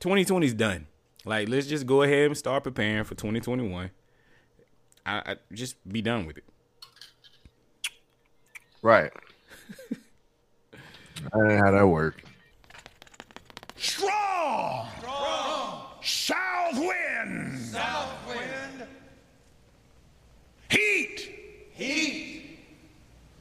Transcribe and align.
2020 0.00 0.46
is 0.46 0.54
done. 0.54 0.86
Like, 1.24 1.48
let's 1.48 1.66
just 1.66 1.86
go 1.86 2.02
ahead 2.02 2.26
and 2.26 2.36
start 2.36 2.64
preparing 2.64 3.04
for 3.04 3.14
2021. 3.14 3.90
I, 5.04 5.10
I 5.16 5.36
just 5.52 5.76
be 5.90 6.02
done 6.02 6.26
with 6.26 6.38
it. 6.38 6.44
Right. 8.82 9.12
I 11.34 11.54
how 11.54 11.70
that 11.72 11.86
work. 11.86 12.22
Strong. 13.76 14.88
South 16.02 16.78
wind. 16.78 17.58
South 17.58 18.28
wind. 18.28 18.86
Heat. 20.70 21.30
Heat. 21.72 22.58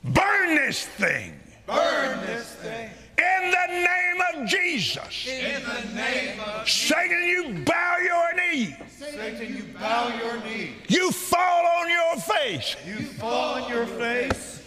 Burn 0.04 0.56
this 0.56 0.86
thing. 0.86 1.40
Burn 1.66 2.26
this 2.26 2.56
thing. 2.56 2.90
In 3.18 3.52
the 3.52 3.68
name 3.68 4.22
of 4.34 4.48
Jesus. 4.48 5.28
In 5.28 5.64
the 5.64 5.96
name 5.96 6.40
of 6.40 6.70
Satan, 6.70 7.24
you 7.24 7.64
bow 7.66 7.98
your 7.98 8.36
knee. 8.36 8.76
Satan, 8.90 9.56
you 9.58 9.64
bow 9.74 10.16
your 10.20 10.40
knee. 10.44 10.74
You 10.88 11.12
fall 11.12 11.66
on 11.66 11.90
your 11.90 12.18
face. 12.18 12.76
You 12.86 12.98
fall 12.98 13.64
on 13.64 13.70
your 13.70 13.88
face. 13.88 14.62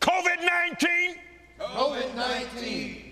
COVID 0.00 0.44
19. 0.44 1.16
COVID 1.60 2.14
19. 2.16 3.02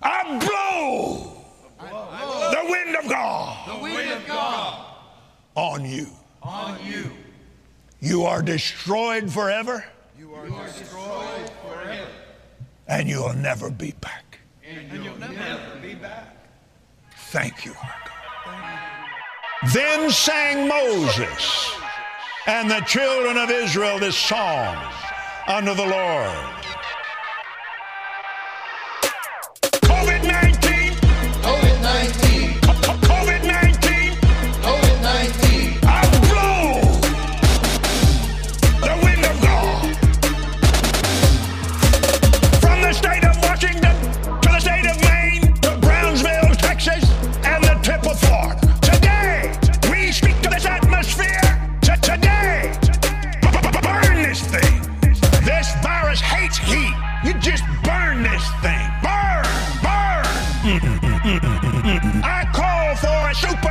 I 0.00 0.38
blow 0.38 1.34
the 1.80 2.70
wind 2.70 2.96
of 2.96 3.08
God 3.08 3.68
The 3.68 3.82
wind 3.82 4.10
of 4.10 4.26
God 4.26 4.87
on 5.58 5.84
you. 5.84 6.06
on 6.42 6.78
you. 6.84 7.10
You 8.00 8.22
are 8.22 8.42
destroyed 8.42 9.30
forever 9.30 9.84
You 10.16 10.32
are 10.34 10.46
destroyed 10.46 11.50
forever. 11.66 12.06
and 12.86 13.08
you'll 13.08 13.32
never 13.34 13.68
be 13.68 13.92
back. 14.00 14.38
And 14.64 15.04
you'll 15.04 15.18
never 15.18 15.76
be 15.82 15.94
back. 15.94 16.36
Thank 17.32 17.64
you, 17.64 17.72
our 17.72 17.94
God. 18.06 19.72
Then 19.74 20.10
sang 20.10 20.68
Moses 20.68 21.72
and 22.46 22.70
the 22.70 22.80
children 22.80 23.36
of 23.36 23.50
Israel 23.50 23.98
this 23.98 24.16
song 24.16 24.76
unto 25.48 25.74
the 25.74 25.86
Lord. 25.86 26.57
Call 63.40 63.67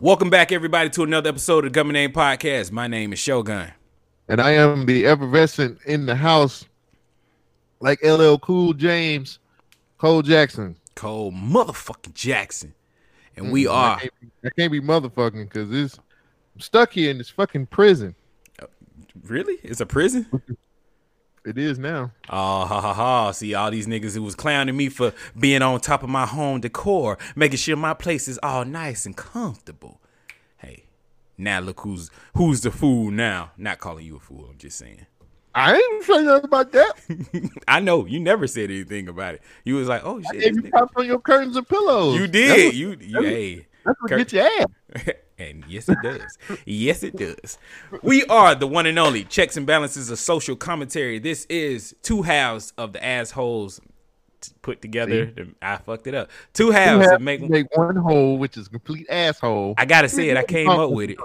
Welcome 0.00 0.30
back, 0.30 0.52
everybody, 0.52 0.90
to 0.90 1.02
another 1.02 1.28
episode 1.28 1.64
of 1.64 1.72
the 1.72 1.74
Government 1.74 1.94
Name 1.94 2.12
Podcast. 2.12 2.70
My 2.70 2.86
name 2.86 3.12
is 3.12 3.18
Shogun. 3.18 3.72
And 4.28 4.40
I 4.40 4.52
am 4.52 4.86
the 4.86 5.06
effervescent 5.06 5.78
in 5.86 6.06
the 6.06 6.14
house, 6.14 6.66
like 7.80 8.02
LL 8.04 8.36
Cool 8.36 8.74
James, 8.74 9.40
Cole 9.98 10.22
Jackson. 10.22 10.76
Cole 10.94 11.32
motherfucking 11.32 12.14
Jackson. 12.14 12.74
And 13.36 13.50
we 13.50 13.64
Mm, 13.64 13.72
are 13.72 13.96
I 13.96 14.00
can't, 14.00 14.12
be- 14.20 14.28
I 14.44 14.50
can't 14.56 14.72
be 14.72 14.80
motherfucking 14.80 15.44
because 15.48 15.68
this 15.70 15.98
I'm 16.54 16.60
stuck 16.60 16.92
here 16.92 17.10
in 17.10 17.18
this 17.18 17.30
fucking 17.30 17.66
prison. 17.66 18.14
really? 19.24 19.56
It's 19.64 19.80
a 19.80 19.86
prison? 19.86 20.26
It 21.48 21.56
is 21.56 21.78
now. 21.78 22.12
Oh, 22.28 22.66
ha 22.66 22.80
ha 22.82 22.92
ha. 22.92 23.30
See, 23.32 23.54
all 23.54 23.70
these 23.70 23.86
niggas 23.86 24.14
who 24.14 24.22
was 24.22 24.34
clowning 24.34 24.76
me 24.76 24.90
for 24.90 25.14
being 25.38 25.62
on 25.62 25.80
top 25.80 26.02
of 26.02 26.10
my 26.10 26.26
home 26.26 26.60
decor, 26.60 27.16
making 27.34 27.56
sure 27.56 27.74
my 27.74 27.94
place 27.94 28.28
is 28.28 28.38
all 28.42 28.66
nice 28.66 29.06
and 29.06 29.16
comfortable. 29.16 29.98
Hey, 30.58 30.84
now 31.38 31.60
look 31.60 31.80
who's 31.80 32.10
who's 32.36 32.60
the 32.60 32.70
fool 32.70 33.10
now. 33.10 33.52
Not 33.56 33.78
calling 33.78 34.04
you 34.04 34.16
a 34.16 34.20
fool, 34.20 34.48
I'm 34.50 34.58
just 34.58 34.76
saying. 34.76 35.06
I 35.54 35.74
ain't 35.76 36.04
saying 36.04 36.26
nothing 36.26 36.44
about 36.44 36.70
that. 36.72 37.50
I 37.68 37.80
know 37.80 38.04
you 38.04 38.20
never 38.20 38.46
said 38.46 38.70
anything 38.70 39.08
about 39.08 39.34
it. 39.36 39.42
You 39.64 39.76
was 39.76 39.88
like, 39.88 40.02
oh 40.04 40.20
shit. 40.20 40.42
If 40.42 40.54
this 40.56 40.64
you 40.66 40.88
on 40.96 41.06
your 41.06 41.18
curtains 41.18 41.56
and 41.56 41.66
pillows, 41.66 42.20
You 42.20 42.26
did. 42.28 42.66
what- 42.66 42.74
you, 42.74 42.96
you 43.00 43.22
hey. 43.22 43.66
That's 43.86 43.98
what 44.02 44.10
Kurt- 44.10 44.18
get 44.18 44.32
your 44.34 44.44
ass. 44.44 45.14
and 45.38 45.64
yes, 45.68 45.88
it 45.88 45.98
does. 46.02 46.38
yes, 46.66 47.02
it 47.02 47.16
does. 47.16 47.58
We 48.02 48.24
are 48.24 48.54
the 48.54 48.66
one 48.66 48.86
and 48.86 48.98
only 48.98 49.24
checks 49.24 49.56
and 49.56 49.66
balances 49.66 50.10
of 50.10 50.18
social 50.18 50.56
commentary. 50.56 51.18
This 51.18 51.44
is 51.46 51.94
two 52.02 52.22
halves 52.22 52.72
of 52.76 52.92
the 52.92 53.04
assholes 53.04 53.80
put 54.62 54.82
together. 54.82 55.32
I 55.62 55.78
fucked 55.78 56.06
it 56.06 56.14
up. 56.14 56.30
Two 56.52 56.70
halves 56.70 57.02
have 57.02 57.10
that 57.12 57.22
make. 57.22 57.48
make 57.48 57.76
one 57.76 57.96
hole, 57.96 58.38
which 58.38 58.56
is 58.56 58.68
complete 58.68 59.06
asshole. 59.08 59.74
I 59.78 59.84
gotta 59.84 60.08
say 60.08 60.28
it. 60.28 60.36
I 60.36 60.44
came 60.44 60.68
up 60.68 60.90
with 60.90 61.10
it. 61.10 61.18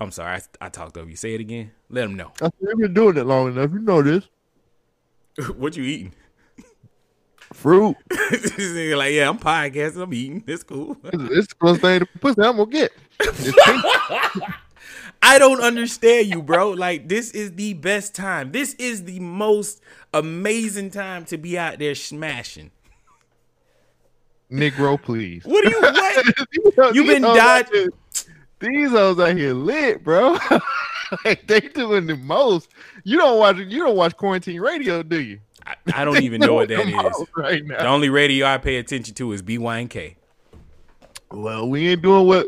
I'm 0.00 0.10
sorry. 0.10 0.36
I, 0.60 0.66
I 0.66 0.68
talked 0.68 0.96
over 0.96 1.08
you. 1.08 1.16
Say 1.16 1.34
it 1.34 1.40
again. 1.40 1.70
Let 1.88 2.02
them 2.02 2.14
know. 2.14 2.32
I 2.40 2.46
said, 2.46 2.52
You've 2.60 2.78
been 2.78 2.94
doing 2.94 3.16
it 3.16 3.24
long 3.24 3.48
enough. 3.48 3.70
You 3.72 3.78
know 3.78 4.02
this. 4.02 4.28
what 5.56 5.76
you 5.76 5.84
eating? 5.84 6.14
Fruit. 7.64 7.96
Like, 8.58 9.12
yeah, 9.14 9.26
I'm 9.30 9.38
podcasting. 9.38 10.02
I'm 10.02 10.12
eating. 10.12 10.44
It's 10.46 10.62
cool. 10.62 10.98
It's 11.02 11.46
the 11.48 11.54
closest 11.58 11.80
thing 11.80 12.00
to 12.00 12.06
pussy 12.20 12.42
I'm 12.42 12.58
gonna 12.58 12.70
get. 12.70 12.92
I 15.22 15.38
don't 15.38 15.62
understand 15.62 16.26
you, 16.26 16.42
bro. 16.42 16.72
Like 16.72 17.08
this 17.08 17.30
is 17.30 17.52
the 17.54 17.72
best 17.72 18.14
time. 18.14 18.52
This 18.52 18.74
is 18.74 19.04
the 19.04 19.18
most 19.18 19.80
amazing 20.12 20.90
time 20.90 21.24
to 21.26 21.38
be 21.38 21.58
out 21.58 21.78
there 21.78 21.94
smashing. 21.94 22.70
Negro, 24.52 25.00
please. 25.00 25.42
What 25.46 25.64
do 25.64 25.70
you 25.70 25.80
what? 25.80 26.24
These 26.52 26.74
You 26.94 27.02
these 27.02 27.12
been 27.14 27.22
dodging- 27.22 27.88
These 28.60 28.90
hoes 28.90 29.18
out 29.18 29.38
here 29.38 29.54
lit, 29.54 30.04
bro. 30.04 30.36
like 31.24 31.46
they 31.46 31.60
doing 31.60 32.08
the 32.08 32.16
most. 32.16 32.68
You 33.04 33.16
don't 33.16 33.38
watch. 33.38 33.56
You 33.56 33.78
don't 33.84 33.96
watch 33.96 34.14
quarantine 34.18 34.60
radio, 34.60 35.02
do 35.02 35.18
you? 35.22 35.40
I, 35.66 35.74
I 35.94 36.04
don't 36.04 36.22
even 36.22 36.40
know 36.40 36.54
what 36.54 36.68
that 36.70 36.80
is. 36.80 36.86
Doing 36.86 36.96
the 36.96 37.08
is. 37.08 37.18
most 37.18 37.30
right 37.36 37.66
The 37.66 37.86
only 37.86 38.08
radio 38.10 38.46
I 38.46 38.58
pay 38.58 38.76
attention 38.76 39.14
to 39.16 39.32
is 39.32 39.42
BYNK. 39.42 40.16
Well, 41.30 41.68
we 41.68 41.88
ain't 41.88 42.02
doing 42.02 42.26
what 42.26 42.46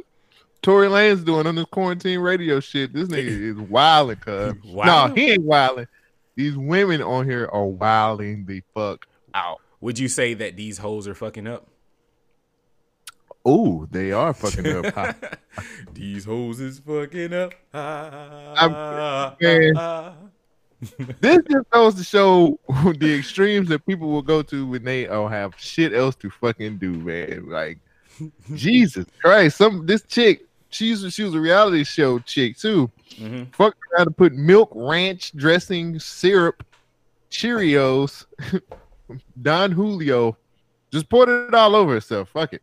Tory 0.62 0.88
Lanez 0.88 1.24
doing 1.24 1.46
on 1.46 1.54
this 1.54 1.64
quarantine 1.66 2.20
radio 2.20 2.60
shit. 2.60 2.92
This 2.92 3.08
nigga 3.08 3.26
is 3.52 3.56
wilding, 3.56 4.16
cuz. 4.16 4.54
No, 4.64 5.12
he 5.14 5.32
ain't 5.32 5.42
wilding. 5.42 5.86
These 6.34 6.56
women 6.56 7.02
on 7.02 7.24
here 7.24 7.48
are 7.52 7.64
wilding 7.66 8.44
the 8.46 8.62
fuck 8.74 9.06
out. 9.34 9.60
Would 9.80 9.98
you 9.98 10.08
say 10.08 10.34
that 10.34 10.56
these 10.56 10.78
hoes 10.78 11.08
are 11.08 11.14
fucking 11.14 11.46
up? 11.46 11.66
Ooh, 13.46 13.86
they 13.90 14.10
are 14.12 14.34
fucking 14.34 14.66
up. 14.66 15.16
These 15.94 16.24
hoes 16.24 16.58
is 16.58 16.80
fucking 16.80 17.32
up. 17.32 17.52
I'm- 17.72 19.36
man. 19.40 20.16
This 21.20 21.38
just 21.50 21.70
goes 21.70 21.94
to 21.94 22.04
show 22.04 22.58
the 22.98 23.16
extremes 23.18 23.68
that 23.68 23.84
people 23.86 24.08
will 24.08 24.22
go 24.22 24.42
to 24.42 24.66
when 24.66 24.84
they 24.84 25.04
don't 25.04 25.30
have 25.30 25.54
shit 25.58 25.92
else 25.92 26.14
to 26.16 26.30
fucking 26.30 26.78
do, 26.78 26.92
man. 26.92 27.48
Like 27.48 27.78
Jesus 28.54 29.06
Christ, 29.20 29.56
some 29.58 29.86
this 29.86 30.02
chick 30.02 30.46
she's 30.70 31.12
she 31.12 31.22
was 31.22 31.34
a 31.34 31.40
reality 31.40 31.84
show 31.84 32.18
chick 32.20 32.56
too. 32.56 32.90
Mhm. 33.14 33.54
Fucked 33.54 33.78
around 33.92 34.06
to 34.06 34.10
put 34.10 34.34
milk, 34.34 34.70
ranch 34.74 35.32
dressing, 35.36 35.98
syrup, 35.98 36.64
Cheerios, 37.30 38.26
Don 39.42 39.72
Julio, 39.72 40.36
just 40.92 41.08
poured 41.08 41.28
it 41.28 41.54
all 41.54 41.74
over 41.74 41.94
herself. 41.94 42.30
Fuck 42.30 42.54
it. 42.54 42.62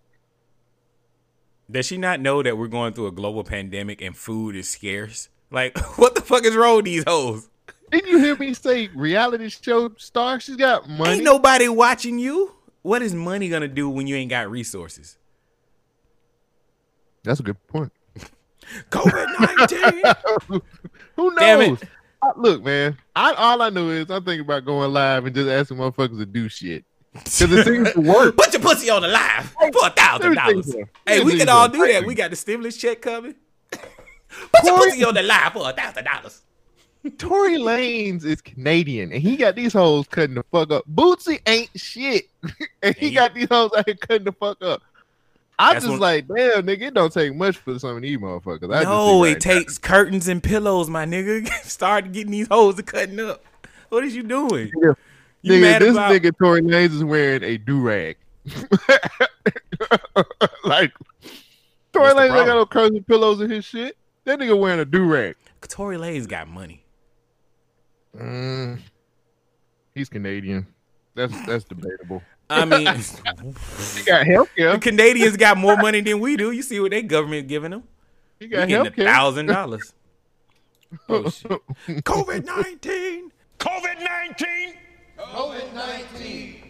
Does 1.71 1.85
she 1.85 1.97
not 1.97 2.19
know 2.19 2.43
that 2.43 2.57
we're 2.57 2.67
going 2.67 2.93
through 2.93 3.07
a 3.07 3.11
global 3.11 3.43
pandemic 3.43 4.01
and 4.01 4.15
food 4.15 4.55
is 4.55 4.69
scarce? 4.69 5.29
Like, 5.49 5.77
what 5.97 6.15
the 6.15 6.21
fuck 6.21 6.45
is 6.45 6.55
wrong 6.55 6.77
with 6.77 6.85
these 6.85 7.03
hoes? 7.05 7.49
Didn't 7.91 8.09
you 8.09 8.19
hear 8.19 8.35
me 8.35 8.53
say 8.53 8.87
reality 8.95 9.49
show 9.49 9.91
star? 9.97 10.39
She's 10.39 10.55
got 10.55 10.89
money. 10.89 11.15
Ain't 11.15 11.23
nobody 11.23 11.67
watching 11.69 12.17
you. 12.19 12.55
What 12.81 13.01
is 13.01 13.13
money 13.13 13.49
gonna 13.49 13.67
do 13.67 13.89
when 13.89 14.07
you 14.07 14.15
ain't 14.15 14.29
got 14.29 14.49
resources? 14.49 15.17
That's 17.23 17.39
a 17.39 17.43
good 17.43 17.67
point. 17.67 17.91
COVID 18.89 19.39
nineteen. 19.39 20.61
Who 21.15 21.29
knows? 21.31 21.39
Damn 21.39 21.61
it. 21.73 21.83
I- 22.21 22.31
look, 22.37 22.63
man. 22.63 22.97
I, 23.15 23.33
all 23.33 23.61
I 23.61 23.69
know 23.69 23.89
is 23.89 24.09
I'm 24.09 24.23
thinking 24.23 24.45
about 24.45 24.65
going 24.65 24.91
live 24.91 25.25
and 25.25 25.35
just 25.35 25.49
asking 25.49 25.77
motherfuckers 25.77 26.17
to 26.19 26.25
do 26.25 26.47
shit 26.49 26.85
because 27.13 27.51
it 27.51 27.65
seems 27.65 27.91
to 27.93 27.99
work. 28.01 28.35
Put 28.37 28.53
your 28.53 28.61
pussy 28.61 28.89
on 28.89 29.01
the 29.01 29.07
live 29.09 29.49
for 29.73 29.87
a 29.87 29.89
thousand 29.91 30.35
dollars. 30.35 30.73
Hey, 31.05 31.23
we 31.23 31.37
can 31.37 31.49
all 31.49 31.67
do 31.69 31.85
that. 31.87 32.05
We 32.05 32.15
got 32.15 32.29
the 32.31 32.35
stimulus 32.37 32.77
check 32.77 33.01
coming. 33.01 33.35
Put 33.71 34.63
your 34.63 34.77
pussy 34.77 35.03
on 35.03 35.13
the 35.13 35.21
live 35.23 35.53
for 35.53 35.69
a 35.69 35.73
thousand 35.73 36.05
dollars. 36.05 36.41
Tory 37.17 37.57
Lanez 37.57 38.23
is 38.23 38.41
Canadian, 38.41 39.11
and 39.11 39.21
he 39.21 39.35
got 39.35 39.55
these 39.55 39.73
hoes 39.73 40.07
cutting 40.07 40.35
the 40.35 40.43
fuck 40.43 40.71
up. 40.71 40.85
Bootsy 40.93 41.41
ain't 41.45 41.69
shit, 41.75 42.25
and 42.81 42.95
he 42.95 43.09
he- 43.09 43.15
got 43.15 43.33
these 43.33 43.47
hoes 43.49 43.71
out 43.77 43.85
here 43.85 43.95
cutting 43.95 44.23
the 44.25 44.31
fuck 44.31 44.61
up. 44.61 44.81
I'm 45.59 45.75
just 45.75 45.87
when- 45.87 45.99
like, 45.99 46.27
damn, 46.27 46.63
nigga, 46.65 46.83
it 46.83 46.93
don't 46.93 47.11
take 47.13 47.35
much 47.35 47.57
for 47.57 47.77
some 47.77 47.97
of 47.97 48.01
these 48.01 48.17
motherfuckers. 48.17 48.73
I 48.73 48.79
just 48.83 48.89
No, 48.89 49.23
it 49.23 49.39
takes 49.39 49.77
curtains 49.77 50.27
and 50.27 50.41
pillows, 50.41 50.89
my 50.89 51.05
nigga. 51.05 51.47
Start 51.63 52.11
getting 52.11 52.31
these 52.31 52.47
hoes 52.47 52.75
to 52.75 52.83
cutting 52.83 53.19
up. 53.19 53.43
What 53.89 54.03
is 54.03 54.15
you 54.15 54.23
doing? 54.23 54.71
now. 54.75 54.95
You 55.41 55.53
nigga, 55.61 55.79
this 55.79 55.91
about? 55.91 56.11
nigga 56.11 56.31
Tory 56.37 56.61
Lanez 56.61 56.93
is 56.93 57.03
wearing 57.03 57.43
a 57.43 57.57
do 57.57 57.81
rag. 57.81 58.15
like 60.63 60.93
Tory 61.91 62.13
Lanez 62.13 62.37
ain't 62.37 62.47
got 62.47 62.55
no 62.55 62.65
curtains 62.65 62.97
and 62.97 63.07
pillows 63.07 63.41
in 63.41 63.49
his 63.49 63.65
shit. 63.65 63.97
That 64.23 64.39
nigga 64.39 64.57
wearing 64.57 64.79
a 64.79 64.85
do 64.85 65.03
rag. 65.05 65.35
Tory 65.61 65.97
Lanez 65.97 66.27
got 66.27 66.47
money. 66.47 66.82
Mm, 68.17 68.79
he's 69.95 70.09
Canadian. 70.09 70.67
That's 71.15 71.33
that's 71.45 71.63
debatable. 71.63 72.21
I 72.49 72.65
mean, 72.65 72.85
He 73.95 74.03
got 74.03 74.25
health 74.27 74.49
the 74.55 74.61
care. 74.63 74.77
Canadians 74.79 75.37
got 75.37 75.57
more 75.57 75.77
money 75.77 76.01
than 76.01 76.19
we 76.19 76.35
do. 76.37 76.51
You 76.51 76.61
see 76.61 76.79
what 76.79 76.91
their 76.91 77.01
government 77.01 77.47
giving 77.47 77.71
them? 77.71 77.83
He 78.39 78.47
We 78.47 78.49
got 78.49 78.67
getting 78.67 78.75
a 78.75 78.83
health 78.83 78.95
care. 78.95 79.05
thousand 79.05 79.45
dollars. 79.47 79.93
Oh 81.09 81.27
shit! 81.27 81.49
COVID 82.03 82.45
nineteen. 82.45 83.31
COVID 83.57 84.03
19. 84.03 84.75
COVID 85.17 85.73
19. 85.73 86.63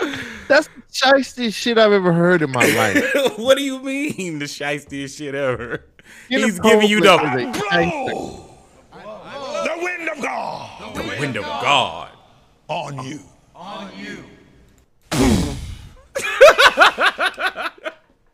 That's 0.48 0.66
the 0.68 0.79
shiestiest 0.92 1.54
shit 1.54 1.78
I've 1.78 1.92
ever 1.92 2.12
heard 2.12 2.42
in 2.42 2.50
my 2.50 2.66
life. 2.76 3.38
what 3.38 3.56
do 3.56 3.62
you 3.64 3.78
mean 3.82 4.38
the 4.38 4.46
shiestiest 4.46 5.16
shit 5.18 5.34
ever? 5.34 5.84
Get 6.28 6.40
He's 6.40 6.58
giving 6.60 6.88
you 6.88 7.00
the, 7.00 7.08
Coldplay 7.08 7.50
is 7.50 7.56
a 7.56 7.60
shyster. 7.84 8.10
Blow 8.12 9.64
the 9.64 9.78
wind 9.82 10.08
of 10.08 10.22
God 10.22 10.94
the 10.94 11.02
wind 11.20 11.36
of 11.36 11.44
God. 11.44 12.10
on 12.68 13.04
you. 13.06 13.20
On 13.54 13.90
you. 13.98 14.24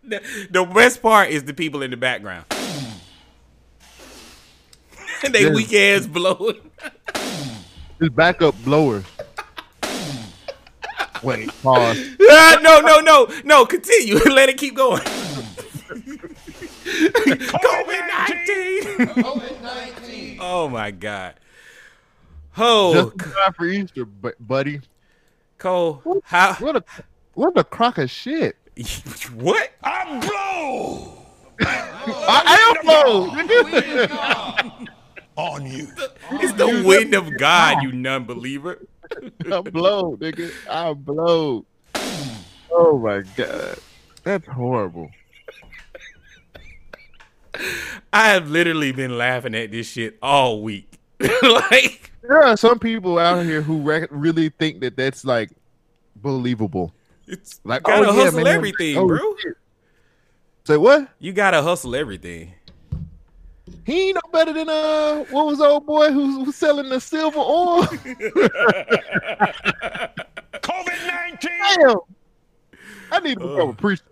the, 0.03 0.21
the 0.51 0.65
best 0.65 1.03
part 1.03 1.31
is 1.31 1.45
the 1.45 1.55
people 1.55 1.83
in 1.83 1.91
the 1.91 1.97
background. 1.97 2.45
they 5.31 5.43
Yeah. 5.45 5.53
weak 5.55 5.73
ass 5.75 6.07
blowing. 6.07 6.71
His 8.01 8.11
backup 8.11 8.55
blowers. 8.65 9.05
Wait, 11.23 11.49
pause. 11.63 11.99
Ah, 12.31 12.59
no, 12.63 12.81
no, 12.81 13.01
no, 13.01 13.29
no. 13.45 13.67
Continue. 13.67 14.19
Let 14.33 14.49
it 14.49 14.57
keep 14.59 14.75
going. 14.77 15.03
COVID 15.03 16.29
nineteen. 18.09 18.83
COVID 19.09 19.63
19. 19.63 20.39
Oh 20.41 20.69
my 20.69 20.91
god. 20.91 21.35
Oh, 22.59 23.13
Just 23.17 23.35
time 23.35 23.53
for 23.53 23.67
Easter, 23.67 24.05
buddy. 24.05 24.81
Cole. 25.59 26.03
How? 26.25 26.55
What 26.55 26.77
a 26.77 26.85
what 27.35 27.57
a 27.57 27.65
crock 27.65 27.99
of 27.99 28.11
shit. 28.11 28.57
What? 29.35 29.73
I 29.83 30.21
blow 30.21 31.17
I 31.61 32.75
am 32.77 32.85
blow. 34.77 34.87
Nigga. 35.37 35.55
on 35.55 35.67
you. 35.67 35.89
It's 36.33 36.53
the 36.55 36.83
wind 36.87 37.15
of 37.15 37.37
God, 37.39 37.83
you 37.83 37.93
non-believer. 37.93 38.87
I 39.53 39.61
blow, 39.61 40.17
nigga. 40.17 40.51
I 40.71 40.93
blow. 40.95 41.65
Oh 42.71 42.99
my 42.99 43.23
god, 43.37 43.79
that's 44.25 44.47
horrible. 44.47 45.11
I 48.13 48.29
have 48.31 48.51
literally 48.51 48.93
been 48.93 49.17
laughing 49.17 49.55
at 49.55 49.71
this 49.71 49.87
shit 49.89 50.19
all 50.21 50.61
week. 50.63 50.99
like, 51.43 52.11
There 52.23 52.43
are 52.43 52.57
some 52.57 52.79
people 52.79 53.19
out 53.19 53.45
here 53.45 53.63
who 53.63 53.79
re- 53.79 54.07
really 54.11 54.51
think 54.51 54.81
that 54.81 54.97
that's 54.97 55.25
like 55.25 55.51
believable. 56.17 56.93
it's 57.27 57.61
Like, 57.65 57.85
gotta 57.85 58.09
oh, 58.09 58.13
yeah, 58.15 58.25
hustle 58.25 58.45
man. 58.45 58.47
everything, 58.55 58.99
Oh, 58.99 59.07
bro. 59.07 59.37
shit. 59.39 59.55
Say 60.65 60.77
what? 60.77 61.09
You 61.19 61.33
gotta 61.33 61.63
hustle 61.63 61.95
everything. 61.95 62.53
He 63.85 64.09
ain't 64.09 64.15
no 64.15 64.21
better 64.33 64.53
than 64.53 64.69
uh, 64.69 65.25
what 65.31 65.47
was 65.47 65.59
the 65.59 65.65
old 65.65 65.87
boy 65.87 66.13
who 66.13 66.45
was 66.45 66.55
selling 66.57 66.89
the 66.89 67.01
silver 67.01 67.39
oil? 67.39 67.83
COVID 70.63 71.07
19. 71.07 71.51
Damn, 71.81 71.97
I 73.11 73.21
need 73.21 73.39
to 73.39 73.47
become 73.49 73.71
a 73.71 73.75
priest. 73.75 74.05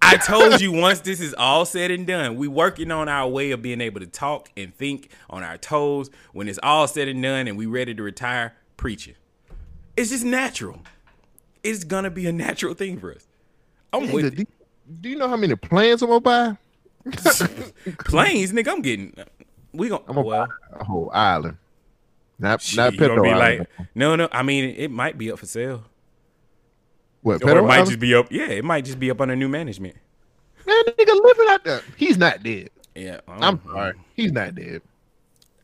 I 0.00 0.16
told 0.16 0.60
you 0.60 0.72
once 0.72 1.00
this 1.00 1.20
is 1.20 1.34
all 1.34 1.66
said 1.66 1.90
and 1.90 2.06
done, 2.06 2.36
we 2.36 2.48
working 2.48 2.90
on 2.90 3.08
our 3.08 3.28
way 3.28 3.50
of 3.50 3.60
being 3.60 3.80
able 3.80 4.00
to 4.00 4.06
talk 4.06 4.48
and 4.56 4.74
think 4.74 5.10
on 5.28 5.42
our 5.42 5.58
toes. 5.58 6.08
When 6.32 6.48
it's 6.48 6.58
all 6.62 6.88
said 6.88 7.08
and 7.08 7.22
done 7.22 7.46
and 7.48 7.58
we 7.58 7.66
ready 7.66 7.94
to 7.94 8.02
retire, 8.02 8.54
preaching. 8.76 9.16
It's 9.96 10.10
just 10.10 10.24
natural. 10.24 10.80
It's 11.62 11.84
gonna 11.84 12.10
be 12.10 12.26
a 12.26 12.32
natural 12.32 12.72
thing 12.72 12.98
for 12.98 13.12
us. 13.12 13.26
I'm 13.92 14.04
Nigga, 14.06 14.12
with 14.12 14.36
do, 14.36 14.44
do 15.00 15.08
you 15.08 15.16
know 15.16 15.28
how 15.28 15.36
many 15.36 15.56
plans 15.56 16.02
I'm 16.02 16.08
gonna 16.08 16.20
buy? 16.20 16.56
planes, 18.04 18.52
nigga. 18.52 18.68
I'm 18.68 18.82
getting. 18.82 19.14
We 19.72 19.88
gonna 19.88 20.02
I'm 20.08 20.14
gonna 20.14 20.26
well. 20.26 20.46
buy 20.46 20.80
a 20.80 20.84
whole 20.84 21.10
island. 21.12 21.56
Not 22.38 22.62
shit, 22.62 22.76
not 22.76 22.92
you 22.92 22.98
be 22.98 23.06
Island. 23.06 23.38
like, 23.38 23.88
no, 23.94 24.14
no. 24.14 24.28
I 24.30 24.42
mean, 24.42 24.74
it 24.76 24.90
might 24.90 25.18
be 25.18 25.32
up 25.32 25.40
for 25.40 25.46
sale, 25.46 25.84
what? 27.22 27.42
or 27.42 27.58
it 27.58 27.62
might 27.62 27.74
Island? 27.74 27.88
just 27.88 28.00
be 28.00 28.14
up. 28.14 28.30
Yeah, 28.30 28.48
it 28.48 28.64
might 28.64 28.84
just 28.84 29.00
be 29.00 29.10
up 29.10 29.20
under 29.20 29.34
new 29.34 29.48
management. 29.48 29.96
Man, 30.66 30.84
nigga 30.84 31.22
living 31.22 31.46
out 31.48 31.64
there. 31.64 31.82
He's 31.96 32.16
not 32.16 32.42
dead. 32.42 32.70
Yeah, 32.94 33.20
I'm 33.26 33.60
sorry. 33.64 33.94
He's 34.14 34.32
not 34.32 34.54
dead. 34.54 34.82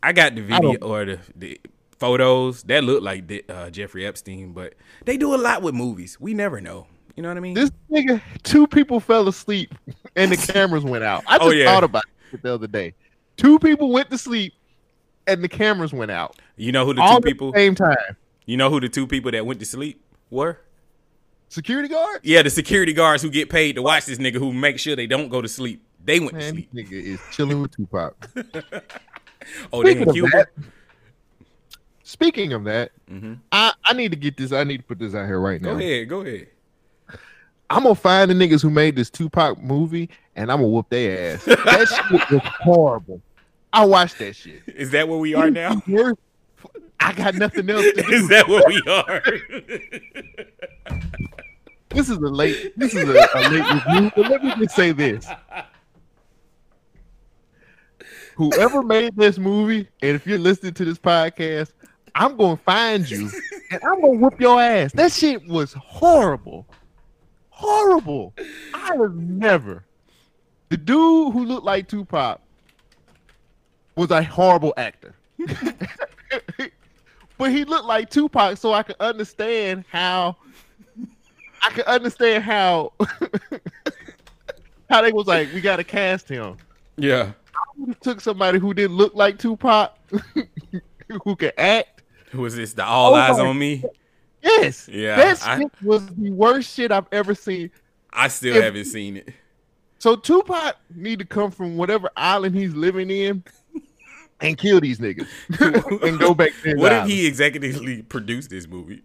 I 0.02 0.12
got 0.12 0.34
the 0.34 0.42
video 0.42 0.76
or 0.76 1.04
the, 1.04 1.18
the 1.34 1.60
photos 1.98 2.62
that 2.64 2.84
look 2.84 3.02
like 3.02 3.26
the, 3.26 3.44
uh, 3.48 3.70
Jeffrey 3.70 4.06
Epstein, 4.06 4.52
but 4.52 4.74
they 5.04 5.16
do 5.16 5.34
a 5.34 5.36
lot 5.38 5.62
with 5.62 5.74
movies. 5.74 6.18
We 6.20 6.34
never 6.34 6.60
know. 6.60 6.86
You 7.16 7.22
know 7.22 7.28
what 7.28 7.36
I 7.36 7.40
mean? 7.40 7.54
This 7.54 7.70
nigga, 7.90 8.20
two 8.42 8.66
people 8.66 8.98
fell 9.00 9.28
asleep 9.28 9.72
and 10.16 10.32
the 10.32 10.36
cameras 10.36 10.84
went 10.84 11.04
out. 11.04 11.22
I 11.26 11.38
just 11.38 11.48
Oh, 11.48 11.50
yeah. 11.52 11.66
thought 11.66 11.84
about 11.84 12.02
it 12.32 12.42
the 12.42 12.52
other 12.54 12.66
day. 12.66 12.94
Two 13.36 13.58
people 13.58 13.90
went 13.92 14.10
to 14.10 14.18
sleep 14.18 14.52
and 15.26 15.42
the 15.42 15.48
cameras 15.48 15.92
went 15.92 16.10
out. 16.10 16.36
you 16.56 16.72
know 16.72 16.84
who 16.84 16.94
the 16.94 17.00
all 17.02 17.12
two 17.12 17.16
at 17.18 17.22
people? 17.24 17.52
the 17.52 17.58
same 17.58 17.74
time. 17.74 17.96
You 18.46 18.56
know 18.56 18.68
who 18.68 18.80
the 18.80 18.88
two 18.88 19.06
people 19.06 19.30
that 19.30 19.46
went 19.46 19.60
to 19.60 19.66
sleep 19.66 20.02
were? 20.30 20.60
Security 21.48 21.88
guard? 21.88 22.20
Yeah, 22.24 22.42
the 22.42 22.50
security 22.50 22.92
guards 22.92 23.22
who 23.22 23.30
get 23.30 23.48
paid 23.48 23.76
to 23.76 23.82
watch 23.82 24.06
this 24.06 24.18
nigga 24.18 24.34
who 24.36 24.52
make 24.52 24.78
sure 24.80 24.96
they 24.96 25.06
don't 25.06 25.28
go 25.28 25.40
to 25.40 25.48
sleep. 25.48 25.84
They 26.04 26.18
went 26.20 26.32
to 26.40 26.48
sleep. 26.48 26.72
nigga 26.74 26.92
is 26.92 27.20
chilling 27.32 27.62
with 27.62 27.76
Tupac. 27.76 28.14
Oh, 29.74 29.82
they 29.82 29.90
Speaking 29.92 30.02
in 30.02 30.08
of 30.08 30.14
Cuba. 30.14 30.30
that, 30.32 30.48
speaking 32.02 32.52
of 32.54 32.64
that, 32.64 32.90
Mm-hmm. 33.10 33.34
I, 33.52 33.72
I 33.84 33.92
need 33.92 34.10
to 34.12 34.16
get 34.16 34.38
this. 34.38 34.50
I 34.52 34.64
need 34.64 34.78
to 34.78 34.82
put 34.82 34.98
this 34.98 35.14
out 35.14 35.26
here 35.26 35.38
right 35.38 35.60
now. 35.60 35.74
Go 35.74 35.78
ahead, 35.78 36.08
go 36.08 36.20
ahead. 36.22 36.46
I'm 37.70 37.82
gonna 37.82 37.94
find 37.94 38.30
the 38.30 38.34
niggas 38.34 38.62
who 38.62 38.70
made 38.70 38.96
this 38.96 39.10
Tupac 39.10 39.60
movie 39.62 40.10
and 40.36 40.50
I'm 40.50 40.58
gonna 40.58 40.68
whoop 40.68 40.88
their 40.90 41.34
ass. 41.34 41.44
That 41.44 41.88
shit 42.10 42.30
was 42.30 42.42
horrible. 42.60 43.20
I 43.72 43.84
watched 43.84 44.18
that 44.18 44.36
shit. 44.36 44.62
Is 44.66 44.90
that 44.92 45.08
where 45.08 45.18
we 45.18 45.34
are 45.34 45.50
now? 45.50 45.82
I 47.00 47.12
got 47.12 47.34
nothing 47.34 47.68
else 47.68 47.84
to 47.84 48.02
do. 48.02 48.12
Is 48.12 48.28
that 48.28 48.48
where 48.48 48.62
we 48.66 48.82
are? 48.86 49.22
This 51.90 52.08
is 52.08 52.16
a 52.16 52.20
late. 52.20 52.78
This 52.78 52.94
is 52.94 53.08
a, 53.08 53.12
a 53.12 53.40
late 53.50 53.72
review. 53.72 54.12
But 54.16 54.30
let 54.30 54.44
me 54.44 54.54
just 54.58 54.74
say 54.76 54.92
this: 54.92 55.26
whoever 58.36 58.82
made 58.82 59.16
this 59.16 59.38
movie, 59.38 59.88
and 60.02 60.16
if 60.16 60.26
you're 60.26 60.38
listening 60.38 60.74
to 60.74 60.84
this 60.84 60.98
podcast, 60.98 61.72
I'm 62.14 62.36
gonna 62.36 62.56
find 62.56 63.08
you 63.08 63.30
and 63.70 63.80
I'm 63.84 64.00
gonna 64.00 64.18
whoop 64.18 64.40
your 64.40 64.60
ass. 64.60 64.92
That 64.92 65.12
shit 65.12 65.46
was 65.46 65.72
horrible, 65.74 66.66
horrible. 67.64 68.34
I 68.74 68.96
have 68.96 69.14
never. 69.14 69.84
The 70.68 70.76
dude 70.76 71.32
who 71.32 71.44
looked 71.44 71.64
like 71.64 71.88
Tupac 71.88 72.40
was 73.96 74.10
a 74.10 74.22
horrible 74.22 74.74
actor. 74.76 75.14
but 77.38 77.50
he 77.50 77.64
looked 77.64 77.86
like 77.86 78.10
Tupac, 78.10 78.58
so 78.58 78.72
I 78.72 78.82
could 78.82 78.96
understand 79.00 79.84
how 79.90 80.36
I 81.62 81.70
could 81.70 81.84
understand 81.84 82.44
how 82.44 82.92
how 84.90 85.02
they 85.02 85.12
was 85.12 85.26
like, 85.26 85.52
we 85.52 85.60
gotta 85.60 85.84
cast 85.84 86.28
him. 86.28 86.56
Yeah. 86.96 87.32
I 87.88 87.92
took 88.02 88.20
somebody 88.20 88.58
who 88.58 88.74
didn't 88.74 88.96
look 88.96 89.14
like 89.14 89.38
Tupac, 89.38 89.92
who 91.24 91.36
could 91.36 91.52
act. 91.56 92.02
Who 92.30 92.42
was 92.42 92.56
this? 92.56 92.72
The 92.72 92.84
All 92.84 93.14
Oh 93.14 93.16
Eyes 93.16 93.38
on 93.38 93.58
Me? 93.58 93.84
Yes, 94.44 94.88
Yeah, 94.92 95.16
that 95.16 95.42
I- 95.46 95.64
was 95.82 96.06
the 96.06 96.30
worst 96.30 96.74
shit 96.74 96.92
I've 96.92 97.06
ever 97.12 97.34
seen. 97.34 97.70
I 98.12 98.28
still 98.28 98.54
If- 98.56 98.62
haven't 98.62 98.84
seen 98.84 99.16
it. 99.16 99.30
So 99.98 100.16
Tupac 100.16 100.76
need 100.94 101.18
to 101.20 101.24
come 101.24 101.50
from 101.50 101.76
whatever 101.78 102.10
island 102.16 102.54
he's 102.54 102.74
living 102.74 103.10
in 103.10 103.42
and 104.40 104.58
kill 104.58 104.80
these 104.80 104.98
niggas 104.98 105.26
and 106.02 106.18
go 106.20 106.34
back 106.34 106.50
to 106.62 106.68
his 106.70 106.76
What 106.76 106.92
if 106.92 107.06
he 107.06 107.30
executively 107.30 108.06
produced 108.06 108.50
this 108.50 108.68
movie? 108.68 109.02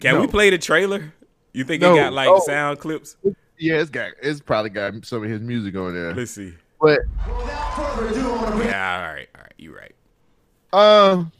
Can 0.00 0.20
we 0.20 0.26
play 0.26 0.50
the 0.50 0.58
trailer? 0.58 1.14
You 1.54 1.64
think 1.64 1.80
No. 1.80 1.94
it 1.94 1.96
got 2.00 2.12
like 2.12 2.28
Oh. 2.28 2.40
sound 2.40 2.80
clips? 2.80 3.16
Yeah, 3.56 3.76
it's 3.80 3.88
got 3.88 4.12
it's 4.22 4.40
probably 4.40 4.70
got 4.70 5.06
some 5.06 5.22
of 5.24 5.30
his 5.30 5.40
music 5.40 5.74
on 5.76 5.94
there. 5.94 6.12
Let's 6.12 6.32
see. 6.32 6.52
But 6.80 7.00
Without 7.26 7.94
further 7.96 8.08
ado, 8.08 8.20
I 8.20 8.28
want 8.36 8.46
to 8.48 8.56
bring 8.56 8.68
Yeah, 8.68 8.96
all 9.08 9.14
right, 9.14 9.28
all 9.34 9.40
right, 9.40 9.54
you're 9.56 9.74
right. 9.74 9.94
um 10.74 11.32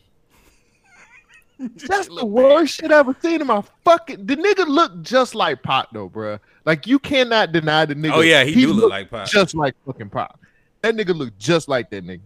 that's 1.76 2.09
the 2.09 2.25
worst 2.25 2.75
shit 2.75 2.92
I've 2.92 3.09
ever 3.09 3.16
seen 3.21 3.40
in 3.40 3.47
my 3.47 3.62
fucking 3.85 4.26
the 4.26 4.37
nigga 4.37 4.66
look 4.66 5.02
just 5.02 5.35
like 5.35 5.62
Pop 5.62 5.88
though, 5.92 6.09
bruh. 6.09 6.40
Like 6.64 6.87
you 6.87 6.99
cannot 6.99 7.52
deny 7.52 7.85
the 7.85 7.94
nigga. 7.94 8.12
Oh, 8.14 8.21
yeah, 8.21 8.44
he 8.44 8.54
do 8.54 8.73
look 8.73 8.90
like 8.90 9.11
Pop, 9.11 9.28
Just 9.28 9.54
like 9.54 9.75
fucking 9.87 10.11
Pop. 10.11 10.40
That 10.83 10.97
nigga 10.97 11.14
look 11.14 11.37
just 11.38 11.68
like 11.68 11.90
that 11.90 12.04
nigga. 12.04 12.21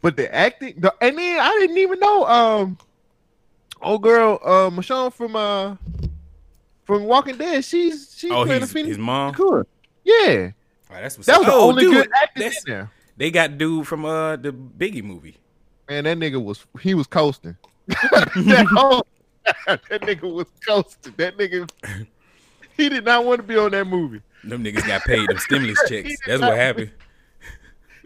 But 0.00 0.16
the 0.16 0.32
acting, 0.32 0.74
the, 0.78 0.94
and 1.00 1.18
then 1.18 1.40
I 1.40 1.50
didn't 1.58 1.78
even 1.78 1.98
know. 1.98 2.24
Um, 2.26 2.78
old 3.82 4.02
girl, 4.02 4.38
uh, 4.44 4.70
Michonne 4.70 5.12
from 5.12 5.34
uh, 5.34 5.76
from 6.84 7.04
Walking 7.04 7.36
Dead. 7.36 7.64
She's 7.64 8.14
she's 8.16 8.30
Oh, 8.30 8.44
playing 8.44 8.60
the 8.60 8.66
Phoenix 8.66 8.90
his 8.90 8.98
mom? 8.98 9.34
Cool. 9.34 9.64
Yeah, 10.04 10.26
right, 10.26 10.52
that's 11.02 11.18
what's 11.18 11.26
that 11.26 11.38
was 11.38 11.46
the 11.46 11.52
oh, 11.52 11.68
only 11.70 11.82
dude, 11.82 11.94
good 11.94 12.10
acting 12.22 12.42
in 12.44 12.52
there. 12.66 12.90
They 13.16 13.30
got 13.30 13.58
dude 13.58 13.86
from 13.86 14.04
uh 14.04 14.36
the 14.36 14.52
Biggie 14.52 15.02
movie. 15.02 15.36
Man, 15.88 16.04
that 16.04 16.18
nigga 16.18 16.42
was 16.42 16.66
he 16.80 16.94
was 16.94 17.06
coasting. 17.06 17.56
that, 17.86 18.66
whole, 18.70 19.06
that 19.66 19.82
nigga 20.02 20.32
was 20.32 20.46
coasting. 20.66 21.14
That 21.16 21.36
nigga, 21.38 21.70
he 22.76 22.88
did 22.88 23.04
not 23.04 23.24
want 23.24 23.40
to 23.40 23.42
be 23.46 23.56
on 23.56 23.70
that 23.70 23.86
movie. 23.86 24.20
Them 24.44 24.62
niggas 24.62 24.86
got 24.86 25.02
paid 25.02 25.28
them 25.28 25.38
stimulus 25.38 25.78
checks. 25.88 26.14
That's 26.26 26.40
not- 26.40 26.50
what 26.50 26.58
happened. 26.58 26.90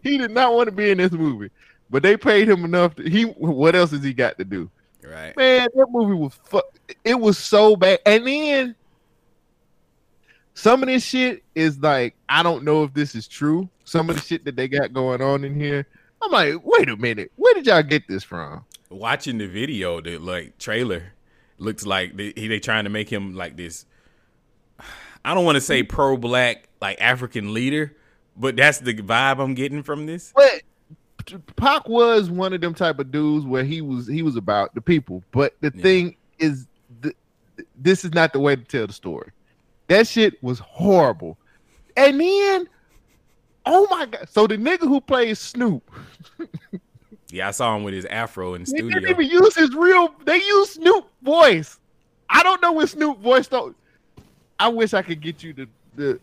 He 0.03 0.19
did 0.19 0.33
not 0.33 0.53
want 0.53 0.67
to 0.67 0.73
be 0.73 0.91
in 0.91 0.99
this 0.99 1.13
movie, 1.13 1.51
but 1.89 2.03
they 2.03 2.17
paid 2.17 2.49
him 2.49 2.65
enough. 2.65 2.97
To, 2.97 3.09
he 3.09 3.23
what 3.25 3.75
else 3.77 3.93
has 3.93 4.03
he 4.03 4.13
got 4.13 4.37
to 4.39 4.45
do? 4.45 4.69
Right. 5.05 5.37
Man, 5.37 5.69
that 5.75 5.87
movie 5.91 6.15
was 6.15 6.35
fu- 6.45 6.61
It 7.05 7.19
was 7.19 7.39
so 7.39 7.77
bad. 7.77 8.01
And 8.05 8.27
then 8.27 8.75
some 10.55 10.83
of 10.83 10.89
this 10.89 11.05
shit 11.05 11.43
is 11.55 11.79
like, 11.79 12.15
I 12.29 12.43
don't 12.43 12.65
know 12.65 12.83
if 12.85 12.93
this 12.95 13.15
is 13.15 13.27
true. 13.29 13.69
Some 13.85 14.11
of 14.11 14.17
the 14.17 14.23
shit 14.23 14.45
that 14.45 14.57
they 14.57 14.69
got 14.69 14.93
going 14.93 15.21
on 15.23 15.45
in 15.45 15.55
here, 15.55 15.87
I'm 16.23 16.31
like, 16.31 16.55
wait 16.65 16.89
a 16.89 16.97
minute, 16.97 17.33
where 17.37 17.55
did 17.55 17.67
y'all 17.67 17.83
get 17.83 18.07
this 18.09 18.23
from? 18.25 18.65
Watching 18.91 19.39
the 19.39 19.47
video, 19.47 20.01
the 20.01 20.19
like 20.19 20.59
trailer, 20.59 21.13
looks 21.59 21.85
like 21.87 22.17
they 22.17 22.33
they 22.33 22.61
trying 22.61 22.85
to 22.85 22.91
make 22.91 23.09
him 23.11 23.35
like 23.35 23.57
this. 23.57 23.87
I 25.25 25.35
don't 25.35 25.45
want 25.45 25.57
to 25.57 25.61
say 25.61 25.83
pro 25.83 26.17
black 26.17 26.69
like 26.81 27.01
African 27.01 27.55
leader, 27.55 27.95
but 28.37 28.57
that's 28.57 28.79
the 28.79 28.95
vibe 28.95 29.41
I'm 29.41 29.55
getting 29.55 29.83
from 29.83 30.07
this. 30.07 30.33
But 30.35 30.63
Pac 31.57 31.89
was 31.89 32.31
one 32.31 32.53
of 32.53 32.61
them 32.61 32.75
type 32.75 32.99
of 32.99 33.11
dudes 33.13 33.47
where 33.47 33.65
he 33.65 33.81
was 33.81 34.07
he 34.07 34.23
was 34.23 34.37
about 34.37 34.75
the 34.75 34.81
people. 34.81 35.23
But 35.31 35.55
the 35.61 35.73
Yeah. 35.75 35.83
thing 35.83 36.17
is, 36.39 36.67
th- 37.03 37.15
this 37.77 38.05
is 38.05 38.13
not 38.13 38.33
the 38.33 38.41
way 38.41 38.57
to 38.57 38.63
tell 38.65 38.87
the 38.87 38.93
story. 38.93 39.31
That 39.89 40.09
shit 40.09 40.43
was 40.43 40.59
horrible. 40.59 41.39
And 41.97 42.19
then, 42.21 42.69
oh 43.67 43.87
my 43.91 44.07
god! 44.07 44.29
So 44.31 44.47
the 44.47 44.57
nigga 44.57 44.81
who 44.81 45.01
plays 45.01 45.39
Snoop, 45.39 45.89
Yeah, 47.31 47.49
I 47.49 47.51
saw 47.53 47.75
him 47.77 47.83
with 47.85 47.95
his 47.95 48.05
afro 48.07 48.55
in 48.55 48.63
the 48.63 48.67
studio. 48.67 48.87
they 48.89 48.95
didn't 48.95 49.11
even 49.11 49.27
use 49.31 49.55
his 49.57 49.75
real. 49.75 50.15
They 50.25 50.37
used 50.37 50.73
Snoop 50.73 51.07
voice. 51.23 51.79
I 52.29 52.43
don't 52.43 52.61
know 52.63 52.73
when 52.73 52.87
Snoop 52.87 53.19
voice 53.21 53.49
though. 53.49 53.75
I 54.59 54.69
wish 54.69 54.95
I 54.95 55.03
could 55.03 55.21
get 55.21 55.43
you 55.43 55.53
the 55.53 55.69
the 55.97 56.21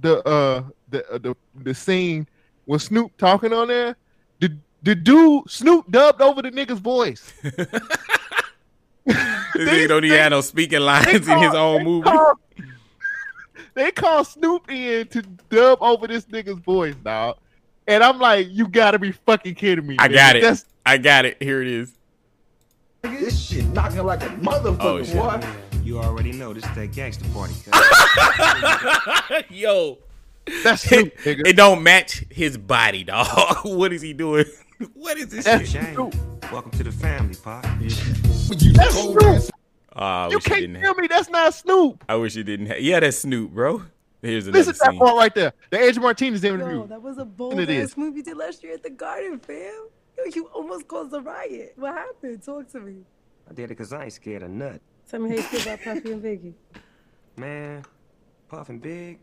the 0.00 0.22
uh 0.28 0.62
the 0.90 1.10
uh, 1.12 1.18
the 1.18 1.36
the 1.62 1.74
scene 1.74 2.26
with 2.66 2.82
Snoop 2.82 3.16
talking 3.16 3.52
on 3.52 3.68
there. 3.68 3.96
The 4.40 4.56
the 4.82 4.94
dude 4.94 5.50
Snoop 5.50 5.90
dubbed 5.90 6.20
over 6.22 6.42
the 6.42 6.50
nigga's 6.50 6.78
voice. 6.80 7.32
This 9.06 9.68
nigga 9.68 9.88
don't 9.88 10.04
even 10.04 10.18
have 10.18 10.30
no 10.30 10.40
speaking 10.40 10.80
lines 10.80 11.28
in 11.28 11.38
his 11.38 11.54
own 11.54 11.84
movie. 11.84 12.04
call- 12.10 12.40
they 13.74 13.90
call 13.90 14.24
Snoop 14.24 14.70
in 14.70 15.06
to 15.08 15.22
dub 15.50 15.78
over 15.80 16.06
this 16.06 16.24
nigga's 16.26 16.58
voice, 16.60 16.94
dog. 16.96 17.36
And 17.86 18.02
I'm 18.02 18.18
like, 18.18 18.46
you 18.50 18.66
gotta 18.68 18.98
be 18.98 19.12
fucking 19.12 19.54
kidding 19.56 19.86
me. 19.86 19.96
I 19.98 20.08
nigga. 20.08 20.14
got 20.14 20.36
it. 20.36 20.42
That's 20.42 20.64
I 20.86 20.98
got 20.98 21.24
it. 21.24 21.42
Here 21.42 21.60
it 21.62 21.68
is. 21.68 21.92
This 23.02 23.38
shit 23.38 23.66
knocking 23.66 24.04
like 24.04 24.22
a 24.22 24.28
motherfucker, 24.28 24.78
Oh, 24.80 25.02
shit. 25.02 25.14
boy. 25.16 25.40
You 25.82 25.98
already 25.98 26.32
know 26.32 26.54
this 26.54 26.64
is 26.64 26.74
that 26.74 26.92
gangster 26.92 27.26
party. 27.34 27.52
Yo, 29.54 29.98
that's 30.62 30.82
Snoop, 30.82 31.08
it, 31.08 31.18
nigga. 31.38 31.46
it 31.46 31.56
don't 31.56 31.82
match 31.82 32.24
his 32.30 32.56
body, 32.56 33.04
dog. 33.04 33.26
what 33.64 33.92
is 33.92 34.00
he 34.00 34.14
doing? 34.14 34.46
What 34.94 35.18
is 35.18 35.28
this 35.28 35.44
That's 35.44 35.68
shit? 35.68 35.82
Shame. 35.84 36.10
Welcome 36.50 36.70
to 36.72 36.84
the 36.84 36.92
family, 36.92 37.34
Pop. 37.34 37.62
That's 37.80 38.94
Snoop. 38.94 39.42
Ah, 39.96 40.26
I 40.26 40.30
You 40.30 40.38
can't 40.38 40.60
didn't. 40.60 40.80
tell 40.80 40.94
me 40.94 41.06
that's 41.06 41.28
not 41.28 41.54
Snoop. 41.54 42.04
I 42.08 42.16
wish 42.16 42.36
it 42.36 42.44
didn't. 42.44 42.66
Ha- 42.66 42.74
yeah, 42.78 43.00
that's 43.00 43.18
Snoop, 43.18 43.52
bro. 43.52 43.82
Here's 44.22 44.46
another 44.46 44.58
Listen 44.58 44.72
to 44.74 44.78
that 44.80 44.90
scene. 44.90 44.98
part 44.98 45.16
right 45.16 45.34
there. 45.34 45.52
The 45.70 45.78
Angie 45.78 46.00
Martinez 46.00 46.42
interview. 46.44 46.76
Yo, 46.80 46.86
that 46.86 47.02
was 47.02 47.18
a 47.18 47.24
bold 47.24 47.60
ass 47.60 47.96
move 47.96 48.16
you 48.16 48.22
did 48.22 48.36
last 48.36 48.62
year 48.64 48.74
at 48.74 48.82
the 48.82 48.90
Garden, 48.90 49.38
fam. 49.38 49.88
Yo, 50.16 50.24
you 50.34 50.46
almost 50.46 50.88
caused 50.88 51.12
a 51.12 51.20
riot. 51.20 51.74
What 51.76 51.94
happened? 51.94 52.42
Talk 52.42 52.68
to 52.72 52.80
me. 52.80 53.02
I 53.48 53.52
did 53.52 53.64
it 53.64 53.68
because 53.68 53.92
I 53.92 54.04
ain't 54.04 54.12
scared 54.14 54.42
of 54.42 54.50
nut. 54.50 54.80
Tell 55.10 55.20
me 55.20 55.28
how 55.30 55.36
you 55.36 55.42
feel 55.42 55.60
about 55.60 55.82
Puffy 55.82 56.12
and 56.12 56.22
Biggie. 56.22 56.54
Man, 57.36 57.84
Puff 58.48 58.68
and 58.70 58.80
Big, 58.80 59.18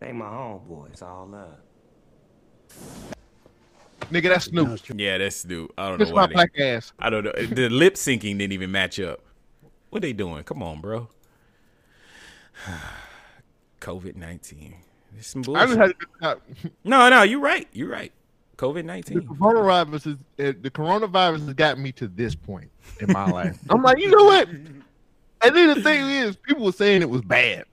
they 0.00 0.10
my 0.12 0.24
homeboys, 0.24 1.02
all 1.02 1.28
love. 1.30 1.58
Nigga, 4.10 4.28
that's 4.30 4.46
Snoop. 4.46 4.80
Yeah, 4.96 5.18
that's 5.18 5.36
Snoop. 5.36 5.72
I 5.78 5.88
don't 5.88 5.98
Kiss 5.98 6.08
know 6.08 6.14
why. 6.16 6.20
my 6.22 6.26
They, 6.26 6.32
black 6.34 6.58
ass. 6.58 6.92
I 6.98 7.10
don't 7.10 7.24
know. 7.24 7.32
The 7.32 7.68
lip 7.68 7.94
syncing 7.94 8.38
didn't 8.38 8.52
even 8.52 8.70
match 8.72 8.98
up. 9.00 9.20
What 9.94 10.02
they 10.02 10.12
doing? 10.12 10.42
Come 10.42 10.60
on, 10.60 10.80
bro. 10.80 11.06
COVID 13.80 14.16
nineteen. 14.16 14.74
This 15.16 15.28
some 15.28 15.42
I 15.54 15.66
just 15.66 15.78
bullshit. 15.78 15.96
had 16.20 16.32
to, 16.62 16.70
No, 16.84 17.08
no, 17.08 17.22
you're 17.22 17.38
right. 17.38 17.68
You're 17.72 17.90
right. 17.90 18.12
COVID 18.56 18.74
the 18.74 18.82
nineteen. 18.82 19.20
coronavirus 19.20 20.06
is 20.08 20.16
eh, 20.40 20.52
the 20.60 20.68
coronavirus 20.68 21.44
has 21.44 21.54
gotten 21.54 21.80
me 21.80 21.92
to 21.92 22.08
this 22.08 22.34
point 22.34 22.72
in 22.98 23.12
my 23.12 23.26
life. 23.30 23.56
I'm 23.70 23.82
like, 23.84 24.00
you 24.00 24.10
know 24.10 24.24
what? 24.24 24.48
And 24.48 24.82
then 25.42 25.68
the 25.74 25.80
thing 25.80 26.10
is, 26.10 26.34
people 26.34 26.64
were 26.64 26.72
saying 26.72 27.00
it 27.02 27.08
was 27.08 27.22
bad, 27.22 27.64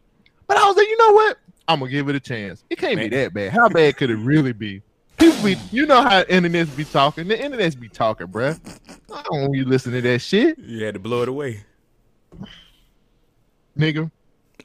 but 0.46 0.58
I 0.58 0.68
was 0.68 0.78
like, 0.78 0.88
you 0.88 0.98
know 0.98 1.14
what? 1.14 1.40
I'm 1.68 1.80
gonna 1.80 1.90
give 1.90 2.08
it 2.08 2.14
a 2.16 2.20
chance. 2.20 2.64
It 2.70 2.78
can't 2.78 2.98
Man. 2.98 3.10
be 3.10 3.16
that 3.16 3.34
bad. 3.34 3.52
How 3.52 3.68
bad 3.68 3.98
could 3.98 4.12
it 4.12 4.18
really 4.18 4.54
be? 4.54 4.84
People 5.18 5.44
be, 5.44 5.58
you 5.72 5.88
know 5.88 6.04
how 6.04 6.22
internets 6.26 6.76
be 6.78 6.86
talking. 6.86 7.28
The 7.28 7.36
internets 7.38 7.80
be 7.80 7.90
talking, 7.90 8.28
bruh. 8.28 8.60
I 9.12 9.24
don't 9.24 9.42
want 9.42 9.56
you 9.56 9.66
listen 9.66 9.92
to 9.94 10.02
that 10.02 10.20
shit, 10.20 10.60
You 10.60 10.86
had 10.86 10.94
to 10.94 11.00
blow 11.00 11.24
it 11.24 11.30
away. 11.30 11.64
Nigga. 13.78 14.12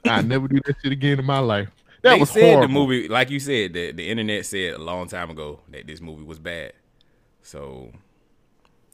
I 0.05 0.21
never 0.21 0.47
do 0.47 0.59
that 0.65 0.75
shit 0.81 0.91
again 0.91 1.19
in 1.19 1.25
my 1.25 1.39
life. 1.39 1.69
That 2.01 2.13
they 2.13 2.19
was 2.19 2.29
said 2.29 2.43
horrible. 2.43 2.61
the 2.61 2.73
movie, 2.73 3.07
like 3.07 3.29
you 3.29 3.39
said, 3.39 3.73
the, 3.73 3.91
the 3.91 4.07
internet 4.07 4.45
said 4.45 4.75
a 4.75 4.77
long 4.77 5.07
time 5.07 5.29
ago 5.29 5.59
that 5.69 5.87
this 5.87 5.99
movie 5.99 6.23
was 6.23 6.39
bad. 6.39 6.73
So 7.41 7.91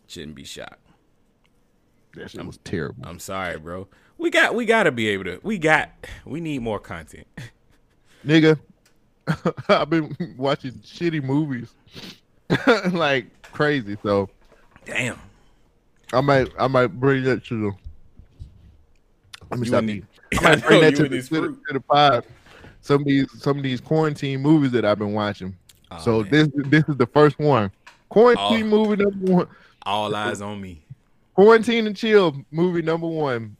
shouldn't 0.08 0.36
be 0.36 0.46
shocked. 0.46 0.80
That 2.15 2.32
shit 2.32 2.46
was 2.46 2.60
terrible. 2.63 3.03
I'm 3.06 3.20
sorry, 3.20 3.58
bro. 3.58 3.88
We 4.18 4.30
got 4.30 4.56
we 4.56 4.65
gotta 4.65 4.92
be 4.92 5.10
able 5.10 5.25
to 5.25 5.39
we 5.44 5.58
got 5.58 5.89
we 6.25 6.39
need 6.39 6.62
more 6.62 6.80
content. 6.80 7.27
nigga. 8.25 8.60
I've 9.70 9.89
been 9.89 10.36
watching 10.38 10.74
shitty 10.74 11.24
movies 11.24 11.74
like 12.92 13.27
crazy, 13.42 13.98
so 14.03 14.30
Damn. 14.86 15.20
I 16.12 16.22
might 16.22 16.50
I 16.60 16.68
might 16.68 16.88
bring 16.88 17.24
that 17.24 17.44
to 17.46 17.62
the. 17.62 17.72
Let 19.52 19.60
me 19.60 19.66
You 19.66 19.70
stop 19.72 19.84
eating. 19.84 20.08
I 20.42 20.56
bring 20.56 20.82
that 20.82 20.96
to 20.96 21.04
the, 21.10 21.22
to, 21.22 21.42
the, 21.42 21.48
to 21.68 21.74
the 21.74 21.80
pod. 21.80 22.26
Some 22.82 23.02
of 23.02 23.06
these 23.08 23.28
some 23.42 23.58
of 23.58 23.64
these 23.64 23.80
quarantine 23.80 24.42
movies 24.42 24.72
that 24.72 24.84
I've 24.86 25.00
been 25.00 25.14
watching. 25.14 25.56
Oh, 25.92 26.00
so 26.00 26.22
man. 26.24 26.30
this 26.32 26.50
this 26.68 26.84
is 26.90 26.98
the 26.98 27.08
first 27.08 27.40
one. 27.40 27.72
Quarantine 28.10 28.66
Oh. 28.66 28.86
movie 28.86 29.04
number 29.04 29.32
one. 29.32 29.48
All 29.86 30.14
eyes 30.16 30.42
on 30.42 30.62
me. 30.62 30.84
Quarantine 31.36 31.88
and 31.88 31.96
chill 31.96 32.36
movie 32.52 32.82
number 32.82 33.08
one. 33.08 33.56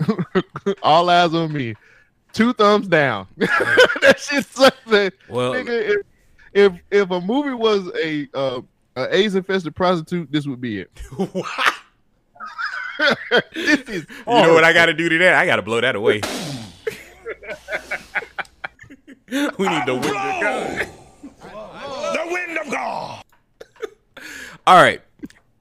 All 0.82 1.08
eyes 1.10 1.34
on 1.34 1.52
me. 1.52 1.74
Two 2.32 2.52
thumbs 2.52 2.88
down. 2.88 3.26
that 3.36 4.18
shit's 4.18 4.48
something. 4.48 5.10
Well, 5.28 5.52
Nigga, 5.52 5.68
if, 5.90 6.06
if 6.52 6.72
if 6.90 7.10
a 7.10 7.20
movie 7.20 7.54
was 7.54 7.90
a 8.02 8.28
uh, 8.34 8.60
a 8.96 9.14
AIDS 9.14 9.34
infested 9.34 9.74
prostitute, 9.74 10.30
this 10.32 10.46
would 10.46 10.60
be 10.60 10.80
it. 10.80 10.90
this 13.54 13.80
is 13.88 14.06
You 14.26 14.32
know 14.42 14.54
what 14.54 14.64
I 14.64 14.72
got 14.72 14.86
to 14.86 14.94
do 14.94 15.08
to 15.08 15.18
that? 15.18 15.34
I 15.34 15.46
got 15.46 15.56
to 15.56 15.62
blow 15.62 15.80
that 15.80 15.96
away. 15.96 16.20
we 19.30 19.68
need 19.68 19.86
the 19.86 19.94
wind 19.94 20.06
of 20.06 20.40
God. 20.40 20.88
The 22.12 22.22
wind 22.26 22.58
of 22.58 22.70
God. 22.70 23.24
All 24.66 24.82
right. 24.82 25.02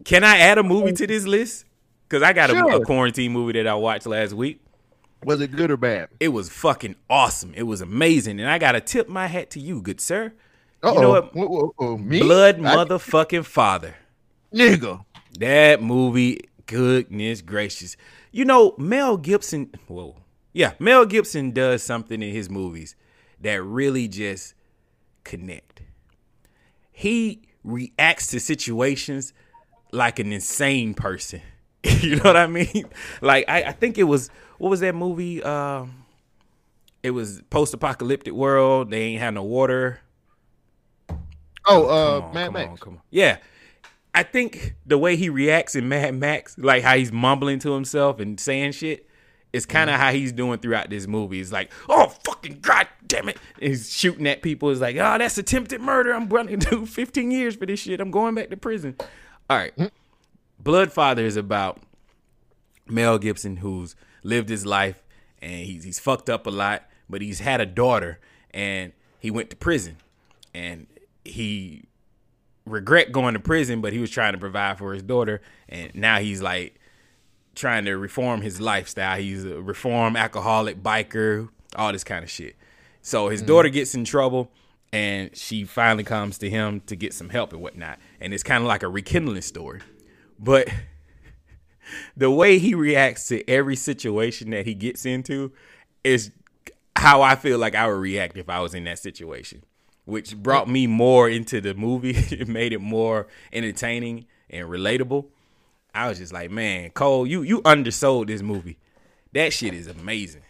Can 0.03 0.23
I 0.23 0.37
add 0.37 0.57
a 0.57 0.63
movie 0.63 0.93
to 0.93 1.07
this 1.07 1.25
list? 1.25 1.65
Because 2.07 2.23
I 2.23 2.33
got 2.33 2.49
a, 2.49 2.65
a 2.75 2.85
quarantine 2.85 3.31
movie 3.31 3.53
that 3.53 3.67
I 3.67 3.75
watched 3.75 4.05
last 4.05 4.33
week. 4.33 4.59
Was 5.23 5.39
it 5.39 5.51
good 5.51 5.69
or 5.71 5.77
bad? 5.77 6.09
It 6.19 6.29
was 6.29 6.49
fucking 6.49 6.95
awesome. 7.09 7.53
It 7.55 7.63
was 7.63 7.79
amazing. 7.81 8.39
And 8.39 8.49
I 8.49 8.57
got 8.57 8.71
to 8.73 8.81
tip 8.81 9.07
my 9.07 9.27
hat 9.27 9.51
to 9.51 9.59
you, 9.59 9.81
good 9.81 10.01
sir. 10.01 10.33
Uh-oh. 10.83 10.99
know 10.99 11.09
what? 11.11 11.35
Whoa, 11.35 11.47
whoa, 11.47 11.73
whoa, 11.77 11.97
me? 11.97 12.19
Blood 12.19 12.55
I- 12.65 12.75
motherfucking 12.75 13.45
father. 13.45 13.95
nigga. 14.53 15.05
That 15.39 15.81
movie, 15.81 16.41
goodness 16.71 17.41
gracious. 17.41 17.97
You 18.31 18.45
know, 18.45 18.73
Mel 18.77 19.17
Gibson, 19.17 19.71
whoa. 19.87 20.15
Yeah, 20.53 20.73
Mel 20.79 21.05
Gibson 21.05 21.51
does 21.51 21.83
something 21.83 22.21
in 22.21 22.33
his 22.33 22.49
movies 22.49 22.95
that 23.41 23.61
really 23.63 24.07
just 24.07 24.53
connect. 25.23 25.81
He 26.91 27.41
reacts 27.63 28.27
to 28.27 28.39
situations 28.39 29.33
like 29.91 30.19
an 30.19 30.31
insane 30.31 30.93
person. 30.93 31.41
you 31.83 32.15
know 32.17 32.23
what 32.23 32.37
I 32.37 32.47
mean? 32.47 32.85
Like 33.21 33.45
I, 33.47 33.63
I 33.63 33.71
think 33.71 33.97
it 33.97 34.03
was 34.03 34.29
what 34.57 34.69
was 34.69 34.79
that 34.81 34.95
movie? 34.95 35.41
Um 35.43 36.05
it 37.03 37.11
was 37.11 37.41
post 37.49 37.73
apocalyptic 37.73 38.33
world. 38.33 38.91
They 38.91 39.01
ain't 39.01 39.19
had 39.21 39.33
no 39.33 39.43
water. 39.43 39.99
Oh, 41.65 41.85
uh, 41.87 42.19
Come 42.19 42.23
on, 42.29 42.33
Mad 42.33 42.45
come 42.45 42.53
Max. 42.53 42.69
on, 42.69 42.77
come 42.77 42.93
on. 42.93 43.01
Yeah. 43.09 43.37
I 44.13 44.23
think 44.23 44.75
the 44.85 44.97
way 44.97 45.15
he 45.15 45.29
reacts 45.29 45.75
in 45.75 45.87
Mad 45.87 46.15
Max, 46.15 46.57
like 46.57 46.83
how 46.83 46.95
he's 46.95 47.11
mumbling 47.11 47.59
to 47.59 47.73
himself 47.73 48.19
and 48.19 48.39
saying 48.39 48.73
shit, 48.73 49.07
is 49.53 49.65
mm-hmm. 49.65 49.71
kind 49.71 49.89
of 49.89 49.97
how 49.97 50.11
he's 50.11 50.31
doing 50.31 50.59
throughout 50.59 50.89
this 50.89 51.07
movie. 51.07 51.39
It's 51.39 51.51
like, 51.51 51.71
oh 51.87 52.07
fucking 52.25 52.59
god 52.61 52.87
damn 53.07 53.29
it. 53.29 53.37
And 53.61 53.69
he's 53.69 53.91
shooting 53.91 54.27
at 54.27 54.41
people. 54.41 54.69
It's 54.69 54.81
like, 54.81 54.97
oh, 54.97 55.17
that's 55.17 55.37
attempted 55.37 55.81
murder. 55.81 56.13
I'm 56.13 56.27
going 56.27 56.47
to 56.47 56.57
do 56.57 56.85
15 56.87 57.31
years 57.31 57.55
for 57.55 57.65
this 57.65 57.79
shit. 57.79 57.99
I'm 57.99 58.11
going 58.11 58.35
back 58.35 58.49
to 58.49 58.57
prison. 58.57 58.95
All 59.49 59.57
right. 59.57 59.75
Mm-hmm. 59.77 60.69
Bloodfather 60.69 61.23
is 61.23 61.37
about 61.37 61.79
Mel 62.87 63.17
Gibson 63.17 63.57
who's 63.57 63.95
lived 64.23 64.49
his 64.49 64.65
life 64.65 65.01
and 65.41 65.65
he's 65.65 65.83
he's 65.83 65.99
fucked 65.99 66.29
up 66.29 66.45
a 66.45 66.51
lot, 66.51 66.83
but 67.09 67.21
he's 67.21 67.39
had 67.39 67.61
a 67.61 67.65
daughter 67.65 68.19
and 68.53 68.93
he 69.19 69.31
went 69.31 69.49
to 69.49 69.55
prison 69.55 69.97
and 70.53 70.87
he 71.23 71.85
regret 72.65 73.11
going 73.11 73.33
to 73.33 73.39
prison, 73.39 73.81
but 73.81 73.93
he 73.93 73.99
was 73.99 74.09
trying 74.09 74.33
to 74.33 74.37
provide 74.37 74.77
for 74.77 74.93
his 74.93 75.03
daughter 75.03 75.41
and 75.69 75.93
now 75.95 76.19
he's 76.19 76.41
like 76.41 76.79
trying 77.55 77.85
to 77.85 77.97
reform 77.97 78.41
his 78.41 78.61
lifestyle. 78.61 79.19
He's 79.19 79.45
a 79.45 79.61
reform 79.61 80.15
alcoholic 80.15 80.81
biker, 80.81 81.49
all 81.75 81.91
this 81.91 82.03
kind 82.03 82.23
of 82.23 82.29
shit. 82.29 82.55
So 83.01 83.29
his 83.29 83.43
mm. 83.43 83.47
daughter 83.47 83.69
gets 83.69 83.95
in 83.95 84.05
trouble 84.05 84.51
and 84.93 85.35
she 85.35 85.63
finally 85.63 86.03
comes 86.03 86.37
to 86.39 86.49
him 86.49 86.81
to 86.81 86.95
get 86.95 87.13
some 87.13 87.29
help 87.29 87.53
and 87.53 87.61
whatnot. 87.61 87.99
And 88.19 88.33
it's 88.33 88.43
kind 88.43 88.61
of 88.61 88.67
like 88.67 88.83
a 88.83 88.89
rekindling 88.89 89.41
story. 89.41 89.81
But 90.37 90.69
the 92.17 92.29
way 92.29 92.59
he 92.59 92.73
reacts 92.75 93.27
to 93.29 93.47
every 93.49 93.75
situation 93.75 94.51
that 94.51 94.65
he 94.65 94.73
gets 94.73 95.05
into 95.05 95.51
is 96.03 96.31
how 96.95 97.21
I 97.21 97.35
feel 97.35 97.57
like 97.57 97.75
I 97.75 97.87
would 97.87 97.99
react 97.99 98.37
if 98.37 98.49
I 98.49 98.59
was 98.59 98.73
in 98.73 98.83
that 98.85 98.99
situation, 98.99 99.63
which 100.05 100.35
brought 100.35 100.69
me 100.69 100.87
more 100.87 101.29
into 101.29 101.61
the 101.61 101.73
movie. 101.73 102.11
it 102.15 102.47
made 102.47 102.73
it 102.73 102.81
more 102.81 103.27
entertaining 103.53 104.25
and 104.49 104.67
relatable. 104.67 105.25
I 105.93 106.07
was 106.07 106.19
just 106.19 106.33
like, 106.33 106.51
man, 106.51 106.91
Cole, 106.91 107.27
you 107.27 107.41
you 107.41 107.61
undersold 107.65 108.27
this 108.27 108.41
movie. 108.41 108.77
That 109.33 109.53
shit 109.53 109.73
is 109.73 109.87
amazing. 109.87 110.43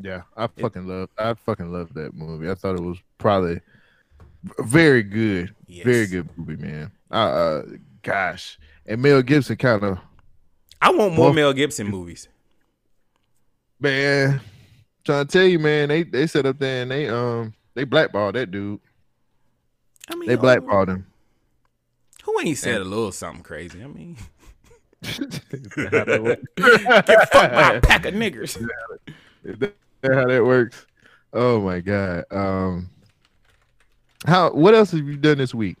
Yeah, 0.00 0.22
I 0.36 0.46
fucking 0.46 0.86
love. 0.86 1.10
I 1.18 1.34
fucking 1.34 1.72
love 1.72 1.94
that 1.94 2.14
movie. 2.14 2.50
I 2.50 2.54
thought 2.54 2.76
it 2.76 2.82
was 2.82 2.98
probably 3.18 3.60
very 4.60 5.02
good. 5.02 5.54
Yes. 5.66 5.84
Very 5.84 6.06
good 6.06 6.28
movie, 6.36 6.56
man. 6.56 6.90
Uh, 7.10 7.14
uh 7.14 7.62
gosh, 8.02 8.58
and 8.86 9.02
Mel 9.02 9.22
Gibson 9.22 9.56
kind 9.56 9.82
of 9.84 9.98
I 10.80 10.90
want 10.90 11.14
more 11.14 11.26
Well- 11.26 11.34
Mel 11.34 11.52
Gibson 11.52 11.88
movies. 11.88 12.28
man. 13.78 14.40
Trying 15.04 15.26
to 15.26 15.32
tell 15.32 15.46
you, 15.46 15.58
man, 15.58 15.88
they 15.88 16.04
they 16.04 16.26
set 16.28 16.46
up 16.46 16.58
there 16.60 16.82
and 16.82 16.90
they 16.90 17.08
um 17.08 17.54
they 17.74 17.84
blackballed 17.84 18.34
that 18.34 18.50
dude. 18.50 18.80
I 20.08 20.14
mean, 20.14 20.28
They 20.28 20.36
oh, 20.36 20.40
blackballed 20.40 20.88
him. 20.88 21.06
Who 22.24 22.38
ain't 22.40 22.58
said 22.58 22.80
a 22.80 22.84
little 22.84 23.12
something 23.12 23.42
crazy? 23.42 23.82
I 23.82 23.86
mean, 23.86 24.16
How 25.04 25.24
that 26.04 26.22
works. 26.22 26.42
get 27.06 27.32
fucked 27.32 27.54
by 27.54 27.74
a 27.74 27.80
pack 27.80 28.04
of 28.06 28.14
niggers. 28.14 28.56
Is 29.44 29.58
that 29.58 29.74
how 30.02 30.26
that 30.26 30.44
works? 30.44 30.86
Oh 31.32 31.60
my 31.60 31.80
god. 31.80 32.24
Um 32.30 32.90
how 34.26 34.52
what 34.52 34.74
else 34.74 34.92
have 34.92 35.04
you 35.06 35.16
done 35.16 35.38
this 35.38 35.54
week? 35.54 35.76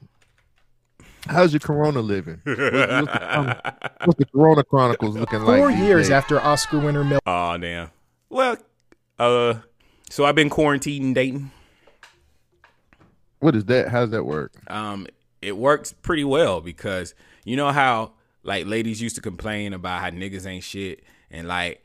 How's 1.26 1.52
your 1.52 1.60
corona 1.60 2.00
living? 2.00 2.40
What's 2.44 2.56
the, 2.58 3.74
what's 4.04 4.18
the 4.18 4.24
Corona 4.26 4.64
Chronicles 4.64 5.16
looking 5.16 5.42
like? 5.44 5.58
Four 5.58 5.70
years 5.70 6.08
days? 6.08 6.10
after 6.10 6.40
Oscar 6.40 6.80
winner 6.80 7.04
Mel 7.04 7.20
Oh 7.24 7.56
damn. 7.58 7.90
Well, 8.28 8.56
uh, 9.20 9.54
so 10.10 10.24
I've 10.24 10.34
been 10.34 10.50
quarantining 10.50 11.14
dating. 11.14 11.52
What 13.42 13.56
is 13.56 13.64
that? 13.66 13.88
How's 13.88 14.10
that 14.10 14.24
work? 14.24 14.52
um, 14.68 15.06
it 15.40 15.56
works 15.56 15.92
pretty 15.92 16.22
well 16.22 16.60
because 16.60 17.14
you 17.44 17.56
know 17.56 17.72
how 17.72 18.12
like 18.44 18.66
ladies 18.66 19.02
used 19.02 19.16
to 19.16 19.20
complain 19.20 19.72
about 19.72 20.00
how 20.00 20.10
niggas 20.10 20.46
ain't 20.46 20.62
shit 20.62 21.02
and 21.32 21.48
like 21.48 21.82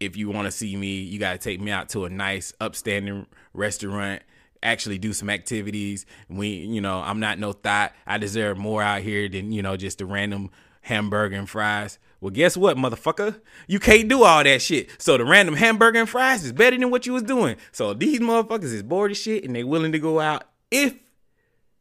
if 0.00 0.16
you 0.16 0.30
want 0.30 0.46
to 0.46 0.50
see 0.50 0.74
me, 0.76 1.00
you 1.00 1.18
got 1.18 1.32
to 1.32 1.38
take 1.38 1.60
me 1.60 1.70
out 1.70 1.90
to 1.90 2.06
a 2.06 2.10
nice 2.10 2.52
upstanding 2.60 3.26
restaurant, 3.52 4.22
actually 4.62 4.98
do 4.98 5.12
some 5.12 5.28
activities. 5.28 6.06
We, 6.28 6.48
you 6.48 6.80
know, 6.80 7.00
I'm 7.00 7.20
not 7.20 7.38
no 7.38 7.52
thought. 7.52 7.92
I 8.06 8.18
deserve 8.18 8.56
more 8.56 8.82
out 8.82 9.02
here 9.02 9.28
than, 9.28 9.52
you 9.52 9.62
know, 9.62 9.76
just 9.76 10.00
a 10.00 10.06
random 10.06 10.50
hamburger 10.82 11.36
and 11.36 11.48
fries. 11.48 11.98
Well, 12.20 12.30
guess 12.30 12.56
what, 12.56 12.76
motherfucker? 12.76 13.40
You 13.66 13.78
can't 13.78 14.08
do 14.08 14.24
all 14.24 14.42
that 14.44 14.60
shit. 14.60 14.90
So 14.98 15.16
the 15.16 15.24
random 15.24 15.54
hamburger 15.54 16.00
and 16.00 16.08
fries 16.08 16.44
is 16.44 16.52
better 16.52 16.76
than 16.78 16.90
what 16.90 17.06
you 17.06 17.12
was 17.14 17.22
doing. 17.22 17.56
So 17.72 17.94
these 17.94 18.20
motherfuckers 18.20 18.72
is 18.72 18.82
bored 18.82 19.10
as 19.10 19.18
shit 19.18 19.44
and 19.44 19.54
they 19.54 19.64
willing 19.64 19.92
to 19.92 19.98
go 19.98 20.20
out 20.20 20.44
if 20.70 20.94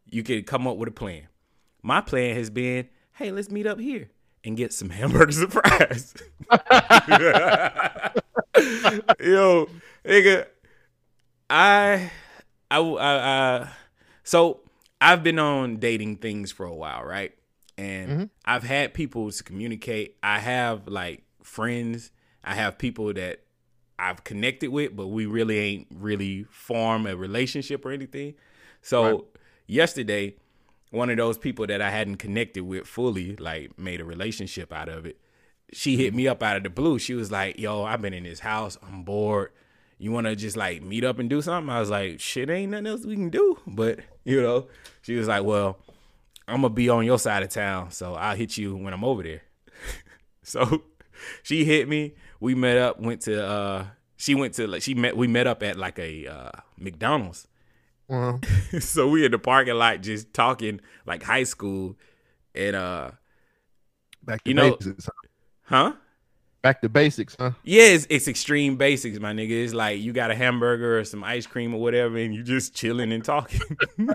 you 0.06 0.24
can 0.24 0.44
come 0.44 0.68
up 0.68 0.78
with 0.78 0.90
a 0.90 0.94
plan. 0.94 1.28
My 1.82 2.02
plan 2.02 2.36
has 2.36 2.50
been, 2.50 2.90
hey, 3.14 3.32
let's 3.32 3.50
meet 3.50 3.66
up 3.68 3.80
here 3.80 4.10
and 4.44 4.58
get 4.58 4.74
some 4.74 4.90
hamburgers 4.92 5.38
and 5.38 5.52
fries. 5.52 6.14
Yo, 9.20 9.70
nigga, 10.06 10.46
I, 11.50 12.12
I, 12.70 12.80
I, 12.80 13.60
I, 13.60 13.70
so 14.24 14.62
I've 15.00 15.24
been 15.24 15.40
on 15.40 15.78
dating 15.78 16.18
things 16.18 16.52
for 16.52 16.66
a 16.66 16.74
while, 16.74 17.04
right? 17.04 17.34
And 17.78 18.10
mm-hmm. 18.10 18.24
I've 18.44 18.64
had 18.64 18.94
people 18.94 19.32
to 19.32 19.44
communicate. 19.44 20.18
I 20.22 20.40
have 20.40 20.88
like 20.88 21.24
friends. 21.44 22.12
I 22.44 22.56
have 22.56 22.78
people 22.78 23.14
that 23.14 23.44
I've 23.98 24.24
connected 24.24 24.70
with, 24.70 24.96
but 24.96 25.08
we 25.08 25.26
really 25.26 25.60
ain't 25.60 25.88
really 25.94 26.44
form 26.44 27.06
a 27.06 27.16
relationship 27.16 27.86
or 27.86 27.92
anything. 27.92 28.36
So 28.82 29.04
Right. 29.04 29.22
yesterday, 29.68 30.36
one 30.92 31.10
of 31.10 31.18
those 31.18 31.38
people 31.38 31.68
that 31.68 31.82
I 31.82 31.90
hadn't 31.92 32.18
connected 32.18 32.64
with 32.64 32.88
fully, 32.88 33.36
like 33.36 33.78
made 33.78 34.02
a 34.02 34.06
relationship 34.06 34.74
out 34.74 34.90
of 34.90 35.06
it. 35.06 35.18
She 35.72 35.98
hit 35.98 36.14
me 36.16 36.28
up 36.28 36.42
out 36.42 36.58
of 36.58 36.64
the 36.64 36.70
blue. 36.70 36.98
She 36.98 37.14
was 37.14 37.32
like, 37.32 37.60
"Yo, 37.60 37.84
I've 37.84 38.02
been 38.02 38.14
in 38.14 38.24
this 38.24 38.40
house. 38.40 38.78
I'm 38.82 39.04
bored. 39.04 39.52
You 40.00 40.12
want 40.12 40.26
to 40.26 40.36
just 40.36 40.58
like 40.58 40.82
meet 40.82 41.04
up 41.04 41.20
and 41.20 41.30
do 41.30 41.42
something?" 41.44 41.70
I 41.70 41.80
was 41.80 41.90
like, 41.92 42.20
"Shit, 42.20 42.50
ain't 42.50 42.72
nothing 42.72 42.88
else 42.88 43.06
we 43.06 43.16
can 43.16 43.30
do." 43.30 43.60
But 43.68 44.00
you 44.24 44.42
know, 44.42 44.68
she 45.04 45.16
was 45.16 45.28
like, 45.28 45.44
"Well, 45.44 45.78
I'm 46.48 46.62
gonna 46.62 46.74
be 46.74 46.90
on 46.90 47.06
your 47.06 47.20
side 47.20 47.44
of 47.44 47.50
town, 47.50 47.92
so 47.92 48.16
I'll 48.16 48.36
hit 48.36 48.58
you 48.58 48.76
when 48.76 48.94
I'm 48.94 49.04
over 49.04 49.22
there." 49.22 49.44
so 50.44 50.82
she 51.44 51.66
hit 51.66 51.88
me. 51.88 52.16
We 52.40 52.56
met 52.56 52.78
up. 52.78 53.00
Went 53.00 53.22
to. 53.24 53.46
uh 53.46 53.86
She 54.18 54.34
went 54.34 54.56
to. 54.56 54.66
like 54.68 54.82
She 54.82 54.96
met. 54.96 55.16
We 55.16 55.28
met 55.28 55.46
up 55.46 55.62
at 55.62 55.78
like 55.78 56.00
a 56.00 56.26
uh 56.28 56.52
McDonald's. 56.78 57.48
Uh, 58.10 58.38
so 58.80 59.08
we 59.08 59.26
in 59.26 59.32
the 59.32 59.40
parking 59.40 59.76
lot 59.76 60.02
just 60.02 60.34
talking 60.34 60.80
like 61.06 61.24
high 61.24 61.44
school, 61.44 61.96
and 62.56 62.76
uh, 62.76 63.12
back 64.24 64.44
to 64.44 64.50
You 64.50 64.56
know- 64.56 64.76
basics. 64.76 65.10
huh? 65.64 65.92
huh? 65.92 65.94
Back 66.62 66.82
to 66.82 66.90
basics, 66.90 67.38
huh? 67.40 67.52
Yeah, 67.64 67.84
it's, 67.84 68.06
it's 68.10 68.28
extreme 68.28 68.76
basics, 68.76 69.18
my 69.18 69.32
nigga. 69.32 69.64
It's 69.64 69.74
like 69.74 70.02
you 70.02 70.12
got 70.12 70.30
a 70.30 70.36
hamburger 70.36 71.00
or 71.00 71.06
some 71.06 71.24
ice 71.24 71.48
cream 71.48 71.74
or 71.74 71.80
whatever, 71.80 72.18
and 72.18 72.36
you 72.36 72.44
just 72.44 72.76
chilling 72.76 73.14
and 73.14 73.24
talking. 73.24 73.62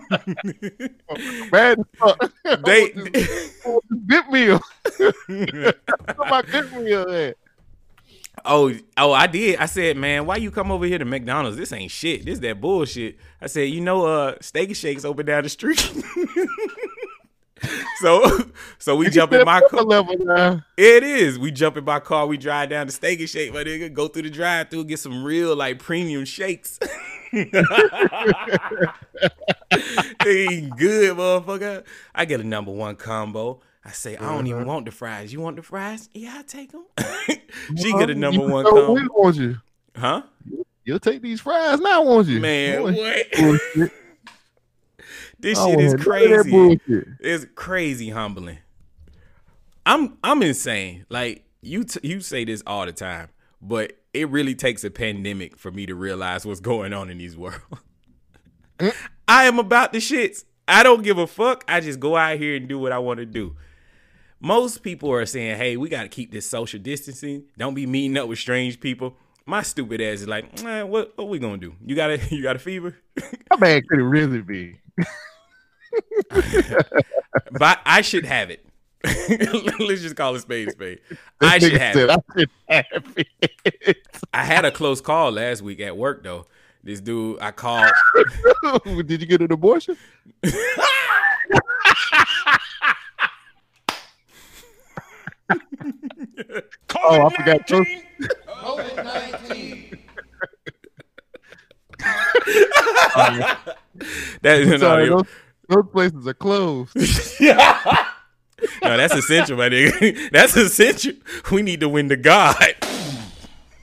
Fuck. 1.51 2.33
they, 2.67 2.91
Good 4.07 4.29
meal. 4.31 4.61
My 6.29 6.43
meal 6.77 7.09
at? 7.11 7.37
Oh, 8.45 8.75
oh, 8.99 9.13
I 9.13 9.27
did. 9.27 9.59
I 9.59 9.67
said, 9.67 9.97
man, 9.97 10.27
why 10.27 10.37
you 10.37 10.51
come 10.51 10.71
over 10.71 10.85
here 10.85 10.99
to 10.99 11.05
McDonald's? 11.05 11.57
This 11.57 11.73
ain't 11.73 11.91
shit. 11.91 12.27
This 12.27 12.41
that 12.41 12.61
bullshit. 12.61 13.17
I 13.41 13.47
said, 13.47 13.71
you 13.71 13.81
know, 13.81 14.05
uh, 14.05 14.35
Steak 14.41 14.69
and 14.69 14.77
Shakes 14.77 15.05
open 15.05 15.25
down 15.25 15.45
the 15.45 15.49
street. 15.49 15.79
so, 18.01 18.51
so 18.79 18.97
we 18.97 19.09
jump 19.09 19.33
in 19.33 19.47
my 19.47 19.63
car. 19.71 19.83
level. 19.83 20.61
It 20.77 21.03
is. 21.03 21.39
We 21.39 21.53
jump 21.53 21.79
in 21.79 21.85
my 21.85 22.01
car. 22.01 22.27
We 22.27 22.37
drive 22.37 22.69
down 22.69 22.87
to 22.87 22.93
Steak 22.93 23.21
and 23.21 23.31
Shake, 23.31 23.55
my 23.55 23.65
nigga. 23.65 23.91
Go 23.93 24.09
through 24.09 24.23
the 24.23 24.31
drive-through, 24.31 24.85
get 24.85 24.99
some 24.99 25.25
real 25.25 25.57
like 25.57 25.79
premium 25.79 26.27
shakes. 26.27 26.79
Ain't 27.33 27.57
good, 30.77 31.17
motherfucker. 31.17 31.85
I 32.15 32.25
get 32.27 32.41
a 32.41 32.45
number 32.45 32.73
one 32.73 32.97
combo. 32.97 33.61
I 33.85 33.91
say, 33.91 34.17
I 34.17 34.35
don't 34.35 34.47
even 34.47 34.61
mm-hmm. 34.61 34.69
want 34.69 34.87
the 34.87 34.93
fries. 34.93 35.33
You 35.33 35.41
want 35.41 35.57
the 35.57 35.63
fries? 35.63 36.09
Yeah, 36.15 36.37
I 36.39 36.43
take 36.43 36.73
them. 36.73 36.85
she 37.77 37.93
get 37.93 38.09
a 38.11 38.15
number 38.15 38.41
one 38.47 38.65
we 38.65 38.71
combo. 38.71 39.13
want 39.15 39.37
you. 39.37 39.57
Huh? 39.95 40.23
You'll 40.85 41.01
take 41.01 41.23
these 41.23 41.41
fries 41.41 41.81
now, 41.81 42.03
won't 42.03 42.29
you? 42.29 42.41
Man, 42.41 42.83
Boy, 42.83 42.93
what? 42.93 43.91
This 45.45 45.59
shit 45.63 45.79
is 45.79 45.93
want 45.93 46.07
none 46.07 46.33
of 46.33 46.49
that 46.49 46.81
crazy. 46.87 47.05
It's 47.21 47.47
crazy 47.55 48.09
humbling. 48.09 48.59
I'm 49.85 50.17
I'm 50.25 50.43
insane. 50.43 51.05
Like 51.11 51.45
you 51.61 51.85
t- 51.85 52.01
you 52.03 52.21
say 52.21 52.47
this 52.47 52.63
all 52.67 52.87
the 52.87 52.93
time, 52.93 53.29
but 53.61 53.93
it 54.15 54.31
really 54.31 54.55
takes 54.55 54.85
a 54.85 54.91
pandemic 54.91 55.59
for 55.59 55.71
me 55.71 55.85
to 55.85 55.95
realize 55.95 56.47
what's 56.47 56.61
going 56.61 56.95
on 56.95 57.11
in 57.11 57.19
these 57.19 57.37
world. 57.37 57.61
Mm. 58.79 58.95
I 59.29 59.45
am 59.45 59.59
about 59.59 59.93
the 59.93 59.99
shits. 59.99 60.45
I 60.67 60.83
don't 60.83 61.03
give 61.03 61.19
a 61.19 61.27
fuck. 61.27 61.63
I 61.69 61.81
just 61.81 62.01
go 62.01 62.17
out 62.17 62.39
here 62.39 62.57
and 62.57 62.67
do 62.67 62.79
what 62.79 62.93
I 62.93 62.99
want 62.99 63.19
to 63.19 63.27
do. 63.27 63.55
Most 64.45 64.83
people 64.83 65.11
are 65.11 65.25
saying, 65.25 65.57
"Hey, 65.57 65.79
we 65.79 65.89
got 65.89 66.03
to 66.03 66.09
keep 66.09 66.31
this 66.31 66.47
social 66.47 66.79
distancing. 66.79 67.45
Don't 67.57 67.73
be 67.73 67.87
meeting 67.87 68.19
up 68.19 68.29
with 68.29 68.39
strange 68.39 68.79
people." 68.79 69.17
My 69.47 69.63
stupid 69.63 70.03
ass 70.03 70.21
is 70.21 70.29
like, 70.29 70.63
man, 70.63 70.89
what 70.89 71.17
what 71.17 71.31
we 71.31 71.39
gonna 71.39 71.57
do? 71.57 71.75
You 71.83 71.97
got 71.97 72.11
a 72.11 72.19
you 72.31 72.43
got 72.43 72.55
a 72.55 72.59
fever? 72.59 72.95
How 73.51 73.57
bad 73.57 73.89
could 73.89 74.01
it 74.01 74.03
really 74.03 74.43
be? 74.43 74.81
but 77.53 77.81
I 77.87 78.03
should 78.03 78.27
have 78.27 78.51
it. 78.51 78.67
Let's 79.03 80.03
just 80.03 80.17
call 80.17 80.35
it 80.35 80.41
spade 80.41 80.73
spade. 80.73 81.01
I 81.41 81.59
should 81.59 81.73
have 81.73 81.97
it. 81.97 82.11
I 82.11 82.19
should 82.37 82.51
have 82.69 83.15
it. 83.17 83.97
I 84.35 84.45
had 84.45 84.67
a 84.67 84.71
close 84.71 85.01
call 85.01 85.33
last 85.33 85.63
week 85.63 85.81
at 85.81 85.97
work 85.97 86.23
though. 86.23 86.47
This 86.83 87.01
dude 87.01 87.41
I 87.41 87.51
called. 87.51 87.91
Did 89.07 89.23
you 89.23 89.27
get 89.27 89.41
an 89.41 89.53
abortion? 89.53 89.97
Oh, 96.97 97.27
I 97.27 97.37
forgot. 97.37 97.67
Those- 97.69 97.87
That 104.43 104.67
no, 104.67 104.77
Sorry, 104.79 105.09
no, 105.09 105.19
those, 105.19 105.27
those 105.69 105.85
places 105.93 106.27
are 106.27 106.35
closed. 106.35 106.95
no, 107.41 107.55
that's 108.83 109.15
essential, 109.15 109.57
my 109.57 109.69
nigga. 109.69 110.31
That's 110.33 110.57
essential. 110.57 111.13
We 111.51 111.63
need 111.63 111.81
to 111.81 111.89
win 111.89 112.09
the 112.09 112.17
God. 112.17 112.57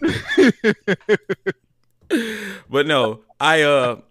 but 2.69 2.87
no, 2.87 3.21
I 3.39 3.61
uh 3.61 4.01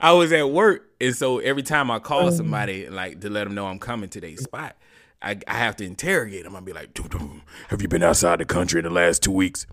I 0.00 0.12
was 0.12 0.32
at 0.32 0.50
work 0.50 0.82
and 1.00 1.14
so 1.14 1.38
every 1.38 1.62
time 1.62 1.90
I 1.90 1.98
call 1.98 2.30
somebody 2.32 2.88
like 2.88 3.20
to 3.20 3.30
let 3.30 3.44
them 3.44 3.54
know 3.54 3.66
I'm 3.66 3.78
coming 3.78 4.08
to 4.10 4.20
their 4.20 4.36
spot, 4.36 4.76
I, 5.22 5.38
I 5.48 5.54
have 5.54 5.76
to 5.76 5.84
interrogate 5.84 6.44
him. 6.44 6.54
I'll 6.54 6.62
be 6.62 6.72
like, 6.72 6.94
"Dude, 6.94 7.10
dude, 7.10 7.42
have 7.68 7.82
you 7.82 7.88
been 7.88 8.02
outside 8.02 8.38
the 8.38 8.44
country 8.44 8.80
in 8.80 8.84
the 8.84 8.90
last 8.90 9.22
two 9.22 9.30
weeks? 9.30 9.66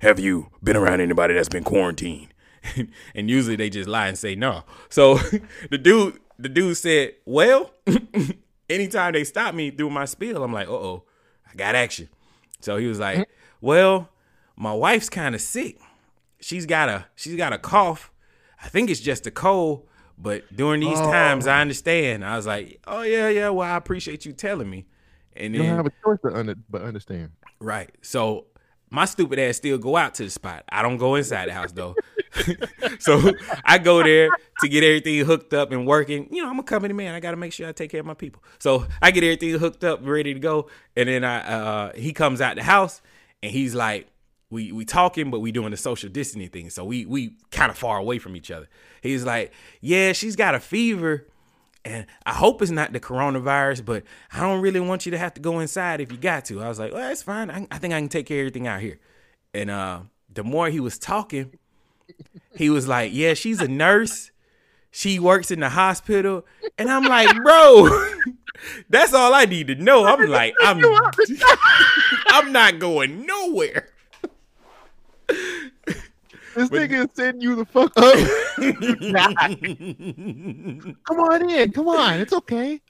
Have 0.00 0.20
you 0.20 0.48
been 0.62 0.76
around 0.76 1.00
anybody 1.00 1.34
that's 1.34 1.48
been 1.48 1.64
quarantined? 1.64 2.28
and 3.14 3.30
usually 3.30 3.56
they 3.56 3.70
just 3.70 3.88
lie 3.88 4.08
and 4.08 4.18
say 4.18 4.34
no. 4.34 4.64
So 4.88 5.16
the 5.70 5.78
dude, 5.78 6.20
the 6.38 6.48
dude 6.48 6.76
said, 6.76 7.14
"Well, 7.24 7.72
anytime 8.70 9.12
they 9.14 9.24
stop 9.24 9.54
me 9.54 9.70
through 9.70 9.90
my 9.90 10.04
spiel, 10.04 10.42
I'm 10.44 10.52
like, 10.52 10.68
uh 10.68 10.72
oh, 10.72 11.04
I 11.50 11.54
got 11.54 11.74
action." 11.74 12.08
So 12.60 12.76
he 12.76 12.86
was 12.86 12.98
like, 12.98 13.28
"Well, 13.60 14.10
my 14.56 14.72
wife's 14.72 15.08
kind 15.08 15.34
of 15.34 15.40
sick. 15.40 15.78
She's 16.40 16.66
got 16.66 16.88
a 16.88 17.06
she's 17.14 17.36
got 17.36 17.52
a 17.52 17.58
cough. 17.58 18.10
I 18.62 18.68
think 18.68 18.90
it's 18.90 19.00
just 19.00 19.26
a 19.26 19.30
cold." 19.30 19.86
But 20.18 20.54
during 20.54 20.80
these 20.80 20.98
times, 20.98 21.46
I 21.46 21.60
understand. 21.60 22.24
I 22.24 22.36
was 22.36 22.46
like, 22.46 22.80
"Oh 22.86 23.02
yeah, 23.02 23.28
yeah. 23.28 23.50
Well, 23.50 23.70
I 23.70 23.76
appreciate 23.76 24.24
you 24.24 24.32
telling 24.32 24.68
me." 24.68 24.86
And 25.34 25.54
You 25.54 25.60
then 25.60 25.76
don't 25.76 25.84
have 25.84 25.86
a 25.86 25.92
choice 26.04 26.18
to 26.24 26.38
under, 26.38 26.54
but 26.70 26.82
understand. 26.82 27.30
Right. 27.60 27.90
So 28.00 28.46
my 28.90 29.04
stupid 29.04 29.38
ass 29.38 29.56
still 29.56 29.78
go 29.78 29.96
out 29.96 30.14
to 30.14 30.24
the 30.24 30.30
spot. 30.30 30.64
I 30.68 30.82
don't 30.82 30.96
go 30.96 31.16
inside 31.16 31.48
the 31.48 31.52
house 31.52 31.72
though. 31.72 31.94
so 32.98 33.32
I 33.64 33.78
go 33.78 34.02
there 34.02 34.30
to 34.60 34.68
get 34.68 34.84
everything 34.84 35.24
hooked 35.24 35.52
up 35.52 35.72
and 35.72 35.86
working. 35.86 36.28
You 36.30 36.42
know, 36.42 36.50
I'm 36.50 36.58
a 36.58 36.62
company 36.62 36.94
man. 36.94 37.14
I 37.14 37.20
got 37.20 37.32
to 37.32 37.36
make 37.36 37.52
sure 37.52 37.68
I 37.68 37.72
take 37.72 37.90
care 37.90 38.00
of 38.00 38.06
my 38.06 38.14
people. 38.14 38.42
So 38.58 38.86
I 39.02 39.10
get 39.10 39.24
everything 39.24 39.58
hooked 39.58 39.84
up, 39.84 40.00
ready 40.02 40.34
to 40.34 40.40
go, 40.40 40.68
and 40.96 41.08
then 41.08 41.24
I 41.24 41.38
uh, 41.40 41.92
he 41.94 42.12
comes 42.12 42.40
out 42.40 42.56
the 42.56 42.62
house 42.62 43.02
and 43.42 43.50
he's 43.50 43.74
like, 43.74 44.08
we 44.50 44.72
we 44.72 44.84
talking, 44.84 45.30
but 45.30 45.40
we 45.40 45.52
doing 45.52 45.70
the 45.70 45.76
social 45.76 46.08
distancing 46.08 46.50
thing. 46.50 46.70
So 46.70 46.84
we 46.84 47.04
we 47.06 47.36
kind 47.50 47.70
of 47.70 47.78
far 47.78 47.98
away 47.98 48.18
from 48.18 48.36
each 48.36 48.50
other. 48.50 48.68
He's 49.02 49.24
like, 49.24 49.52
yeah, 49.80 50.12
she's 50.12 50.36
got 50.36 50.54
a 50.54 50.60
fever. 50.60 51.26
And 51.84 52.06
I 52.24 52.32
hope 52.32 52.62
it's 52.62 52.72
not 52.72 52.92
the 52.92 52.98
coronavirus, 52.98 53.84
but 53.84 54.02
I 54.32 54.40
don't 54.40 54.60
really 54.60 54.80
want 54.80 55.06
you 55.06 55.12
to 55.12 55.18
have 55.18 55.34
to 55.34 55.40
go 55.40 55.60
inside 55.60 56.00
if 56.00 56.10
you 56.10 56.18
got 56.18 56.44
to. 56.46 56.60
I 56.60 56.68
was 56.68 56.80
like, 56.80 56.92
well, 56.92 57.08
that's 57.08 57.22
fine. 57.22 57.48
I, 57.48 57.66
I 57.70 57.78
think 57.78 57.94
I 57.94 58.00
can 58.00 58.08
take 58.08 58.26
care 58.26 58.38
of 58.38 58.40
everything 58.40 58.66
out 58.66 58.80
here. 58.80 58.98
And 59.54 59.70
uh, 59.70 60.00
the 60.32 60.42
more 60.42 60.68
he 60.68 60.80
was 60.80 60.98
talking, 60.98 61.56
he 62.56 62.70
was 62.70 62.88
like, 62.88 63.12
yeah, 63.14 63.34
she's 63.34 63.60
a 63.60 63.68
nurse. 63.68 64.32
She 64.90 65.20
works 65.20 65.52
in 65.52 65.60
the 65.60 65.68
hospital. 65.68 66.44
And 66.76 66.90
I'm 66.90 67.04
like, 67.04 67.36
bro, 67.42 67.88
that's 68.88 69.14
all 69.14 69.32
I 69.32 69.44
need 69.44 69.68
to 69.68 69.76
know. 69.76 70.06
I'm 70.06 70.28
like, 70.28 70.54
I'm, 70.60 70.82
I'm 72.28 72.50
not 72.50 72.80
going 72.80 73.26
nowhere. 73.26 73.90
This 76.56 76.70
nigga 76.70 77.04
is 77.04 77.10
setting 77.14 77.40
you 77.42 77.54
the 77.54 77.66
fuck 77.66 77.92
oh. 77.96 78.12
up. 78.12 78.16
come 81.06 81.20
on 81.20 81.50
in. 81.50 81.70
Come 81.72 81.88
on. 81.88 82.20
It's 82.20 82.32
okay. 82.32 82.80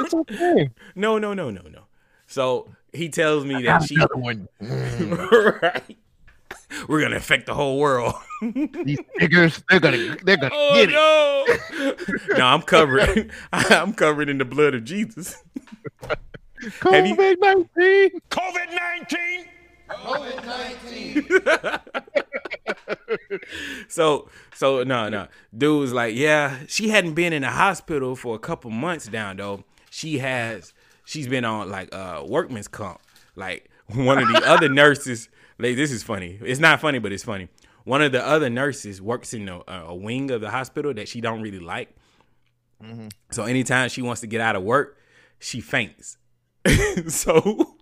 It's 0.00 0.12
okay. 0.12 0.68
No, 0.94 1.16
no, 1.18 1.32
no, 1.32 1.48
no, 1.50 1.62
no. 1.62 1.84
So 2.26 2.68
he 2.92 3.08
tells 3.08 3.46
me 3.46 3.62
that 3.62 3.84
she, 3.84 3.94
Another 3.96 4.16
one. 4.16 4.48
Mm. 4.62 5.62
right? 5.62 5.96
We're 6.88 7.00
gonna 7.00 7.16
affect 7.16 7.46
the 7.46 7.54
whole 7.54 7.78
world. 7.78 8.14
These 8.42 8.98
niggas, 9.20 9.62
they're 9.70 9.80
gonna, 9.80 10.16
they're 10.22 10.36
gonna 10.36 10.50
Oh 10.54 10.74
get 10.74 10.90
it. 10.90 12.12
no! 12.28 12.36
no, 12.38 12.44
I'm 12.44 12.62
covered. 12.62 13.30
I'm 13.52 13.94
covered 13.94 14.28
in 14.28 14.36
the 14.38 14.44
blood 14.44 14.74
of 14.74 14.84
Jesus. 14.84 15.42
Have 16.02 17.06
you- 17.06 17.16
COVID 17.16 17.40
nineteen. 17.40 18.20
COVID 18.30 18.74
19. 20.44 22.28
So, 23.88 24.28
so 24.54 24.82
no, 24.82 25.08
no. 25.08 25.28
Dude 25.56 25.80
was 25.80 25.92
like, 25.92 26.14
yeah, 26.14 26.58
she 26.66 26.88
hadn't 26.88 27.14
been 27.14 27.32
in 27.32 27.42
the 27.42 27.50
hospital 27.50 28.16
for 28.16 28.34
a 28.34 28.38
couple 28.38 28.70
months 28.70 29.06
down 29.06 29.36
though. 29.36 29.64
She 29.90 30.18
has. 30.18 30.72
She's 31.04 31.28
been 31.28 31.44
on 31.44 31.70
like 31.70 31.94
uh 31.94 32.24
workman's 32.26 32.68
comp. 32.68 33.00
Like 33.36 33.70
one 33.88 34.18
of 34.18 34.28
the 34.28 34.42
other 34.50 34.68
nurses. 34.68 35.28
Like 35.58 35.76
this 35.76 35.92
is 35.92 36.02
funny. 36.02 36.38
It's 36.42 36.60
not 36.60 36.80
funny, 36.80 36.98
but 36.98 37.12
it's 37.12 37.24
funny. 37.24 37.48
One 37.84 38.00
of 38.02 38.12
the 38.12 38.26
other 38.26 38.48
nurses 38.48 39.00
works 39.02 39.34
in 39.34 39.48
a, 39.48 39.60
a 39.68 39.94
wing 39.94 40.30
of 40.30 40.40
the 40.40 40.50
hospital 40.50 40.94
that 40.94 41.08
she 41.08 41.20
don't 41.20 41.42
really 41.42 41.60
like. 41.60 41.94
So 43.30 43.44
anytime 43.44 43.88
she 43.88 44.02
wants 44.02 44.20
to 44.22 44.26
get 44.26 44.40
out 44.40 44.56
of 44.56 44.62
work, 44.62 44.98
she 45.38 45.60
faints. 45.60 46.16
so 47.08 47.73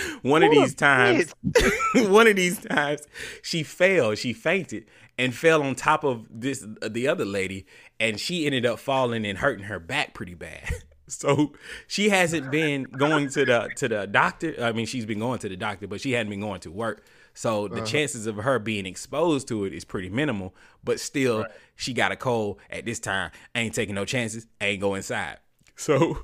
one 0.22 0.42
of 0.42 0.50
these 0.50 0.74
times, 0.74 1.34
one 1.94 2.26
of 2.26 2.36
these 2.36 2.60
times, 2.60 3.02
she 3.42 3.62
fell. 3.62 4.14
She 4.14 4.32
fainted 4.32 4.86
and 5.18 5.34
fell 5.34 5.62
on 5.62 5.74
top 5.74 6.04
of 6.04 6.26
this 6.30 6.66
uh, 6.82 6.88
the 6.88 7.08
other 7.08 7.24
lady, 7.24 7.66
and 8.00 8.18
she 8.18 8.46
ended 8.46 8.66
up 8.66 8.78
falling 8.78 9.26
and 9.26 9.38
hurting 9.38 9.64
her 9.64 9.78
back 9.78 10.14
pretty 10.14 10.34
bad. 10.34 10.68
So 11.08 11.52
she 11.86 12.08
hasn't 12.08 12.50
been 12.50 12.84
going 12.84 13.28
to 13.30 13.44
the 13.44 13.68
to 13.76 13.88
the 13.88 14.06
doctor. 14.06 14.54
I 14.58 14.72
mean, 14.72 14.86
she's 14.86 15.04
been 15.04 15.18
going 15.18 15.40
to 15.40 15.48
the 15.48 15.56
doctor, 15.56 15.86
but 15.86 16.00
she 16.00 16.12
hadn't 16.12 16.30
been 16.30 16.40
going 16.40 16.60
to 16.60 16.70
work. 16.70 17.04
So 17.34 17.68
the 17.68 17.82
chances 17.82 18.26
of 18.26 18.36
her 18.36 18.58
being 18.58 18.86
exposed 18.86 19.48
to 19.48 19.64
it 19.64 19.72
is 19.72 19.84
pretty 19.84 20.08
minimal. 20.08 20.54
But 20.84 21.00
still, 21.00 21.46
she 21.76 21.92
got 21.92 22.12
a 22.12 22.16
cold 22.16 22.60
at 22.70 22.84
this 22.84 22.98
time. 22.98 23.30
I 23.54 23.60
ain't 23.60 23.74
taking 23.74 23.94
no 23.94 24.04
chances. 24.04 24.46
I 24.60 24.66
ain't 24.66 24.80
go 24.80 24.94
inside. 24.94 25.38
So 25.76 26.18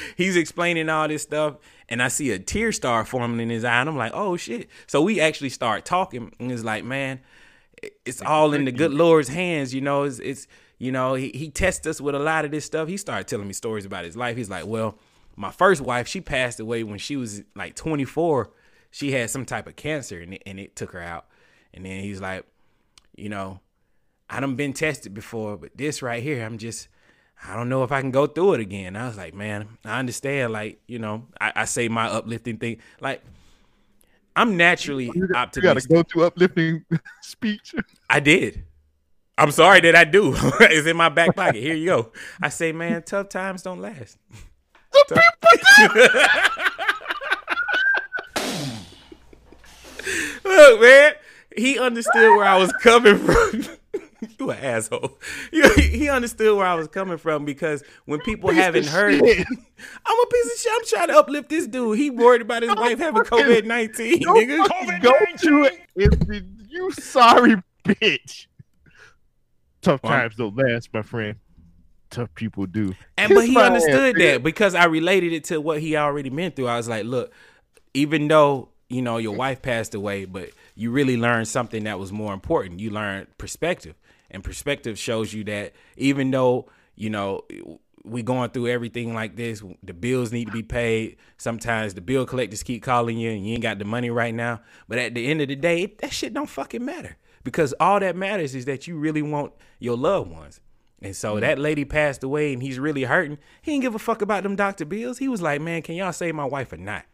he's 0.16 0.36
explaining 0.36 0.88
all 0.88 1.08
this 1.08 1.22
stuff 1.22 1.56
and 1.88 2.02
I 2.02 2.08
see 2.08 2.30
a 2.30 2.38
tear 2.38 2.72
start 2.72 3.08
forming 3.08 3.40
in 3.40 3.50
his 3.50 3.64
eye 3.64 3.80
and 3.80 3.88
I'm 3.88 3.96
like, 3.96 4.12
oh 4.14 4.36
shit. 4.36 4.68
So 4.86 5.02
we 5.02 5.20
actually 5.20 5.50
start 5.50 5.84
talking 5.84 6.32
and 6.38 6.52
it's 6.52 6.64
like, 6.64 6.84
man, 6.84 7.20
it's 8.04 8.22
all 8.22 8.54
in 8.54 8.64
the 8.64 8.72
good 8.72 8.92
Lord's 8.92 9.28
hands, 9.28 9.74
you 9.74 9.80
know. 9.80 10.04
It's, 10.04 10.18
it's 10.18 10.46
you 10.78 10.92
know, 10.92 11.14
he, 11.14 11.30
he 11.30 11.50
tests 11.50 11.86
us 11.86 12.00
with 12.00 12.14
a 12.14 12.18
lot 12.18 12.44
of 12.44 12.50
this 12.50 12.64
stuff. 12.64 12.88
He 12.88 12.96
started 12.96 13.28
telling 13.28 13.46
me 13.46 13.52
stories 13.52 13.84
about 13.84 14.04
his 14.04 14.16
life. 14.16 14.36
He's 14.36 14.50
like, 14.50 14.66
well, 14.66 14.98
my 15.36 15.50
first 15.50 15.80
wife, 15.80 16.08
she 16.08 16.20
passed 16.20 16.60
away 16.60 16.84
when 16.84 16.98
she 16.98 17.16
was 17.16 17.42
like 17.54 17.74
24. 17.74 18.50
she 18.90 19.12
had 19.12 19.30
some 19.30 19.44
type 19.44 19.66
of 19.66 19.76
cancer 19.76 20.20
and 20.20 20.34
it, 20.34 20.42
and 20.46 20.58
it 20.58 20.76
took 20.76 20.92
her 20.92 21.02
out. 21.02 21.26
And 21.72 21.84
then 21.84 22.02
he's 22.02 22.20
like, 22.20 22.44
you 23.16 23.28
know, 23.28 23.60
I 24.30 24.40
done 24.40 24.56
been 24.56 24.72
tested 24.72 25.12
before, 25.12 25.56
but 25.56 25.76
this 25.76 26.02
right 26.02 26.22
here, 26.22 26.44
I'm 26.44 26.58
just, 26.58 26.88
I 27.46 27.56
don't 27.56 27.68
know 27.68 27.84
if 27.84 27.92
I 27.92 28.00
can 28.00 28.10
go 28.10 28.26
through 28.26 28.54
it 28.54 28.60
again. 28.60 28.96
I 28.96 29.06
was 29.06 29.16
like, 29.18 29.34
man, 29.34 29.68
I 29.84 29.98
understand. 29.98 30.52
Like, 30.52 30.80
you 30.86 30.98
know, 30.98 31.26
I, 31.40 31.52
I 31.56 31.64
say 31.66 31.88
my 31.88 32.06
uplifting 32.06 32.56
thing. 32.56 32.78
Like, 33.00 33.22
I'm 34.34 34.56
naturally 34.56 35.10
You 35.14 35.28
got, 35.28 35.54
you 35.54 35.62
got 35.62 35.78
to 35.78 35.88
go 35.88 36.02
to 36.02 36.24
uplifting 36.24 36.84
speech. 37.22 37.74
I 38.08 38.20
did. 38.20 38.64
I'm 39.36 39.50
sorry 39.50 39.80
that 39.80 39.94
I 39.94 40.04
do. 40.04 40.34
it's 40.60 40.86
in 40.86 40.96
my 40.96 41.08
back 41.08 41.36
pocket. 41.36 41.60
Here 41.60 41.74
you 41.74 41.86
go. 41.86 42.12
I 42.40 42.48
say, 42.48 42.72
man, 42.72 43.02
tough 43.02 43.28
times 43.28 43.62
don't 43.62 43.80
last. 43.80 44.16
Look, 50.44 50.80
man, 50.80 51.14
he 51.56 51.78
understood 51.78 52.36
where 52.36 52.44
I 52.44 52.56
was 52.58 52.72
coming 52.74 53.18
from. 53.18 53.64
you 54.38 54.50
an 54.50 54.58
asshole. 54.58 55.18
You- 55.52 55.68
he 55.74 56.08
understood 56.08 56.56
where 56.56 56.66
I 56.66 56.74
was 56.74 56.88
coming 56.88 57.18
from 57.18 57.44
because 57.44 57.82
when 58.06 58.20
people 58.20 58.50
haven't 58.50 58.86
heard, 58.86 59.18
shit. 59.18 59.46
I'm 60.06 60.18
a 60.20 60.26
piece 60.26 60.52
of 60.54 60.60
shit. 60.60 60.72
I'm 60.74 60.84
trying 60.86 61.08
to 61.08 61.18
uplift 61.18 61.48
this 61.48 61.66
dude. 61.66 61.98
He 61.98 62.10
worried 62.10 62.42
about 62.42 62.62
his 62.62 62.74
wife 62.74 62.98
having 62.98 63.22
COVID 63.22 63.64
nineteen, 63.64 64.18
Your 64.20 64.34
nigga. 64.36 64.66
fucking 64.66 65.00
go 65.00 65.12
to 65.38 65.62
it 65.64 65.80
is 65.96 66.18
the, 66.20 66.44
you 66.68 66.90
sorry 66.92 67.56
bitch. 67.84 68.46
Tough 69.82 70.02
Well, 70.02 70.12
times 70.12 70.36
don't 70.36 70.56
last, 70.56 70.88
my 70.94 71.02
friend. 71.02 71.36
Tough 72.10 72.34
people 72.34 72.66
do. 72.66 72.94
And 73.18 73.28
Kiss 73.28 73.36
but 73.38 73.44
he 73.46 73.52
my 73.52 73.62
ass, 73.62 73.66
understood 73.66 74.16
nigga. 74.16 74.32
that 74.34 74.42
because 74.42 74.74
I 74.74 74.84
related 74.86 75.32
it 75.32 75.44
to 75.44 75.60
what 75.60 75.80
he 75.80 75.96
already 75.96 76.30
been 76.30 76.52
through. 76.52 76.68
I 76.68 76.76
was 76.76 76.88
like, 76.88 77.04
look, 77.04 77.32
even 77.92 78.28
though 78.28 78.70
you 78.88 79.02
know 79.02 79.16
your 79.18 79.34
wife 79.34 79.62
passed 79.62 79.94
away, 79.94 80.24
but 80.24 80.50
you 80.76 80.90
really 80.90 81.16
learned 81.16 81.48
something 81.48 81.84
that 81.84 81.98
was 81.98 82.12
more 82.12 82.32
important. 82.32 82.80
You 82.80 82.90
learned 82.90 83.26
perspective, 83.38 83.94
and 84.34 84.44
perspective 84.44 84.98
shows 84.98 85.32
you 85.32 85.44
that 85.44 85.72
even 85.96 86.30
though 86.30 86.68
you 86.96 87.08
know 87.08 87.42
we 88.04 88.22
going 88.22 88.50
through 88.50 88.68
everything 88.68 89.14
like 89.14 89.36
this, 89.36 89.62
the 89.82 89.94
bills 89.94 90.30
need 90.30 90.46
to 90.46 90.52
be 90.52 90.62
paid. 90.62 91.16
Sometimes 91.38 91.94
the 91.94 92.02
bill 92.02 92.26
collectors 92.26 92.62
keep 92.62 92.82
calling 92.82 93.16
you, 93.16 93.30
and 93.30 93.46
you 93.46 93.54
ain't 93.54 93.62
got 93.62 93.78
the 93.78 93.84
money 93.86 94.10
right 94.10 94.34
now. 94.34 94.60
But 94.88 94.98
at 94.98 95.14
the 95.14 95.26
end 95.26 95.40
of 95.40 95.48
the 95.48 95.56
day, 95.56 95.94
that 96.00 96.12
shit 96.12 96.34
don't 96.34 96.48
fucking 96.48 96.84
matter 96.84 97.16
because 97.44 97.72
all 97.80 98.00
that 98.00 98.16
matters 98.16 98.54
is 98.54 98.66
that 98.66 98.86
you 98.86 98.98
really 98.98 99.22
want 99.22 99.52
your 99.78 99.96
loved 99.96 100.30
ones. 100.30 100.60
And 101.00 101.14
so 101.14 101.38
that 101.38 101.58
lady 101.58 101.84
passed 101.84 102.22
away 102.22 102.54
and 102.54 102.62
he's 102.62 102.78
really 102.78 103.04
hurting. 103.04 103.38
He 103.60 103.72
didn't 103.72 103.82
give 103.82 103.94
a 103.94 103.98
fuck 103.98 104.22
about 104.22 104.42
them 104.42 104.56
doctor 104.56 104.86
bills. 104.86 105.18
He 105.18 105.28
was 105.28 105.42
like, 105.42 105.60
man, 105.60 105.82
can 105.82 105.96
y'all 105.96 106.12
save 106.12 106.34
my 106.34 106.46
wife 106.46 106.72
or 106.72 106.78
not? 106.78 107.04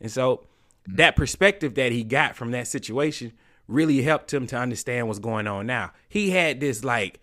And 0.00 0.10
so 0.10 0.46
that 0.86 1.14
perspective 1.14 1.74
that 1.74 1.92
he 1.92 2.02
got 2.02 2.34
from 2.34 2.50
that 2.50 2.66
situation 2.66 3.32
really 3.70 4.02
helped 4.02 4.34
him 4.34 4.46
to 4.48 4.56
understand 4.56 5.06
what's 5.06 5.20
going 5.20 5.46
on 5.46 5.66
now. 5.66 5.92
He 6.08 6.30
had 6.30 6.60
this 6.60 6.84
like 6.84 7.20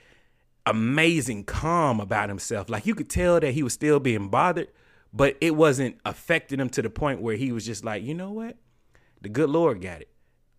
amazing 0.65 1.43
calm 1.43 1.99
about 1.99 2.29
himself. 2.29 2.69
Like 2.69 2.85
you 2.85 2.95
could 2.95 3.09
tell 3.09 3.39
that 3.39 3.51
he 3.51 3.63
was 3.63 3.73
still 3.73 3.99
being 3.99 4.29
bothered, 4.29 4.69
but 5.13 5.37
it 5.41 5.55
wasn't 5.55 5.97
affecting 6.05 6.59
him 6.59 6.69
to 6.69 6.81
the 6.81 6.89
point 6.89 7.21
where 7.21 7.35
he 7.35 7.51
was 7.51 7.65
just 7.65 7.83
like, 7.83 8.03
you 8.03 8.13
know 8.13 8.31
what? 8.31 8.57
The 9.21 9.29
good 9.29 9.49
Lord 9.49 9.81
got 9.81 10.01
it. 10.01 10.09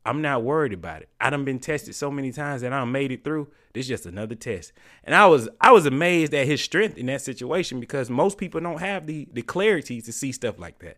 I'm 0.04 0.22
not 0.22 0.42
worried 0.42 0.72
about 0.72 1.02
it. 1.02 1.10
I 1.20 1.28
done 1.28 1.44
been 1.44 1.58
tested 1.58 1.94
so 1.94 2.10
many 2.10 2.32
times 2.32 2.62
that 2.62 2.72
I 2.72 2.82
made 2.84 3.12
it 3.12 3.24
through. 3.24 3.48
This 3.74 3.86
just 3.86 4.06
another 4.06 4.34
test. 4.34 4.72
And 5.04 5.14
I 5.14 5.26
was 5.26 5.48
I 5.60 5.70
was 5.72 5.84
amazed 5.84 6.32
at 6.32 6.46
his 6.46 6.62
strength 6.62 6.96
in 6.96 7.06
that 7.06 7.20
situation 7.20 7.78
because 7.78 8.08
most 8.08 8.38
people 8.38 8.60
don't 8.60 8.80
have 8.80 9.06
the 9.06 9.28
the 9.32 9.42
clarity 9.42 10.00
to 10.00 10.12
see 10.12 10.32
stuff 10.32 10.58
like 10.58 10.78
that. 10.78 10.96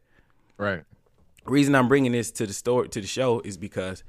Right. 0.57 0.85
reason 1.45 1.75
I'm 1.75 1.89
bringing 1.89 2.13
this 2.13 2.31
to 2.33 2.47
the 2.47 2.53
story 2.53 2.89
to 2.91 3.01
the 3.01 3.07
show 3.07 3.41
is 3.41 3.57
because 3.57 4.05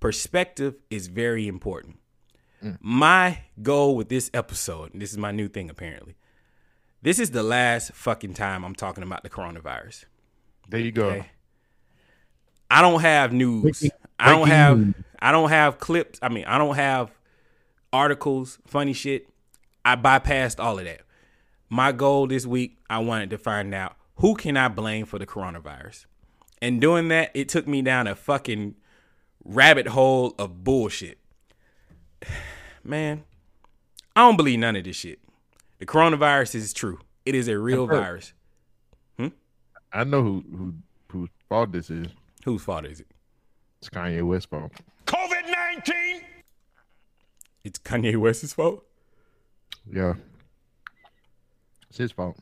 perspective 0.00 0.74
is 0.90 1.06
very 1.08 1.48
important. 1.48 1.98
Mm. 2.62 2.78
My 2.80 3.38
goal 3.62 3.96
with 3.96 4.08
this 4.08 4.30
episode, 4.34 4.92
and 4.92 5.02
this 5.02 5.12
is 5.12 5.18
my 5.18 5.30
new 5.30 5.48
thing 5.48 5.70
apparently. 5.70 6.16
This 7.02 7.18
is 7.18 7.30
the 7.30 7.42
last 7.42 7.92
fucking 7.92 8.34
time 8.34 8.64
I'm 8.64 8.74
talking 8.74 9.04
about 9.04 9.22
the 9.22 9.30
coronavirus. 9.30 10.04
There 10.68 10.80
you 10.80 10.92
go. 10.92 11.06
Okay. 11.06 11.30
I 12.70 12.82
don't 12.82 13.00
have 13.00 13.32
news. 13.32 13.62
Breaking- 13.62 13.90
I 14.18 14.30
don't 14.30 14.48
have 14.48 14.78
news. 14.78 14.94
I 15.18 15.32
don't 15.32 15.50
have 15.50 15.78
clips. 15.78 16.18
I 16.22 16.28
mean, 16.28 16.44
I 16.46 16.58
don't 16.58 16.74
have 16.74 17.10
articles, 17.92 18.58
funny 18.66 18.92
shit. 18.92 19.28
I 19.84 19.96
bypassed 19.96 20.58
all 20.58 20.78
of 20.78 20.84
that. 20.84 21.02
My 21.68 21.92
goal 21.92 22.26
this 22.26 22.46
week, 22.46 22.78
I 22.90 22.98
wanted 22.98 23.30
to 23.30 23.38
find 23.38 23.74
out 23.74 23.96
who 24.16 24.34
can 24.34 24.56
I 24.56 24.68
blame 24.68 25.06
for 25.06 25.18
the 25.18 25.26
coronavirus. 25.26 26.06
And 26.60 26.80
doing 26.80 27.08
that, 27.08 27.30
it 27.34 27.48
took 27.48 27.66
me 27.66 27.82
down 27.82 28.06
a 28.06 28.14
fucking 28.14 28.74
rabbit 29.46 29.88
hole 29.88 30.34
of 30.38 30.64
bullshit. 30.64 31.18
Man, 32.84 33.24
I 34.14 34.20
don't 34.20 34.36
believe 34.36 34.58
none 34.58 34.76
of 34.76 34.84
this 34.84 34.96
shit. 34.96 35.18
The 35.78 35.86
coronavirus 35.86 36.54
is 36.54 36.72
true. 36.72 37.00
It 37.24 37.34
is 37.34 37.48
a 37.48 37.58
real 37.58 37.84
I've 37.84 37.88
heard- 37.90 38.00
virus. 38.02 38.32
Hmm? 39.18 39.28
I 39.92 40.04
know 40.04 40.22
who 40.22 40.44
who 40.56 40.74
whose 41.10 41.30
fault 41.48 41.72
this 41.72 41.90
is. 41.90 42.06
Whose 42.44 42.62
fault 42.62 42.84
is 42.86 43.00
it? 43.00 43.08
It's 43.80 43.88
Kanye 43.90 44.22
West's 44.26 44.46
fault. 44.46 44.72
COVID 45.06 45.50
19. 45.74 46.22
It's 47.64 47.78
Kanye 47.80 48.16
West's 48.16 48.52
fault. 48.52 48.84
Yeah. 49.90 50.14
It's 51.88 51.98
his 51.98 52.12
fault. 52.12 52.38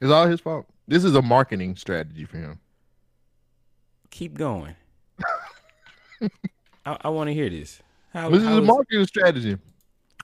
It's 0.00 0.10
all 0.10 0.26
his 0.26 0.40
fault. 0.40 0.66
This 0.86 1.04
is 1.04 1.14
a 1.14 1.22
marketing 1.22 1.76
strategy 1.76 2.24
for 2.24 2.36
him. 2.38 2.58
Keep 4.10 4.36
going. 4.36 4.74
I, 6.86 6.96
I 7.02 7.08
want 7.08 7.28
to 7.28 7.34
hear 7.34 7.48
this. 7.48 7.80
How, 8.12 8.28
This 8.30 8.40
is 8.42 8.46
how 8.48 8.58
a 8.58 8.60
is- 8.62 8.66
marketing 8.66 9.06
strategy. 9.06 9.58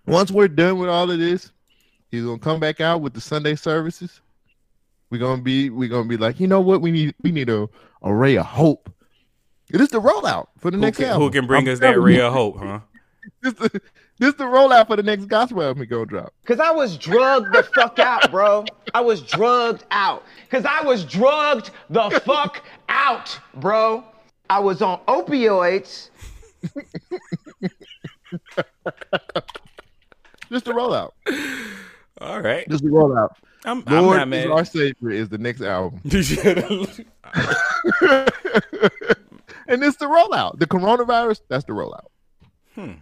Once 0.07 0.31
we're 0.31 0.49
done 0.49 0.79
with 0.79 0.89
all 0.89 1.11
of 1.11 1.19
this, 1.19 1.53
he's 2.11 2.25
gonna 2.25 2.39
come 2.39 2.59
back 2.61 2.81
out 2.81 3.01
with 3.01 3.13
the 3.15 3.21
Sunday 3.21 3.55
services. 3.55 4.21
We're 5.11 5.19
gonna 5.19 5.43
be 5.43 5.71
we're 5.71 5.89
gonna 5.89 6.09
be 6.09 6.17
like, 6.17 6.41
you 6.41 6.47
know 6.47 6.61
what? 6.61 6.81
We 6.81 6.91
need 6.91 7.15
we 7.23 7.33
need 7.33 7.49
a, 7.51 7.69
a 8.03 8.15
ray 8.15 8.37
of 8.37 8.47
hope. 8.47 8.91
It 9.73 9.81
is 9.81 9.89
the 9.89 10.01
rollout 10.01 10.49
for 10.59 10.71
the 10.71 10.77
who, 10.77 10.81
next 10.83 10.97
can, 10.99 11.07
album. 11.07 11.23
who 11.23 11.31
can 11.31 11.47
bring 11.47 11.67
I'm 11.69 11.73
us 11.73 11.79
that 11.81 11.93
telling 11.93 12.03
ray 12.05 12.21
of 12.21 12.33
hope, 12.33 12.59
huh? 12.59 12.81
This 13.43 13.53
the 13.55 13.81
this 14.19 14.35
the 14.35 14.45
rollout 14.45 14.87
for 14.87 14.97
the 14.97 15.03
next 15.03 15.27
gospel 15.27 15.63
album 15.63 15.81
we 15.81 15.87
gonna 15.87 16.07
drop. 16.07 16.33
Cause 16.47 16.59
I 16.59 16.71
was 16.71 16.97
drugged 16.97 17.53
the 17.55 17.63
fuck 17.63 17.99
out, 17.99 18.31
bro. 18.31 18.65
I 18.95 19.01
was 19.03 19.21
drugged 19.21 19.85
out. 19.91 20.25
Cause 20.51 20.65
I 20.65 20.83
was 20.83 21.05
drugged 21.05 21.71
the 21.91 22.09
fuck 22.25 22.63
out, 22.89 23.39
bro. 23.55 24.05
I 24.51 24.59
was 24.59 24.83
on 24.83 24.99
opioids. 25.07 26.11
Just 30.51 30.65
the 30.65 30.73
rollout. 30.73 31.13
All 32.21 32.41
right. 32.41 32.69
Just 32.69 32.83
the 32.83 32.91
rollout. 32.91 33.29
I'm, 33.65 33.85
I'm 33.87 34.03
Lord 34.05 34.29
not 34.29 34.37
is 34.37 34.47
our 34.47 34.65
savior 34.65 35.11
is 35.11 35.29
the 35.29 35.39
next 35.39 35.61
album. 35.61 36.01
and 36.05 36.15
and 39.69 39.85
it's 39.85 39.99
the 39.99 40.07
rollout. 40.07 40.59
The 40.59 40.67
coronavirus, 40.67 41.43
that's 41.49 41.65
the 41.65 41.73
rollout. 41.73 42.07
Hmm. 42.75 42.95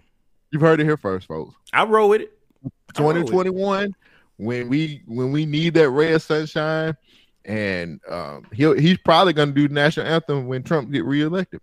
You've 0.50 0.60
heard 0.60 0.80
it 0.80 0.84
here 0.84 0.98
first, 0.98 1.26
folks. 1.26 1.54
I 1.72 1.84
roll 1.84 2.10
with 2.10 2.20
it. 2.20 2.32
I 2.94 3.00
roll 3.00 3.14
with 3.14 3.22
it. 3.22 3.26
2021, 3.26 3.94
when 4.36 4.68
we 4.68 5.02
when 5.06 5.32
we 5.32 5.46
need 5.46 5.72
that 5.74 5.88
ray 5.88 6.12
of 6.12 6.20
sunshine, 6.20 6.94
and 7.48 8.00
um, 8.08 8.46
he'll 8.52 8.74
he's 8.74 8.98
probably 8.98 9.32
gonna 9.32 9.52
do 9.52 9.66
the 9.66 9.74
national 9.74 10.06
anthem 10.06 10.46
when 10.46 10.62
Trump 10.62 10.92
get 10.92 11.04
reelected. 11.04 11.60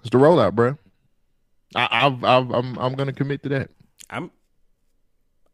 It's 0.00 0.10
the 0.10 0.18
rollout, 0.18 0.54
bro. 0.54 0.78
I, 1.74 1.88
I've, 1.90 2.24
I've, 2.24 2.50
I'm 2.50 2.78
I'm 2.78 2.94
gonna 2.94 3.12
commit 3.12 3.42
to 3.42 3.48
that. 3.50 3.70
I'm. 4.08 4.30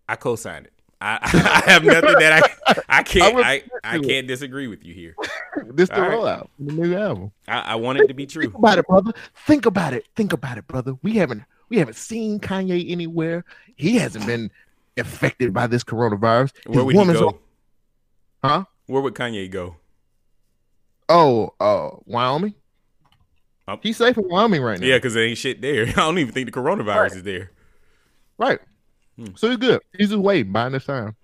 I 0.09 0.15
co-sign 0.15 0.67
it. 0.67 0.73
I, 1.01 1.19
I 1.67 1.71
have 1.71 1.85
nothing 1.85 2.19
that 2.19 2.45
I 2.67 2.75
I 2.89 3.03
can't 3.03 3.37
I, 3.37 3.65
I 3.83 3.99
can't 3.99 4.27
disagree 4.27 4.67
with 4.67 4.85
you 4.85 4.95
here. 4.95 5.17
This 5.73 5.89
the 5.89 5.97
All 5.97 6.03
right. 6.03 6.11
rollout 6.13 6.49
the 6.59 6.73
new 6.73 6.97
album. 6.97 7.33
I, 7.49 7.61
I 7.61 7.75
want 7.77 7.99
it 7.99 8.09
to 8.09 8.15
be 8.15 8.27
true. 8.27 8.43
Think 8.43 8.55
about 8.55 8.79
it, 8.79 8.87
brother. 8.87 9.13
Think 9.47 9.67
about 9.67 9.95
it. 9.95 10.07
Think 10.15 10.33
about 10.33 10.59
it, 10.59 10.67
brother. 10.69 10.95
We 11.03 11.15
haven't 11.15 11.43
we 11.71 11.79
haven't 11.79 11.97
seen 11.97 12.41
Kanye 12.41 12.91
anywhere. 12.91 13.45
He 13.75 13.97
hasn't 13.97 14.27
been 14.27 14.51
affected 14.97 15.53
by 15.53 15.67
this 15.67 15.83
coronavirus. 15.83 16.53
Where 16.67 16.77
His 16.79 16.85
would 16.85 16.93
he 16.93 16.99
woman's 16.99 17.21
go? 17.21 17.41
Huh? 18.49 18.65
Where 18.87 19.03
would 19.03 19.15
Kanye 19.15 19.51
go? 19.51 19.77
Oh, 21.09 21.55
uh, 21.61 21.91
Wyoming. 22.05 22.55
Um, 23.69 23.79
He's 23.83 23.97
safe 23.97 24.17
in 24.17 24.29
Wyoming 24.29 24.63
right 24.63 24.79
now. 24.79 24.87
Yeah, 24.87 24.97
because 24.97 25.15
there 25.15 25.25
ain't 25.25 25.39
shit 25.39 25.61
there. 25.61 25.87
I 25.89 25.93
don't 25.93 26.19
even 26.19 26.33
think 26.33 26.47
the 26.47 26.53
coronavirus 26.53 27.17
is 27.17 27.23
there. 27.23 27.51
Right. 28.39 28.61
Hmm. 29.17 29.35
So 29.35 29.49
he's 29.49 29.59
good. 29.59 29.81
He's 29.97 30.11
just 30.11 30.21
waiting, 30.21 30.53
buying 30.53 30.73
this 30.73 30.85
time. 30.85 31.17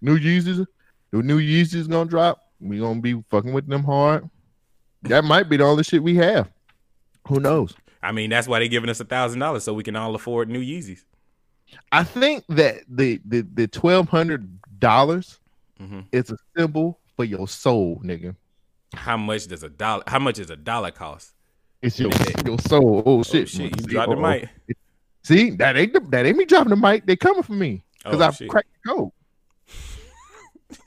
New 0.00 0.18
Yeezys, 0.18 0.66
the 1.10 1.22
new 1.22 1.40
Yeezys 1.40 1.88
gonna 1.88 2.08
drop. 2.08 2.38
We 2.60 2.78
gonna 2.78 3.00
be 3.00 3.22
fucking 3.30 3.52
with 3.52 3.66
them 3.66 3.84
hard. 3.84 4.28
That 5.02 5.24
might 5.24 5.48
be 5.48 5.56
the 5.56 5.64
only 5.64 5.84
shit 5.84 6.02
we 6.02 6.16
have. 6.16 6.50
Who 7.28 7.40
knows? 7.40 7.74
I 8.02 8.12
mean, 8.12 8.30
that's 8.30 8.46
why 8.46 8.58
they're 8.58 8.68
giving 8.68 8.90
us 8.90 9.00
a 9.00 9.04
thousand 9.04 9.40
dollars 9.40 9.64
so 9.64 9.74
we 9.74 9.82
can 9.82 9.96
all 9.96 10.14
afford 10.14 10.48
new 10.48 10.62
Yeezys. 10.62 11.04
I 11.92 12.04
think 12.04 12.44
that 12.48 12.82
the 12.88 13.20
the 13.24 13.42
the 13.54 13.66
twelve 13.66 14.08
hundred 14.08 14.60
dollars 14.78 15.40
Mhm. 15.80 16.04
is 16.12 16.30
a 16.30 16.36
symbol 16.56 16.98
for 17.16 17.24
your 17.24 17.46
soul, 17.48 18.00
nigga. 18.04 18.34
How 18.94 19.16
much 19.16 19.46
does 19.46 19.62
a 19.62 19.68
dollar? 19.68 20.02
How 20.06 20.18
much 20.18 20.38
is 20.38 20.50
a 20.50 20.56
dollar 20.56 20.90
cost? 20.90 21.34
It's 21.82 21.98
your, 22.00 22.10
your 22.46 22.58
soul. 22.60 23.02
Oh 23.06 23.22
shit! 23.22 23.42
Oh, 23.42 23.44
shit, 23.46 23.80
you 23.80 23.86
dropped 23.86 24.10
the 24.10 24.16
mic. 24.16 24.48
See, 25.22 25.50
that 25.50 25.76
ain't 25.76 25.92
the, 25.92 26.00
that 26.10 26.26
ain't 26.26 26.36
me 26.36 26.44
dropping 26.46 26.70
the 26.70 26.76
mic. 26.76 27.06
They 27.06 27.16
coming 27.16 27.42
for 27.42 27.52
me 27.52 27.84
because 28.02 28.20
Oh, 28.20 28.24
I 28.24 28.30
shit. 28.30 28.48
cracked 28.48 28.68
the 28.84 28.90
code. 28.90 29.10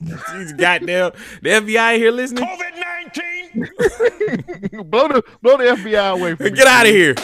These 0.00 0.52
goddamn 0.54 1.12
the 1.42 1.48
FBI 1.50 1.96
here 1.96 2.10
listening. 2.10 2.44
COVID 2.44 2.80
19. 3.54 3.70
blow 4.90 5.08
the 5.08 5.22
blow 5.40 5.56
the 5.56 5.64
FBI 5.64 6.12
away 6.12 6.34
from 6.34 6.44
me. 6.44 6.50
Get 6.50 6.66
out 6.66 6.86
of 6.86 6.92
here. 6.92 7.14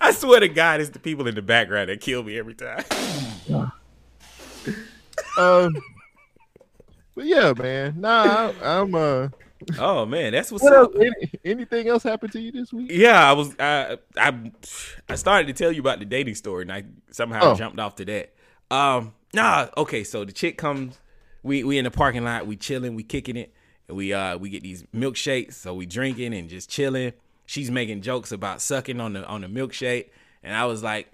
I 0.00 0.12
swear 0.12 0.40
to 0.40 0.48
God, 0.48 0.80
it's 0.80 0.90
the 0.90 0.98
people 0.98 1.26
in 1.26 1.34
the 1.34 1.42
background 1.42 1.88
that 1.88 2.00
kill 2.00 2.22
me 2.22 2.38
every 2.38 2.54
time. 2.54 2.84
Um, 5.38 5.70
but 7.14 7.24
yeah, 7.26 7.52
man. 7.56 8.00
Nah, 8.00 8.52
I, 8.62 8.80
I'm. 8.80 8.94
Uh, 8.94 9.28
Oh 9.78 10.04
man, 10.04 10.32
that's 10.32 10.50
what's 10.50 10.64
what 10.64 10.72
up. 10.72 10.90
Any, 10.96 11.30
anything 11.44 11.86
else 11.86 12.02
happened 12.02 12.32
to 12.32 12.40
you 12.40 12.50
this 12.50 12.72
week? 12.72 12.90
Yeah, 12.92 13.28
I 13.28 13.32
was 13.32 13.54
I 13.60 13.96
I 14.16 14.50
I 15.08 15.14
started 15.14 15.46
to 15.46 15.52
tell 15.52 15.70
you 15.70 15.80
about 15.80 16.00
the 16.00 16.04
dating 16.04 16.34
story, 16.34 16.62
and 16.62 16.72
I 16.72 16.82
somehow 17.12 17.52
Oh. 17.52 17.54
jumped 17.54 17.78
off 17.78 17.94
to 17.96 18.04
that. 18.06 18.34
Um, 18.72 19.14
nah, 19.32 19.68
okay, 19.76 20.02
so 20.02 20.24
the 20.24 20.32
chick 20.32 20.58
comes, 20.58 20.98
we 21.44 21.62
we 21.62 21.78
in 21.78 21.84
the 21.84 21.92
parking 21.92 22.24
lot, 22.24 22.48
we 22.48 22.56
chilling, 22.56 22.96
we 22.96 23.04
kicking 23.04 23.36
it, 23.36 23.54
and 23.86 23.96
we 23.96 24.12
uh 24.12 24.36
we 24.36 24.50
get 24.50 24.64
these 24.64 24.82
milkshakes, 24.92 25.54
so 25.54 25.74
we 25.74 25.86
drinking 25.86 26.34
and 26.34 26.48
just 26.48 26.68
chilling. 26.68 27.12
She's 27.46 27.70
making 27.70 28.00
jokes 28.02 28.32
about 28.32 28.60
sucking 28.60 29.00
on 29.00 29.12
the 29.12 29.24
on 29.26 29.42
the 29.42 29.46
milkshake, 29.46 30.10
and 30.42 30.56
I 30.56 30.64
was 30.64 30.82
like, 30.82 31.08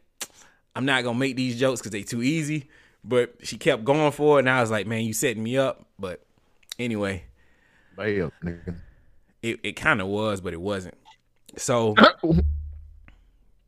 I'm 0.74 0.86
not 0.86 1.04
gonna 1.04 1.18
make 1.18 1.36
these 1.36 1.60
jokes 1.60 1.82
because 1.82 1.92
they 1.92 2.02
too 2.02 2.22
easy. 2.22 2.70
But 3.04 3.36
she 3.42 3.56
kept 3.56 3.84
going 3.84 4.12
for 4.12 4.38
it, 4.38 4.40
and 4.40 4.50
I 4.50 4.60
was 4.60 4.70
like, 4.70 4.86
man, 4.86 5.02
you 5.02 5.12
setting 5.12 5.42
me 5.42 5.56
up. 5.56 5.86
But 5.98 6.20
anyway, 6.78 7.24
it, 9.42 9.60
it 9.62 9.72
kind 9.72 10.00
of 10.00 10.08
was, 10.08 10.40
but 10.40 10.52
it 10.52 10.60
wasn't. 10.60 10.94
So 11.56 11.94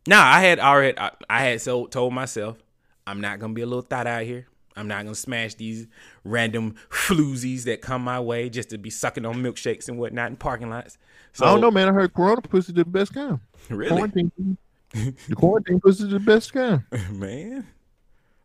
Nah, 0.07 0.23
I 0.23 0.41
had 0.41 0.59
already 0.59 0.99
I, 0.99 1.11
I 1.29 1.43
had 1.43 1.61
so 1.61 1.87
told 1.87 2.13
myself 2.15 2.63
I'm 3.07 3.21
not 3.21 3.39
gonna 3.39 3.53
be 3.53 3.63
a 3.63 3.67
little 3.67 3.83
thought 3.83 4.07
out 4.07 4.25
here. 4.25 4.47
I'm 4.77 4.89
not 4.89 5.05
gonna 5.05 5.15
smash 5.15 5.55
these 5.55 5.87
random 6.25 6.77
floozies 6.91 7.65
that 7.65 7.83
come 7.83 8.03
my 8.03 8.21
way 8.21 8.49
just 8.49 8.71
to 8.71 8.79
be 8.79 8.91
sucking 8.91 9.27
on 9.27 9.37
milkshakes 9.37 9.89
and 9.89 9.99
whatnot 9.99 10.31
in 10.31 10.37
parking 10.37 10.71
lots. 10.71 10.97
So 11.33 11.45
I 11.45 11.51
don't 11.51 11.61
know, 11.61 11.71
man. 11.71 11.89
I 11.89 11.93
heard 11.93 12.15
Corona 12.15 12.41
pussy 12.41 12.73
the 12.73 12.85
best 12.85 13.13
kind. 13.13 13.41
Really? 13.69 13.91
Quarantine, 13.91 14.57
the 14.93 15.35
quarantine 15.37 15.81
pussy 15.81 16.09
the 16.09 16.21
best 16.21 16.53
kind. 16.53 16.83
man. 17.11 17.67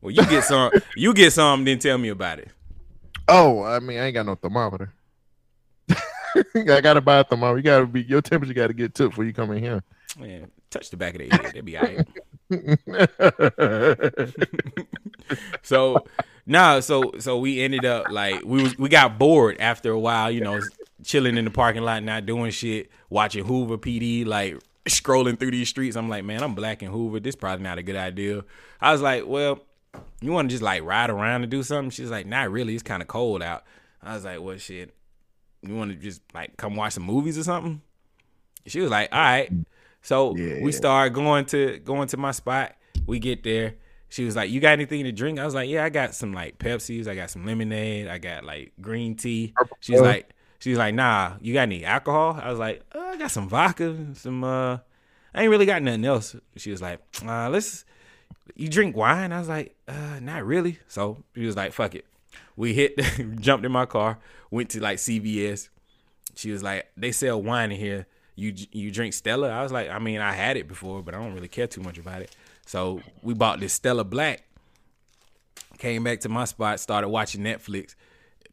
Well, 0.05 0.13
you 0.13 0.25
get 0.27 0.43
some. 0.43 0.71
you 0.95 1.15
get 1.15 1.33
some. 1.33 1.65
Then 1.65 1.79
tell 1.79 1.97
me 1.97 2.09
about 2.09 2.37
it. 2.37 2.49
Oh, 3.27 3.63
I 3.63 3.79
mean, 3.79 3.97
I 3.97 4.05
ain't 4.05 4.13
got 4.13 4.27
no 4.27 4.35
thermometer. 4.35 4.93
I 5.89 6.81
gotta 6.81 7.01
buy 7.01 7.17
a 7.17 7.23
thermometer. 7.23 7.57
You 7.57 7.63
gotta 7.63 7.87
be 7.87 8.03
your 8.03 8.21
temperature. 8.21 8.53
Got 8.53 8.67
to 8.67 8.73
get 8.73 8.93
took 8.93 9.09
before 9.09 9.23
you 9.23 9.33
come 9.33 9.51
in 9.51 9.63
here. 9.63 9.83
Man, 10.19 10.51
touch 10.69 10.91
the 10.91 10.97
back 10.97 11.15
of 11.15 11.27
their 11.27 11.29
head. 11.29 11.53
They'll 11.55 11.63
be 11.63 11.75
all 11.75 11.85
right. 11.85 12.07
so 15.63 16.05
nah, 16.45 16.81
so 16.81 17.13
so 17.17 17.39
we 17.39 17.63
ended 17.63 17.83
up 17.83 18.11
like 18.11 18.43
we 18.45 18.61
was 18.61 18.77
we 18.77 18.89
got 18.89 19.17
bored 19.17 19.57
after 19.59 19.89
a 19.89 19.99
while, 19.99 20.29
you 20.29 20.41
know, 20.41 20.61
chilling 21.03 21.35
in 21.35 21.45
the 21.45 21.51
parking 21.51 21.81
lot, 21.81 22.03
not 22.03 22.27
doing 22.27 22.51
shit, 22.51 22.91
watching 23.09 23.43
Hoover 23.43 23.79
PD, 23.79 24.23
like 24.23 24.59
scrolling 24.87 25.39
through 25.39 25.49
these 25.49 25.69
streets. 25.69 25.95
I'm 25.95 26.09
like, 26.09 26.23
man, 26.23 26.43
I'm 26.43 26.53
black 26.53 26.83
in 26.83 26.91
Hoover. 26.91 27.19
This 27.19 27.35
probably 27.35 27.63
not 27.63 27.79
a 27.79 27.83
good 27.83 27.95
idea. 27.95 28.43
I 28.79 28.91
was 28.91 29.01
like, 29.01 29.25
well, 29.25 29.61
you 30.21 30.31
want 30.31 30.49
to 30.49 30.53
just 30.53 30.63
like 30.63 30.83
ride 30.83 31.09
around 31.09 31.43
and 31.43 31.51
do 31.51 31.63
something? 31.63 31.89
She's 31.89 32.09
like, 32.09 32.25
not 32.25 32.51
really. 32.51 32.73
It's 32.73 32.83
kind 32.83 33.01
of 33.01 33.07
cold 33.07 33.41
out. 33.41 33.63
I 34.01 34.15
was 34.15 34.25
like, 34.25 34.41
well, 34.41 34.57
shit. 34.57 34.93
You 35.61 35.75
want 35.75 35.91
to 35.91 35.97
just 35.97 36.21
like 36.33 36.57
come 36.57 36.75
watch 36.75 36.93
some 36.93 37.03
movies 37.03 37.37
or 37.37 37.43
something? 37.43 37.81
She 38.67 38.79
was 38.79 38.91
like, 38.91 39.09
all 39.11 39.19
right. 39.19 39.51
So 40.01 40.33
we 40.33 40.71
start 40.71 41.13
going 41.13 41.45
to 41.45 41.79
going 41.79 42.07
to 42.09 42.17
my 42.17 42.31
spot. 42.31 42.75
We 43.07 43.19
get 43.19 43.43
there. 43.43 43.75
She 44.09 44.23
was 44.23 44.35
like, 44.35 44.49
"You 44.51 44.59
got 44.61 44.73
anything 44.73 45.03
to 45.03 45.11
drink?" 45.11 45.39
I 45.39 45.45
was 45.45 45.55
like, 45.55 45.67
"Yeah, 45.67 45.83
I 45.83 45.89
got 45.89 46.13
some 46.13 46.31
like 46.31 46.59
Pepsis. 46.59 47.07
I 47.07 47.15
got 47.15 47.31
some 47.31 47.45
lemonade. 47.45 48.07
I 48.07 48.17
got 48.17 48.43
like 48.43 48.73
green 48.79 49.15
tea." 49.15 49.53
She's 49.79 49.99
like, 49.99 50.29
"She's 50.59 50.77
like, 50.77 50.93
nah, 50.93 51.33
you 51.41 51.53
got 51.53 51.63
any 51.63 51.83
alcohol?" 51.83 52.39
I 52.41 52.49
was 52.49 52.59
like, 52.59 52.83
uh, 52.93 52.99
"I 52.99 53.17
got 53.17 53.31
some 53.31 53.49
vodka, 53.49 53.97
some 54.13 54.43
uh, 54.43 54.77
I 55.33 55.41
ain't 55.41 55.49
really 55.49 55.65
got 55.65 55.81
nothing 55.81 56.05
else." 56.05 56.35
She 56.55 56.71
was 56.71 56.81
like, 56.81 57.01
uh, 57.25 57.49
"Let's, 57.49 57.83
you 58.55 58.69
drink 58.69 58.95
wine?" 58.95 59.31
I 59.31 59.39
was 59.39 59.49
like, 59.49 59.75
uh, 59.87 60.19
"Not 60.21 60.45
really." 60.45 60.79
So 60.87 61.23
she 61.35 61.45
was 61.45 61.55
like, 61.55 61.73
"Fuck 61.73 61.95
it." 61.95 62.05
We 62.55 62.73
hit, 62.73 62.99
jumped 63.39 63.65
in 63.65 63.71
my 63.71 63.85
car, 63.85 64.17
went 64.51 64.69
to 64.71 64.81
like 64.81 64.97
CVS. 64.97 65.69
She 66.35 66.51
was 66.51 66.63
like, 66.63 66.87
"They 66.97 67.11
sell 67.11 67.41
wine 67.41 67.71
in 67.71 67.79
here. 67.79 68.07
You 68.35 68.53
you 68.71 68.91
drink 68.91 69.13
Stella?" 69.13 69.49
I 69.49 69.63
was 69.63 69.71
like, 69.71 69.89
"I 69.89 69.99
mean, 69.99 70.21
I 70.21 70.33
had 70.33 70.57
it 70.57 70.67
before, 70.67 71.03
but 71.03 71.13
I 71.13 71.19
don't 71.19 71.33
really 71.33 71.47
care 71.47 71.67
too 71.67 71.81
much 71.81 71.97
about 71.97 72.21
it." 72.21 72.35
So 72.65 73.01
we 73.21 73.33
bought 73.33 73.59
this 73.59 73.73
Stella 73.73 74.03
Black. 74.03 74.43
Came 75.77 76.03
back 76.03 76.21
to 76.21 76.29
my 76.29 76.45
spot, 76.45 76.79
started 76.79 77.09
watching 77.09 77.41
Netflix, 77.41 77.95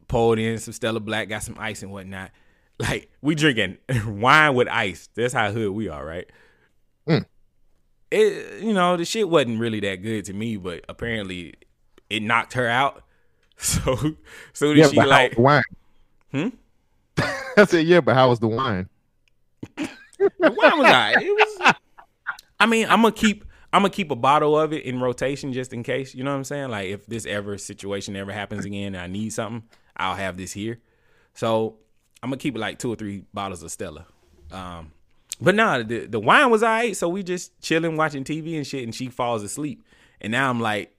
pulled 0.07 0.39
in 0.39 0.59
some 0.59 0.73
Stella 0.73 0.99
Black, 0.99 1.29
got 1.29 1.43
some 1.43 1.55
ice 1.59 1.83
and 1.83 1.91
whatnot. 1.91 2.31
Like 2.79 3.11
we 3.21 3.35
drinking 3.35 3.77
wine 4.07 4.55
with 4.55 4.67
ice. 4.67 5.07
That's 5.13 5.31
how 5.31 5.51
hood 5.51 5.71
we 5.73 5.89
are, 5.89 6.03
right? 6.03 6.27
It 8.13 8.61
you 8.61 8.73
know 8.73 8.95
the 8.95 9.05
shit 9.05 9.27
wasn't 9.27 9.59
really 9.59 9.79
that 9.81 10.03
good 10.03 10.25
to 10.25 10.33
me, 10.33 10.57
but 10.57 10.85
apparently 10.87 11.55
it 12.09 12.21
knocked 12.21 12.53
her 12.53 12.67
out. 12.67 13.03
So 13.55 13.95
so 14.51 14.73
did 14.73 14.79
Yeah, 14.79 14.87
she 14.89 14.95
but 14.95 15.09
how 15.09 15.09
like 15.09 15.37
wine? 15.37 15.63
Hmm? 16.31 16.47
I 17.57 17.65
said, 17.65 17.85
yeah, 17.85 18.01
but 18.01 18.15
how 18.15 18.29
was 18.29 18.39
the 18.39 18.47
wine? 18.47 18.89
The 19.77 19.89
wine 20.39 20.79
was. 20.79 21.15
It 21.21 21.61
was. 21.61 21.73
I 22.59 22.65
mean, 22.65 22.87
I'm 22.89 23.01
gonna 23.03 23.13
keep. 23.13 23.45
I'm 23.71 23.81
gonna 23.83 23.91
keep 23.93 24.11
a 24.11 24.15
bottle 24.15 24.59
of 24.59 24.73
it 24.73 24.83
in 24.85 24.99
rotation 24.99 25.53
just 25.53 25.71
in 25.71 25.83
case. 25.83 26.13
You 26.13 26.23
know 26.23 26.31
what 26.31 26.37
I'm 26.37 26.43
saying? 26.43 26.69
Like 26.71 26.89
if 26.89 27.05
this 27.05 27.25
ever 27.25 27.57
situation 27.57 28.15
ever 28.15 28.31
happens 28.31 28.65
again 28.65 28.95
and 28.95 28.97
I 28.97 29.07
need 29.07 29.29
something, 29.31 29.63
I'll 29.95 30.15
have 30.15 30.35
this 30.35 30.51
here. 30.51 30.79
So 31.35 31.77
I'm 32.21 32.29
gonna 32.29 32.37
keep 32.37 32.55
it 32.55 32.59
like 32.59 32.79
two 32.79 32.91
or 32.91 32.95
three 32.95 33.25
bottles 33.33 33.63
of 33.63 33.71
Stella. 33.71 34.05
Um, 34.51 34.91
but 35.41 35.55
nah, 35.55 35.83
the 35.83 36.05
the 36.05 36.19
wine 36.19 36.49
was 36.49 36.63
alright. 36.63 36.95
So 36.95 37.09
we 37.09 37.23
just 37.23 37.59
chilling, 37.61 37.97
watching 37.97 38.23
TV 38.23 38.55
and 38.55 38.65
shit, 38.65 38.83
and 38.83 38.93
she 38.93 39.07
falls 39.07 39.43
asleep. 39.43 39.83
And 40.21 40.31
now 40.31 40.49
I'm 40.49 40.59
like, 40.59 40.95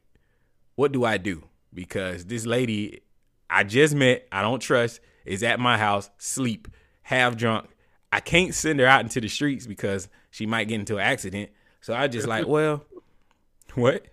what 0.74 0.92
do 0.92 1.04
I 1.04 1.16
do? 1.16 1.44
Because 1.72 2.26
this 2.26 2.46
lady 2.46 3.02
I 3.48 3.64
just 3.64 3.94
met, 3.94 4.26
I 4.32 4.42
don't 4.42 4.60
trust, 4.60 5.00
is 5.24 5.42
at 5.42 5.60
my 5.60 5.78
house, 5.78 6.10
sleep, 6.18 6.68
half 7.02 7.36
drunk. 7.36 7.68
I 8.12 8.20
can't 8.20 8.54
send 8.54 8.80
her 8.80 8.86
out 8.86 9.00
into 9.00 9.20
the 9.20 9.28
streets 9.28 9.66
because 9.66 10.08
she 10.30 10.46
might 10.46 10.68
get 10.68 10.80
into 10.80 10.96
an 10.96 11.02
accident. 11.02 11.50
So 11.80 11.94
I 11.94 12.08
just 12.08 12.26
like, 12.26 12.46
well, 12.48 12.84
what? 13.74 14.06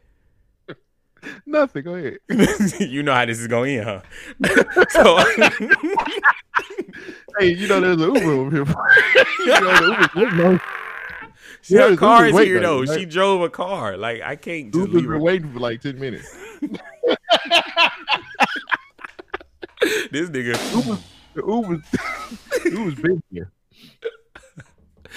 Nothing. 1.45 1.83
Go 1.83 1.95
ahead. 1.95 2.17
you 2.79 3.03
know 3.03 3.13
how 3.13 3.25
this 3.25 3.39
is 3.39 3.47
going 3.47 3.75
in, 3.75 3.83
huh? 3.83 4.01
so 4.89 5.19
Hey, 7.39 7.53
you 7.53 7.65
know 7.67 7.79
there's 7.79 7.95
an 8.01 8.13
Uber 8.13 8.31
over 8.31 8.51
here. 8.51 8.65
you 9.39 9.47
know, 9.47 9.73
the 9.79 9.87
Uber's 9.87 10.15
waiting 10.15 10.45
on- 10.45 10.61
she, 11.61 11.73
Yeah, 11.75 11.79
her 11.81 11.85
Uber's 11.91 11.99
car 11.99 12.25
is 12.27 12.37
here 12.39 12.59
though. 12.59 12.81
right? 12.83 12.99
She 12.99 13.05
drove 13.05 13.41
a 13.41 13.49
car. 13.49 13.95
Like 13.97 14.21
I 14.21 14.35
can't 14.35 14.73
Uber's 14.75 15.03
been 15.03 15.21
waiting 15.21 15.53
for 15.53 15.59
like 15.59 15.81
ten 15.81 15.97
minutes. 15.99 16.35
This 20.11 20.29
nigga. 20.29 21.01
The 21.33 21.41
Uber's 21.41 21.85
Uber's 22.65 22.95
been 22.95 23.23
here. 23.31 23.51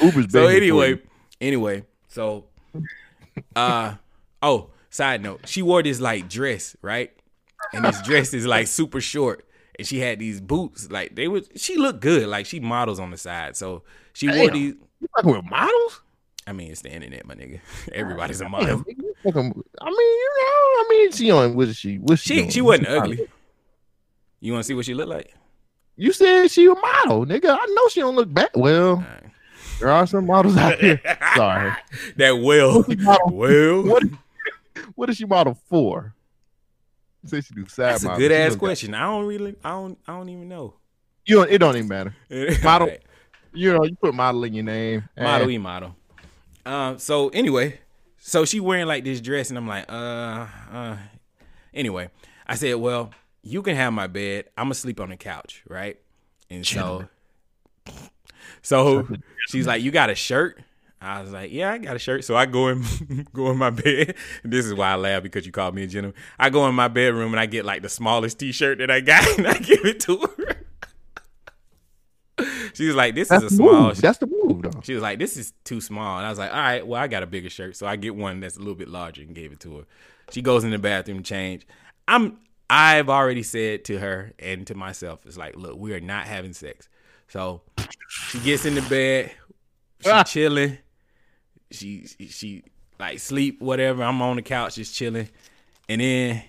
Uber's 0.00 0.26
been 0.26 0.30
So 0.30 0.46
anyway, 0.46 1.00
anyway, 1.40 1.84
so 2.08 2.46
uh 3.56 3.96
oh, 4.42 4.70
side 4.90 5.22
note, 5.22 5.42
she 5.48 5.62
wore 5.62 5.82
this 5.82 6.00
like 6.00 6.28
dress, 6.28 6.76
right? 6.80 7.12
And 7.72 7.84
this 7.84 8.00
dress 8.02 8.32
is 8.32 8.46
like 8.46 8.66
super 8.68 9.00
short. 9.00 9.44
And 9.78 9.86
she 9.86 9.98
had 9.98 10.18
these 10.20 10.40
boots, 10.40 10.90
like 10.90 11.14
they 11.16 11.26
was 11.28 11.48
she 11.56 11.76
looked 11.76 12.00
good, 12.00 12.28
like 12.28 12.46
she 12.46 12.60
models 12.60 13.00
on 13.00 13.10
the 13.10 13.16
side. 13.16 13.56
So 13.56 13.82
she 14.12 14.28
wore 14.28 14.50
these 14.50 14.74
You 15.00 15.08
fucking 15.16 15.30
with 15.32 15.44
models? 15.44 16.00
I 16.46 16.52
mean 16.52 16.70
it's 16.70 16.82
the 16.82 16.92
internet, 16.92 17.26
my 17.26 17.34
nigga. 17.34 17.60
Everybody's 17.92 18.40
a 18.40 18.48
model. 18.48 18.78
nigga, 18.80 18.98
you 18.98 19.14
fucking- 19.24 19.64
I 19.80 19.84
mean, 19.86 19.96
you 19.98 20.30
know, 20.36 20.44
I 20.44 20.86
mean, 20.90 21.12
she 21.12 21.30
on 21.30 21.54
what 21.56 21.68
is 21.68 21.76
she? 21.76 21.96
What's 21.98 22.22
she? 22.22 22.34
She 22.34 22.34
doing? 22.40 22.50
she 22.50 22.60
wasn't 22.60 22.88
What's 22.88 23.00
ugly. 23.00 23.28
You 24.40 24.52
wanna 24.52 24.64
see 24.64 24.74
what 24.74 24.84
she 24.84 24.94
looked 24.94 25.08
like? 25.10 25.34
You 25.96 26.12
said 26.12 26.48
she 26.48 26.66
a 26.66 26.74
model, 26.74 27.24
nigga. 27.26 27.56
I 27.58 27.66
know 27.66 27.88
she 27.88 28.00
don't 28.00 28.14
look 28.16 28.32
bad. 28.32 28.50
Well, 28.54 29.04
there 29.80 29.90
are 29.90 30.06
some 30.06 30.26
models 30.26 30.56
out 30.56 30.78
here. 30.78 31.00
Sorry. 31.36 31.72
That 32.16 32.40
model? 33.00 33.36
well 33.36 33.82
What? 33.82 34.02
What 34.96 35.10
is 35.10 35.16
she 35.16 35.24
model 35.24 35.58
for? 35.68 36.14
Say 37.26 37.40
she 37.40 37.54
do 37.54 37.66
side 37.66 37.92
that's 37.92 38.04
a 38.04 38.08
good 38.16 38.32
ass 38.32 38.50
don't 38.50 38.58
got- 38.58 38.66
question. 38.66 38.94
I 38.94 39.02
don't 39.02 39.26
really 39.26 39.56
I 39.64 39.70
don't 39.70 39.98
I 40.06 40.12
don't 40.12 40.28
even 40.28 40.48
know. 40.48 40.74
You 41.26 41.36
don't, 41.36 41.50
it 41.50 41.58
don't 41.58 41.74
even 41.76 41.88
matter. 41.88 42.14
Model. 42.62 42.90
You 43.54 43.72
know, 43.72 43.84
you 43.84 43.96
put 43.96 44.14
model 44.14 44.44
in 44.44 44.52
your 44.52 44.64
name. 44.64 45.08
model 45.16 45.48
e 45.50 45.58
model. 45.58 45.96
Um. 46.66 46.98
So 46.98 47.28
anyway, 47.28 47.80
so 48.18 48.44
she 48.44 48.58
wearing 48.60 48.86
like 48.86 49.04
this 49.04 49.20
dress, 49.20 49.48
and 49.48 49.56
I'm 49.56 49.68
like, 49.68 49.86
uh, 49.90 50.46
uh. 50.72 50.96
Anyway, 51.72 52.10
I 52.46 52.56
said, 52.56 52.74
well, 52.76 53.10
you 53.42 53.62
can 53.62 53.76
have 53.76 53.92
my 53.92 54.06
bed. 54.06 54.46
I'm 54.58 54.64
gonna 54.66 54.74
sleep 54.74 55.00
on 55.00 55.10
the 55.10 55.16
couch, 55.16 55.62
right? 55.68 55.98
And 56.50 56.66
so, 56.66 57.08
so 58.62 59.06
she's 59.48 59.66
like, 59.66 59.82
you 59.82 59.90
got 59.90 60.10
a 60.10 60.14
shirt? 60.14 60.60
I 61.04 61.20
was 61.22 61.32
like, 61.32 61.52
yeah, 61.52 61.72
I 61.72 61.78
got 61.78 61.96
a 61.96 61.98
shirt. 61.98 62.24
So 62.24 62.34
I 62.36 62.46
go 62.46 62.68
in, 62.68 62.82
go 63.32 63.50
in 63.50 63.58
my 63.58 63.70
bed. 63.70 64.14
This 64.44 64.66
is 64.66 64.74
why 64.74 64.92
I 64.92 64.96
laugh 64.96 65.22
because 65.22 65.44
you 65.46 65.52
called 65.52 65.74
me 65.74 65.84
a 65.84 65.86
gentleman. 65.86 66.18
I 66.38 66.50
go 66.50 66.66
in 66.68 66.74
my 66.74 66.88
bedroom 66.88 67.32
and 67.32 67.40
I 67.40 67.46
get 67.46 67.64
like 67.64 67.82
the 67.82 67.88
smallest 67.88 68.38
T-shirt 68.38 68.78
that 68.78 68.90
I 68.90 69.00
got, 69.00 69.26
and 69.38 69.46
I 69.46 69.58
give 69.58 69.84
it 69.84 70.00
to 70.00 70.18
her. 70.18 70.56
She 72.74 72.86
was 72.88 72.96
like, 72.96 73.14
"This 73.14 73.28
That's 73.28 73.44
is 73.44 73.52
a 73.52 73.56
small." 73.56 73.88
move. 73.88 74.00
That's 74.00 74.18
the 74.18 74.26
move, 74.26 74.62
though. 74.62 74.80
She 74.82 74.94
was 74.94 75.02
like, 75.02 75.18
"This 75.20 75.36
is 75.36 75.52
too 75.62 75.80
small," 75.80 76.18
and 76.18 76.26
I 76.26 76.30
was 76.30 76.38
like, 76.38 76.50
"All 76.50 76.56
right, 76.58 76.84
well, 76.84 77.00
I 77.00 77.06
got 77.06 77.22
a 77.22 77.26
bigger 77.26 77.48
shirt, 77.48 77.76
so 77.76 77.86
I 77.86 77.94
get 77.96 78.16
one 78.16 78.40
that's 78.40 78.56
a 78.56 78.58
little 78.58 78.74
bit 78.74 78.88
larger 78.88 79.22
and 79.22 79.34
gave 79.34 79.52
it 79.52 79.60
to 79.60 79.78
her." 79.78 79.84
She 80.32 80.42
goes 80.42 80.64
in 80.64 80.70
the 80.70 80.78
bathroom 80.78 81.18
to 81.18 81.22
change. 81.22 81.66
I'm 82.08 82.38
I've 82.68 83.08
already 83.08 83.44
said 83.44 83.84
to 83.84 83.98
her 84.00 84.32
and 84.40 84.66
to 84.66 84.74
myself, 84.74 85.20
it's 85.26 85.36
like, 85.36 85.54
look, 85.54 85.76
we 85.78 85.92
are 85.92 86.00
not 86.00 86.24
having 86.26 86.54
sex. 86.54 86.88
So 87.28 87.62
she 88.08 88.40
gets 88.40 88.64
in 88.64 88.74
the 88.74 88.82
bed, 88.82 89.30
she 90.02 90.10
Ah. 90.10 90.22
chilling, 90.24 90.78
she 91.74 92.06
she 92.28 92.62
like 92.98 93.18
sleep 93.18 93.60
whatever. 93.60 94.02
I'm 94.02 94.20
on 94.22 94.36
the 94.36 94.42
couch 94.42 94.76
just 94.76 94.94
chilling, 94.94 95.28
and 95.88 96.00
then 96.00 96.42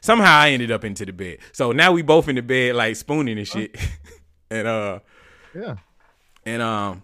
somehow 0.00 0.38
I 0.40 0.50
ended 0.50 0.70
up 0.70 0.84
into 0.84 1.04
the 1.06 1.12
bed. 1.12 1.38
So 1.52 1.72
now 1.72 1.92
we 1.92 2.02
both 2.02 2.28
in 2.28 2.36
the 2.36 2.42
bed 2.42 2.74
like 2.74 2.96
spooning 2.96 3.38
and 3.38 3.46
shit, 3.48 3.76
and 4.50 4.66
uh 4.66 4.98
Yeah. 5.54 5.76
and 6.46 6.62
um 6.62 7.02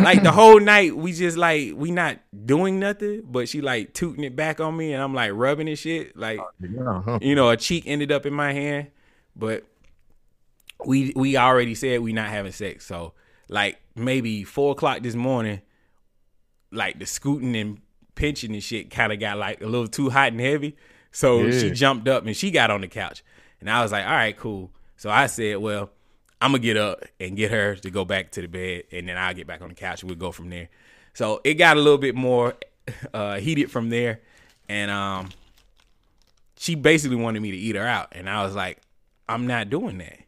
like 0.00 0.24
the 0.24 0.32
whole 0.32 0.58
night 0.58 0.96
we 0.96 1.12
just 1.12 1.36
like 1.36 1.72
we 1.76 1.92
not 1.92 2.18
doing 2.46 2.80
nothing 2.80 3.22
but 3.30 3.48
she 3.48 3.60
like 3.60 3.94
tooting 3.94 4.24
it 4.24 4.34
back 4.34 4.58
on 4.58 4.76
me 4.76 4.92
and 4.92 5.00
i'm 5.00 5.14
like 5.14 5.30
rubbing 5.32 5.68
and 5.68 5.78
shit 5.78 6.16
like 6.16 6.40
Yeah, 6.60 7.00
huh. 7.02 7.20
you 7.22 7.36
know 7.36 7.50
a 7.50 7.56
cheek 7.56 7.84
ended 7.86 8.10
up 8.10 8.26
in 8.26 8.34
my 8.34 8.52
hand 8.52 8.88
but 9.36 9.62
we 10.84 11.12
we 11.14 11.36
already 11.36 11.76
said 11.76 12.00
we 12.00 12.12
not 12.12 12.28
having 12.28 12.50
sex 12.50 12.86
so 12.86 13.12
like 13.48 13.78
maybe 13.94 14.42
four 14.42 14.72
o'clock 14.72 15.00
this 15.02 15.14
morning 15.14 15.60
like 16.70 16.98
the 16.98 17.06
scooting 17.06 17.56
and 17.56 17.80
pinching 18.14 18.52
and 18.52 18.62
shit 18.62 18.90
kind 18.90 19.12
of 19.12 19.20
got 19.20 19.38
like 19.38 19.60
a 19.60 19.66
little 19.66 19.86
too 19.86 20.10
hot 20.10 20.32
and 20.32 20.40
heavy. 20.40 20.76
So 21.12 21.50
she 21.50 21.70
jumped 21.70 22.08
up 22.08 22.26
and 22.26 22.36
she 22.36 22.50
got 22.50 22.70
on 22.70 22.80
the 22.80 22.88
couch. 22.88 23.22
And 23.60 23.70
i 23.70 23.82
was 23.82 23.92
like 23.92 24.04
all 24.04 24.12
right 24.12 24.36
cool. 24.36 24.70
So 24.96 25.10
i 25.10 25.26
said 25.26 25.58
well 25.58 25.90
i'm 26.40 26.52
gonna 26.52 26.62
get 26.62 26.76
up 26.76 27.04
and 27.18 27.36
get 27.36 27.50
her 27.50 27.74
to 27.76 27.90
go 27.90 28.04
back 28.04 28.30
to 28.32 28.42
the 28.42 28.46
bed 28.46 28.84
and 28.92 29.08
then 29.08 29.16
i'll 29.16 29.34
get 29.34 29.46
back 29.46 29.60
on 29.62 29.68
the 29.68 29.74
couch 29.74 30.02
and 30.02 30.10
we'll 30.10 30.18
go 30.18 30.32
from 30.32 30.50
there. 30.50 30.68
So 31.14 31.40
it 31.44 31.54
got 31.54 31.76
a 31.76 31.80
little 31.80 31.98
bit 31.98 32.14
more 32.14 32.54
uh 33.14 33.36
heated 33.36 33.70
from 33.70 33.90
there. 33.90 34.20
And 34.68 34.90
um 34.90 35.30
she 36.56 36.74
basically 36.74 37.16
wanted 37.16 37.40
me 37.40 37.50
to 37.52 37.56
eat 37.56 37.76
her 37.76 37.86
out. 37.86 38.08
And 38.12 38.28
i 38.28 38.44
was 38.44 38.54
like 38.54 38.80
i'm 39.28 39.46
not 39.46 39.70
doing 39.70 39.98
that. 39.98 40.18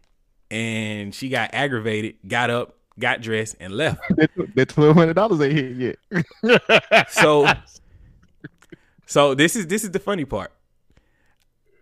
And 0.50 1.14
she 1.14 1.28
got 1.28 1.50
aggravated 1.52 2.16
got 2.26 2.50
up 2.50 2.76
got 3.00 3.20
dressed 3.22 3.56
and 3.60 3.72
left 3.74 4.00
That, 4.16 4.30
that 4.54 4.68
twelve 4.68 4.94
hundred 4.96 5.14
dollars 5.14 5.40
ain't 5.40 5.52
hit 5.78 5.96
yet. 6.42 7.08
so 7.10 7.50
so 9.06 9.34
this 9.34 9.56
is 9.56 9.66
this 9.66 9.82
is 9.84 9.90
the 9.90 9.98
funny 9.98 10.24
part 10.24 10.52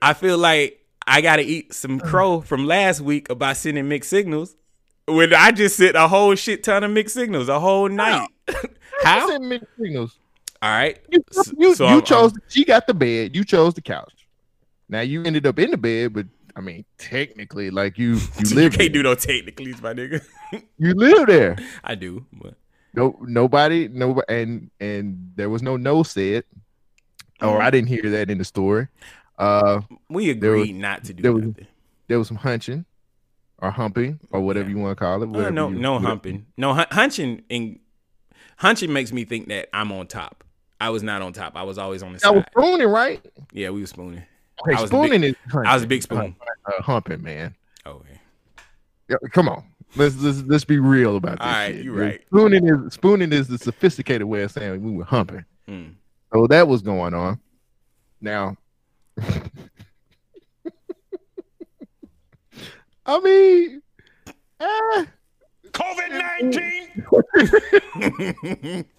i 0.01 0.13
feel 0.15 0.39
like 0.39 0.85
i 1.07 1.21
gotta 1.21 1.43
eat 1.43 1.73
some 1.75 1.99
crow 2.01 2.41
from 2.41 2.67
last 2.67 3.01
week 3.01 3.29
about 3.31 3.57
sending 3.57 3.89
mixed 3.89 4.11
signals 4.11 4.57
when 5.07 5.35
i 5.35 5.51
just 5.51 5.77
sent 5.77 5.97
a 5.97 6.09
whole 6.09 6.35
shit 6.35 6.63
ton 6.65 6.85
of 6.85 6.91
mixed 6.91 7.15
signals 7.15 7.49
a 7.49 7.59
whole 7.61 7.89
night 7.89 8.29
how 9.03 9.29
Send 9.29 9.49
mixed 9.49 9.67
signals. 9.81 10.19
all 10.63 10.71
right 10.71 10.99
You, 11.11 11.23
S- 11.37 11.53
you, 11.57 11.75
so 11.75 11.87
you 11.87 11.91
I'm- 11.97 12.03
chose. 12.03 12.33
she 12.49 12.65
got 12.65 12.87
the 12.87 12.95
bed. 12.95 13.37
You 13.37 13.45
chose 13.45 13.75
the 13.75 13.81
couch. 13.83 14.27
Now 14.89 15.01
you 15.03 15.23
ended 15.23 15.47
up 15.47 15.59
in 15.59 15.71
the 15.71 15.77
bed, 15.77 16.15
but 16.15 16.27
I 16.59 16.61
mean, 16.61 16.85
technically, 16.99 17.71
like 17.71 17.97
you, 17.99 18.15
you 18.45 18.61
you 18.63 18.71
can't 18.71 18.93
do 18.93 19.01
no 19.05 19.15
technicalities 19.15 19.81
my 19.81 19.95
nigga 19.95 20.21
You 20.79 20.93
live 20.95 21.29
there. 21.29 21.57
i 21.85 21.95
do 21.95 22.27
but 22.33 22.55
No, 22.95 23.17
nobody, 23.23 23.87
nobody, 23.87 24.27
and 24.29 24.71
and 24.81 25.33
there 25.37 25.49
was 25.49 25.63
no 25.63 25.77
no 25.77 26.03
said, 26.03 26.43
or 27.41 27.49
Mm-hmm. 27.49 27.63
I 27.63 27.71
didn't 27.71 27.89
hear 27.89 28.11
that 28.11 28.29
in 28.29 28.39
the 28.39 28.45
story. 28.45 28.89
Uh, 29.39 29.83
we 30.11 30.33
There 30.33 30.53
was- 30.53 30.63
agreed 30.63 30.73
not 30.77 31.05
to 31.05 31.15
do 31.15 31.23
there 31.23 31.33
was- 31.33 31.55
there 32.09 32.19
was 32.19 32.27
some 32.27 32.39
hunching, 32.39 32.85
or 33.59 33.71
humping, 33.71 34.19
or 34.33 34.41
whatever 34.41 34.69
you 34.69 34.79
want 34.79 34.99
to 34.99 35.05
call 35.05 35.23
it. 35.23 35.29
Uh, 35.29 35.51
no, 35.51 35.69
you- 35.69 35.79
no 35.79 35.93
whatever- 35.93 36.09
humping. 36.09 36.47
No 36.57 36.75
hun- 36.75 36.87
hunching. 36.91 37.43
And 37.51 37.79
hunching 38.57 38.93
makes 38.93 39.13
me 39.13 39.25
think 39.25 39.47
that 39.49 39.69
I'm 39.73 39.93
on 39.93 40.09
top. 40.09 40.43
I 40.81 40.91
was 40.91 41.03
not 41.05 41.23
on 41.23 41.33
top. 41.33 41.55
I 41.57 41.63
was 41.63 41.79
always 41.79 42.03
on 42.03 42.15
the 42.15 42.19
side. 42.19 42.29
I 42.29 42.31
was 42.33 42.45
spooning, 42.51 42.89
right? 42.89 43.25
Yeah, 43.53 43.71
we 43.71 43.81
were 43.81 43.87
spooning. 43.87 44.23
Okay, 44.63 44.75
I 44.77 44.81
was 44.81 44.91
spooning 44.91 45.21
big- 45.23 45.37
is. 45.49 45.55
I 45.65 45.75
was 45.75 45.85
a 45.85 45.87
big 45.87 46.03
spoon. 46.03 46.35
Uh, 46.67 46.83
humping, 46.83 47.23
man. 47.23 47.55
Oh, 47.87 48.03
Yeah, 49.09 49.17
come 49.33 49.49
on. 49.49 49.65
Let's, 49.97 50.21
let's 50.21 50.43
let's 50.43 50.65
be 50.65 50.79
real 50.79 51.17
about 51.17 51.39
this. 51.39 51.47
All 51.47 51.53
right, 51.53 51.75
shit. 51.75 51.85
you 51.85 51.95
The 51.95 52.01
right. 52.01 52.21
Spooning 52.27 52.67
is 52.69 52.93
spooning 52.93 53.33
is 53.33 53.49
the 53.49 53.57
sophisticated 53.57 54.27
way 54.27 54.43
of 54.43 54.51
saying 54.51 54.83
we 54.83 54.91
were 54.93 55.05
humping. 55.05 55.45
Mm. 55.67 55.95
So 56.33 56.47
that 56.49 56.69
was 56.69 56.83
going 56.83 57.15
on. 57.15 57.41
Now, 58.21 58.57
I 63.07 63.21
mean, 63.21 63.81
eh, 64.61 65.05
COVID 65.71 66.43
19. 66.43 68.85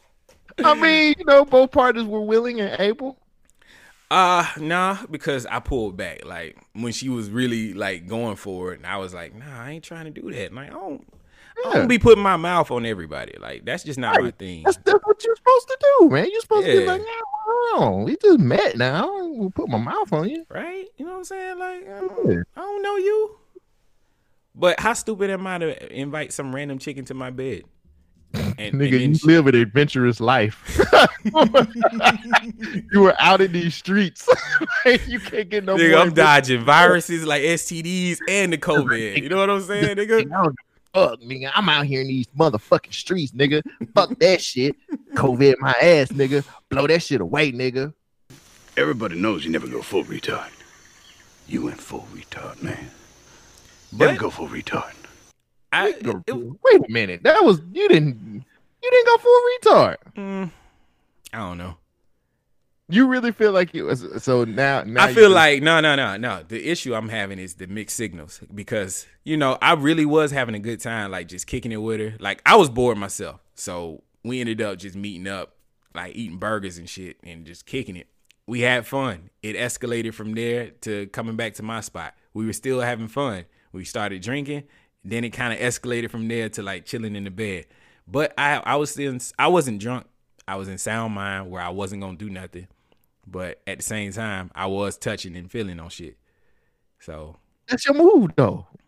I 0.63 0.73
mean, 0.73 1.15
you 1.17 1.25
know, 1.25 1.45
both 1.45 1.71
parties 1.71 2.03
were 2.05 2.21
willing 2.21 2.59
and 2.59 2.79
able. 2.81 3.18
Uh 4.11 4.45
nah, 4.57 5.05
because 5.11 5.45
I 5.45 5.59
pulled 5.59 5.95
back. 5.95 6.25
Like 6.25 6.57
when 6.73 6.91
she 6.93 7.09
was 7.09 7.29
really 7.29 7.73
like 7.73 8.07
going 8.07 8.35
for 8.37 8.73
it, 8.73 8.77
and 8.79 8.87
I 8.87 8.97
was 8.97 9.13
like, 9.13 9.35
nah, 9.35 9.61
I 9.63 9.71
ain't 9.71 9.83
trying 9.83 10.05
to 10.11 10.21
do 10.21 10.31
that. 10.31 10.51
Like 10.53 10.69
I 10.69 10.73
don't, 10.73 11.07
I 11.67 11.73
don't 11.73 11.87
be 11.87 11.99
putting 11.99 12.23
my 12.23 12.35
mouth 12.37 12.71
on 12.71 12.85
everybody. 12.87 13.35
Like 13.39 13.65
that's 13.65 13.83
just 13.83 13.99
not 13.99 14.15
my 14.17 14.23
Right. 14.25 14.35
thing. 14.39 14.63
That's, 14.63 14.77
that's 14.77 14.99
what 15.03 15.23
you're 15.23 15.35
supposed 15.35 15.67
to 15.67 15.77
do, 15.99 16.09
man. 16.09 16.27
You're 16.31 16.41
supposed 16.41 16.65
to 16.65 16.71
be 16.71 16.85
like, 16.87 17.01
nah, 17.01 17.07
hold 17.45 17.83
on. 17.99 18.03
We 18.05 18.17
just 18.19 18.39
met 18.39 18.77
now. 18.77 19.03
I 19.03 19.35
gonna 19.37 19.49
put 19.51 19.69
my 19.69 19.77
mouth 19.77 20.11
on 20.11 20.27
you. 20.27 20.43
right? 20.49 20.85
You 20.97 21.05
know 21.05 21.11
what 21.11 21.17
I'm 21.19 21.23
saying? 21.25 21.59
Like 21.59 21.87
I 21.87 21.99
don't, 21.99 22.31
Yeah. 22.31 22.41
I 22.55 22.61
don't 22.61 22.81
know 22.81 22.95
you. 22.95 23.35
But 24.55 24.79
how 24.79 24.93
stupid 24.93 25.29
am 25.29 25.45
I 25.45 25.59
to 25.59 25.93
invite 25.93 26.33
some 26.33 26.53
random 26.53 26.79
chicken 26.79 27.05
to 27.05 27.13
my 27.13 27.29
bed? 27.29 27.63
And, 28.33 28.55
and 28.59 28.75
Nigga, 28.75 28.91
then 28.91 29.01
you 29.01 29.15
she- 29.15 29.27
live 29.27 29.47
an 29.47 29.55
adventurous 29.55 30.19
life. 30.19 30.79
you 32.91 33.01
were 33.01 33.15
out 33.19 33.41
in 33.41 33.51
these 33.51 33.75
streets. 33.75 34.27
you 35.07 35.19
can't 35.19 35.49
get 35.49 35.65
no 35.65 35.75
nigga, 35.75 35.91
more 35.91 35.99
I'm 36.01 36.13
dodging 36.13 36.63
viruses 36.63 37.25
like 37.25 37.41
STDs 37.41 38.19
and 38.27 38.53
the 38.53 38.57
COVID. 38.57 39.21
You 39.21 39.29
know 39.29 39.37
what 39.37 39.49
I'm 39.49 39.61
saying, 39.61 39.97
nigga? 39.97 40.19
I 40.19 40.43
don't 40.43 40.55
give 40.55 40.65
a 40.93 41.09
Fuck, 41.09 41.21
nigga. 41.21 41.51
I'm 41.53 41.69
out 41.69 41.85
here 41.85 42.01
in 42.01 42.07
these 42.07 42.27
motherfucking 42.37 42.93
streets, 42.93 43.31
nigga. 43.31 43.61
Fuck 43.93 44.17
that 44.19 44.41
shit. 44.41 44.75
COVID 45.13 45.55
my 45.59 45.73
ass, 45.81 46.09
nigga. 46.09 46.43
Blow 46.69 46.87
that 46.87 47.01
shit 47.03 47.21
away, 47.21 47.51
nigga. 47.51 47.93
Everybody 48.75 49.19
knows 49.19 49.45
you 49.45 49.51
never 49.51 49.67
go 49.67 49.81
full 49.81 50.03
retard. 50.03 50.49
You 51.47 51.63
went 51.65 51.79
full 51.79 52.07
retard, 52.13 52.61
man. 52.63 52.91
But 53.91 54.05
Never 54.05 54.19
go 54.19 54.29
full 54.29 54.47
retard. 54.47 54.93
I, 55.71 55.91
Go- 55.93 56.23
it- 56.25 56.33
Wait 56.33 56.81
a 56.87 56.91
minute. 56.91 57.23
That 57.23 57.43
was 57.43 57.61
you 57.73 57.87
didn't 57.87 58.45
you 58.83 58.91
didn't 58.91 59.05
go 59.07 59.17
full 59.17 59.41
retard. 59.61 59.95
mm, 60.15 60.51
I 61.33 61.37
don't 61.37 61.57
know. 61.57 61.77
You 62.91 63.05
really 63.05 63.31
feel 63.31 63.51
like 63.51 63.75
it 63.75 63.83
was 63.83 64.03
so 64.23 64.45
now. 64.45 64.81
now 64.83 65.03
I 65.03 65.13
feel 65.13 65.29
like 65.29 65.61
no, 65.61 65.79
no, 65.79 65.95
no, 65.95 66.17
no. 66.17 66.41
The 66.47 66.69
issue 66.71 66.95
I'm 66.95 67.09
having 67.09 67.37
is 67.37 67.53
the 67.55 67.67
mixed 67.67 67.95
signals 67.95 68.41
because 68.53 69.05
you 69.23 69.37
know 69.37 69.59
I 69.61 69.73
really 69.73 70.05
was 70.05 70.31
having 70.31 70.55
a 70.55 70.59
good 70.59 70.79
time, 70.79 71.11
like 71.11 71.27
just 71.27 71.45
kicking 71.45 71.71
it 71.71 71.77
with 71.77 71.99
her. 71.99 72.15
Like 72.19 72.41
I 72.47 72.55
was 72.55 72.67
bored 72.69 72.97
myself, 72.97 73.41
so 73.53 74.01
we 74.23 74.39
ended 74.41 74.59
up 74.61 74.79
just 74.79 74.95
meeting 74.95 75.27
up, 75.27 75.53
like 75.93 76.15
eating 76.15 76.37
burgers 76.39 76.79
and 76.79 76.89
shit, 76.89 77.17
and 77.23 77.45
just 77.45 77.67
kicking 77.67 77.95
it. 77.95 78.07
We 78.47 78.61
had 78.61 78.87
fun. 78.87 79.29
It 79.43 79.55
escalated 79.55 80.15
from 80.15 80.33
there 80.33 80.71
to 80.81 81.05
coming 81.07 81.35
back 81.35 81.53
to 81.55 81.63
my 81.63 81.81
spot. 81.81 82.15
We 82.33 82.47
were 82.47 82.53
still 82.53 82.81
having 82.81 83.07
fun. 83.07 83.45
We 83.71 83.85
started 83.85 84.23
drinking, 84.23 84.63
then 85.03 85.23
it 85.23 85.29
kind 85.31 85.53
of 85.53 85.59
escalated 85.59 86.09
from 86.09 86.27
there 86.27 86.49
to 86.49 86.61
like 86.63 86.85
chilling 86.85 87.15
in 87.15 87.23
the 87.23 87.31
bed. 87.31 87.65
But 88.07 88.33
I, 88.37 88.57
I 88.57 88.75
was 88.75 88.91
still, 88.91 89.17
I 89.37 89.47
wasn't 89.47 89.79
drunk. 89.79 90.07
I 90.47 90.55
was 90.55 90.67
in 90.67 90.77
sound 90.77 91.13
mind 91.13 91.49
where 91.51 91.61
I 91.61 91.69
wasn't 91.69 92.01
gonna 92.01 92.17
do 92.17 92.29
nothing 92.29 92.67
but 93.31 93.61
at 93.67 93.77
the 93.77 93.83
same 93.83 94.11
time, 94.11 94.49
I 94.55 94.65
was 94.65 94.97
touching 94.97 95.35
and 95.35 95.51
feeling 95.51 95.79
on 95.79 95.89
shit. 95.89 96.17
So 96.99 97.37
that's 97.67 97.85
your 97.85 97.93
move 97.93 98.31
though. 98.35 98.65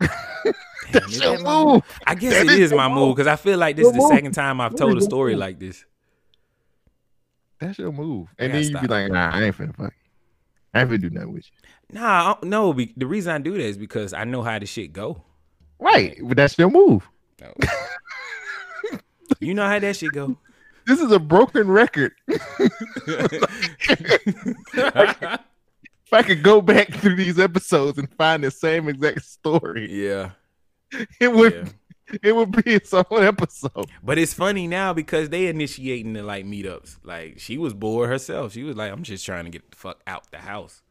That's 0.90 1.16
your 1.20 1.36
that 1.38 1.44
move. 1.44 1.82
I 2.04 2.16
guess 2.16 2.32
That 2.32 2.46
it 2.46 2.58
is 2.58 2.72
is 2.72 2.72
my 2.72 2.88
move. 2.88 3.14
because 3.14 3.28
I 3.28 3.36
feel 3.36 3.56
like 3.56 3.76
this 3.76 3.86
is 3.86 3.92
the 3.92 3.98
move. 3.98 4.10
second 4.10 4.32
time 4.32 4.60
I've 4.60 4.74
told 4.74 4.98
a 4.98 5.00
story 5.00 5.36
like 5.36 5.60
this. 5.60 5.84
That's 7.60 7.78
your 7.78 7.92
move. 7.92 8.28
And 8.38 8.52
then 8.52 8.62
you 8.64 8.78
be 8.80 8.88
like, 8.88 9.10
nah, 9.12 9.30
I 9.32 9.44
ain't 9.44 9.56
finna 9.56 9.74
fuck. 9.76 9.94
I 10.74 10.80
ain't 10.80 10.90
finna 10.90 11.00
do 11.02 11.10
nothing 11.10 11.32
with 11.34 11.44
you. 11.44 12.00
Nah, 12.00 12.34
I- 12.42 12.46
no. 12.46 12.72
Be, 12.72 12.92
the 12.96 13.06
reason 13.06 13.32
I 13.32 13.38
do 13.38 13.52
that 13.52 13.60
is 13.60 13.78
because 13.78 14.12
I 14.12 14.24
know 14.24 14.42
how 14.42 14.58
the 14.58 14.66
shit 14.66 14.92
go. 14.92 15.22
Right. 15.82 16.18
But 16.22 16.36
that's 16.36 16.58
your 16.58 16.70
move. 16.70 17.08
No. 17.40 17.52
you 19.40 19.54
know 19.54 19.66
how 19.66 19.78
that 19.78 19.96
shit 19.96 20.12
go. 20.12 20.36
This 20.86 21.00
is 21.00 21.10
a 21.12 21.18
broken 21.18 21.70
record. 21.70 22.12
if 22.28 23.48
I 26.12 26.22
could 26.22 26.42
go 26.42 26.60
back 26.60 26.92
through 26.92 27.16
these 27.16 27.38
episodes 27.38 27.98
and 27.98 28.12
find 28.14 28.44
the 28.44 28.50
same 28.50 28.88
exact 28.88 29.24
story, 29.24 29.90
Yeah. 30.06 30.30
it 31.20 31.32
would 31.32 31.52
Yeah. 32.12 32.18
it 32.22 32.36
would 32.36 32.52
be 32.52 32.74
its 32.74 32.92
own 32.92 33.04
episode. 33.12 33.86
But 34.02 34.18
it's 34.18 34.34
funny 34.34 34.66
now 34.66 34.92
because 34.92 35.30
they 35.30 35.46
initiating 35.46 36.12
the 36.12 36.22
like 36.22 36.44
meetups. 36.44 36.98
Like 37.04 37.38
she 37.38 37.58
was 37.58 37.74
bored 37.74 38.08
herself. 38.08 38.52
She 38.52 38.62
was 38.64 38.76
like, 38.76 38.92
I'm 38.92 39.02
just 39.02 39.24
trying 39.24 39.44
to 39.44 39.50
get 39.50 39.70
the 39.70 39.76
fuck 39.76 40.00
out 40.06 40.30
the 40.30 40.38
house. 40.38 40.82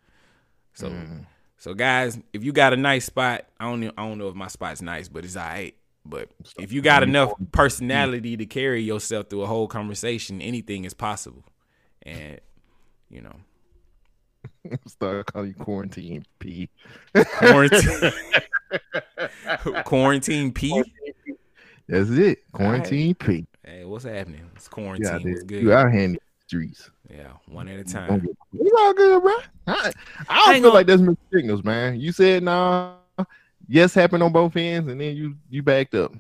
So 0.74 0.90
Mm. 0.90 1.26
So 1.62 1.76
guys, 1.76 2.18
if 2.34 2.44
you 2.44 2.52
got 2.52 2.74
a 2.74 2.76
nice 2.76 3.06
spot, 3.06 3.46
I 3.60 3.66
don't 3.66 3.82
know, 3.82 3.92
I 3.96 4.08
don't 4.08 4.18
know 4.18 4.30
if 4.30 4.34
my 4.36 4.48
spot's 4.48 4.82
nice, 4.82 5.08
but 5.08 5.24
it's 5.24 5.38
alright. 5.38 5.76
But 6.04 6.30
if 6.58 6.72
you 6.72 6.82
got 6.82 7.04
enough 7.04 7.34
personality 7.52 8.36
to 8.36 8.48
carry 8.48 8.82
yourself 8.82 9.30
through 9.30 9.44
a 9.44 9.46
whole 9.46 9.68
conversation, 9.68 10.42
anything 10.42 10.86
is 10.86 10.96
possible. 10.96 11.44
And 12.02 12.42
you 13.12 13.22
know, 13.22 13.36
Start 14.88 15.32
calling 15.32 15.50
you 15.50 15.54
quarantine 15.54 16.26
P. 16.40 16.68
quarantine 17.14 18.12
quarantine 19.86 20.52
P. 20.54 20.84
That's 21.88 22.10
it. 22.10 22.40
Quarantine 22.54 23.14
P. 23.14 23.46
Hey, 23.64 23.86
what's 23.86 24.06
happening? 24.06 24.50
It's 24.56 24.66
Yeah, 24.66 24.72
quarantine. 24.72 25.30
What's 25.30 25.44
dude. 25.44 25.48
good? 25.48 25.62
You 25.62 25.74
out 25.74 25.92
here 25.92 26.02
in 26.02 26.14
the 26.14 26.20
streets. 26.48 26.90
Yeah, 27.12 27.34
one 27.48 27.68
at 27.68 27.80
a 27.80 27.84
time. 27.84 28.28
It's 28.54 28.76
all 28.80 28.94
good, 28.94 29.22
bro. 29.22 29.34
I, 29.68 29.92
I 30.30 30.36
don't 30.38 30.56
ain't 30.56 30.56
feel 30.56 30.62
gonna- 30.64 30.74
like 30.74 30.88
there's 30.88 31.02
mixed 31.02 31.24
signals, 31.34 31.64
man. 31.64 32.00
You 32.00 32.12
said 32.12 32.44
nah, 32.44 32.94
yes 33.68 33.94
happened 33.94 34.24
on 34.24 34.32
both 34.32 34.56
ends, 34.56 34.90
and 34.90 35.00
then 35.00 35.16
you 35.16 35.36
you 35.50 35.62
backed 35.62 35.94
up. 35.96 36.14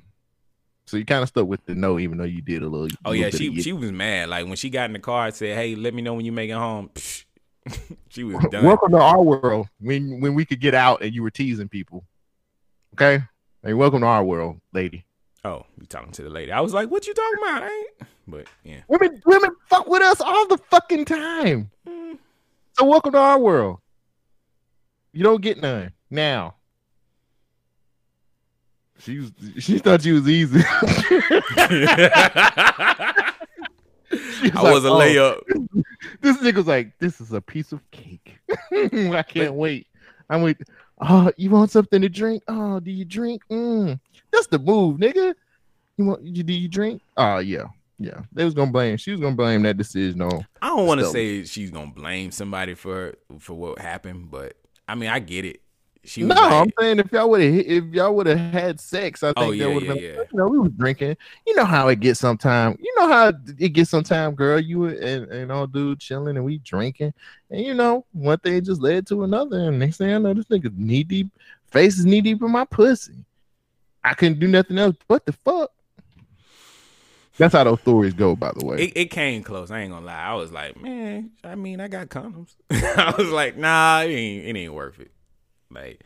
So 0.88 0.98
you 0.98 1.06
kind 1.06 1.24
of 1.24 1.30
stuck 1.30 1.48
with 1.48 1.66
the 1.66 1.76
no, 1.76 2.00
even 2.00 2.18
though 2.18 2.26
you 2.26 2.42
did 2.42 2.64
a 2.64 2.68
little. 2.68 2.89
Oh 3.06 3.12
little 3.12 3.26
yeah, 3.26 3.30
she 3.30 3.62
she 3.62 3.72
was 3.72 3.92
mad. 3.92 4.28
Like 4.30 4.46
when 4.46 4.56
she 4.58 4.70
got 4.70 4.89
in 4.89 4.94
the 4.94 5.00
car 5.00 5.28
and 5.28 5.36
said, 5.36 5.56
"Hey, 5.56 5.76
let 5.76 5.94
me 5.94 6.02
know 6.02 6.14
when 6.14 6.26
you 6.26 6.32
make 6.34 6.50
it 6.50 6.54
home." 6.54 6.89
Psh, 6.96 7.24
she 8.10 8.24
was 8.26 8.44
done. 8.52 8.66
Welcome 8.66 8.92
to 8.92 8.98
our 8.98 9.22
world 9.22 9.68
when 9.80 10.20
when 10.20 10.34
we 10.34 10.44
could 10.44 10.60
get 10.60 10.74
out 10.74 11.02
and 11.02 11.14
you 11.14 11.24
were 11.24 11.32
teasing 11.32 11.70
people. 11.70 12.04
Okay, 12.96 13.24
hey, 13.64 13.74
welcome 13.74 14.02
to 14.02 14.08
our 14.08 14.24
world, 14.24 14.60
lady. 14.74 15.06
Oh, 15.44 15.66
you 15.80 15.88
talking 15.88 16.12
to 16.14 16.24
the 16.24 16.30
lady? 16.30 16.52
I 16.52 16.62
was 16.62 16.74
like, 16.74 16.89
"What 16.92 17.08
you 17.08 17.14
talking 17.14 17.39
about?" 17.44 17.64
I 17.64 17.70
ain't. 17.72 18.10
But 18.28 18.48
yeah, 18.64 18.82
Women 18.88 19.22
women 19.26 19.50
fuck 19.68 19.88
with 19.88 20.02
us 20.04 20.22
all 20.22 20.48
the 20.48 20.58
fucking 20.58 21.06
time. 21.06 21.72
Mm. 21.88 22.18
So 22.78 22.86
welcome 22.86 23.12
to 23.14 23.18
our 23.18 23.39
world. 23.39 23.80
You 25.14 25.24
don't 25.24 25.42
get 25.42 25.60
none 25.60 25.92
now. 26.10 26.56
She 29.00 29.18
was 29.20 29.32
she 29.60 29.80
thought 29.80 30.06
you 30.06 30.14
was 30.16 30.30
easy. 30.30 30.62
She 34.12 34.52
I 34.52 34.62
was 34.74 34.84
a 34.84 34.92
like, 34.92 35.16
"Oh, 35.16 35.39
layup. 35.48 35.84
This 36.20 36.38
nigga's 36.38 36.68
like, 36.68 36.98
this 37.00 37.22
is 37.22 37.32
a 37.32 37.39
piece 37.39 37.72
of 37.72 37.80
cake. 37.92 38.38
I 38.74 39.24
can't 39.26 39.54
wait. 39.54 39.88
I'm 40.30 40.44
like, 40.44 40.58
oh, 41.00 41.32
you 41.38 41.50
want 41.50 41.72
something 41.72 42.02
to 42.02 42.10
drink? 42.10 42.44
Oh, 42.48 42.80
do 42.82 42.92
you 42.92 43.06
drink? 43.06 43.42
Mm. 43.50 44.00
That's 44.32 44.48
the 44.48 44.60
move, 44.60 45.00
nigga. 45.00 45.34
You 45.98 46.06
want? 46.06 46.24
You, 46.24 46.44
do 46.44 46.54
you 46.54 46.68
drink? 46.68 47.02
Oh 47.18 47.40
yeah, 47.40 47.66
yeah. 48.00 48.22
They 48.32 48.46
was 48.46 48.54
gonna 48.54 48.72
blame. 48.72 48.98
She 48.98 49.12
was 49.12 49.20
gonna 49.20 49.36
blame 49.36 49.62
that 49.64 49.78
decision 49.78 50.22
on. 50.22 50.46
I 50.62 50.68
don't 50.68 50.88
want 50.88 51.00
to 51.02 51.08
say 51.08 51.44
she's 51.44 51.72
gonna 51.72 51.92
blame 51.92 52.32
somebody 52.32 52.74
for 52.76 53.16
for 53.40 53.54
what 53.54 53.80
happened, 53.80 54.32
but 54.32 54.54
I 54.88 54.96
mean, 54.96 55.10
I 55.10 55.20
get 55.20 55.46
it. 55.46 55.62
She 56.04 56.24
was 56.24 56.30
No, 56.36 56.42
like, 56.42 56.52
I'm 56.54 56.72
saying 56.80 57.00
if 57.00 57.12
y'all 57.12 57.30
would 57.30 57.42
have 57.42 57.54
if 57.54 57.84
y'all 57.94 58.16
would 58.16 58.26
have 58.26 58.40
had 58.40 58.80
sex, 58.80 59.22
I 59.22 59.28
oh, 59.30 59.34
think 59.34 59.46
Oh, 59.46 59.52
that 59.52 59.58
yeah, 59.58 59.68
would 59.68 59.84
yeah, 59.84 59.90
have 59.90 59.98
been. 59.98 60.04
yeah. 60.16 60.22
You 60.32 60.38
know, 60.38 60.48
we 60.48 60.58
was 60.58 60.72
drinking. 60.72 61.16
You 61.46 61.56
know 61.56 61.66
how 61.66 61.90
it 61.90 62.00
gets 62.00 62.20
sometimes. 62.20 62.78
You 62.80 62.92
know 62.98 63.08
how 63.08 63.28
it 63.60 63.74
gets 63.74 63.92
sometimes, 63.92 64.36
girl. 64.36 64.60
You 64.60 64.86
and 64.86 65.32
and 65.32 65.52
all 65.52 65.68
dude 65.68 66.00
chilling 66.00 66.38
and 66.38 66.46
we 66.46 66.58
drinking, 66.60 67.14
and 67.52 67.62
you 67.62 67.76
know 67.76 68.06
one 68.14 68.40
thing 68.40 68.64
just 68.64 68.82
led 68.82 69.06
to 69.08 69.24
another, 69.26 69.60
and 69.70 69.78
next 69.78 69.98
thing 69.98 70.12
I 70.12 70.18
know, 70.18 70.34
this 70.34 70.46
nigga 70.46 70.76
knee 70.76 71.04
deep, 71.04 71.28
face 71.68 72.00
is 72.00 72.06
knee 72.06 72.22
deep 72.22 72.42
in 72.42 72.50
my 72.50 72.66
pussy. 72.66 73.24
I 74.04 74.14
couldn't 74.14 74.39
do 74.39 74.47
nothing 74.47 74.78
else. 74.78 74.95
What 75.08 75.26
the 75.26 75.34
fuck? 75.34 75.72
That's 77.38 77.54
how 77.54 77.64
those 77.64 77.80
stories 77.82 78.14
go, 78.14 78.36
by 78.36 78.52
the 78.56 78.66
way. 78.66 78.78
It, 78.78 78.93
it 78.95 79.06
came 79.06 79.41
close. 79.41 79.72
I 79.72 79.80
ain't 79.80 79.91
gonna 79.91 80.06
lie. 80.06 80.14
I 80.14 80.34
was 80.34 80.52
like, 80.52 80.80
man, 80.80 81.32
I 81.43 81.56
mean, 81.56 81.80
I 81.80 81.88
got 81.88 82.10
condoms. 82.10 82.56
I 82.72 83.14
was 83.18 83.30
like, 83.30 83.58
nah, 83.58 84.02
it 84.02 84.10
ain't, 84.10 84.45
it 84.45 84.60
ain't 84.60 84.74
worth 84.74 84.99
it. 84.99 85.12
Like, 85.72 86.04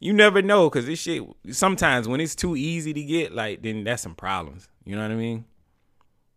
you 0.00 0.12
never 0.12 0.42
know, 0.42 0.68
cause 0.70 0.86
this 0.86 0.98
shit. 0.98 1.22
Sometimes 1.50 2.08
when 2.08 2.20
it's 2.20 2.34
too 2.34 2.56
easy 2.56 2.92
to 2.92 3.02
get, 3.02 3.32
like, 3.32 3.62
then 3.62 3.84
that's 3.84 4.02
some 4.02 4.14
problems. 4.14 4.68
You 4.84 4.96
know 4.96 5.02
what 5.02 5.12
I 5.12 5.16
mean? 5.16 5.44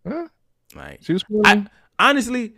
Huh? 0.08 0.28
Like, 0.76 1.00
She 1.02 1.14
was. 1.14 1.24
I 1.44 1.66
honestly, 1.98 2.54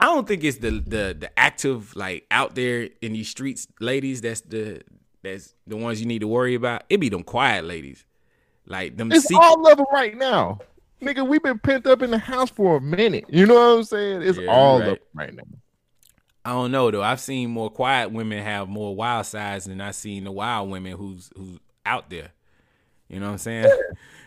I 0.00 0.06
don't 0.06 0.26
think 0.26 0.44
it's 0.44 0.58
the 0.58 0.70
the 0.70 1.16
the 1.18 1.38
active 1.38 1.94
like 1.96 2.26
out 2.30 2.54
there 2.54 2.88
in 3.00 3.12
these 3.12 3.28
streets 3.28 3.66
ladies. 3.80 4.20
That's 4.20 4.42
the 4.42 4.82
that's 5.24 5.54
the 5.66 5.76
ones 5.76 6.00
you 6.00 6.06
need 6.06 6.20
to 6.20 6.28
worry 6.28 6.54
about. 6.54 6.84
It 6.88 6.98
be 7.00 7.08
them 7.08 7.22
quiet 7.24 7.64
ladies, 7.64 8.04
like 8.66 8.96
them. 8.96 9.10
It's 9.12 9.26
secret- 9.26 9.42
all 9.44 9.66
of 9.70 9.76
them 9.78 9.86
right 9.92 10.16
now. 10.16 10.60
Nigga, 11.02 11.26
we've 11.26 11.42
been 11.42 11.58
pent 11.58 11.86
up 11.86 12.00
in 12.02 12.10
the 12.10 12.18
house 12.18 12.50
for 12.50 12.76
a 12.76 12.80
minute. 12.80 13.24
You 13.28 13.44
know 13.46 13.54
what 13.54 13.78
I'm 13.78 13.84
saying? 13.84 14.22
It's 14.22 14.38
Yeah, 14.38 14.50
all 14.50 14.78
right. 14.78 14.86
them 14.86 14.96
right 15.12 15.34
now. 15.34 15.42
I 16.46 16.50
don't 16.50 16.72
know 16.72 16.90
though. 16.90 17.02
I've 17.02 17.20
seen 17.20 17.50
more 17.50 17.70
quiet 17.70 18.10
women 18.12 18.42
have 18.42 18.68
more 18.68 18.94
wild 18.94 19.26
sides 19.26 19.64
than 19.64 19.80
I've 19.80 19.94
seen 19.94 20.24
the 20.24 20.32
wild 20.32 20.70
women 20.70 20.92
who's 20.96 21.30
who's 21.36 21.58
out 21.84 22.10
there. 22.10 22.30
You 23.08 23.20
know 23.20 23.26
what 23.26 23.32
I'm 23.32 23.38
saying? 23.38 23.70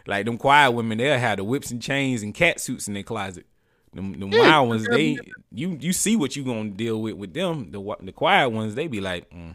Like 0.10 0.26
them 0.26 0.38
quiet 0.38 0.72
women, 0.72 0.98
they'll 1.00 1.20
have 1.20 1.36
the 1.36 1.44
whips 1.44 1.70
and 1.70 1.82
chains 1.82 2.24
and 2.24 2.34
cat 2.34 2.62
suits 2.62 2.88
in 2.88 2.94
their 2.94 3.04
closet. 3.04 3.46
Them, 3.94 4.18
them 4.18 4.32
Yeah, 4.32 4.40
wild 4.40 4.70
ones, 4.70 4.88
they 4.88 5.20
you 5.52 5.78
you 5.82 5.92
see 5.92 6.16
what 6.16 6.34
you 6.34 6.46
gonna 6.46 6.70
deal 6.70 7.02
with 7.02 7.16
with 7.16 7.34
them. 7.34 7.72
The 7.72 7.96
the 8.02 8.14
quiet 8.14 8.48
ones, 8.52 8.74
they 8.76 8.88
be 8.88 9.02
like, 9.02 9.30
mm, 9.32 9.54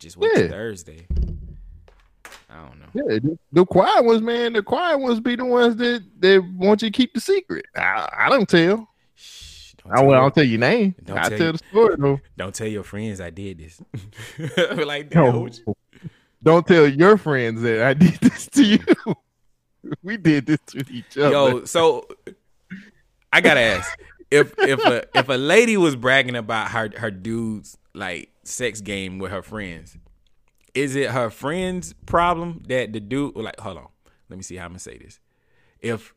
just 0.00 0.16
wait 0.16 0.32
Yeah. 0.36 0.48
Thursday. 0.48 1.06
I 2.48 2.66
don't 2.66 2.80
know. 2.80 2.86
Yeah, 2.94 3.18
the, 3.20 3.38
the 3.52 3.64
quiet 3.64 4.04
ones, 4.04 4.22
man. 4.22 4.54
The 4.54 4.62
quiet 4.62 4.98
ones 4.98 5.20
be 5.20 5.36
the 5.36 5.44
ones 5.44 5.76
that 5.76 6.02
that 6.18 6.44
want 6.56 6.82
you 6.82 6.90
to 6.90 6.96
keep 6.96 7.14
the 7.14 7.20
secret. 7.20 7.66
I, 7.76 8.08
I 8.12 8.28
don't 8.28 8.48
tell. 8.48 8.88
Shh, 9.14 9.74
don't, 9.74 9.92
I 9.92 9.96
tell 10.00 10.14
I'll 10.14 10.30
tell 10.32 10.44
your 10.44 10.58
name. 10.58 10.94
Don't 11.04 11.16
I 11.18 11.28
tell 11.28 11.38
tell 11.38 11.46
you- 11.46 11.52
the 11.52 11.58
story 11.58 11.96
though. 11.96 12.20
don't 12.36 12.54
tell 12.54 12.66
your 12.66 12.82
friends 12.82 13.20
I 13.20 13.30
did 13.30 13.58
this. 13.58 13.80
like, 14.84 15.14
No. 15.14 15.48
Don't 16.42 16.66
tell 16.66 16.88
your 16.88 17.18
friends 17.18 17.62
that 17.62 17.82
I 17.82 17.94
did 17.94 18.14
this 18.14 18.46
to 18.48 18.64
you. 18.64 18.78
we 20.02 20.16
did 20.16 20.46
this 20.46 20.58
to 20.68 20.84
each 20.90 21.16
other. 21.18 21.30
Yo, 21.30 21.64
so 21.66 22.08
I 23.32 23.40
gotta 23.40 23.60
ask 23.60 23.98
if 24.30 24.54
if 24.58 24.80
a 24.84 25.04
if 25.16 25.28
a 25.28 25.34
lady 25.34 25.76
was 25.76 25.94
bragging 25.96 26.36
about 26.36 26.70
her 26.70 26.90
her 26.96 27.10
dude's 27.10 27.76
like 27.94 28.30
sex 28.50 28.80
game 28.80 29.18
with 29.18 29.30
her 29.30 29.42
friends, 29.42 29.96
is 30.74 30.94
it 30.96 31.10
her 31.10 31.30
friend's 31.30 31.92
problem 32.06 32.62
that 32.68 32.92
the 32.92 33.00
dude 33.00 33.36
like? 33.36 33.58
Hold 33.60 33.78
on, 33.78 33.88
let 34.28 34.36
me 34.36 34.42
see 34.42 34.56
how 34.56 34.64
I'm 34.64 34.70
gonna 34.70 34.78
say 34.78 34.98
this. 34.98 35.18
If 35.80 36.12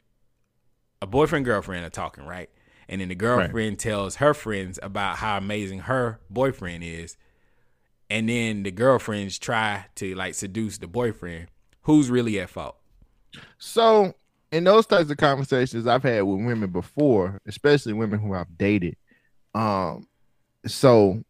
a 1.02 1.08
boyfriend 1.08 1.46
girlfriend 1.46 1.86
are 1.86 1.90
talking 1.90 2.26
right, 2.26 2.50
and 2.88 3.02
then 3.02 3.10
the 3.10 3.16
girlfriend 3.16 3.80
tells 3.80 4.18
her 4.18 4.34
friends 4.34 4.80
about 4.84 5.18
how 5.18 5.38
amazing 5.38 5.80
her 5.80 6.20
boyfriend 6.30 6.84
is, 6.84 7.18
and 8.10 8.30
then 8.30 8.64
the 8.64 8.72
girlfriends 8.72 9.40
try 9.40 9.86
to 9.96 10.16
like 10.16 10.36
seduce 10.36 10.78
the 10.78 10.88
boyfriend, 10.88 11.48
who's 11.82 12.10
really 12.10 12.40
at 12.40 12.50
fault? 12.50 12.78
So 13.58 14.14
in 14.52 14.64
those 14.64 14.86
types 14.86 15.10
of 15.10 15.18
conversations 15.18 15.88
I've 15.88 16.04
had 16.04 16.22
with 16.22 16.46
women 16.46 16.70
before, 16.70 17.42
especially 17.48 17.94
women 17.94 18.20
who 18.20 18.34
I've 18.34 18.58
dated, 18.58 18.96
um, 19.56 20.08
so 20.66 21.24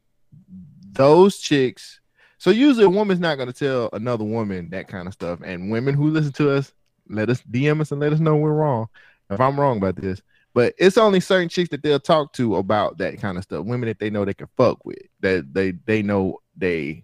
those 0.94 1.38
chicks. 1.38 2.00
So 2.38 2.50
usually 2.50 2.86
a 2.86 2.90
woman's 2.90 3.20
not 3.20 3.36
going 3.36 3.52
to 3.52 3.54
tell 3.54 3.90
another 3.94 4.24
woman 4.24 4.70
that 4.72 4.88
kind 4.88 5.08
of 5.08 5.14
stuff. 5.14 5.40
And 5.44 5.72
women 5.72 5.96
who 5.96 6.10
listen 6.10 6.34
to 6.34 6.52
us, 6.52 6.74
let 7.10 7.30
us 7.30 7.42
DM 7.50 7.82
us 7.82 7.92
and 7.92 8.02
let 8.02 8.14
us 8.14 8.20
know 8.20 8.36
we're 8.36 8.54
wrong 8.54 8.88
if 9.30 9.40
I'm 9.40 9.60
wrong 9.60 9.78
about 9.78 9.96
this. 9.96 10.22
But 10.54 10.76
it's 10.78 10.98
only 10.98 11.20
certain 11.20 11.50
chicks 11.50 11.70
that 11.70 11.82
they'll 11.82 12.00
talk 12.00 12.34
to 12.34 12.58
about 12.58 13.00
that 13.00 13.20
kind 13.20 13.38
of 13.38 13.44
stuff. 13.44 13.66
Women 13.66 13.88
that 13.88 14.00
they 14.00 14.10
know 14.10 14.24
they 14.24 14.36
can 14.36 14.50
fuck 14.56 14.86
with, 14.86 15.00
that 15.22 15.52
they 15.52 15.72
they 15.72 16.04
know 16.04 16.40
they, 16.56 17.04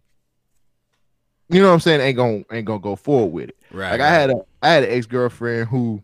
you 1.49 1.61
know 1.61 1.67
what 1.67 1.73
I'm 1.73 1.79
saying, 1.79 2.01
ain't 2.01 2.17
gonna 2.17 2.43
ain't 2.51 2.65
gonna 2.65 2.79
go 2.79 2.95
forward 2.95 3.33
with 3.33 3.49
it. 3.49 3.57
Right. 3.71 3.91
Like 3.91 4.01
I 4.01 4.09
had 4.09 4.29
a 4.29 4.35
I 4.61 4.69
had 4.69 4.83
an 4.83 4.91
ex 4.91 5.07
girlfriend 5.07 5.67
who, 5.67 5.99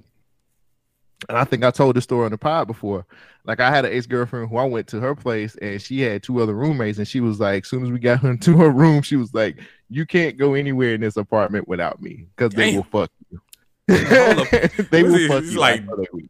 and 1.29 1.37
I 1.37 1.43
think 1.43 1.63
I 1.63 1.71
told 1.71 1.95
this 1.95 2.03
story 2.03 2.25
on 2.25 2.31
the 2.31 2.37
pod 2.37 2.67
before. 2.67 3.05
Like 3.45 3.59
I 3.59 3.69
had 3.69 3.85
an 3.85 3.93
ex 3.93 4.05
girlfriend 4.07 4.49
who 4.49 4.57
I 4.57 4.65
went 4.65 4.87
to 4.87 4.99
her 4.99 5.15
place 5.15 5.55
and 5.61 5.81
she 5.81 6.01
had 6.01 6.23
two 6.23 6.41
other 6.41 6.53
roommates, 6.53 6.97
and 6.97 7.07
she 7.07 7.19
was 7.19 7.39
like, 7.39 7.63
as 7.63 7.69
soon 7.69 7.83
as 7.83 7.91
we 7.91 7.99
got 7.99 8.19
her 8.21 8.31
into 8.31 8.57
her 8.57 8.69
room, 8.69 9.01
she 9.01 9.15
was 9.15 9.33
like, 9.33 9.57
"You 9.89 10.05
can't 10.05 10.37
go 10.37 10.53
anywhere 10.55 10.93
in 10.95 11.01
this 11.01 11.17
apartment 11.17 11.67
without 11.67 12.01
me 12.01 12.25
because 12.35 12.53
they 12.53 12.75
will 12.75 12.83
fuck 12.83 13.11
you." 13.31 13.39
They 13.87 15.03
will 15.03 15.15
it- 15.15 15.27
fuck 15.27 15.43
you 15.43 15.59
like- 15.59 15.83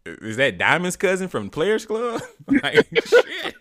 Is 0.06 0.36
that 0.38 0.58
Diamond's 0.58 0.98
cousin 0.98 1.30
from 1.30 1.50
Players 1.50 1.86
Club? 1.86 2.22
like, 2.48 2.86
shit. 3.06 3.56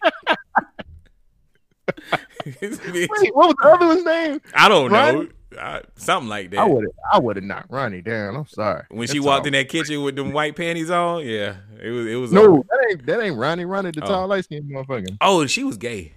Wait, 2.61 3.11
what 3.35 3.49
was 3.49 3.55
the 3.63 3.69
other 3.73 3.87
one's 3.87 4.05
name? 4.05 4.41
I 4.55 4.69
don't 4.69 4.91
know. 4.93 5.29
Ronnie? 5.57 5.77
I, 5.79 5.83
something 5.97 6.29
like 6.29 6.51
that. 6.51 6.61
I 6.61 6.65
would 6.65 6.85
have 6.85 6.93
I 7.13 7.19
would 7.19 7.37
have 7.37 7.45
knocked 7.45 7.71
Ronnie 7.71 8.03
down. 8.03 8.37
I'm 8.37 8.47
sorry. 8.47 8.85
when 8.91 9.09
she 9.09 9.21
walked 9.21 9.41
all. 9.43 9.47
in 9.47 9.53
that 9.55 9.69
kitchen 9.69 10.03
with 10.03 10.17
them 10.17 10.33
white 10.33 10.57
panties 10.57 10.91
on, 10.91 11.25
yeah, 11.27 11.57
it 11.83 11.91
was. 11.91 12.07
It 12.07 12.17
was. 12.17 12.33
No, 12.33 12.43
over. 12.59 12.63
that 12.69 12.87
ain't 12.91 13.07
that 13.07 13.21
ain't 13.23 13.37
Ronnie. 13.37 13.65
Ronnie, 13.65 13.91
the 13.91 14.03
Oh. 14.03 14.07
tall 14.07 14.29
light 14.29 14.45
skinned 14.45 14.71
motherfucker. 14.71 15.17
Oh, 15.21 15.47
she 15.47 15.65
was 15.65 15.77
gay. 15.77 16.13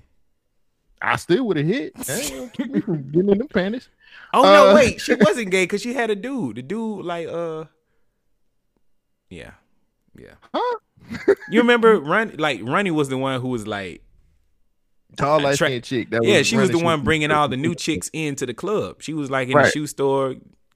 I 1.02 1.16
still 1.18 1.46
would 1.48 1.58
have 1.58 1.66
hit. 1.68 1.96
That 1.96 2.20
ain't 2.24 2.32
gonna 2.36 2.50
keep 2.50 2.72
me 2.72 2.82
from 2.82 3.12
getting 3.12 3.30
in 3.30 3.38
the 3.38 3.46
panties. 3.46 3.88
Oh 4.34 4.42
no, 4.44 4.70
Uh, 4.72 4.76
wait, 4.76 5.00
she 5.00 5.14
wasn't 5.20 5.52
gay 5.52 5.64
because 5.64 5.82
she 5.82 5.94
had 5.94 6.10
a 6.10 6.16
dude. 6.16 6.56
The 6.58 6.62
dude, 6.64 7.06
like, 7.06 7.28
uh, 7.28 7.66
yeah, 9.30 9.52
yeah. 10.18 10.34
Huh? 10.54 10.78
You 11.50 11.62
remember 11.62 12.00
Run? 12.00 12.36
Like, 12.38 12.62
Ronnie 12.64 12.92
was 12.92 13.10
the 13.10 13.18
one 13.18 13.40
who 13.42 13.50
was 13.50 13.68
like, 13.68 14.02
Tall 15.16 15.42
light 15.42 15.56
skinned 15.56 15.84
chick. 15.84 16.10
That 16.12 16.24
yeah, 16.24 16.42
she 16.44 16.58
was 16.58 16.70
the 16.70 16.80
one 16.80 17.04
bringing 17.04 17.32
all 17.32 17.48
the 17.48 17.58
new 17.58 17.74
chicks 17.76 18.10
into 18.14 18.46
the 18.46 18.54
club. 18.54 19.02
She 19.02 19.14
was 19.14 19.32
like 19.32 19.48
in 19.50 19.58
the 19.58 19.70
shoe 19.72 19.88
store 19.88 20.36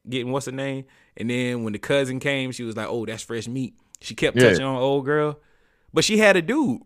getting 0.10 0.32
what's 0.32 0.46
her 0.48 0.52
name, 0.52 0.86
and 1.18 1.30
then 1.30 1.64
when 1.64 1.74
the 1.74 1.80
cousin 1.80 2.20
came, 2.20 2.52
she 2.52 2.64
was 2.64 2.76
like, 2.76 2.88
"Oh, 2.90 3.06
that's 3.06 3.24
fresh 3.24 3.48
meat." 3.48 3.76
She 4.00 4.16
kept 4.16 4.38
Yeah. 4.38 4.50
touching 4.50 4.64
on 4.66 4.78
old 4.78 5.06
girl, 5.06 5.40
but 5.94 6.04
she 6.04 6.18
had 6.18 6.38
a 6.38 6.42
dude. 6.42 6.82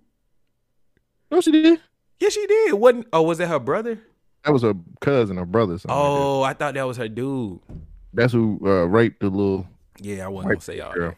No, 1.31 1.39
she 1.41 1.51
did. 1.51 1.79
Yeah, 2.19 2.29
she 2.29 2.45
did. 2.47 2.73
Wasn't? 2.73 3.07
Oh, 3.13 3.21
was 3.21 3.37
that 3.37 3.47
her 3.47 3.59
brother? 3.59 3.99
That 4.43 4.51
was 4.51 4.61
her 4.63 4.73
cousin 5.01 5.37
or 5.37 5.45
brother. 5.45 5.77
something 5.77 5.95
like. 5.95 6.05
Oh, 6.07 6.41
I 6.43 6.53
thought 6.53 6.73
that 6.73 6.83
was 6.87 6.97
her 6.97 7.07
dude. 7.07 7.59
that's 8.13 8.33
who 8.33 8.59
uh, 8.65 8.85
raped 8.85 9.21
the 9.21 9.29
little. 9.29 9.67
Yeah, 10.01 10.25
I 10.25 10.27
wasn't 10.27 10.51
gonna 10.53 10.61
say 10.61 10.79
all 10.81 10.93
girl. 10.93 11.11
that. 11.11 11.17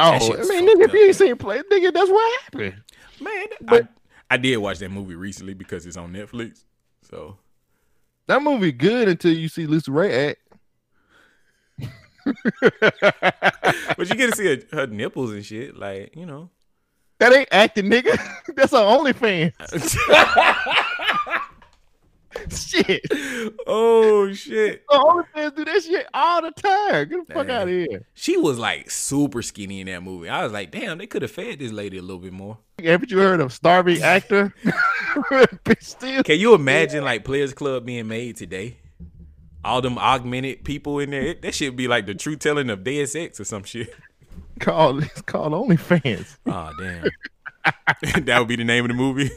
Oh, 0.00 0.12
I 0.12 0.18
mean, 0.18 0.66
nigga, 0.68 0.84
if 0.86 0.92
you 0.92 1.04
ain't 1.06 1.14
seen 1.16 1.36
play, 1.36 1.60
nigga, 1.70 1.92
that's 1.92 2.10
what 2.10 2.42
happened. 2.42 2.82
Man, 3.20 3.46
But- 3.60 3.84
I, 3.84 3.88
I 4.30 4.36
did 4.36 4.56
watch 4.58 4.78
that 4.78 4.90
movie 4.90 5.14
recently 5.14 5.54
because 5.54 5.86
it's 5.86 5.96
on 5.96 6.12
Netflix. 6.12 6.64
So 7.02 7.38
That 8.26 8.42
movie 8.42 8.72
good 8.72 9.08
until 9.08 9.32
you 9.32 9.48
see 9.48 9.66
LisaRaye 9.66 10.30
act. 10.30 10.40
but 13.96 14.08
you 14.08 14.14
get 14.14 14.30
to 14.30 14.36
see 14.36 14.46
her, 14.46 14.58
her 14.72 14.86
nipples 14.86 15.32
and 15.32 15.44
shit, 15.44 15.76
like 15.76 16.14
you 16.16 16.26
know. 16.26 16.50
That 17.20 17.32
ain't 17.32 17.48
acting, 17.52 17.86
nigga. 17.86 18.18
That's 18.56 18.72
her 18.72 18.78
OnlyFans. 18.78 19.96
shit. 22.50 23.00
oh 23.66 24.32
shit! 24.32 24.86
OnlyFans 24.88 25.56
do 25.56 25.64
that 25.64 25.82
shit 25.82 26.06
all 26.14 26.42
the 26.42 26.50
time. 26.52 27.08
Get 27.08 27.28
the 27.28 27.34
fuck 27.34 27.48
out 27.48 27.62
of 27.62 27.68
here. 27.68 28.06
She 28.14 28.36
was 28.36 28.58
like 28.58 28.90
super 28.90 29.42
skinny 29.42 29.80
in 29.80 29.86
that 29.86 30.02
movie. 30.02 30.28
I 30.28 30.44
was 30.44 30.52
like, 30.52 30.70
damn, 30.70 30.98
they 30.98 31.06
could 31.06 31.22
have 31.22 31.30
fed 31.30 31.58
this 31.58 31.72
lady 31.72 31.98
a 31.98 32.02
little 32.02 32.18
bit 32.18 32.32
more. 32.32 32.58
Haven't 32.82 33.10
you 33.10 33.18
heard 33.18 33.40
of 33.40 33.52
starving 33.52 34.02
actor? 34.02 34.54
Still. 35.80 36.22
Can 36.22 36.38
you 36.38 36.54
imagine 36.54 37.04
like 37.04 37.24
Players 37.24 37.54
Club 37.54 37.86
being 37.86 38.08
made 38.08 38.36
today? 38.36 38.78
All 39.64 39.80
them 39.80 39.98
augmented 39.98 40.64
people 40.64 40.98
in 40.98 41.10
there. 41.10 41.22
It- 41.22 41.42
that 41.42 41.54
should 41.54 41.76
be 41.76 41.88
like 41.88 42.06
the 42.06 42.14
true 42.14 42.36
telling 42.36 42.68
of 42.70 42.84
Deus 42.84 43.14
Ex 43.16 43.40
or 43.40 43.44
some 43.44 43.64
shit. 43.64 43.94
Called 44.60 45.02
it's 45.04 45.22
called 45.22 45.52
OnlyFans. 45.52 46.36
Oh 46.46 46.70
damn. 46.78 48.24
that 48.26 48.38
would 48.38 48.48
be 48.48 48.56
the 48.56 48.64
name 48.64 48.84
of 48.84 48.88
the 48.88 48.94
movie. 48.94 49.30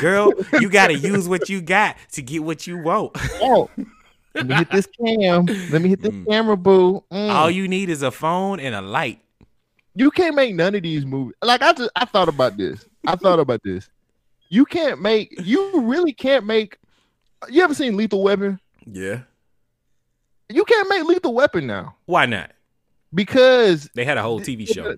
Girl, 0.00 0.32
you 0.60 0.68
gotta 0.68 0.94
use 0.94 1.28
what 1.28 1.48
you 1.48 1.60
got 1.60 1.96
to 2.12 2.22
get 2.22 2.42
what 2.42 2.66
you 2.66 2.78
want. 2.78 3.12
Oh, 3.42 3.70
let 4.34 4.46
me 4.46 4.54
hit 4.54 4.70
this 4.70 4.86
cam. 4.86 5.46
Let 5.70 5.80
me 5.82 5.88
hit 5.88 6.02
this 6.02 6.14
camera, 6.28 6.56
boo. 6.56 7.04
Mm. 7.12 7.30
All 7.30 7.50
you 7.50 7.68
need 7.68 7.88
is 7.90 8.02
a 8.02 8.10
phone 8.10 8.58
and 8.60 8.74
a 8.74 8.82
light. 8.82 9.20
you 9.94 10.10
can't 10.10 10.34
make 10.34 10.54
none 10.54 10.74
of 10.74 10.82
these 10.82 11.06
movies. 11.06 11.34
Like 11.42 11.62
I 11.62 11.72
just 11.72 11.90
I 11.94 12.04
thought 12.04 12.28
about 12.28 12.56
this. 12.56 12.84
I 13.06 13.16
thought 13.16 13.38
about 13.38 13.62
this. 13.62 13.88
You 14.48 14.64
can't 14.64 15.00
make. 15.00 15.34
You 15.40 15.80
really 15.80 16.12
can't 16.12 16.46
make. 16.46 16.78
You 17.50 17.62
ever 17.62 17.74
seen 17.74 17.96
Lethal 17.96 18.22
Weapon? 18.22 18.58
Yeah. 18.86 19.20
You 20.48 20.64
can't 20.64 20.88
make 20.88 21.04
Lethal 21.04 21.34
Weapon 21.34 21.66
now 21.66 21.96
Why 22.06 22.26
not? 22.26 22.50
because 23.14 23.88
They 23.94 24.04
had 24.04 24.18
a 24.18 24.22
whole 24.22 24.40
TV 24.40 24.66
show. 24.68 24.96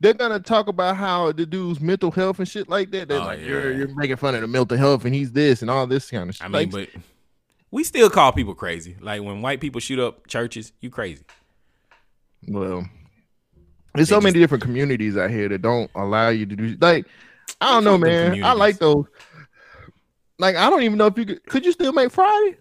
They're 0.00 0.14
gonna 0.14 0.40
talk 0.40 0.68
about 0.68 0.96
how 0.96 1.32
the 1.32 1.46
dude's 1.46 1.80
mental 1.80 2.10
health 2.10 2.38
and 2.38 2.48
shit 2.48 2.68
like 2.68 2.90
that. 2.90 3.08
They're 3.08 3.20
Oh, 3.20 3.24
like, 3.24 3.40
yeah. 3.40 3.46
you're, 3.46 3.72
you're 3.72 3.94
making 3.94 4.16
fun 4.16 4.34
of 4.34 4.40
the 4.42 4.46
mental 4.48 4.76
health 4.76 5.04
and 5.04 5.14
he's 5.14 5.32
this 5.32 5.62
and 5.62 5.70
all 5.70 5.86
this 5.86 6.10
kind 6.10 6.28
of 6.28 6.36
shit. 6.36 6.44
I 6.44 6.48
mean, 6.48 6.70
Like, 6.70 6.92
but 6.92 7.02
we 7.70 7.84
still 7.84 8.10
call 8.10 8.32
people 8.32 8.54
crazy. 8.54 8.96
Like 9.00 9.22
when 9.22 9.40
white 9.42 9.60
people 9.60 9.80
shoot 9.80 9.98
up 9.98 10.26
churches, 10.26 10.72
you 10.80 10.90
crazy. 10.90 11.24
well, 12.48 12.86
there's 13.94 14.08
so 14.08 14.18
They 14.18 14.24
many 14.24 14.38
different 14.40 14.62
communities 14.64 15.16
out 15.16 15.30
here 15.30 15.48
that 15.48 15.62
don't 15.62 15.90
allow 15.94 16.28
you 16.28 16.46
to 16.46 16.56
do 16.56 16.76
like. 16.80 17.06
I 17.60 17.72
don't 17.72 17.84
know, 17.84 17.96
man. 17.98 18.42
I 18.42 18.52
like 18.52 18.78
those. 18.78 19.04
Like, 20.38 20.56
I 20.56 20.68
don't 20.68 20.82
even 20.82 20.98
know 20.98 21.06
if 21.06 21.16
you 21.16 21.24
could. 21.24 21.46
Could 21.46 21.64
you 21.64 21.70
still 21.72 21.92
make 21.92 22.10
Friday? 22.10 22.56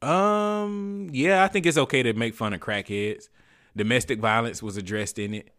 Um, 0.00 1.08
yeah, 1.12 1.44
I 1.44 1.48
think 1.48 1.66
it's 1.66 1.78
okay 1.78 2.02
to 2.02 2.12
make 2.14 2.34
fun 2.34 2.52
of 2.52 2.60
crackheads. 2.60 3.28
Domestic 3.76 4.20
violence 4.20 4.62
was 4.62 4.76
addressed 4.76 5.18
in 5.18 5.34
it. 5.34 5.50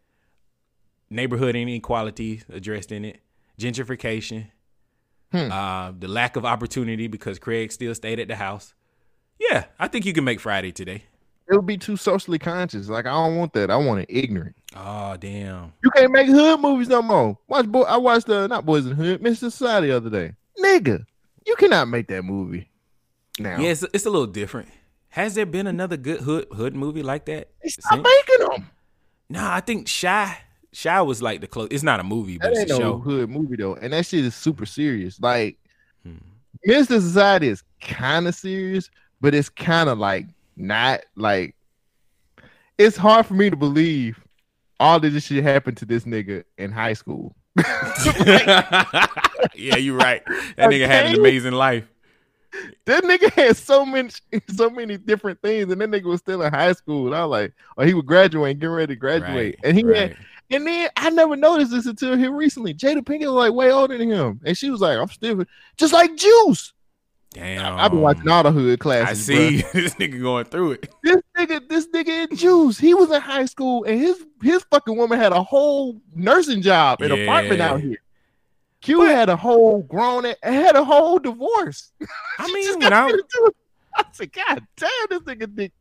Neighborhood 1.10 1.56
inequality 1.56 2.42
addressed 2.52 2.92
in 2.92 3.06
it. 3.06 3.20
Gentrification. 3.60 4.48
Hmm. 5.32 5.52
Uh, 5.52 5.92
the 5.98 6.08
lack 6.08 6.36
of 6.36 6.46
opportunity 6.46 7.08
because 7.08 7.40
Craig 7.40 7.72
still 7.72 7.96
stayed 7.96 8.20
at 8.20 8.28
the 8.28 8.36
house. 8.36 8.74
Yeah, 9.40 9.66
I 9.80 9.88
think 9.88 10.06
you 10.06 10.14
can 10.14 10.24
make 10.24 10.40
Friday 10.40 10.72
today. 10.72 11.04
It 11.50 11.56
would 11.56 11.66
be 11.66 11.78
too 11.78 11.98
socially 11.98 12.40
conscious. 12.40 12.88
Like, 12.88 13.06
I 13.06 13.12
don't 13.12 13.36
want 13.36 13.54
that. 13.54 13.70
I 13.70 13.76
want 13.76 14.02
it 14.02 14.06
ignorant. 14.10 14.56
Oh 14.76 15.18
damn. 15.18 15.74
You 15.84 15.92
can't 15.92 16.12
make 16.12 16.28
hood 16.28 16.60
movies 16.60 16.88
no 16.88 17.02
more. 17.02 17.38
Watch 17.48 17.68
boy. 17.68 17.82
I 17.82 17.98
watched 17.98 18.30
uh, 18.30 18.48
not 18.48 18.66
Boys 18.66 18.86
in 18.86 18.94
Hood, 18.94 19.22
Menace 19.22 19.44
II 19.44 19.50
Society 19.50 19.88
the 19.88 19.98
other 19.98 20.10
day. 20.10 20.34
Nigga, 20.60 21.06
you 21.46 21.56
cannot 21.56 21.88
make 21.90 22.08
that 22.08 22.24
movie 22.24 22.70
now. 23.40 23.60
Yeah, 23.60 23.70
it's, 23.70 23.84
it's 23.94 24.06
a 24.06 24.10
little 24.10 24.28
different. 24.28 24.70
Has 25.14 25.36
there 25.36 25.46
been 25.46 25.68
another 25.68 25.96
good 25.96 26.22
hood 26.22 26.48
hood 26.52 26.76
movie 26.76 27.04
like 27.04 27.26
that? 27.26 27.50
stop 27.68 27.98
making 28.00 28.48
them. 28.48 28.70
Nah, 29.30 29.54
I 29.56 29.60
think 29.60 29.88
Shy 29.88 30.38
Shy 30.72 31.02
was 31.04 31.22
like 31.22 31.40
the 31.42 31.46
close. 31.48 31.68
It's 31.70 31.84
not 31.84 32.00
a 32.00 32.04
movie, 32.04 32.40
but 32.40 32.54
That 32.54 32.64
it's 32.64 32.72
a 32.72 32.74
no 32.74 32.80
show. 32.80 32.98
hood 32.98 33.30
movie 33.30 33.56
though, 33.58 33.76
and 33.76 33.94
that 33.94 34.08
shit 34.08 34.26
is 34.26 34.34
super 34.34 34.66
serious. 34.66 35.20
Like, 35.22 35.58
Hmm. 36.04 36.16
Menace 36.66 36.90
II 36.90 37.00
Society 37.00 37.48
is 37.50 37.64
kind 37.80 38.28
of 38.28 38.34
serious, 38.34 38.90
but 39.22 39.36
it's 39.36 39.50
kind 39.50 39.88
of 39.88 40.00
like 40.00 40.26
not 40.58 41.02
like. 41.16 41.56
It's 42.80 42.98
hard 42.98 43.28
for 43.28 43.36
me 43.36 43.52
to 43.52 43.56
believe 43.56 44.20
all 44.80 44.96
of 44.96 45.14
this 45.14 45.26
shit 45.26 45.44
happened 45.44 45.78
to 45.78 45.86
this 45.86 46.06
nigga 46.06 46.44
in 46.58 46.72
high 46.72 46.94
school. 46.94 47.36
yeah, 48.26 49.76
you're 49.78 49.96
right. 49.96 50.24
That 50.58 50.70
nigga 50.72 50.88
had 50.88 51.06
an 51.06 51.20
amazing 51.20 51.54
life. 51.54 51.86
That 52.86 53.04
nigga 53.04 53.32
had 53.32 53.58
so 53.58 53.86
many, 53.86 54.10
so 54.56 54.70
many 54.70 54.98
different 54.98 55.42
things, 55.42 55.72
and 55.72 55.82
that 55.82 55.90
nigga 55.90 56.04
was 56.06 56.20
still 56.20 56.42
in 56.42 56.54
high 56.54 56.74
school. 56.74 57.08
And 57.08 57.16
I 57.16 57.26
was 57.26 57.32
like, 57.32 57.54
or 57.78 57.86
he 57.86 57.94
was 57.94 58.04
graduating, 58.06 58.60
getting 58.60 58.76
ready 58.76 58.94
to 58.94 59.00
graduate, 59.00 59.34
Right, 59.34 59.60
and 59.64 59.78
he 59.78 59.84
right. 59.84 59.98
had, 60.10 60.18
and 60.52 60.68
then 60.68 60.90
I 60.96 61.10
never 61.10 61.36
noticed 61.36 61.72
this 61.72 61.86
until 61.86 62.16
here 62.18 62.32
recently. 62.32 62.74
Jada 62.74 63.02
Pinkett 63.02 63.22
was 63.22 63.30
like 63.32 63.54
way 63.54 63.72
older 63.72 63.98
than 63.98 64.10
him, 64.10 64.40
and 64.46 64.58
she 64.58 64.70
was 64.70 64.82
like, 64.82 64.98
I'm 64.98 65.08
still 65.08 65.44
just 65.78 65.94
like 65.94 66.16
Juice. 66.16 66.74
Damn. 67.32 67.80
I've 67.80 67.90
been 67.90 68.02
watching 68.02 68.28
all 68.28 68.44
the 68.44 68.52
hood 68.52 68.80
classes. 68.80 69.28
I 69.28 69.34
see 69.34 69.62
this 69.74 69.96
nigga 69.96 70.22
going 70.22 70.46
through 70.46 70.74
it. 70.74 70.94
this 71.02 71.18
nigga, 71.36 71.68
this 71.68 71.88
nigga 71.88 72.30
in 72.30 72.38
Juice. 72.38 72.78
He 72.78 72.94
was 72.94 73.10
in 73.10 73.20
high 73.20 73.46
school, 73.46 73.84
and 73.86 74.00
his 74.00 74.24
his 74.44 74.64
fucking 74.70 74.96
woman 74.96 75.18
had 75.20 75.32
a 75.32 75.42
whole 75.42 76.00
nursing 76.14 76.62
job, 76.62 77.02
an 77.02 77.12
apartment 77.12 77.60
out 77.60 77.82
here. 77.82 77.98
Q 78.84 79.02
had 79.02 79.30
a 79.30 79.36
whole 79.36 79.82
grown, 79.84 80.26
had 80.44 80.76
a 80.76 80.84
whole 80.84 81.18
divorce. 81.18 81.92
I 82.38 82.48
mean, 82.54 82.66
just 82.66 82.80
when 82.80 82.94
I, 82.94 83.08
me 83.08 83.14
to 83.14 83.24
do 83.34 83.46
it. 83.48 83.56
I 83.96 84.06
said, 84.12 84.32
God 84.34 84.62
damn, 84.76 84.90
this 85.10 85.20
nigga 85.22 85.56
dick. 85.56 85.72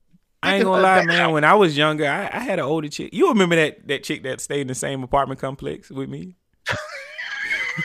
I 0.43 0.55
ain't 0.57 0.65
gonna 0.65 0.83
lie, 0.85 1.05
man. 1.05 1.33
When 1.33 1.45
I 1.45 1.55
was 1.55 1.77
younger, 1.77 2.07
I, 2.07 2.31
I 2.33 2.39
had 2.41 2.59
an 2.59 2.65
older 2.65 2.89
chick. 2.89 3.13
You 3.13 3.29
remember 3.29 3.57
that 3.57 3.87
that 3.89 4.05
chick 4.05 4.23
that 4.23 4.41
stayed 4.41 4.63
in 4.63 4.67
the 4.69 4.75
same 4.75 5.03
apartment 5.03 5.41
complex 5.41 5.91
with 5.91 6.09
me? 6.09 6.37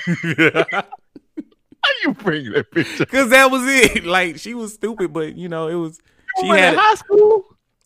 How 0.06 0.84
you 2.04 2.14
bring 2.14 2.52
that 2.52 2.72
picture? 2.72 3.06
Cause 3.06 3.30
that 3.30 3.50
was 3.52 3.64
it. 3.66 4.06
Like 4.06 4.38
she 4.38 4.54
was 4.54 4.74
stupid, 4.74 5.14
but 5.14 5.36
you 5.36 5.50
know 5.50 5.68
it 5.68 5.76
was. 5.76 6.00
She 6.40 6.46
You 6.46 6.52
were 6.52 6.58
had. 6.58 6.74
in 6.74 6.80
high 6.80 6.96
school. 6.96 7.46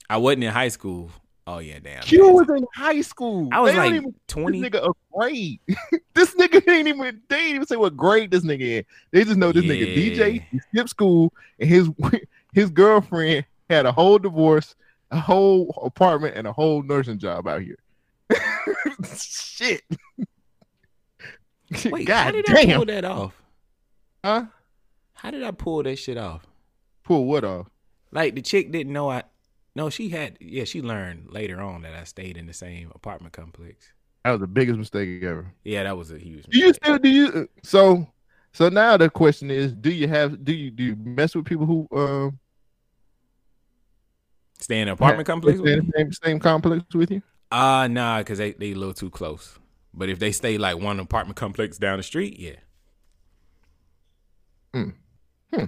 I 0.09 0.17
wasn't 0.17 0.43
in 0.43 0.51
high 0.51 0.67
school. 0.69 1.11
Oh 1.47 1.57
yeah, 1.57 1.79
damn. 1.79 2.03
Q 2.03 2.23
man. 2.25 2.33
was 2.33 2.49
in 2.49 2.67
high 2.75 3.01
school. 3.01 3.49
I 3.51 3.59
was 3.61 3.71
They 3.71 3.77
like 3.77 3.93
even- 3.93 4.15
20. 4.27 4.61
This 4.61 4.69
nigga 4.69 4.89
a 4.89 4.93
grade. 5.11 5.59
this 6.13 6.35
nigga 6.35 6.67
ain't 6.71 6.87
even. 6.87 7.21
They 7.27 7.35
ain't 7.37 7.55
even 7.55 7.67
say 7.67 7.75
what 7.77 7.97
grade 7.97 8.31
this 8.31 8.43
nigga 8.43 8.61
in. 8.61 8.85
They 9.11 9.23
just 9.23 9.37
know 9.37 9.51
this 9.51 9.65
nigga 9.65 9.79
Yeah. 9.87 10.25
DJ. 10.25 10.45
He 10.51 10.59
skipped 10.59 10.89
school, 10.89 11.33
and 11.59 11.67
his 11.69 11.89
his 12.53 12.69
girlfriend 12.69 13.45
had 13.69 13.85
a 13.85 13.91
whole 13.91 14.19
divorce, 14.19 14.75
a 15.09 15.19
whole 15.19 15.81
apartment, 15.83 16.35
and 16.37 16.45
a 16.45 16.53
whole 16.53 16.83
nursing 16.83 17.17
job 17.17 17.47
out 17.47 17.61
here. 17.61 17.77
Shit. 19.17 19.81
Wait, 21.85 22.05
God 22.05 22.23
how 22.23 22.31
did 22.31 22.49
I 22.49 22.75
pull 22.75 22.85
that 22.85 23.05
off? 23.05 23.41
Huh? 24.23 24.45
How 25.13 25.31
did 25.31 25.43
I 25.43 25.51
pull 25.51 25.83
that 25.83 25.97
shit 25.97 26.17
off? 26.17 26.45
Pull 27.03 27.25
what 27.25 27.43
off? 27.43 27.67
Like 28.11 28.35
the 28.35 28.41
chick 28.41 28.71
didn't 28.71 28.93
know 28.93 29.09
I. 29.09 29.23
No, 29.75 29.89
she 29.89 30.09
had. 30.09 30.37
Yeah, 30.39 30.65
she 30.65 30.81
learned 30.81 31.31
later 31.31 31.61
on 31.61 31.83
that 31.83 31.93
I 31.93 32.03
stayed 32.03 32.37
in 32.37 32.45
the 32.45 32.53
same 32.53 32.91
apartment 32.93 33.33
complex. 33.33 33.93
That 34.23 34.31
was 34.31 34.41
the 34.41 34.47
biggest 34.47 34.77
mistake 34.77 35.23
ever. 35.23 35.53
Yeah, 35.63 35.83
that 35.83 35.97
was 35.97 36.11
a 36.11 36.17
huge. 36.17 36.45
Do 36.45 36.59
you 36.59 36.67
mistake. 36.67 36.83
still 36.83 36.99
do 36.99 37.09
you 37.09 37.49
so 37.63 38.07
so 38.53 38.69
now 38.69 38.97
the 38.97 39.09
question 39.09 39.49
is 39.49 39.73
do 39.73 39.91
you 39.91 40.07
have 40.07 40.43
do 40.43 40.53
you 40.53 40.71
do 40.71 40.83
you 40.83 40.95
mess 40.95 41.33
with 41.33 41.45
people 41.45 41.65
who 41.65 41.87
um 41.95 42.39
stay 44.59 44.81
in 44.81 44.87
an 44.87 44.93
apartment 44.93 45.25
complex? 45.25 45.59
stay 45.59 45.73
in 45.73 45.85
the 45.85 45.91
same, 45.97 46.11
same 46.11 46.39
complex 46.39 46.83
with 46.93 47.11
you? 47.11 47.21
Uh 47.49 47.87
nah, 47.89 48.21
cause 48.23 48.37
they 48.37 48.51
they 48.51 48.71
a 48.71 48.75
little 48.75 48.93
too 48.93 49.09
close. 49.09 49.57
But 49.93 50.09
if 50.09 50.19
they 50.19 50.31
stay 50.31 50.57
like 50.57 50.77
one 50.77 50.99
apartment 50.99 51.37
complex 51.37 51.77
down 51.77 51.97
the 51.97 52.03
street, 52.03 52.39
yeah. 52.39 52.55
Hmm. 54.73 54.89
Hmm. 55.53 55.65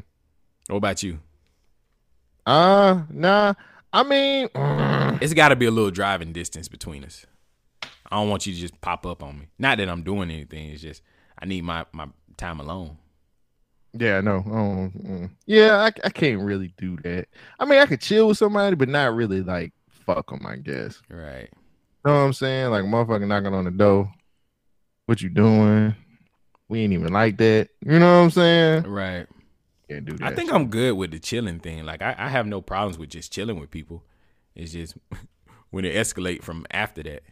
What 0.67 0.77
about 0.77 1.03
you? 1.03 1.19
Uh, 2.45 3.03
nah. 3.09 3.53
I 3.93 4.03
mean, 4.03 4.49
It's 5.21 5.33
got 5.35 5.49
to 5.49 5.55
be 5.55 5.67
a 5.67 5.71
little 5.71 5.91
driving 5.91 6.33
distance 6.33 6.67
between 6.67 7.03
us. 7.03 7.25
I 8.11 8.15
don't 8.17 8.29
want 8.29 8.45
you 8.47 8.53
to 8.53 8.59
just 8.59 8.81
pop 8.81 9.05
up 9.05 9.23
on 9.23 9.39
me. 9.39 9.47
Not 9.59 9.77
that 9.77 9.87
I'm 9.87 10.03
doing 10.03 10.31
anything. 10.31 10.69
It's 10.71 10.81
just 10.81 11.01
I 11.39 11.45
need 11.45 11.63
my 11.63 11.85
my 11.93 12.07
time 12.37 12.59
alone. 12.59 12.97
yeah, 13.93 14.21
no. 14.21 14.43
Oh, 14.47 14.91
mm. 14.99 15.29
yeah, 15.45 15.77
I, 15.77 15.91
I 16.03 16.09
can't 16.09 16.41
really 16.41 16.73
do 16.77 16.97
that. 17.03 17.27
I 17.59 17.65
mean, 17.65 17.79
I 17.79 17.85
could 17.85 18.01
chill 18.01 18.27
with 18.27 18.37
somebody, 18.37 18.75
but 18.75 18.89
not 18.89 19.13
really 19.15 19.41
like 19.41 19.73
fuck 19.87 20.29
them. 20.29 20.45
I 20.45 20.57
guess. 20.57 21.01
Right. 21.09 21.49
You 21.51 22.11
know 22.11 22.13
what 22.19 22.25
I'm 22.25 22.33
saying? 22.33 22.71
Like 22.71 22.83
motherfucker 22.83 23.27
knocking 23.27 23.53
on 23.53 23.65
the 23.65 23.71
door. 23.71 24.11
What 25.05 25.21
you 25.21 25.29
doing? 25.29 25.95
We 26.67 26.81
ain't 26.81 26.93
even 26.93 27.13
like 27.13 27.37
that. 27.37 27.69
You 27.85 27.99
know 27.99 28.17
what 28.19 28.23
I'm 28.23 28.31
saying? 28.31 28.83
Right. 28.83 29.27
Can't 29.89 30.05
do 30.05 30.13
that. 30.17 30.31
I 30.31 30.35
think 30.35 30.49
shit. 30.49 30.55
I'm 30.55 30.67
good 30.69 30.93
with 30.93 31.11
the 31.11 31.19
chilling 31.19 31.59
thing. 31.59 31.85
Like 31.85 32.01
I, 32.01 32.15
I 32.17 32.29
have 32.29 32.45
no 32.47 32.61
problems 32.61 32.97
with 32.97 33.09
just 33.09 33.31
chilling 33.31 33.59
with 33.59 33.69
people. 33.71 34.03
It's 34.55 34.71
just 34.71 34.95
when 35.71 35.85
it 35.85 35.95
escalate 35.95 36.43
from 36.43 36.65
after 36.71 37.03
that. 37.03 37.23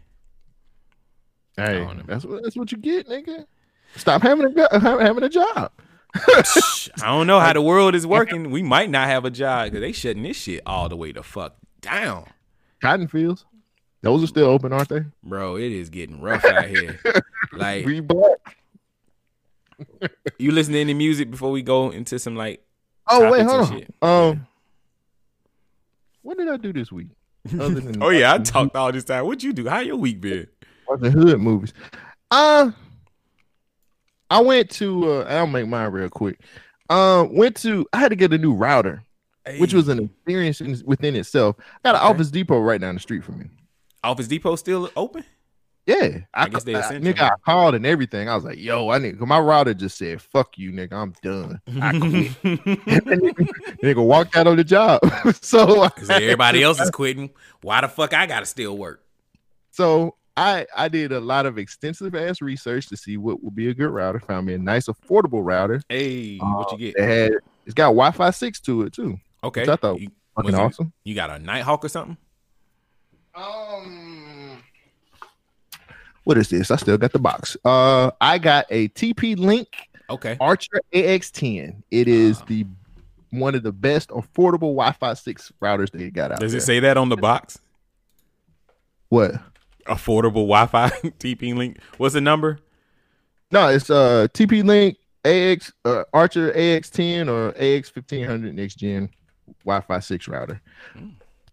Hey, 1.58 1.88
that's 2.08 2.26
what 2.26 2.44
that's 2.44 2.56
what 2.56 2.72
you 2.72 2.78
get, 2.78 3.08
nigga. 3.08 3.46
Stop 3.96 4.22
having 4.22 4.54
a 4.58 4.80
having 4.80 5.24
a 5.24 5.30
job. 5.30 5.72
I 6.16 6.44
don't 7.04 7.28
know 7.28 7.40
how 7.40 7.54
the 7.54 7.62
world 7.62 7.96
is 7.96 8.06
working. 8.18 8.52
We 8.52 8.64
might 8.64 8.90
not 8.90 9.08
have 9.08 9.26
a 9.26 9.30
job 9.30 9.66
because 9.66 9.82
they 9.82 9.92
shutting 9.92 10.24
this 10.24 10.38
shit 10.38 10.62
all 10.66 10.90
the 10.90 10.96
way 10.98 11.12
the 11.12 11.24
fuck 11.24 11.56
down, 11.82 12.26
Cotton 12.82 13.08
fields. 13.08 13.46
Those 14.02 14.24
are 14.24 14.28
still 14.28 14.48
open, 14.48 14.74
aren't 14.74 14.90
they? 14.90 15.02
bro. 15.24 15.58
It 15.58 15.72
is 15.72 15.90
getting 15.90 16.22
rough 16.22 16.44
out 16.44 16.66
here. 16.66 17.00
Like 17.54 17.86
We 17.86 18.00
black. 18.00 18.58
You 20.40 20.52
listen 20.52 20.74
to 20.74 20.80
any 20.80 20.94
music 20.94 21.32
before 21.32 21.52
we 21.52 21.62
go 21.62 21.90
into 21.92 22.18
some 22.20 22.36
like 22.36 22.64
Oh 23.10 23.32
wait, 23.32 23.46
hold 23.46 23.62
on. 23.62 23.78
shit? 23.80 23.94
Um, 24.02 24.48
what 26.22 26.38
did 26.38 26.48
I 26.50 26.58
do 26.58 26.72
this 26.74 26.92
week? 26.92 27.08
Other 27.60 27.80
than 27.82 28.02
Oh 28.04 28.10
yeah, 28.10 28.34
I 28.34 28.38
talked 28.38 28.76
all 28.76 28.92
this 28.92 29.04
time. 29.04 29.26
What'd 29.26 29.44
you 29.44 29.54
do? 29.54 29.68
How 29.68 29.80
your 29.80 29.98
week 29.98 30.22
been? 30.22 30.48
The 31.00 31.10
hood 31.10 31.40
movies. 31.40 31.74
Uh 32.30 32.72
I 34.30 34.42
went 34.42 34.70
to 34.72 35.12
uh 35.12 35.26
I'll 35.30 35.48
make 35.48 35.68
mine 35.68 35.92
real 35.92 36.10
quick. 36.10 36.40
Uh 36.90 37.26
went 37.30 37.56
to 37.58 37.86
I 37.94 38.00
had 38.00 38.10
to 38.10 38.16
get 38.16 38.34
a 38.34 38.38
new 38.38 38.54
router, 38.54 39.04
which 39.58 39.74
was 39.74 39.88
an 39.88 40.04
experience 40.04 40.62
within 40.84 41.16
itself. 41.16 41.56
I 41.60 41.64
got 41.92 41.96
an 41.96 42.02
Okay. 42.02 42.14
Office 42.14 42.30
Depot 42.32 42.60
right 42.60 42.80
down 42.80 42.94
the 42.96 43.00
street 43.00 43.24
from 43.24 43.40
me. 43.40 43.46
Office 44.04 44.28
Depot 44.28 44.56
still 44.58 44.90
open? 44.96 45.24
Yeah, 45.88 46.20
I 46.34 46.48
guess 46.48 46.64
they 46.64 46.76
I, 46.76 46.80
essential. 46.82 47.12
nigga, 47.14 47.22
I 47.24 47.32
called 47.44 47.74
and 47.76 47.86
everything. 47.86 48.30
I 48.30 48.36
was 48.36 48.44
like, 48.44 48.60
"Yo, 48.60 48.90
I 48.90 49.00
need." 49.00 49.20
My 49.20 49.40
router 49.40 49.74
just 49.74 49.98
said, 49.98 50.22
"Fuck 50.22 50.58
you, 50.58 50.72
nigga. 50.72 50.94
I'm 50.94 51.14
done." 51.24 51.60
I 51.82 51.92
quit. 51.98 52.32
nigga 53.84 54.06
walked 54.06 54.36
out 54.36 54.46
on 54.48 54.58
the 54.58 54.64
job. 54.64 55.02
so, 55.42 55.90
Cause 55.90 56.10
everybody 56.10 56.62
else 56.62 56.80
is 56.80 56.92
quitting. 56.92 57.32
Why 57.62 57.82
the 57.82 57.88
fuck 57.88 58.14
I 58.14 58.26
gotta 58.28 58.46
still 58.46 58.78
work? 58.78 59.04
so 59.72 60.16
I 60.38 60.68
I 60.76 60.88
did 60.88 61.12
a 61.12 61.20
lot 61.20 61.46
of 61.46 61.58
extensive 61.58 62.14
ass 62.14 62.42
research 62.42 62.88
to 62.90 62.98
see 62.98 63.18
what 63.18 63.44
would 63.44 63.56
be 63.56 63.70
a 63.70 63.74
good 63.74 63.90
router. 63.90 64.20
Found 64.20 64.46
me 64.48 64.54
a 64.54 64.58
nice, 64.60 64.88
affordable 64.88 65.44
router. 65.44 65.82
Hey, 65.90 66.38
what 66.38 66.72
you 66.74 66.78
get? 66.78 66.96
It 66.96 67.04
had 67.08 67.32
it's 67.66 67.74
got 67.74 67.86
Wi-Fi 67.88 68.30
six 68.32 68.60
to 68.62 68.84
it 68.84 68.94
too. 68.94 69.18
Okay, 69.44 69.62
which 69.62 69.70
I 69.70 69.76
thought 69.78 70.00
you, 70.00 70.10
Fucking 70.36 70.52
was 70.52 70.54
it- 70.60 70.62
awesome. 70.62 70.94
You 71.04 71.16
got 71.16 71.32
a 71.32 71.40
Nighthawk 71.40 71.84
or 71.84 71.90
something? 71.90 72.18
Um, 73.34 74.21
what 76.24 76.38
is 76.38 76.50
this? 76.50 76.72
I 76.72 76.76
still 76.76 76.98
got 76.98 77.12
the 77.14 77.20
box. 77.20 77.58
Uh, 77.66 78.12
I 78.22 78.38
got 78.38 78.66
a 78.70 78.88
TP 78.90 79.38
Link 79.38 79.68
Okay, 80.10 80.38
Archer 80.40 80.82
AX10. 80.94 81.84
It 81.92 82.08
is 82.08 82.42
Ah. 82.42 82.46
the 82.48 82.66
one 83.32 83.56
of 83.56 83.64
the 83.64 83.72
best 83.72 84.10
affordable 84.10 84.76
Wi-Fi 84.76 85.14
six 85.14 85.52
routers 85.62 85.90
they 85.92 86.10
got 86.10 86.32
out 86.34 86.40
does 86.42 86.52
there. 86.52 86.60
it 86.60 86.64
say 86.64 86.80
that 86.82 86.98
on 86.98 87.08
the 87.10 87.16
box? 87.18 87.60
what? 89.10 89.32
Affordable 89.88 90.48
Wi-Fi 90.48 90.90
TP 91.20 91.56
link. 91.56 91.80
What's 91.98 92.14
the 92.14 92.22
number? 92.22 92.60
No, 93.52 93.68
it's 93.70 93.90
uh 93.90 94.28
TP 94.34 94.64
Link 94.64 94.98
AX 95.26 95.72
uh, 95.86 96.04
Archer 96.14 96.52
AX10 96.54 97.28
or 97.30 97.52
AX1500 97.54 98.54
next 98.54 98.76
gen 98.76 99.10
Wi-Fi 99.66 100.00
six 100.00 100.28
router. 100.28 100.62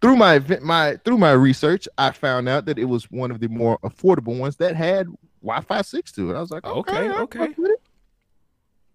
Through 0.01 0.17
my 0.17 0.39
my 0.63 0.97
through 1.05 1.19
my 1.19 1.33
research, 1.33 1.89
I 1.99 2.13
found 2.13 2.49
out 2.49 2.67
that 2.67 2.79
it 2.79 2.85
was 2.85 3.11
one 3.11 3.31
of 3.31 3.41
the 3.41 3.49
more 3.49 3.79
affordable 3.81 4.39
ones 4.39 4.57
that 4.57 4.77
had 4.77 5.09
Wi-Fi 5.43 5.83
six 5.83 6.13
to 6.13 6.31
it. 6.31 6.37
I 6.37 6.41
was 6.41 6.51
like, 6.51 6.65
Okay, 6.65 7.09
okay, 7.11 7.19
okay. 7.21 7.39
fuck 7.49 7.59
with 7.59 7.71
it. 7.73 7.83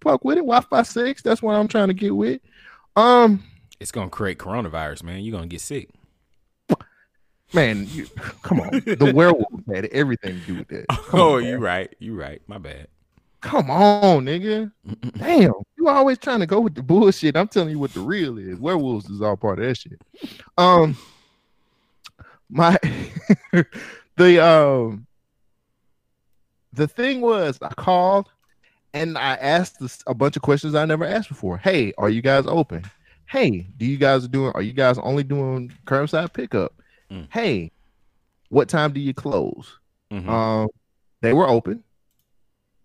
Fuck 0.01 0.25
with 0.25 0.37
it. 0.37 0.41
Wi-Fi 0.41 0.83
six. 0.83 1.21
That's 1.21 1.41
what 1.41 1.55
I'm 1.55 1.67
trying 1.67 1.89
to 1.89 1.93
get 1.93 2.15
with. 2.15 2.39
Um, 2.95 3.43
It's 3.79 3.91
gonna 3.91 4.09
create 4.09 4.37
coronavirus, 4.37 5.03
man. 5.03 5.21
You're 5.21 5.35
gonna 5.35 5.47
get 5.47 5.61
sick. 5.61 5.89
man, 7.53 7.85
you, 7.89 8.07
come 8.41 8.61
on. 8.61 8.69
The 8.85 9.11
werewolf 9.15 9.65
had 9.73 9.85
everything 9.85 10.39
to 10.39 10.45
do 10.45 10.55
with 10.59 10.67
that. 10.69 10.85
Come 10.87 11.19
oh, 11.19 11.35
on, 11.35 11.43
you 11.43 11.51
man. 11.53 11.61
right. 11.61 11.95
You're 11.99 12.15
right. 12.15 12.41
My 12.47 12.57
bad. 12.59 12.87
Come 13.43 13.69
on, 13.69 14.25
nigga. 14.25 14.71
Damn, 15.17 15.51
you 15.77 15.89
always 15.89 16.17
trying 16.17 16.39
to 16.39 16.45
go 16.45 16.61
with 16.61 16.75
the 16.75 16.81
bullshit. 16.81 17.35
I'm 17.35 17.49
telling 17.49 17.71
you 17.71 17.79
what 17.79 17.93
the 17.93 17.99
real 17.99 18.37
is. 18.37 18.57
Werewolves 18.57 19.09
is 19.09 19.21
all 19.21 19.35
part 19.35 19.59
of 19.59 19.65
that 19.65 19.75
shit. 19.75 20.01
Um, 20.57 20.95
my 22.49 22.77
the 24.15 24.43
um 24.43 25.05
the 26.71 26.87
thing 26.87 27.19
was, 27.19 27.59
I 27.61 27.73
called 27.73 28.29
and 28.93 29.17
I 29.17 29.33
asked 29.35 29.79
this, 29.79 30.01
a 30.07 30.13
bunch 30.13 30.37
of 30.37 30.41
questions 30.41 30.73
I 30.73 30.85
never 30.85 31.03
asked 31.05 31.27
before. 31.27 31.57
Hey, 31.57 31.93
are 31.97 32.09
you 32.09 32.21
guys 32.21 32.45
open? 32.47 32.85
Hey, 33.25 33.67
do 33.77 33.85
you 33.85 33.97
guys 33.97 34.25
doing? 34.29 34.53
Are 34.55 34.61
you 34.61 34.73
guys 34.73 34.97
only 34.99 35.23
doing 35.23 35.69
curbside 35.85 36.31
pickup? 36.31 36.73
Mm. 37.11 37.27
Hey, 37.29 37.71
what 38.47 38.69
time 38.69 38.93
do 38.93 39.01
you 39.01 39.13
close? 39.13 39.79
Mhm. 40.13 40.29
Um, 40.29 40.69
they 41.21 41.33
were 41.33 41.49
open. 41.49 41.83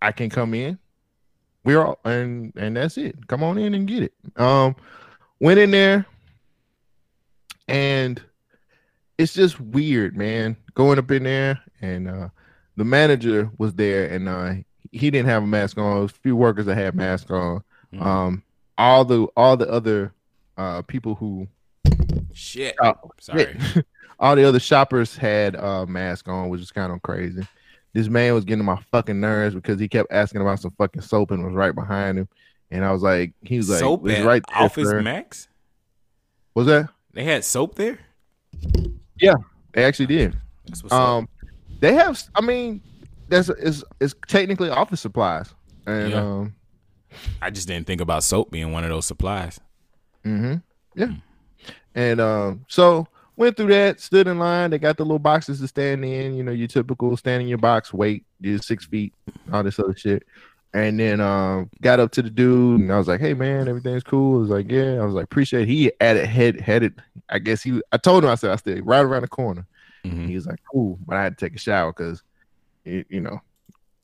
I 0.01 0.13
can 0.13 0.31
come 0.31 0.55
in. 0.55 0.79
We're 1.65 1.85
all 1.85 1.99
and 2.05 2.53
and 2.57 2.77
that's 2.77 2.97
it. 2.97 3.27
Come 3.27 3.43
on 3.43 3.59
in 3.59 3.75
and 3.75 3.87
get 3.87 4.03
it. 4.05 4.13
Um, 4.37 4.77
went 5.41 5.59
in 5.59 5.71
there, 5.71 6.07
and 7.67 8.23
it's 9.19 9.35
just 9.35 9.61
weird, 9.61 10.17
man. 10.17 10.57
Going 10.75 10.99
up 10.99 11.11
in 11.11 11.25
there, 11.25 11.61
and 11.81 12.09
uh, 12.09 12.29
the 12.77 12.85
manager 12.85 13.51
was 13.59 13.75
there, 13.75 14.07
and 14.09 14.29
uh, 14.29 14.55
he 14.93 15.11
didn't 15.11 15.29
have 15.29 15.43
a 15.43 15.47
mask 15.47 15.77
on. 15.79 15.95
There 15.95 16.03
was 16.03 16.13
a 16.13 16.15
few 16.15 16.37
workers 16.37 16.67
that 16.67 16.77
had 16.77 16.95
masks 16.95 17.31
on. 17.31 17.63
Mhm. 17.93 18.03
Um, 18.03 18.43
all 18.77 19.05
the 19.05 19.25
all 19.37 19.57
the 19.57 19.69
other 19.69 20.13
uh 20.57 20.83
people 20.83 21.15
who 21.17 21.49
Shit. 22.33 22.77
Oh, 22.81 22.95
Sorry. 23.21 23.59
all 24.21 24.37
the 24.37 24.45
other 24.45 24.61
shoppers 24.61 25.17
had 25.17 25.57
uh 25.57 25.87
mask 25.87 26.29
on, 26.29 26.49
which 26.49 26.61
is 26.61 26.71
kind 26.71 26.93
of 26.93 27.03
crazy. 27.03 27.47
This 27.95 28.09
man 28.09 28.35
was 28.35 28.45
getting 28.45 28.65
my 28.65 28.79
fucking 28.93 29.19
nerves 29.19 29.55
because 29.55 29.81
he 29.81 29.89
kept 29.89 30.13
asking 30.13 30.41
about 30.41 30.61
some 30.61 30.71
fucking 30.73 31.03
soap 31.03 31.31
and 31.31 31.45
was 31.45 31.55
right 31.55 31.75
behind 31.75 32.19
him. 32.19 32.29
And 32.71 32.85
I 32.85 32.93
was 32.93 33.03
like, 33.03 33.33
he 33.43 33.57
was 33.57 33.71
like, 33.71 33.79
soap 33.81 34.07
"It's 34.07 34.21
at 34.21 34.27
right 34.27 34.43
there, 34.49 34.63
Office 34.65 34.89
sir." 34.89 35.01
Max. 35.01 35.49
Was 36.55 36.67
that? 36.67 36.91
They 37.15 37.25
had 37.25 37.45
soap 37.45 37.75
there. 37.77 37.99
Yeah, 39.21 39.35
they 39.73 39.85
actually 39.85 40.07
did. 40.07 40.37
That's 40.67 40.83
what's 40.83 40.93
up. 40.93 41.01
Um, 41.01 41.29
they 41.81 41.95
have. 41.95 42.23
I 42.35 42.41
mean, 42.41 42.83
that's 43.29 43.49
it's 43.49 43.83
it's 44.01 44.15
technically 44.29 44.69
office 44.69 45.01
supplies, 45.01 45.55
and 45.87 46.11
Yeah. 46.11 46.21
um, 46.21 46.55
I 47.41 47.51
just 47.51 47.67
didn't 47.69 47.87
think 47.87 48.01
about 48.01 48.23
soap 48.23 48.51
being 48.51 48.71
one 48.73 48.85
of 48.85 48.91
those 48.91 49.07
supplies. 49.07 49.59
Mm-hmm. 50.25 50.57
Yeah. 51.01 51.13
And 51.95 52.21
um, 52.21 52.65
so 52.69 53.09
went 53.39 53.57
through 53.57 53.69
that, 53.69 54.01
stood 54.01 54.27
in 54.27 54.39
line. 54.39 54.71
They 54.71 54.79
got 54.79 54.97
the 54.97 55.05
little 55.05 55.19
boxes 55.19 55.61
to 55.61 55.69
stand 55.69 56.05
in, 56.05 56.35
you 56.35 56.43
know, 56.43 56.53
your 56.53 56.69
typical 56.69 57.17
stand 57.17 57.41
in 57.43 57.49
your 57.49 57.59
box, 57.59 57.93
wait, 57.95 58.25
you're 58.41 58.59
six 58.59 58.85
feet, 58.85 59.15
all 59.53 59.63
this 59.63 59.79
other 59.79 59.97
shit. 59.97 60.25
And 60.75 61.01
then 61.01 61.21
um 61.23 61.71
got 61.81 61.99
up 61.99 62.11
to 62.13 62.23
the 62.23 62.29
dude 62.29 62.81
and 62.83 62.93
I 62.93 62.99
was 62.99 63.09
like, 63.09 63.21
Hey 63.21 63.33
man, 63.33 63.69
everything's 63.69 64.03
cool. 64.03 64.35
He 64.37 64.41
was 64.43 64.51
like, 64.51 64.71
Yeah. 64.71 65.01
I 65.01 65.05
was 65.05 65.15
like, 65.15 65.25
appreciate 65.25 65.63
it. 65.63 65.69
He 65.69 65.91
added 66.01 66.27
head 66.27 66.61
headed. 66.61 67.01
I 67.31 67.39
guess 67.39 67.63
he 67.63 67.81
I 67.91 67.97
told 67.97 68.23
him 68.25 68.31
I 68.31 68.35
said 68.35 68.51
I 68.51 68.57
stayed 68.57 68.85
right 68.85 69.01
around 69.05 69.23
the 69.23 69.29
corner. 69.29 69.67
Mhm. 70.05 70.29
He 70.29 70.35
was 70.35 70.47
like, 70.47 70.61
Cool, 70.71 70.99
but 71.07 71.17
I 71.17 71.23
had 71.23 71.39
to 71.39 71.47
take 71.47 71.57
a 71.57 71.59
shower 71.59 71.93
because 71.95 72.23
you 72.85 73.21
know, 73.21 73.41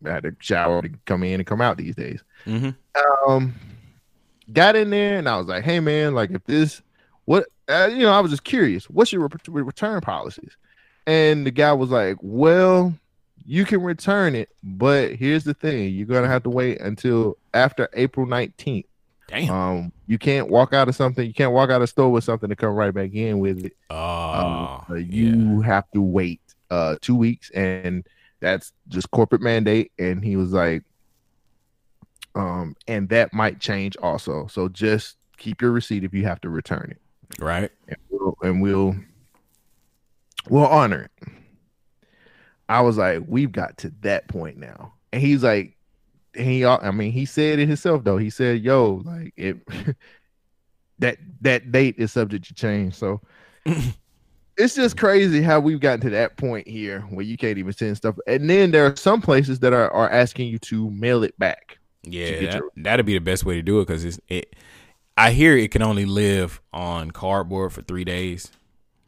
I 0.06 0.10
had 0.10 0.22
to 0.22 0.34
shower 0.40 0.80
to 0.82 0.90
come 1.04 1.22
in 1.22 1.40
and 1.40 1.46
come 1.46 1.60
out 1.60 1.76
these 1.76 1.94
days 1.96 2.22
Mhm. 2.46 2.74
um 3.28 3.54
got 4.52 4.76
in 4.76 4.90
there 4.90 5.18
and 5.18 5.28
I 5.28 5.36
was 5.38 5.46
like, 5.46 5.64
hey 5.64 5.80
man, 5.80 6.14
like 6.14 6.30
if 6.30 6.44
this 6.44 6.80
what 7.26 7.46
uh, 7.68 7.88
you 7.90 8.00
know, 8.02 8.12
I 8.12 8.20
was 8.20 8.30
just 8.30 8.44
curious, 8.44 8.88
what's 8.90 9.12
your 9.12 9.28
re- 9.48 9.62
return 9.62 10.00
policies? 10.00 10.56
And 11.06 11.46
the 11.46 11.50
guy 11.50 11.72
was 11.72 11.90
like, 11.90 12.16
well, 12.20 12.94
you 13.46 13.64
can 13.64 13.82
return 13.82 14.34
it, 14.34 14.48
but 14.62 15.14
here's 15.16 15.44
the 15.44 15.54
thing, 15.54 15.92
you're 15.94 16.06
gonna 16.06 16.28
have 16.28 16.42
to 16.44 16.50
wait 16.50 16.80
until 16.80 17.36
after 17.52 17.88
April 17.94 18.26
19th. 18.26 18.86
Damn. 19.28 19.50
Um, 19.50 19.92
you 20.06 20.18
can't 20.18 20.48
walk 20.48 20.72
out 20.72 20.88
of 20.88 20.94
something, 20.94 21.26
you 21.26 21.34
can't 21.34 21.52
walk 21.52 21.70
out 21.70 21.82
of 21.82 21.88
store 21.88 22.10
with 22.10 22.24
something 22.24 22.48
to 22.48 22.56
come 22.56 22.74
right 22.74 22.92
back 22.92 23.12
in 23.14 23.38
with 23.40 23.64
it. 23.66 23.72
Oh, 23.90 23.96
Um, 23.98 24.84
uh, 24.90 24.94
yeah. 24.94 25.02
you 25.34 25.60
have 25.62 25.90
to 25.92 26.00
wait 26.00 26.40
uh 26.70 26.96
two 27.02 27.14
weeks, 27.16 27.50
and 27.50 28.06
that's 28.40 28.72
just 28.88 29.10
corporate 29.10 29.42
mandate. 29.42 29.92
And 29.98 30.24
he 30.24 30.36
was 30.36 30.52
like, 30.52 30.82
Um, 32.34 32.76
and 32.88 33.08
that 33.10 33.32
might 33.32 33.60
change 33.60 33.96
also. 34.02 34.46
So 34.48 34.68
just 34.68 35.16
keep 35.36 35.60
your 35.62 35.70
receipt 35.70 36.04
if 36.04 36.12
you 36.14 36.24
have 36.24 36.40
to 36.42 36.48
return 36.50 36.88
it. 36.90 37.00
Right. 37.38 37.70
And 37.88 37.96
we'll 38.10 38.36
and 38.42 38.62
we'll, 38.62 38.96
we'll 40.48 40.66
honor 40.66 41.10
it. 41.20 41.28
I 42.68 42.80
was 42.80 42.96
like, 42.96 43.22
we've 43.26 43.52
got 43.52 43.76
to 43.78 43.92
that 44.00 44.28
point 44.28 44.56
now. 44.56 44.94
And 45.12 45.20
he's 45.20 45.42
like, 45.42 45.76
he 46.34 46.64
I 46.64 46.90
mean, 46.90 47.12
he 47.12 47.24
said 47.24 47.58
it 47.58 47.68
himself 47.68 48.04
though. 48.04 48.16
He 48.16 48.30
said, 48.30 48.62
yo, 48.62 49.02
like 49.04 49.32
it 49.36 49.58
that 50.98 51.18
that 51.42 51.70
date 51.72 51.96
is 51.98 52.12
subject 52.12 52.46
to 52.46 52.54
change. 52.54 52.94
So 52.94 53.20
it's 54.56 54.74
just 54.74 54.96
crazy 54.96 55.42
how 55.42 55.60
we've 55.60 55.80
gotten 55.80 56.00
to 56.00 56.10
that 56.10 56.36
point 56.36 56.66
here 56.66 57.00
where 57.02 57.24
you 57.24 57.36
can't 57.36 57.58
even 57.58 57.72
send 57.72 57.96
stuff. 57.96 58.16
And 58.26 58.48
then 58.48 58.70
there 58.70 58.86
are 58.86 58.96
some 58.96 59.20
places 59.20 59.60
that 59.60 59.72
are, 59.72 59.90
are 59.90 60.10
asking 60.10 60.48
you 60.48 60.58
to 60.60 60.90
mail 60.90 61.22
it 61.24 61.38
back. 61.38 61.78
Yeah, 62.02 62.40
that, 62.40 62.54
your- 62.54 62.70
that'd 62.76 63.06
be 63.06 63.14
the 63.14 63.20
best 63.20 63.44
way 63.44 63.54
to 63.54 63.62
do 63.62 63.80
it 63.80 63.86
because 63.86 64.04
it's 64.04 64.20
it. 64.28 64.54
I 65.16 65.30
hear 65.32 65.56
it 65.56 65.70
can 65.70 65.82
only 65.82 66.04
live 66.06 66.60
on 66.72 67.10
cardboard 67.12 67.72
for 67.72 67.82
three 67.82 68.04
days, 68.04 68.50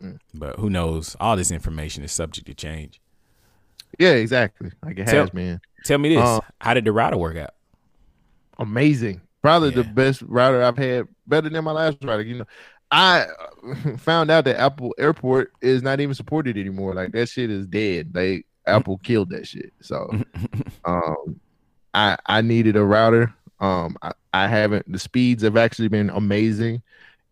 Mm. 0.02 0.18
but 0.34 0.56
who 0.58 0.68
knows? 0.70 1.16
All 1.18 1.36
this 1.36 1.50
information 1.50 2.04
is 2.04 2.12
subject 2.12 2.46
to 2.48 2.54
change. 2.54 3.00
Yeah, 3.98 4.10
exactly. 4.10 4.70
Like 4.84 4.98
it 4.98 5.06
Tell- 5.06 5.22
has 5.22 5.30
been. 5.30 5.60
Tell 5.84 5.98
me 5.98 6.10
this: 6.10 6.22
Uh, 6.22 6.40
How 6.60 6.74
did 6.74 6.84
the 6.84 6.92
router 6.92 7.16
work 7.16 7.36
out? 7.36 7.50
amazing. 8.58 9.20
Probably 9.42 9.70
the 9.70 9.84
best 9.84 10.22
router 10.22 10.62
I've 10.62 10.76
had, 10.76 11.06
better 11.26 11.48
than 11.48 11.62
my 11.64 11.70
last 11.72 11.98
router. 12.02 12.22
You 12.22 12.38
know, 12.38 12.44
I 12.90 13.26
found 13.98 14.30
out 14.30 14.44
that 14.46 14.58
Apple 14.60 14.94
Airport 14.98 15.52
is 15.60 15.82
not 15.82 16.00
even 16.00 16.14
supported 16.14 16.56
anymore. 16.58 16.94
Like 16.94 17.12
that 17.12 17.28
shit 17.28 17.50
is 17.50 17.66
dead. 17.66 18.12
They 18.12 18.44
Apple 18.66 18.98
killed 18.98 19.30
that 19.30 19.46
shit. 19.46 19.72
So, 19.82 20.10
um, 20.84 21.38
I 21.94 22.16
I 22.26 22.40
needed 22.42 22.76
a 22.76 22.84
router. 22.84 23.32
Um, 23.60 23.96
I, 24.02 24.12
I 24.44 24.48
haven't. 24.48 24.90
The 24.90 24.98
speeds 24.98 25.42
have 25.42 25.56
actually 25.56 25.88
been 25.88 26.10
amazing. 26.10 26.82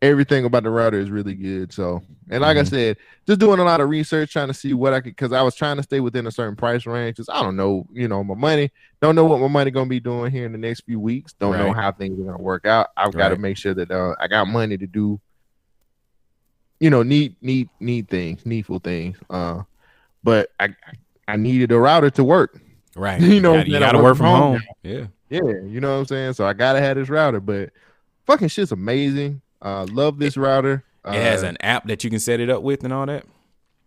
Everything 0.03 0.45
about 0.45 0.65
the 0.65 0.71
router 0.71 0.99
is 0.99 1.11
really 1.11 1.35
good. 1.35 1.73
So, 1.73 2.03
and 2.29 2.43
like 2.43 2.59
I 2.59 2.63
Mhm. 2.63 2.69
said, 2.69 2.97
just 3.27 3.41
doing 3.41 3.59
a 3.59 3.65
lot 3.65 3.81
of 3.81 3.89
research, 3.89 4.33
trying 4.33 4.49
to 4.49 4.55
see 4.55 4.75
what 4.75 4.93
I 4.93 5.01
could, 5.01 5.13
because 5.17 5.33
I 5.33 5.41
was 5.43 5.55
trying 5.55 5.77
to 5.79 5.83
stay 5.83 6.01
within 6.01 6.27
a 6.27 6.31
certain 6.31 6.57
price 6.57 6.85
range. 6.87 7.17
Because 7.17 7.31
I 7.33 7.43
don't 7.43 7.57
know, 7.57 7.87
you 7.93 8.07
know, 8.07 8.23
my 8.23 8.35
money. 8.35 8.71
Don't 9.01 9.15
know 9.15 9.25
what 9.25 9.41
my 9.41 9.49
money 9.49 9.71
gonna 9.71 9.89
be 9.89 10.01
doing 10.01 10.31
here 10.31 10.45
in 10.45 10.53
the 10.53 10.59
next 10.59 10.83
few 10.83 11.01
weeks. 11.01 11.33
Don't 11.35 11.53
know 11.59 11.73
how 11.73 11.91
things 11.93 12.21
are 12.21 12.25
gonna 12.25 12.43
work 12.43 12.67
out. 12.67 12.89
I've 12.97 13.13
got 13.13 13.29
to 13.31 13.37
make 13.41 13.57
sure 13.57 13.73
that 13.75 13.91
uh, 13.91 14.15
I 14.21 14.29
got 14.29 14.47
money 14.47 14.77
to 14.77 14.87
do, 14.87 15.21
you 16.81 16.91
know, 16.91 17.03
need 17.03 17.37
need 17.41 17.69
need 17.81 18.09
things, 18.09 18.45
needful 18.45 18.81
things. 18.81 19.17
Uh, 19.31 19.63
but 20.23 20.51
I 20.61 20.69
I 21.27 21.37
needed 21.37 21.73
a 21.73 21.79
router 21.79 22.11
to 22.11 22.25
work. 22.25 22.61
Right. 22.97 23.21
You 23.23 23.41
know, 23.41 23.57
you 23.59 23.79
got 23.79 23.93
to 23.93 23.99
work 23.99 24.17
from 24.17 24.27
home 24.27 24.53
home. 24.53 24.63
Yeah. 24.83 25.07
Yeah, 25.35 25.61
you 25.67 25.81
know 25.81 25.93
what 25.95 25.99
I'm 26.01 26.07
saying. 26.07 26.33
So 26.35 26.47
I 26.47 26.53
gotta 26.53 26.81
have 26.81 26.97
this 26.97 27.09
router, 27.09 27.41
but 27.41 27.71
fucking 28.27 28.49
shit's 28.49 28.73
amazing. 28.73 29.41
Uh, 29.61 29.87
love 29.91 30.19
this 30.19 30.37
router. 30.37 30.85
Uh, 31.05 31.11
It 31.13 31.23
has 31.23 31.43
an 31.43 31.57
app 31.61 31.87
that 31.89 32.05
you 32.05 32.11
can 32.11 32.21
set 32.21 32.41
it 32.41 32.51
up 32.51 32.63
with 32.63 32.85
and 32.85 32.93
all 32.93 33.07
that. 33.07 33.25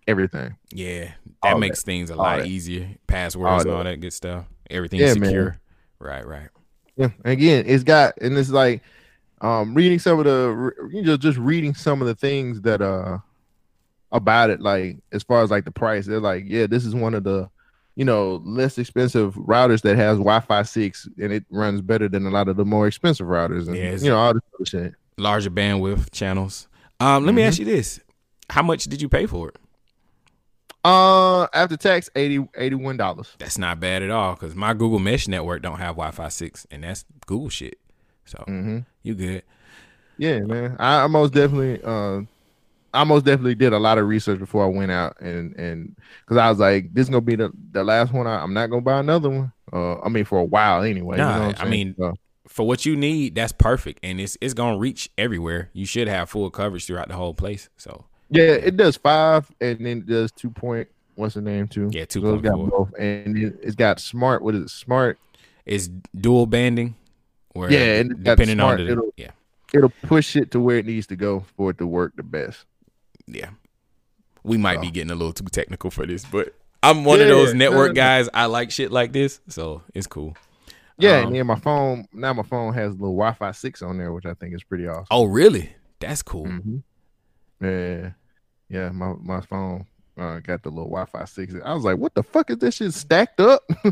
everything. 0.07 0.55
Yeah, 0.71 1.11
that 1.43 1.53
All 1.53 1.57
makes 1.59 1.83
things 1.83 2.09
a 2.09 2.13
All 2.13 2.19
lot 2.19 2.37
that. 2.39 2.47
easier. 2.47 2.89
Passwords 3.07 3.63
and 3.65 3.73
all 3.73 3.83
that 3.83 3.99
good 3.99 4.13
stuff. 4.13 4.45
Everything's 4.69 5.01
Yeah, 5.01 5.13
man. 5.15 5.25
secure. 5.29 5.59
Right, 5.99 6.25
right. 6.25 6.49
Yeah, 6.95 7.09
again, 7.25 7.65
it's 7.67 7.83
got 7.83 8.17
and 8.21 8.37
it's 8.37 8.49
like 8.49 8.81
um 9.41 9.73
reading 9.75 9.99
some 9.99 10.17
of 10.19 10.25
the 10.25 10.71
you 10.91 11.03
know 11.03 11.15
just 11.17 11.37
reading 11.37 11.73
some 11.75 12.01
of 12.01 12.07
the 12.07 12.15
things 12.15 12.61
that 12.61 12.81
uh 12.81 13.19
about 14.11 14.49
it 14.49 14.61
like 14.61 14.97
as 15.11 15.21
far 15.21 15.43
as 15.43 15.51
like 15.51 15.63
the 15.65 15.69
price 15.71 16.05
they're 16.07 16.19
like 16.19 16.43
yeah 16.47 16.65
this 16.65 16.85
is 16.85 16.95
one 16.95 17.13
of 17.13 17.23
the 17.23 17.47
you 17.97 18.05
know 18.05 18.41
less 18.45 18.77
expensive 18.77 19.33
routers 19.35 19.81
that 19.81 19.95
has 19.97 20.17
Wi-Fi 20.17 20.61
6 20.61 21.09
and 21.17 21.33
it 21.33 21.43
runs 21.49 21.81
better 21.81 22.07
than 22.07 22.25
a 22.25 22.29
lot 22.29 22.47
of 22.47 22.55
the 22.55 22.63
more 22.63 22.87
expensive 22.87 23.27
routers 23.27 23.67
and 23.67 23.75
Yeah, 23.75 23.91
you 23.95 24.09
know 24.09 24.17
all 24.17 24.33
this 24.33 24.69
shit. 24.69 24.93
Larger 25.17 25.49
bandwidth 25.49 26.11
channels. 26.11 26.67
Um, 26.99 27.25
let 27.25 27.33
me 27.33 27.41
Mm-hmm. 27.41 27.47
ask 27.49 27.59
you 27.59 27.65
this: 27.65 27.99
How 28.51 28.61
much 28.61 28.85
did 28.85 29.01
you 29.01 29.09
pay 29.09 29.25
for 29.25 29.49
it? 29.49 29.57
Uh 30.85 31.47
after 31.53 31.75
tax 31.75 32.09
80 32.15 32.47
81 32.55 32.97
dollars. 32.97 33.33
That's 33.39 33.57
not 33.57 33.79
bad 33.79 34.03
at 34.03 34.09
all 34.11 34.35
because 34.35 34.55
my 34.55 34.73
Google 34.73 34.99
Mesh 34.99 35.27
network 35.27 35.61
don't 35.61 35.79
have 35.79 35.95
Wi-Fi 35.95 36.29
six, 36.29 36.65
and 36.71 36.83
that's 36.83 37.03
Google 37.25 37.49
shit. 37.49 37.79
So 38.25 38.43
Mhm. 38.47 38.85
you 39.03 39.15
good? 39.15 39.43
Yeah, 40.17 40.39
man. 40.41 40.75
I, 40.79 41.03
I 41.03 41.07
most 41.07 41.33
definitely 41.33 41.81
uh 41.83 42.21
I 42.93 43.03
most 43.03 43.25
definitely 43.25 43.55
did 43.55 43.73
a 43.73 43.79
lot 43.79 43.97
of 43.97 44.07
research 44.07 44.39
before 44.39 44.63
I 44.63 44.67
went 44.67 44.91
out 44.91 45.19
and 45.21 45.55
and 45.55 45.95
because 46.21 46.37
I 46.37 46.49
was 46.49 46.59
like, 46.59 46.93
this 46.93 47.03
is 47.03 47.09
gonna 47.09 47.21
be 47.21 47.35
the, 47.35 47.51
the 47.71 47.83
last 47.83 48.13
one. 48.13 48.27
I, 48.27 48.41
I'm 48.41 48.53
not 48.53 48.67
gonna 48.67 48.81
buy 48.81 48.99
another 48.99 49.29
one. 49.29 49.51
Uh 49.73 49.99
I 50.01 50.09
mean 50.09 50.25
for 50.25 50.39
a 50.39 50.43
while 50.43 50.81
anyway. 50.83 51.17
you 51.17 51.23
know 51.23 51.53
I 51.57 51.65
mean, 51.69 51.95
So, 51.97 52.15
For 52.47 52.65
what 52.65 52.85
you 52.85 52.95
need, 52.95 53.35
that's 53.35 53.51
perfect, 53.51 53.99
and 54.03 54.19
it's 54.21 54.37
it's 54.41 54.53
gonna 54.53 54.77
reach 54.77 55.09
everywhere. 55.17 55.69
You 55.73 55.85
should 55.85 56.07
have 56.07 56.29
full 56.29 56.49
coverage 56.49 56.85
throughout 56.85 57.09
the 57.09 57.15
whole 57.15 57.33
place. 57.33 57.69
So 57.77 58.05
yeah, 58.29 58.43
it 58.53 58.77
does 58.77 58.95
five 58.97 59.49
and 59.61 59.85
then 59.85 59.97
it 59.99 60.05
does 60.07 60.31
two 60.31 60.49
point 60.49 60.87
what's 61.15 61.33
the 61.35 61.41
name 61.41 61.67
too? 61.67 61.89
Yeah, 61.91 62.05
two 62.05 62.33
it's 62.33 62.41
got 62.41 62.69
both 62.69 62.93
and 62.97 63.37
it, 63.37 63.59
it's 63.61 63.75
got 63.75 63.99
smart 63.99 64.41
what 64.41 64.55
is 64.55 64.63
it? 64.63 64.69
Smart 64.69 65.19
it's 65.65 65.89
dual 66.15 66.45
banding. 66.45 66.95
Where 67.53 67.71
Yeah, 67.71 67.99
and 67.99 68.23
depending 68.23 68.57
smart, 68.57 68.79
on 68.79 68.85
the 68.85 68.91
it'll- 68.93 69.13
yeah 69.17 69.31
it'll 69.73 69.91
push 70.03 70.35
it 70.37 70.51
to 70.51 70.59
where 70.61 70.77
it 70.77 70.85
needs 70.85 71.07
to 71.07 71.15
go 71.17 71.43
for 71.57 71.71
it 71.71 71.77
to 71.79 71.85
work 71.87 72.15
the 72.15 72.23
best. 72.23 72.65
Yeah. 73.27 73.49
We 74.43 74.57
might 74.57 74.79
be 74.81 74.89
getting 74.91 75.11
a 75.11 75.15
little 75.15 75.33
too 75.33 75.43
technical 75.45 75.91
for 75.91 76.05
this, 76.05 76.23
but 76.25 76.53
I'm 76.81 77.03
one 77.03 77.19
of 77.21 77.27
those 77.27 77.53
network 77.53 77.95
guys. 77.95 78.29
I 78.33 78.45
like 78.45 78.71
shit 78.71 78.91
like 78.91 79.11
this, 79.11 79.41
so 79.49 79.81
it's 79.93 80.07
cool. 80.07 80.35
Yeah, 80.99 81.17
Um, 81.19 81.27
and 81.27 81.35
then 81.35 81.45
my 81.47 81.55
phone 81.59 82.07
now 82.13 82.33
my 82.33 82.43
phone 82.43 82.73
has 82.73 82.89
a 82.91 82.93
little 82.95 83.15
Wi-Fi 83.15 83.51
six 83.51 83.81
on 83.81 83.97
there, 83.97 84.11
which 84.13 84.25
I 84.25 84.33
think 84.33 84.55
is 84.55 84.63
pretty 84.63 84.87
awesome. 84.87 85.05
Oh, 85.11 85.25
really? 85.25 85.75
That's 85.99 86.23
cool. 86.23 86.45
Mhm. 86.45 86.83
Yeah, 87.61 88.11
yeah. 88.69 88.89
My 88.89 89.13
my 89.19 89.41
phone 89.41 89.85
uh, 90.17 90.39
got 90.39 90.63
the 90.63 90.69
little 90.69 90.85
Wi-Fi 90.89 91.25
six. 91.25 91.53
I 91.63 91.73
was 91.73 91.83
like, 91.83 91.97
what 91.97 92.15
the 92.15 92.23
fuck 92.23 92.49
is 92.49 92.57
this 92.57 92.75
shit 92.75 92.93
stacked 92.93 93.39
up? 93.39 93.63
I 93.83 93.91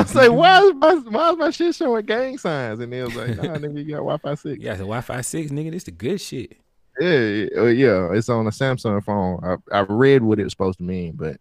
was 0.00 0.14
like, 0.14 0.30
why 0.30 0.62
is 0.62 0.74
my 0.74 0.94
why 0.94 1.30
is 1.32 1.36
my 1.38 1.50
shit 1.50 1.74
showing 1.74 2.06
gang 2.06 2.38
signs? 2.38 2.80
And 2.80 2.92
they 2.92 3.02
was 3.02 3.14
like, 3.14 3.36
nah, 3.36 3.56
nigga, 3.56 3.78
you 3.84 3.90
got 3.90 3.96
Wi-Fi 4.04 4.34
six. 4.36 4.58
Yeah, 4.62 4.72
the 4.74 4.78
Wi-Fi 4.84 5.20
six, 5.22 5.50
nigga. 5.50 5.72
This 5.72 5.84
the 5.84 5.90
good 5.90 6.20
shit. 6.20 6.56
Yeah, 7.00 7.46
uh, 7.56 7.64
yeah. 7.66 8.12
It's 8.12 8.28
on 8.28 8.46
a 8.46 8.50
Samsung 8.50 9.02
phone. 9.04 9.40
I 9.72 9.78
I 9.78 9.80
read 9.88 10.22
what 10.22 10.38
it's 10.40 10.52
supposed 10.52 10.78
to 10.78 10.84
mean, 10.84 11.12
but 11.12 11.36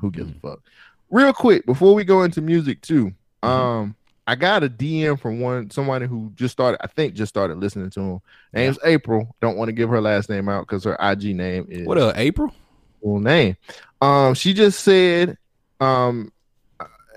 who 0.00 0.10
gives 0.10 0.30
Mm-hmm. 0.30 0.46
a 0.46 0.50
fuck? 0.50 0.60
Real 1.10 1.32
quick 1.32 1.64
before 1.66 1.94
we 1.94 2.04
go 2.04 2.22
into 2.22 2.40
music 2.42 2.80
too. 2.82 3.12
Um, 3.42 3.94
I 4.26 4.34
got 4.34 4.62
a 4.62 4.68
DM 4.68 5.18
from 5.18 5.40
one 5.40 5.70
somebody 5.70 6.06
who 6.06 6.30
just 6.34 6.52
started. 6.52 6.82
I 6.84 6.86
think 6.88 7.14
just 7.14 7.30
started 7.30 7.58
listening 7.58 7.88
to 7.90 8.00
him. 8.00 8.20
Name's 8.52 8.78
April. 8.84 9.34
Don't 9.40 9.56
want 9.56 9.68
to 9.68 9.72
give 9.72 9.88
her 9.88 10.00
last 10.02 10.28
name 10.28 10.48
out 10.50 10.66
because 10.66 10.84
her 10.84 10.96
IG 11.00 11.34
name 11.34 11.66
is 11.70 11.86
What 11.86 11.96
up, 11.98 12.18
April? 12.18 12.52
full 13.02 13.20
name. 13.20 13.56
Um, 14.02 14.34
she 14.34 14.52
just 14.52 14.80
said, 14.80 15.38
um, 15.80 16.30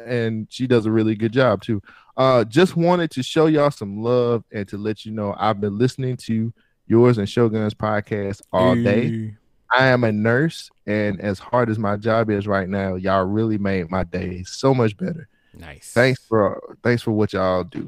and 0.06 0.48
she 0.50 0.68
does 0.68 0.86
a 0.86 0.92
really 0.92 1.16
good 1.16 1.34
job 1.34 1.62
too. 1.62 1.82
Uh, 2.18 2.44
just 2.44 2.76
wanted 2.76 3.10
to 3.12 3.24
show 3.24 3.48
y'all 3.48 3.72
some 3.72 4.02
love 4.04 4.44
and 4.52 4.68
to 4.68 4.78
let 4.78 5.06
you 5.06 5.12
know 5.12 5.36
I've 5.38 5.60
been 5.60 5.78
listening 5.78 6.18
to 6.18 6.54
yours 6.92 7.18
and 7.18 7.28
Shogun's 7.28 7.74
podcast 7.74 8.42
all 8.52 8.76
day. 8.76 9.08
Hey. 9.10 9.36
I 9.74 9.88
am 9.88 10.04
a 10.04 10.12
nurse, 10.12 10.70
and 10.86 11.22
as 11.22 11.40
hard 11.40 11.70
as 11.70 11.80
my 11.80 11.96
job 11.96 12.30
is 12.30 12.46
right 12.46 12.68
now, 12.68 12.96
y'all 12.96 13.24
really 13.24 13.58
made 13.58 13.90
my 13.90 14.04
day 14.04 14.44
so 14.44 14.74
much 14.74 14.98
better. 14.98 15.30
Nice. 15.54 15.94
Thanks 15.94 16.22
for 16.28 16.62
thanks 16.84 17.02
for 17.02 17.12
what 17.12 17.32
y'all 17.32 17.64
do. 17.64 17.86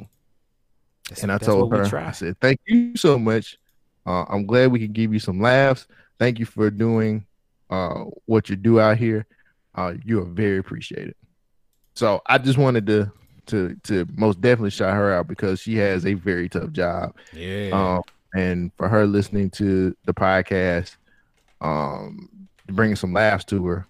That's- 1.09 1.23
And 1.23 1.31
I 1.31 1.37
told 1.37 1.73
her. 1.73 1.97
I 1.97 2.11
said, 2.11 2.39
thank 2.39 2.61
you 2.65 2.95
so 2.95 3.19
much. 3.19 3.57
Uh, 4.05 4.23
I'm 4.29 4.45
glad 4.45 4.71
we 4.71 4.79
can 4.79 4.93
give 4.93 5.11
you 5.11 5.19
some 5.19 5.41
laughs. 5.41 5.85
Thank 6.19 6.39
you 6.39 6.45
for 6.45 6.69
doing 6.71 7.25
uh, 7.69 8.05
what 8.25 8.49
you 8.49 8.55
do 8.55 8.79
out 8.79 8.97
here. 8.97 9.25
Uh, 9.75 9.95
you 10.05 10.21
are 10.21 10.25
very 10.25 10.59
appreciated. 10.59 11.15
So 11.95 12.21
I 12.27 12.37
just 12.37 12.57
wanted 12.57 12.85
to 12.87 13.11
to 13.47 13.75
to 13.83 14.07
most 14.15 14.39
definitely 14.39 14.69
shout 14.69 14.95
her 14.95 15.13
out 15.13 15.27
because 15.27 15.59
she 15.59 15.75
has 15.77 16.05
a 16.05 16.13
very 16.13 16.47
tough 16.47 16.71
job. 16.71 17.13
Yeah. 17.33 17.71
Um, 17.73 18.01
and 18.33 18.71
for 18.77 18.87
her 18.89 19.05
listening 19.05 19.49
to 19.51 19.95
the 20.05 20.13
podcast, 20.13 20.95
um, 21.61 22.29
bringing 22.67 22.95
some 22.95 23.13
laughs 23.13 23.45
to 23.45 23.65
her 23.65 23.87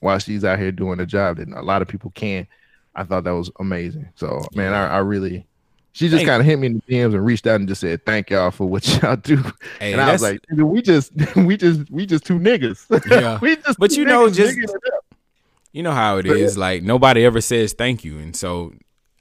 while 0.00 0.18
she's 0.18 0.44
out 0.44 0.58
here 0.58 0.72
doing 0.72 1.00
a 1.00 1.06
job 1.06 1.36
that 1.38 1.48
a 1.48 1.62
lot 1.62 1.82
of 1.82 1.88
people 1.88 2.10
can't. 2.14 2.48
I 2.94 3.04
thought 3.04 3.24
that 3.24 3.30
was 3.34 3.50
amazing. 3.60 4.08
So 4.16 4.42
man, 4.54 4.72
I, 4.74 4.88
I 4.88 4.98
really 4.98 5.46
she 5.92 6.08
just 6.08 6.20
Hey. 6.20 6.26
kind 6.26 6.40
of 6.40 6.46
hit 6.46 6.58
me 6.58 6.68
in 6.68 6.74
the 6.86 6.94
DMs 6.94 7.14
and 7.14 7.24
reached 7.24 7.46
out 7.46 7.56
and 7.60 7.68
just 7.68 7.80
said 7.80 8.04
thank 8.06 8.30
y'all 8.30 8.50
for 8.50 8.66
what 8.68 8.86
y'all 9.02 9.16
do. 9.16 9.42
Hey, 9.78 9.92
and 9.92 10.00
I 10.00 10.12
was 10.12 10.22
like, 10.22 10.40
we 10.56 10.82
just 10.82 11.12
we 11.36 11.56
just 11.56 11.90
we 11.90 12.06
just 12.06 12.24
two 12.24 12.38
niggas. 12.38 12.86
Yeah. 13.10 13.38
we 13.42 13.56
just 13.56 13.78
But 13.78 13.92
you 13.96 14.04
know, 14.04 14.28
just- 14.30 14.56
niggas 14.56 14.64
it 14.74 14.92
up. 14.94 15.04
you 15.72 15.82
know 15.82 15.92
how 15.92 16.18
it 16.18 16.26
But- 16.26 16.36
is. 16.36 16.56
Like 16.58 16.82
nobody 16.82 17.24
ever 17.24 17.40
says 17.40 17.72
thank 17.72 18.04
you, 18.04 18.18
and 18.18 18.34
so 18.34 18.72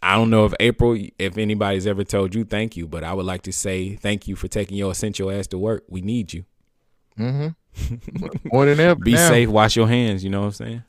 I 0.01 0.15
don't 0.15 0.29
know 0.29 0.45
if 0.45 0.53
April, 0.59 0.97
if 1.17 1.37
anybody's 1.37 1.85
ever 1.85 2.03
told 2.03 2.33
you 2.33 2.45
thank 2.45 2.77
you, 2.77 2.87
but 2.87 3.03
I 3.03 3.13
would 3.13 3.25
like 3.25 3.41
to 3.43 3.51
say 3.51 3.95
thank 3.95 4.27
you 4.27 4.35
for 4.35 4.47
taking 4.47 4.77
your 4.77 4.91
essential 4.91 5.29
ass 5.29 5.47
to 5.47 5.57
work. 5.57 5.83
We 5.89 6.01
need 6.01 6.33
you. 6.33 6.45
Mm-hmm. 7.17 7.47
more 8.51 8.65
than 8.65 8.79
ever. 8.79 8.99
Be 8.99 9.13
now. 9.13 9.27
safe. 9.27 9.49
Wash 9.49 9.75
your 9.75 9.87
hands. 9.87 10.23
You 10.23 10.29
know 10.29 10.41
what 10.41 10.47
I'm 10.47 10.51
saying? 10.53 10.83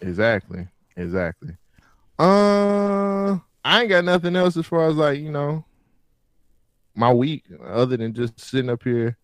Exactly. 0.00 0.68
Exactly. 0.96 1.56
Uh 2.18 3.38
I 3.64 3.80
ain't 3.80 3.88
got 3.88 4.04
nothing 4.04 4.36
else 4.36 4.56
as 4.56 4.66
far 4.66 4.88
as 4.88 4.96
like 4.96 5.18
you 5.18 5.30
know 5.30 5.64
my 6.94 7.12
week 7.12 7.44
other 7.64 7.96
than 7.96 8.12
just 8.12 8.38
sitting 8.38 8.70
up 8.70 8.82
here 8.82 9.16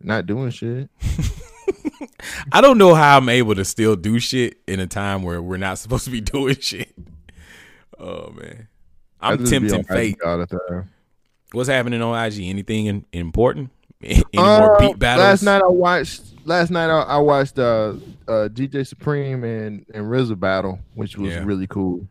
not 0.00 0.26
doing 0.26 0.50
shit. 0.50 0.88
I 2.52 2.60
don't 2.60 2.78
know 2.78 2.94
how 2.94 3.16
I'm 3.16 3.28
able 3.28 3.54
to 3.54 3.64
still 3.64 3.96
do 3.96 4.18
shit 4.18 4.58
in 4.66 4.80
a 4.80 4.86
time 4.86 5.22
where 5.22 5.40
we're 5.40 5.56
not 5.56 5.78
supposed 5.78 6.04
to 6.04 6.10
be 6.10 6.20
doing 6.20 6.58
shit. 6.58 6.92
Oh 8.02 8.30
man, 8.32 8.68
I'm 9.20 9.44
tempting 9.44 9.84
fate. 9.84 10.18
All 10.24 10.38
the 10.38 10.46
time. 10.46 10.90
What's 11.52 11.68
happening 11.68 12.02
on 12.02 12.24
IG? 12.26 12.40
Anything 12.42 12.86
in, 12.86 13.04
important? 13.12 13.70
Any 14.02 14.22
Uh, 14.36 14.58
more 14.66 14.76
beat 14.78 14.98
battles? 14.98 15.24
Last 15.24 15.42
night 15.44 15.62
I 15.62 15.68
watched. 15.68 16.22
Last 16.44 16.70
night 16.70 16.90
I, 16.90 17.02
I 17.02 17.18
watched 17.18 17.58
uh, 17.58 17.94
uh, 18.26 18.48
DJ 18.48 18.84
Supreme 18.86 19.44
and 19.44 19.86
and 19.94 20.06
RZA 20.06 20.40
battle, 20.40 20.80
which 20.94 21.16
was 21.16 21.32
Yeah. 21.34 21.44
really 21.44 21.66
cool. 21.68 22.06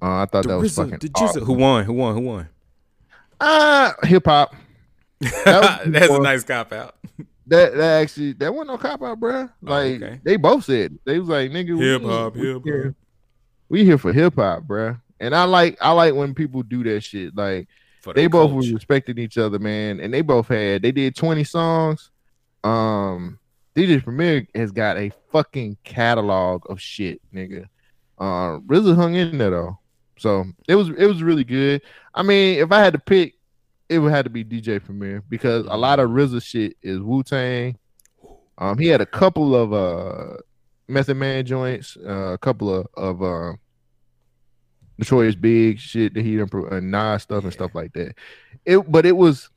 Uh, 0.00 0.22
I 0.22 0.26
thought 0.26 0.42
The 0.44 0.50
that 0.50 0.58
was 0.58 0.72
RZA, 0.76 0.90
fucking 0.92 1.10
awesome. 1.16 1.44
Who 1.44 1.54
won? 1.54 1.84
Who 1.84 1.92
won? 1.94 2.14
Who 2.14 2.20
won? 2.20 2.48
Ah, 3.40 3.94
hip 4.04 4.26
hop. 4.26 4.54
That 5.20 5.80
That's 5.86 6.12
a 6.12 6.20
nice 6.20 6.44
cop 6.44 6.72
out. 6.72 6.94
That 7.48 7.74
that 7.74 8.02
actually 8.02 8.32
that 8.34 8.52
wasn't 8.54 8.68
no 8.68 8.78
cop 8.78 9.02
out, 9.02 9.18
bruh. 9.18 9.50
Like 9.62 10.02
Oh, 10.02 10.06
okay. 10.06 10.20
they 10.22 10.36
both 10.36 10.64
said 10.64 10.92
it. 10.92 11.04
they 11.04 11.18
was 11.18 11.28
like, 11.28 11.50
nigga, 11.50 11.78
Hip 11.80 12.02
hop, 12.02 12.36
hip 12.36 12.62
hop. 12.64 12.94
We 13.68 13.84
here 13.84 13.98
for 13.98 14.12
hip 14.12 14.34
hop, 14.36 14.62
bruh. 14.64 15.00
And 15.20 15.34
I 15.34 15.44
like 15.44 15.78
I 15.80 15.92
like 15.92 16.14
when 16.14 16.34
people 16.34 16.62
do 16.62 16.84
that 16.84 17.02
shit. 17.02 17.36
Like 17.36 17.68
they 18.14 18.24
the 18.24 18.28
both 18.28 18.50
coach. 18.50 18.56
was 18.56 18.72
respecting 18.72 19.18
each 19.18 19.38
other, 19.38 19.58
man. 19.58 20.00
And 20.00 20.12
they 20.12 20.22
both 20.22 20.48
had 20.48 20.82
they 20.82 20.92
did 20.92 21.16
20 21.16 21.44
songs. 21.44 22.10
Um 22.64 23.38
DJ 23.74 24.02
Premier 24.02 24.46
has 24.54 24.72
got 24.72 24.96
a 24.96 25.12
fucking 25.32 25.76
catalog 25.84 26.68
of 26.70 26.80
shit, 26.80 27.20
nigga. 27.32 27.66
Uh 28.18 28.60
RZA 28.60 28.96
hung 28.96 29.14
in 29.14 29.38
there 29.38 29.50
though. 29.50 29.78
So 30.18 30.44
it 30.68 30.74
was 30.74 30.90
it 30.90 31.06
was 31.06 31.22
really 31.22 31.44
good. 31.44 31.82
I 32.14 32.22
mean, 32.22 32.58
if 32.58 32.72
I 32.72 32.80
had 32.80 32.94
to 32.94 32.98
pick, 32.98 33.34
it 33.88 33.98
would 33.98 34.12
have 34.12 34.24
to 34.24 34.30
be 34.30 34.44
DJ 34.44 34.82
Premier 34.82 35.22
because 35.28 35.66
a 35.68 35.76
lot 35.76 36.00
of 36.00 36.10
RZA 36.10 36.42
shit 36.42 36.76
is 36.82 37.00
Wu 37.00 37.22
Tang. 37.22 37.78
Um, 38.58 38.78
he 38.78 38.88
had 38.88 39.02
a 39.02 39.06
couple 39.06 39.54
of 39.54 39.72
uh 39.72 40.38
Method 40.88 41.16
Man 41.16 41.44
joints, 41.44 41.96
uh, 42.06 42.32
a 42.32 42.38
couple 42.38 42.72
of 42.74 42.86
of 42.94 43.22
uh, 43.22 43.52
Notorious 44.98 45.34
Big 45.34 45.78
shit 45.78 46.14
that 46.14 46.24
he 46.24 46.38
and 46.38 46.90
Nas 46.90 47.22
stuff 47.22 47.44
and 47.44 47.52
stuff 47.52 47.74
like 47.74 47.92
that. 47.94 48.14
It, 48.64 48.90
but 48.90 49.04
it 49.04 49.16
was, 49.16 49.50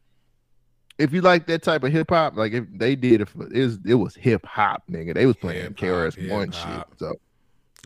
if 0.98 1.14
you 1.14 1.22
like 1.22 1.48
that 1.48 1.64
type 1.64 1.84
of 1.84 1.92
hip 1.92 2.10
hop, 2.10 2.36
like 2.36 2.52
if 2.52 2.66
they 2.74 2.96
did 2.96 3.22
it, 3.22 3.30
for, 3.30 3.52
it 3.52 3.66
was 3.66 3.80
it 3.86 3.94
was 3.96 4.16
hip 4.16 4.46
hop, 4.46 4.84
nigga. 4.90 5.14
They 5.14 5.26
was 5.26 5.38
playing 5.38 5.74
KRS 5.74 6.30
One 6.30 6.52
shit. 6.52 6.86
So 6.98 7.14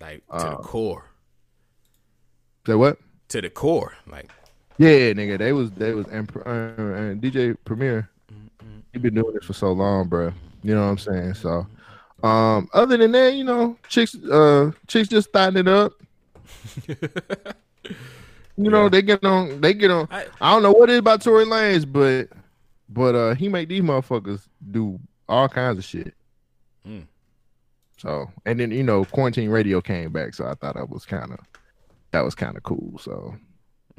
like 0.02 0.26
to 0.28 0.38
the 0.38 0.38
uh, 0.38 0.56
core. 0.58 1.10
say 2.66 2.76
what? 2.76 2.98
To 3.30 3.42
the 3.42 3.50
core. 3.50 3.96
Like 4.08 4.32
Yeah, 4.78 5.14
nigga, 5.14 5.38
they 5.38 5.54
was 5.54 5.72
they 5.72 5.94
was 5.94 6.08
and, 6.08 6.30
uh, 6.38 6.50
and 6.50 7.22
DJ 7.22 7.56
Premier. 7.66 8.10
He 8.92 9.00
been 9.00 9.16
doing 9.16 9.34
this 9.34 9.46
for 9.46 9.54
so 9.54 9.72
long, 9.72 10.08
bro. 10.08 10.32
You 10.64 10.76
know 10.76 10.82
what 10.82 10.92
I'm 10.92 10.98
saying? 10.98 11.34
So, 11.36 11.68
um, 12.24 12.70
other 12.74 12.96
than 12.96 13.12
that, 13.12 13.34
you 13.34 13.44
know, 13.44 13.78
chicks, 13.90 14.16
uh, 14.16 14.72
chicks 14.88 15.10
just 15.10 15.30
starting 15.30 15.60
it 15.60 15.68
up. 15.68 15.94
You 18.56 18.70
know, 18.70 18.88
they 18.88 19.02
get 19.02 19.24
on, 19.26 19.62
they 19.62 19.74
get 19.74 19.90
on. 19.90 20.08
I- 20.12 20.28
I, 20.40 20.54
don't 20.54 20.62
know 20.62 20.72
what 20.72 20.90
it 20.90 20.94
is 20.94 21.00
about 21.00 21.22
Tory 21.24 21.46
Lanez, 21.46 21.92
but 21.92 22.30
but 22.88 23.16
uh, 23.16 23.34
he 23.34 23.50
make 23.50 23.68
these 23.68 23.82
motherfuckers 23.82 24.48
do 24.72 25.00
all 25.28 25.50
kinds 25.50 25.80
of 25.80 25.84
shit. 25.84 26.14
Mm. 26.88 27.08
So, 27.98 28.30
and 28.46 28.60
then 28.60 28.70
you 28.70 28.84
know, 28.84 29.06
quarantine 29.06 29.50
radio 29.50 29.82
came 29.82 30.12
back, 30.12 30.36
so 30.36 30.46
I 30.46 30.54
thought 30.54 30.76
that 30.76 30.88
was 30.90 31.04
kind 31.06 31.32
of 31.32 31.40
that 32.12 32.24
was 32.24 32.36
kind 32.36 32.56
of 32.56 32.62
cool. 32.62 33.00
So, 33.00 33.36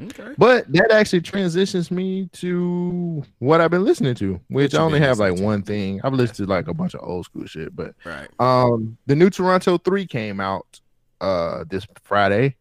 okay. 0.01 0.35
but 0.39 0.73
that 0.73 0.93
actually 0.93 1.23
transitions 1.23 1.91
me 1.91 2.29
to 2.35 3.25
what 3.41 3.61
I've 3.61 3.73
been 3.73 3.85
listening 3.85 4.15
to, 4.17 4.41
which 4.51 4.77
I 4.77 4.83
only 4.83 5.01
have 5.01 5.19
like 5.19 5.35
to? 5.35 5.43
one 5.43 5.63
thing. 5.63 6.01
I've 6.05 6.13
listened 6.13 6.37
to 6.37 6.47
like 6.47 6.69
a 6.69 6.75
bunch 6.75 6.95
of 6.95 7.01
old 7.03 7.25
school 7.25 7.47
shit, 7.47 7.75
but 7.75 7.97
Right. 8.05 8.29
um 8.39 8.97
the 9.07 9.17
new 9.17 9.31
Toronto 9.31 9.79
3 9.79 10.07
came 10.07 10.39
out 10.39 10.81
uh 11.25 11.65
this 11.69 11.87
Friday. 12.03 12.57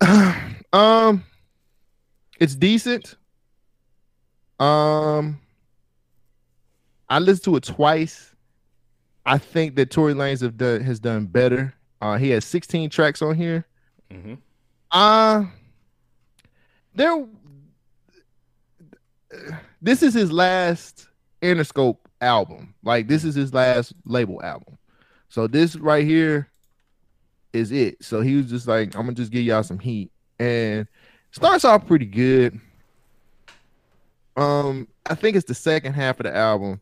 um 0.72 1.24
it's 2.40 2.54
decent. 2.54 3.16
Um 4.60 5.40
I 7.08 7.18
listened 7.20 7.44
to 7.44 7.56
it 7.56 7.64
twice. 7.64 8.34
I 9.24 9.38
think 9.38 9.76
that 9.76 9.90
Tory 9.90 10.14
Lanez 10.14 10.42
have 10.42 10.56
done 10.56 10.80
has 10.82 10.98
done 11.00 11.26
better. 11.26 11.74
Uh 12.00 12.16
he 12.18 12.30
has 12.30 12.44
16 12.44 12.90
tracks 12.90 13.22
on 13.22 13.34
here. 13.34 13.64
hmm 14.10 14.34
Uh 14.90 15.44
there 16.94 17.26
this 19.80 20.02
is 20.02 20.14
his 20.14 20.32
last 20.32 21.06
Interscope 21.42 21.98
album. 22.20 22.74
Like 22.82 23.06
this 23.06 23.22
is 23.24 23.34
his 23.34 23.54
last 23.54 23.92
label 24.04 24.42
album. 24.42 24.76
So 25.28 25.46
this 25.46 25.76
right 25.76 26.04
here 26.04 26.48
is 27.52 27.72
it. 27.72 28.02
So 28.04 28.20
he 28.20 28.36
was 28.36 28.46
just 28.50 28.66
like, 28.68 28.94
I'm 28.94 29.02
gonna 29.02 29.12
just 29.14 29.32
give 29.32 29.42
y'all 29.42 29.62
some 29.62 29.78
heat. 29.78 30.10
And 30.38 30.86
starts 31.32 31.64
off 31.64 31.86
pretty 31.86 32.06
good. 32.06 32.60
Um, 34.36 34.86
I 35.06 35.14
think 35.14 35.36
it's 35.36 35.46
the 35.48 35.54
second 35.54 35.94
half 35.94 36.20
of 36.20 36.24
the 36.24 36.36
album. 36.36 36.80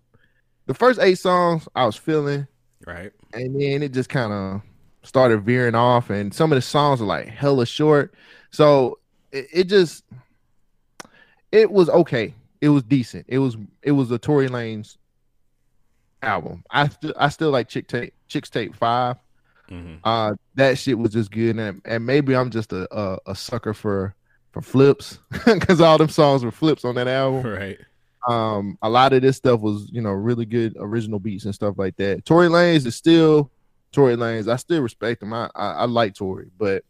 The 0.67 0.75
first 0.75 1.01
eight 1.01 1.19
songs 1.19 1.69
I 1.75 1.87
was 1.87 1.97
feeling, 1.97 2.47
Right. 2.87 3.13
and 3.33 3.59
then 3.61 3.83
it 3.83 3.93
just 3.93 4.09
kind 4.09 4.33
of 4.33 4.63
started 5.03 5.43
veering 5.45 5.75
off 5.77 6.11
and 6.11 6.35
some 6.35 6.51
of 6.51 6.57
the 6.57 6.63
songs 6.63 7.01
are 7.01 7.05
like 7.05 7.29
hella 7.29 7.65
short 7.65 8.13
so 8.51 8.99
it, 9.31 9.47
it 9.53 9.65
just 9.65 10.03
it 11.53 11.71
was 11.71 11.89
okay 11.91 12.35
it 12.61 12.69
was 12.71 12.83
decent 12.83 13.25
it 13.29 13.39
was 13.39 13.57
it 13.83 13.93
was 13.93 14.11
a 14.11 14.19
tory 14.19 14.49
lanez 14.49 14.97
album 16.23 16.65
i 16.73 16.89
st- 16.89 17.15
i 17.19 17.29
still 17.29 17.51
like 17.53 17.69
Chixtape 17.69 18.11
chicks 18.27 18.51
tape 18.51 18.75
5 18.75 19.17
hmm 19.69 19.95
uh 20.05 20.33
that 20.55 20.79
shit 20.79 20.97
was 20.99 21.13
just 21.13 21.31
good 21.31 21.59
and, 21.59 21.81
and 21.85 22.05
maybe 22.07 22.35
i'm 22.37 22.51
just 22.51 22.73
a, 22.73 22.87
a 22.97 23.19
a 23.27 23.35
sucker 23.35 23.75
for 23.75 24.15
for 24.53 24.63
flips 24.63 25.19
because 25.47 25.81
all 25.81 25.99
them 25.99 26.09
songs 26.09 26.45
were 26.45 26.51
flips 26.51 26.85
on 26.85 26.95
that 26.95 27.09
album. 27.09 27.43
Right. 27.53 27.79
um 28.29 28.79
a 28.83 28.89
lot 28.89 29.13
of 29.13 29.23
this 29.23 29.37
stuff 29.37 29.61
was 29.61 29.89
you 29.93 30.01
know 30.01 30.13
really 30.13 30.47
good 30.47 30.75
original 30.79 31.19
beats 31.19 31.45
and 31.45 31.55
stuff 31.55 31.75
like 31.79 31.97
that. 31.97 32.25
Tory 32.25 32.49
lanez 32.49 32.87
is 32.87 32.97
still 32.97 33.51
tory 33.93 34.17
lanez 34.17 34.51
i 34.51 34.57
still 34.57 34.83
respect 34.83 35.23
him. 35.23 35.33
I 35.33 35.51
i, 35.55 35.73
I 35.73 35.85
like 35.85 36.15
tory 36.15 36.49
but 36.59 36.85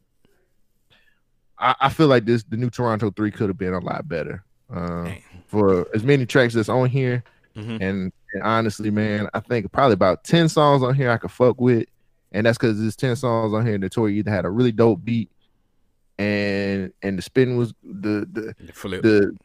I, 1.58 1.74
I 1.80 1.88
feel 1.88 2.06
like 2.08 2.24
this 2.24 2.42
the 2.44 2.56
new 2.56 2.70
toronto 2.70 3.10
3 3.10 3.30
could 3.30 3.48
have 3.48 3.58
been 3.58 3.74
a 3.74 3.78
lot 3.80 4.06
better 4.08 4.44
uh, 4.74 5.10
for 5.46 5.86
as 5.94 6.02
many 6.02 6.26
tracks 6.26 6.54
that's 6.54 6.68
on 6.68 6.88
here. 6.88 7.22
Mhm. 7.56 7.80
and, 7.80 8.12
and 8.34 8.42
honestly 8.42 8.90
man 8.90 9.30
i 9.32 9.40
think 9.40 9.72
probably 9.72 9.94
about 9.94 10.24
10 10.24 10.46
songs 10.50 10.82
on 10.82 10.94
here 10.94 11.10
i 11.10 11.16
could 11.16 11.30
fuck 11.30 11.58
with 11.58 11.86
and 12.36 12.46
that's 12.46 12.58
because 12.58 12.78
there's 12.80 12.94
10 12.96 13.16
songs 13.16 13.52
on 13.54 13.66
here 13.66 13.78
The 13.78 13.88
tory 13.88 14.18
either 14.18 14.30
had 14.30 14.44
a 14.44 14.50
really 14.50 14.72
dope 14.72 15.04
beat 15.04 15.30
and 16.18 16.92
and 17.02 17.18
the 17.18 17.22
spin 17.22 17.56
was 17.56 17.74
the 17.82 18.26
the 18.32 18.54
The 18.60 19.00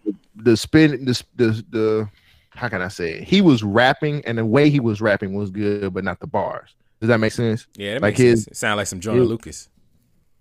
the 0.06 0.16
the 0.36 0.58
spin 0.58 1.06
the 1.06 1.24
the 1.36 1.66
the 1.70 2.10
how 2.52 2.68
can 2.68 2.82
I 2.82 2.90
say 2.90 3.14
it? 3.14 3.24
He 3.24 3.40
was 3.42 3.64
rapping 3.64 4.24
and 4.26 4.38
the 4.38 4.46
way 4.46 4.70
he 4.70 4.80
was 4.82 5.00
rapping 5.02 5.34
was 5.34 5.50
good, 5.52 5.94
but 5.94 6.04
not 6.04 6.20
the 6.20 6.28
bars. 6.28 6.76
Does 7.00 7.08
that 7.08 7.18
make 7.20 7.32
sense? 7.32 7.66
yeah, 7.78 7.94
like 7.94 8.02
makes 8.02 8.20
his- 8.20 8.44
sense. 8.44 8.58
It 8.58 8.60
sound 8.60 8.78
like 8.78 8.88
some 8.88 9.00
Joyner 9.00 9.22
his- 9.22 9.30
Lucas. 9.30 9.70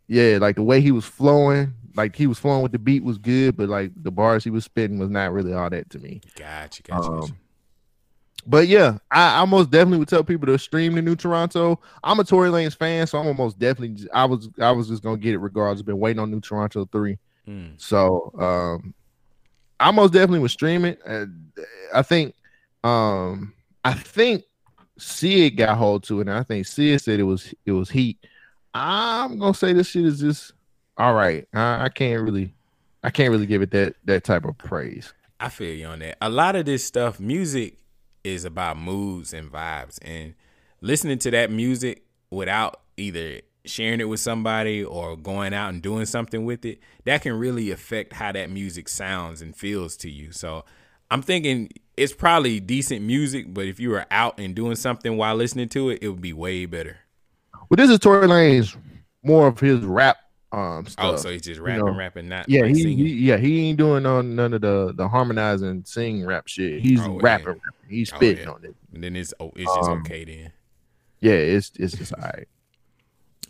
Yeah, 0.08 0.38
like 0.40 0.56
the 0.56 0.62
way 0.64 0.80
he 0.80 0.90
was 0.90 1.04
flowing, 1.04 1.72
like 1.94 2.16
he 2.16 2.26
was 2.26 2.36
flowing 2.38 2.62
with 2.62 2.72
the 2.72 2.80
beat 2.80 3.04
was 3.04 3.16
good, 3.16 3.56
but 3.56 3.68
like 3.68 3.92
the 3.96 4.10
bars 4.10 4.42
he 4.42 4.50
was 4.50 4.64
spitting 4.64 4.98
was 4.98 5.08
not 5.08 5.32
really 5.32 5.52
all 5.52 5.70
that 5.70 5.88
to 5.90 5.98
me. 6.00 6.20
Gotcha. 6.36 6.82
Gotcha. 6.82 7.08
gotcha. 7.08 7.32
Um, 7.32 7.36
But 8.46 8.68
yeah, 8.68 8.98
I, 9.10 9.42
I 9.42 9.44
most 9.44 9.70
definitely 9.70 9.98
would 9.98 10.08
tell 10.08 10.24
people 10.24 10.46
to 10.46 10.58
stream 10.58 10.94
the 10.94 11.02
new 11.02 11.16
Toronto. 11.16 11.80
I'm 12.02 12.20
a 12.20 12.24
Tory 12.24 12.50
Lanez 12.50 12.76
fan, 12.76 13.06
so 13.06 13.18
I'm 13.18 13.26
almost 13.26 13.58
definitely 13.58 14.08
I 14.12 14.24
was 14.24 14.48
I 14.60 14.70
was 14.70 14.88
just 14.88 15.02
gonna 15.02 15.18
get 15.18 15.34
it 15.34 15.38
regardless. 15.38 15.82
Been 15.82 15.98
waiting 15.98 16.20
on 16.20 16.30
new 16.30 16.40
Toronto 16.40 16.88
three. 16.90 17.18
Mm. 17.46 17.72
So 17.76 18.32
um 18.38 18.94
I 19.78 19.90
most 19.90 20.12
definitely 20.12 20.40
would 20.40 20.50
stream 20.50 20.84
it. 20.84 21.00
And 21.04 21.52
I 21.94 22.02
think 22.02 22.34
um 22.84 23.54
I 23.84 23.94
think 23.94 24.44
Sid 24.98 25.56
got 25.56 25.76
hold 25.78 26.04
to 26.04 26.20
it, 26.20 26.28
and 26.28 26.36
I 26.36 26.42
think 26.42 26.66
Sid 26.66 27.00
said 27.00 27.20
it 27.20 27.24
was 27.24 27.54
it 27.66 27.72
was 27.72 27.90
heat. 27.90 28.18
I'm 28.74 29.38
gonna 29.38 29.54
say 29.54 29.72
this 29.72 29.88
shit 29.88 30.04
is 30.04 30.20
just 30.20 30.52
all 30.96 31.14
right. 31.14 31.46
I, 31.54 31.84
I 31.84 31.88
can't 31.88 32.22
really 32.22 32.54
I 33.02 33.10
can't 33.10 33.30
really 33.30 33.46
give 33.46 33.62
it 33.62 33.70
that 33.72 33.96
that 34.04 34.24
type 34.24 34.44
of 34.44 34.56
praise. 34.58 35.12
I 35.38 35.48
feel 35.48 35.74
you 35.74 35.86
on 35.86 36.00
that. 36.00 36.18
A 36.20 36.28
lot 36.28 36.54
of 36.54 36.66
this 36.66 36.84
stuff, 36.84 37.18
music 37.18 37.79
is 38.24 38.44
about 38.44 38.78
moods 38.78 39.32
and 39.32 39.50
vibes, 39.50 39.98
and 40.02 40.34
listening 40.80 41.18
to 41.20 41.30
that 41.32 41.50
music 41.50 42.04
without 42.30 42.80
either 42.96 43.40
sharing 43.64 44.00
it 44.00 44.04
with 44.08 44.20
somebody 44.20 44.82
or 44.82 45.16
going 45.16 45.52
out 45.52 45.68
and 45.68 45.82
doing 45.82 46.06
something 46.06 46.44
with 46.44 46.64
it, 46.64 46.78
that 47.04 47.22
can 47.22 47.32
really 47.38 47.70
affect 47.70 48.14
how 48.14 48.32
that 48.32 48.50
music 48.50 48.88
sounds 48.88 49.42
and 49.42 49.54
feels 49.56 49.96
to 49.98 50.10
you. 50.10 50.32
So 50.32 50.64
I'm 51.10 51.22
thinking 51.22 51.70
it's 51.96 52.12
probably 52.14 52.60
decent 52.60 53.02
music, 53.02 53.52
but 53.52 53.66
if 53.66 53.78
you 53.78 53.90
were 53.90 54.06
out 54.10 54.38
and 54.40 54.54
doing 54.54 54.76
something 54.76 55.16
while 55.16 55.34
listening 55.34 55.68
to 55.70 55.90
it, 55.90 55.98
it 56.02 56.08
would 56.08 56.22
be 56.22 56.32
way 56.32 56.64
better. 56.66 56.98
Well, 57.68 57.76
this 57.76 57.90
is 57.90 57.98
Tory 57.98 58.26
Lanez, 58.26 58.76
more 59.22 59.46
of 59.48 59.60
his 59.60 59.80
rap 59.84 60.16
um 60.52 60.84
Oh, 60.98 61.14
so 61.16 61.30
he's 61.30 61.42
just 61.42 61.58
you 61.58 61.62
rapping, 61.66 61.84
know. 61.86 61.92
rapping, 61.94 62.28
not 62.28 62.48
Yeah, 62.48 62.62
like 62.62 62.74
he, 62.74 62.94
he 62.94 63.14
yeah 63.14 63.36
he 63.36 63.68
ain't 63.68 63.78
doing 63.78 64.04
on 64.04 64.34
none 64.34 64.52
of 64.52 64.60
the 64.62 64.92
the 64.96 65.06
harmonizing 65.08 65.84
sing 65.84 66.24
rap 66.24 66.48
shit. 66.48 66.80
He's 66.80 67.00
Oh, 67.00 67.18
rapping, 67.20 67.46
rapping. 67.54 67.60
He's 67.90 68.12
Oh, 68.12 68.16
spitting 68.16 68.44
yeah. 68.46 68.50
on 68.52 68.64
it. 68.64 68.74
And 68.94 69.04
then 69.04 69.16
it's 69.16 69.34
oh, 69.40 69.52
it's 69.56 69.74
just 69.74 69.90
Um, 69.90 69.98
okay 70.00 70.24
then. 70.24 70.52
Yeah, 71.20 71.32
it's 71.32 71.72
it's 71.78 71.96
just 71.96 72.14
all 72.14 72.22
right. 72.22 72.48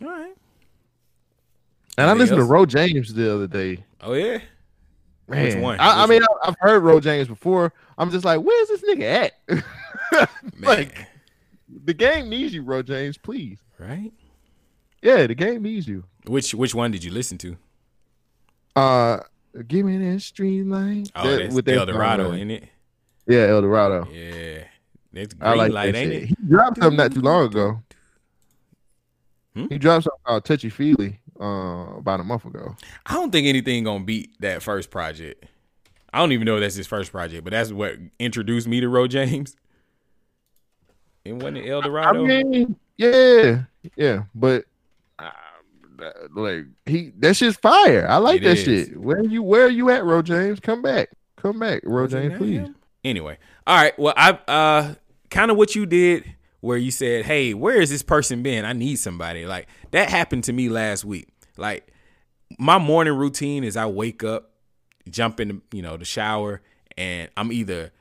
All 0.01 0.07
right. 0.09 0.33
And 1.97 2.09
I 2.09 2.13
listened 2.13 2.39
else? 2.39 2.47
to 2.47 2.51
Ro 2.51 2.65
James 2.65 3.13
the 3.13 3.33
other 3.33 3.47
day. 3.47 3.83
Oh 4.01 4.13
yeah. 4.13 4.39
Man, 5.27 5.45
Which 5.45 5.55
one? 5.57 5.79
I, 5.79 6.03
I 6.03 6.05
mean, 6.07 6.21
one? 6.23 6.39
I've 6.43 6.55
heard 6.59 6.83
Ro 6.83 6.99
James 6.99 7.27
before. 7.27 7.71
I'm 7.97 8.11
just 8.11 8.25
like, 8.25 8.41
where's 8.41 8.67
this 8.67 8.81
nigga 8.81 9.31
at? 9.49 10.29
Like, 10.59 11.07
the 11.85 11.93
game 11.93 12.27
needs 12.27 12.53
you, 12.53 12.63
Ro 12.63 12.81
James. 12.81 13.17
Please. 13.17 13.59
right. 13.79 14.11
Yeah, 15.01 15.25
the 15.25 15.35
game 15.35 15.61
needs 15.63 15.87
you. 15.87 16.03
Which 16.27 16.53
which 16.53 16.75
one 16.75 16.91
did 16.91 17.03
you 17.03 17.11
listen 17.11 17.37
to? 17.39 17.55
Uh, 18.75 19.19
give 19.67 19.85
me 19.85 19.97
that 20.11 20.21
street 20.21 20.63
light. 20.65 21.09
Oh, 21.15 21.29
That- 21.31 21.37
that's 21.43 21.55
with 21.55 21.67
El 21.69 21.85
Dorado, 21.85 22.29
song, 22.31 22.39
ain't 22.39 22.51
it? 22.51 22.63
Yeah, 23.27 23.47
El 23.47 23.61
Dorado. 23.61 24.07
Yeah. 24.11 24.63
That's 25.13 25.33
green 25.33 25.51
I 25.51 25.55
like 25.55 25.71
light, 25.71 25.91
that 25.93 25.97
ain't 25.99 26.11
shit. 26.13 26.23
it? 26.23 26.27
He 26.29 26.35
dropped 26.47 26.77
something 26.79 26.97
not 26.97 27.13
too 27.13 27.21
long 27.21 27.45
ago. 27.47 27.81
Hmm? 29.55 29.65
He 29.69 29.77
dropped 29.77 30.05
something 30.05 30.19
called 30.25 30.45
Touchy 30.45 30.69
Feely 30.69 31.19
uh, 31.39 31.97
about 31.97 32.19
a 32.21 32.23
month 32.23 32.45
ago. 32.45 32.75
I 33.05 33.13
don't 33.15 33.31
think 33.31 33.47
anything 33.47 33.83
gonna 33.83 34.03
beat 34.03 34.39
that 34.39 34.63
first 34.63 34.89
project. 34.89 35.45
I 36.13 36.19
don't 36.19 36.31
even 36.31 36.45
know 36.45 36.55
if 36.55 36.61
that's 36.61 36.75
his 36.75 36.87
first 36.87 37.11
project, 37.11 37.43
but 37.43 37.51
that's 37.51 37.71
what 37.71 37.95
introduced 38.19 38.67
me 38.67 38.79
to 38.81 38.89
Ro 38.89 39.07
James. 39.07 39.55
And 41.23 41.39
wasn't 41.39 41.57
it 41.57 41.69
El 41.69 41.81
I 41.81 41.85
Dorado? 41.85 42.25
mean, 42.25 42.75
yeah, 42.97 43.63
yeah, 43.95 44.23
but 44.33 44.65
uh, 45.19 45.29
like 46.35 46.65
he, 46.87 47.11
that 47.19 47.35
shit's 47.35 47.57
fire. 47.57 48.07
I 48.09 48.17
like 48.17 48.41
It 48.41 48.45
that 48.45 48.57
is. 48.57 48.63
shit. 48.87 48.99
Where 48.99 49.23
you, 49.23 49.43
where 49.43 49.65
are 49.67 49.69
you 49.69 49.91
at, 49.91 50.03
Ro 50.03 50.23
James? 50.23 50.59
Come 50.59 50.81
back, 50.81 51.09
come 51.35 51.59
back, 51.59 51.81
Ro 51.83 52.07
James, 52.07 52.35
please. 52.39 52.57
him? 52.61 52.75
Anyway, 53.03 53.37
all 53.65 53.75
right. 53.75 53.97
Well, 53.97 54.13
I 54.15 54.31
uh 54.47 54.95
kind 55.29 55.51
of 55.51 55.57
what 55.57 55.75
you 55.75 55.85
did 55.85 56.35
where 56.59 56.77
you 56.77 56.91
said, 56.91 57.25
"Hey, 57.25 57.53
where 57.53 57.79
has 57.79 57.89
this 57.89 58.03
person 58.03 58.43
been? 58.43 58.65
I 58.65 58.73
need 58.73 58.97
somebody." 58.97 59.45
Like 59.45 59.67
that 59.91 60.09
happened 60.09 60.43
to 60.45 60.53
me 60.53 60.69
last 60.69 61.03
week. 61.03 61.27
Like 61.57 61.91
my 62.59 62.77
morning 62.77 63.13
routine 63.13 63.63
is 63.63 63.75
I 63.75 63.85
wake 63.87 64.23
up, 64.23 64.51
jump 65.09 65.39
in, 65.39 65.47
the, 65.47 65.61
you 65.77 65.81
know, 65.81 65.97
the 65.97 66.05
shower, 66.05 66.61
and 66.97 67.29
I'm 67.37 67.51
either 67.51 67.91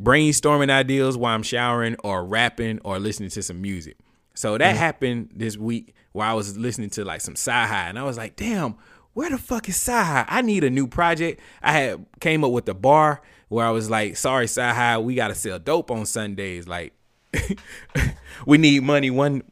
brainstorming 0.00 0.70
ideas 0.70 1.16
while 1.16 1.34
I'm 1.34 1.42
showering, 1.42 1.96
or 2.02 2.24
rapping, 2.24 2.80
or 2.84 2.98
listening 2.98 3.30
to 3.30 3.42
some 3.42 3.60
music. 3.60 3.96
So 4.34 4.56
that 4.56 4.76
happened 4.76 5.30
this 5.34 5.56
week 5.56 5.94
while 6.12 6.30
I 6.30 6.34
was 6.34 6.56
listening 6.56 6.90
to 6.90 7.04
like 7.04 7.20
some 7.20 7.34
sci-hi, 7.34 7.88
and 7.88 7.98
I 7.98 8.04
was 8.04 8.16
like, 8.16 8.36
"Damn, 8.36 8.76
where 9.18 9.30
the 9.30 9.38
fuck 9.38 9.68
is 9.68 9.74
sci-hi? 9.74 10.24
I 10.28 10.42
need 10.42 10.62
a 10.62 10.70
new 10.70 10.86
project." 10.86 11.40
I 11.62 11.72
had 11.72 12.06
came 12.20 12.44
up 12.44 12.52
with 12.52 12.66
the 12.66 12.74
bar 12.74 13.20
where 13.48 13.66
I 13.66 13.70
was 13.70 13.90
like, 13.90 14.16
"Sorry, 14.16 14.44
sci-hi, 14.44 14.98
we 14.98 15.14
gotta 15.14 15.34
sell 15.34 15.58
dope 15.58 15.90
on 15.90 16.06
Sundays. 16.06 16.68
Like, 16.68 16.92
we 18.46 18.58
need 18.58 18.82
money 18.82 19.10
one." 19.10 19.42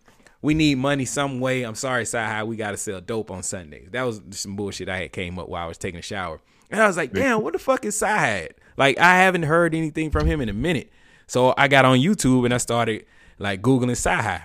We 0.42 0.54
need 0.54 0.78
money 0.78 1.06
some 1.06 1.40
way. 1.40 1.64
I'm 1.64 1.74
sorry, 1.74 2.02
sci-hi. 2.02 2.44
We 2.44 2.54
gotta 2.54 2.76
sell 2.76 3.00
dope 3.00 3.32
on 3.32 3.42
Sundays. 3.42 3.88
That 3.90 4.04
was 4.04 4.20
some 4.30 4.54
bullshit 4.54 4.88
I 4.88 4.98
had 4.98 5.12
came 5.12 5.40
up 5.40 5.48
while 5.48 5.64
I 5.64 5.66
was 5.66 5.78
taking 5.78 5.98
a 5.98 6.02
shower, 6.02 6.40
and 6.70 6.80
I 6.80 6.86
was 6.86 6.96
like, 6.96 7.12
"Damn, 7.12 7.42
what 7.42 7.54
the 7.54 7.58
fuck 7.58 7.84
is 7.84 7.96
sci-hi?" 7.96 8.50
Like, 8.76 8.98
I 8.98 9.16
haven't 9.16 9.44
heard 9.44 9.74
anything 9.74 10.10
from 10.10 10.26
him 10.26 10.40
in 10.40 10.48
a 10.48 10.52
minute. 10.52 10.92
So 11.26 11.54
I 11.56 11.66
got 11.66 11.84
on 11.84 11.98
YouTube 11.98 12.44
and 12.44 12.54
I 12.54 12.58
started 12.58 13.06
like 13.38 13.60
googling 13.62 13.90
sci-hi 13.90 14.44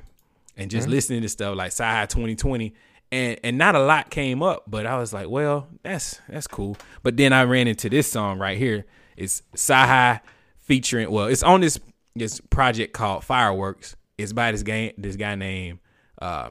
and 0.57 0.71
just 0.71 0.85
mm-hmm. 0.85 0.91
listening 0.91 1.21
to 1.21 1.29
stuff 1.29 1.55
like 1.55 1.67
sci-hi 1.67 2.05
2020 2.07 2.73
and 3.11 3.39
and 3.43 3.57
not 3.57 3.75
a 3.75 3.79
lot 3.79 4.09
came 4.09 4.41
up 4.41 4.63
but 4.67 4.85
i 4.85 4.97
was 4.97 5.11
like 5.13 5.29
well 5.29 5.67
that's 5.83 6.19
that's 6.29 6.47
cool. 6.47 6.77
But 7.03 7.17
then 7.17 7.33
i 7.33 7.43
ran 7.43 7.67
into 7.67 7.89
this 7.89 8.09
song 8.09 8.39
right 8.39 8.57
here. 8.57 8.85
It's 9.17 9.43
sci-hi 9.53 10.21
featuring 10.59 11.11
well 11.11 11.25
it's 11.25 11.43
on 11.43 11.61
this 11.61 11.79
this 12.15 12.39
project 12.49 12.93
called 12.93 13.23
fireworks. 13.23 13.95
It's 14.17 14.33
by 14.33 14.51
this 14.51 14.63
guy 14.63 14.93
this 14.97 15.15
guy 15.15 15.35
named 15.35 15.79
uh, 16.21 16.49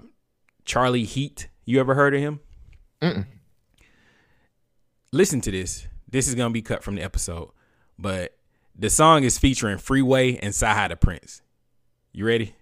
charlie 0.65 1.05
heat. 1.05 1.49
You 1.65 1.81
ever 1.81 1.95
heard 1.95 2.15
of 2.15 2.21
him? 2.21 2.41
Listen 5.13 5.41
to 5.43 5.51
this. 5.51 5.87
This 6.09 6.29
is 6.29 6.35
gonna 6.35 6.51
be 6.51 6.63
cut 6.63 6.83
from 6.83 6.97
the 6.97 7.03
episode. 7.03 7.51
But 7.99 8.37
the 8.77 8.91
song 8.91 9.25
is 9.25 9.39
featuring 9.39 9.79
freeway 9.79 10.37
and 10.37 10.49
sci-hi 10.49 10.89
the 10.89 10.97
prince. 10.97 11.43
You 12.13 12.27
ready? 12.27 12.55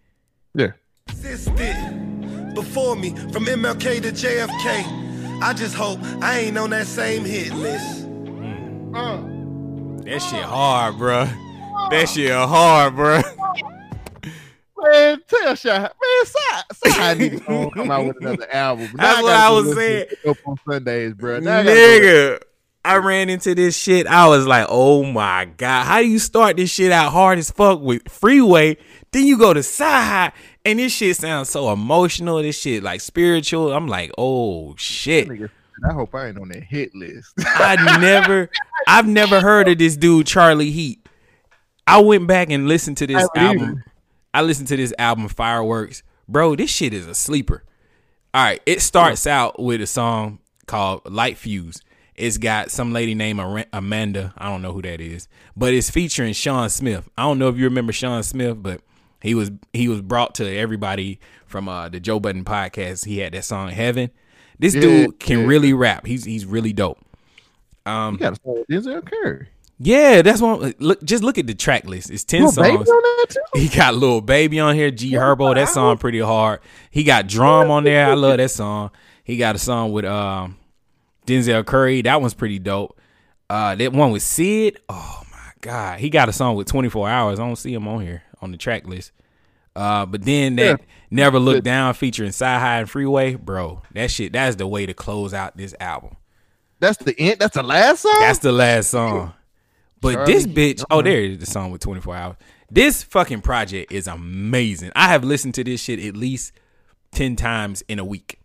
Yeah, 0.55 0.73
existed 1.09 2.38
before 2.59 2.97
me 2.97 3.11
from 3.33 3.47
MLK 3.47 4.03
to 4.03 4.11
JFK. 4.11 5.41
I 5.41 5.53
just 5.53 5.77
hope 5.77 6.01
I 6.21 6.41
ain't 6.41 6.59
on 6.59 6.71
that 6.71 6.89
same 6.89 7.25
hit 7.25 7.53
list. 7.55 8.09
Mm. 8.09 8.97
Uh. 8.97 10.03
That 10.03 10.21
shit 10.21 10.43
hard, 10.43 10.97
bruh. 10.97 11.29
Uh. 11.29 11.89
That 11.91 12.09
shit 12.09 12.33
hard, 12.33 12.95
bruh. 12.95 13.23
man, 14.83 15.23
tell 15.29 15.55
Shy, 15.55 15.79
man, 15.79 15.91
Shy, 16.27 16.91
Shy 16.91 17.15
need 17.15 17.39
to 17.39 17.71
come 17.73 17.91
out 17.93 18.07
with 18.07 18.17
another 18.21 18.53
album. 18.53 18.91
Now 18.95 19.05
That's 19.05 19.23
what 19.23 19.37
I 19.37 19.51
was 19.51 19.75
saying. 19.77 20.07
Up 20.27 20.37
on 20.45 20.57
Sundays, 20.69 21.15
bro. 21.15 21.39
Now 21.39 21.61
I 21.61 21.65
Nigga, 21.65 22.41
I 22.85 22.97
ran 22.97 23.29
into 23.29 23.55
this 23.55 23.77
shit. 23.77 24.09
I 24.09 24.27
was 24.27 24.49
like, 24.49 24.67
oh 24.69 25.05
my 25.05 25.45
God. 25.57 25.85
How 25.85 26.01
do 26.01 26.09
you 26.09 26.19
start 26.19 26.57
this 26.57 26.71
shit 26.71 26.91
out 26.91 27.13
hard 27.13 27.39
as 27.39 27.53
fuck 27.53 27.81
with 27.81 28.09
Freeway? 28.09 28.79
Then 29.13 29.27
you 29.27 29.39
go 29.39 29.55
to 29.55 29.61
Sci 29.61 30.33
and 30.69 30.79
this 30.79 30.93
shit 30.93 31.17
sounds 31.17 31.49
so 31.49 31.73
emotional. 31.73 32.43
This 32.43 32.59
shit 32.59 32.83
like 32.83 33.01
spiritual. 33.01 33.73
I'm 33.73 33.89
like, 33.89 34.11
oh 34.19 34.75
shit. 34.77 35.29
I 35.89 35.93
hope 35.93 36.15
I 36.15 36.29
ain't 36.29 36.39
on 36.39 36.49
that 36.49 36.65
hit 36.65 36.95
list. 36.95 37.33
I 37.39 37.99
never, 38.01 38.51
I've 38.87 39.07
never 39.07 39.41
heard 39.41 39.69
of 39.69 39.79
this 39.79 39.97
dude, 39.97 40.27
Charlie 40.27 40.71
Heat. 40.71 41.07
I 41.87 42.01
went 42.01 42.27
back 42.27 42.51
and 42.51 42.69
listened 42.69 42.99
to 42.99 43.07
this 43.07 43.27
I 43.35 43.47
album. 43.47 43.83
I 44.35 44.43
listened 44.43 44.69
to 44.69 44.77
this 44.77 44.93
album, 44.99 45.29
Fireworks. 45.29 46.03
Bro, 46.29 46.57
this 46.57 46.71
shit 46.71 46.93
is 46.93 47.07
a 47.07 47.15
sleeper. 47.15 47.65
All 48.35 48.45
right, 48.45 48.61
it 48.67 48.83
starts 48.83 49.27
out 49.27 49.59
with 49.59 49.81
a 49.81 49.87
song 49.87 50.41
called 50.67 51.11
Light 51.11 51.39
Fuse. 51.39 51.81
It's 52.15 52.37
got 52.37 52.71
some 52.71 52.93
lady 52.93 53.15
named 53.15 53.65
Amanda. 53.73 54.35
I 54.37 54.51
don't 54.51 54.61
know 54.61 54.73
who 54.73 54.83
that 54.83 55.01
is, 55.01 55.29
but 55.57 55.73
it's 55.73 55.89
featuring 55.89 56.35
Sean 56.35 56.69
Smith. 56.69 57.09
I 57.17 57.23
don't 57.23 57.39
know 57.39 57.49
if 57.49 57.57
you 57.57 57.65
remember 57.65 57.93
Sean 57.93 58.23
Smith, 58.23 58.63
but 58.63 58.83
he 59.21 59.35
was 59.35 59.51
he 59.73 59.89
was 59.89 60.01
brought 60.01 60.35
to 60.37 60.57
everybody 60.57 61.21
from 61.47 61.69
uh, 61.69 61.89
the 61.89 62.01
Joe 62.01 62.21
Budden 62.21 62.45
podcast. 62.45 63.05
He 63.05 63.19
had 63.19 63.33
that 63.33 63.45
song 63.45 63.71
Heaven. 63.71 64.11
This 64.59 64.75
Yeah, 64.75 64.81
dude 64.81 65.21
can 65.21 65.41
yeah. 65.41 65.47
really 65.47 65.73
rap. 65.73 66.07
He's 66.07 66.25
he's 66.25 66.45
really 66.45 66.73
dope. 66.73 66.99
Um, 67.87 68.15
you 68.15 68.21
gotta 68.21 68.37
start 68.37 68.59
with 68.59 68.69
Denzel 68.69 69.05
Curry. 69.05 69.49
Yeah, 69.81 70.23
that's 70.23 70.41
one. 70.41 70.75
Look, 70.81 71.03
just 71.05 71.23
look 71.23 71.39
at 71.39 71.47
the 71.47 71.55
track 71.55 71.85
list. 71.85 72.11
It's 72.11 72.25
ten 72.25 72.43
baby 72.43 72.53
songs. 72.53 72.89
on 72.91 73.03
that 73.03 73.27
too. 73.31 73.41
He 73.61 73.69
got 73.69 73.95
little 73.95 74.21
baby 74.21 74.59
on 74.59 74.75
here. 74.75 74.91
G 74.91 75.13
Herbo, 75.13 75.55
that 75.55 75.69
song 75.69 75.99
pretty 75.99 76.19
hard. 76.19 76.61
He 76.91 77.05
got 77.05 77.29
drum 77.29 77.71
on 77.71 77.85
there. 77.85 78.07
I 78.11 78.15
love 78.15 78.39
that 78.39 78.51
song. 78.51 78.91
He 79.25 79.37
got 79.37 79.55
a 79.55 79.59
song 79.59 79.93
with 79.93 80.05
um 80.05 80.57
Denzel 81.27 81.65
Curry. 81.65 82.03
That 82.03 82.21
one's 82.21 82.35
pretty 82.35 82.59
dope. 82.59 82.99
Uh, 83.49 83.75
that 83.77 83.93
one 83.93 84.11
with 84.11 84.23
Sid. 84.23 84.79
Oh 84.89 85.23
my 85.31 85.53
god, 85.61 86.01
he 86.01 86.11
got 86.11 86.29
a 86.29 86.33
song 86.33 86.57
with 86.57 86.67
Twenty 86.67 86.89
Four 86.89 87.09
Hours. 87.09 87.39
I 87.39 87.47
don't 87.47 87.57
see 87.57 87.73
him 87.73 87.87
on 87.87 88.03
here 88.03 88.23
on 88.41 88.53
the 88.53 88.57
track 88.57 88.87
list. 88.87 89.13
Uh, 89.77 90.07
but 90.07 90.25
then 90.25 90.57
that 90.57 90.81
Yeah. 90.81 90.87
Never 91.11 91.39
Look 91.39 91.63
Down 91.65 91.95
featuring 91.95 92.31
Sci 92.31 92.45
High 92.59 92.81
and 92.81 92.91
Freeway, 92.91 93.35
bro. 93.35 93.83
That 93.95 94.11
shit. 94.11 94.33
That's 94.33 94.57
the 94.57 94.67
way 94.67 94.87
to 94.87 94.95
close 94.95 95.33
out 95.33 95.57
this 95.57 95.75
album. 95.81 96.17
That's 96.81 96.99
the 96.99 97.19
end. 97.19 97.39
That's 97.39 97.55
the 97.55 97.63
last 97.63 98.03
song. 98.03 98.17
That's 98.21 98.39
the 98.41 98.53
last 98.53 98.91
song. 98.91 99.33
But 100.01 100.27
this 100.27 100.47
bitch, 100.47 100.85
oh, 100.91 101.03
there 101.03 101.23
is 101.23 101.39
the 101.39 101.47
song 101.47 101.71
with 101.71 101.81
24 101.81 102.15
hours. 102.15 102.37
This 102.71 103.03
fucking 103.03 103.41
project 103.41 103.91
is 103.91 104.07
amazing. 104.07 104.93
I 104.95 105.09
have 105.09 105.25
listened 105.25 105.55
to 105.55 105.65
this 105.65 105.81
shit 105.81 105.99
at 106.01 106.17
least 106.17 106.53
10 107.13 107.37
times 107.37 107.83
in 107.89 107.99
a 107.99 108.05
week. 108.05 108.39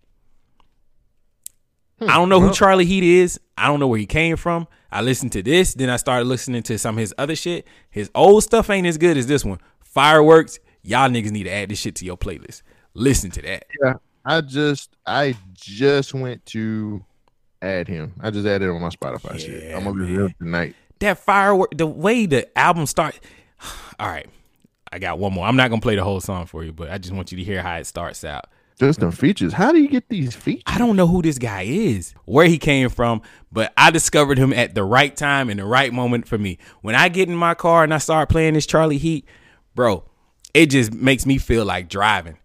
I 2.02 2.16
don't 2.16 2.30
know 2.30 2.42
who 2.42 2.52
Charlie 2.54 2.86
Heat 2.86 3.04
is. 3.04 3.40
I 3.58 3.68
don't 3.68 3.80
know 3.80 3.88
where 3.88 4.00
he 4.00 4.06
came 4.06 4.36
from. 4.36 4.68
I 4.92 5.02
listened 5.02 5.32
to 5.34 5.42
this, 5.42 5.74
then 5.74 5.90
I 5.90 5.96
started 5.96 6.26
listening 6.26 6.62
to 6.64 6.78
some 6.78 6.96
of 6.96 7.00
his 7.00 7.14
other 7.18 7.36
shit. 7.36 7.66
His 7.90 8.12
old 8.14 8.44
stuff 8.44 8.70
ain't 8.70 8.86
as 8.86 8.98
good 8.98 9.18
as 9.18 9.26
this 9.26 9.44
one. 9.44 9.60
Fireworks, 9.94 10.60
y'all 10.82 11.10
niggas 11.10 11.32
need 11.32 11.44
to 11.44 11.52
add 11.52 11.70
this 11.70 11.80
shit 11.80 11.96
to 11.96 12.06
your 12.06 12.18
playlist. 12.18 12.62
Listen 12.94 13.32
to 13.32 13.42
that. 13.44 13.66
yeah. 13.84 13.94
I 14.26 14.42
just 14.42 14.96
I 15.06 15.36
just 15.54 16.14
went 16.14 16.46
to 16.48 17.04
add 17.62 17.88
him. 17.88 18.14
I 18.22 18.32
just 18.32 18.48
added 18.48 18.68
him 18.70 18.76
on 18.76 18.82
my 18.82 18.90
Spotify 18.90 19.40
shit. 19.40 19.76
I'm 19.76 19.84
gonna 19.84 20.06
be 20.06 20.16
real 20.16 20.30
tonight. 20.40 20.76
that 21.00 21.20
firework 21.20 21.76
the 21.78 21.86
way 21.88 22.26
the 22.26 22.58
album 22.58 22.86
starts. 22.86 23.20
all 24.00 24.08
right 24.08 24.28
i 24.92 25.00
got 25.00 25.18
one 25.20 25.32
more 25.34 25.46
i'm 25.48 25.56
not 25.56 25.70
gonna 25.70 25.82
play 25.82 25.96
the 25.96 26.04
whole 26.04 26.20
song 26.20 26.46
for 26.46 26.64
you 26.64 26.72
but 26.74 26.90
i 26.92 26.98
just 26.98 27.14
want 27.14 27.32
you 27.32 27.38
to 27.38 27.44
hear 27.44 27.62
how 27.62 27.76
it 27.78 27.86
starts 27.88 28.24
out 28.24 28.46
Just 28.78 29.00
them 29.00 29.12
features. 29.12 29.54
How 29.54 29.72
do 29.72 29.80
you 29.80 29.88
get 29.88 30.08
these 30.10 30.36
features? 30.36 30.64
i 30.68 30.78
don't 30.78 30.96
know 30.96 31.08
who 31.08 31.22
this 31.22 31.38
guy 31.40 31.62
is 31.64 32.14
where 32.26 32.46
he 32.46 32.58
came 32.58 32.90
from 32.90 33.22
but 33.52 33.72
i 33.78 33.90
discovered 33.90 34.38
him 34.38 34.52
at 34.54 34.76
the 34.76 34.84
right 34.84 35.16
time 35.16 35.50
and 35.50 35.60
the 35.60 35.66
right 35.66 35.92
moment 35.94 36.28
for 36.28 36.38
me 36.38 36.58
when 36.82 36.94
i 36.96 37.08
get 37.10 37.28
in 37.30 37.36
my 37.36 37.54
car 37.56 37.84
and 37.84 37.94
i 37.94 37.98
start 37.98 38.28
playing 38.30 38.54
this 38.54 38.66
charlie 38.66 38.98
heat 38.98 39.26
bro 39.76 40.04
it 40.54 40.68
just 40.68 40.94
makes 40.94 41.26
me 41.26 41.38
feel 41.38 41.66
like 41.66 41.90
driving 41.90 42.38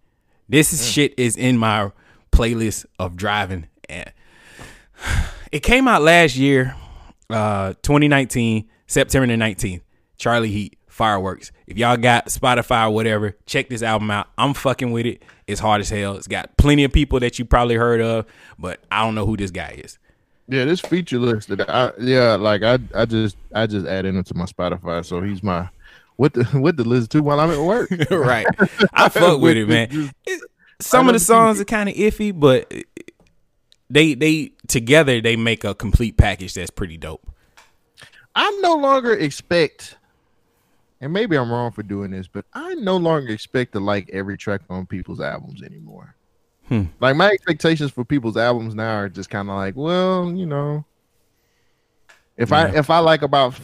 this 0.48 0.72
is 0.72 0.88
shit 0.88 1.14
is 1.18 1.36
in 1.36 1.58
my 1.58 1.90
playlist 2.32 2.86
of 2.98 3.16
driving 3.16 3.66
and 3.88 4.12
it 5.52 5.60
came 5.60 5.88
out 5.88 6.02
last 6.02 6.36
year, 6.36 6.74
uh, 7.30 7.74
2019, 7.82 8.68
September 8.86 9.26
the 9.26 9.34
19th. 9.34 9.82
Charlie 10.16 10.50
Heat, 10.50 10.78
Fireworks. 10.88 11.52
If 11.66 11.78
y'all 11.78 11.96
got 11.96 12.26
Spotify 12.26 12.88
or 12.88 12.90
whatever, 12.90 13.36
check 13.46 13.68
this 13.68 13.82
album 13.82 14.10
out. 14.10 14.26
I'm 14.36 14.52
fucking 14.52 14.90
with 14.90 15.06
it. 15.06 15.22
It's 15.46 15.60
hard 15.60 15.80
as 15.80 15.90
hell. 15.90 16.16
It's 16.16 16.26
got 16.26 16.56
plenty 16.56 16.82
of 16.82 16.92
people 16.92 17.20
that 17.20 17.38
you 17.38 17.44
probably 17.44 17.76
heard 17.76 18.00
of, 18.00 18.26
but 18.58 18.80
I 18.90 19.04
don't 19.04 19.14
know 19.14 19.24
who 19.24 19.36
this 19.36 19.52
guy 19.52 19.80
is. 19.84 19.98
Yeah, 20.48 20.64
this 20.64 20.80
feature 20.80 21.18
list 21.18 21.48
that 21.50 21.68
I 21.68 21.92
yeah, 22.00 22.34
like 22.34 22.62
I 22.62 22.78
I 22.94 23.04
just 23.04 23.36
I 23.54 23.66
just 23.66 23.86
added 23.86 24.14
him 24.14 24.24
to 24.24 24.34
my 24.34 24.46
Spotify, 24.46 25.04
so 25.04 25.20
he's 25.20 25.42
my 25.42 25.68
what 26.18 26.34
the 26.34 26.44
what 26.52 26.76
to 26.76 26.84
listen 26.84 27.08
to 27.08 27.22
while 27.22 27.40
I'm 27.40 27.50
at 27.50 27.58
work. 27.58 27.90
right. 28.10 28.46
I 28.92 29.08
fuck 29.08 29.40
with 29.40 29.56
it, 29.56 29.66
man. 29.66 30.12
It, 30.26 30.42
some 30.80 31.08
of 31.08 31.14
the 31.14 31.20
songs 31.20 31.60
are 31.60 31.64
kind 31.64 31.88
of 31.88 31.94
iffy, 31.94 32.38
but 32.38 32.72
they 33.88 34.14
they 34.14 34.52
together 34.66 35.20
they 35.20 35.36
make 35.36 35.64
a 35.64 35.74
complete 35.74 36.18
package 36.18 36.54
that's 36.54 36.70
pretty 36.70 36.98
dope. 36.98 37.26
I 38.34 38.58
no 38.60 38.74
longer 38.74 39.14
expect, 39.14 39.96
and 41.00 41.12
maybe 41.12 41.36
I'm 41.36 41.50
wrong 41.50 41.72
for 41.72 41.82
doing 41.82 42.10
this, 42.10 42.28
but 42.28 42.44
I 42.52 42.74
no 42.74 42.96
longer 42.96 43.32
expect 43.32 43.72
to 43.72 43.80
like 43.80 44.10
every 44.12 44.36
track 44.36 44.60
on 44.68 44.86
people's 44.86 45.20
albums 45.20 45.62
anymore. 45.62 46.14
Hmm. 46.68 46.84
Like 47.00 47.16
my 47.16 47.30
expectations 47.30 47.90
for 47.90 48.04
people's 48.04 48.36
albums 48.36 48.74
now 48.74 48.98
are 48.98 49.08
just 49.08 49.30
kind 49.30 49.48
of 49.48 49.56
like, 49.56 49.74
well, 49.74 50.32
you 50.32 50.46
know, 50.46 50.84
if 52.36 52.52
I 52.52 52.68
if 52.68 52.90
I 52.90 52.98
like 52.98 53.22
about 53.22 53.54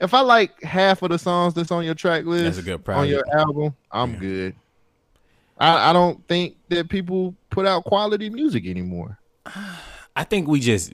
if 0.00 0.14
I 0.14 0.20
like 0.20 0.62
half 0.62 1.02
of 1.02 1.10
the 1.10 1.18
songs 1.18 1.54
that's 1.54 1.70
on 1.70 1.84
your 1.84 1.94
track 1.94 2.24
list 2.24 2.44
That's 2.44 2.58
a 2.58 2.62
good 2.62 2.88
on 2.88 3.08
your 3.08 3.24
album, 3.36 3.74
I'm 3.90 4.14
Yeah. 4.14 4.18
good. 4.18 4.54
I, 5.58 5.90
I 5.90 5.92
don't 5.92 6.26
think 6.28 6.56
that 6.68 6.88
people 6.88 7.34
put 7.50 7.66
out 7.66 7.84
quality 7.84 8.28
music 8.30 8.66
anymore. 8.66 9.18
I 10.16 10.24
think 10.24 10.48
we 10.48 10.60
just 10.60 10.92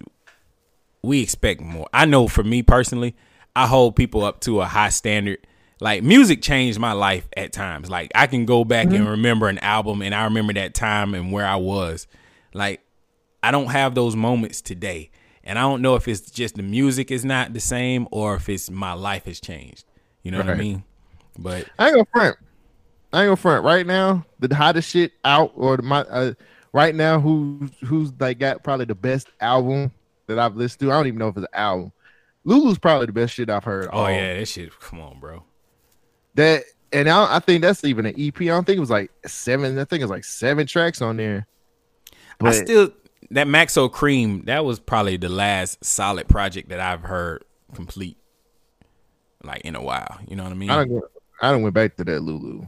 we 1.02 1.20
expect 1.20 1.60
more. 1.60 1.88
I 1.92 2.06
know 2.06 2.28
for 2.28 2.44
me 2.44 2.62
personally, 2.62 3.14
I 3.56 3.66
hold 3.66 3.96
people 3.96 4.24
up 4.24 4.40
to 4.42 4.60
a 4.60 4.66
high 4.66 4.90
standard. 4.90 5.38
Like 5.80 6.02
music 6.02 6.42
changed 6.42 6.78
my 6.78 6.92
life 6.92 7.28
at 7.36 7.52
times. 7.52 7.90
Like 7.90 8.12
I 8.14 8.28
can 8.28 8.46
go 8.46 8.64
back 8.64 8.86
and 8.86 8.94
mm-hmm. 8.94 9.08
remember 9.08 9.48
an 9.48 9.58
album 9.58 10.00
and 10.00 10.14
I 10.14 10.24
remember 10.24 10.52
that 10.52 10.74
time 10.74 11.14
and 11.14 11.32
where 11.32 11.46
I 11.46 11.56
was. 11.56 12.06
Like 12.54 12.80
I 13.42 13.50
don't 13.50 13.70
have 13.70 13.94
those 13.94 14.14
moments 14.14 14.60
today. 14.60 15.10
And 15.44 15.58
I 15.58 15.62
don't 15.62 15.82
know 15.82 15.96
if 15.96 16.06
it's 16.06 16.30
just 16.30 16.54
the 16.54 16.62
music 16.62 17.10
is 17.10 17.24
not 17.24 17.52
the 17.52 17.60
same 17.60 18.06
or 18.10 18.36
if 18.36 18.48
it's 18.48 18.70
my 18.70 18.92
life 18.92 19.24
has 19.24 19.40
changed. 19.40 19.84
You 20.22 20.30
know 20.30 20.38
what 20.38 20.50
I 20.50 20.54
mean? 20.54 20.84
But 21.38 21.68
I 21.78 21.86
ain't 21.88 21.94
gonna 21.94 22.06
front. 22.12 22.36
I 23.12 23.22
ain't 23.22 23.26
gonna 23.26 23.36
front. 23.36 23.64
Right 23.64 23.86
now, 23.86 24.24
the 24.38 24.54
hottest 24.54 24.90
shit 24.90 25.12
out 25.24 25.52
or 25.56 25.78
my 25.78 26.00
uh, 26.02 26.34
right 26.72 26.94
now, 26.94 27.20
who's 27.20 27.70
who's 27.84 28.12
like 28.20 28.38
got 28.38 28.62
probably 28.62 28.84
the 28.84 28.94
best 28.94 29.28
album 29.40 29.90
that 30.26 30.38
I've 30.38 30.56
listened 30.56 30.80
to. 30.80 30.92
I 30.92 30.96
don't 30.96 31.08
even 31.08 31.18
know 31.18 31.28
if 31.28 31.36
it's 31.36 31.46
an 31.52 31.58
album. 31.58 31.92
Lulu's 32.44 32.78
probably 32.78 33.06
the 33.06 33.12
best 33.12 33.34
shit 33.34 33.50
I've 33.50 33.64
heard. 33.64 33.88
oh 33.92 34.02
all. 34.02 34.10
yeah, 34.10 34.34
that 34.38 34.46
shit. 34.46 34.78
Come 34.78 35.00
on, 35.00 35.18
bro. 35.18 35.42
that 36.34 36.64
and 36.92 37.08
I, 37.08 37.36
I 37.36 37.38
think 37.40 37.62
that's 37.62 37.84
even 37.84 38.06
an 38.06 38.14
EP. 38.18 38.40
I 38.42 38.46
don't 38.46 38.64
think 38.64 38.76
it 38.76 38.80
was 38.80 38.90
like 38.90 39.10
seven. 39.26 39.78
I 39.78 39.84
think 39.84 40.00
it 40.00 40.04
was 40.04 40.10
like 40.10 40.24
seven 40.24 40.66
tracks 40.66 41.00
on 41.00 41.16
there. 41.16 41.46
I 42.12 42.16
But 42.38 42.52
still 42.54 42.90
that 43.32 43.46
Maxo 43.46 43.90
Kream, 43.90 44.44
that 44.46 44.64
was 44.64 44.78
probably 44.78 45.16
the 45.16 45.28
last 45.28 45.84
solid 45.84 46.28
project 46.28 46.68
that 46.68 46.80
I've 46.80 47.02
heard 47.02 47.44
complete 47.74 48.16
like 49.44 49.62
in 49.62 49.74
a 49.74 49.82
while. 49.82 50.18
You 50.28 50.36
know 50.36 50.44
what 50.44 50.52
I 50.52 50.56
mean? 50.56 50.70
I 50.70 50.76
don't. 50.76 50.88
go- 50.88 51.08
I 51.40 51.50
don't 51.50 51.62
went 51.62 51.74
back 51.74 51.96
to 51.96 52.04
that 52.04 52.20
Lulu. 52.20 52.64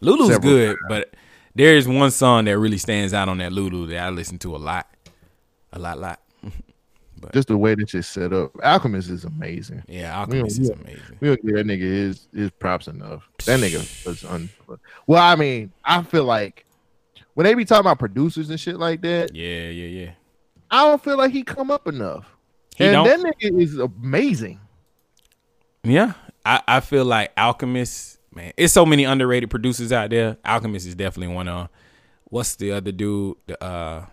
Lulu's 0.00 0.28
several 0.28 0.52
good, 0.52 0.78
but 0.88 1.14
there 1.54 1.76
is 1.76 1.86
one 1.86 2.10
song 2.10 2.46
that 2.46 2.58
really 2.58 2.78
stands 2.78 3.12
out 3.12 3.28
on 3.28 3.36
that 3.38 3.52
Lulu 3.52 3.86
that 3.88 3.98
I 3.98 4.08
listen 4.08 4.38
to 4.38 4.56
a 4.56 4.58
lot. 4.58 4.88
A 5.74 5.78
lot, 5.78 5.98
lot. 5.98 6.20
Just 7.34 7.48
the 7.48 7.58
way 7.58 7.74
that 7.74 7.92
it's 7.92 8.08
set 8.08 8.32
up. 8.32 8.52
Alchemist 8.62 9.10
is 9.10 9.24
amazing. 9.24 9.82
Yeah, 9.86 10.18
Alchemist 10.18 10.58
We 10.58 10.64
is 10.64 10.70
amazing. 10.70 11.18
We 11.20 11.28
don't 11.28 11.44
give 11.44 11.56
that 11.56 11.66
nigga 11.66 11.80
his 11.80 12.28
his 12.34 12.50
props 12.50 12.86
enough. 12.86 13.28
That 13.44 13.60
nigga 13.60 14.06
was 14.06 14.24
un. 14.24 14.48
Well, 15.06 15.22
I 15.22 15.36
mean, 15.36 15.70
I 15.84 16.02
feel 16.02 16.24
like 16.24 16.64
when 17.34 17.44
they 17.44 17.54
be 17.54 17.64
talking 17.64 17.80
about 17.80 17.98
producers 17.98 18.50
and 18.50 18.58
shit 18.58 18.78
like 18.78 19.02
that, 19.02 19.34
Yeah, 19.34 19.68
yeah, 19.68 19.86
yeah. 19.86 20.10
I 20.70 20.84
don't 20.84 21.02
feel 21.02 21.16
like 21.18 21.32
he 21.32 21.42
come 21.42 21.70
up 21.70 21.86
enough. 21.86 22.36
He 22.76 22.84
and 22.84 22.92
don't? 22.92 23.22
that 23.22 23.34
nigga 23.40 23.60
is 23.60 23.78
amazing. 23.78 24.60
Yeah. 25.82 26.12
I, 26.44 26.62
I 26.66 26.80
feel 26.80 27.04
like 27.04 27.32
Alchemist, 27.36 28.18
man, 28.32 28.52
it's 28.56 28.72
so 28.72 28.86
many 28.86 29.04
underrated 29.04 29.50
producers 29.50 29.92
out 29.92 30.10
there. 30.10 30.36
Alchemist 30.44 30.86
is 30.86 30.94
definitely 30.94 31.34
one 31.34 31.48
of. 31.48 31.68
What's 32.24 32.54
the 32.56 32.72
other 32.72 32.92
dude? 32.92 33.36
The 33.46 33.62
uh 33.62 34.06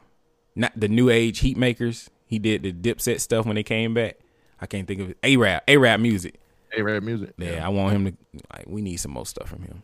not 0.55 0.73
the 0.75 0.87
new 0.87 1.09
age 1.09 1.41
Heatmakerz. 1.41 2.09
He 2.25 2.39
did 2.39 2.63
the 2.63 2.73
dipset 2.73 3.19
stuff 3.21 3.45
when 3.45 3.55
they 3.55 3.63
came 3.63 3.93
back. 3.93 4.17
I 4.59 4.65
can't 4.65 4.87
think 4.87 5.01
of 5.01 5.11
it. 5.11 5.17
A 5.23 5.37
rap. 5.37 5.65
AraabMuzik. 5.67 6.33
A 6.75 6.81
rap 6.81 7.03
music. 7.03 7.33
Yeah, 7.37 7.65
I 7.65 7.69
want 7.69 7.93
him 7.95 8.05
to 8.05 8.13
like 8.51 8.65
we 8.67 8.81
need 8.81 8.97
some 8.97 9.11
more 9.11 9.25
stuff 9.25 9.47
from 9.47 9.61
him. 9.61 9.83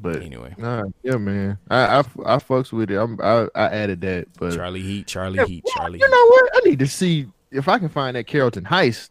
But 0.00 0.22
Anyway. 0.22 0.54
nah, 0.56 0.84
yeah, 1.02 1.16
man. 1.16 1.58
I 1.68 1.98
I, 1.98 1.98
I 2.00 2.36
fucks 2.36 2.72
with 2.72 2.90
it. 2.90 2.96
I'm, 2.96 3.20
I 3.20 3.48
I 3.54 3.64
added 3.68 4.00
that, 4.02 4.28
but 4.38 4.56
Charlie 4.56 4.80
Heat, 4.82 5.06
Charlie 5.06 5.38
Yeah, 5.38 5.44
Heat, 5.44 5.64
Charlie 5.74 5.98
You 5.98 6.06
Heat. 6.06 6.10
know 6.10 6.26
what? 6.26 6.50
I 6.54 6.60
need 6.68 6.78
to 6.78 6.86
see 6.88 7.26
if 7.50 7.68
I 7.68 7.78
can 7.78 7.88
find 7.88 8.16
that 8.16 8.26
Carrollton 8.26 8.64
Heist. 8.64 9.10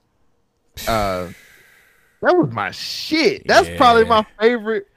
Uh, 0.88 1.30
that 2.22 2.36
was 2.36 2.52
my 2.52 2.72
shit. 2.72 3.48
That's 3.48 3.70
probably 3.78 4.06
my 4.06 4.26
favorite. 4.40 4.88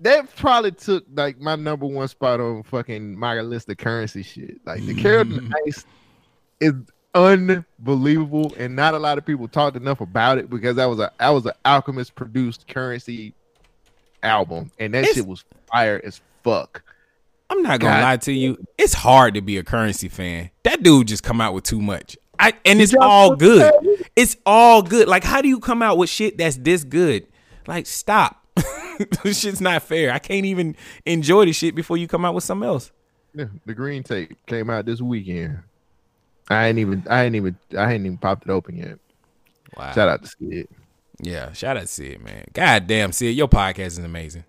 That 0.00 0.34
probably 0.36 0.72
took 0.72 1.04
like 1.14 1.40
my 1.40 1.56
number 1.56 1.86
one 1.86 2.06
spot 2.08 2.38
on 2.38 2.62
fucking 2.64 3.18
my 3.18 3.40
list 3.40 3.68
of 3.70 3.78
Curren$y 3.78 4.22
shit. 4.22 4.58
Like 4.66 4.84
the 4.86 4.94
Carrollton 4.94 5.52
Heist 5.66 5.84
is 6.60 6.74
unbelievable, 7.14 8.54
and 8.58 8.76
not 8.76 8.92
a 8.94 8.98
lot 8.98 9.16
of 9.16 9.24
people 9.24 9.48
talked 9.48 9.76
enough 9.76 10.02
about 10.02 10.36
it 10.38 10.50
because 10.50 10.76
that 10.76 10.84
was 10.84 11.00
a 11.00 11.10
that 11.18 11.30
was 11.30 11.46
an 11.46 11.52
Alchemist 11.64 12.14
produced 12.14 12.68
Curren$y 12.68 13.32
album, 14.26 14.70
and 14.78 14.92
that 14.94 15.00
It's- 15.00 15.14
shit 15.16 15.26
was 15.26 15.44
fire 15.70 16.00
as 16.04 16.20
fuck. 16.42 16.82
I'm 17.48 17.62
not 17.62 17.78
gonna 17.80 17.94
God 17.96 18.02
lie 18.02 18.16
to 18.18 18.32
you. 18.32 18.58
It's 18.76 18.92
hard 18.94 19.34
to 19.34 19.40
be 19.40 19.56
a 19.56 19.62
Curren$y 19.62 20.08
fan. 20.08 20.50
That 20.64 20.82
dude 20.82 21.06
just 21.06 21.22
come 21.22 21.40
out 21.40 21.54
with 21.54 21.64
too 21.64 21.80
much. 21.80 22.18
I 22.38 22.52
and 22.64 22.80
it's 22.82 22.92
y'all 22.92 23.36
good. 23.36 23.72
It's 24.16 24.36
all 24.44 24.82
good. 24.82 25.08
Like, 25.08 25.24
how 25.24 25.40
do 25.40 25.48
you 25.48 25.60
come 25.60 25.80
out 25.80 25.96
with 25.96 26.10
shit 26.10 26.38
that's 26.38 26.56
this 26.56 26.82
good? 26.84 27.26
Like, 27.66 27.86
stop. 27.86 28.44
this 29.22 29.40
shit's 29.40 29.60
not 29.60 29.82
fair. 29.82 30.12
I 30.12 30.18
can't 30.18 30.44
even 30.44 30.76
enjoy 31.04 31.44
the 31.44 31.52
shit 31.52 31.74
before 31.74 31.96
you 31.96 32.08
come 32.08 32.24
out 32.24 32.34
with 32.34 32.44
something 32.44 32.68
else. 32.68 32.90
Yeah, 33.34 33.46
the 33.64 33.74
green 33.74 34.02
tape 34.02 34.36
came 34.46 34.68
out 34.68 34.84
this 34.86 35.00
weekend. 35.00 35.60
I 36.50 36.68
ain't 36.68 36.78
even 36.78 37.04
I 37.08 37.24
ain't 37.24 37.36
even 37.36 37.56
I 37.78 37.92
ain't 37.92 38.04
even 38.06 38.18
popped 38.18 38.44
it 38.46 38.50
open 38.50 38.76
yet. 38.76 38.98
Wow. 39.76 39.92
Shout 39.92 40.08
out 40.08 40.22
to 40.22 40.28
Skid. 40.28 40.68
Yeah, 41.20 41.52
shout 41.52 41.76
out 41.76 41.82
to 41.82 41.86
Sid, 41.86 42.20
man. 42.22 42.44
God 42.52 42.86
damn, 42.86 43.12
Sid, 43.12 43.34
your 43.34 43.48
podcast 43.48 43.86
is 43.86 43.98
amazing. 43.98 44.44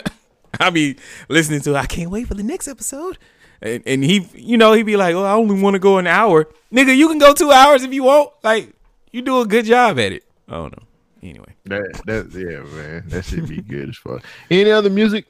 I 0.60 0.70
be 0.70 0.96
listening 1.28 1.60
to. 1.62 1.70
it. 1.74 1.76
I 1.76 1.86
can't 1.86 2.10
wait 2.10 2.28
for 2.28 2.34
the 2.34 2.42
next 2.44 2.68
episode. 2.68 3.18
And, 3.60 3.82
and 3.86 4.04
he, 4.04 4.28
you 4.34 4.56
know, 4.56 4.72
he'd 4.74 4.84
be 4.84 4.96
like, 4.96 5.14
"Oh, 5.14 5.24
I 5.24 5.32
only 5.32 5.60
want 5.60 5.74
to 5.74 5.78
go 5.80 5.98
an 5.98 6.06
hour, 6.06 6.48
nigga. 6.72 6.96
You 6.96 7.08
can 7.08 7.18
go 7.18 7.32
two 7.32 7.50
hours 7.50 7.82
if 7.82 7.92
you 7.92 8.04
want. 8.04 8.30
Like, 8.44 8.72
you 9.10 9.22
do 9.22 9.40
a 9.40 9.46
good 9.46 9.64
job 9.64 9.98
at 9.98 10.12
it. 10.12 10.24
I 10.48 10.52
don't 10.54 10.72
know. 10.76 10.86
Anyway, 11.22 11.54
That 11.64 12.00
that 12.06 12.30
yeah, 12.32 12.60
man. 12.76 13.04
That 13.08 13.24
should 13.24 13.48
be 13.48 13.62
good 13.62 13.88
as 13.88 13.96
fuck. 13.96 14.22
Any 14.50 14.70
other 14.70 14.90
music? 14.90 15.26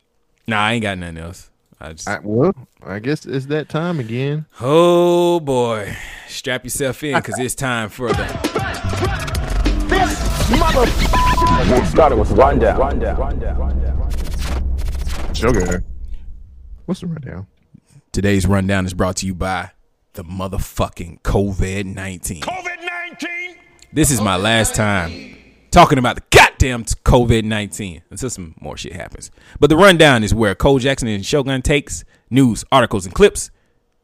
nah, 0.47 0.59
I 0.61 0.73
ain't 0.75 0.83
got 0.83 0.99
nothing 0.99 1.19
else. 1.19 1.51
I 1.81 1.93
just, 1.93 2.09
I, 2.09 2.19
well, 2.23 2.53
I 2.83 2.99
guess 2.99 3.25
it's 3.25 3.47
that 3.47 3.69
time 3.69 4.01
again. 4.01 4.47
oh 4.61 5.41
boy, 5.41 5.97
strap 6.29 6.65
yourself 6.65 7.03
in 7.05 7.15
because 7.15 7.39
it's 7.39 7.55
time 7.55 7.89
for 7.89 8.09
the. 8.13 8.64
Started 11.87 12.17
with 12.17 12.31
rundown. 12.33 12.79
Rundown. 12.79 13.17
Rundown. 13.19 14.11
Sugar. 15.35 15.83
What's 16.85 17.01
the 17.01 17.07
rundown? 17.07 17.47
Today's 18.13 18.47
rundown 18.47 18.85
is 18.85 18.93
brought 18.93 19.17
to 19.17 19.27
you 19.27 19.35
by 19.35 19.71
the 20.13 20.23
motherfucking 20.23 21.23
COVID 21.23 21.87
nineteen. 21.87 22.43
COVID 22.43 22.85
19. 23.11 23.57
This 23.93 24.11
is 24.11 24.21
my 24.21 24.37
last 24.37 24.75
time 24.75 25.37
talking 25.71 25.99
about 25.99 26.17
the 26.17 26.23
goddamn 26.31 26.85
COVID 26.85 27.45
19 27.45 28.03
until 28.11 28.29
some 28.29 28.55
more 28.61 28.77
shit 28.77 28.93
happens. 28.93 29.31
But 29.59 29.71
the 29.71 29.77
rundown 29.77 30.23
is 30.23 30.35
where 30.35 30.55
Cole 30.55 30.79
Jackson 30.79 31.09
and 31.09 31.25
Shogun 31.25 31.63
takes 31.63 32.05
news, 32.29 32.65
articles, 32.71 33.07
and 33.07 33.15
clips, 33.15 33.51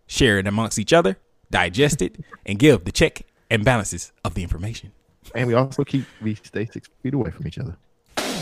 share 0.07 0.39
it 0.39 0.47
amongst 0.47 0.79
each 0.79 0.93
other, 0.93 1.19
digest 1.51 2.01
it, 2.01 2.17
and 2.47 2.59
give 2.59 2.85
the 2.85 2.93
check 2.93 3.23
and 3.51 3.63
balances 3.65 4.13
of 4.25 4.35
the 4.35 4.43
information. 4.43 4.93
And 5.35 5.47
we 5.47 5.55
also 5.55 5.85
keep 5.85 6.05
we 6.21 6.35
stay 6.37 6.67
six 6.67 6.89
feet 7.03 7.15
away 7.15 7.31
from 7.31 7.47
each 7.47 7.59
other. 7.59 7.77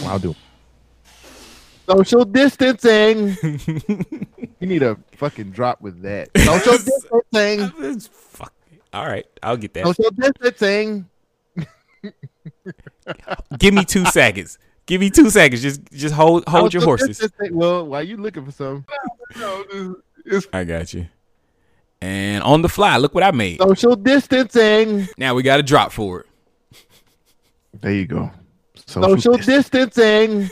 I'll 0.05 0.18
do. 0.18 0.34
Social 1.88 2.24
distancing. 2.24 3.36
you 4.60 4.66
need 4.66 4.82
a 4.82 4.96
fucking 5.16 5.50
drop 5.50 5.80
with 5.80 6.02
that. 6.02 6.28
Social 6.36 6.78
distancing. 7.32 8.00
Fuck- 8.12 8.52
All 8.92 9.06
right, 9.06 9.26
I'll 9.42 9.56
get 9.56 9.74
that. 9.74 9.86
Social 9.86 10.10
distancing. 10.10 11.09
Give 13.59 13.74
me 13.74 13.84
two 13.84 14.05
seconds. 14.06 14.59
Give 14.86 15.00
me 15.00 15.10
two 15.10 15.30
seconds. 15.30 15.62
Just 15.62 15.80
just 15.92 16.14
hold 16.14 16.46
hold 16.46 16.72
your 16.72 16.82
horses. 16.84 17.18
distancing. 17.18 17.56
Well, 17.56 17.86
while 17.86 18.02
you 18.02 18.16
looking 18.16 18.44
for 18.44 18.52
some, 18.52 18.84
I 20.52 20.64
got 20.64 20.94
you. 20.94 21.09
And 22.00 22.42
on 22.44 22.62
the 22.62 22.68
fly, 22.68 22.96
look 22.98 23.14
what 23.14 23.24
I 23.24 23.32
made. 23.32 23.60
Social 23.60 23.96
distancing. 23.96 25.09
Now 25.18 25.34
we 25.34 25.42
got 25.42 25.59
a 25.59 25.62
drop 25.62 25.90
for 25.90 26.20
it. 26.20 26.26
There 27.74 27.93
you 27.93 28.07
go. 28.07 28.31
Social, 28.86 29.36
distancing. 29.36 30.51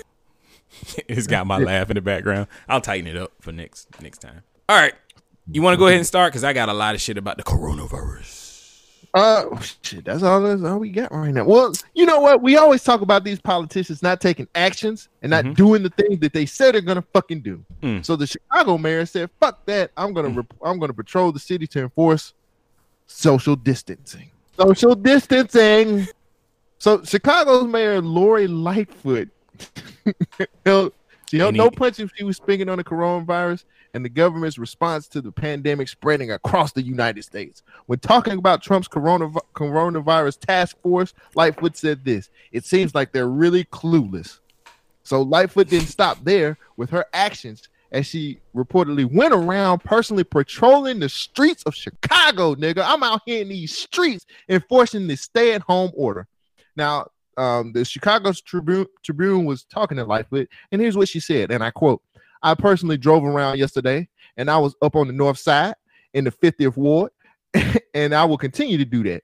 it's 1.08 1.26
got 1.26 1.46
my 1.46 1.58
laugh 1.58 1.90
in 1.90 1.94
the 1.94 2.00
background. 2.00 2.48
I'll 2.68 2.80
tighten 2.80 3.06
it 3.06 3.16
up 3.16 3.32
for 3.40 3.52
next 3.52 3.88
next 4.00 4.18
time. 4.18 4.42
All 4.68 4.76
right. 4.76 4.94
You 5.50 5.62
want 5.62 5.74
to 5.74 5.78
go 5.78 5.86
ahead 5.86 5.98
and 5.98 6.06
start? 6.06 6.32
Because 6.32 6.44
I 6.44 6.52
got 6.52 6.68
a 6.68 6.74
lot 6.74 6.94
of 6.94 7.00
shit 7.00 7.16
about 7.16 7.36
the 7.36 7.44
coronavirus. 7.44 8.46
Uh, 9.14 9.58
shit, 9.80 10.04
that's 10.04 10.22
all, 10.22 10.42
that's 10.42 10.62
all 10.62 10.78
we 10.78 10.90
got 10.90 11.10
right 11.10 11.32
now. 11.32 11.44
Well, 11.44 11.72
you 11.94 12.04
know 12.04 12.20
what? 12.20 12.42
We 12.42 12.58
always 12.58 12.84
talk 12.84 13.00
about 13.00 13.24
these 13.24 13.40
politicians 13.40 14.02
not 14.02 14.20
taking 14.20 14.46
actions 14.54 15.08
and 15.22 15.30
not 15.30 15.54
doing 15.54 15.82
the 15.82 15.88
things 15.88 16.20
that 16.20 16.34
they 16.34 16.44
said 16.44 16.74
they're 16.74 16.82
gonna 16.82 17.04
fucking 17.14 17.40
do. 17.40 17.64
Mm. 17.82 18.04
So 18.04 18.16
the 18.16 18.26
Chicago 18.26 18.76
mayor 18.76 19.06
said, 19.06 19.30
"Fuck 19.40 19.64
that! 19.66 19.90
I'm 19.96 20.12
gonna 20.12 20.28
rep- 20.28 20.52
I'm 20.62 20.78
gonna 20.78 20.92
patrol 20.92 21.32
the 21.32 21.38
city 21.38 21.66
to 21.68 21.80
enforce 21.80 22.34
social 23.06 23.56
distancing. 23.56 24.30
Social 24.58 24.94
distancing." 24.94 26.08
So 26.78 27.02
Chicago's 27.02 27.66
mayor 27.66 28.00
Lori 28.00 28.46
Lightfoot 28.46 29.30
held, 30.66 30.92
she 31.30 31.38
held 31.38 31.54
no 31.54 31.70
punch 31.70 31.98
if 32.00 32.10
she 32.14 32.24
was 32.24 32.36
speaking 32.36 32.68
on 32.68 32.78
the 32.78 32.84
coronavirus 32.84 33.64
and 33.94 34.04
the 34.04 34.10
government's 34.10 34.58
response 34.58 35.08
to 35.08 35.22
the 35.22 35.32
pandemic 35.32 35.88
spreading 35.88 36.30
across 36.30 36.72
the 36.72 36.82
United 36.82 37.24
States. 37.24 37.62
When 37.86 37.98
talking 37.98 38.38
about 38.38 38.62
Trump's 38.62 38.88
coronav- 38.88 39.40
coronavirus 39.54 40.38
task 40.40 40.76
force, 40.82 41.14
Lightfoot 41.34 41.76
said 41.76 42.04
this 42.04 42.28
It 42.52 42.64
seems 42.64 42.94
like 42.94 43.12
they're 43.12 43.28
really 43.28 43.64
clueless. 43.64 44.40
So 45.02 45.22
Lightfoot 45.22 45.68
didn't 45.68 45.88
stop 45.88 46.18
there 46.24 46.58
with 46.76 46.90
her 46.90 47.06
actions 47.12 47.68
as 47.92 48.06
she 48.06 48.38
reportedly 48.54 49.10
went 49.10 49.32
around 49.32 49.78
personally 49.78 50.24
patrolling 50.24 50.98
the 50.98 51.08
streets 51.08 51.62
of 51.62 51.74
Chicago, 51.74 52.54
nigga. 52.54 52.82
I'm 52.84 53.02
out 53.02 53.22
here 53.24 53.40
in 53.40 53.48
these 53.48 53.76
streets 53.76 54.26
enforcing 54.48 55.06
the 55.06 55.16
stay 55.16 55.54
at 55.54 55.62
home 55.62 55.92
order. 55.94 56.26
Now, 56.76 57.08
um, 57.36 57.72
the 57.72 57.84
Chicago 57.84 58.32
Tribune, 58.32 58.86
Tribune 59.04 59.44
was 59.44 59.64
talking 59.64 59.96
to 59.96 60.04
Lightfoot, 60.04 60.48
and 60.72 60.80
here's 60.80 60.96
what 60.96 61.08
she 61.08 61.20
said, 61.20 61.50
and 61.50 61.62
I 61.62 61.70
quote, 61.70 62.02
I 62.42 62.54
personally 62.54 62.96
drove 62.96 63.24
around 63.24 63.58
yesterday, 63.58 64.08
and 64.36 64.50
I 64.50 64.58
was 64.58 64.74
up 64.82 64.96
on 64.96 65.06
the 65.06 65.12
north 65.12 65.38
side 65.38 65.74
in 66.14 66.24
the 66.24 66.30
50th 66.30 66.76
ward, 66.76 67.10
and 67.94 68.14
I 68.14 68.24
will 68.24 68.38
continue 68.38 68.78
to 68.78 68.84
do 68.84 69.02
that. 69.04 69.22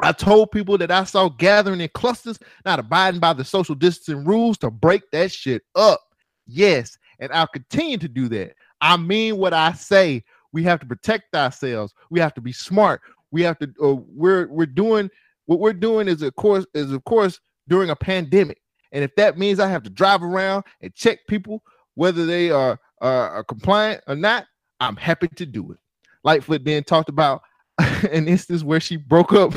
I 0.00 0.12
told 0.12 0.52
people 0.52 0.78
that 0.78 0.90
I 0.90 1.04
saw 1.04 1.28
gathering 1.28 1.80
in 1.80 1.90
clusters, 1.94 2.38
not 2.64 2.78
abiding 2.78 3.20
by 3.20 3.32
the 3.32 3.44
social 3.44 3.74
distancing 3.74 4.24
rules, 4.24 4.56
to 4.58 4.70
break 4.70 5.02
that 5.10 5.32
shit 5.32 5.62
up. 5.74 6.00
Yes, 6.46 6.96
and 7.18 7.32
I'll 7.32 7.46
continue 7.46 7.98
to 7.98 8.08
do 8.08 8.28
that. 8.28 8.54
I 8.80 8.96
mean 8.96 9.36
what 9.36 9.52
I 9.52 9.72
say. 9.72 10.24
We 10.52 10.62
have 10.64 10.80
to 10.80 10.86
protect 10.86 11.34
ourselves. 11.34 11.92
We 12.10 12.18
have 12.20 12.34
to 12.34 12.40
be 12.40 12.52
smart. 12.52 13.02
We 13.30 13.42
have 13.42 13.58
to. 13.58 13.72
Uh, 13.82 13.94
we're 14.08 14.48
we're 14.48 14.66
doing 14.66 15.10
what 15.50 15.58
we're 15.58 15.72
doing 15.72 16.06
is 16.06 16.22
of 16.22 16.36
course 16.36 16.64
is 16.74 16.92
of 16.92 17.02
course 17.02 17.40
during 17.66 17.90
a 17.90 17.96
pandemic, 17.96 18.60
and 18.92 19.02
if 19.02 19.12
that 19.16 19.36
means 19.36 19.58
I 19.58 19.68
have 19.68 19.82
to 19.82 19.90
drive 19.90 20.22
around 20.22 20.62
and 20.80 20.94
check 20.94 21.18
people 21.26 21.64
whether 21.96 22.24
they 22.24 22.52
are 22.52 22.78
are, 23.00 23.30
are 23.30 23.42
compliant 23.42 24.00
or 24.06 24.14
not, 24.14 24.46
I'm 24.78 24.94
happy 24.94 25.26
to 25.26 25.44
do 25.44 25.72
it. 25.72 25.78
Lightfoot 26.22 26.64
then 26.64 26.84
talked 26.84 27.08
about 27.08 27.42
an 27.78 28.28
instance 28.28 28.62
where 28.62 28.78
she 28.78 28.96
broke 28.96 29.32
up 29.32 29.52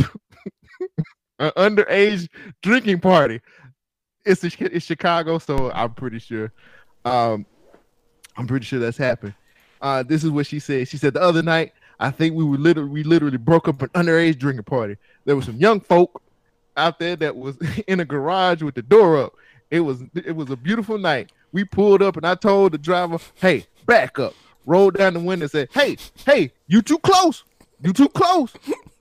an 1.40 1.52
underage 1.58 2.28
drinking 2.64 3.00
party. 3.00 3.40
It's, 4.26 4.44
a, 4.44 4.50
it's 4.60 4.86
Chicago, 4.86 5.38
so 5.38 5.72
I'm 5.74 5.94
pretty 5.94 6.18
sure. 6.18 6.52
Um, 7.06 7.46
I'm 8.36 8.48
pretty 8.48 8.66
sure 8.66 8.80
that's 8.80 8.98
happened. 8.98 9.36
Uh, 9.80 10.02
this 10.02 10.24
is 10.24 10.32
what 10.32 10.48
she 10.48 10.58
said. 10.58 10.88
She 10.88 10.98
said 10.98 11.14
the 11.14 11.22
other 11.22 11.44
night, 11.44 11.74
I 12.00 12.12
think 12.12 12.36
we 12.36 12.44
were 12.44 12.58
literally 12.58 12.90
we 12.90 13.04
literally 13.04 13.38
broke 13.38 13.68
up 13.68 13.82
an 13.82 13.90
underage 13.90 14.38
drinking 14.38 14.64
party. 14.64 14.98
There 15.26 15.36
was 15.36 15.46
some 15.46 15.58
young 15.58 15.80
folk 15.80 16.22
out 16.76 17.00
there 17.00 17.16
that 17.18 17.36
was 17.36 17.58
in 17.88 18.00
a 18.00 18.06
garage 18.06 18.62
with 18.62 18.76
the 18.76 18.82
door 18.82 19.18
up. 19.18 19.36
It 19.72 19.82
was 19.82 20.04
it 20.14 20.36
was 20.36 20.50
a 20.50 20.56
beautiful 20.56 20.98
night. 20.98 21.32
We 21.52 21.64
pulled 21.64 22.02
up 22.02 22.18
and 22.18 22.26
I 22.26 22.36
told 22.36 22.74
the 22.74 22.78
driver, 22.78 23.18
"Hey, 23.36 23.66
back 23.86 24.20
up." 24.20 24.34
Rolled 24.66 24.98
down 24.98 25.14
the 25.14 25.20
window 25.20 25.44
and 25.44 25.52
said, 25.52 25.70
"Hey, 25.74 25.98
hey, 26.26 26.52
you 26.68 26.82
too 26.82 27.00
close. 27.00 27.44
You 27.82 27.92
too 27.92 28.10
close. 28.10 28.54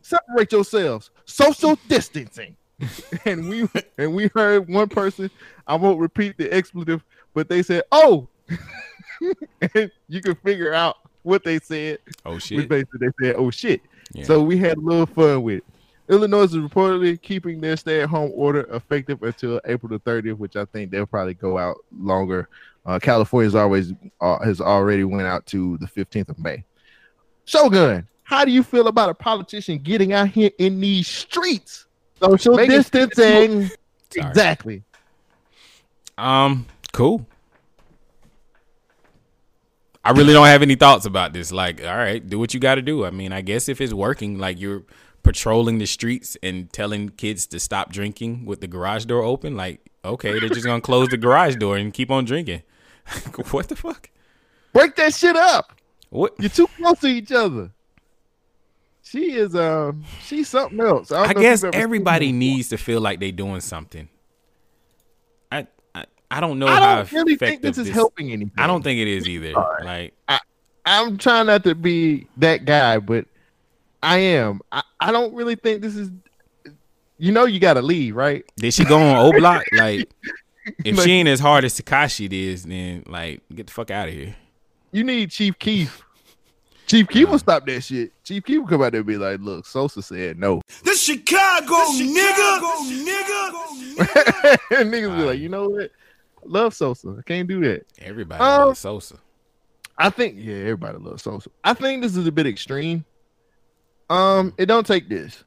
Separate 0.03 0.51
yourselves. 0.53 1.11
Social 1.25 1.79
distancing." 1.89 2.57
and 3.25 3.49
we 3.49 3.69
and 3.99 4.15
we 4.15 4.29
heard 4.35 4.69
one 4.69 4.89
person. 4.89 5.31
I 5.67 5.77
won't 5.77 6.01
repeat 6.01 6.37
the 6.37 6.53
expletive, 6.53 7.05
but 7.35 7.49
they 7.49 7.63
said, 7.63 7.85
"Oh." 7.93 8.29
and 9.75 9.91
you 10.09 10.21
can 10.21 10.35
figure 10.37 10.75
out 10.75 10.97
what 11.23 11.45
they 11.45 11.59
said. 11.59 11.99
Oh 12.25 12.35
Which 12.35 12.45
shit. 12.45 12.69
basically 12.69 13.09
they 13.09 13.27
said, 13.27 13.37
"Oh 13.37 13.51
shit." 13.51 13.83
Yeah. 14.13 14.25
So 14.25 14.43
we 14.43 14.59
had 14.59 14.77
a 14.77 14.81
little 14.81 15.07
fun 15.07 15.43
with 15.43 15.59
it. 15.59 15.65
Illinois 16.09 16.43
is 16.43 16.55
reportedly 16.57 17.21
keeping 17.21 17.61
their 17.61 17.77
stay-at-home 17.77 18.33
order 18.35 18.67
effective 18.75 19.23
until 19.23 19.61
April 19.65 19.89
the 19.89 20.01
30th, 20.01 20.37
which 20.37 20.57
I 20.57 20.65
think 20.67 20.91
they'll 20.91 21.07
probably 21.07 21.35
go 21.35 21.57
out 21.57 21.77
longer. 21.97 22.49
Uh, 22.85 22.99
California's 22.99 23.55
always 23.55 23.93
uh, 24.21 24.39
has 24.41 24.61
already 24.61 25.05
went 25.05 25.27
out 25.27 25.47
to 25.47 25.79
the 25.79 25.87
15th 25.87 26.29
of 26.29 26.39
May. 26.39 26.65
Shogun, 27.45 28.07
how 28.25 28.45
do 28.45 28.51
you 28.51 28.63
feel 28.63 28.89
about 28.89 29.11
a 29.11 29.15
politician 29.15 29.79
getting 29.79 30.13
out 30.13 30.29
here 30.29 30.51
in 30.59 30.81
these 30.81 31.07
streets? 31.07 31.87
Social 32.21 32.57
distancing. 32.57 33.71
Sorry. 34.11 34.29
Exactly. 34.29 34.83
Um, 36.19 36.67
cool. 36.93 37.27
I 40.05 40.11
really 40.11 40.33
don't 40.33 40.47
have 40.47 40.63
any 40.63 40.75
thoughts 40.75 41.07
about 41.07 41.33
this. 41.33 41.53
Like, 41.53 41.83
all 41.83 41.97
right, 41.97 42.27
do 42.27 42.39
what 42.39 42.55
you 42.55 42.61
got 42.61 42.75
to 42.75 42.83
do. 42.83 43.05
I 43.05 43.11
mean, 43.11 43.33
I 43.33 43.41
guess 43.41 43.69
if 43.69 43.81
it's 43.81 43.93
working, 43.93 44.39
like 44.39 44.61
you're 44.61 44.83
patrolling 45.23 45.79
the 45.79 45.87
streets 45.87 46.37
and 46.43 46.73
telling 46.73 47.11
kids 47.11 47.47
to 47.49 47.61
stop 47.61 47.93
drinking 47.93 48.45
with 48.45 48.61
the 48.61 48.67
garage 48.67 49.05
door 49.05 49.23
open, 49.23 49.57
like, 49.57 49.81
okay, 50.05 50.39
they're 50.39 50.49
just 50.49 50.67
gonna 50.67 50.81
close 50.81 51.09
the 51.09 51.17
garage 51.17 51.57
door 51.57 51.77
and 51.77 51.95
keep 51.95 52.11
on 52.11 52.25
drinking. 52.25 52.63
what 53.51 53.69
the 53.69 53.77
fuck? 53.77 54.11
Break 54.73 54.97
that 54.97 55.15
shit 55.15 55.37
up. 55.37 55.73
What? 56.11 56.35
You're 56.39 56.51
too 56.51 56.67
close 56.77 56.99
to 57.01 57.07
each 57.07 57.31
other. 57.31 57.71
She 59.03 59.33
is 59.33 59.55
um 59.55 60.05
she's 60.23 60.49
something 60.49 60.81
else. 60.81 61.09
don't 61.09 61.29
I 61.29 61.35
guess 61.35 61.63
you've 61.63 61.69
ever 61.69 61.73
seen 61.73 61.83
everybody 61.83 62.33
needs 62.33 62.69
to 62.71 62.77
feel 62.77 63.01
like 63.01 63.21
they're 63.21 63.31
doing 63.33 63.61
something. 63.61 64.09
I 66.33 66.37
I, 66.37 66.39
I 66.39 66.41
don't 66.41 66.59
know 66.59 66.67
I 66.67 66.81
don't 66.97 67.13
really 67.13 67.37
think 67.37 67.61
effective 67.61 67.75
this 67.77 67.87
is 67.87 67.93
helping 67.93 68.33
anything. 68.33 68.53
I 68.57 68.67
don't 68.67 68.83
think 68.83 68.99
it 68.99 69.09
is 69.09 69.29
either. 69.29 69.53
Like 69.85 70.15
I, 70.29 70.41
I'm 70.85 71.19
trying 71.19 71.47
not 71.47 71.65
to 71.65 71.75
be 71.75 72.27
that 72.39 72.65
guy, 72.65 72.99
but 72.99 73.27
I 74.03 74.19
am. 74.19 74.61
I, 74.73 74.83
I 75.01 75.13
don't 75.13 75.35
really 75.35 75.55
think 75.55 75.83
this 75.83 75.95
is. 75.95 76.11
You 77.19 77.31
know, 77.31 77.45
you 77.45 77.61
got 77.61 77.75
to 77.75 77.83
leave, 77.83 78.17
right? 78.17 78.45
Did 78.57 78.75
she 78.75 78.85
go 78.85 78.99
on 78.99 79.17
O 79.17 79.39
Block? 79.39 79.65
Like, 79.73 80.11
if 80.85 80.97
Like- 80.97 81.05
she 81.05 81.13
ain't 81.13 81.29
as 81.29 81.39
hard 81.39 81.65
as 81.65 81.81
Tekashi 81.81 82.33
is, 82.33 82.65
then 82.65 83.05
like 83.07 83.43
get 83.55 83.67
the 83.69 83.73
fuck 83.73 83.91
out 83.91 84.09
of 84.09 84.15
here. 84.15 84.35
You 84.91 85.05
need 85.05 85.31
Chief 85.31 85.59
Keef. 85.59 86.03
Chief 86.87 87.09
Keef 87.09 87.29
will 87.29 87.39
stop 87.39 87.65
that 87.67 87.83
shit. 87.83 88.13
Chief 88.25 88.43
Keef 88.45 88.61
will 88.61 88.67
come 88.67 88.83
out 88.83 88.93
there 88.93 89.01
and 89.01 89.07
be 89.07 89.17
like, 89.17 89.41
"Look, 89.41 89.67
Sosa 89.67 90.03
said 90.03 90.39
no." 90.39 90.61
The 90.85 90.95
Chicago, 90.95 91.75
nigga. 91.93 92.59
nigga. 93.05 94.59
and 94.81 94.93
niggas 94.93 95.17
be 95.17 95.23
like, 95.23 95.39
"You 95.39 95.49
know 95.49 95.69
what? 95.69 95.91
Love 96.45 96.75
Sosa. 96.75 97.17
I 97.19 97.23
can't 97.23 97.49
do 97.49 97.61
that." 97.63 97.87
Everybody 98.01 98.43
Um, 98.43 98.69
loves 98.69 98.79
Sosa. 98.81 99.17
I 99.99 100.11
think 100.11 100.37
yeah, 100.39 100.55
everybody 100.57 100.99
loves 100.99 101.23
Sosa. 101.23 101.51
I 101.63 101.75
think 101.75 102.03
this 102.03 102.17
is 102.17 102.27
a 102.27 102.33
bit 102.33 102.47
extreme. 102.47 103.05
Um, 104.11 104.53
it 104.59 104.67
don't 104.67 104.87
take 104.87 105.09
this. 105.09 105.45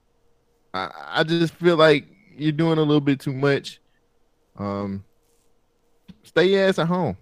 I, 0.73 0.89
I 1.07 1.23
just 1.23 1.53
feel 1.55 1.77
like 1.77 2.05
you're 2.37 2.51
doing 2.51 2.77
a 2.77 2.81
little 2.81 3.01
bit 3.01 3.19
too 3.19 3.33
much. 3.33 3.79
Um, 4.57 5.03
stay 6.23 6.45
your 6.45 6.67
ass 6.67 6.79
at 6.79 6.87
home. 6.87 7.17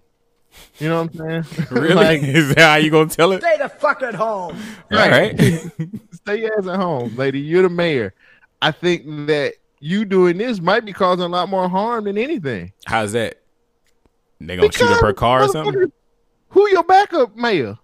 You 0.79 0.89
know 0.89 1.03
what 1.03 1.19
I'm 1.21 1.43
saying? 1.45 1.65
Really? 1.71 1.93
like, 1.95 2.21
is 2.23 2.53
that 2.55 2.59
how 2.59 2.75
you 2.75 2.91
gonna 2.91 3.09
tell 3.09 3.31
it? 3.31 3.41
Stay 3.41 3.57
the 3.57 3.69
fuck 3.69 4.03
at 4.03 4.13
home. 4.15 4.57
All 4.91 4.97
right. 4.97 5.35
stay 6.13 6.41
your 6.41 6.57
ass 6.59 6.67
at 6.67 6.79
home, 6.79 7.15
lady. 7.15 7.39
You're 7.39 7.63
the 7.63 7.69
mayor. 7.69 8.13
I 8.61 8.71
think 8.71 9.27
that 9.27 9.55
you 9.79 10.05
doing 10.05 10.37
this 10.37 10.61
might 10.61 10.85
be 10.85 10.93
causing 10.93 11.25
a 11.25 11.27
lot 11.27 11.49
more 11.49 11.67
harm 11.67 12.05
than 12.05 12.17
anything. 12.17 12.71
How's 12.85 13.11
that? 13.13 13.39
They 14.47 14.55
gonna 14.55 14.71
shoot 14.71 14.89
up 14.89 15.01
her 15.01 15.13
car 15.13 15.43
or 15.43 15.47
something? 15.49 15.91
Who 16.49 16.69
your 16.69 16.83
backup 16.83 17.35
mayor? 17.35 17.77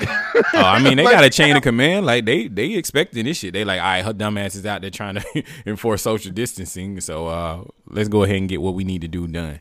Oh, 0.00 0.06
I 0.54 0.80
mean, 0.80 0.96
they 0.96 1.04
Like, 1.04 1.12
got 1.16 1.24
a 1.24 1.30
chain 1.30 1.56
of 1.56 1.62
command. 1.62 2.06
Like 2.06 2.24
they 2.24 2.46
they 2.48 2.74
expecting 2.74 3.24
this 3.24 3.38
shit. 3.38 3.52
They 3.52 3.64
like, 3.64 3.80
all 3.80 3.86
right, 3.86 4.04
her 4.04 4.12
dumb 4.12 4.38
ass 4.38 4.54
is 4.54 4.64
out 4.64 4.80
there 4.80 4.90
trying 4.90 5.16
to 5.16 5.44
enforce 5.66 6.02
social 6.02 6.32
distancing. 6.32 7.00
So 7.00 7.26
uh, 7.26 7.64
let's 7.88 8.08
go 8.08 8.22
ahead 8.22 8.36
and 8.36 8.48
get 8.48 8.62
what 8.62 8.74
we 8.74 8.84
need 8.84 9.00
to 9.02 9.08
do 9.08 9.26
done. 9.26 9.60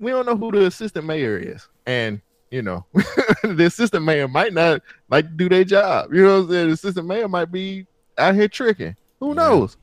we 0.00 0.10
don't 0.10 0.26
know 0.26 0.36
who 0.36 0.50
the 0.50 0.66
assistant 0.66 1.06
mayor 1.06 1.36
is. 1.38 1.68
And, 1.86 2.20
you 2.50 2.60
know, 2.62 2.84
the 3.44 3.64
assistant 3.66 4.04
mayor 4.04 4.26
might 4.28 4.52
not 4.52 4.82
like 5.08 5.36
do 5.36 5.48
their 5.48 5.64
job. 5.64 6.12
You 6.12 6.24
know 6.24 6.34
what 6.40 6.44
I'm 6.44 6.50
saying? 6.50 6.66
The 6.68 6.72
assistant 6.74 7.06
mayor 7.06 7.28
might 7.28 7.52
be 7.52 7.86
out 8.18 8.34
here 8.34 8.48
tricking. 8.48 8.96
Who 9.20 9.32
knows? 9.34 9.76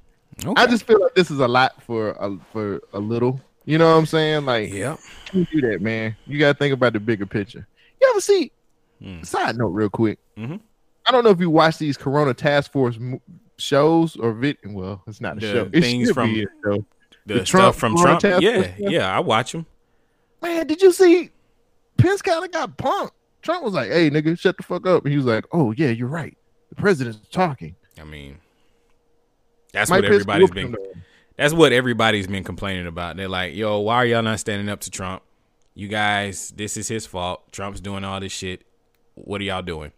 I 0.58 0.68
just 0.68 0.84
feel 0.86 1.02
like 1.02 1.16
this 1.16 1.32
is 1.32 1.40
a 1.40 1.48
lot 1.48 1.82
for 1.84 2.12
a, 2.20 2.38
for 2.52 2.82
a 2.94 3.00
little. 3.00 3.40
You 3.70 3.78
know 3.78 3.92
what 3.92 4.00
I'm 4.00 4.06
saying? 4.08 4.46
Like, 4.46 4.74
yeah, 4.74 4.98
you 5.32 5.46
do 5.46 5.62
that, 5.70 5.80
man. 5.80 6.16
You 6.26 6.40
got 6.40 6.54
to 6.54 6.58
think 6.58 6.74
about 6.74 6.94
the 6.94 7.00
bigger 7.00 7.28
picture. 7.28 7.68
You 8.02 8.10
ever 8.10 8.20
see? 8.20 8.52
Hmm. 9.00 9.22
Side 9.22 9.58
note, 9.58 9.68
real 9.68 9.92
quick. 9.92 10.18
Mhm. 10.36 10.60
I 11.06 11.12
don't 11.12 11.24
know 11.24 11.30
if 11.30 11.40
you 11.40 11.52
watch 11.52 11.78
these 11.78 11.96
Corona 11.96 12.34
Task 12.34 12.72
Force 12.72 12.98
mo- 12.98 13.22
shows 13.58 14.16
or 14.16 14.34
vid. 14.34 14.58
Well, 14.66 15.04
it's 15.06 15.22
not 15.22 15.38
a 15.38 15.40
The 15.40 15.52
show. 15.54 15.70
It 15.72 15.82
things 15.82 16.10
from 16.10 16.32
a 16.32 16.42
show. 16.66 16.84
The, 17.28 17.34
The 17.36 17.46
stuff 17.46 17.48
Trump 17.48 17.76
from 17.76 17.96
Corona 17.96 18.20
Trump. 18.20 18.22
Task 18.22 18.42
Yeah, 18.42 18.62
Force, 18.64 18.92
yeah. 18.92 19.16
I 19.16 19.20
watch 19.20 19.52
them. 19.52 19.68
Man, 20.42 20.66
did 20.66 20.82
you 20.82 20.92
see? 20.92 21.30
Pence 21.98 22.24
kind 22.24 22.44
of 22.44 22.52
got 22.52 22.76
punked. 22.76 23.12
Trump 23.44 23.64
was 23.64 23.74
like, 23.76 23.92
"Hey, 23.92 24.10
nigga, 24.10 24.38
shut 24.40 24.58
the 24.58 24.64
fuck 24.64 24.88
up." 24.88 25.04
And 25.04 25.12
he 25.12 25.18
was 25.18 25.28
like, 25.28 25.46
"Oh 25.52 25.74
yeah, 25.74 25.90
you're 25.90 26.08
right. 26.08 26.36
The 26.70 26.76
president's 26.76 27.20
talking." 27.30 27.76
I 28.02 28.04
mean, 28.04 28.40
that's 29.74 29.92
Mike 29.92 29.98
what 30.02 30.10
Pence 30.10 30.22
everybody's 30.24 30.42
whooped 30.50 30.56
been. 30.56 30.68
him. 30.74 31.04
That's 31.40 31.54
what 31.54 31.72
everybody's 31.72 32.28
been 32.28 32.44
complaining 32.44 32.86
about. 32.86 33.16
They're 33.16 33.30
like, 33.30 33.56
"Yo, 33.56 33.80
why 33.80 33.96
are 33.96 34.06
y'all 34.06 34.22
not 34.22 34.42
standing 34.42 34.68
up 34.68 34.82
to 34.82 34.92
Trump? 34.92 35.24
You 35.74 35.88
guys, 35.88 36.52
this 36.54 36.76
is 36.76 36.90
his 36.90 37.06
fault. 37.06 37.50
Trump's 37.54 37.80
doing 37.80 38.04
all 38.04 38.20
this 38.20 38.34
shit. 38.34 38.64
What 39.16 39.40
are 39.40 39.46
y'all 39.46 39.62
doing?" 39.62 39.94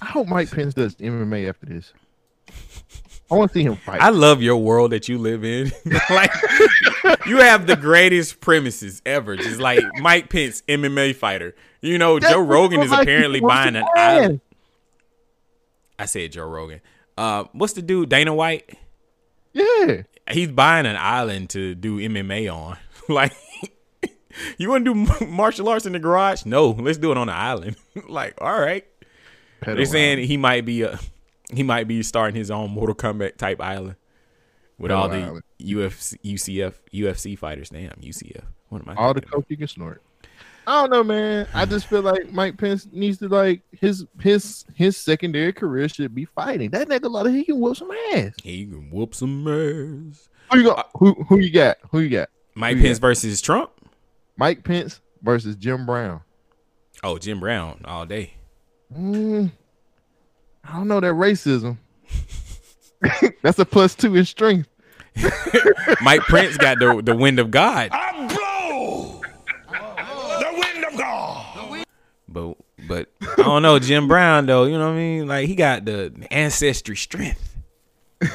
I 0.00 0.06
hope 0.06 0.28
Mike 0.28 0.50
Pence 0.50 0.72
does 0.72 0.94
MMA 0.94 1.46
after 1.46 1.66
this. 1.66 1.92
I 3.30 3.34
want 3.34 3.52
to 3.52 3.58
see 3.58 3.64
him 3.64 3.76
fight. 3.76 4.00
I 4.00 4.08
love 4.08 4.40
your 4.40 4.56
world 4.56 4.92
that 4.92 5.10
you 5.10 5.18
live 5.18 5.44
in. 5.44 5.70
like, 6.10 6.32
you 7.26 7.36
have 7.36 7.66
the 7.66 7.76
greatest 7.76 8.40
premises 8.40 9.02
ever. 9.04 9.36
Just 9.36 9.60
like 9.60 9.84
Mike 10.00 10.30
Pence, 10.30 10.62
MMA 10.66 11.14
fighter. 11.14 11.54
You 11.82 11.98
know, 11.98 12.18
That's 12.18 12.32
Joe 12.32 12.40
Rogan 12.40 12.80
is 12.80 12.90
like 12.90 13.02
apparently 13.02 13.40
buying 13.40 13.76
an 13.76 13.84
island. 13.94 14.40
I 15.98 16.06
said 16.06 16.32
Joe 16.32 16.46
Rogan. 16.46 16.80
Uh, 17.18 17.44
what's 17.52 17.74
the 17.74 17.82
dude? 17.82 18.08
Dana 18.08 18.32
White. 18.32 18.78
Yeah, 19.52 20.04
He's 20.30 20.50
buying 20.50 20.86
an 20.86 20.96
island 20.96 21.50
to 21.50 21.74
do 21.74 21.98
MMA 21.98 22.52
on. 22.52 22.76
like, 23.08 23.32
you 24.58 24.68
want 24.68 24.84
to 24.84 24.94
do 24.94 25.26
martial 25.26 25.68
arts 25.68 25.86
in 25.86 25.92
the 25.92 25.98
garage? 25.98 26.44
No, 26.44 26.70
let's 26.70 26.98
do 26.98 27.10
it 27.10 27.16
on 27.16 27.28
the 27.28 27.34
island. 27.34 27.76
like, 28.08 28.34
all 28.40 28.60
right. 28.60 28.84
Pedo 29.62 29.76
They're 29.76 29.86
saying 29.86 30.26
he 30.26 30.36
might 30.36 30.64
be 30.64 30.82
a 30.82 30.98
he 31.50 31.62
might 31.62 31.88
be 31.88 32.02
starting 32.02 32.36
his 32.36 32.50
own 32.50 32.70
Mortal 32.70 32.94
Kombat 32.94 33.38
type 33.38 33.60
island 33.60 33.96
with 34.78 34.90
Pedo 34.92 34.96
all 34.96 35.08
the 35.08 35.16
island. 35.16 35.42
UFC, 35.60 36.16
UCF, 36.24 36.74
UFC 36.92 37.36
fighters. 37.36 37.70
Damn, 37.70 37.90
UCF. 37.92 38.44
What 38.68 38.82
am 38.82 38.90
I? 38.90 38.94
all 38.94 39.14
the 39.14 39.22
coke 39.22 39.46
you 39.48 39.56
can 39.56 39.66
snort. 39.66 40.02
I 40.68 40.82
don't 40.82 40.90
know, 40.90 41.02
man. 41.02 41.48
I 41.54 41.64
just 41.64 41.86
feel 41.86 42.02
like 42.02 42.30
Mike 42.30 42.58
Pence 42.58 42.86
needs 42.92 43.16
to 43.18 43.28
like 43.28 43.62
his 43.72 44.04
his 44.20 44.66
his 44.74 44.98
secondary 44.98 45.50
career 45.50 45.88
should 45.88 46.14
be 46.14 46.26
fighting. 46.26 46.68
That 46.72 46.88
nigga, 46.88 47.04
a 47.04 47.08
lot 47.08 47.26
of 47.26 47.32
he 47.32 47.42
can 47.44 47.58
whoop 47.58 47.78
some 47.78 47.90
ass. 48.12 48.34
He 48.42 48.66
can 48.66 48.90
whoop 48.90 49.14
some 49.14 49.48
ass. 49.48 50.28
Who 50.52 50.58
you 50.58 50.64
got? 50.64 50.90
Who 50.98 51.14
who 51.24 51.38
you 51.38 51.50
got? 51.50 51.78
Who 51.90 52.00
you 52.00 52.10
got? 52.10 52.28
Mike 52.54 52.76
Who 52.76 52.82
Pence 52.82 52.98
got? 52.98 53.06
versus 53.08 53.40
Trump. 53.40 53.70
Mike 54.36 54.62
Pence 54.62 55.00
versus 55.22 55.56
Jim 55.56 55.86
Brown. 55.86 56.20
Oh, 57.02 57.16
Jim 57.16 57.40
Brown 57.40 57.80
all 57.86 58.04
day. 58.04 58.34
Mm, 58.94 59.50
I 60.64 60.72
don't 60.74 60.88
know 60.88 61.00
that 61.00 61.14
racism. 61.14 61.78
That's 63.42 63.58
a 63.58 63.64
plus 63.64 63.94
two 63.94 64.16
in 64.16 64.26
strength. 64.26 64.68
Mike 66.02 66.20
Pence 66.24 66.58
got 66.58 66.78
the 66.78 67.00
the 67.02 67.16
wind 67.16 67.38
of 67.38 67.50
God, 67.50 67.88
I 67.90 68.26
blow 68.28 69.20
the 70.40 70.60
wind 70.60 70.84
of 70.84 70.96
God. 70.98 71.84
But 72.38 72.56
but 72.88 73.08
I 73.38 73.42
don't 73.42 73.62
know 73.62 73.78
Jim 73.78 74.08
Brown 74.08 74.46
though. 74.46 74.64
You 74.64 74.78
know 74.78 74.86
what 74.88 74.94
I 74.94 74.96
mean? 74.96 75.26
Like 75.26 75.46
he 75.48 75.54
got 75.54 75.84
the 75.84 76.12
ancestry 76.30 76.96
strength. 76.96 77.56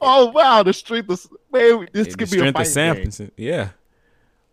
Oh 0.00 0.26
wow, 0.30 0.62
the 0.62 0.72
strength 0.72 1.10
of 1.10 1.26
man. 1.52 1.88
This 1.92 2.08
The 2.08 2.16
could 2.16 2.30
be 2.30 2.38
a 2.38 2.52
game. 2.52 2.64
Samson. 2.64 3.32
Yeah. 3.36 3.70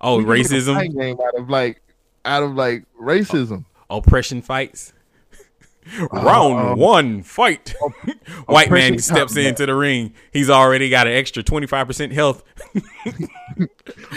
Oh, 0.01 0.17
We 0.17 0.23
could 0.23 0.29
make 0.29 0.39
a 0.39 0.49
racism, 0.49 0.73
fighting 0.73 0.97
game 0.99 1.17
out 1.21 1.35
of 1.39 1.47
like 1.49 1.81
out 2.25 2.41
of 2.41 2.55
like 2.55 2.85
racism. 2.99 3.65
oppression 3.91 4.41
fights. 4.41 4.93
Oh, 5.99 6.07
Round 6.11 6.59
um, 6.71 6.79
one, 6.79 7.21
fight. 7.23 7.75
White 8.47 8.71
man 8.71 8.97
steps 8.99 9.35
into 9.37 9.65
the 9.67 9.75
ring. 9.75 10.13
He's 10.31 10.49
already 10.49 10.89
got 10.89 11.05
an 11.05 11.13
extra 11.13 11.43
twenty 11.43 11.67
five 11.67 11.85
percent 11.85 12.11
health. 12.11 12.43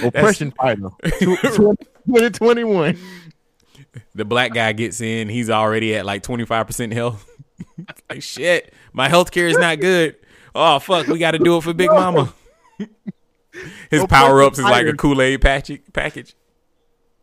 Oppression 0.03 0.53
fighter. 0.53 0.89
2021. 2.07 2.99
The 4.15 4.24
black 4.24 4.53
guy 4.53 4.73
gets 4.73 5.01
in. 5.01 5.28
He's 5.28 5.51
already 5.51 5.95
at 5.95 6.07
like 6.07 6.23
twenty 6.23 6.45
five 6.45 6.66
percent 6.66 6.93
health. 6.93 7.28
like 8.11 8.23
shit, 8.23 8.73
my 8.93 9.09
health 9.09 9.31
care 9.31 9.49
is 9.49 9.59
not 9.59 9.81
good. 9.81 10.16
Oh 10.55 10.78
fuck, 10.78 11.07
we 11.07 11.19
got 11.19 11.33
to 11.33 11.39
do 11.39 11.57
it 11.57 11.62
for 11.62 11.74
Big 11.74 11.91
Mama. 11.91 12.33
His 13.91 14.03
Oppression 14.03 14.09
power 14.09 14.43
ups 14.43 14.59
is 14.59 14.65
like 14.65 14.87
a. 14.87 14.93
Kool 14.93 15.23
Aid 15.23 15.41
package. 15.41 15.83
Package. 15.93 16.35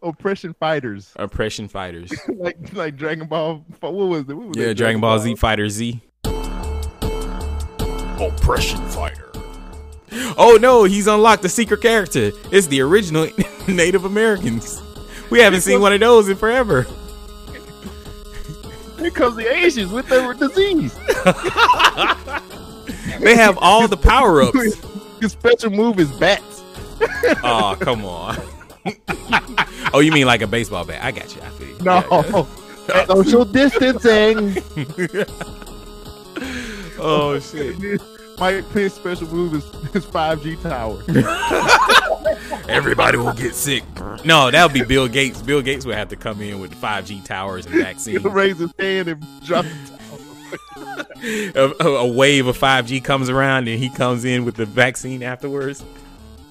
Oppression 0.02 0.54
fighters. 0.60 1.12
Oppression 1.16 1.68
fighters. 1.68 2.12
like 2.28 2.74
like 2.74 2.96
Dragon 2.96 3.28
Ball. 3.28 3.66
What 3.80 3.94
was 3.94 4.22
it? 4.28 4.34
What 4.34 4.48
was 4.48 4.58
Yeah, 4.58 4.68
that 4.68 4.76
Dragon 4.76 5.00
Ball 5.00 5.20
Z 5.20 5.36
Fighter 5.36 5.70
Z. 5.70 6.02
Oppression 8.20 8.86
fighter. 8.88 9.33
Oh 10.38 10.58
no, 10.62 10.84
he's 10.84 11.08
unlocked 11.08 11.44
a 11.46 11.50
secret 11.50 11.82
character. 11.82 12.32
It's 12.52 12.68
the 12.68 12.82
original 12.82 13.28
Native 13.68 14.06
Americans. 14.06 14.82
We 15.30 15.40
haven't 15.40 15.62
seen 15.62 15.82
one 15.82 15.94
of 15.94 16.00
those 16.00 16.30
in 16.30 16.38
forever. 16.38 16.86
Here 19.00 19.12
comes 19.12 19.36
the 19.36 19.52
Asians 19.52 19.92
with 19.92 20.08
their 20.08 20.34
disease. 20.34 20.96
They 23.20 23.36
have 23.36 23.58
all 23.62 23.88
the 23.88 23.98
power 23.98 24.42
ups. 24.42 24.58
His 25.22 25.32
special 25.32 25.70
move 25.70 26.00
is 26.00 26.12
bats. 26.20 26.62
Oh, 27.44 27.78
come 27.80 28.04
on. 28.06 28.38
oh, 29.94 30.00
you 30.00 30.12
mean 30.12 30.26
like 30.26 30.42
a 30.42 30.48
baseball 30.48 30.84
bat? 30.84 31.02
I 31.02 31.12
got 31.12 31.34
you. 31.34 31.42
I 31.42 31.50
feel 31.50 31.68
you. 31.70 31.84
No. 31.84 32.48
Social 33.08 33.46
distancing. 33.46 34.58
Oh 37.00 37.40
shit. 37.40 38.02
Mike 38.44 38.70
Pence 38.74 38.94
special 38.96 39.30
move 39.30 39.54
is 39.54 39.64
his 39.94 40.06
5G 40.06 40.62
tower. 40.62 41.02
Everybody 42.70 43.18
will 43.18 43.32
get 43.32 43.56
sick. 43.56 43.86
No, 44.26 44.52
that 44.52 44.62
would 44.66 44.74
be 44.74 44.84
Bill 44.84 45.08
Gates. 45.08 45.42
Bill 45.42 45.62
Gates 45.62 45.86
would 45.86 45.96
have 45.96 46.10
to 46.10 46.18
come 46.18 46.42
in 46.42 46.60
with 46.60 46.72
the 46.72 46.76
5G 46.76 47.24
towers 47.24 47.66
and 47.66 47.76
vaccines. 47.76 48.22
He'll 48.22 48.30
raise 48.32 48.58
his 48.58 48.74
hand 48.78 49.08
and 49.08 49.26
drop 49.46 49.64
a, 51.24 51.72
a- 51.80 51.86
a 51.86 52.06
wave 52.12 52.48
of 52.48 52.58
5G 52.58 53.02
comes 53.02 53.30
around 53.30 53.70
and 53.70 53.80
he 53.82 53.88
comes 53.88 54.26
in 54.26 54.44
with 54.44 54.56
the 54.56 54.66
vaccine 54.66 55.24
afterwards. 55.24 55.82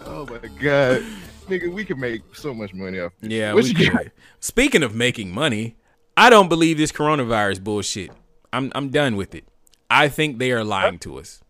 Oh 0.07 0.25
my 0.25 0.39
god. 0.63 1.05
Nigga, 1.47 1.71
we 1.71 1.85
can 1.85 2.01
make 2.01 2.23
so 2.35 2.55
much 2.55 2.73
money 2.73 3.01
off 3.01 3.13
this. 3.21 3.31
Yeah, 3.31 3.53
What 3.53 3.65
we 3.65 3.75
you 3.75 3.91
could. 3.91 4.13
Speaking 4.41 4.83
of 4.83 4.95
making 4.95 5.31
money, 5.35 5.77
I 6.17 6.31
don't 6.31 6.49
believe 6.49 6.79
this 6.79 6.91
coronavirus 6.91 7.63
bullshit. 7.63 8.13
I'm 8.51 8.73
I'm 8.75 8.89
done 8.89 9.15
with 9.17 9.35
it. 9.35 9.45
I 9.91 10.09
think 10.09 10.39
they 10.39 10.53
are 10.53 10.65
lying 10.65 10.99
to 11.01 11.19
us. 11.19 11.43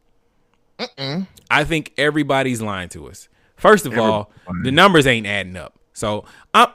I 1.50 1.64
think 1.64 1.92
everybody's 1.98 2.62
lying 2.62 2.88
to 2.90 3.08
us. 3.08 3.28
First 3.56 3.86
of 3.86 3.96
all, 3.98 4.32
the 4.62 4.72
numbers 4.72 5.06
ain't 5.06 5.26
adding 5.26 5.56
up. 5.56 5.78
So 5.94 6.24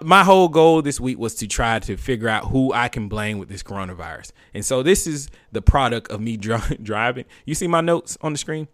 my 0.01 0.23
whole 0.23 0.47
goal 0.47 0.81
this 0.81 0.99
week 0.99 1.17
was 1.17 1.35
to 1.35 1.47
try 1.47 1.79
to 1.79 1.97
figure 1.97 2.29
out 2.29 2.45
who 2.45 2.71
I 2.71 2.87
can 2.87 3.09
blame 3.09 3.39
with 3.39 3.49
this 3.49 3.63
coronavirus. 3.63 4.31
And 4.53 4.63
so 4.63 4.83
this 4.83 5.07
is 5.07 5.29
the 5.51 5.61
product 5.61 6.11
of 6.11 6.21
me 6.21 6.37
dri- 6.37 6.77
driving. 6.81 7.25
You 7.45 7.55
see 7.55 7.67
my 7.67 7.81
notes 7.81 8.17
on 8.21 8.31
the 8.31 8.37
screen? 8.37 8.67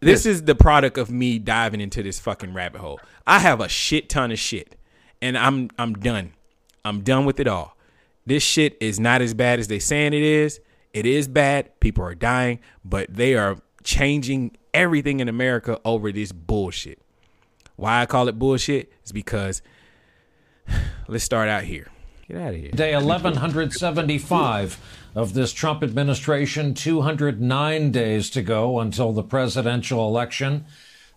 This 0.00 0.26
is 0.26 0.42
the 0.42 0.54
product 0.54 0.98
of 0.98 1.10
me 1.10 1.38
diving 1.38 1.80
into 1.80 2.02
this 2.02 2.20
fucking 2.20 2.52
rabbit 2.52 2.80
hole. 2.80 3.00
I 3.26 3.38
have 3.38 3.60
a 3.60 3.68
shit 3.68 4.10
ton 4.10 4.30
of 4.30 4.38
shit, 4.38 4.76
and 5.22 5.38
I'm 5.38 5.70
I'm 5.78 5.94
done. 5.94 6.34
I'm 6.84 7.00
done 7.00 7.24
with 7.24 7.40
it 7.40 7.48
all. 7.48 7.76
This 8.26 8.42
shit 8.42 8.76
is 8.80 9.00
not 9.00 9.22
as 9.22 9.32
bad 9.32 9.58
as 9.58 9.68
they 9.68 9.78
saying 9.78 10.12
it 10.12 10.22
is. 10.22 10.60
It 10.92 11.06
is 11.06 11.28
bad. 11.28 11.78
People 11.80 12.04
are 12.04 12.14
dying, 12.14 12.60
but 12.84 13.12
they 13.12 13.34
are 13.34 13.56
changing 13.86 14.50
everything 14.74 15.20
in 15.20 15.28
America 15.28 15.80
over 15.84 16.10
this 16.12 16.32
bullshit. 16.32 17.00
Why 17.76 18.02
I 18.02 18.06
call 18.06 18.28
it 18.28 18.38
bullshit 18.38 18.92
is 19.04 19.12
because 19.12 19.62
let's 21.08 21.24
start 21.24 21.48
out 21.48 21.64
here. 21.64 21.88
Get 22.28 22.36
out 22.38 22.54
of 22.54 22.56
here. 22.56 22.72
Day 22.72 22.94
1175 22.94 24.78
of 25.14 25.34
this 25.34 25.52
Trump 25.52 25.84
administration, 25.84 26.74
209 26.74 27.92
days 27.92 28.28
to 28.30 28.42
go 28.42 28.80
until 28.80 29.12
the 29.12 29.22
presidential 29.22 30.08
election. 30.08 30.66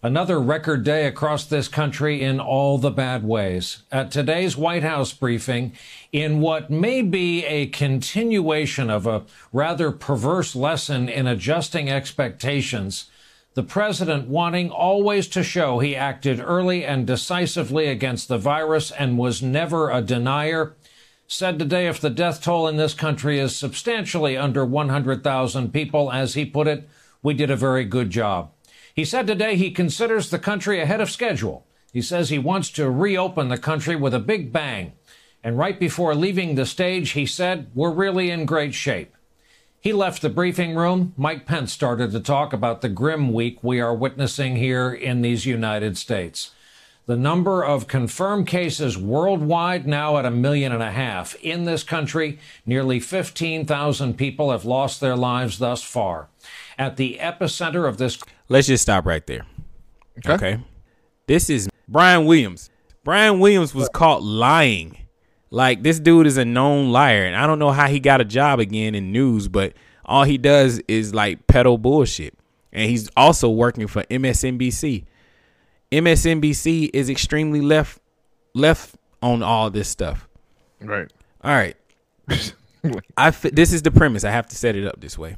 Another 0.02 0.40
record 0.40 0.86
day 0.86 1.06
across 1.06 1.44
this 1.44 1.68
country 1.68 2.22
in 2.22 2.40
all 2.40 2.78
the 2.78 2.90
bad 2.90 3.22
ways. 3.26 3.84
At 3.92 4.12
today's 4.12 4.56
White 4.56 4.82
House 4.82 5.12
briefing, 5.12 5.74
in 6.14 6.40
what 6.40 6.70
may 6.70 7.02
be 7.02 7.44
a 7.44 7.66
continuation 7.66 8.90
of 8.90 9.06
a 9.06 9.24
rather 9.52 9.92
perverse 9.92 10.56
lesson 10.56 11.10
in 11.10 11.28
adjusting 11.28 11.90
expectations, 11.90 13.12
the 13.56 13.64
president 13.64 14.30
wanting 14.30 14.70
always 14.70 15.28
to 15.28 15.44
show 15.44 15.80
he 15.80 15.98
acted 15.98 16.40
early 16.40 16.86
and 16.86 17.06
decisively 17.06 17.88
against 17.88 18.30
the 18.30 18.38
virus 18.38 18.92
and 18.92 19.18
was 19.18 19.44
never 19.44 19.92
a 19.92 20.02
denier, 20.02 20.78
said 21.28 21.60
today 21.60 21.90
if 21.90 22.00
the 22.00 22.10
death 22.10 22.42
toll 22.42 22.70
in 22.70 22.78
this 22.78 22.94
country 22.94 23.38
is 23.38 23.54
substantially 23.54 24.38
under 24.38 24.64
100,000 24.64 25.74
people, 25.74 26.10
as 26.10 26.36
he 26.36 26.46
put 26.46 26.70
it, 26.70 26.88
we 27.22 27.34
did 27.34 27.52
a 27.52 27.58
very 27.58 27.84
good 27.84 28.10
job. 28.10 28.50
He 29.00 29.06
said 29.06 29.28
today 29.28 29.56
he 29.56 29.72
considers 29.72 30.30
the 30.30 30.38
country 30.38 30.82
ahead 30.82 31.00
of 31.00 31.10
schedule. 31.10 31.66
He 31.94 32.02
says 32.02 32.28
he 32.28 32.38
wants 32.38 32.70
to 32.72 32.92
reopen 32.92 33.48
the 33.48 33.58
country 33.58 33.96
with 33.96 34.14
a 34.14 34.20
big 34.20 34.52
bang. 34.52 34.92
And 35.42 35.58
right 35.58 35.80
before 35.80 36.14
leaving 36.14 36.56
the 36.56 36.66
stage, 36.66 37.12
he 37.12 37.26
said, 37.26 37.72
We're 37.74 37.94
really 37.94 38.30
in 38.30 38.46
great 38.46 38.74
shape. 38.74 39.16
He 39.80 39.94
left 39.94 40.22
the 40.22 40.28
briefing 40.28 40.76
room. 40.76 41.14
Mike 41.16 41.46
Pence 41.46 41.72
started 41.72 42.12
to 42.12 42.20
talk 42.20 42.52
about 42.52 42.82
the 42.82 42.90
grim 42.90 43.32
week 43.32 43.64
we 43.64 43.80
are 43.80 43.96
witnessing 43.96 44.58
here 44.58 44.92
in 44.92 45.22
these 45.22 45.46
United 45.46 45.98
States. 45.98 46.52
The 47.06 47.16
number 47.16 47.64
of 47.64 47.88
confirmed 47.88 48.48
cases 48.48 48.98
worldwide 48.98 49.88
now 49.88 50.18
at 50.18 50.26
a 50.26 50.30
million 50.30 50.74
and 50.74 50.84
a 50.84 50.92
half. 50.92 51.36
In 51.36 51.64
this 51.64 51.84
country, 51.84 52.38
nearly 52.66 53.00
15,000 53.00 54.18
people 54.18 54.52
have 54.52 54.66
lost 54.66 55.00
their 55.00 55.16
lives 55.16 55.58
thus 55.58 55.82
far. 55.84 56.28
At 56.80 56.98
the 56.98 57.20
epicenter 57.22 57.88
of 57.88 57.98
this. 57.98 58.18
Let's 58.48 58.66
just 58.66 58.82
stop 58.82 59.06
right 59.06 59.26
there. 59.28 59.46
Okay. 60.28 60.60
This 61.28 61.50
is 61.50 61.70
Brian 61.88 62.26
Williams. 62.26 62.72
Brian 63.04 63.40
Williams 63.40 63.76
was 63.76 63.90
caught 63.90 64.24
lying. 64.24 64.98
Like 65.52 65.84
this 65.84 66.00
dude 66.00 66.26
is 66.26 66.38
a 66.38 66.46
known 66.46 66.92
liar, 66.92 67.26
and 67.26 67.36
I 67.36 67.46
don't 67.48 67.60
know 67.60 67.72
how 67.72 67.88
he 67.88 68.00
got 68.00 68.22
a 68.22 68.26
job 68.26 68.60
again 68.60 68.96
in 68.96 69.12
news, 69.12 69.48
but 69.48 69.74
all 70.06 70.24
he 70.24 70.38
does 70.38 70.80
is 70.88 71.14
like 71.14 71.46
peddle 71.48 71.78
bullshit. 71.78 72.34
And 72.72 72.90
he's 72.90 73.10
also 73.18 73.50
working 73.50 73.88
for 73.88 74.04
MSNBC. 74.04 75.06
MSNBC 75.92 76.92
is 76.94 77.10
extremely 77.10 77.62
left 77.62 78.00
left 78.54 78.96
on 79.22 79.44
all 79.44 79.70
this 79.70 79.90
stuff. 79.90 80.28
Right. 80.80 81.12
All 81.44 81.52
right. 81.52 81.76
I 83.18 83.28
f- 83.28 83.42
this 83.42 83.74
is 83.74 83.82
the 83.82 83.92
premise. 83.92 84.24
I 84.24 84.32
have 84.32 84.48
to 84.48 84.56
set 84.56 84.76
it 84.76 84.86
up 84.86 85.02
this 85.02 85.18
way. 85.18 85.36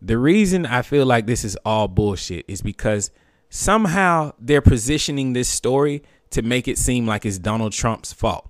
The 0.00 0.18
reason 0.18 0.66
I 0.66 0.82
feel 0.82 1.06
like 1.06 1.26
this 1.26 1.44
is 1.44 1.56
all 1.64 1.88
bullshit 1.88 2.44
is 2.48 2.62
because 2.62 3.10
somehow 3.50 4.32
they're 4.38 4.60
positioning 4.60 5.32
this 5.32 5.48
story 5.48 6.02
to 6.30 6.42
make 6.42 6.68
it 6.68 6.78
seem 6.78 7.06
like 7.06 7.26
it's 7.26 7.38
Donald 7.38 7.72
Trump's 7.72 8.12
fault. 8.12 8.48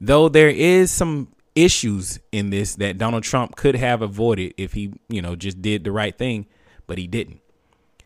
Though 0.00 0.28
there 0.28 0.48
is 0.48 0.90
some 0.90 1.28
issues 1.54 2.18
in 2.32 2.50
this 2.50 2.76
that 2.76 2.98
Donald 2.98 3.22
Trump 3.22 3.56
could 3.56 3.74
have 3.76 4.02
avoided 4.02 4.54
if 4.56 4.72
he, 4.72 4.92
you 5.08 5.20
know, 5.20 5.36
just 5.36 5.60
did 5.60 5.84
the 5.84 5.92
right 5.92 6.16
thing, 6.16 6.46
but 6.86 6.98
he 6.98 7.06
didn't. 7.06 7.40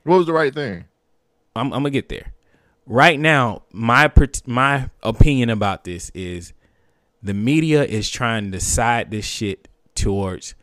What 0.02 0.18
was 0.18 0.26
the 0.26 0.32
right 0.32 0.52
thing? 0.52 0.84
I'm, 1.56 1.66
I'm 1.66 1.82
gonna 1.82 1.90
get 1.90 2.08
there. 2.08 2.32
Right 2.86 3.18
now, 3.18 3.62
my 3.72 4.12
my 4.46 4.90
opinion 5.02 5.48
about 5.50 5.84
this 5.84 6.10
is 6.10 6.52
the 7.22 7.32
media 7.32 7.84
is 7.84 8.10
trying 8.10 8.52
to 8.52 8.60
side 8.60 9.10
this 9.10 9.24
shit 9.24 9.68
towards 9.94 10.54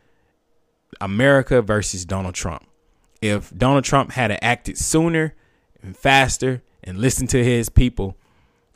America 1.00 1.62
versus 1.62 2.04
Donald 2.04 2.34
Trump. 2.34 2.66
If 3.20 3.56
Donald 3.56 3.84
Trump 3.84 4.12
had 4.12 4.36
acted 4.42 4.76
sooner 4.78 5.34
and 5.82 5.96
faster 5.96 6.62
and 6.82 6.98
listened 6.98 7.30
to 7.30 7.42
his 7.44 7.68
people 7.68 8.16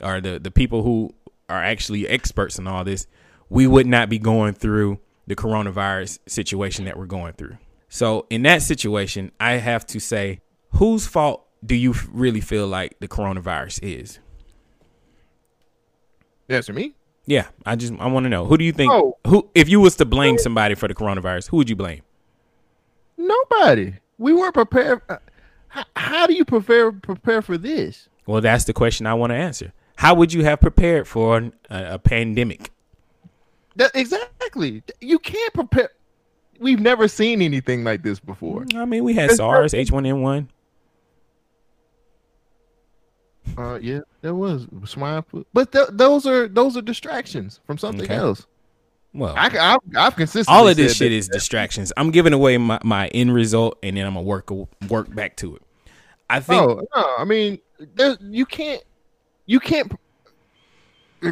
or 0.01 0.21
the, 0.21 0.39
the 0.39 0.51
people 0.51 0.83
who 0.83 1.13
are 1.49 1.61
actually 1.63 2.07
experts 2.07 2.57
in 2.59 2.67
all 2.67 2.83
this, 2.83 3.07
we 3.49 3.67
would 3.67 3.87
not 3.87 4.09
be 4.09 4.19
going 4.19 4.53
through 4.53 4.99
the 5.25 5.35
coronavirus 5.35 6.19
situation 6.27 6.85
that 6.85 6.97
we're 6.97 7.05
going 7.05 7.33
through. 7.33 7.57
So, 7.89 8.25
in 8.29 8.41
that 8.43 8.61
situation, 8.61 9.31
I 9.39 9.53
have 9.53 9.85
to 9.87 9.99
say, 9.99 10.41
whose 10.71 11.07
fault 11.07 11.45
do 11.65 11.75
you 11.75 11.93
really 12.11 12.41
feel 12.41 12.67
like 12.67 12.99
the 12.99 13.07
coronavirus 13.07 13.79
is? 13.81 14.19
Yes, 16.47 16.69
me. 16.69 16.95
Yeah, 17.25 17.47
I 17.65 17.75
just 17.75 17.93
I 17.99 18.07
want 18.07 18.23
to 18.23 18.29
know 18.29 18.45
who 18.45 18.57
do 18.57 18.63
you 18.63 18.71
think 18.71 18.91
Oh. 18.91 19.17
who 19.27 19.49
if 19.53 19.67
you 19.67 19.81
was 19.81 19.97
to 19.97 20.05
blame 20.05 20.37
somebody 20.37 20.75
for 20.75 20.87
the 20.87 20.93
coronavirus, 20.95 21.49
who 21.49 21.57
would 21.57 21.69
you 21.69 21.75
blame? 21.75 22.01
Nobody. 23.17 23.95
We 24.17 24.33
weren't 24.33 24.53
prepared. 24.53 25.01
uh, 25.09 25.17
How, 25.69 25.83
how 25.95 26.27
do 26.27 26.33
you 26.33 26.45
prepare 26.45 26.91
prepare 26.91 27.41
for 27.41 27.57
this? 27.57 28.09
Well, 28.25 28.41
that's 28.41 28.65
the 28.65 28.73
question 28.73 29.05
I 29.05 29.13
want 29.13 29.31
to 29.31 29.35
answer. 29.35 29.73
How 29.97 30.13
would 30.15 30.31
you 30.33 30.43
have 30.43 30.59
prepared 30.59 31.07
for 31.07 31.37
an, 31.37 31.53
a, 31.69 31.93
a 31.95 31.99
pandemic? 31.99 32.71
That 33.75 33.91
exactly. 33.95 34.83
You 35.01 35.19
can't 35.19 35.53
prepare. 35.53 35.89
We've 36.59 36.79
never 36.79 37.07
seen 37.07 37.41
anything 37.41 37.83
like 37.83 38.01
this 38.03 38.19
before. 38.19 38.65
I 38.75 38.85
mean, 38.85 39.03
we 39.03 39.13
had 39.13 39.31
SARS, 39.31 39.73
H1N1. 39.73 40.47
Uh, 43.57 43.79
yeah, 43.81 43.99
there 44.21 44.35
was 44.35 44.67
swine 44.85 45.23
flu, 45.23 45.45
but 45.53 45.71
th- 45.71 45.87
those 45.93 46.25
are 46.27 46.47
those 46.47 46.75
are 46.75 46.81
distractions 46.81 47.59
from 47.65 47.77
something 47.77 48.03
Okay. 48.03 48.15
else. 48.15 48.45
Well, 49.17 49.33
I, 49.35 49.47
I've, 49.47 49.79
I've 49.97 50.15
consistently 50.15 50.55
all 50.55 50.67
of 50.67 50.77
this 50.77 50.95
shit 50.95 51.09
that- 51.09 51.15
is 51.15 51.27
distractions. 51.27 51.91
I'm 51.97 52.11
giving 52.11 52.33
away 52.33 52.57
my, 52.57 52.79
my 52.83 53.07
end 53.07 53.33
result, 53.33 53.79
and 53.81 53.97
then 53.97 54.05
I'm 54.05 54.13
gonna 54.13 54.21
work 54.25 54.51
work 54.89 55.13
back 55.13 55.35
to 55.37 55.55
it. 55.55 55.63
I 56.29 56.39
think 56.39 56.61
Oh 56.61 56.81
no, 56.95 57.15
I 57.17 57.25
mean, 57.25 57.57
you 58.21 58.45
can't, 58.45 58.83
you 59.47 59.59
can't. 59.59 59.91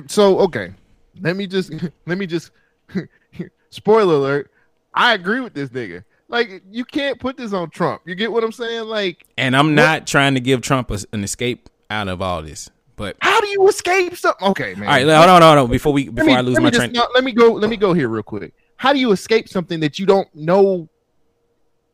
So 0.08 0.40
okay, 0.40 0.74
let 1.22 1.36
me 1.36 1.46
just 1.46 1.72
let 2.08 2.18
me 2.18 2.26
just 2.26 2.52
spoiler 3.70 4.16
alert. 4.16 4.52
I 4.94 5.14
agree 5.14 5.42
with 5.42 5.54
this 5.54 5.70
nigga. 5.70 6.04
Like 6.28 6.64
you 6.72 6.86
can't 6.86 7.20
put 7.20 7.38
this 7.38 7.54
on 7.54 7.70
Trump. 7.70 8.02
You 8.06 8.16
get 8.16 8.32
what 8.32 8.44
I'm 8.44 8.52
saying? 8.52 8.86
Like, 8.86 9.26
And 9.38 9.56
I'm 9.56 9.76
not 9.76 10.08
trying 10.08 10.34
to 10.34 10.40
give 10.40 10.62
Trump 10.62 10.90
a, 10.90 10.98
an 11.14 11.24
escape 11.24 11.70
out 11.92 12.08
of 12.08 12.20
all 12.20 12.42
this. 12.42 12.70
But 12.96 13.18
how 13.22 13.42
do 13.42 13.48
you 13.48 13.68
escape 13.68 14.16
something? 14.16 14.48
Okay, 14.50 14.76
man. 14.76 14.84
all 14.84 14.94
right, 14.94 15.02
hold 15.02 15.30
on, 15.30 15.42
hold 15.42 15.58
on. 15.58 15.70
Before 15.70 15.94
we 15.94 16.10
before 16.10 16.28
me- 16.28 16.36
I 16.36 16.42
lose 16.42 16.60
my 16.60 16.70
train. 16.70 16.94
let 17.14 17.24
me 17.24 17.32
go. 17.32 17.52
Let 17.54 17.70
me 17.70 17.78
go 17.78 17.94
here 17.94 18.08
real 18.08 18.24
quick. 18.24 18.54
How 18.78 18.94
do 18.94 19.00
you 19.00 19.12
escape 19.12 19.50
something 19.50 19.80
that 19.82 20.00
you 20.00 20.06
don't 20.06 20.34
know? 20.34 20.90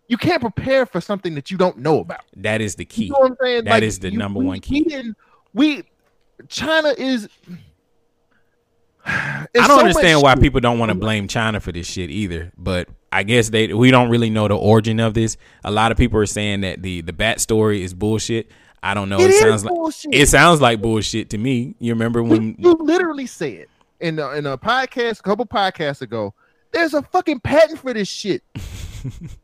You 0.07 0.17
can't 0.17 0.41
prepare 0.41 0.85
for 0.85 0.99
something 0.99 1.35
that 1.35 1.49
you 1.49 1.57
don't 1.57 1.77
know 1.77 1.99
about. 1.99 2.21
That 2.35 2.59
is 2.61 2.75
the 2.75 2.85
key. 2.85 3.05
You 3.05 3.11
know 3.11 3.19
what 3.19 3.31
I'm 3.31 3.37
saying? 3.41 3.63
That 3.65 3.83
is 3.83 3.99
the 3.99 4.11
number 4.11 4.39
we, 4.39 4.45
one 4.45 4.59
key. 4.59 4.85
We. 4.87 5.13
We 5.53 5.83
China 6.47 6.93
is. 6.97 7.29
I 9.05 9.47
don't 9.53 9.79
understand 9.79 10.21
why 10.21 10.35
people 10.35 10.59
don't 10.59 10.79
want 10.79 10.89
to 10.89 10.95
blame 10.95 11.27
China 11.27 11.59
for 11.59 11.71
this 11.71 11.87
shit 11.87 12.11
either. 12.11 12.51
But 12.57 12.89
I 13.11 13.23
guess 13.23 13.49
they 13.49 13.73
we 13.73 13.91
don't 13.91 14.09
really 14.09 14.29
know 14.29 14.47
the 14.47 14.57
origin 14.57 14.99
of 14.99 15.13
this. 15.13 15.37
A 15.63 15.71
lot 15.71 15.91
of 15.91 15.97
people 15.97 16.19
are 16.19 16.25
saying 16.25 16.61
that 16.61 16.81
the 16.81 17.01
the 17.01 17.13
bat 17.13 17.39
story 17.39 17.83
is 17.83 17.93
bullshit. 17.93 18.51
I 18.83 18.93
don't 18.93 19.09
know. 19.09 19.19
It 19.19 19.33
sounds 19.33 19.63
bullshit. 19.63 20.11
like 20.11 20.21
it 20.21 20.27
sounds 20.27 20.59
like 20.61 20.81
bullshit 20.81 21.29
to 21.31 21.37
me. 21.37 21.75
You 21.79 21.93
remember 21.93 22.23
when? 22.23 22.55
You 22.57 22.73
literally 22.73 23.27
said 23.27 23.67
in 23.99 24.17
a, 24.19 24.31
in 24.31 24.45
a 24.45 24.57
podcast 24.57 25.19
a 25.19 25.23
couple 25.23 25.45
podcasts 25.45 26.01
ago. 26.01 26.33
There's 26.71 26.93
a 26.93 27.01
fucking 27.01 27.41
patent 27.41 27.79
for 27.79 27.93
this 27.93 28.07
shit. 28.07 28.43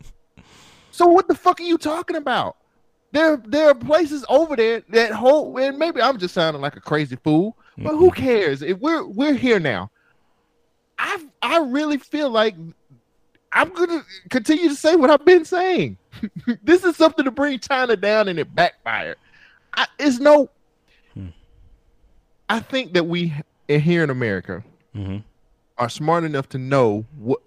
so 0.92 1.08
what 1.08 1.28
the 1.28 1.36
fuck 1.36 1.60
are 1.60 1.64
you 1.64 1.78
talking 1.78 2.16
about? 2.16 2.58
There 3.12 3.38
there 3.46 3.70
are 3.70 3.76
places 3.76 4.26
over 4.28 4.56
there 4.56 4.82
that 4.90 5.12
hold 5.12 5.60
and 5.60 5.78
maybe 5.78 6.02
I'm 6.02 6.18
just 6.18 6.34
sounding 6.34 6.62
like 6.62 6.76
a 6.76 6.82
crazy 6.82 7.18
fool, 7.18 7.58
but 7.78 7.96
who 7.96 8.12
cares? 8.12 8.62
If 8.62 8.80
we're 8.80 9.06
we're 9.06 9.34
here 9.34 9.60
now. 9.60 9.92
I 11.00 11.24
I 11.42 11.60
really 11.60 12.00
feel 12.00 12.30
like 12.30 12.56
I'm 13.52 13.74
gonna 13.74 14.04
continue 14.30 14.70
to 14.70 14.76
say 14.76 14.96
what 14.96 15.10
I've 15.10 15.26
been 15.26 15.46
saying. 15.46 15.98
this 16.64 16.84
is 16.84 16.96
something 16.96 17.26
to 17.26 17.32
bring 17.32 17.60
China 17.60 17.96
down 17.96 18.28
and 18.28 18.40
it 18.40 18.54
backfired. 18.54 19.18
I, 19.78 19.88
it's 20.00 20.20
no. 20.20 20.50
I 22.50 22.60
think 22.62 22.94
that 22.94 23.06
we 23.06 23.34
here 23.68 24.04
in 24.04 24.10
America 24.10 24.64
Mhm. 24.96 25.24
are 25.78 25.90
smart 25.90 26.24
enough 26.24 26.48
to 26.50 26.58
know 26.58 27.06
what. 27.18 27.40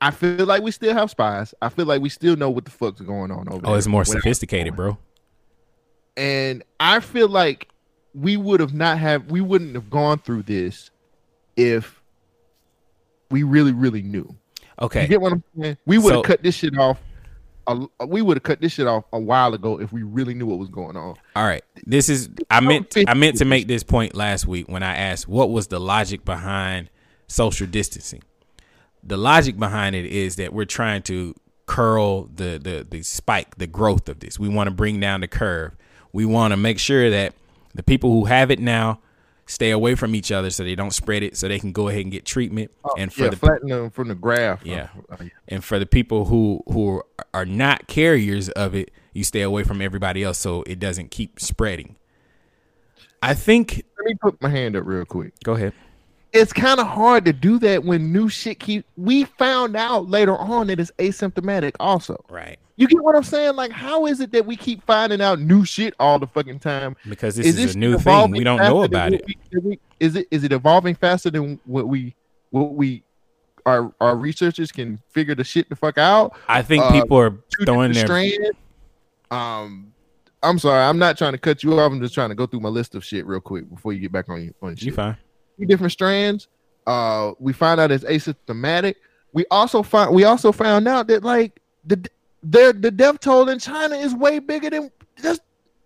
I 0.00 0.10
feel 0.10 0.44
like 0.44 0.62
we 0.62 0.70
still 0.70 0.92
have 0.92 1.10
spies. 1.10 1.54
I 1.62 1.68
feel 1.70 1.86
like 1.86 2.02
we 2.02 2.08
still 2.10 2.36
know 2.36 2.50
what 2.50 2.64
the 2.66 2.70
fuck's 2.70 3.00
going 3.00 3.30
on 3.30 3.48
over 3.48 3.60
there. 3.62 3.70
Oh, 3.70 3.74
it's 3.74 3.86
more 3.86 4.04
sophisticated, 4.04 4.76
bro. 4.76 4.98
and 6.16 6.62
I 6.78 7.00
feel 7.00 7.28
like 7.28 7.68
we 8.14 8.36
would 8.36 8.60
have 8.60 8.74
not 8.74 8.98
have 8.98 9.30
we 9.30 9.40
wouldn't 9.40 9.74
have 9.74 9.88
gone 9.90 10.18
through 10.18 10.42
this 10.42 10.90
if 11.56 12.00
we 13.30 13.42
really 13.44 13.72
really 13.72 14.02
knew. 14.02 14.34
Okay. 14.80 15.02
You 15.02 15.08
get 15.08 15.20
what 15.20 15.32
I'm 15.32 15.44
saying? 15.60 15.76
We 15.86 15.98
would 15.98 16.12
have 16.12 16.18
So- 16.18 16.22
cut 16.22 16.42
this 16.42 16.54
shit 16.56 16.76
off. 16.78 17.00
A, 17.66 18.06
we 18.06 18.22
would 18.22 18.36
have 18.36 18.42
cut 18.42 18.60
this 18.60 18.72
shit 18.72 18.86
off 18.86 19.04
a 19.12 19.18
while 19.18 19.54
ago 19.54 19.80
if 19.80 19.92
we 19.92 20.02
really 20.02 20.34
knew 20.34 20.46
what 20.46 20.58
was 20.58 20.68
going 20.68 20.96
on. 20.96 21.16
All 21.34 21.44
right. 21.44 21.64
This 21.86 22.08
is 22.08 22.28
I 22.50 22.60
meant 22.60 22.94
I 23.06 23.14
meant 23.14 23.38
to 23.38 23.44
make 23.44 23.66
this 23.66 23.82
point 23.82 24.14
last 24.14 24.46
week 24.46 24.68
when 24.68 24.82
I 24.82 24.96
asked 24.96 25.28
what 25.28 25.50
was 25.50 25.68
the 25.68 25.80
logic 25.80 26.24
behind 26.24 26.90
social 27.26 27.66
distancing. 27.66 28.22
The 29.02 29.16
logic 29.16 29.58
behind 29.58 29.96
it 29.96 30.06
is 30.06 30.36
that 30.36 30.52
we're 30.52 30.64
trying 30.64 31.02
to 31.04 31.34
curl 31.66 32.24
the 32.34 32.58
the 32.62 32.86
the 32.88 33.02
spike, 33.02 33.56
the 33.56 33.66
growth 33.66 34.08
of 34.08 34.20
this. 34.20 34.38
We 34.38 34.48
want 34.48 34.68
to 34.68 34.74
bring 34.74 35.00
down 35.00 35.20
the 35.20 35.28
curve. 35.28 35.72
We 36.12 36.26
want 36.26 36.52
to 36.52 36.56
make 36.56 36.78
sure 36.78 37.10
that 37.10 37.34
the 37.74 37.82
people 37.82 38.10
who 38.12 38.26
have 38.26 38.50
it 38.50 38.60
now 38.60 39.00
stay 39.46 39.70
away 39.70 39.94
from 39.94 40.14
each 40.14 40.32
other 40.32 40.48
so 40.50 40.64
they 40.64 40.74
don't 40.74 40.92
spread 40.92 41.22
it 41.22 41.36
so 41.36 41.46
they 41.48 41.58
can 41.58 41.70
go 41.72 41.88
ahead 41.88 42.00
and 42.02 42.10
get 42.12 42.24
treatment 42.24 42.70
and 42.98 43.12
for 43.12 43.24
yeah, 43.24 43.30
the 43.30 43.36
flatten 43.36 43.68
them 43.68 43.90
from 43.90 44.08
the 44.08 44.14
graph. 44.14 44.64
yeah. 44.64 44.88
Uh, 45.10 45.24
And 45.48 45.62
for 45.62 45.78
the 45.78 45.86
people 45.86 46.24
who 46.26 46.62
who 46.66 47.02
are 47.34 47.44
not 47.44 47.86
carriers 47.86 48.48
of 48.50 48.74
it, 48.74 48.90
you 49.12 49.22
stay 49.24 49.42
away 49.42 49.62
from 49.62 49.80
everybody 49.82 50.22
else 50.24 50.38
so 50.38 50.62
it 50.66 50.78
doesn't 50.80 51.10
keep 51.10 51.38
spreading. 51.40 51.96
I 53.22 53.34
think 53.34 53.84
Let 53.98 54.06
me 54.06 54.14
put 54.20 54.40
my 54.42 54.48
hand 54.50 54.76
up 54.76 54.84
real 54.86 55.04
quick. 55.04 55.32
go 55.44 55.52
ahead. 55.54 55.72
It's 56.34 56.52
kind 56.52 56.80
of 56.80 56.86
hard 56.86 57.24
to 57.24 57.32
do 57.32 57.58
that 57.60 57.84
when 57.84 58.12
new 58.12 58.28
shit 58.28 58.58
keep. 58.60 58.84
We 58.96 59.24
found 59.24 59.76
out 59.76 60.08
later 60.10 60.36
on 60.36 60.66
that 60.66 60.78
it's 60.80 60.90
asymptomatic. 60.98 61.72
Also, 61.80 62.22
Right. 62.28 62.58
you 62.76 62.88
get 62.88 63.02
what 63.02 63.14
I'm 63.16 63.22
saying? 63.22 63.54
Like, 63.56 63.70
how 63.70 64.04
is 64.06 64.20
it 64.20 64.32
that 64.32 64.44
we 64.44 64.56
keep 64.56 64.82
finding 64.84 65.20
out 65.22 65.40
new 65.40 65.64
shit 65.64 65.94
all 66.00 66.18
the 66.18 66.26
fucking 66.26 66.58
time? 66.58 66.96
Because 67.08 67.36
this 67.36 67.56
is, 67.56 67.74
a 67.74 67.78
new 67.78 67.96
thing. 67.98 68.32
We 68.32 68.42
don't 68.44 68.58
know 68.58 68.82
about 68.82 69.12
it. 69.14 69.24
we- 69.26 69.58
we- 69.60 69.80
is 70.00 70.16
it 70.16 70.26
is 70.30 70.42
it 70.44 70.52
evolving 70.52 70.96
faster 70.96 71.30
than 71.30 71.58
what 71.64 71.86
we 71.88 72.14
what 72.50 72.74
we 72.74 73.02
our 73.64 73.94
our 74.00 74.16
researchers 74.16 74.70
can 74.72 75.00
figure 75.10 75.34
the 75.36 75.44
shit 75.44 75.68
the 75.70 75.76
fuck 75.76 75.96
out? 75.98 76.36
I 76.48 76.60
think 76.62 76.82
Uh, 76.84 76.90
people 76.92 77.16
are 77.16 77.34
throwing 77.64 77.92
their 77.92 78.04
strands. 78.04 78.50
Um, 79.30 79.92
I'm 80.42 80.58
sorry, 80.58 80.82
I'm 80.82 80.98
not 80.98 81.16
trying 81.16 81.32
to 81.32 81.38
cut 81.38 81.62
you 81.62 81.78
off. 81.78 81.90
I'm 81.92 82.00
just 82.00 82.12
trying 82.12 82.28
to 82.28 82.34
go 82.34 82.46
through 82.46 82.60
my 82.60 82.68
list 82.68 82.94
of 82.94 83.04
shit 83.04 83.24
real 83.26 83.40
quick 83.40 83.68
before 83.70 83.92
you 83.92 84.00
get 84.00 84.12
back 84.12 84.28
on 84.28 84.42
your 84.42 84.52
on 84.60 84.76
shit. 84.76 84.86
You 84.86 84.92
fine. 84.92 85.16
Two 85.58 85.66
different 85.66 85.92
strands. 85.92 86.48
Uh, 86.86 87.32
we 87.38 87.52
find 87.52 87.80
out 87.80 87.90
it's 87.90 88.04
asymptomatic. 88.04 88.96
We 89.32 89.44
also 89.50 89.82
find 89.82 90.14
we 90.14 90.24
also 90.24 90.52
found 90.52 90.86
out 90.86 91.06
that 91.08 91.24
like 91.24 91.60
the 91.84 92.08
the 92.42 92.76
the 92.78 92.90
death 92.90 93.20
toll 93.20 93.48
in 93.48 93.58
China 93.58 93.96
is 93.96 94.14
way 94.14 94.38
bigger 94.38 94.70
than 94.70 94.90
just 95.20 95.40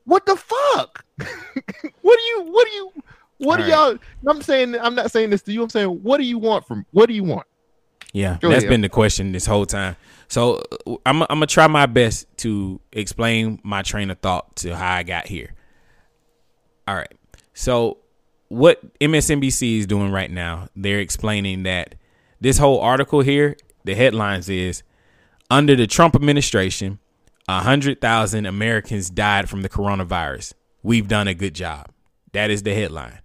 what 0.05 0.27
the 0.27 0.37
fuck. 0.37 1.05
what 1.19 2.19
do 2.19 2.23
you 2.23 2.43
what 2.51 2.67
do 2.67 2.73
you 2.73 2.93
what 3.39 3.57
do 3.59 3.67
y'all? 3.67 3.97
I'm 4.27 4.43
saying 4.43 4.77
I'm 4.79 4.95
not 4.95 5.11
saying 5.11 5.31
this 5.31 5.43
to 5.43 5.53
you. 5.53 5.63
I'm 5.63 5.71
saying 5.71 5.89
what 5.89 6.19
do 6.19 6.25
you 6.25 6.39
want 6.39 6.67
from 6.67 6.85
what 6.91 7.07
do 7.07 7.15
you 7.15 7.25
want? 7.25 7.47
Yeah, 8.13 8.39
Go 8.41 8.49
that's 8.49 8.63
ahead. 8.63 8.71
been 8.71 8.81
the 8.81 8.89
question 8.89 9.33
this 9.33 9.47
whole 9.47 9.67
time. 9.67 9.97
So 10.29 10.63
I'm 11.07 11.23
I'm 11.23 11.29
gonna 11.29 11.47
try 11.47 11.67
my 11.67 11.87
best 11.87 12.27
to 12.39 12.81
explain 12.93 13.61
my 13.63 13.83
train 13.83 14.11
of 14.11 14.19
thought 14.19 14.57
to 14.57 14.75
how 14.75 14.95
I 14.95 15.03
got 15.03 15.27
here. 15.27 15.55
All 16.87 16.95
right. 16.95 17.13
So 17.55 17.99
what 18.49 18.99
MSNBC 18.99 19.79
is 19.79 19.87
doing 19.87 20.11
right 20.11 20.31
now, 20.31 20.69
they're 20.75 21.01
explaining 21.01 21.63
that 21.65 21.95
this 22.41 22.59
whole 22.59 22.81
article 22.81 23.21
here, 23.21 23.57
the 23.85 23.95
headlines 23.95 24.49
is 24.49 24.83
under 25.51 25.77
the 25.77 25.87
Trump 25.87 26.15
administration, 26.15 26.99
a 27.49 27.61
hundred 27.61 28.01
thousand 28.01 28.47
Americans 28.47 29.11
died 29.11 29.49
from 29.49 29.63
the 29.63 29.69
coronavirus. 29.69 30.55
We've 30.83 31.09
done 31.09 31.29
a 31.29 31.35
good 31.35 31.55
job. 31.55 31.91
That 32.33 32.51
is 32.51 32.63
the 32.63 32.75
headline. 32.75 33.21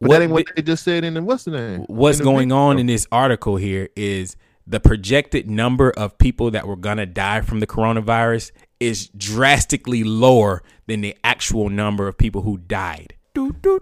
But 0.00 0.10
that 0.10 0.22
ain't 0.22 0.32
what 0.32 0.46
they 0.54 0.62
just 0.62 0.84
said 0.84 1.04
in 1.04 1.14
the 1.14 1.22
what's 1.22 1.44
the 1.44 1.50
name? 1.50 1.84
what's 1.88 2.18
the 2.18 2.24
going 2.24 2.50
video. 2.50 2.56
on 2.56 2.78
in 2.78 2.86
this 2.86 3.06
article 3.10 3.56
here 3.56 3.88
is 3.96 4.36
the 4.66 4.78
projected 4.78 5.50
number 5.50 5.90
of 5.90 6.18
people 6.18 6.50
that 6.52 6.68
were 6.68 6.76
gonna 6.76 7.06
die 7.06 7.40
from 7.40 7.60
the 7.60 7.66
coronavirus 7.66 8.52
is 8.78 9.08
drastically 9.16 10.04
lower 10.04 10.62
than 10.86 11.00
the 11.00 11.16
actual 11.24 11.68
number 11.68 12.06
of 12.06 12.16
people 12.16 12.42
who 12.42 12.58
died. 12.58 13.14
Do, 13.38 13.52
do, 13.62 13.78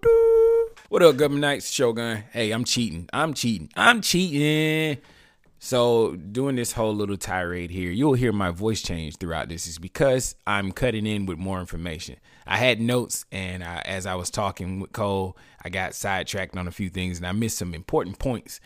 do. 0.00 0.68
What 0.88 1.02
up, 1.02 1.18
Government 1.18 1.42
Knights 1.42 1.70
Shogun? 1.70 2.24
Hey, 2.32 2.52
I'm 2.52 2.64
cheating. 2.64 3.06
I'm 3.12 3.34
cheating. 3.34 3.68
I'm 3.76 4.00
cheating. 4.00 4.96
So, 5.58 6.16
doing 6.16 6.56
this 6.56 6.72
whole 6.72 6.94
little 6.94 7.18
tirade 7.18 7.70
here, 7.70 7.90
you'll 7.90 8.14
hear 8.14 8.32
my 8.32 8.50
voice 8.50 8.80
change 8.80 9.18
throughout 9.18 9.50
this 9.50 9.66
is 9.66 9.78
because 9.78 10.36
I'm 10.46 10.72
cutting 10.72 11.06
in 11.06 11.26
with 11.26 11.36
more 11.36 11.60
information. 11.60 12.16
I 12.46 12.56
had 12.56 12.80
notes, 12.80 13.26
and 13.30 13.62
I, 13.62 13.82
as 13.84 14.06
I 14.06 14.14
was 14.14 14.30
talking 14.30 14.80
with 14.80 14.92
Cole, 14.92 15.36
I 15.62 15.68
got 15.68 15.94
sidetracked 15.94 16.56
on 16.56 16.66
a 16.66 16.72
few 16.72 16.88
things 16.88 17.18
and 17.18 17.26
I 17.26 17.32
missed 17.32 17.58
some 17.58 17.74
important 17.74 18.18
points. 18.18 18.58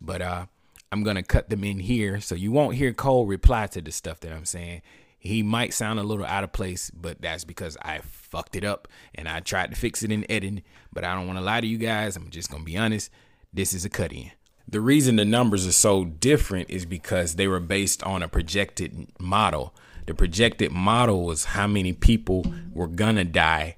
But 0.00 0.22
uh, 0.22 0.46
I'm 0.90 1.02
going 1.02 1.16
to 1.16 1.22
cut 1.22 1.50
them 1.50 1.64
in 1.64 1.80
here 1.80 2.18
so 2.22 2.34
you 2.34 2.50
won't 2.50 2.76
hear 2.76 2.94
Cole 2.94 3.26
reply 3.26 3.66
to 3.66 3.82
the 3.82 3.92
stuff 3.92 4.20
that 4.20 4.32
I'm 4.32 4.46
saying. 4.46 4.80
He 5.22 5.44
might 5.44 5.72
sound 5.72 6.00
a 6.00 6.02
little 6.02 6.24
out 6.24 6.42
of 6.42 6.52
place, 6.52 6.90
but 6.90 7.22
that's 7.22 7.44
because 7.44 7.76
I 7.80 8.00
fucked 8.00 8.56
it 8.56 8.64
up 8.64 8.88
and 9.14 9.28
I 9.28 9.38
tried 9.38 9.70
to 9.70 9.76
fix 9.76 10.02
it 10.02 10.10
in 10.10 10.28
editing. 10.28 10.64
But 10.92 11.04
I 11.04 11.14
don't 11.14 11.28
want 11.28 11.38
to 11.38 11.44
lie 11.44 11.60
to 11.60 11.66
you 11.66 11.78
guys. 11.78 12.16
I'm 12.16 12.28
just 12.28 12.50
going 12.50 12.64
to 12.64 12.66
be 12.66 12.76
honest. 12.76 13.08
This 13.52 13.72
is 13.72 13.84
a 13.84 13.88
cut 13.88 14.12
in. 14.12 14.32
The 14.66 14.80
reason 14.80 15.14
the 15.14 15.24
numbers 15.24 15.64
are 15.64 15.70
so 15.70 16.04
different 16.04 16.70
is 16.70 16.86
because 16.86 17.36
they 17.36 17.46
were 17.46 17.60
based 17.60 18.02
on 18.02 18.24
a 18.24 18.28
projected 18.28 19.12
model. 19.20 19.72
The 20.06 20.14
projected 20.14 20.72
model 20.72 21.24
was 21.24 21.44
how 21.44 21.68
many 21.68 21.92
people 21.92 22.44
were 22.72 22.88
gonna 22.88 23.24
die 23.24 23.76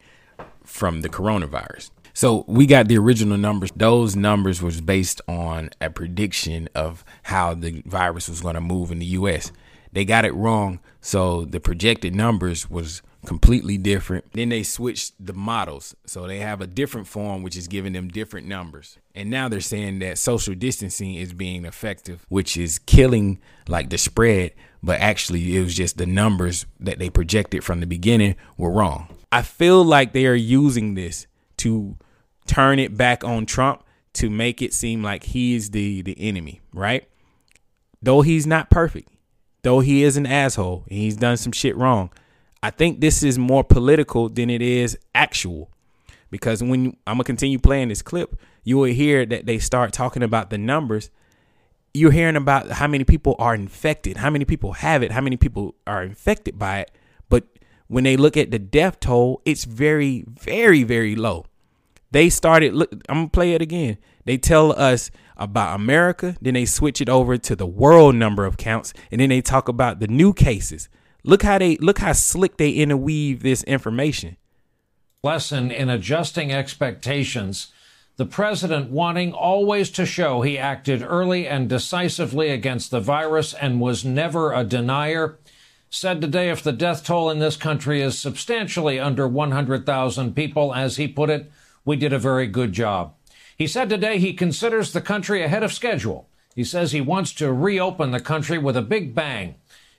from 0.65 1.03
the 1.03 1.11
coronavirus. 1.11 1.91
So 2.15 2.45
we 2.47 2.65
got 2.67 2.89
the 2.89 2.97
original 2.97 3.37
numbers. 3.37 3.71
Those 3.75 4.15
numbers 4.15 4.63
was 4.63 4.81
based 4.81 5.21
on 5.29 5.71
a 5.81 5.91
prediction 5.91 6.69
of 6.75 7.05
how 7.25 7.55
the 7.55 7.83
virus 7.85 8.29
was 8.29 8.41
going 8.41 8.55
to 8.55 8.61
move 8.61 8.93
in 8.93 9.01
the 9.01 9.07
US. 9.07 9.51
They 9.95 10.05
got 10.05 10.25
it 10.25 10.35
wrong, 10.35 10.81
so 11.01 11.45
the 11.45 11.61
projected 11.61 12.15
numbers 12.15 12.69
was 12.69 13.01
completely 13.25 13.79
different. 13.79 14.33
Then 14.33 14.51
they 14.51 14.63
switched 14.63 15.15
the 15.25 15.33
models. 15.33 15.95
So 16.07 16.27
they 16.27 16.39
have 16.39 16.61
a 16.61 16.67
different 16.67 17.07
form 17.07 17.43
which 17.43 17.57
is 17.57 17.69
giving 17.69 17.93
them 17.93 18.09
different 18.09 18.47
numbers. 18.47 18.99
And 19.15 19.31
now 19.31 19.49
they're 19.49 19.61
saying 19.61 20.01
that 20.01 20.19
social 20.19 20.55
distancing 20.55 21.15
is 21.15 21.33
being 21.33 21.65
effective, 21.65 22.27
which 22.29 22.57
is 22.57 22.79
killing 22.81 23.41
like 23.69 23.91
the 23.91 23.99
spread, 23.99 24.53
but 24.83 25.01
actually 25.01 25.57
it 25.57 25.63
was 25.63 25.75
just 25.75 25.97
the 25.97 26.07
numbers 26.07 26.67
that 26.81 26.99
they 26.99 27.09
projected 27.09 27.65
from 27.65 27.81
the 27.81 27.87
beginning 27.87 28.37
were 28.57 28.71
wrong. 28.71 29.09
I 29.33 29.43
feel 29.43 29.83
like 29.83 30.13
they 30.13 30.27
are 30.27 30.35
using 30.35 30.95
this 30.95 31.27
to 31.59 31.97
turn 32.47 32.79
it 32.79 32.97
back 32.97 33.25
on 33.25 33.47
Trump 33.47 33.83
to 34.15 34.31
make 34.31 34.63
it 34.63 34.73
seem 34.73 35.03
like 35.03 35.25
he 35.25 35.55
is 35.55 35.71
the 35.71 36.03
the 36.03 36.17
enemy, 36.21 36.61
right? 36.73 37.09
Though 38.01 38.21
he's 38.21 38.47
not 38.47 38.71
perfect, 38.71 39.09
though 39.65 39.81
he 39.81 40.05
is 40.05 40.17
an 40.17 40.27
asshole, 40.27 40.85
and 40.89 40.99
he's 40.99 41.17
done 41.17 41.37
some 41.37 41.53
shit 41.53 41.77
wrong. 41.77 42.11
I 42.63 42.71
think 42.71 43.01
this 43.01 43.23
is 43.23 43.39
more 43.39 43.65
political 43.65 44.29
than 44.29 44.49
it 44.49 44.63
is 44.63 44.97
actual. 45.15 45.71
Because 46.31 46.63
when 46.63 46.97
I'm 47.07 47.15
gonna 47.15 47.25
continue 47.25 47.59
playing 47.59 47.89
this 47.89 48.03
clip, 48.03 48.39
you 48.63 48.79
will 48.79 48.85
hear 48.85 49.27
that 49.27 49.47
they 49.47 49.59
start 49.59 49.93
talking 49.93 50.23
about 50.23 50.51
the 50.51 50.59
numbers. 50.59 51.11
You're 51.93 52.11
hearing 52.11 52.37
about 52.37 52.71
how 52.73 52.87
many 52.87 53.05
people 53.05 53.37
are 53.39 53.55
infected, 53.55 54.17
how 54.19 54.31
many 54.31 54.45
people 54.45 54.73
have 54.73 55.03
it, 55.03 55.13
how 55.13 55.21
many 55.21 55.37
people 55.37 55.75
are 55.87 56.03
infected 56.03 56.59
by 56.59 56.81
it. 56.81 56.91
But 57.29 57.45
when 57.89 58.05
they 58.05 58.17
look 58.17 58.37
at 58.37 58.51
the 58.51 58.59
death 58.59 59.01
toll, 59.01 59.43
it's 59.45 59.65
very, 59.65 60.25
very, 60.29 60.83
very 60.83 61.15
low. 61.15 61.47
They 62.11 62.31
started 62.31 62.75
look 62.75 62.93
I'm 63.09 63.17
gonna 63.17 63.29
play 63.29 63.53
it 63.53 63.63
again. 63.63 63.99
They 64.25 64.39
tell 64.39 64.73
us 64.73 65.11
about 65.37 65.75
America, 65.75 66.37
then 66.41 66.55
they 66.55 66.65
switch 66.65 67.01
it 67.01 67.09
over 67.09 67.37
to 67.39 67.57
the 67.57 67.67
world 67.67 68.15
number 68.15 68.45
of 68.45 68.57
counts, 68.57 68.93
and 69.11 69.21
then 69.21 69.31
they 69.31 69.41
talk 69.41 69.69
about 69.69 70.01
the 70.01 70.07
new 70.09 70.33
cases. 70.33 70.89
Look 71.25 71.43
how 71.43 71.59
they 71.59 71.77
look 71.79 71.99
how 71.99 72.13
slick 72.13 72.57
they 72.59 72.71
interweave 72.71 73.43
this 73.43 73.63
information. 73.65 74.37
lesson 75.25 75.71
in 75.71 75.89
adjusting 75.89 76.53
expectations. 76.53 77.73
The 78.17 78.27
president 78.27 78.91
wanting 78.91 79.33
always 79.33 79.91
to 79.93 80.07
show 80.07 80.43
he 80.43 80.57
acted 80.57 81.03
early 81.03 81.49
and 81.49 81.69
decisively 81.69 82.51
against 82.51 82.91
the 82.91 83.01
virus 83.01 83.55
and 83.55 83.81
was 83.81 84.05
never 84.05 84.53
a 84.53 84.63
denier. 84.63 85.39
Said 85.91 86.21
today 86.21 86.51
if 86.51 86.63
the 86.63 86.73
death 86.73 87.05
toll 87.05 87.31
in 87.31 87.39
this 87.39 87.57
country 87.57 88.03
is 88.03 88.19
substantially 88.19 89.01
under 89.01 89.27
100,000 89.27 90.35
people, 90.37 90.75
as 90.75 90.97
he 90.97 91.09
put 91.09 91.31
it, 91.31 91.51
we 91.85 91.97
did 91.97 92.13
a 92.13 92.19
very 92.19 92.47
good 92.47 92.73
job. 92.73 93.15
He 93.57 93.67
said 93.67 93.89
today 93.89 94.19
he 94.19 94.33
considers 94.33 94.93
the 94.93 95.01
country 95.01 95.43
ahead 95.43 95.63
of 95.63 95.73
schedule. 95.73 96.29
He 96.55 96.65
says 96.65 96.93
he 96.93 97.01
wants 97.01 97.33
to 97.35 97.53
reopen 97.53 98.11
the 98.11 98.21
country 98.21 98.59
with 98.59 98.77
a 98.77 98.83
big 98.83 99.15
bang. 99.15 99.57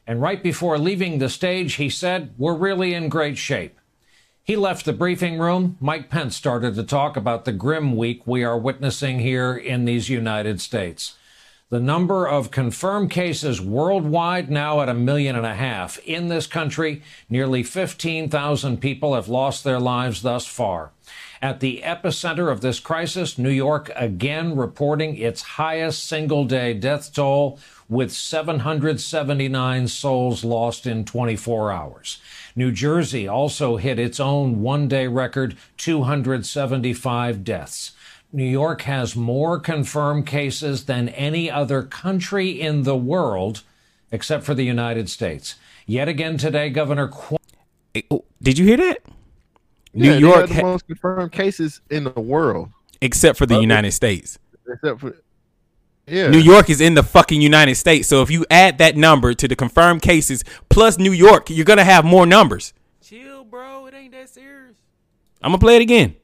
And 0.08 0.22
right 0.22 0.42
before 0.42 0.78
leaving 0.78 1.18
the 1.18 1.30
stage, 1.30 1.76
he 1.76 1.90
said, 1.90 2.34
We're 2.38 2.56
really 2.56 2.94
in 2.94 3.10
great 3.10 3.38
shape. 3.38 3.80
He 4.44 4.56
left 4.56 4.86
the 4.86 4.94
briefing 4.94 5.40
room. 5.40 5.78
Mike 5.80 6.10
Pence 6.10 6.36
started 6.36 6.76
to 6.76 6.84
talk 6.84 7.18
about 7.18 7.46
the 7.46 7.52
grim 7.52 7.96
week 7.96 8.28
we 8.28 8.44
are 8.44 8.58
witnessing 8.58 9.20
here 9.20 9.56
in 9.56 9.86
these 9.86 10.08
United 10.08 10.62
States. 10.62 11.16
The 11.70 11.80
number 11.80 12.28
of 12.28 12.52
confirmed 12.52 13.10
cases 13.10 13.60
worldwide 13.60 14.52
now 14.52 14.82
at 14.82 14.90
a 14.90 14.94
million 14.94 15.36
and 15.36 15.48
a 15.48 15.56
half. 15.56 15.98
In 16.06 16.28
this 16.28 16.46
country, 16.46 17.02
nearly 17.28 17.64
15,000 17.64 18.78
people 18.80 19.16
have 19.16 19.28
lost 19.28 19.64
their 19.64 19.80
lives 19.80 20.22
thus 20.22 20.46
far. 20.46 20.92
At 21.46 21.60
the 21.60 21.82
epicenter 21.84 22.52
of 22.52 22.62
this 22.62 22.80
crisis, 22.80 23.38
New 23.38 23.52
York 23.52 23.92
again 23.96 24.56
reporting 24.56 25.16
its 25.16 25.44
highest 25.44 26.04
single 26.04 26.44
day 26.46 26.74
death 26.74 27.14
toll 27.14 27.60
with 27.88 28.12
779 28.12 29.88
souls 29.88 30.44
lost 30.44 30.88
in 30.88 31.06
24 31.06 31.72
hours. 31.72 32.18
New 32.56 32.72
Jersey 32.72 33.28
also 33.28 33.78
hit 33.78 34.00
its 34.00 34.20
own 34.20 34.64
one 34.64 34.88
day 34.88 35.06
record 35.06 35.56
275 35.78 37.44
deaths. 37.44 37.92
New 38.34 38.44
York 38.44 38.82
has 38.82 39.16
more 39.16 39.60
confirmed 39.60 40.26
cases 40.26 40.86
than 40.86 41.10
any 41.10 41.52
other 41.52 41.84
country 41.84 42.60
in 42.60 42.82
the 42.82 42.98
world, 42.98 43.62
except 44.12 44.44
for 44.46 44.56
the 44.56 44.66
United 44.66 45.12
States. 45.12 45.54
Yet 45.86 46.08
again 46.08 46.40
today, 46.40 46.72
Governor 46.72 47.08
Cuomo. 47.08 47.38
oh, 48.10 48.26
Did 48.42 48.58
you 48.58 48.66
hear 48.66 48.78
that? 48.78 49.15
Yeah, 49.96 50.10
New 50.10 50.14
they 50.16 50.20
York, 50.20 50.40
had 50.42 50.50
the 50.50 50.54
ha- 50.56 50.62
most 50.62 50.88
confirmed 50.88 51.32
cases 51.32 51.82
in 51.90 52.04
the 52.04 52.12
world, 52.20 52.70
except 53.02 53.38
for 53.38 53.46
the 53.46 53.56
Uh, 53.56 53.62
United 53.62 53.92
States. 53.94 54.38
except 54.72 55.00
for 55.00 55.16
yeah, 56.08 56.30
New 56.30 56.38
York 56.40 56.70
is 56.70 56.82
in 56.82 56.94
the 56.96 57.02
fucking 57.04 57.42
United 57.42 57.76
States. 57.76 58.08
So 58.08 58.22
if 58.22 58.30
you 58.30 58.46
add 58.52 58.78
that 58.80 58.96
number 58.98 59.34
to 59.34 59.48
the 59.48 59.56
confirmed 59.56 60.02
cases 60.02 60.44
plus 60.70 60.98
New 61.00 61.14
York, 61.14 61.50
you're 61.50 61.66
gonna 61.66 61.86
have 61.86 62.04
more 62.06 62.26
numbers. 62.26 62.74
Chill, 63.02 63.44
bro. 63.46 63.86
It 63.88 63.94
ain't 63.94 64.12
that 64.12 64.30
serious. 64.30 64.76
I'm 65.42 65.50
gonna 65.52 65.58
play 65.60 65.78
it 65.78 65.82
again. 65.82 66.16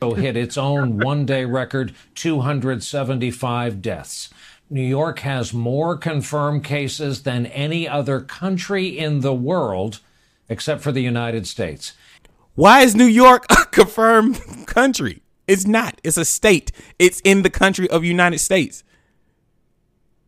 So 0.00 0.14
hit 0.14 0.36
its 0.36 0.56
own 0.56 0.98
one 0.98 1.26
day 1.26 1.44
record 1.44 1.92
275 2.14 3.82
deaths. 3.82 4.30
New 4.68 4.82
York 4.82 5.20
has 5.20 5.52
more 5.52 5.96
confirmed 5.96 6.64
cases 6.64 7.22
than 7.22 7.46
any 7.46 7.88
other 7.88 8.20
country 8.20 8.86
in 8.98 9.20
the 9.20 9.34
world, 9.34 10.00
except 10.48 10.82
for 10.82 10.90
the 10.92 11.00
United 11.02 11.46
States. 11.46 11.92
Why 12.56 12.80
is 12.80 12.96
New 12.96 13.04
York 13.06 13.44
a 13.50 13.66
confirmed 13.66 14.40
country? 14.66 15.22
It's 15.46 15.66
not. 15.66 16.00
It's 16.02 16.16
a 16.16 16.24
state. 16.24 16.72
It's 16.98 17.20
in 17.20 17.42
the 17.42 17.50
country 17.50 17.88
of 17.88 18.02
United 18.02 18.38
States. 18.38 18.82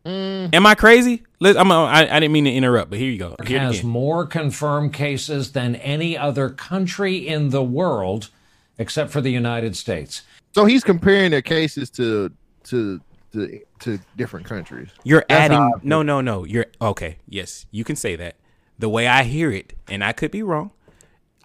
Am 0.05 0.65
I 0.65 0.75
crazy? 0.75 1.23
Let, 1.39 1.57
I'm, 1.57 1.71
I, 1.71 2.09
I 2.09 2.19
didn't 2.19 2.31
mean 2.31 2.45
to 2.45 2.51
interrupt, 2.51 2.89
but 2.89 2.97
here 2.97 3.11
you 3.11 3.19
go. 3.19 3.35
Here 3.45 3.59
has 3.59 3.83
more 3.83 4.25
confirmed 4.25 4.93
cases 4.93 5.51
than 5.51 5.75
any 5.75 6.17
other 6.17 6.49
country 6.49 7.27
in 7.27 7.49
the 7.49 7.61
world, 7.61 8.29
except 8.77 9.11
for 9.11 9.21
the 9.21 9.29
United 9.29 9.75
States. 9.75 10.23
So 10.55 10.65
he's 10.65 10.83
comparing 10.83 11.31
their 11.31 11.41
cases 11.41 11.89
to 11.91 12.31
to 12.65 13.01
to, 13.33 13.59
to 13.81 13.99
different 14.17 14.47
countries. 14.47 14.89
You're 15.03 15.25
That's 15.29 15.53
adding. 15.53 15.73
No, 15.83 16.01
no, 16.01 16.21
no. 16.21 16.43
You're 16.43 16.67
okay. 16.81 17.17
Yes, 17.27 17.67
you 17.69 17.83
can 17.83 17.95
say 17.95 18.15
that. 18.15 18.37
The 18.79 18.89
way 18.89 19.07
I 19.07 19.23
hear 19.23 19.51
it, 19.51 19.73
and 19.87 20.03
I 20.03 20.13
could 20.13 20.31
be 20.31 20.41
wrong, 20.41 20.71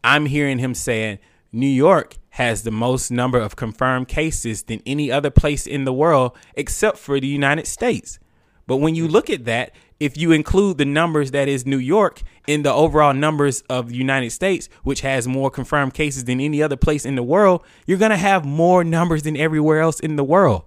I'm 0.04 0.26
hearing 0.26 0.58
him 0.58 0.74
saying 0.74 1.18
New 1.50 1.66
York 1.66 2.16
has 2.30 2.62
the 2.62 2.70
most 2.70 3.10
number 3.10 3.38
of 3.38 3.56
confirmed 3.56 4.06
cases 4.06 4.64
than 4.64 4.82
any 4.84 5.10
other 5.10 5.30
place 5.30 5.66
in 5.66 5.84
the 5.84 5.92
world 5.92 6.36
except 6.54 6.98
for 6.98 7.18
the 7.18 7.26
United 7.26 7.66
States. 7.66 8.18
But 8.66 8.76
when 8.76 8.94
you 8.94 9.08
look 9.08 9.30
at 9.30 9.46
that, 9.46 9.74
if 9.98 10.18
you 10.18 10.32
include 10.32 10.76
the 10.76 10.84
numbers 10.84 11.30
that 11.30 11.48
is 11.48 11.64
New 11.64 11.78
York 11.78 12.22
in 12.46 12.62
the 12.62 12.72
overall 12.72 13.14
numbers 13.14 13.62
of 13.70 13.88
the 13.88 13.96
United 13.96 14.30
States, 14.30 14.68
which 14.82 15.00
has 15.00 15.26
more 15.26 15.50
confirmed 15.50 15.94
cases 15.94 16.24
than 16.24 16.40
any 16.40 16.62
other 16.62 16.76
place 16.76 17.06
in 17.06 17.14
the 17.14 17.22
world, 17.22 17.64
you're 17.86 17.98
going 17.98 18.10
to 18.10 18.16
have 18.16 18.44
more 18.44 18.84
numbers 18.84 19.22
than 19.22 19.36
everywhere 19.36 19.80
else 19.80 20.00
in 20.00 20.16
the 20.16 20.24
world. 20.24 20.64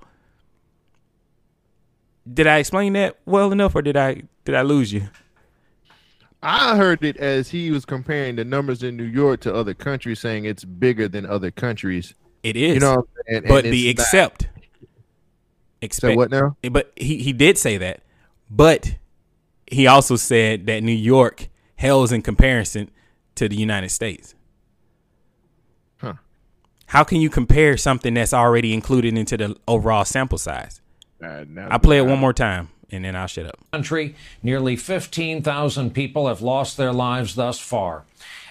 Did 2.32 2.48
I 2.48 2.58
explain 2.58 2.94
that 2.94 3.20
well 3.26 3.52
enough 3.52 3.76
or 3.76 3.82
did 3.82 3.96
I 3.96 4.24
did 4.46 4.56
I 4.56 4.64
lose 4.64 4.92
you? 4.92 5.10
I 6.44 6.76
heard 6.78 7.04
it 7.04 7.18
as 7.18 7.50
he 7.50 7.72
was 7.72 7.84
comparing 7.86 8.36
the 8.36 8.46
numbers 8.46 8.84
in 8.84 8.96
New 8.96 9.04
York 9.04 9.40
to 9.42 9.54
other 9.54 9.74
countries, 9.74 10.20
saying 10.20 10.46
it's 10.46 10.64
bigger 10.64 11.08
than 11.08 11.26
other 11.26 11.50
countries. 11.52 12.14
It 12.44 12.56
is. 12.56 12.76
You 12.76 12.80
know, 12.80 12.96
what 12.96 13.00
I'm 13.00 13.34
saying? 13.34 13.44
but 13.48 13.66
And 13.66 13.74
the 13.74 13.90
it's 13.90 13.98
not- 14.00 14.04
except 14.06 14.48
expect 15.82 16.18
what 16.18 16.30
now? 16.32 16.56
But 16.72 16.92
he 16.96 17.18
he 17.18 17.34
did 17.34 17.58
say 17.58 17.78
that. 17.78 18.02
But 18.50 18.96
he 19.70 19.88
also 19.88 20.16
said 20.16 20.66
that 20.68 20.84
New 20.84 20.92
York 20.94 21.50
hails 21.76 22.12
in 22.12 22.22
comparison 22.22 22.90
to 23.36 23.50
the 23.50 23.56
United 23.58 23.90
States. 23.90 24.34
Huh. 25.98 26.14
How 26.88 27.04
can 27.04 27.20
you 27.20 27.30
compare 27.30 27.76
something 27.78 28.14
that's 28.14 28.34
already 28.34 28.74
included 28.74 29.18
into 29.18 29.38
the 29.38 29.56
overall 29.68 30.06
sample 30.06 30.38
size? 30.38 30.82
Uh, 31.24 31.44
I'll 31.70 31.80
play 31.80 31.98
it 31.98 32.06
one 32.06 32.20
more 32.20 32.32
time 32.34 32.70
and 32.92 33.04
then 33.04 33.16
I'll 33.16 33.28
shut 33.28 33.46
up. 33.46 33.60
country, 33.72 34.16
nearly 34.42 34.76
15,000 34.76 35.94
people 35.94 36.28
have 36.28 36.42
lost 36.42 36.78
their 36.78 36.94
lives 36.94 37.36
thus 37.36 37.60
far. 37.60 38.04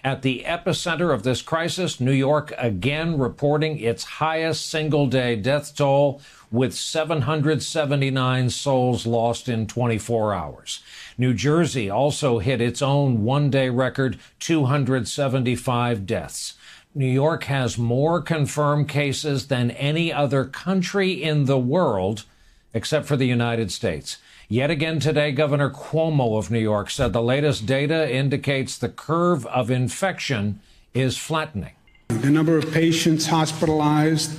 At 0.04 0.22
the 0.22 0.44
epicenter 0.46 1.12
of 1.12 1.22
this 1.22 1.42
crisis, 1.42 2.00
New 2.00 2.12
York 2.12 2.52
again 2.58 3.18
reporting 3.18 3.78
its 3.78 4.04
highest 4.04 4.66
single 4.66 5.06
day 5.06 5.36
death 5.36 5.74
toll 5.74 6.20
with 6.50 6.74
779 6.74 8.50
souls 8.50 9.06
lost 9.06 9.48
in 9.48 9.66
24 9.66 10.34
hours. 10.34 10.80
New 11.18 11.34
Jersey 11.34 11.90
also 11.90 12.38
hit 12.38 12.60
its 12.60 12.82
own 12.82 13.24
one 13.24 13.50
day 13.50 13.68
record 13.68 14.18
275 14.38 16.06
deaths. 16.06 16.54
New 16.94 17.04
York 17.04 17.44
has 17.44 17.76
more 17.76 18.22
confirmed 18.22 18.88
cases 18.88 19.48
than 19.48 19.70
any 19.72 20.12
other 20.12 20.44
country 20.44 21.20
in 21.22 21.46
the 21.46 21.58
world 21.58 22.24
except 22.72 23.06
for 23.06 23.16
the 23.16 23.26
United 23.26 23.72
States. 23.72 24.18
Yet 24.48 24.70
again 24.70 25.00
today, 25.00 25.32
Governor 25.32 25.70
Cuomo 25.70 26.38
of 26.38 26.52
New 26.52 26.60
York 26.60 26.88
said 26.90 27.12
the 27.12 27.22
latest 27.22 27.66
data 27.66 28.12
indicates 28.12 28.78
the 28.78 28.88
curve 28.88 29.44
of 29.46 29.72
infection 29.72 30.60
is 30.94 31.18
flattening. 31.18 31.72
The 32.08 32.30
number 32.30 32.56
of 32.56 32.72
patients 32.72 33.26
hospitalized 33.26 34.38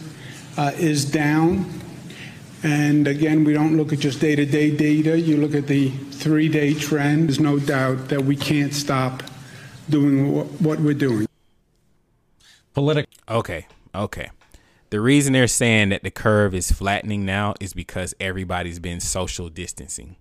uh, 0.57 0.71
is 0.77 1.03
down. 1.03 1.69
And 2.63 3.05
again, 3.05 3.43
we 3.43 3.51
don't 3.53 3.75
look 3.75 3.91
at 3.91 3.99
just 3.99 4.21
day 4.21 4.35
to 4.35 4.45
day 4.45 4.75
data, 4.75 5.19
you 5.19 5.37
look 5.37 5.53
at 5.53 5.67
the 5.67 5.89
three 5.89 6.47
day 6.47 6.73
trend. 6.73 7.27
There's 7.27 7.39
no 7.39 7.59
doubt 7.59 8.07
that 8.07 8.23
we 8.23 8.35
can't 8.37 8.73
stop 8.73 9.23
doing 9.89 10.31
what, 10.31 10.47
what 10.61 10.79
we're 10.79 10.93
doing. 10.93 11.27
Political. 12.73 13.11
Okay. 13.29 13.67
Okay. 13.93 14.29
The 14.89 15.01
reason 15.01 15.33
they're 15.33 15.47
saying 15.47 15.89
that 15.89 16.03
the 16.03 16.11
curve 16.11 16.55
is 16.55 16.71
flattening 16.71 17.25
now 17.25 17.55
is 17.59 17.73
because 17.73 18.13
everybody's 18.19 18.79
been 18.79 18.99
social 18.99 19.49
distancing. 19.49 20.15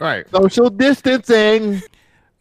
Right. 0.00 0.28
Social 0.30 0.70
distancing. 0.70 1.82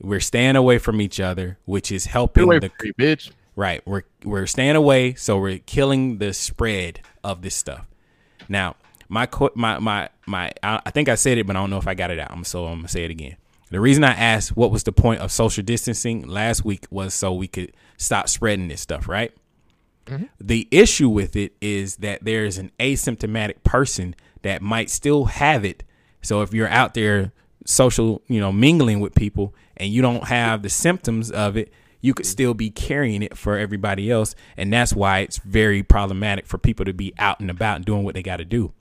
We're 0.02 0.20
staying 0.20 0.56
away 0.56 0.78
from 0.80 1.02
each 1.02 1.20
other, 1.20 1.58
which 1.66 1.92
is 1.92 2.06
helping 2.06 2.44
away 2.44 2.60
the 2.60 2.70
from 2.70 2.88
me, 2.88 2.94
bitch. 2.94 3.32
Right. 3.56 3.86
We're 3.86 4.04
we're 4.24 4.48
staying 4.48 4.76
away, 4.76 5.16
so 5.16 5.40
we're 5.40 5.60
killing 5.60 6.18
the 6.20 6.34
spread 6.34 7.02
of 7.24 7.42
this 7.42 7.56
stuff. 7.56 7.88
Now, 8.50 8.76
my 9.10 9.28
my 9.56 9.80
my 9.80 10.10
my 10.26 10.52
I 10.64 10.82
I 10.86 10.92
think 10.92 11.10
I 11.10 11.16
said 11.16 11.38
it, 11.38 11.48
but 11.48 11.56
I 11.56 11.60
don't 11.60 11.70
know 11.70 11.78
if 11.78 11.88
I 11.88 11.94
got 11.94 12.12
it 12.12 12.20
out. 12.20 12.32
I'm 12.32 12.44
so 12.44 12.66
I'm 12.66 12.80
gonna 12.80 12.88
say 12.88 13.06
it 13.06 13.12
again. 13.12 13.38
The 13.70 13.80
reason 13.80 14.04
I 14.04 14.14
asked 14.14 14.56
what 14.56 14.72
was 14.72 14.84
the 14.84 14.92
point 14.92 15.22
of 15.22 15.32
social 15.32 15.64
distancing 15.64 16.28
last 16.28 16.64
week 16.64 16.86
was 16.90 17.14
so 17.14 17.34
we 17.34 17.48
could 17.48 17.74
stop 17.98 18.30
spreading 18.30 18.68
this 18.68 18.82
stuff, 18.82 19.08
right? 19.08 19.32
Mm-hmm. 20.08 20.26
The 20.40 20.68
issue 20.72 21.10
with 21.10 21.36
it 21.36 21.54
is 21.62 21.98
that 21.98 22.24
there 22.24 22.46
is 22.46 22.58
an 22.58 22.72
asymptomatic 22.80 23.64
person 23.64 24.16
that 24.42 24.62
might 24.62 24.90
still 24.90 25.26
have 25.26 25.66
it. 25.66 25.84
So 26.22 26.42
if 26.42 26.54
you're 26.54 26.70
out 26.70 26.94
there 26.94 27.32
social, 27.66 28.22
you 28.28 28.40
know, 28.40 28.52
mingling 28.52 29.00
with 29.00 29.14
people 29.14 29.54
and 29.76 29.92
you 29.92 30.02
don't 30.02 30.26
have 30.26 30.64
the 30.64 30.70
symptoms 30.70 31.30
of 31.30 31.58
it, 31.58 31.72
you 32.02 32.14
could 32.14 32.26
still 32.26 32.54
be 32.54 32.70
carrying 32.70 33.22
it 33.22 33.38
for 33.38 33.58
everybody 33.58 34.10
else. 34.10 34.36
And 34.56 34.72
that's 34.72 34.94
why 34.94 35.20
it's 35.20 35.38
very 35.38 35.84
problematic 35.84 36.46
for 36.46 36.58
people 36.58 36.86
to 36.86 36.94
be 36.94 37.14
out 37.20 37.40
and 37.40 37.50
about 37.50 37.78
and 37.78 37.86
doing 37.86 38.04
what 38.04 38.16
they 38.16 38.24
got 38.24 38.38
to 38.38 38.46
do. 38.46 38.72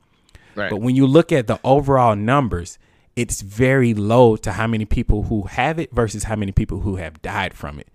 Right. 0.55 0.70
But 0.70 0.81
when 0.81 0.97
you 0.97 1.07
look 1.07 1.32
at 1.32 1.47
the 1.47 1.59
overall 1.65 2.16
numbers, 2.16 2.78
it's 3.15 3.40
very 3.40 3.94
low 3.94 4.36
to 4.36 4.53
how 4.53 4.66
many 4.66 4.85
people 4.85 5.24
who 5.24 5.43
have 5.43 5.78
it 5.78 5.90
versus 5.93 6.24
how 6.24 6.36
many 6.36 6.53
people 6.53 6.81
who 6.81 6.97
have 6.97 7.20
died 7.23 7.55
from 7.55 7.81
it. 7.81 7.89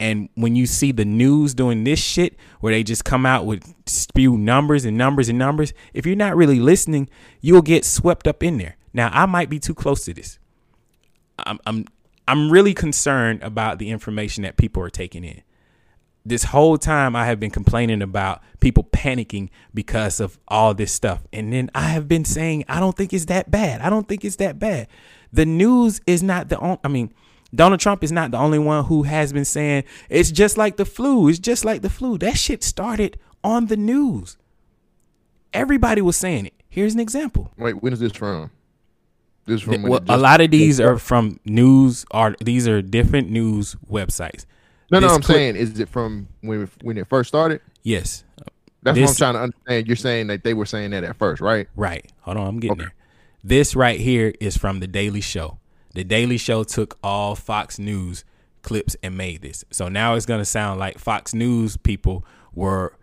And 0.00 0.28
when 0.34 0.56
you 0.56 0.66
see 0.66 0.92
the 0.92 1.04
news 1.04 1.54
doing 1.54 1.84
this 1.84 2.00
shit 2.00 2.36
where 2.60 2.72
they 2.72 2.82
just 2.82 3.04
come 3.04 3.24
out 3.24 3.46
with 3.46 3.74
spew 3.86 4.36
numbers 4.36 4.84
and 4.84 4.98
numbers 4.98 5.28
and 5.28 5.38
numbers, 5.38 5.72
if 5.92 6.04
you're 6.04 6.16
not 6.16 6.36
really 6.36 6.58
listening, 6.58 7.08
you'll 7.40 7.62
get 7.62 7.84
swept 7.84 8.26
up 8.26 8.42
in 8.42 8.58
there. 8.58 8.76
Now, 8.92 9.10
I 9.12 9.26
might 9.26 9.50
be 9.50 9.58
too 9.58 9.74
close 9.74 10.04
to 10.04 10.14
this. 10.14 10.38
I'm 11.38 11.58
I'm 11.66 11.84
I'm 12.26 12.50
really 12.50 12.74
concerned 12.74 13.42
about 13.42 13.78
the 13.78 13.90
information 13.90 14.44
that 14.44 14.56
people 14.56 14.82
are 14.82 14.90
taking 14.90 15.24
in. 15.24 15.42
This 16.24 16.44
whole 16.44 16.78
time 16.78 17.14
I 17.14 17.26
have 17.26 17.38
been 17.38 17.50
complaining 17.50 18.00
about 18.00 18.42
people 18.60 18.84
panicking 18.84 19.50
because 19.74 20.20
of 20.20 20.38
all 20.48 20.72
this 20.72 20.90
stuff. 20.90 21.26
And 21.32 21.52
then 21.52 21.70
I 21.74 21.88
have 21.88 22.08
been 22.08 22.24
saying 22.24 22.64
I 22.68 22.80
don't 22.80 22.96
think 22.96 23.12
it's 23.12 23.26
that 23.26 23.50
bad. 23.50 23.80
I 23.80 23.90
don't 23.90 24.08
think 24.08 24.24
it's 24.24 24.36
that 24.36 24.58
bad. 24.58 24.88
The 25.32 25.44
news 25.44 26.00
is 26.06 26.22
not 26.22 26.48
the 26.48 26.58
only 26.58 26.78
I 26.82 26.88
mean 26.88 27.12
Donald 27.54 27.80
Trump 27.80 28.02
is 28.02 28.10
not 28.12 28.30
the 28.30 28.38
only 28.38 28.58
one 28.58 28.84
who 28.84 29.04
has 29.04 29.32
been 29.32 29.44
saying 29.44 29.84
it's 30.08 30.30
just 30.30 30.56
like 30.56 30.76
the 30.76 30.84
flu. 30.84 31.28
It's 31.28 31.38
just 31.38 31.64
like 31.64 31.82
the 31.82 31.90
flu. 31.90 32.18
That 32.18 32.36
shit 32.36 32.64
started 32.64 33.18
on 33.42 33.66
the 33.66 33.76
news. 33.76 34.36
Everybody 35.52 36.00
was 36.00 36.16
saying 36.16 36.46
it. 36.46 36.54
Here's 36.68 36.94
an 36.94 37.00
example. 37.00 37.52
Wait, 37.56 37.82
when 37.82 37.92
is 37.92 38.00
this 38.00 38.12
from? 38.12 38.50
This 39.46 39.56
is 39.56 39.62
from 39.62 39.82
Well, 39.82 40.00
it 40.00 40.08
a 40.08 40.16
lot 40.16 40.40
of 40.40 40.50
these 40.50 40.80
are 40.80 40.98
from 40.98 41.38
news. 41.44 42.04
Are 42.10 42.34
these 42.40 42.66
are 42.66 42.82
different 42.82 43.30
news 43.30 43.76
websites? 43.90 44.46
No, 44.90 44.98
no, 44.98 45.08
I'm 45.08 45.22
clip- 45.22 45.36
saying, 45.36 45.56
is 45.56 45.78
it 45.78 45.88
from 45.88 46.28
when 46.40 46.68
when 46.82 46.98
it 46.98 47.08
first 47.08 47.28
started? 47.28 47.60
Yes. 47.82 48.24
That's 48.82 48.96
This- 48.96 49.04
what 49.04 49.10
I'm 49.10 49.16
trying 49.16 49.34
to 49.34 49.40
understand. 49.40 49.86
You're 49.86 49.96
saying 49.96 50.26
that 50.28 50.44
they 50.44 50.54
were 50.54 50.66
saying 50.66 50.90
that 50.90 51.04
at 51.04 51.16
first, 51.16 51.40
right? 51.40 51.68
Right. 51.76 52.10
Hold 52.22 52.36
on, 52.36 52.46
I'm 52.46 52.60
getting 52.60 52.78
there. 52.78 52.94
This 53.42 53.76
right 53.76 54.00
here 54.00 54.32
is 54.40 54.56
from 54.56 54.80
the 54.80 54.86
Daily 54.86 55.20
Show. 55.20 55.58
The 55.94 56.04
Daily 56.04 56.38
Show 56.38 56.64
took 56.64 56.98
all 57.02 57.34
Fox 57.36 57.78
News 57.78 58.24
clips 58.62 58.96
and 59.02 59.16
made 59.16 59.42
this. 59.42 59.64
So 59.70 59.88
now 59.88 60.14
it's 60.14 60.26
gonna 60.26 60.44
sound 60.44 60.80
like 60.80 60.98
Fox 60.98 61.34
News 61.34 61.76
people 61.76 62.24
were 62.52 62.96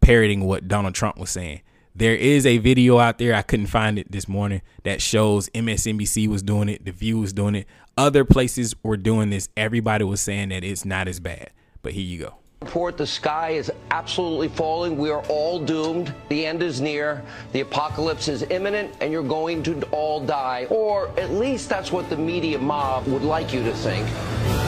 parroting 0.00 0.44
what 0.44 0.68
Donald 0.68 0.94
Trump 0.94 1.18
was 1.18 1.30
saying. 1.30 1.60
There 1.94 2.14
is 2.14 2.46
a 2.46 2.58
video 2.58 2.98
out 2.98 3.18
there. 3.18 3.34
I 3.34 3.42
couldn't 3.42 3.66
find 3.66 3.98
it 3.98 4.12
this 4.12 4.28
morning 4.28 4.62
that 4.84 5.02
shows 5.02 5.48
MSNBC 5.50 6.28
was 6.28 6.42
doing 6.42 6.68
it, 6.68 6.84
The 6.84 6.92
View 6.92 7.18
was 7.18 7.32
doing 7.32 7.56
it, 7.56 7.66
other 7.96 8.24
places 8.24 8.74
were 8.82 8.96
doing 8.96 9.30
this. 9.30 9.48
Everybody 9.56 10.04
was 10.04 10.20
saying 10.20 10.50
that 10.50 10.62
it's 10.62 10.84
not 10.84 11.08
as 11.08 11.18
bad. 11.20 11.50
But 11.82 11.92
here 11.92 12.04
you 12.04 12.18
go. 12.20 12.34
Report 12.62 12.96
the 12.96 13.06
sky 13.06 13.50
is 13.50 13.70
absolutely 13.92 14.48
falling. 14.48 14.98
We 14.98 15.10
are 15.10 15.22
all 15.28 15.60
doomed. 15.60 16.12
The 16.28 16.44
end 16.44 16.60
is 16.60 16.80
near. 16.80 17.22
The 17.52 17.60
apocalypse 17.60 18.26
is 18.26 18.42
imminent, 18.42 18.94
and 19.00 19.12
you're 19.12 19.22
going 19.22 19.62
to 19.62 19.80
all 19.92 20.20
die. 20.20 20.66
Or 20.68 21.08
at 21.18 21.30
least 21.30 21.68
that's 21.68 21.92
what 21.92 22.10
the 22.10 22.16
media 22.16 22.58
mob 22.58 23.06
would 23.06 23.22
like 23.22 23.54
you 23.54 23.62
to 23.62 23.72
think. 23.72 24.67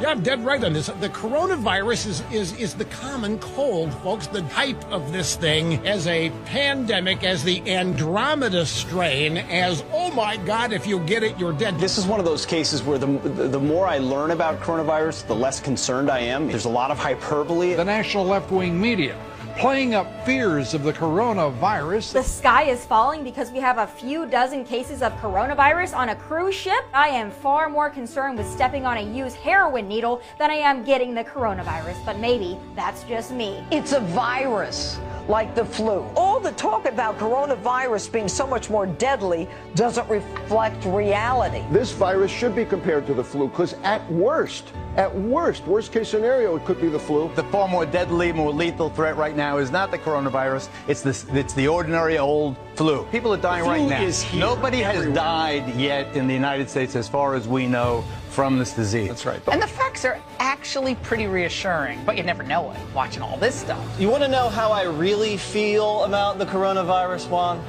Got 0.00 0.22
dead 0.22 0.44
right 0.44 0.62
on 0.62 0.72
this. 0.72 0.86
The 0.86 1.08
coronavirus 1.08 2.06
is, 2.06 2.22
is, 2.32 2.52
is 2.58 2.74
the 2.74 2.84
common 2.86 3.38
cold, 3.38 3.92
folks. 4.02 4.26
The 4.26 4.42
hype 4.44 4.82
of 4.90 5.12
this 5.12 5.36
thing 5.36 5.86
as 5.86 6.06
a 6.06 6.30
pandemic, 6.46 7.24
as 7.24 7.44
the 7.44 7.60
Andromeda 7.70 8.66
strain, 8.66 9.38
as, 9.38 9.84
oh 9.92 10.10
my 10.12 10.36
God, 10.36 10.72
if 10.72 10.86
you 10.86 11.00
get 11.00 11.22
it, 11.22 11.38
you're 11.38 11.52
dead. 11.52 11.78
This 11.78 11.98
is 11.98 12.06
one 12.06 12.20
of 12.20 12.26
those 12.26 12.46
cases 12.46 12.82
where 12.82 12.98
the, 12.98 13.06
the 13.06 13.60
more 13.60 13.86
I 13.86 13.98
learn 13.98 14.30
about 14.30 14.60
coronavirus, 14.60 15.26
the 15.26 15.36
less 15.36 15.60
concerned 15.60 16.10
I 16.10 16.20
am. 16.20 16.48
There's 16.48 16.64
a 16.64 16.70
lot 16.70 16.90
of 16.90 16.98
hyperbole. 16.98 17.74
The 17.74 17.84
national 17.84 18.24
left 18.24 18.50
wing 18.50 18.80
media 18.80 19.16
playing 19.58 19.92
up 19.92 20.24
fears 20.24 20.72
of 20.72 20.84
the 20.84 20.92
coronavirus. 20.92 22.12
The 22.12 22.22
sky 22.22 22.62
is 22.62 22.86
falling 22.86 23.24
because 23.24 23.50
we 23.50 23.58
have 23.58 23.78
a 23.78 23.88
few 23.88 24.24
dozen 24.24 24.64
cases 24.64 25.02
of 25.02 25.12
coronavirus 25.14 25.96
on 25.96 26.10
a 26.10 26.14
cruise 26.14 26.54
ship. 26.54 26.84
I 26.94 27.08
am 27.08 27.32
far 27.32 27.68
more 27.68 27.90
concerned 27.90 28.38
with 28.38 28.48
stepping 28.48 28.86
on 28.86 28.98
a 28.98 29.00
used 29.00 29.34
heroin 29.36 29.88
needle 29.88 30.22
than 30.38 30.52
I 30.52 30.54
am 30.54 30.84
getting 30.84 31.12
the 31.12 31.24
coronavirus, 31.24 31.96
but 32.06 32.20
maybe 32.20 32.56
that's 32.76 33.02
just 33.02 33.32
me. 33.32 33.64
It's 33.72 33.90
a 33.92 34.00
virus 34.00 35.00
like 35.26 35.56
the 35.56 35.64
flu. 35.64 36.08
All 36.14 36.38
the 36.38 36.52
talk 36.52 36.86
about 36.86 37.18
coronavirus 37.18 38.12
being 38.12 38.28
so 38.28 38.46
much 38.46 38.70
more 38.70 38.86
deadly 38.86 39.48
doesn't 39.74 40.08
reflect 40.08 40.84
reality. 40.84 41.64
This 41.72 41.90
virus 41.90 42.30
should 42.30 42.54
be 42.54 42.64
compared 42.64 43.06
to 43.08 43.14
the 43.14 43.24
flu 43.24 43.48
because 43.48 43.74
at 43.82 44.08
worst, 44.10 44.72
at 44.98 45.14
worst, 45.14 45.64
worst 45.64 45.92
case 45.92 46.08
scenario, 46.08 46.56
it 46.56 46.64
could 46.64 46.80
be 46.80 46.88
the 46.88 46.98
flu. 46.98 47.30
The 47.36 47.44
far 47.44 47.68
more 47.68 47.86
deadly, 47.86 48.32
more 48.32 48.52
lethal 48.52 48.90
threat 48.90 49.16
right 49.16 49.36
now 49.36 49.58
is 49.58 49.70
not 49.70 49.92
the 49.92 49.98
coronavirus. 49.98 50.68
It's 50.88 51.02
the 51.02 51.38
it's 51.38 51.54
the 51.54 51.68
ordinary 51.68 52.18
old 52.18 52.56
flu. 52.74 53.04
People 53.12 53.32
are 53.32 53.36
dying 53.36 53.62
The 53.64 53.70
flu 53.70 53.80
right 53.80 53.88
now. 53.88 54.02
is 54.02 54.20
here 54.22 54.40
Nobody 54.40 54.78
has 54.78 54.96
everywhere. 54.96 55.14
died 55.14 55.74
yet 55.76 56.16
in 56.16 56.26
the 56.26 56.34
United 56.34 56.68
States, 56.68 56.96
as 56.96 57.08
far 57.08 57.36
as 57.36 57.46
we 57.46 57.68
know, 57.68 58.02
from 58.30 58.58
this 58.58 58.72
disease. 58.72 59.06
That's 59.08 59.24
right. 59.24 59.40
And 59.52 59.62
the 59.62 59.68
facts 59.68 60.04
are 60.04 60.20
actually 60.40 60.96
pretty 60.96 61.28
reassuring, 61.28 62.04
but 62.04 62.16
you 62.16 62.24
never 62.24 62.42
know 62.42 62.72
it 62.72 62.78
watching 62.92 63.22
all 63.22 63.36
this 63.36 63.54
stuff. 63.54 63.80
You 64.00 64.08
want 64.08 64.24
to 64.24 64.28
know 64.28 64.48
how 64.48 64.72
I 64.72 64.82
really 64.82 65.36
feel 65.36 66.02
about 66.04 66.38
the 66.38 66.46
coronavirus, 66.46 67.28
Juan? 67.28 67.62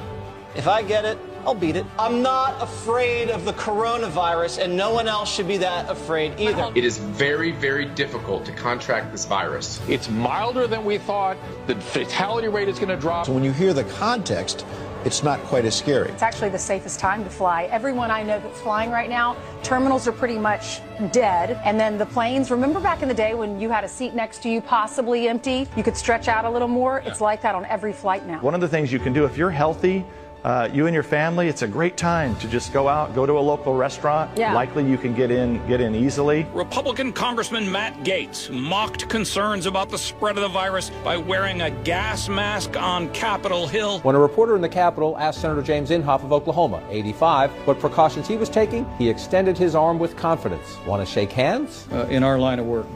If 0.56 0.66
I 0.66 0.82
get 0.82 1.04
it, 1.04 1.16
I'll 1.44 1.54
beat 1.54 1.76
it. 1.76 1.86
I'm 1.98 2.22
not 2.22 2.60
afraid 2.62 3.30
of 3.30 3.44
the 3.44 3.52
coronavirus, 3.54 4.62
and 4.62 4.76
no 4.76 4.92
one 4.92 5.08
else 5.08 5.32
should 5.32 5.48
be 5.48 5.56
that 5.58 5.90
afraid 5.90 6.38
either. 6.38 6.70
It 6.74 6.84
is 6.84 6.98
very, 6.98 7.52
very 7.52 7.86
difficult 7.86 8.44
to 8.46 8.52
contract 8.52 9.10
this 9.12 9.24
virus. 9.24 9.80
It's 9.88 10.08
milder 10.10 10.66
than 10.66 10.84
we 10.84 10.98
thought. 10.98 11.36
The 11.66 11.76
fatality 11.76 12.48
rate 12.48 12.68
is 12.68 12.78
going 12.78 12.90
to 12.90 12.96
drop. 12.96 13.26
So 13.26 13.32
when 13.32 13.44
you 13.44 13.52
hear 13.52 13.72
the 13.72 13.84
context, 13.84 14.66
it's 15.02 15.22
not 15.22 15.40
quite 15.44 15.64
as 15.64 15.74
scary. 15.74 16.10
It's 16.10 16.22
actually 16.22 16.50
the 16.50 16.58
safest 16.58 17.00
time 17.00 17.24
to 17.24 17.30
fly. 17.30 17.64
Everyone 17.64 18.10
I 18.10 18.22
know 18.22 18.38
that's 18.38 18.60
flying 18.60 18.90
right 18.90 19.08
now, 19.08 19.34
terminals 19.62 20.06
are 20.06 20.12
pretty 20.12 20.38
much 20.38 20.82
dead. 21.10 21.58
And 21.64 21.80
then 21.80 21.96
the 21.96 22.04
planes, 22.04 22.50
remember 22.50 22.80
back 22.80 23.00
in 23.00 23.08
the 23.08 23.14
day 23.14 23.32
when 23.32 23.58
you 23.58 23.70
had 23.70 23.82
a 23.82 23.88
seat 23.88 24.14
next 24.14 24.42
to 24.42 24.50
you, 24.50 24.60
possibly 24.60 25.26
empty, 25.26 25.66
you 25.74 25.82
could 25.82 25.96
stretch 25.96 26.28
out 26.28 26.44
a 26.44 26.50
little 26.50 26.68
more? 26.68 26.98
It's 27.06 27.22
like 27.22 27.40
that 27.40 27.54
on 27.54 27.64
every 27.64 27.94
flight 27.94 28.26
now. 28.26 28.40
One 28.42 28.54
of 28.54 28.60
the 28.60 28.68
things 28.68 28.92
you 28.92 28.98
can 28.98 29.14
do 29.14 29.24
if 29.24 29.38
you're 29.38 29.50
healthy, 29.50 30.04
uh, 30.44 30.68
you 30.72 30.86
and 30.86 30.94
your 30.94 31.02
family, 31.02 31.48
it's 31.48 31.62
a 31.62 31.68
great 31.68 31.96
time 31.96 32.36
to 32.36 32.48
just 32.48 32.72
go 32.72 32.88
out, 32.88 33.14
go 33.14 33.26
to 33.26 33.32
a 33.34 33.40
local 33.40 33.74
restaurant. 33.74 34.30
Yeah. 34.36 34.54
Likely 34.54 34.88
you 34.88 34.96
can 34.96 35.14
get 35.14 35.30
in, 35.30 35.64
get 35.66 35.80
in 35.80 35.94
easily. 35.94 36.46
Republican 36.54 37.12
Congressman 37.12 37.70
Matt 37.70 37.94
Gaetz 38.04 38.50
mocked 38.50 39.08
concerns 39.08 39.66
about 39.66 39.90
the 39.90 39.98
spread 39.98 40.36
of 40.36 40.42
the 40.42 40.48
virus 40.48 40.90
by 41.04 41.16
wearing 41.16 41.62
a 41.62 41.70
gas 41.70 42.28
mask 42.28 42.76
on 42.76 43.10
Capitol 43.10 43.66
Hill. 43.66 44.00
When 44.00 44.14
a 44.14 44.20
reporter 44.20 44.56
in 44.56 44.62
the 44.62 44.68
Capitol 44.68 45.16
asked 45.18 45.40
Senator 45.40 45.62
James 45.62 45.90
Inhofe 45.90 46.24
of 46.24 46.32
Oklahoma, 46.32 46.82
85, 46.88 47.50
what 47.66 47.78
precautions 47.78 48.26
he 48.26 48.36
was 48.36 48.48
taking, 48.48 48.88
he 48.96 49.08
extended 49.08 49.58
his 49.58 49.74
arm 49.74 49.98
with 49.98 50.16
confidence. 50.16 50.78
Want 50.86 51.06
to 51.06 51.10
shake 51.10 51.32
hands? 51.32 51.86
uh, 51.92 52.06
in 52.06 52.22
our 52.22 52.38
line 52.38 52.58
of 52.58 52.66
work. 52.66 52.86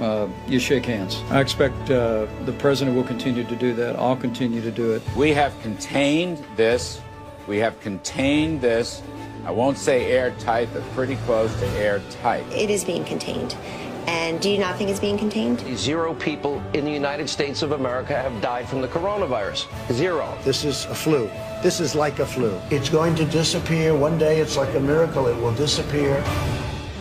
Uh, 0.00 0.28
you 0.46 0.58
shake 0.58 0.86
hands. 0.86 1.22
I 1.30 1.40
expect 1.40 1.90
uh, 1.90 2.26
the 2.44 2.54
president 2.58 2.96
will 2.96 3.04
continue 3.04 3.44
to 3.44 3.56
do 3.56 3.74
that. 3.74 3.96
I'll 3.96 4.16
continue 4.16 4.62
to 4.62 4.70
do 4.70 4.92
it. 4.92 5.02
We 5.16 5.32
have 5.34 5.58
contained 5.60 6.42
this. 6.56 7.00
We 7.46 7.58
have 7.58 7.78
contained 7.80 8.60
this. 8.60 9.02
I 9.44 9.50
won't 9.50 9.76
say 9.76 10.10
airtight, 10.12 10.68
but 10.72 10.82
pretty 10.94 11.16
close 11.16 11.54
to 11.60 11.66
airtight. 11.70 12.44
It 12.52 12.70
is 12.70 12.84
being 12.84 13.04
contained. 13.04 13.56
And 14.06 14.40
do 14.40 14.50
you 14.50 14.58
not 14.58 14.78
think 14.78 14.90
it's 14.90 14.98
being 14.98 15.18
contained? 15.18 15.60
Zero 15.76 16.14
people 16.14 16.60
in 16.74 16.84
the 16.84 16.90
United 16.90 17.28
States 17.28 17.62
of 17.62 17.72
America 17.72 18.14
have 18.14 18.40
died 18.40 18.68
from 18.68 18.80
the 18.80 18.88
coronavirus. 18.88 19.66
Zero. 19.92 20.36
This 20.42 20.64
is 20.64 20.86
a 20.86 20.94
flu. 20.94 21.30
This 21.62 21.80
is 21.80 21.94
like 21.94 22.18
a 22.18 22.26
flu. 22.26 22.60
It's 22.70 22.88
going 22.88 23.14
to 23.16 23.24
disappear. 23.24 23.94
One 23.94 24.18
day 24.18 24.40
it's 24.40 24.56
like 24.56 24.74
a 24.74 24.80
miracle. 24.80 25.28
It 25.28 25.36
will 25.36 25.54
disappear. 25.54 26.24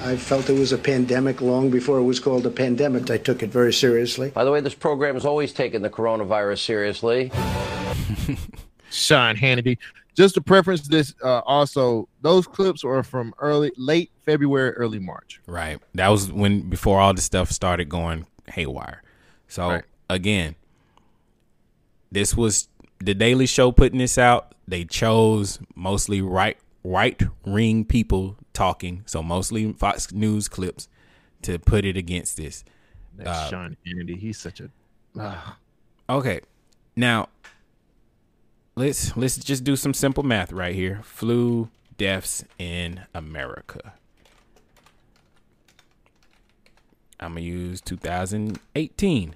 I 0.03 0.15
felt 0.15 0.49
it 0.49 0.57
was 0.57 0.71
a 0.71 0.77
pandemic 0.79 1.41
long 1.41 1.69
before 1.69 1.99
it 1.99 2.03
was 2.03 2.19
called 2.19 2.45
a 2.47 2.49
pandemic. 2.49 3.11
I 3.11 3.17
took 3.17 3.43
it 3.43 3.51
very 3.51 3.71
seriously. 3.71 4.31
By 4.31 4.43
the 4.43 4.51
way, 4.51 4.59
this 4.59 4.73
program 4.73 5.13
has 5.13 5.25
always 5.25 5.53
taken 5.53 5.83
the 5.83 5.91
coronavirus 5.91 6.59
seriously. 6.59 7.31
Sean 8.89 9.35
Hannity. 9.35 9.77
Just 10.15 10.33
to 10.35 10.41
preference 10.41 10.87
this, 10.87 11.13
uh, 11.23 11.39
also 11.39 12.09
those 12.21 12.47
clips 12.47 12.83
are 12.83 13.03
from 13.03 13.33
early, 13.37 13.71
late 13.77 14.11
February, 14.25 14.71
early 14.71 14.99
March. 14.99 15.39
Right. 15.45 15.79
That 15.93 16.09
was 16.09 16.31
when 16.31 16.69
before 16.69 16.99
all 16.99 17.13
the 17.13 17.21
stuff 17.21 17.51
started 17.51 17.87
going 17.87 18.25
haywire. 18.47 19.03
So 19.47 19.81
again, 20.09 20.55
this 22.11 22.35
was 22.35 22.69
the 22.99 23.13
Daily 23.13 23.45
Show 23.45 23.71
putting 23.71 23.99
this 23.99 24.17
out. 24.17 24.55
They 24.67 24.83
chose 24.83 25.59
mostly 25.75 26.21
right 26.21 26.57
right 26.83 27.21
ring 27.45 27.85
people 27.85 28.35
talking, 28.53 29.03
so 29.05 29.21
mostly 29.23 29.71
Fox 29.73 30.11
News 30.11 30.47
clips 30.47 30.87
to 31.43 31.57
put 31.59 31.85
it 31.85 31.97
against 31.97 32.37
this. 32.37 32.63
That's 33.15 33.29
Uh, 33.29 33.49
Sean 33.49 33.77
Hannity. 33.85 34.17
He's 34.17 34.37
such 34.39 34.59
a. 34.61 34.69
ah. 35.19 35.57
Okay. 36.09 36.41
Now 36.95 37.29
let's 38.75 39.15
let's 39.17 39.37
just 39.37 39.63
do 39.63 39.75
some 39.75 39.93
simple 39.93 40.23
math 40.23 40.51
right 40.51 40.75
here. 40.75 41.01
Flu 41.03 41.69
deaths 41.97 42.43
in 42.57 43.01
America. 43.13 43.93
I'm 47.19 47.33
gonna 47.33 47.41
use 47.41 47.81
2018. 47.81 49.35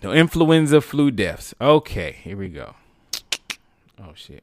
The 0.00 0.12
influenza 0.12 0.80
flu 0.80 1.10
deaths. 1.10 1.54
Okay, 1.60 2.16
here 2.22 2.36
we 2.36 2.48
go. 2.48 2.74
Oh 3.98 4.12
shit. 4.14 4.42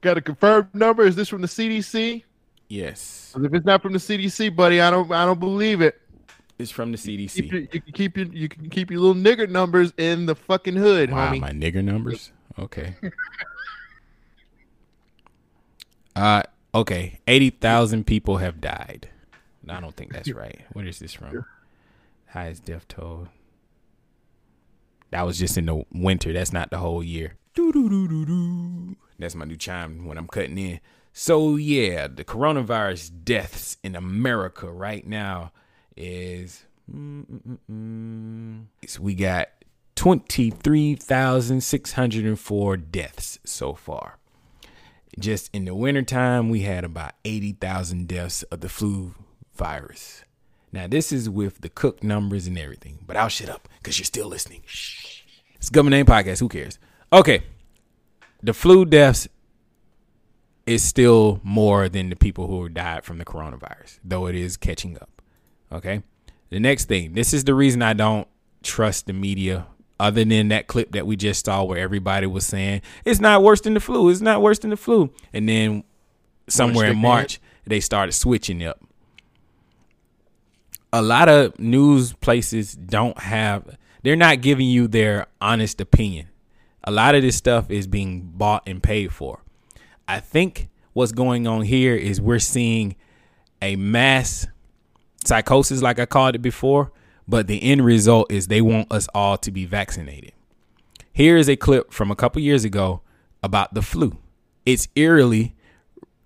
Got 0.00 0.18
a 0.18 0.20
confirmed 0.20 0.68
number? 0.74 1.04
Is 1.04 1.16
this 1.16 1.28
from 1.28 1.42
the 1.42 1.48
CDC? 1.48 2.22
Yes. 2.68 3.34
If 3.36 3.52
it's 3.54 3.66
not 3.66 3.82
from 3.82 3.92
the 3.94 3.98
CDC, 3.98 4.54
buddy, 4.54 4.80
I 4.80 4.90
don't. 4.90 5.10
I 5.12 5.24
don't 5.24 5.40
believe 5.40 5.80
it. 5.80 6.00
It's 6.58 6.70
from 6.70 6.92
the 6.92 6.98
Keep 6.98 7.30
CDC. 7.30 7.50
your, 7.52 7.60
you 7.60 7.66
can 7.68 7.92
keep 7.92 8.16
your 8.16 8.26
you 8.26 8.48
can 8.48 8.70
keep 8.70 8.90
your 8.90 9.00
little 9.00 9.20
nigger 9.22 9.48
numbers 9.48 9.92
in 9.96 10.26
the 10.26 10.34
fucking 10.34 10.76
hood, 10.76 11.10
Wow, 11.10 11.32
homie. 11.32 11.40
my 11.40 11.50
nigger 11.50 11.84
numbers. 11.84 12.32
Okay. 12.58 12.94
uh 16.16 16.42
okay. 16.74 17.20
Eighty 17.28 17.50
thousand 17.50 18.06
people 18.06 18.38
have 18.38 18.60
died. 18.60 19.08
No, 19.64 19.74
I 19.74 19.80
don't 19.80 19.94
think 19.94 20.12
that's 20.12 20.30
right. 20.32 20.60
What 20.72 20.86
is 20.86 20.98
this 20.98 21.12
from? 21.14 21.44
Highest 22.28 22.64
death 22.64 22.86
toll. 22.88 23.28
That 25.10 25.26
was 25.26 25.38
just 25.38 25.56
in 25.56 25.66
the 25.66 25.84
winter. 25.92 26.32
That's 26.32 26.52
not 26.52 26.70
the 26.70 26.78
whole 26.78 27.02
year. 27.02 27.34
Doo-doo-doo-doo-doo. 27.54 28.96
That's 29.18 29.34
my 29.34 29.44
new 29.44 29.56
chime 29.56 30.06
when 30.06 30.16
I'm 30.18 30.28
cutting 30.28 30.58
in. 30.58 30.78
So 31.12 31.56
yeah, 31.56 32.06
the 32.06 32.24
coronavirus 32.24 33.24
deaths 33.24 33.76
in 33.82 33.96
America 33.96 34.70
right 34.70 35.04
now 35.06 35.52
is. 35.96 36.64
We 38.98 39.14
got 39.14 39.48
23,604 39.96 42.76
deaths 42.76 43.38
so 43.44 43.74
far. 43.74 44.18
Just 45.18 45.50
in 45.52 45.64
the 45.64 45.74
wintertime, 45.74 46.48
we 46.48 46.60
had 46.60 46.84
about 46.84 47.14
80,000 47.24 48.06
deaths 48.06 48.44
of 48.44 48.60
the 48.60 48.68
flu 48.68 49.16
virus. 49.54 50.22
Now, 50.72 50.86
this 50.86 51.10
is 51.12 51.28
with 51.28 51.60
the 51.60 51.68
cook 51.68 52.04
numbers 52.04 52.46
and 52.46 52.56
everything, 52.56 53.00
but 53.06 53.16
I'll 53.16 53.28
shut 53.28 53.48
up 53.48 53.68
because 53.78 53.98
you're 53.98 54.04
still 54.04 54.28
listening. 54.28 54.62
Shh. 54.66 55.22
It's 55.56 55.70
Government 55.70 55.96
Name 55.96 56.06
Podcast. 56.06 56.38
Who 56.40 56.48
cares? 56.48 56.78
Okay. 57.12 57.42
The 58.42 58.52
flu 58.54 58.84
deaths 58.84 59.28
is 60.66 60.82
still 60.82 61.40
more 61.42 61.88
than 61.88 62.10
the 62.10 62.16
people 62.16 62.46
who 62.46 62.68
died 62.68 63.04
from 63.04 63.18
the 63.18 63.24
coronavirus, 63.24 63.98
though 64.04 64.26
it 64.26 64.34
is 64.34 64.56
catching 64.56 64.96
up. 64.96 65.22
Okay. 65.72 66.02
The 66.50 66.60
next 66.60 66.86
thing, 66.86 67.14
this 67.14 67.32
is 67.34 67.44
the 67.44 67.54
reason 67.54 67.82
I 67.82 67.94
don't 67.94 68.28
trust 68.62 69.06
the 69.06 69.12
media, 69.12 69.66
other 70.00 70.24
than 70.24 70.48
that 70.48 70.66
clip 70.66 70.92
that 70.92 71.06
we 71.06 71.16
just 71.16 71.44
saw 71.44 71.64
where 71.64 71.78
everybody 71.78 72.26
was 72.26 72.46
saying 72.46 72.82
it's 73.04 73.20
not 73.20 73.42
worse 73.42 73.60
than 73.60 73.74
the 73.74 73.80
flu, 73.80 74.08
it's 74.08 74.20
not 74.20 74.40
worse 74.40 74.58
than 74.60 74.70
the 74.70 74.76
flu. 74.76 75.12
And 75.32 75.48
then 75.48 75.84
somewhere 76.48 76.90
in. 76.90 76.98
March, 76.98 77.40
they 77.64 77.80
started 77.80 78.12
switching 78.12 78.64
up. 78.64 78.80
A 80.92 81.02
lot 81.02 81.28
of 81.28 81.58
news 81.58 82.14
places 82.14 82.74
don't 82.74 83.18
have, 83.18 83.76
they're 84.02 84.16
not 84.16 84.40
giving 84.40 84.66
you 84.66 84.86
their 84.88 85.26
honest 85.40 85.80
opinion. 85.80 86.28
A 86.88 86.90
lot 86.90 87.14
of 87.14 87.20
this 87.20 87.36
stuff 87.36 87.70
is 87.70 87.86
being 87.86 88.22
bought 88.22 88.62
and 88.66 88.82
paid 88.82 89.12
for. 89.12 89.42
I 90.08 90.20
think 90.20 90.70
what's 90.94 91.12
going 91.12 91.46
on 91.46 91.60
here 91.60 91.94
is 91.94 92.18
we're 92.18 92.38
seeing 92.38 92.96
a 93.60 93.76
mass 93.76 94.46
psychosis, 95.22 95.82
like 95.82 95.98
I 95.98 96.06
called 96.06 96.34
it 96.34 96.38
before, 96.38 96.90
but 97.28 97.46
the 97.46 97.62
end 97.62 97.84
result 97.84 98.32
is 98.32 98.46
they 98.46 98.62
want 98.62 98.90
us 98.90 99.06
all 99.14 99.36
to 99.36 99.50
be 99.50 99.66
vaccinated. 99.66 100.32
Here 101.12 101.36
is 101.36 101.46
a 101.50 101.56
clip 101.56 101.92
from 101.92 102.10
a 102.10 102.16
couple 102.16 102.40
years 102.40 102.64
ago 102.64 103.02
about 103.42 103.74
the 103.74 103.82
flu. 103.82 104.16
It's 104.64 104.88
eerily 104.96 105.54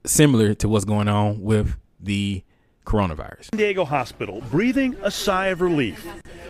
similar 0.07 0.55
to 0.55 0.69
what's 0.69 0.85
going 0.85 1.09
on 1.09 1.41
with 1.41 1.77
the 1.99 2.45
coronavirus. 2.85 3.51
San 3.51 3.59
Diego 3.59 3.85
Hospital 3.85 4.43
breathing 4.51 4.97
a 5.03 5.11
sigh 5.11 5.47
of 5.47 5.61
relief. 5.61 6.07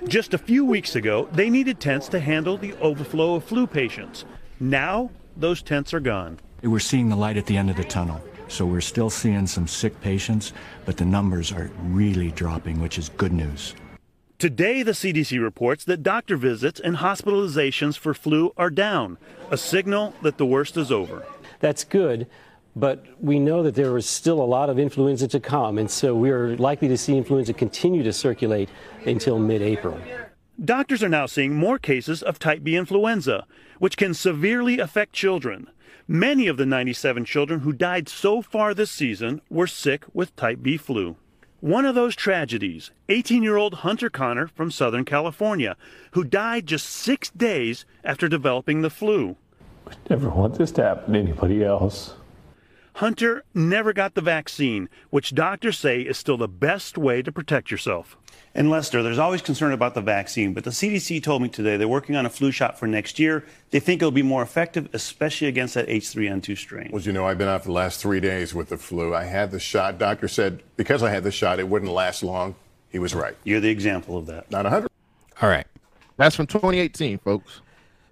Just 0.06 0.34
a 0.34 0.38
few 0.38 0.64
weeks 0.64 0.96
ago, 0.96 1.28
they 1.32 1.50
needed 1.50 1.80
tents 1.80 2.08
to 2.08 2.20
handle 2.20 2.56
the 2.56 2.74
overflow 2.74 3.34
of 3.36 3.44
flu 3.44 3.66
patients. 3.66 4.24
Now, 4.60 5.10
those 5.36 5.62
tents 5.62 5.94
are 5.94 6.00
gone. 6.00 6.38
We're 6.62 6.78
seeing 6.78 7.08
the 7.08 7.16
light 7.16 7.36
at 7.36 7.46
the 7.46 7.56
end 7.56 7.70
of 7.70 7.76
the 7.76 7.84
tunnel. 7.84 8.20
So 8.48 8.66
we're 8.66 8.82
still 8.82 9.08
seeing 9.08 9.46
some 9.46 9.66
sick 9.66 9.98
patients, 10.00 10.52
but 10.84 10.98
the 10.98 11.04
numbers 11.04 11.52
are 11.52 11.70
really 11.84 12.30
dropping, 12.32 12.80
which 12.80 12.98
is 12.98 13.08
good 13.08 13.32
news. 13.32 13.74
Today, 14.38 14.82
the 14.82 14.92
CDC 14.92 15.40
reports 15.40 15.84
that 15.84 16.02
doctor 16.02 16.36
visits 16.36 16.80
and 16.80 16.96
hospitalizations 16.96 17.96
for 17.96 18.12
flu 18.12 18.52
are 18.56 18.70
down, 18.70 19.16
a 19.50 19.56
signal 19.56 20.14
that 20.22 20.36
the 20.36 20.44
worst 20.44 20.76
is 20.76 20.90
over. 20.90 21.24
That's 21.60 21.84
good, 21.84 22.26
but 22.74 23.04
we 23.20 23.38
know 23.38 23.62
that 23.62 23.74
there 23.74 23.96
is 23.96 24.08
still 24.08 24.40
a 24.40 24.44
lot 24.44 24.70
of 24.70 24.78
influenza 24.78 25.28
to 25.28 25.40
come, 25.40 25.78
and 25.78 25.90
so 25.90 26.14
we're 26.14 26.56
likely 26.56 26.88
to 26.88 26.96
see 26.96 27.16
influenza 27.16 27.52
continue 27.52 28.02
to 28.02 28.12
circulate 28.12 28.68
until 29.04 29.38
mid 29.38 29.62
April. 29.62 29.98
Doctors 30.62 31.02
are 31.02 31.08
now 31.08 31.26
seeing 31.26 31.54
more 31.54 31.78
cases 31.78 32.22
of 32.22 32.38
type 32.38 32.62
B 32.62 32.76
influenza, 32.76 33.46
which 33.78 33.96
can 33.96 34.14
severely 34.14 34.78
affect 34.78 35.12
children. 35.12 35.68
Many 36.06 36.46
of 36.46 36.56
the 36.56 36.66
97 36.66 37.24
children 37.24 37.60
who 37.60 37.72
died 37.72 38.08
so 38.08 38.42
far 38.42 38.74
this 38.74 38.90
season 38.90 39.40
were 39.50 39.66
sick 39.66 40.04
with 40.12 40.34
type 40.36 40.62
B 40.62 40.76
flu. 40.76 41.16
One 41.60 41.84
of 41.84 41.94
those 41.94 42.16
tragedies, 42.16 42.90
18 43.08 43.42
year 43.42 43.56
old 43.56 43.74
Hunter 43.74 44.10
Connor 44.10 44.48
from 44.48 44.70
Southern 44.70 45.04
California, 45.04 45.76
who 46.10 46.24
died 46.24 46.66
just 46.66 46.86
six 46.86 47.30
days 47.30 47.84
after 48.02 48.28
developing 48.28 48.82
the 48.82 48.90
flu. 48.90 49.36
I 49.86 49.94
Never 50.10 50.28
want 50.28 50.58
this 50.58 50.72
to 50.72 50.82
happen 50.82 51.14
to 51.14 51.18
anybody 51.20 51.64
else. 51.64 52.14
Hunter 52.94 53.44
never 53.54 53.92
got 53.92 54.14
the 54.14 54.20
vaccine, 54.20 54.88
which 55.10 55.34
doctors 55.34 55.78
say 55.78 56.02
is 56.02 56.18
still 56.18 56.36
the 56.36 56.48
best 56.48 56.98
way 56.98 57.22
to 57.22 57.32
protect 57.32 57.70
yourself. 57.70 58.16
And 58.54 58.68
Lester, 58.68 59.02
there's 59.02 59.18
always 59.18 59.40
concern 59.40 59.72
about 59.72 59.94
the 59.94 60.02
vaccine, 60.02 60.52
but 60.52 60.64
the 60.64 60.70
CDC 60.70 61.22
told 61.22 61.40
me 61.40 61.48
today 61.48 61.78
they're 61.78 61.88
working 61.88 62.16
on 62.16 62.26
a 62.26 62.30
flu 62.30 62.50
shot 62.50 62.78
for 62.78 62.86
next 62.86 63.18
year. 63.18 63.44
They 63.70 63.80
think 63.80 64.02
it'll 64.02 64.10
be 64.10 64.22
more 64.22 64.42
effective, 64.42 64.90
especially 64.92 65.46
against 65.46 65.72
that 65.74 65.88
H3N2 65.88 66.58
strain. 66.58 66.90
Well, 66.92 67.00
you 67.00 67.12
know, 67.12 67.26
I've 67.26 67.38
been 67.38 67.48
out 67.48 67.62
for 67.62 67.68
the 67.68 67.72
last 67.72 68.00
three 68.00 68.20
days 68.20 68.54
with 68.54 68.68
the 68.68 68.76
flu. 68.76 69.14
I 69.14 69.24
had 69.24 69.52
the 69.52 69.60
shot. 69.60 69.96
Doctor 69.98 70.28
said 70.28 70.62
because 70.76 71.02
I 71.02 71.10
had 71.10 71.24
the 71.24 71.30
shot, 71.30 71.60
it 71.60 71.68
wouldn't 71.68 71.90
last 71.90 72.22
long. 72.22 72.54
He 72.90 72.98
was 72.98 73.14
right. 73.14 73.34
You're 73.44 73.60
the 73.60 73.70
example 73.70 74.18
of 74.18 74.26
that. 74.26 74.50
Not 74.50 74.64
100. 74.64 74.90
All 75.40 75.48
right. 75.48 75.66
That's 76.18 76.36
from 76.36 76.46
2018, 76.46 77.18
folks. 77.18 77.62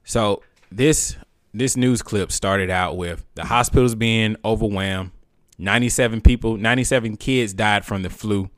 So 0.05 0.43
this 0.73 1.17
this 1.53 1.77
news 1.77 2.03
clip 2.03 2.33
started 2.33 2.71
out 2.71 2.97
with 2.97 3.25
the 3.35 3.45
hospitals 3.45 3.95
being 3.95 4.37
overwhelmed. 4.45 5.11
97 5.59 6.21
people, 6.21 6.57
97 6.57 7.17
kids 7.17 7.53
died 7.53 7.85
from 7.85 8.03
the 8.03 8.11
flu 8.11 8.51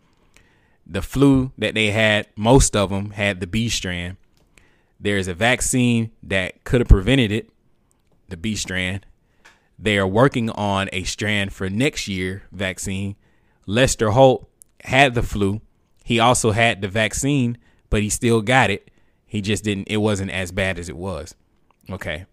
the 0.87 1.03
flu 1.03 1.53
that 1.59 1.75
they 1.75 1.91
had, 1.91 2.27
most 2.37 2.77
of 2.77 2.91
them 2.91 3.11
had 3.11 3.41
the 3.41 3.47
B 3.47 3.69
strand. 3.69 4.17
There's 5.01 5.29
a 5.29 5.35
vaccine 5.35 6.11
that 6.23 6.65
could 6.65 6.81
have 6.81 6.89
prevented 6.89 7.33
it, 7.33 7.51
the 8.29 8.37
B 8.37 8.55
strand. 8.55 9.07
They 9.79 9.99
are 9.99 10.07
working 10.07 10.51
on 10.51 10.89
a 10.93 11.05
strand 11.05 11.53
for 11.53 11.69
next 11.69 12.07
year 12.09 12.45
vaccine. 12.53 13.17
Lester 13.67 14.11
Holt 14.11 14.49
had 14.85 15.15
the 15.15 15.23
flu. 15.23 15.61
He 16.05 16.21
also 16.21 16.53
had 16.53 16.83
the 16.83 16.89
vaccine, 16.89 17.59
but 17.91 18.03
he 18.03 18.09
still 18.09 18.43
got 18.43 18.71
it. 18.71 18.91
He 19.27 19.41
just 19.41 19.65
didn't, 19.65 19.89
it 19.89 19.97
wasn't 19.97 20.31
as 20.31 20.53
bad 20.53 20.79
as 20.79 20.89
it 20.89 20.97
was. 20.97 21.35
Okay. 21.91 22.27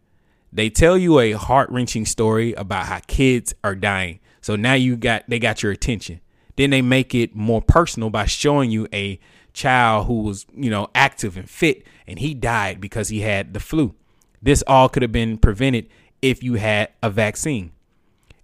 They 0.51 0.69
tell 0.69 0.97
you 0.97 1.19
a 1.19 1.33
heart 1.33 1.69
wrenching 1.69 2.05
story 2.05 2.53
about 2.53 2.87
how 2.87 2.99
kids 3.07 3.53
are 3.63 3.75
dying. 3.75 4.19
So 4.41 4.55
now 4.55 4.73
you 4.73 4.97
got, 4.97 5.23
they 5.27 5.39
got 5.39 5.61
your 5.61 5.71
attention. 5.71 6.21
Then 6.55 6.71
they 6.71 6.81
make 6.81 7.13
it 7.13 7.35
more 7.35 7.61
personal 7.61 8.09
by 8.09 8.25
showing 8.25 8.71
you 8.71 8.87
a 8.91 9.19
child 9.53 10.07
who 10.07 10.21
was, 10.21 10.45
you 10.55 10.69
know, 10.69 10.89
active 10.95 11.37
and 11.37 11.49
fit 11.49 11.85
and 12.07 12.19
he 12.19 12.33
died 12.33 12.81
because 12.81 13.09
he 13.09 13.21
had 13.21 13.53
the 13.53 13.59
flu. 13.59 13.93
This 14.41 14.63
all 14.67 14.89
could 14.89 15.03
have 15.03 15.11
been 15.11 15.37
prevented 15.37 15.87
if 16.21 16.43
you 16.43 16.55
had 16.55 16.89
a 17.03 17.09
vaccine. 17.09 17.71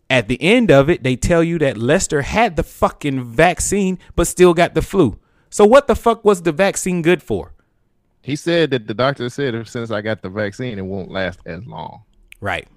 At 0.10 0.28
the 0.28 0.42
end 0.42 0.70
of 0.70 0.90
it, 0.90 1.04
they 1.04 1.16
tell 1.16 1.44
you 1.44 1.58
that 1.60 1.78
Lester 1.78 2.22
had 2.22 2.56
the 2.56 2.64
fucking 2.64 3.24
vaccine 3.24 3.98
but 4.16 4.28
still 4.28 4.54
got 4.54 4.76
the 4.76 4.82
flu. 4.82 5.18
So 5.50 5.66
what 5.66 5.88
the 5.88 5.96
fuck 5.96 6.24
was 6.24 6.44
the 6.44 6.52
vaccine 6.52 7.02
good 7.02 7.24
for? 7.24 7.54
He 8.26 8.36
said 8.36 8.72
that 8.72 8.88
the 8.88 8.96
doctor 8.96 9.30
said 9.30 9.68
since 9.68 9.92
I 9.92 10.02
got 10.02 10.24
the 10.24 10.30
vaccine, 10.30 10.80
it 10.80 10.82
won't 10.82 11.12
last 11.12 11.40
as 11.46 11.64
long. 11.68 12.02
Right. 12.42 12.68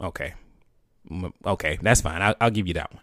Okay. 0.00 0.34
Okay, 1.46 1.78
that's 1.80 2.00
fine. 2.00 2.20
I'll, 2.20 2.34
I'll 2.40 2.50
give 2.50 2.66
you 2.66 2.74
that 2.74 2.92
one. 2.92 3.02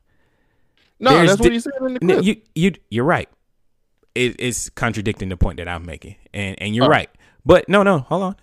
No, 1.00 1.12
There's 1.12 1.30
that's 1.30 1.42
what 1.42 1.54
he 1.54 1.60
said 1.62 1.72
in 1.80 1.94
the 1.94 2.00
clip. 2.02 2.26
You, 2.26 2.42
you, 2.54 2.74
you're 2.90 3.06
right. 3.06 3.30
It, 4.14 4.36
it's 4.40 4.70
contradicting 4.70 5.30
the 5.30 5.38
point 5.38 5.56
that 5.58 5.70
I'm 5.70 5.86
making, 5.86 6.18
and 6.34 6.62
and 6.62 6.76
you're 6.76 6.84
oh. 6.84 6.90
right. 6.90 7.10
But 7.46 7.70
no, 7.70 7.82
no, 7.82 8.00
hold 8.00 8.24
on. 8.24 8.36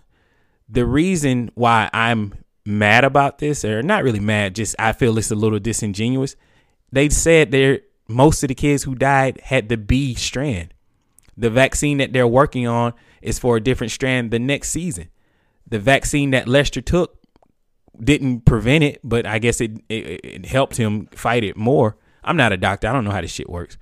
The 0.71 0.87
reason 0.87 1.51
why 1.55 1.91
I'm 1.93 2.33
mad 2.65 3.05
about 3.05 3.37
this, 3.37 3.67
or 3.67 3.83
not 3.83 4.03
really 4.03 4.21
mad, 4.21 4.55
just 4.55 4.75
I 4.79 4.93
feel 4.93 5.19
it's 5.19 5.31
a 5.31 5.35
little 5.35 5.59
disingenuous. 5.59 6.37
They 6.91 7.11
said 7.11 7.51
they're 7.51 7.81
most 8.09 8.43
of 8.43 8.49
the 8.49 8.55
kids 8.55 8.85
who 8.85 8.95
died 8.95 9.43
had 9.45 9.69
the 9.69 9.77
B 9.77 10.15
strand. 10.15 10.73
The 11.37 11.51
vaccine 11.51 11.99
that 11.99 12.15
they're 12.15 12.27
working 12.27 12.67
on 12.67 12.95
is 13.23 13.39
for 13.39 13.57
a 13.57 13.61
different 13.61 13.91
strand 13.91 14.31
the 14.31 14.39
next 14.39 14.71
season. 14.71 15.09
The 15.67 15.79
vaccine 15.79 16.31
that 16.33 16.49
Lester 16.49 16.81
took 16.81 17.19
didn't 17.99 18.45
prevent 18.45 18.85
it, 18.85 19.01
but 19.05 19.27
I 19.27 19.39
guess 19.39 19.61
it, 19.61 19.73
it, 19.89 20.21
it 20.25 20.47
helped 20.47 20.77
him 20.77 21.07
fight 21.13 21.45
it 21.45 21.57
more. 21.57 21.97
I'm 22.25 22.37
not 22.37 22.53
a 22.53 22.57
doctor. 22.57 22.89
I 22.89 22.93
don't 22.93 23.05
know 23.05 23.11
how 23.11 23.21
this 23.21 23.33
shit 23.33 23.49
works. 23.49 23.79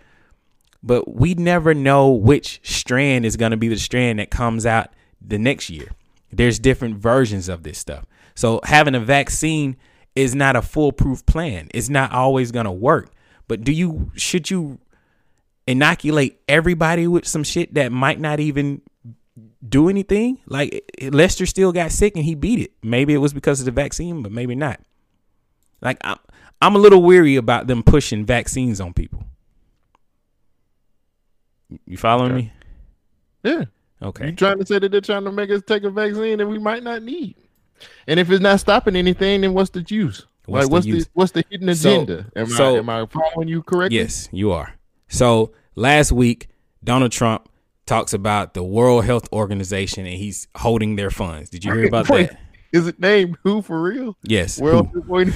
But 0.82 1.14
we 1.14 1.34
never 1.34 1.74
know 1.74 2.10
which 2.10 2.60
strand 2.62 3.26
is 3.26 3.36
going 3.36 3.50
to 3.50 3.56
be 3.56 3.68
the 3.68 3.78
strand 3.78 4.18
that 4.18 4.30
comes 4.30 4.64
out 4.64 4.90
the 5.20 5.38
next 5.38 5.68
year. 5.68 5.88
There's 6.32 6.58
different 6.58 6.96
versions 6.96 7.48
of 7.48 7.62
this 7.62 7.78
stuff. 7.78 8.06
So 8.34 8.60
having 8.64 8.94
a 8.94 9.00
vaccine 9.00 9.76
is 10.14 10.34
not 10.34 10.56
a 10.56 10.62
foolproof 10.62 11.26
plan. 11.26 11.68
It's 11.74 11.88
not 11.88 12.12
always 12.12 12.52
going 12.52 12.64
to 12.64 12.72
work. 12.72 13.10
But 13.48 13.62
do 13.62 13.72
you 13.72 14.12
should 14.14 14.50
you 14.50 14.78
inoculate 15.66 16.40
everybody 16.48 17.06
with 17.06 17.26
some 17.26 17.44
shit 17.44 17.74
that 17.74 17.92
might 17.92 18.18
not 18.18 18.40
even 18.40 18.80
do 19.66 19.88
anything? 19.88 20.38
Like 20.46 20.84
Lester 21.00 21.46
still 21.46 21.72
got 21.72 21.92
sick 21.92 22.16
and 22.16 22.24
he 22.24 22.34
beat 22.34 22.60
it. 22.60 22.72
Maybe 22.82 23.14
it 23.14 23.18
was 23.18 23.32
because 23.32 23.60
of 23.60 23.66
the 23.66 23.72
vaccine, 23.72 24.22
but 24.22 24.32
maybe 24.32 24.54
not. 24.54 24.80
Like 25.80 25.98
I'm 26.02 26.18
I'm 26.60 26.74
a 26.74 26.78
little 26.78 27.02
weary 27.02 27.36
about 27.36 27.66
them 27.66 27.82
pushing 27.82 28.26
vaccines 28.26 28.80
on 28.80 28.92
people. 28.92 29.24
You 31.86 31.96
following 31.96 32.32
okay. 32.32 32.42
me? 32.42 32.52
Yeah. 33.42 33.64
Okay. 34.02 34.26
You 34.26 34.32
trying 34.32 34.58
to 34.58 34.66
say 34.66 34.78
that 34.78 34.90
they're 34.90 35.00
trying 35.00 35.24
to 35.24 35.32
make 35.32 35.50
us 35.50 35.62
take 35.66 35.84
a 35.84 35.90
vaccine 35.90 36.38
that 36.38 36.46
we 36.46 36.58
might 36.58 36.82
not 36.82 37.02
need? 37.02 37.36
And 38.06 38.20
if 38.20 38.30
it's 38.30 38.42
not 38.42 38.60
stopping 38.60 38.96
anything, 38.96 39.40
then 39.40 39.54
what's 39.54 39.70
the 39.70 39.84
use? 39.88 40.26
What's 40.46 40.64
like 40.64 40.68
the 40.68 40.72
what's 40.72 40.86
use? 40.86 41.04
the 41.04 41.10
what's 41.14 41.32
the 41.32 41.44
hidden 41.48 41.68
agenda? 41.68 42.26
So, 42.34 42.40
am, 42.40 42.46
so, 42.48 42.74
I, 42.74 42.78
am 42.78 42.90
I 42.90 43.06
following 43.06 43.48
you 43.48 43.62
correctly? 43.62 43.98
Yes, 43.98 44.28
you 44.32 44.52
are. 44.52 44.74
So 45.08 45.52
last 45.74 46.12
week, 46.12 46.48
Donald 46.82 47.12
Trump 47.12 47.48
talks 47.90 48.12
about 48.12 48.54
the 48.54 48.62
World 48.62 49.04
Health 49.04 49.28
Organization 49.32 50.06
and 50.06 50.14
he's 50.14 50.46
holding 50.56 50.94
their 50.94 51.10
funds. 51.10 51.50
Did 51.50 51.64
you 51.64 51.72
hear 51.74 51.88
about 51.88 52.08
Wait, 52.08 52.30
that? 52.30 52.40
Is 52.72 52.86
it 52.86 53.00
named 53.00 53.36
Who 53.42 53.62
for 53.62 53.82
real? 53.82 54.16
Yes. 54.22 54.60
World 54.60 54.86
Who? 54.92 55.24
this 55.24 55.34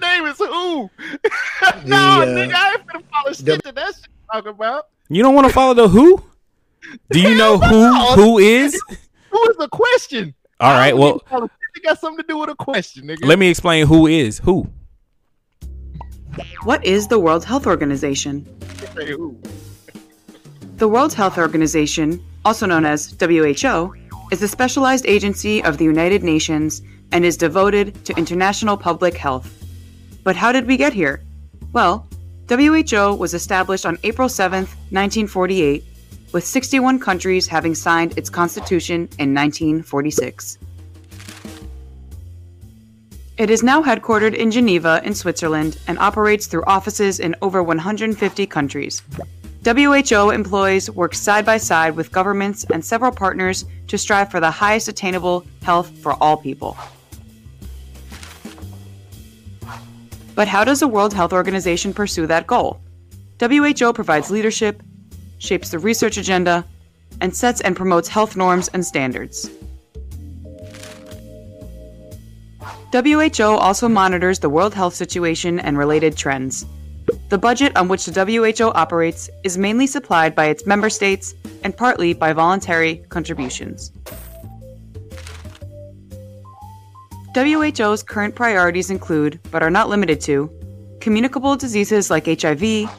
name 0.00 0.26
is 0.26 0.38
who? 0.38 0.46
no, 1.84 1.96
uh, 1.96 2.26
nigga, 2.26 2.54
I 2.54 2.74
ain't 2.74 2.86
finna 2.86 3.02
follow 3.10 3.32
shit 3.32 3.46
the, 3.46 3.60
that 3.64 3.74
that 3.74 3.94
shit 3.96 4.08
talking 4.32 4.50
about. 4.52 4.84
You 5.08 5.20
don't 5.22 5.34
want 5.34 5.48
to 5.48 5.52
follow 5.52 5.74
the 5.74 5.88
who? 5.88 6.22
Do 7.10 7.20
you 7.20 7.34
know 7.34 7.58
who 7.58 8.14
who 8.14 8.38
is? 8.38 8.80
Who 9.30 9.50
is 9.50 9.56
the 9.56 9.68
question? 9.68 10.32
All 10.60 10.72
right, 10.74 10.96
well, 10.96 11.20
it 11.32 11.82
got 11.82 11.98
something 11.98 12.24
to 12.24 12.28
do 12.28 12.38
with 12.38 12.50
a 12.50 12.54
question, 12.54 13.08
nigga. 13.08 13.24
Let 13.24 13.40
me 13.40 13.48
explain 13.48 13.86
who 13.86 14.06
is 14.06 14.38
who. 14.38 14.68
What 16.62 16.84
is 16.84 17.08
the 17.08 17.18
World 17.18 17.44
Health 17.44 17.66
Organization? 17.66 18.46
The 20.78 20.86
World 20.86 21.12
Health 21.12 21.38
Organization, 21.38 22.24
also 22.44 22.64
known 22.64 22.84
as 22.84 23.16
WHO, 23.18 23.94
is 24.30 24.40
a 24.42 24.46
specialized 24.46 25.06
agency 25.06 25.60
of 25.64 25.76
the 25.76 25.84
United 25.84 26.22
Nations 26.22 26.82
and 27.10 27.24
is 27.24 27.36
devoted 27.36 28.04
to 28.04 28.16
international 28.16 28.76
public 28.76 29.16
health. 29.16 29.52
But 30.22 30.36
how 30.36 30.52
did 30.52 30.68
we 30.68 30.76
get 30.76 30.92
here? 30.92 31.20
Well, 31.72 32.06
WHO 32.48 33.14
was 33.14 33.34
established 33.34 33.86
on 33.86 33.98
April 34.04 34.28
7, 34.28 34.60
1948, 34.60 35.82
with 36.32 36.44
61 36.44 37.00
countries 37.00 37.48
having 37.48 37.74
signed 37.74 38.16
its 38.16 38.30
constitution 38.30 39.08
in 39.18 39.34
1946. 39.34 40.58
It 43.36 43.50
is 43.50 43.64
now 43.64 43.82
headquartered 43.82 44.34
in 44.34 44.52
Geneva, 44.52 45.00
in 45.04 45.14
Switzerland, 45.14 45.78
and 45.88 45.98
operates 45.98 46.46
through 46.46 46.64
offices 46.66 47.18
in 47.18 47.34
over 47.42 47.64
150 47.64 48.46
countries. 48.46 49.02
WHO 49.64 50.30
employees 50.30 50.90
work 50.90 51.14
side 51.14 51.44
by 51.44 51.58
side 51.58 51.96
with 51.96 52.12
governments 52.12 52.64
and 52.72 52.84
several 52.84 53.10
partners 53.10 53.64
to 53.88 53.98
strive 53.98 54.30
for 54.30 54.40
the 54.40 54.50
highest 54.50 54.88
attainable 54.88 55.44
health 55.62 55.90
for 55.98 56.12
all 56.22 56.36
people. 56.36 56.76
But 60.34 60.46
how 60.46 60.62
does 60.62 60.80
the 60.80 60.88
World 60.88 61.12
Health 61.12 61.32
Organization 61.32 61.92
pursue 61.92 62.26
that 62.28 62.46
goal? 62.46 62.80
WHO 63.40 63.92
provides 63.92 64.30
leadership, 64.30 64.82
shapes 65.38 65.70
the 65.70 65.78
research 65.78 66.16
agenda, 66.16 66.64
and 67.20 67.34
sets 67.34 67.60
and 67.60 67.74
promotes 67.76 68.08
health 68.08 68.36
norms 68.36 68.68
and 68.68 68.86
standards. 68.86 69.50
WHO 72.92 73.42
also 73.42 73.88
monitors 73.88 74.38
the 74.38 74.48
world 74.48 74.74
health 74.74 74.94
situation 74.94 75.58
and 75.60 75.76
related 75.76 76.16
trends. 76.16 76.64
The 77.28 77.38
budget 77.38 77.76
on 77.76 77.88
which 77.88 78.06
the 78.06 78.24
WHO 78.24 78.70
operates 78.72 79.28
is 79.44 79.58
mainly 79.58 79.86
supplied 79.86 80.34
by 80.34 80.46
its 80.46 80.66
member 80.66 80.90
states 80.90 81.34
and 81.62 81.76
partly 81.76 82.14
by 82.14 82.32
voluntary 82.32 82.96
contributions. 83.08 83.92
WHO's 87.34 88.02
current 88.02 88.34
priorities 88.34 88.90
include, 88.90 89.38
but 89.50 89.62
are 89.62 89.70
not 89.70 89.88
limited 89.88 90.20
to, 90.22 90.50
communicable 91.00 91.56
diseases 91.56 92.10
like 92.10 92.26
HIV, 92.26 92.90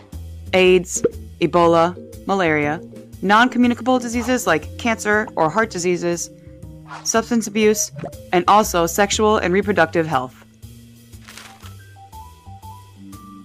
AIDS, 0.54 1.04
Ebola, 1.42 1.96
malaria, 2.28 2.82
non 3.22 3.50
communicable 3.50 4.00
diseases 4.00 4.48
like 4.48 4.78
cancer 4.78 5.28
or 5.36 5.50
heart 5.50 5.70
diseases, 5.70 6.30
substance 7.04 7.48
abuse, 7.48 7.92
and 8.32 8.46
also 8.48 8.86
sexual 8.86 9.38
and 9.38 9.54
reproductive 9.54 10.08
health. 10.08 10.46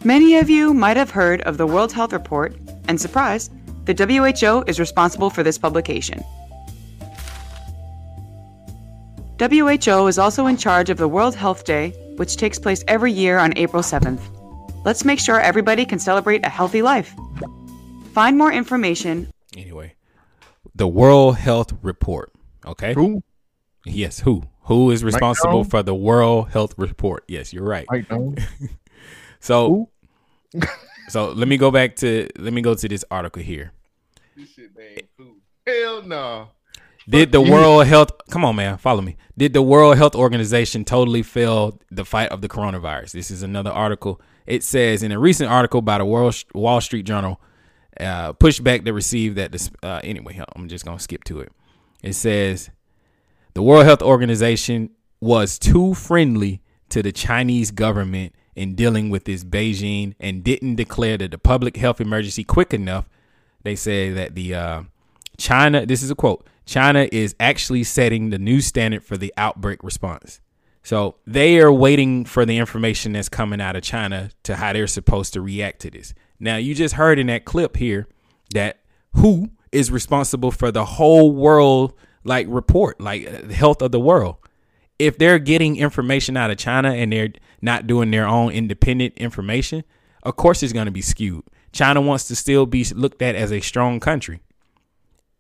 Many 0.06 0.36
of 0.36 0.50
you 0.50 0.74
might 0.74 0.98
have 0.98 1.10
heard 1.10 1.40
of 1.42 1.56
the 1.56 1.66
World 1.66 1.90
Health 1.90 2.12
Report, 2.12 2.54
and 2.88 3.00
surprise, 3.00 3.48
the 3.86 3.94
WHO 3.94 4.62
is 4.68 4.78
responsible 4.78 5.30
for 5.30 5.42
this 5.42 5.56
publication. 5.56 6.22
WHO 9.38 10.06
is 10.06 10.18
also 10.18 10.46
in 10.46 10.58
charge 10.58 10.90
of 10.90 10.98
the 10.98 11.08
World 11.08 11.34
Health 11.34 11.64
Day, 11.64 11.94
which 12.16 12.36
takes 12.36 12.58
place 12.58 12.84
every 12.86 13.12
year 13.12 13.38
on 13.38 13.56
April 13.56 13.82
7th. 13.82 14.20
Let's 14.84 15.06
make 15.06 15.18
sure 15.18 15.40
everybody 15.40 15.86
can 15.86 15.98
celebrate 15.98 16.44
a 16.44 16.50
healthy 16.50 16.82
life. 16.82 17.14
Find 18.12 18.36
more 18.36 18.52
information. 18.52 19.30
Anyway, 19.56 19.94
the 20.74 20.86
World 20.86 21.38
Health 21.38 21.72
Report. 21.80 22.30
Okay. 22.66 22.92
Who? 22.92 23.22
Yes, 23.86 24.20
who? 24.20 24.42
Who 24.64 24.90
is 24.90 25.02
responsible 25.02 25.64
for 25.64 25.82
the 25.82 25.94
World 25.94 26.50
Health 26.50 26.74
Report? 26.76 27.24
Yes, 27.26 27.54
you're 27.54 27.64
right. 27.64 27.86
Mike 27.90 28.04
Stone? 28.04 28.36
so, 29.40 29.88
so 31.08 31.30
let 31.32 31.48
me 31.48 31.56
go 31.56 31.70
back 31.70 31.96
to 31.96 32.28
let 32.38 32.52
me 32.52 32.62
go 32.62 32.74
to 32.74 32.88
this 32.88 33.04
article 33.10 33.42
here. 33.42 33.72
Hell 35.66 36.02
no. 36.02 36.48
Did 37.08 37.32
the. 37.32 37.40
World 37.40 37.86
Health 37.86 38.12
come 38.30 38.44
on, 38.44 38.56
man, 38.56 38.78
follow 38.78 39.02
me? 39.02 39.16
Did 39.36 39.52
the 39.52 39.62
World 39.62 39.96
Health 39.96 40.14
Organization 40.14 40.84
totally 40.84 41.22
fail 41.22 41.78
the 41.90 42.04
fight 42.04 42.30
of 42.30 42.40
the 42.40 42.48
coronavirus? 42.48 43.12
This 43.12 43.30
is 43.30 43.42
another 43.42 43.70
article. 43.70 44.20
It 44.46 44.62
says 44.62 45.02
in 45.02 45.12
a 45.12 45.18
recent 45.18 45.50
article 45.50 45.82
by 45.82 45.98
the 45.98 46.04
World 46.04 46.34
Wall 46.54 46.80
Street 46.80 47.04
Journal, 47.04 47.40
uh, 48.00 48.32
pushback 48.34 48.84
that 48.84 48.92
received 48.92 49.36
that. 49.36 49.52
This, 49.52 49.70
uh, 49.82 50.00
anyway, 50.02 50.40
I'm 50.56 50.68
just 50.68 50.84
gonna 50.84 50.98
skip 50.98 51.24
to 51.24 51.40
it. 51.40 51.52
It 52.02 52.14
says 52.14 52.70
the 53.52 53.62
World 53.62 53.84
Health 53.84 54.02
Organization 54.02 54.90
was 55.20 55.58
too 55.58 55.94
friendly 55.94 56.62
to 56.88 57.02
the 57.02 57.12
Chinese 57.12 57.70
government 57.70 58.34
in 58.56 58.74
dealing 58.74 59.10
with 59.10 59.24
this 59.24 59.44
Beijing 59.44 60.14
and 60.20 60.44
didn't 60.44 60.76
declare 60.76 61.18
that 61.18 61.30
the 61.30 61.38
public 61.38 61.76
health 61.76 62.00
emergency 62.00 62.44
quick 62.44 62.72
enough. 62.72 63.08
They 63.62 63.76
say 63.76 64.10
that 64.10 64.34
the 64.34 64.54
uh, 64.54 64.82
China, 65.38 65.86
this 65.86 66.02
is 66.02 66.10
a 66.10 66.14
quote, 66.14 66.46
China 66.66 67.08
is 67.12 67.34
actually 67.40 67.84
setting 67.84 68.30
the 68.30 68.38
new 68.38 68.60
standard 68.60 69.04
for 69.04 69.16
the 69.16 69.32
outbreak 69.36 69.82
response. 69.82 70.40
So 70.82 71.16
they 71.26 71.58
are 71.60 71.72
waiting 71.72 72.24
for 72.24 72.44
the 72.44 72.58
information 72.58 73.12
that's 73.12 73.30
coming 73.30 73.60
out 73.60 73.74
of 73.74 73.82
China 73.82 74.30
to 74.42 74.56
how 74.56 74.74
they're 74.74 74.86
supposed 74.86 75.32
to 75.32 75.40
react 75.40 75.80
to 75.80 75.90
this. 75.90 76.14
Now, 76.38 76.56
you 76.56 76.74
just 76.74 76.94
heard 76.94 77.18
in 77.18 77.28
that 77.28 77.46
clip 77.46 77.76
here 77.76 78.06
that 78.52 78.80
who 79.14 79.50
is 79.72 79.90
responsible 79.90 80.50
for 80.50 80.70
the 80.70 80.84
whole 80.84 81.32
world 81.32 81.94
like 82.22 82.46
report, 82.48 83.00
like 83.00 83.26
uh, 83.26 83.46
the 83.46 83.54
health 83.54 83.82
of 83.82 83.92
the 83.92 84.00
world. 84.00 84.36
If 84.98 85.18
they're 85.18 85.38
getting 85.38 85.76
information 85.76 86.36
out 86.36 86.50
of 86.50 86.56
China 86.56 86.92
and 86.92 87.12
they're 87.12 87.32
not 87.60 87.86
doing 87.86 88.10
their 88.10 88.26
own 88.26 88.52
independent 88.52 89.14
information, 89.16 89.84
of 90.22 90.36
course 90.36 90.62
it's 90.62 90.72
going 90.72 90.86
to 90.86 90.92
be 90.92 91.02
skewed. 91.02 91.44
China 91.72 92.00
wants 92.00 92.28
to 92.28 92.36
still 92.36 92.66
be 92.66 92.84
looked 92.94 93.20
at 93.20 93.34
as 93.34 93.50
a 93.52 93.60
strong 93.60 93.98
country. 93.98 94.40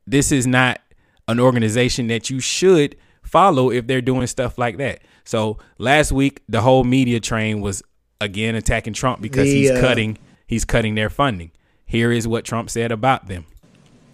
This 0.06 0.32
is 0.32 0.46
not 0.46 0.80
an 1.28 1.40
organization 1.40 2.08
that 2.08 2.28
you 2.28 2.40
should 2.40 2.96
follow 3.22 3.70
if 3.70 3.86
they're 3.86 4.02
doing 4.02 4.26
stuff 4.26 4.58
like 4.58 4.76
that. 4.78 5.02
So 5.24 5.58
last 5.78 6.12
week 6.12 6.42
the 6.48 6.60
whole 6.60 6.84
media 6.84 7.20
train 7.20 7.60
was 7.60 7.82
again 8.20 8.54
attacking 8.54 8.92
Trump 8.92 9.20
because 9.20 9.44
The, 9.44 9.54
he's 9.54 9.70
uh, 9.70 9.80
cutting 9.80 10.18
he's 10.46 10.64
cutting 10.64 10.94
their 10.94 11.10
funding. 11.10 11.52
Here 11.86 12.12
is 12.12 12.26
what 12.26 12.44
Trump 12.44 12.70
said 12.70 12.92
about 12.92 13.28
them. 13.28 13.46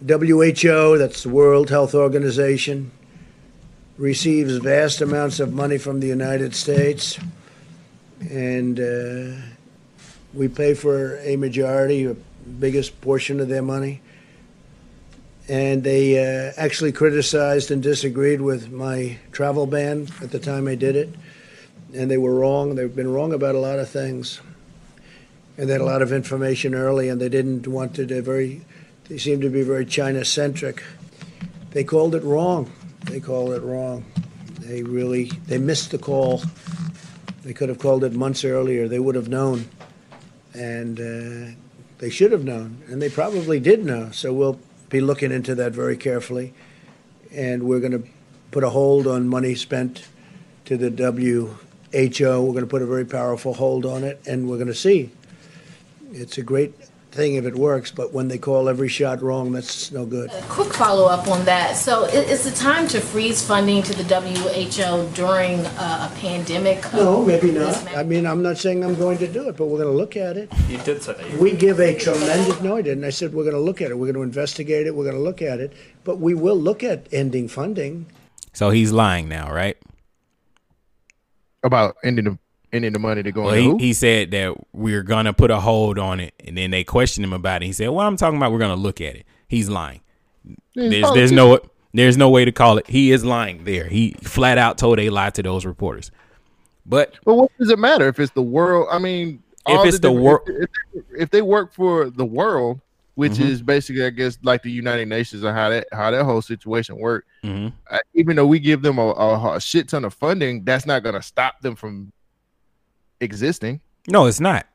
WHO, 0.07 0.97
that's 0.97 1.23
the 1.23 1.29
World 1.29 1.69
Health 1.69 1.93
Organization, 1.93 2.91
receives 3.97 4.57
vast 4.57 5.01
amounts 5.01 5.39
of 5.39 5.53
money 5.53 5.77
from 5.77 5.99
the 5.99 6.07
United 6.07 6.55
States, 6.55 7.19
and 8.29 8.79
uh, 8.79 9.41
we 10.33 10.47
pay 10.47 10.73
for 10.73 11.17
a 11.19 11.35
majority, 11.35 12.05
a 12.05 12.15
biggest 12.59 12.99
portion 13.01 13.39
of 13.39 13.47
their 13.47 13.61
money. 13.61 14.01
And 15.47 15.83
they 15.83 16.17
uh, 16.17 16.53
actually 16.55 16.91
criticized 16.91 17.71
and 17.71 17.83
disagreed 17.83 18.41
with 18.41 18.71
my 18.71 19.17
travel 19.31 19.65
ban 19.65 20.07
at 20.21 20.31
the 20.31 20.39
time 20.39 20.67
I 20.67 20.75
did 20.75 20.95
it, 20.95 21.09
and 21.93 22.09
they 22.09 22.17
were 22.17 22.33
wrong. 22.33 22.75
They've 22.75 22.95
been 22.95 23.11
wrong 23.11 23.33
about 23.33 23.55
a 23.55 23.59
lot 23.59 23.79
of 23.79 23.89
things, 23.89 24.39
and 25.57 25.67
they 25.67 25.73
had 25.73 25.81
a 25.81 25.85
lot 25.85 26.01
of 26.01 26.13
information 26.13 26.73
early, 26.73 27.09
and 27.09 27.19
they 27.19 27.29
didn't 27.29 27.67
want 27.67 27.95
to. 27.95 28.05
They're 28.05 28.21
very 28.21 28.61
they 29.11 29.17
seem 29.17 29.41
to 29.41 29.49
be 29.49 29.61
very 29.61 29.85
China 29.85 30.23
centric. 30.23 30.81
They 31.71 31.83
called 31.83 32.15
it 32.15 32.23
wrong. 32.23 32.71
They 33.05 33.19
called 33.19 33.53
it 33.53 33.61
wrong. 33.61 34.05
They 34.59 34.83
really 34.83 35.25
they 35.47 35.57
missed 35.57 35.91
the 35.91 35.97
call. 35.97 36.43
They 37.43 37.53
could 37.53 37.69
have 37.69 37.79
called 37.79 38.03
it 38.03 38.13
months 38.13 38.45
earlier. 38.45 38.87
They 38.87 38.99
would 38.99 39.15
have 39.15 39.27
known, 39.27 39.67
and 40.53 40.99
uh, 40.99 41.55
they 41.97 42.09
should 42.09 42.31
have 42.31 42.43
known, 42.43 42.83
and 42.87 43.01
they 43.01 43.09
probably 43.09 43.59
did 43.59 43.83
know. 43.83 44.11
So 44.11 44.31
we'll 44.33 44.59
be 44.89 45.01
looking 45.01 45.31
into 45.31 45.55
that 45.55 45.71
very 45.71 45.97
carefully, 45.97 46.53
and 47.31 47.63
we're 47.63 47.79
going 47.79 47.91
to 47.93 48.03
put 48.51 48.63
a 48.63 48.69
hold 48.69 49.07
on 49.07 49.27
money 49.27 49.55
spent 49.55 50.07
to 50.65 50.77
the 50.77 50.89
WHO. 50.89 51.57
We're 51.91 52.53
going 52.53 52.59
to 52.59 52.67
put 52.67 52.81
a 52.81 52.85
very 52.85 53.05
powerful 53.05 53.55
hold 53.55 53.85
on 53.85 54.03
it, 54.03 54.21
and 54.27 54.47
we're 54.47 54.57
going 54.57 54.67
to 54.67 54.75
see. 54.75 55.09
It's 56.11 56.37
a 56.37 56.43
great 56.43 56.73
thing 57.11 57.35
if 57.35 57.45
it 57.45 57.55
works, 57.55 57.91
but 57.91 58.13
when 58.13 58.27
they 58.29 58.37
call 58.37 58.69
every 58.69 58.87
shot 58.87 59.21
wrong, 59.21 59.51
that's 59.51 59.91
no 59.91 60.05
good. 60.05 60.29
Quick 60.49 60.73
follow 60.73 61.05
up 61.07 61.27
on 61.27 61.43
that. 61.45 61.75
So, 61.75 62.05
i- 62.05 62.09
is 62.09 62.45
it 62.45 62.55
time 62.55 62.87
to 62.89 62.99
freeze 63.01 63.45
funding 63.45 63.83
to 63.83 63.93
the 63.93 64.03
WHO 64.03 65.09
during 65.13 65.59
uh, 65.65 66.09
a 66.11 66.15
pandemic? 66.19 66.81
No, 66.93 67.23
maybe 67.25 67.51
not. 67.51 67.75
I 67.95 68.03
mean, 68.03 68.25
I'm 68.25 68.41
not 68.41 68.57
saying 68.57 68.83
I'm 68.83 68.95
going 68.95 69.17
to 69.19 69.27
do 69.27 69.49
it, 69.49 69.57
but 69.57 69.65
we're 69.67 69.79
going 69.83 69.91
to 69.91 69.97
look 69.97 70.15
at 70.15 70.37
it. 70.37 70.49
You 70.69 70.77
did 70.79 71.03
say 71.03 71.13
that. 71.13 71.33
We 71.39 71.51
give 71.51 71.79
a 71.79 71.97
tremendous, 71.97 72.61
no, 72.61 72.77
I 72.77 72.81
didn't. 72.81 73.03
I 73.03 73.09
said 73.09 73.33
we're 73.33 73.43
going 73.43 73.55
to 73.55 73.61
look 73.61 73.81
at 73.81 73.91
it. 73.91 73.95
We're 73.97 74.07
going 74.11 74.15
to 74.15 74.21
investigate 74.23 74.87
it. 74.87 74.95
We're 74.95 75.03
going 75.05 75.15
to 75.17 75.21
look 75.21 75.41
at 75.41 75.59
it. 75.59 75.73
But 76.03 76.19
we 76.19 76.33
will 76.33 76.55
look 76.57 76.83
at 76.83 77.07
ending 77.11 77.47
funding. 77.47 78.05
So 78.53 78.69
he's 78.69 78.91
lying 78.91 79.27
now, 79.29 79.51
right? 79.53 79.77
About 81.63 81.95
ending 82.03 82.25
the 82.25 82.39
ending 82.73 82.93
the 82.93 82.99
money 82.99 83.23
to 83.23 83.31
go 83.31 83.43
Well, 83.43 83.53
into 83.53 83.77
he, 83.77 83.87
he 83.87 83.93
said 83.93 84.31
that 84.31 84.55
we're 84.73 85.03
gonna 85.03 85.33
put 85.33 85.51
a 85.51 85.59
hold 85.59 85.99
on 85.99 86.19
it, 86.19 86.33
and 86.45 86.57
then 86.57 86.71
they 86.71 86.83
questioned 86.83 87.23
him 87.25 87.33
about 87.33 87.61
it. 87.61 87.65
He 87.65 87.73
said, 87.73 87.89
"Well, 87.89 88.05
I'm 88.07 88.17
talking 88.17 88.37
about 88.37 88.51
we're 88.51 88.59
gonna 88.59 88.75
look 88.75 89.01
at 89.01 89.15
it." 89.15 89.25
He's 89.47 89.69
lying. 89.69 90.01
He's 90.73 90.89
There's 90.91 91.11
there's 91.13 91.31
no 91.31 91.59
there's 91.93 92.17
no 92.17 92.29
way 92.29 92.45
to 92.45 92.51
call 92.51 92.77
it. 92.77 92.87
He 92.87 93.11
is 93.11 93.25
lying 93.25 93.63
there. 93.65 93.85
He 93.87 94.11
flat 94.21 94.57
out 94.57 94.77
told 94.77 94.99
a 94.99 95.09
lie 95.09 95.29
to 95.31 95.43
those 95.43 95.65
reporters. 95.65 96.11
But 96.85 97.13
But 97.25 97.35
what 97.35 97.51
does 97.59 97.69
it 97.69 97.79
matter 97.79 98.07
if 98.07 98.19
it's 98.19 98.31
the 98.33 98.41
world? 98.41 98.87
I 98.91 98.97
mean, 98.99 99.43
If 99.67 99.85
it's 99.85 99.99
the 99.99 100.09
different- 100.09 100.21
wor- 100.23 100.43
if, 100.47 100.69
if, 101.19 101.29
they 101.29 101.41
work 101.43 101.73
for 101.73 102.09
the 102.09 102.25
world, 102.25 102.79
which 103.15 103.33
Mhm. 103.33 103.45
is 103.45 103.61
basically, 103.61 104.03
I 104.03 104.09
guess, 104.09 104.39
like 104.41 104.63
the 104.63 104.71
United 104.71 105.07
Nations 105.07 105.43
and 105.43 105.55
how 105.55 105.69
that 105.69 105.87
how 105.91 106.09
that 106.09 106.23
whole 106.23 106.41
situation 106.41 106.97
worked. 106.97 107.27
Mhm. 107.43 107.71
Uh, 107.89 107.97
even 108.15 108.35
though 108.35 108.47
we 108.47 108.57
give 108.57 108.81
them 108.81 108.97
a, 108.97 109.07
a, 109.11 109.55
a 109.57 109.61
shit 109.61 109.89
ton 109.89 110.05
of 110.05 110.13
funding, 110.15 110.63
that's 110.63 110.85
not 110.87 111.03
going 111.03 111.13
to 111.15 111.21
stop 111.21 111.61
them 111.61 111.75
from 111.75 112.11
existing. 113.21 113.81
no, 114.07 114.25
it's 114.25 114.39
not. 114.39 114.67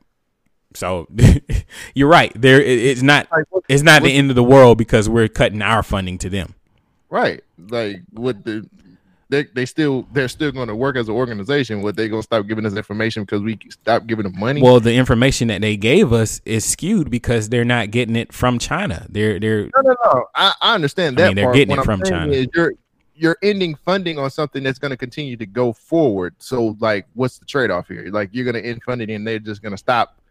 So 0.73 1.07
you're 1.93 2.09
right. 2.09 2.31
There, 2.35 2.61
it's 2.61 3.01
not. 3.01 3.27
It's 3.67 3.83
not 3.83 4.03
the 4.03 4.11
end 4.11 4.29
of 4.29 4.35
the 4.35 4.43
world 4.43 4.77
because 4.77 5.09
we're 5.09 5.27
cutting 5.27 5.61
our 5.61 5.83
funding 5.83 6.17
to 6.19 6.29
them. 6.29 6.55
Right. 7.09 7.43
Like 7.57 8.01
with 8.13 8.43
the 8.43 8.69
they 9.29 9.43
they 9.55 9.65
still 9.65 10.07
they're 10.13 10.27
still 10.27 10.51
going 10.51 10.67
to 10.67 10.75
work 10.75 10.95
as 10.95 11.09
an 11.09 11.15
organization. 11.15 11.81
What 11.81 11.95
they 11.95 12.07
gonna 12.07 12.23
stop 12.23 12.47
giving 12.47 12.65
us 12.65 12.73
information 12.73 13.23
because 13.23 13.41
we 13.41 13.59
stop 13.69 14.05
giving 14.07 14.23
them 14.23 14.39
money? 14.39 14.61
Well, 14.61 14.79
the 14.79 14.93
information 14.93 15.47
that 15.49 15.61
they 15.61 15.77
gave 15.77 16.13
us 16.13 16.41
is 16.45 16.63
skewed 16.63 17.09
because 17.09 17.49
they're 17.49 17.65
not 17.65 17.91
getting 17.91 18.15
it 18.15 18.31
from 18.31 18.59
China. 18.59 19.05
They're 19.09 19.39
they're 19.39 19.63
no, 19.63 19.81
no, 19.81 19.95
no. 20.05 20.25
I, 20.35 20.53
I 20.61 20.75
understand 20.75 21.19
I 21.19 21.23
that. 21.23 21.27
mean, 21.29 21.35
they're 21.35 21.53
getting 21.53 21.77
it 21.77 21.83
from 21.83 22.03
China. 22.03 22.45
you're 22.53 22.73
you're 23.17 23.37
ending 23.41 23.75
funding 23.75 24.19
on 24.19 24.29
something 24.29 24.63
that's 24.63 24.79
going 24.79 24.91
to 24.91 24.97
continue 24.97 25.35
to 25.37 25.45
go 25.45 25.73
forward. 25.73 26.35
So, 26.37 26.77
like, 26.79 27.07
what's 27.13 27.39
the 27.39 27.45
trade 27.45 27.71
off 27.71 27.87
here? 27.87 28.09
Like, 28.11 28.29
you're 28.31 28.45
going 28.45 28.61
to 28.61 28.65
end 28.67 28.83
funding 28.83 29.09
and 29.11 29.25
they're 29.25 29.39
just 29.39 29.61
going 29.61 29.71
to 29.71 29.77
stop 29.77 30.21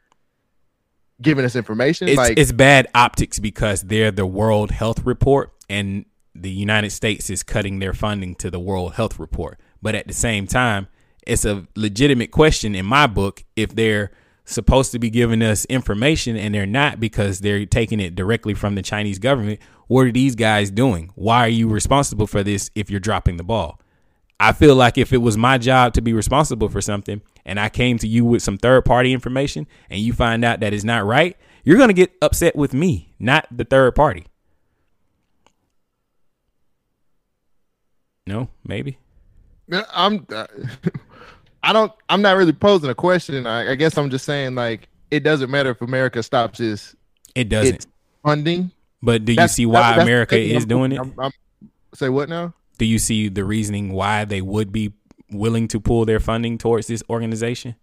giving 1.20 1.44
us 1.44 1.56
information. 1.56 2.08
it's 2.08 2.16
like, 2.16 2.38
it's 2.38 2.52
bad 2.52 2.88
optics 2.94 3.38
because 3.38 3.82
they're 3.82 4.10
the 4.10 4.26
World 4.26 4.70
Health 4.70 5.04
Report 5.04 5.52
and 5.68 6.04
the 6.34 6.50
United 6.50 6.90
States 6.90 7.30
is 7.30 7.42
cutting 7.42 7.78
their 7.78 7.92
funding 7.92 8.34
to 8.36 8.50
the 8.50 8.60
World 8.60 8.94
Health 8.94 9.18
Report. 9.18 9.58
But 9.82 9.94
at 9.94 10.06
the 10.06 10.14
same 10.14 10.46
time, 10.46 10.88
it's 11.26 11.44
a 11.44 11.66
legitimate 11.74 12.30
question 12.30 12.74
in 12.74 12.86
my 12.86 13.06
book 13.06 13.44
if 13.56 13.74
they're 13.74 14.12
supposed 14.46 14.92
to 14.92 14.98
be 14.98 15.10
giving 15.10 15.42
us 15.42 15.64
information 15.66 16.36
and 16.36 16.54
they're 16.54 16.64
not 16.64 16.98
because 16.98 17.40
they're 17.40 17.66
taking 17.66 18.00
it 18.00 18.14
directly 18.14 18.54
from 18.54 18.76
the 18.76 18.82
Chinese 18.82 19.18
government. 19.18 19.60
What 19.88 20.06
are 20.06 20.12
these 20.12 20.34
guys 20.34 20.70
doing? 20.70 21.10
Why 21.14 21.40
are 21.40 21.48
you 21.48 21.68
responsible 21.68 22.26
for 22.26 22.42
this 22.42 22.70
if 22.74 22.88
you're 22.88 23.00
dropping 23.00 23.36
the 23.36 23.44
ball? 23.44 23.80
I 24.38 24.52
feel 24.52 24.74
like 24.74 24.98
if 24.98 25.12
it 25.12 25.18
was 25.18 25.36
my 25.36 25.58
job 25.58 25.94
to 25.94 26.00
be 26.00 26.12
responsible 26.12 26.68
for 26.68 26.80
something 26.80 27.22
and 27.44 27.58
I 27.58 27.68
came 27.68 27.98
to 27.98 28.08
you 28.08 28.24
with 28.24 28.42
some 28.42 28.56
third 28.56 28.84
party 28.84 29.12
information 29.12 29.66
and 29.90 30.00
you 30.00 30.12
find 30.12 30.44
out 30.44 30.60
that 30.60 30.72
it's 30.72 30.84
not 30.84 31.04
right, 31.04 31.36
you're 31.64 31.78
going 31.78 31.88
to 31.88 31.94
get 31.94 32.12
upset 32.22 32.54
with 32.54 32.72
me, 32.72 33.14
not 33.18 33.46
the 33.50 33.64
third 33.64 33.94
party. 33.94 34.26
No, 38.26 38.48
maybe. 38.64 38.98
I'm. 39.92 40.26
Uh, 40.32 40.46
I 41.66 41.72
don't. 41.72 41.92
I'm 42.08 42.22
not 42.22 42.36
really 42.36 42.52
posing 42.52 42.88
a 42.90 42.94
question. 42.94 43.46
I, 43.46 43.72
I 43.72 43.74
guess 43.74 43.98
I'm 43.98 44.08
just 44.10 44.24
saying 44.24 44.54
like 44.54 44.88
it 45.10 45.20
doesn't 45.20 45.50
matter 45.50 45.70
if 45.70 45.82
America 45.82 46.22
stops 46.22 46.60
its 46.60 46.94
It 47.34 47.48
doesn't. 47.48 47.86
funding. 48.22 48.70
But 49.02 49.24
do 49.24 49.32
you 49.32 49.36
That's- 49.36 49.54
see 49.54 49.66
why 49.66 49.80
that's 49.80 49.96
the 49.98 50.02
America 50.02 50.38
is 50.38 50.62
I'm- 50.62 50.68
doing 50.68 50.92
it? 50.92 50.98
I'm- 50.98 51.14
I'm- 51.18 51.30
say 51.94 52.08
what 52.08 52.28
now? 52.28 52.54
Do 52.78 52.84
you 52.84 52.98
see 52.98 53.28
the 53.28 53.44
reasoning 53.44 53.92
why 53.92 54.24
they 54.24 54.40
would 54.40 54.70
be 54.72 54.92
willing 55.30 55.66
to 55.68 55.80
pull 55.80 56.04
their 56.04 56.20
funding 56.20 56.56
towards 56.58 56.86
this 56.86 57.02
organization? 57.10 57.74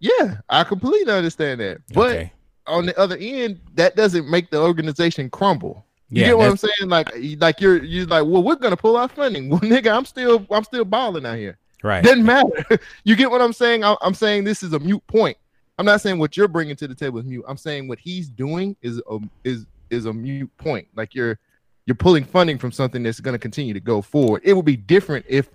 Yeah, 0.00 0.38
I 0.48 0.64
completely 0.64 1.12
understand 1.12 1.60
that. 1.60 1.78
But 1.92 2.10
Okay. 2.16 2.32
on 2.66 2.86
the 2.86 2.98
other 2.98 3.16
end, 3.20 3.60
that 3.74 3.96
doesn't 3.96 4.28
make 4.30 4.50
the 4.50 4.60
organization 4.60 5.28
crumble. 5.28 5.84
You 6.10 6.22
Yeah, 6.22 6.28
get 6.28 6.38
what 6.38 6.48
I'm 6.50 6.56
saying? 6.56 6.88
Like, 6.88 7.10
like 7.40 7.60
you're 7.60 7.82
you're 7.84 8.06
like, 8.06 8.24
well, 8.24 8.42
we're 8.42 8.54
gonna 8.56 8.76
pull 8.76 8.96
our 8.96 9.08
funding. 9.08 9.48
Well, 9.50 9.60
nigga, 9.60 9.94
I'm 9.94 10.04
still 10.04 10.46
I'm 10.50 10.64
still 10.64 10.84
balling 10.84 11.26
out 11.26 11.36
here. 11.36 11.58
Right. 11.82 12.02
Doesn't 12.02 12.24
matter. 12.24 12.78
you 13.04 13.16
get 13.16 13.30
what 13.30 13.40
I'm 13.40 13.52
saying? 13.52 13.84
I'm, 13.84 14.14
saying 14.14 14.44
this 14.44 14.62
is 14.62 14.72
a 14.72 14.78
mute 14.78 15.06
point. 15.06 15.36
I'm 15.78 15.86
not 15.86 16.00
saying 16.00 16.18
what 16.18 16.36
you're 16.36 16.48
bringing 16.48 16.74
to 16.76 16.88
the 16.88 16.94
table 16.94 17.18
is 17.20 17.24
mute. 17.24 17.44
I'm 17.46 17.56
saying 17.56 17.86
what 17.86 17.98
he's 18.00 18.28
doing 18.28 18.76
is 18.82 19.00
a 19.08 19.18
is 19.44 19.64
is 19.90 20.06
a 20.06 20.12
mute 20.12 20.50
point. 20.58 20.88
Like 20.96 21.14
you're 21.14 21.38
you're 21.86 21.94
pulling 21.94 22.24
funding 22.24 22.58
from 22.58 22.72
something 22.72 23.02
that's 23.02 23.20
going 23.20 23.34
to 23.34 23.38
continue 23.38 23.74
to 23.74 23.80
go 23.80 24.02
forward. 24.02 24.42
It 24.44 24.54
would 24.54 24.64
be 24.64 24.76
different 24.76 25.24
if 25.28 25.48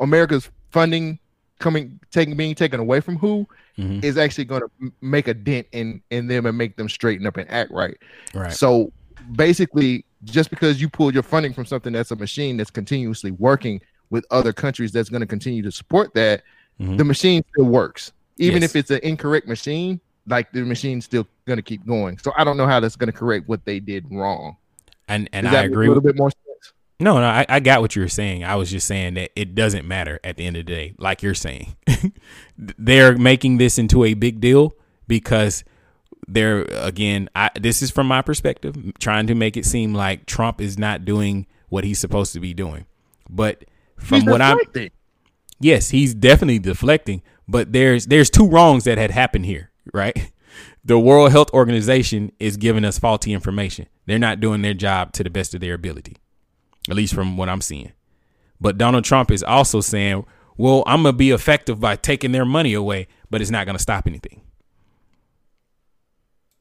America's 0.00 0.50
funding 0.70 1.18
coming 1.58 2.00
taking 2.10 2.36
being 2.36 2.54
taken 2.54 2.80
away 2.80 3.00
from 3.00 3.16
who 3.18 3.46
Mhm. 3.78 4.02
is 4.02 4.16
actually 4.18 4.44
going 4.44 4.62
to 4.62 4.92
make 5.00 5.28
a 5.28 5.34
dent 5.34 5.66
in 5.72 6.02
in 6.10 6.26
them 6.26 6.46
and 6.46 6.56
make 6.56 6.76
them 6.76 6.88
straighten 6.88 7.26
up 7.26 7.36
and 7.36 7.50
act 7.50 7.70
right. 7.70 7.96
Right. 8.34 8.52
So 8.52 8.92
basically, 9.32 10.04
just 10.24 10.50
because 10.50 10.80
you 10.80 10.88
pull 10.88 11.12
your 11.12 11.22
funding 11.22 11.52
from 11.52 11.66
something 11.66 11.92
that's 11.92 12.10
a 12.10 12.16
machine 12.16 12.56
that's 12.56 12.70
continuously 12.70 13.30
working 13.32 13.80
with 14.10 14.24
other 14.30 14.52
countries 14.52 14.92
that's 14.92 15.08
going 15.08 15.20
to 15.20 15.26
continue 15.26 15.62
to 15.62 15.70
support 15.72 16.12
that, 16.14 16.42
Mhm. 16.80 16.98
the 16.98 17.04
machine 17.04 17.44
still 17.52 17.66
works. 17.66 18.12
Even 18.38 18.62
Yes. 18.62 18.70
if 18.70 18.76
it's 18.76 18.90
an 18.90 19.00
incorrect 19.02 19.46
machine, 19.46 20.00
like 20.26 20.50
the 20.52 20.62
machine's 20.62 21.04
still 21.04 21.26
going 21.46 21.56
to 21.58 21.62
keep 21.62 21.86
going. 21.86 22.18
So 22.18 22.32
I 22.36 22.44
don't 22.44 22.56
know 22.56 22.66
how 22.66 22.80
that's 22.80 22.96
going 22.96 23.10
to 23.12 23.16
correct 23.16 23.48
what 23.48 23.64
they 23.64 23.80
did 23.80 24.06
wrong. 24.10 24.56
And 25.08 25.28
and 25.32 25.46
I 25.48 25.62
agree 25.64 25.86
a 25.86 25.90
little 25.90 26.02
with 26.02 26.14
bit 26.14 26.18
more 26.18 26.30
sense. 26.30 26.72
No, 27.00 27.14
no, 27.18 27.24
I, 27.24 27.46
I 27.48 27.60
got 27.60 27.80
what 27.80 27.96
you 27.96 28.02
were 28.02 28.08
saying. 28.08 28.44
I 28.44 28.56
was 28.56 28.70
just 28.70 28.86
saying 28.86 29.14
that 29.14 29.30
it 29.34 29.54
doesn't 29.54 29.86
matter 29.88 30.20
at 30.22 30.36
the 30.36 30.46
end 30.46 30.56
of 30.56 30.66
the 30.66 30.72
day, 30.72 30.94
like 30.98 31.22
you're 31.22 31.34
saying. 31.34 31.74
they're 32.58 33.16
making 33.16 33.58
this 33.58 33.78
into 33.78 34.04
a 34.04 34.14
big 34.14 34.40
deal 34.40 34.74
because 35.08 35.64
they're 36.28 36.62
again, 36.72 37.28
I 37.34 37.50
this 37.58 37.82
is 37.82 37.90
from 37.90 38.06
my 38.06 38.22
perspective, 38.22 38.76
trying 38.98 39.26
to 39.28 39.34
make 39.34 39.56
it 39.56 39.64
seem 39.66 39.94
like 39.94 40.26
Trump 40.26 40.60
is 40.60 40.78
not 40.78 41.04
doing 41.04 41.46
what 41.68 41.84
he's 41.84 41.98
supposed 41.98 42.32
to 42.34 42.40
be 42.40 42.54
doing. 42.54 42.84
But 43.28 43.64
from 44.00 44.22
He's 44.22 44.28
what 44.28 44.42
I'm. 44.42 44.58
Yes, 45.60 45.90
he's 45.90 46.14
definitely 46.14 46.58
deflecting, 46.58 47.22
but 47.46 47.72
there's 47.72 48.06
there's 48.06 48.30
two 48.30 48.48
wrongs 48.48 48.84
that 48.84 48.98
had 48.98 49.10
happened 49.10 49.46
here, 49.46 49.70
right? 49.92 50.32
The 50.82 50.98
World 50.98 51.30
Health 51.30 51.52
Organization 51.52 52.32
is 52.40 52.56
giving 52.56 52.86
us 52.86 52.98
faulty 52.98 53.34
information. 53.34 53.86
They're 54.06 54.18
not 54.18 54.40
doing 54.40 54.62
their 54.62 54.72
job 54.72 55.12
to 55.12 55.22
the 55.22 55.28
best 55.28 55.54
of 55.54 55.60
their 55.60 55.74
ability. 55.74 56.16
At 56.88 56.96
least 56.96 57.12
from 57.12 57.36
what 57.36 57.50
I'm 57.50 57.60
seeing. 57.60 57.92
But 58.60 58.78
Donald 58.78 59.04
Trump 59.04 59.30
is 59.30 59.42
also 59.42 59.82
saying, 59.82 60.24
"Well, 60.56 60.82
I'm 60.86 61.02
going 61.02 61.12
to 61.12 61.16
be 61.18 61.30
effective 61.32 61.80
by 61.80 61.96
taking 61.96 62.32
their 62.32 62.46
money 62.46 62.72
away, 62.72 63.08
but 63.28 63.42
it's 63.42 63.50
not 63.50 63.66
going 63.66 63.76
to 63.76 63.82
stop 63.82 64.06
anything." 64.06 64.40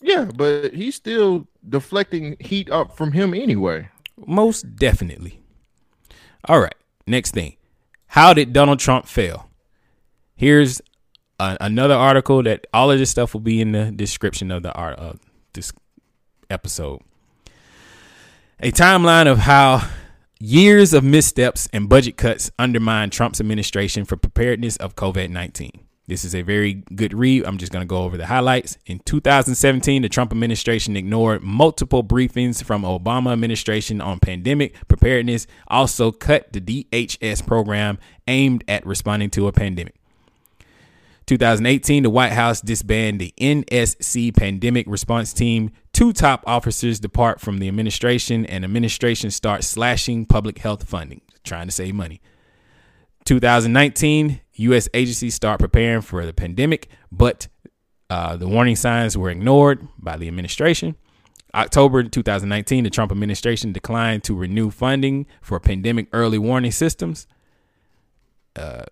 Yeah, 0.02 0.26
but 0.26 0.74
he's 0.74 0.96
still 0.96 1.48
deflecting 1.68 2.38
heat 2.40 2.70
up 2.70 2.96
from 2.96 3.14
him 3.14 3.34
anyway. 3.34 3.90
Most 4.26 4.76
definitely. 4.76 5.42
All 6.46 6.60
right, 6.60 6.76
next 7.10 7.32
thing. 7.32 7.58
How 8.08 8.34
did 8.34 8.54
Donald 8.54 8.80
Trump 8.80 9.06
fail? 9.06 9.50
Here's 10.36 10.82
a, 11.40 11.58
another 11.62 11.96
article 11.96 12.44
that 12.44 12.66
all 12.74 12.92
of 12.92 13.00
this 13.00 13.10
stuff 13.10 13.34
will 13.34 13.42
be 13.42 13.62
in 13.62 13.72
the 13.72 13.92
description 13.92 14.52
of 14.52 14.64
the 14.64 14.74
art 14.74 14.98
of 14.98 15.20
this 15.54 15.72
episode. 16.50 17.02
A 18.62 18.72
timeline 18.72 19.28
of 19.28 19.40
how 19.40 19.90
years 20.40 20.94
of 20.94 21.04
missteps 21.04 21.68
and 21.72 21.88
budget 21.88 22.18
cuts 22.18 22.52
undermined 22.58 23.12
Trump's 23.12 23.40
administration 23.40 24.06
for 24.06 24.18
preparedness 24.18 24.76
of 24.78 24.96
COVID 24.96 25.30
19. 25.30 25.72
This 26.10 26.26
is 26.26 26.34
a 26.34 26.42
very 26.42 26.74
good 26.96 27.14
read. 27.14 27.46
I'm 27.46 27.60
just 27.60 27.72
going 27.72 27.84
to 27.84 27.88
go 27.88 28.02
over 28.02 28.18
the 28.18 28.26
highlights. 28.26 28.80
In 28.88 28.98
2017, 28.98 30.02
the 30.02 30.10
Trump 30.10 30.32
administration 30.32 30.98
ignored 30.98 31.44
multiple 31.44 32.04
briefings 32.04 32.64
from 32.64 32.82
Obama 32.82 33.32
administration 33.32 34.02
on 34.02 34.20
pandemic 34.20 34.74
preparedness, 34.88 35.46
also 35.68 36.12
cut 36.12 36.52
the 36.52 36.60
DHS 36.60 37.46
program 37.46 38.00
aimed 38.28 38.64
at 38.68 38.84
responding 38.88 39.30
to 39.30 39.48
a 39.48 39.52
pandemic. 39.52 39.94
2018, 41.28 42.02
the 42.02 42.10
White 42.10 42.32
House 42.32 42.60
disbanded 42.60 43.20
the 43.20 43.34
NSC 43.40 44.36
Pandemic 44.36 44.88
Response 44.90 45.32
Team. 45.32 45.70
Two 45.94 46.12
top 46.12 46.44
officers 46.48 47.00
depart 47.00 47.40
from 47.40 47.60
the 47.60 47.68
administration, 47.68 48.48
and 48.48 48.64
administration 48.66 49.30
starts 49.30 49.68
slashing 49.68 50.26
public 50.26 50.58
health 50.58 50.90
funding, 50.90 51.22
trying 51.44 51.68
to 51.68 51.72
save 51.72 51.94
money. 51.94 52.20
2019, 53.26 54.42
U.S. 54.60 54.90
agencies 54.94 55.36
start 55.36 55.60
preparing 55.60 56.02
for 56.02 56.26
the 56.26 56.34
pandemic, 56.34 56.90
but 57.12 57.48
uh, 58.10 58.36
the 58.36 58.48
warning 58.48 58.76
signs 58.76 59.18
were 59.18 59.30
ignored 59.30 59.88
by 59.98 60.18
the 60.18 60.28
administration. 60.28 60.96
October 61.54 62.04
2019, 62.04 62.84
the 62.84 62.90
Trump 62.90 63.12
administration 63.12 63.72
declined 63.72 64.24
to 64.24 64.36
renew 64.36 64.70
funding 64.70 65.26
for 65.42 65.60
pandemic 65.60 66.08
early 66.14 66.38
warning 66.38 66.72
systems. 66.72 67.28
Uh, 68.56 68.84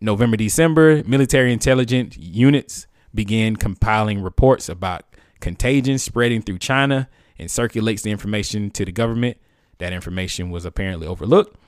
November, 0.00 0.36
December, 0.36 1.02
military 1.04 1.52
intelligence 1.52 2.16
units 2.16 2.86
began 3.14 3.56
compiling 3.56 4.22
reports 4.22 4.68
about 4.68 5.04
contagion 5.40 5.98
spreading 5.98 6.42
through 6.42 6.58
China 6.58 7.08
and 7.38 7.50
circulates 7.50 8.02
the 8.02 8.10
information 8.10 8.70
to 8.70 8.84
the 8.84 8.92
government. 8.92 9.36
That 9.78 9.92
information 9.92 10.50
was 10.50 10.64
apparently 10.64 11.06
overlooked. 11.06 11.58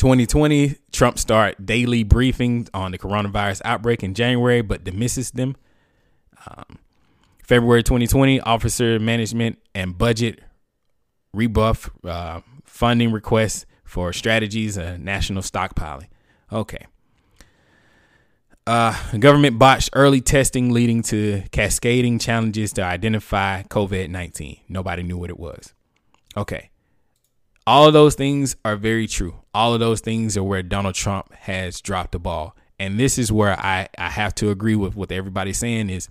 2020, 0.00 0.76
Trump 0.92 1.18
start 1.18 1.66
daily 1.66 2.06
briefings 2.06 2.70
on 2.72 2.90
the 2.90 2.98
coronavirus 2.98 3.60
outbreak 3.66 4.02
in 4.02 4.14
January, 4.14 4.62
but 4.62 4.82
dismisses 4.82 5.30
them. 5.30 5.56
Um, 6.46 6.78
February 7.44 7.82
2020, 7.82 8.40
officer 8.40 8.98
management 8.98 9.58
and 9.74 9.98
budget 9.98 10.40
rebuff 11.34 11.90
uh, 12.02 12.40
funding 12.64 13.12
requests 13.12 13.66
for 13.84 14.14
strategies 14.14 14.78
uh, 14.78 14.96
national 14.98 15.42
stockpiling. 15.42 16.06
Okay. 16.50 16.86
Uh, 18.66 18.96
government 19.18 19.58
botched 19.58 19.90
early 19.92 20.22
testing, 20.22 20.72
leading 20.72 21.02
to 21.02 21.42
cascading 21.52 22.18
challenges 22.18 22.72
to 22.72 22.82
identify 22.82 23.64
COVID 23.64 24.08
19. 24.08 24.60
Nobody 24.66 25.02
knew 25.02 25.18
what 25.18 25.28
it 25.28 25.38
was. 25.38 25.74
Okay. 26.38 26.70
All 27.66 27.92
those 27.92 28.14
things 28.14 28.56
are 28.64 28.76
very 28.76 29.06
true. 29.06 29.39
All 29.52 29.74
of 29.74 29.80
those 29.80 30.00
things 30.00 30.36
are 30.36 30.44
where 30.44 30.62
Donald 30.62 30.94
Trump 30.94 31.32
has 31.34 31.80
dropped 31.80 32.12
the 32.12 32.18
ball. 32.18 32.56
And 32.78 32.98
this 32.98 33.18
is 33.18 33.30
where 33.30 33.58
I, 33.58 33.88
I 33.98 34.08
have 34.08 34.34
to 34.36 34.50
agree 34.50 34.76
with 34.76 34.96
what 34.96 35.12
everybody's 35.12 35.58
saying 35.58 35.90
is 35.90 36.08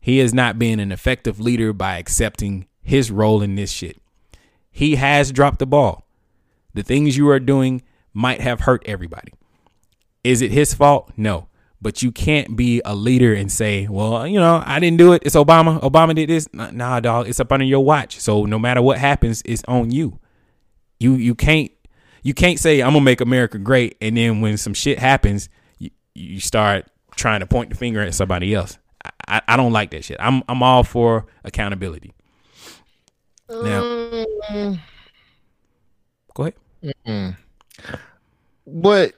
he 0.00 0.18
has 0.18 0.34
not 0.34 0.58
been 0.58 0.78
an 0.80 0.92
effective 0.92 1.40
leader 1.40 1.72
by 1.72 1.98
accepting 1.98 2.66
his 2.82 3.10
role 3.10 3.42
in 3.42 3.56
this 3.56 3.72
shit. 3.72 4.00
He 4.70 4.96
has 4.96 5.32
dropped 5.32 5.58
the 5.58 5.66
ball. 5.66 6.06
The 6.74 6.82
things 6.82 7.16
you 7.16 7.28
are 7.30 7.40
doing 7.40 7.82
might 8.12 8.40
have 8.40 8.60
hurt 8.60 8.82
everybody. 8.86 9.32
Is 10.22 10.42
it 10.42 10.52
his 10.52 10.74
fault? 10.74 11.12
No. 11.16 11.48
But 11.80 12.02
you 12.02 12.12
can't 12.12 12.56
be 12.56 12.80
a 12.84 12.94
leader 12.94 13.34
and 13.34 13.50
say, 13.50 13.86
well, 13.88 14.26
you 14.26 14.40
know, 14.40 14.62
I 14.64 14.80
didn't 14.80 14.98
do 14.98 15.12
it. 15.12 15.22
It's 15.24 15.36
Obama. 15.36 15.80
Obama 15.82 16.14
did 16.14 16.28
this. 16.28 16.48
Nah, 16.52 17.00
dog. 17.00 17.28
It's 17.28 17.40
up 17.40 17.52
under 17.52 17.64
your 17.64 17.84
watch. 17.84 18.20
So 18.20 18.44
no 18.44 18.58
matter 18.58 18.80
what 18.80 18.98
happens, 18.98 19.42
it's 19.44 19.62
on 19.68 19.90
you. 19.90 20.18
You 20.98 21.14
you 21.14 21.34
can't 21.34 21.70
you 22.24 22.34
can't 22.34 22.58
say 22.58 22.80
I'm 22.82 22.94
gonna 22.94 23.04
make 23.04 23.20
America 23.20 23.58
great, 23.58 23.96
and 24.00 24.16
then 24.16 24.40
when 24.40 24.56
some 24.56 24.74
shit 24.74 24.98
happens, 24.98 25.48
you, 25.78 25.90
you 26.14 26.40
start 26.40 26.86
trying 27.14 27.38
to 27.40 27.46
point 27.46 27.70
the 27.70 27.76
finger 27.76 28.00
at 28.02 28.14
somebody 28.14 28.52
else. 28.54 28.78
I, 29.28 29.40
I 29.46 29.56
don't 29.56 29.72
like 29.72 29.90
that 29.92 30.02
shit. 30.04 30.16
I'm 30.18 30.42
I'm 30.48 30.62
all 30.62 30.82
for 30.82 31.26
accountability. 31.44 32.12
Now, 33.48 33.82
Mm, 34.50 34.80
go 36.34 36.42
ahead. 36.44 36.54
mm-mm. 36.82 37.36
But 38.66 39.14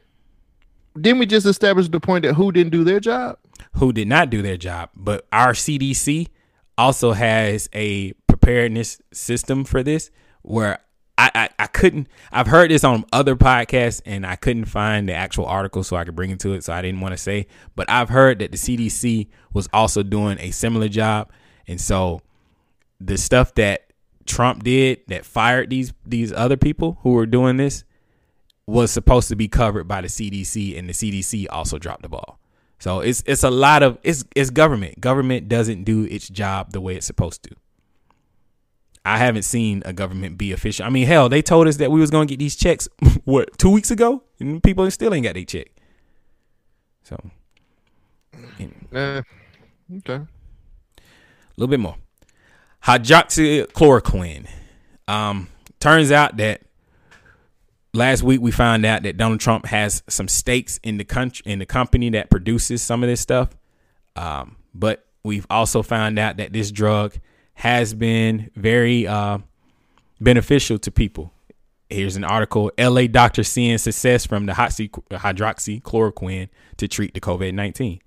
didn't 1.01 1.19
we 1.20 1.27
just 1.27 1.47
establish 1.47 1.89
the 1.89 2.01
point 2.01 2.24
that 2.24 2.35
who 2.35 2.51
didn't 2.53 2.73
do 2.73 2.85
their 2.85 3.01
job? 3.01 3.39
who 3.74 3.93
did 3.93 4.09
not 4.09 4.31
do 4.31 4.41
their 4.41 4.57
job. 4.57 4.89
But 4.97 5.27
our 5.33 5.53
CDC 5.53 6.28
also 6.78 7.12
has 7.12 7.69
a 7.74 8.12
preparedness 8.27 9.01
system 9.12 9.65
for 9.65 9.83
this 9.83 10.11
where 10.41 10.78
I, 11.19 11.31
I, 11.35 11.49
I 11.59 11.67
couldn't 11.67 12.09
I've 12.31 12.47
heard 12.47 12.71
this 12.71 12.85
on 12.85 13.05
other 13.13 13.37
podcasts 13.37 14.03
and 14.05 14.27
I 14.27 14.37
couldn't 14.37 14.67
find 14.67 15.09
the 15.09 15.15
actual 15.15 15.47
article 15.47 15.83
so 15.83 15.97
I 15.97 16.05
could 16.05 16.15
bring 16.15 16.31
it 16.31 16.41
to 16.41 16.53
it 16.53 16.65
so 16.65 16.73
I 16.73 16.83
didn't 16.83 17.01
want 17.01 17.13
to 17.13 17.19
say 17.19 17.47
but 17.75 17.89
I've 17.89 18.11
heard 18.11 18.41
that 18.41 18.53
the 18.53 18.59
CDC 18.59 19.29
was 19.53 19.69
also 19.73 20.03
doing 20.03 20.39
a 20.41 20.51
similar 20.51 20.89
job 20.89 21.31
and 21.67 21.81
so 21.81 22.21
the 23.01 23.17
stuff 23.17 23.55
that 23.55 23.87
Trump 24.27 24.65
did 24.65 25.01
that 25.07 25.25
fired 25.25 25.71
these 25.71 25.93
these 26.05 26.33
other 26.33 26.57
people 26.57 26.99
who 27.03 27.11
were 27.11 27.27
doing 27.27 27.57
this 27.57 27.85
was 28.67 28.91
supposed 28.91 29.29
to 29.29 29.37
be 29.37 29.49
covered 29.49 29.87
by 29.87 30.01
the 30.01 30.09
CDC 30.09 30.79
and 30.79 30.89
the 30.89 30.93
CDC 30.93 31.47
also 31.51 31.79
dropped 31.79 32.03
the 32.03 32.09
ball. 32.09 32.39
So 32.79 33.01
it's 33.01 33.23
it's 33.27 33.45
a 33.45 33.51
lot 33.51 33.83
of 33.83 33.99
it's 34.03 34.25
it's 34.35 34.51
government. 34.51 35.01
Government 35.01 35.49
doesn't 35.49 35.85
do 35.85 36.05
its 36.05 36.29
job 36.29 36.73
the 36.73 36.81
way 36.81 36.97
it's 36.97 37.07
supposed 37.07 37.43
to. 37.45 37.51
I 39.07 39.19
haven't 39.19 39.43
seen 39.43 39.83
a 39.87 39.93
government 39.93 40.37
be 40.37 40.51
official. 40.53 40.85
I 40.85 40.91
mean, 40.91 41.07
hell, 41.07 41.28
they 41.28 41.41
told 41.41 41.69
us 41.69 41.77
that 41.77 41.91
we 41.91 42.01
was 42.01 42.11
gonna 42.11 42.27
get 42.27 42.39
these 42.39 42.57
checks 42.57 42.89
what 43.24 43.57
two 43.59 43.70
weeks 43.70 43.91
ago, 43.91 44.23
and 44.41 44.62
people 44.62 44.91
still 44.91 45.15
ain't 45.15 45.24
got 45.24 45.35
their 45.35 45.45
check. 45.45 45.69
So, 47.05 47.31
Uh, 48.93 49.23
okay. 49.99 50.15
a 50.15 50.27
little 51.57 51.70
bit 51.70 51.78
more. 51.81 51.97
Hydroxychloroquine. 52.83 54.49
Um, 55.07 55.49
turns 55.78 56.11
out 56.11 56.37
that 56.39 56.62
last 57.95 58.24
week 58.24 58.41
we 58.41 58.51
found 58.51 58.85
out 58.85 59.05
that 59.05 59.16
Donald 59.16 59.39
Trump 59.41 59.66
has 59.66 60.03
some 60.09 60.27
stakes 60.27 60.81
in 60.83 60.97
the 60.99 61.05
country 61.05 61.45
in 61.47 61.61
the 61.61 61.66
company 61.66 62.11
that 62.11 62.28
produces 62.28 62.83
some 62.83 63.05
of 63.05 63.09
this 63.09 63.20
stuff. 63.20 63.51
Um, 64.16 64.57
but 64.74 65.07
we've 65.23 65.47
also 65.49 65.83
found 65.83 66.19
out 66.19 66.39
that 66.39 66.53
this 66.53 66.70
drug 66.73 67.15
has 67.57 67.95
been 67.95 68.51
very 68.55 69.07
uh, 69.07 69.39
beneficial 70.20 70.78
to 70.78 70.91
people. 70.91 71.33
Here's 71.89 72.16
an 72.16 72.24
article: 72.24 72.70
LA 72.78 73.07
doctor 73.07 73.43
seeing 73.43 73.78
success 73.78 74.27
from 74.27 74.47
the 74.47 74.53
hydroxy- 74.53 74.91
hydroxychloroquine 75.11 76.49
to 76.77 76.89
treat 76.89 77.15
the 77.15 77.20
COVID 77.20 77.55
nineteen. 77.55 78.01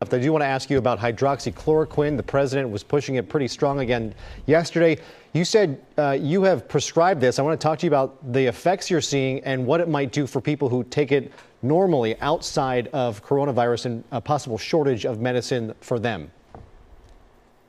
I 0.00 0.04
do 0.18 0.30
want 0.30 0.42
to 0.42 0.46
ask 0.46 0.68
you 0.68 0.76
about 0.76 0.98
hydroxychloroquine. 0.98 2.18
The 2.18 2.22
president 2.22 2.68
was 2.68 2.82
pushing 2.82 3.14
it 3.14 3.28
pretty 3.30 3.48
strong 3.48 3.80
again 3.80 4.14
yesterday. 4.44 4.98
You 5.32 5.44
said 5.44 5.80
uh, 5.96 6.18
you 6.20 6.42
have 6.42 6.68
prescribed 6.68 7.20
this. 7.20 7.38
I 7.38 7.42
want 7.42 7.58
to 7.58 7.64
talk 7.64 7.78
to 7.78 7.86
you 7.86 7.90
about 7.90 8.32
the 8.32 8.44
effects 8.44 8.90
you're 8.90 9.00
seeing 9.00 9.40
and 9.40 9.66
what 9.66 9.80
it 9.80 9.88
might 9.88 10.12
do 10.12 10.26
for 10.26 10.40
people 10.40 10.68
who 10.68 10.84
take 10.84 11.12
it 11.12 11.32
normally 11.62 12.18
outside 12.20 12.88
of 12.88 13.24
coronavirus 13.24 13.86
and 13.86 14.04
a 14.12 14.20
possible 14.20 14.58
shortage 14.58 15.06
of 15.06 15.20
medicine 15.20 15.74
for 15.80 15.98
them. 15.98 16.30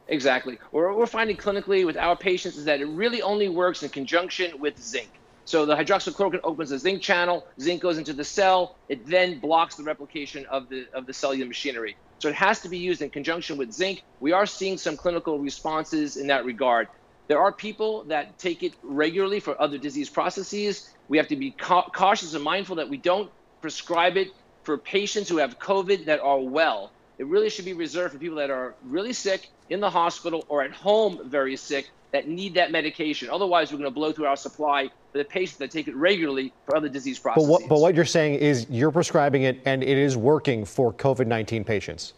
Exactly. 0.09 0.59
What 0.71 0.97
we're 0.97 1.07
finding 1.07 1.37
clinically 1.37 1.85
with 1.85 1.97
our 1.97 2.17
patients 2.17 2.57
is 2.57 2.65
that 2.65 2.81
it 2.81 2.85
really 2.87 3.23
only 3.23 3.49
works 3.49 3.83
in 3.83 3.89
conjunction 3.89 4.59
with 4.61 4.79
zinc. 4.81 5.11
So 5.45 5.65
the 5.65 5.75
hydroxychloroquine 5.75 6.41
opens 6.43 6.71
the 6.71 6.79
zinc 6.79 7.03
channel, 7.03 7.43
zinc 7.61 7.81
goes 7.81 7.99
into 7.99 8.13
the 8.13 8.25
cell, 8.25 8.77
it 8.89 9.07
then 9.09 9.39
blocks 9.41 9.77
the 9.77 9.83
replication 9.83 10.45
of 10.51 10.69
the 10.69 10.85
of 10.93 11.07
the 11.07 11.13
cellular 11.13 11.47
machinery. 11.47 11.97
So 12.19 12.29
it 12.29 12.35
has 12.35 12.61
to 12.61 12.69
be 12.69 12.79
used 12.79 13.03
in 13.03 13.11
conjunction 13.11 13.57
with 13.57 13.71
zinc. 13.73 14.03
We 14.19 14.33
are 14.33 14.47
seeing 14.47 14.77
some 14.77 14.97
clinical 14.97 15.39
responses 15.39 16.17
in 16.17 16.27
that 16.27 16.45
regard. 16.45 16.87
There 17.29 17.39
are 17.41 17.53
people 17.53 18.05
that 18.07 18.39
take 18.39 18.63
it 18.63 18.75
regularly 18.83 19.39
for 19.41 19.61
other 19.61 19.77
disease 19.79 20.09
processes. 20.11 20.87
We 21.09 21.17
have 21.17 21.29
to 21.29 21.37
be 21.37 21.53
ca- 21.53 21.89
cautious 21.95 22.33
and 22.35 22.43
mindful 22.43 22.77
that 22.77 22.89
we 22.89 22.97
don't 22.97 23.31
prescribe 23.61 24.17
it 24.17 24.29
for 24.63 24.79
patients 24.79 25.29
who 25.29 25.37
have 25.37 25.59
COVID 25.59 26.07
that 26.07 26.21
are 26.21 26.41
well. 26.41 26.93
It 27.19 27.27
really 27.27 27.49
should 27.49 27.65
be 27.65 27.73
reserved 27.73 28.13
for 28.13 28.19
people 28.19 28.37
that 28.37 28.49
are 28.51 28.75
really 28.83 29.13
sick 29.13 29.47
in 29.69 29.79
the 29.79 29.89
hospital 29.89 30.45
or 30.49 30.61
at 30.63 30.71
home 30.71 31.19
very 31.29 31.55
sick 31.55 31.87
that 32.13 32.27
need 32.27 32.55
that 32.55 32.71
medication. 32.71 33.29
Otherwise, 33.29 33.71
we're 33.71 33.79
going 33.79 33.89
to 33.89 33.93
blow 33.93 34.11
through 34.11 34.27
our 34.27 34.35
supply 34.35 34.87
for 35.11 35.17
the 35.17 35.25
patients 35.25 35.57
that 35.57 35.71
take 35.71 35.87
it 35.87 35.95
regularly 35.95 36.53
for 36.65 36.75
other 36.75 36.89
disease 36.89 37.19
But 37.19 37.33
processes. 37.33 37.49
what, 37.49 37.69
but 37.69 37.79
what 37.79 37.95
you're 37.95 38.05
saying 38.05 38.35
is 38.35 38.67
you're 38.69 38.91
prescribing 38.91 39.43
it 39.43 39.61
and 39.65 39.83
it 39.83 39.97
is 39.97 40.15
working 40.15 40.63
for 40.63 40.93
COVID 40.93 41.27
19 41.27 41.63
patients. 41.63 42.13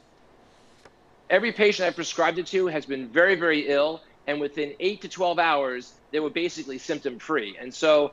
Every 1.30 1.52
patient 1.52 1.88
I 1.88 1.92
prescribed 1.92 2.40
it 2.40 2.48
to 2.48 2.68
has 2.68 2.86
been 2.86 3.12
very, 3.12 3.36
very 3.36 3.68
ill, 3.68 4.02
and 4.28 4.40
within 4.40 4.74
eight 4.80 5.02
to 5.04 5.10
12 5.10 5.40
hours, 5.40 5.94
they 6.12 6.20
were 6.20 6.30
basically 6.32 6.78
symptom 6.78 7.20
free. 7.20 7.58
And 7.60 7.74
so, 7.74 8.12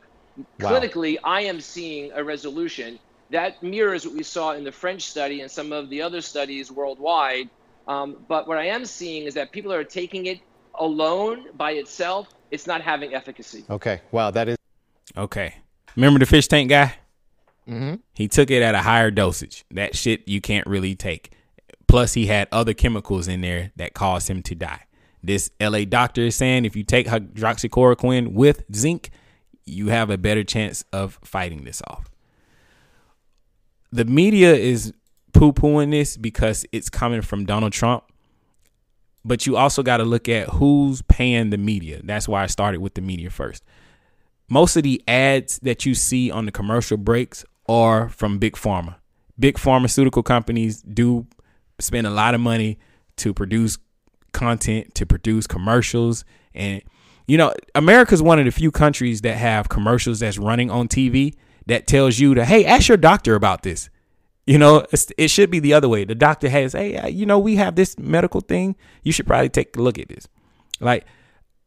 Wow. 0.58 0.80
clinically, 0.80 1.16
I 1.24 1.42
am 1.42 1.60
seeing 1.62 2.12
a 2.12 2.22
resolution 2.22 2.98
that 3.31 3.62
mirrors 3.62 4.07
what 4.07 4.15
we 4.15 4.23
saw 4.23 4.53
in 4.53 4.65
the 4.65 4.73
French 4.73 5.03
study 5.03 5.40
and 5.40 5.51
some 5.51 5.73
of 5.73 5.90
the 5.90 6.03
other 6.03 6.20
studies 6.20 6.70
worldwide. 6.70 7.48
Um, 7.89 8.16
but 8.28 8.48
what 8.48 8.59
I 8.59 8.66
am 8.66 8.85
seeing 8.85 9.24
is 9.24 9.35
that 9.35 9.53
people 9.53 9.73
are 9.73 9.85
taking 9.85 10.27
it 10.27 10.40
alone 10.78 11.47
by 11.57 11.73
itself, 11.73 12.28
it's 12.51 12.66
not 12.66 12.81
having 12.81 13.15
efficacy. 13.15 13.65
Okay. 13.69 14.01
Wow. 14.12 14.31
That 14.31 14.48
is. 14.48 14.57
Okay. 15.16 15.55
Remember 15.94 16.19
the 16.19 16.27
fish 16.27 16.47
tank 16.48 16.70
guy? 16.70 16.94
Mm-hmm. 17.69 17.97
He 18.15 18.28
took 18.28 18.51
it 18.51 18.62
at 18.62 18.74
a 18.74 18.82
higher 18.82 19.11
dosage. 19.11 19.65
That 19.70 19.97
shit 19.97 20.28
you 20.28 20.40
can't 20.40 20.66
really 20.66 20.94
take. 20.94 21.32
Plus, 21.89 22.15
he 22.15 22.27
had 22.27 22.48
other 22.53 22.74
chemicals 22.74 23.28
in 23.28 23.40
there 23.40 23.73
that 23.77 23.94
caused 23.94 24.28
him 24.28 24.43
to 24.43 24.55
die. 24.55 24.82
This 25.23 25.51
LA 25.61 25.85
doctor 25.85 26.23
is 26.23 26.36
saying 26.36 26.65
if 26.65 26.77
you 26.77 26.85
take 26.85 27.07
hydroxychloroquine 27.07 28.32
with 28.32 28.65
zinc, 28.74 29.11
you 29.65 29.89
have 29.89 30.11
a 30.11 30.19
better 30.19 30.44
chance 30.44 30.85
of 30.93 31.19
fighting 31.24 31.65
this 31.65 31.82
off. 31.89 32.09
The 33.97 34.05
media 34.05 34.55
is 34.55 34.93
poo 35.32 35.52
pooing 35.52 35.90
this 35.90 36.16
because 36.16 36.64
it's 36.73 36.89
coming 36.89 37.23
from 37.23 37.44
Donald 37.44 37.73
Trump. 37.73 38.05
But 39.24 39.47
you 39.47 39.56
also 39.56 39.82
got 39.82 39.97
to 39.97 40.05
look 40.05 40.28
at 40.28 40.48
who's 40.51 41.02
paying 41.02 41.51
the 41.51 41.59
media. 41.59 42.01
That's 42.05 42.28
why 42.28 42.44
I 42.44 42.47
started 42.47 42.81
with 42.81 42.94
the 42.94 43.01
media 43.01 43.31
first 43.31 43.64
most 44.48 44.77
of 44.77 44.82
the 44.82 45.02
ads 45.09 45.59
that 45.60 45.85
you 45.85 45.94
see 45.94 46.31
on 46.31 46.47
the 46.47 46.52
commercial 46.52 46.97
breaks 46.97 47.44
are 47.68 48.09
from 48.09 48.39
big 48.39 48.55
pharma. 48.55 48.97
Big 49.39 49.59
pharmaceutical 49.59 50.23
companies 50.23 50.82
do 50.82 51.27
spend 51.78 52.06
a 52.06 52.10
lot 52.10 52.35
of 52.35 52.40
money 52.40 52.78
to 53.16 53.35
produce 53.35 53.78
content, 54.32 54.94
to 54.94 55.05
produce 55.05 55.47
commercials. 55.47 56.24
And, 56.55 56.82
you 57.27 57.36
know, 57.36 57.52
America's 57.74 58.23
one 58.23 58.39
of 58.39 58.44
the 58.44 58.51
few 58.51 58.70
countries 58.70 59.23
that 59.23 59.36
have 59.36 59.68
commercials 59.68 60.20
that's 60.20 60.39
running 60.39 60.70
on 60.70 60.89
TV 60.89 61.35
that 61.66 61.86
tells 61.86 62.18
you 62.18 62.34
to, 62.34 62.44
hey, 62.44 62.64
ask 62.64 62.88
your 62.88 62.97
doctor 62.97 63.34
about 63.34 63.62
this. 63.62 63.90
You 64.47 64.59
know, 64.59 64.86
it's, 64.93 65.10
it 65.18 65.28
should 65.28 65.51
be 65.51 65.59
the 65.59 65.74
other 65.74 65.88
way. 65.88 66.05
The 66.05 66.14
doctor 66.14 66.48
has, 66.48 66.72
hey, 66.72 66.97
uh, 66.97 67.09
you 67.09 67.26
know, 67.26 67.38
we 67.38 67.56
have 67.56 67.74
this 67.74 67.98
medical 67.98 68.40
thing. 68.40 68.76
You 69.02 69.12
should 69.12 69.26
probably 69.26 69.48
take 69.48 69.76
a 69.76 69.82
look 69.82 69.98
at 69.98 70.09
this. 70.09 70.28
Like, 70.78 71.05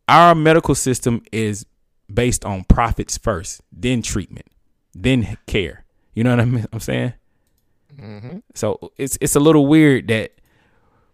our 0.08 0.34
medical 0.34 0.76
system 0.76 1.24
is 1.32 1.66
based 2.12 2.46
on 2.46 2.64
profits 2.64 3.18
first, 3.18 3.62
then 3.72 4.02
treatment, 4.02 4.48
then 4.94 5.38
care. 5.46 5.86
You 6.14 6.24
know 6.24 6.32
what 6.32 6.40
I'm, 6.40 6.66
I'm 6.72 6.80
saying? 6.80 7.14
Mm-hmm. 8.00 8.38
So 8.56 8.92
it's 8.98 9.18
it's 9.20 9.36
a 9.36 9.40
little 9.40 9.68
weird 9.68 10.08
that 10.08 10.34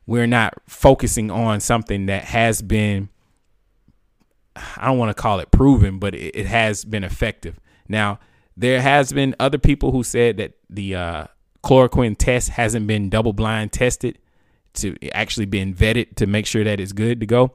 we're 0.06 0.28
not 0.28 0.54
focusing 0.68 1.32
on 1.32 1.60
something 1.60 2.06
that 2.06 2.26
has 2.26 2.62
been 2.62 3.10
I 4.56 4.86
don't 4.86 4.98
want 4.98 5.16
to 5.16 5.22
call 5.22 5.40
it 5.40 5.52
proven, 5.52 6.00
but 6.00 6.16
it, 6.16 6.36
it 6.36 6.46
has 6.46 6.86
been 6.86 7.04
effective. 7.04 7.60
Now, 7.88 8.20
there 8.58 8.82
has 8.82 9.12
been 9.12 9.36
other 9.40 9.58
people 9.58 9.92
who 9.92 10.04
said 10.04 10.38
that 10.38 10.54
the 10.70 10.96
uh, 10.96 11.26
chloroquine 11.64 12.16
test 12.18 12.50
hasn't 12.50 12.88
been 12.88 13.10
double 13.10 13.34
blind 13.34 13.74
tested 13.74 14.20
to 14.76 14.96
actually 15.14 15.46
been 15.46 15.74
vetted 15.74 16.16
to 16.16 16.28
make 16.28 16.46
sure 16.46 16.64
that 16.64 16.80
it's 16.80 16.92
good 16.92 17.20
to 17.20 17.26
go. 17.26 17.54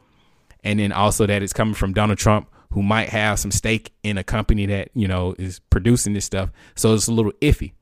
And 0.62 0.78
then 0.78 0.92
also 0.92 1.26
that 1.26 1.42
it's 1.42 1.52
coming 1.52 1.74
from 1.74 1.92
Donald 1.92 2.18
Trump, 2.18 2.50
who 2.72 2.82
might 2.82 3.08
have 3.08 3.38
some 3.38 3.50
stake 3.50 3.92
in 4.02 4.18
a 4.18 4.24
company 4.24 4.66
that, 4.66 4.90
you 4.94 5.08
know, 5.08 5.34
is 5.38 5.58
producing 5.70 6.12
this 6.12 6.24
stuff. 6.24 6.50
So 6.74 6.94
it's 6.94 7.08
a 7.08 7.12
little 7.12 7.32
iffy. 7.40 7.72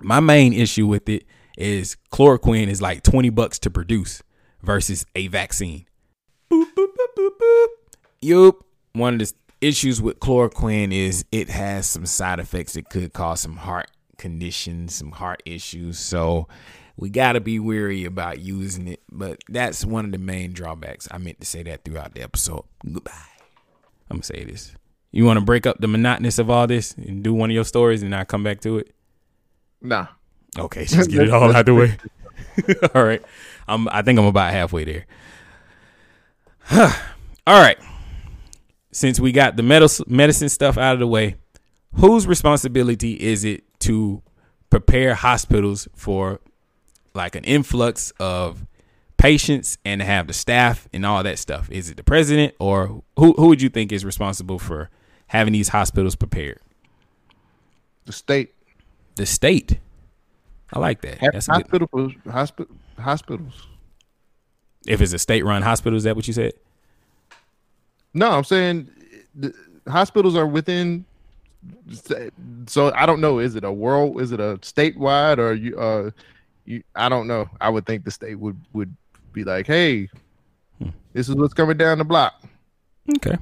My 0.00 0.20
main 0.20 0.52
issue 0.52 0.86
with 0.86 1.08
it 1.08 1.24
is 1.56 1.96
chloroquine 2.12 2.68
is 2.68 2.80
like 2.82 3.02
20 3.02 3.30
bucks 3.30 3.58
to 3.60 3.70
produce 3.70 4.22
versus 4.62 5.06
a 5.14 5.28
vaccine. 5.28 5.86
Boop, 6.50 6.66
boop, 6.76 6.88
boop, 6.88 7.08
boop, 7.18 7.30
boop. 7.40 7.66
Yup. 8.20 8.56
One 8.92 9.14
of 9.14 9.20
the 9.20 9.32
issues 9.66 10.00
with 10.00 10.20
chloroquine 10.20 10.92
is 10.92 11.24
it 11.32 11.48
has 11.48 11.86
some 11.86 12.06
side 12.06 12.38
effects. 12.38 12.76
It 12.76 12.88
could 12.88 13.12
cause 13.12 13.40
some 13.40 13.56
heart 13.56 13.90
conditions, 14.18 14.94
some 14.94 15.12
heart 15.12 15.42
issues. 15.44 15.98
So 15.98 16.48
we 16.96 17.10
got 17.10 17.32
to 17.32 17.40
be 17.40 17.58
weary 17.58 18.04
about 18.04 18.40
using 18.40 18.88
it. 18.88 19.02
But 19.10 19.40
that's 19.48 19.84
one 19.84 20.04
of 20.04 20.12
the 20.12 20.18
main 20.18 20.52
drawbacks. 20.52 21.08
I 21.10 21.18
meant 21.18 21.40
to 21.40 21.46
say 21.46 21.62
that 21.64 21.84
throughout 21.84 22.14
the 22.14 22.22
episode. 22.22 22.64
Goodbye. 22.84 23.12
I'm 24.08 24.18
gonna 24.18 24.22
say 24.22 24.44
this. 24.44 24.74
You 25.10 25.24
want 25.24 25.38
to 25.38 25.44
break 25.44 25.66
up 25.66 25.78
the 25.80 25.88
monotonous 25.88 26.38
of 26.38 26.50
all 26.50 26.66
this 26.66 26.92
and 26.92 27.22
do 27.22 27.34
one 27.34 27.50
of 27.50 27.54
your 27.54 27.64
stories, 27.64 28.02
and 28.02 28.14
I 28.14 28.24
come 28.24 28.44
back 28.44 28.60
to 28.60 28.78
it. 28.78 28.94
Nah. 29.80 30.06
Okay, 30.58 30.84
just 30.84 31.10
get 31.10 31.22
it 31.22 31.30
all 31.30 31.54
out 31.54 31.66
the 31.66 31.74
way. 31.74 31.96
all 32.94 33.04
right. 33.04 33.22
I'm. 33.68 33.88
I 33.88 34.02
think 34.02 34.18
I'm 34.18 34.26
about 34.26 34.52
halfway 34.52 34.84
there. 34.84 35.06
all 37.46 37.60
right. 37.60 37.78
Since 38.96 39.20
we 39.20 39.30
got 39.30 39.56
the 39.56 39.62
medicine 39.62 40.48
stuff 40.48 40.78
out 40.78 40.94
of 40.94 41.00
the 41.00 41.06
way, 41.06 41.34
whose 41.96 42.26
responsibility 42.26 43.12
is 43.12 43.44
it 43.44 43.62
to 43.80 44.22
prepare 44.70 45.14
hospitals 45.14 45.86
for 45.94 46.40
like 47.12 47.34
an 47.34 47.44
influx 47.44 48.10
of 48.18 48.64
patients 49.18 49.76
and 49.84 50.00
to 50.00 50.06
have 50.06 50.28
the 50.28 50.32
staff 50.32 50.88
and 50.94 51.04
all 51.04 51.22
that 51.22 51.38
stuff? 51.38 51.70
Is 51.70 51.90
it 51.90 51.98
the 51.98 52.02
president 52.04 52.54
or 52.58 53.02
who 53.18 53.34
who 53.34 53.48
would 53.48 53.60
you 53.60 53.68
think 53.68 53.92
is 53.92 54.02
responsible 54.02 54.58
for 54.58 54.88
having 55.26 55.52
these 55.52 55.68
hospitals 55.68 56.16
prepared? 56.16 56.60
The 58.06 58.12
state. 58.12 58.54
The 59.16 59.26
state. 59.26 59.78
I 60.72 60.78
like 60.78 61.02
that. 61.02 61.18
That's 61.20 61.48
good- 61.48 61.82
hospital, 61.82 62.12
hospital, 62.30 62.76
hospitals. 62.98 63.66
if 64.86 65.02
it's 65.02 65.12
a 65.12 65.18
state 65.18 65.44
run 65.44 65.60
hospital, 65.60 65.98
is 65.98 66.04
that 66.04 66.16
what 66.16 66.26
you 66.26 66.32
said? 66.32 66.54
No, 68.16 68.30
I'm 68.30 68.44
saying 68.44 68.90
the 69.34 69.52
hospitals 69.86 70.36
are 70.36 70.46
within. 70.46 71.04
So 72.66 72.92
I 72.94 73.04
don't 73.04 73.20
know. 73.20 73.38
Is 73.40 73.56
it 73.56 73.64
a 73.64 73.72
world? 73.72 74.22
Is 74.22 74.32
it 74.32 74.40
a 74.40 74.56
statewide 74.62 75.38
or 75.38 75.52
you? 75.52 75.78
Uh, 75.78 76.10
you 76.64 76.82
I 76.94 77.10
don't 77.10 77.26
know. 77.26 77.46
I 77.60 77.68
would 77.68 77.84
think 77.84 78.04
the 78.04 78.10
state 78.10 78.36
would 78.36 78.58
would 78.72 78.94
be 79.34 79.44
like, 79.44 79.66
hey, 79.66 80.08
this 81.12 81.28
is 81.28 81.34
what's 81.34 81.52
coming 81.52 81.76
down 81.76 81.98
the 81.98 82.04
block. 82.04 82.42
Okay. 83.18 83.36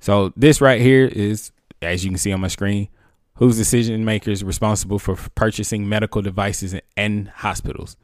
So 0.00 0.32
this 0.34 0.62
right 0.62 0.80
here 0.80 1.04
is, 1.04 1.52
as 1.82 2.04
you 2.04 2.10
can 2.10 2.18
see 2.18 2.32
on 2.32 2.40
my 2.40 2.48
screen, 2.48 2.88
whose 3.34 3.58
decision 3.58 4.04
makers 4.04 4.42
responsible 4.42 4.98
for 4.98 5.14
purchasing 5.34 5.88
medical 5.88 6.22
devices 6.22 6.74
and 6.96 7.28
hospitals. 7.28 7.96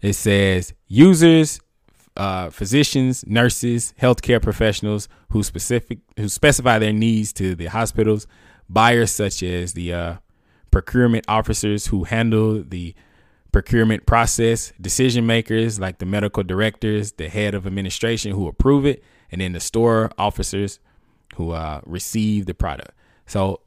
It 0.00 0.14
says 0.14 0.72
users, 0.88 1.60
uh, 2.16 2.50
physicians, 2.50 3.24
nurses, 3.26 3.94
healthcare 4.00 4.42
professionals 4.42 5.08
who 5.30 5.42
specific 5.42 5.98
who 6.16 6.28
specify 6.28 6.78
their 6.78 6.92
needs 6.92 7.32
to 7.34 7.54
the 7.54 7.66
hospitals. 7.66 8.26
Buyers 8.68 9.12
such 9.12 9.42
as 9.42 9.74
the 9.74 9.92
uh, 9.92 10.16
procurement 10.70 11.24
officers 11.28 11.86
who 11.86 12.04
handle 12.04 12.62
the 12.62 12.94
procurement 13.52 14.04
process, 14.04 14.72
decision 14.80 15.24
makers 15.24 15.80
like 15.80 15.98
the 15.98 16.06
medical 16.06 16.42
directors, 16.42 17.12
the 17.12 17.28
head 17.28 17.54
of 17.54 17.66
administration 17.66 18.32
who 18.32 18.48
approve 18.48 18.84
it, 18.84 19.02
and 19.30 19.40
then 19.40 19.52
the 19.52 19.60
store 19.60 20.10
officers 20.18 20.78
who 21.36 21.52
uh, 21.52 21.80
receive 21.86 22.46
the 22.46 22.54
product. 22.54 22.90
So, 23.26 23.60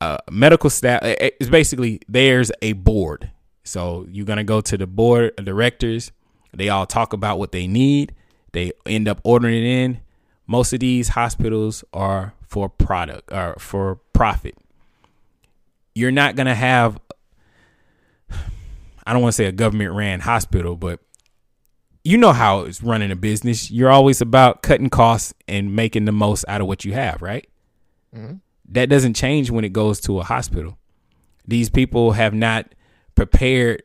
uh, 0.00 0.18
medical 0.30 0.70
staff 0.70 1.00
is 1.40 1.48
basically 1.48 2.00
there's 2.08 2.52
a 2.62 2.74
board. 2.74 3.30
So 3.64 4.06
you're 4.10 4.26
gonna 4.26 4.44
go 4.44 4.60
to 4.60 4.76
the 4.76 4.86
board 4.86 5.32
of 5.38 5.44
directors. 5.44 6.12
They 6.54 6.68
all 6.68 6.86
talk 6.86 7.12
about 7.12 7.38
what 7.38 7.52
they 7.52 7.66
need. 7.66 8.14
They 8.52 8.72
end 8.86 9.08
up 9.08 9.20
ordering 9.24 9.54
it 9.54 9.66
in. 9.66 10.00
Most 10.46 10.72
of 10.72 10.80
these 10.80 11.08
hospitals 11.08 11.84
are 11.92 12.34
for 12.46 12.68
product 12.68 13.30
or 13.32 13.54
for 13.58 13.96
profit. 14.12 14.56
You're 15.94 16.10
not 16.12 16.36
gonna 16.36 16.54
have 16.54 16.98
I 19.06 19.12
don't 19.14 19.22
want 19.22 19.32
to 19.32 19.36
say 19.36 19.46
a 19.46 19.52
government 19.52 19.92
ran 19.92 20.20
hospital, 20.20 20.76
but 20.76 21.00
you 22.04 22.18
know 22.18 22.32
how 22.32 22.60
it's 22.60 22.82
running 22.82 23.10
a 23.10 23.16
business. 23.16 23.70
You're 23.70 23.88
always 23.90 24.20
about 24.20 24.62
cutting 24.62 24.90
costs 24.90 25.32
and 25.46 25.74
making 25.74 26.04
the 26.04 26.12
most 26.12 26.44
out 26.46 26.60
of 26.60 26.66
what 26.66 26.84
you 26.84 26.92
have, 26.92 27.22
right? 27.22 27.46
Mhm. 28.14 28.40
That 28.70 28.90
doesn't 28.90 29.14
change 29.14 29.50
when 29.50 29.64
it 29.64 29.72
goes 29.72 29.98
to 30.00 30.20
a 30.20 30.24
hospital. 30.24 30.76
These 31.46 31.70
people 31.70 32.12
have 32.12 32.34
not 32.34 32.74
prepared 33.14 33.82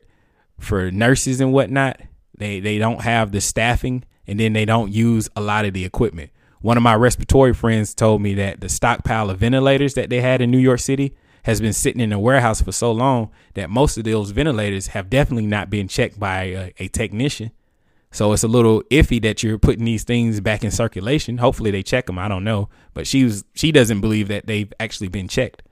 for 0.58 0.90
nurses 0.90 1.40
and 1.40 1.54
whatnot. 1.54 2.00
They 2.36 2.60
they 2.60 2.78
don't 2.78 3.02
have 3.02 3.32
the 3.32 3.40
staffing 3.40 4.04
and 4.26 4.40
then 4.40 4.52
they 4.52 4.64
don't 4.64 4.92
use 4.92 5.28
a 5.36 5.40
lot 5.40 5.64
of 5.64 5.72
the 5.74 5.84
equipment. 5.84 6.30
One 6.60 6.76
of 6.76 6.82
my 6.82 6.94
respiratory 6.94 7.52
friends 7.52 7.94
told 7.94 8.22
me 8.22 8.34
that 8.34 8.60
the 8.60 8.68
stockpile 8.68 9.28
of 9.28 9.38
ventilators 9.38 9.94
that 9.94 10.08
they 10.08 10.20
had 10.20 10.40
in 10.40 10.50
New 10.50 10.58
York 10.58 10.80
City 10.80 11.14
has 11.42 11.60
been 11.60 11.74
sitting 11.74 12.00
in 12.00 12.12
a 12.12 12.18
warehouse 12.18 12.62
for 12.62 12.72
so 12.72 12.90
long 12.90 13.30
that 13.52 13.68
most 13.68 13.98
of 13.98 14.04
those 14.04 14.30
ventilators 14.30 14.88
have 14.88 15.10
definitely 15.10 15.46
not 15.46 15.68
been 15.68 15.88
checked 15.88 16.18
by 16.18 16.44
a, 16.44 16.72
a 16.78 16.88
technician. 16.88 17.50
So 18.10 18.32
it's 18.32 18.44
a 18.44 18.48
little 18.48 18.82
iffy 18.84 19.20
that 19.22 19.42
you're 19.42 19.58
putting 19.58 19.84
these 19.84 20.04
things 20.04 20.40
back 20.40 20.64
in 20.64 20.70
circulation. 20.70 21.38
Hopefully 21.38 21.70
they 21.70 21.82
check 21.82 22.06
them. 22.06 22.18
I 22.18 22.28
don't 22.28 22.44
know, 22.44 22.70
but 22.94 23.06
she 23.06 23.24
was 23.24 23.44
she 23.54 23.72
doesn't 23.72 24.00
believe 24.00 24.28
that 24.28 24.46
they've 24.46 24.72
actually 24.80 25.08
been 25.08 25.28
checked. 25.28 25.62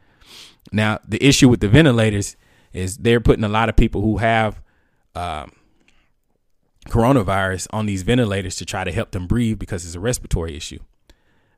Now 0.72 0.98
the 1.08 1.24
issue 1.24 1.48
with 1.48 1.60
the 1.60 1.68
ventilators 1.68 2.36
is 2.72 2.98
they're 2.98 3.20
putting 3.20 3.44
a 3.44 3.48
lot 3.48 3.68
of 3.68 3.76
people 3.76 4.02
who 4.02 4.18
have 4.18 4.60
um, 5.14 5.52
coronavirus 6.88 7.68
on 7.70 7.86
these 7.86 8.02
ventilators 8.02 8.56
to 8.56 8.64
try 8.64 8.84
to 8.84 8.92
help 8.92 9.12
them 9.12 9.26
breathe 9.26 9.58
because 9.58 9.84
it's 9.84 9.94
a 9.94 10.00
respiratory 10.00 10.56
issue. 10.56 10.80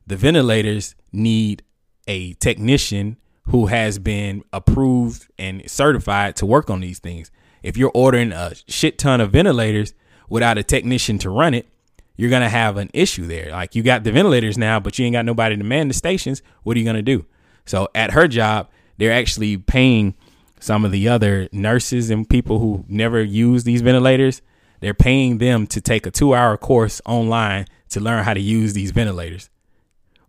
The 0.07 0.15
ventilators 0.15 0.95
need 1.11 1.63
a 2.07 2.33
technician 2.33 3.17
who 3.47 3.67
has 3.67 3.99
been 3.99 4.43
approved 4.53 5.27
and 5.37 5.69
certified 5.69 6.35
to 6.37 6.45
work 6.45 6.69
on 6.69 6.79
these 6.79 6.99
things. 6.99 7.31
If 7.63 7.77
you're 7.77 7.91
ordering 7.93 8.31
a 8.31 8.53
shit 8.67 8.97
ton 8.97 9.21
of 9.21 9.31
ventilators 9.31 9.93
without 10.29 10.57
a 10.57 10.63
technician 10.63 11.17
to 11.19 11.29
run 11.29 11.53
it, 11.53 11.67
you're 12.15 12.29
gonna 12.29 12.49
have 12.49 12.77
an 12.77 12.89
issue 12.93 13.25
there. 13.25 13.51
Like 13.51 13.75
you 13.75 13.83
got 13.83 14.03
the 14.03 14.11
ventilators 14.11 14.57
now, 14.57 14.79
but 14.79 14.97
you 14.97 15.05
ain't 15.05 15.13
got 15.13 15.25
nobody 15.25 15.57
to 15.57 15.63
man 15.63 15.87
the 15.87 15.93
stations. 15.93 16.41
What 16.63 16.77
are 16.77 16.79
you 16.79 16.85
gonna 16.85 17.01
do? 17.01 17.25
So 17.65 17.89
at 17.93 18.11
her 18.11 18.27
job, 18.27 18.69
they're 18.97 19.11
actually 19.11 19.57
paying 19.57 20.15
some 20.59 20.85
of 20.85 20.91
the 20.91 21.07
other 21.07 21.49
nurses 21.51 22.09
and 22.09 22.29
people 22.29 22.59
who 22.59 22.85
never 22.87 23.21
use 23.21 23.63
these 23.63 23.81
ventilators. 23.81 24.41
They're 24.85 24.93
paying 24.93 25.39
them 25.39 25.65
to 25.65 25.81
take 25.81 26.05
a 26.05 26.11
two-hour 26.11 26.57
course 26.57 27.01
online 27.07 27.65
to 27.89 27.99
learn 27.99 28.23
how 28.23 28.35
to 28.35 28.39
use 28.39 28.73
these 28.73 28.91
ventilators. 28.91 29.49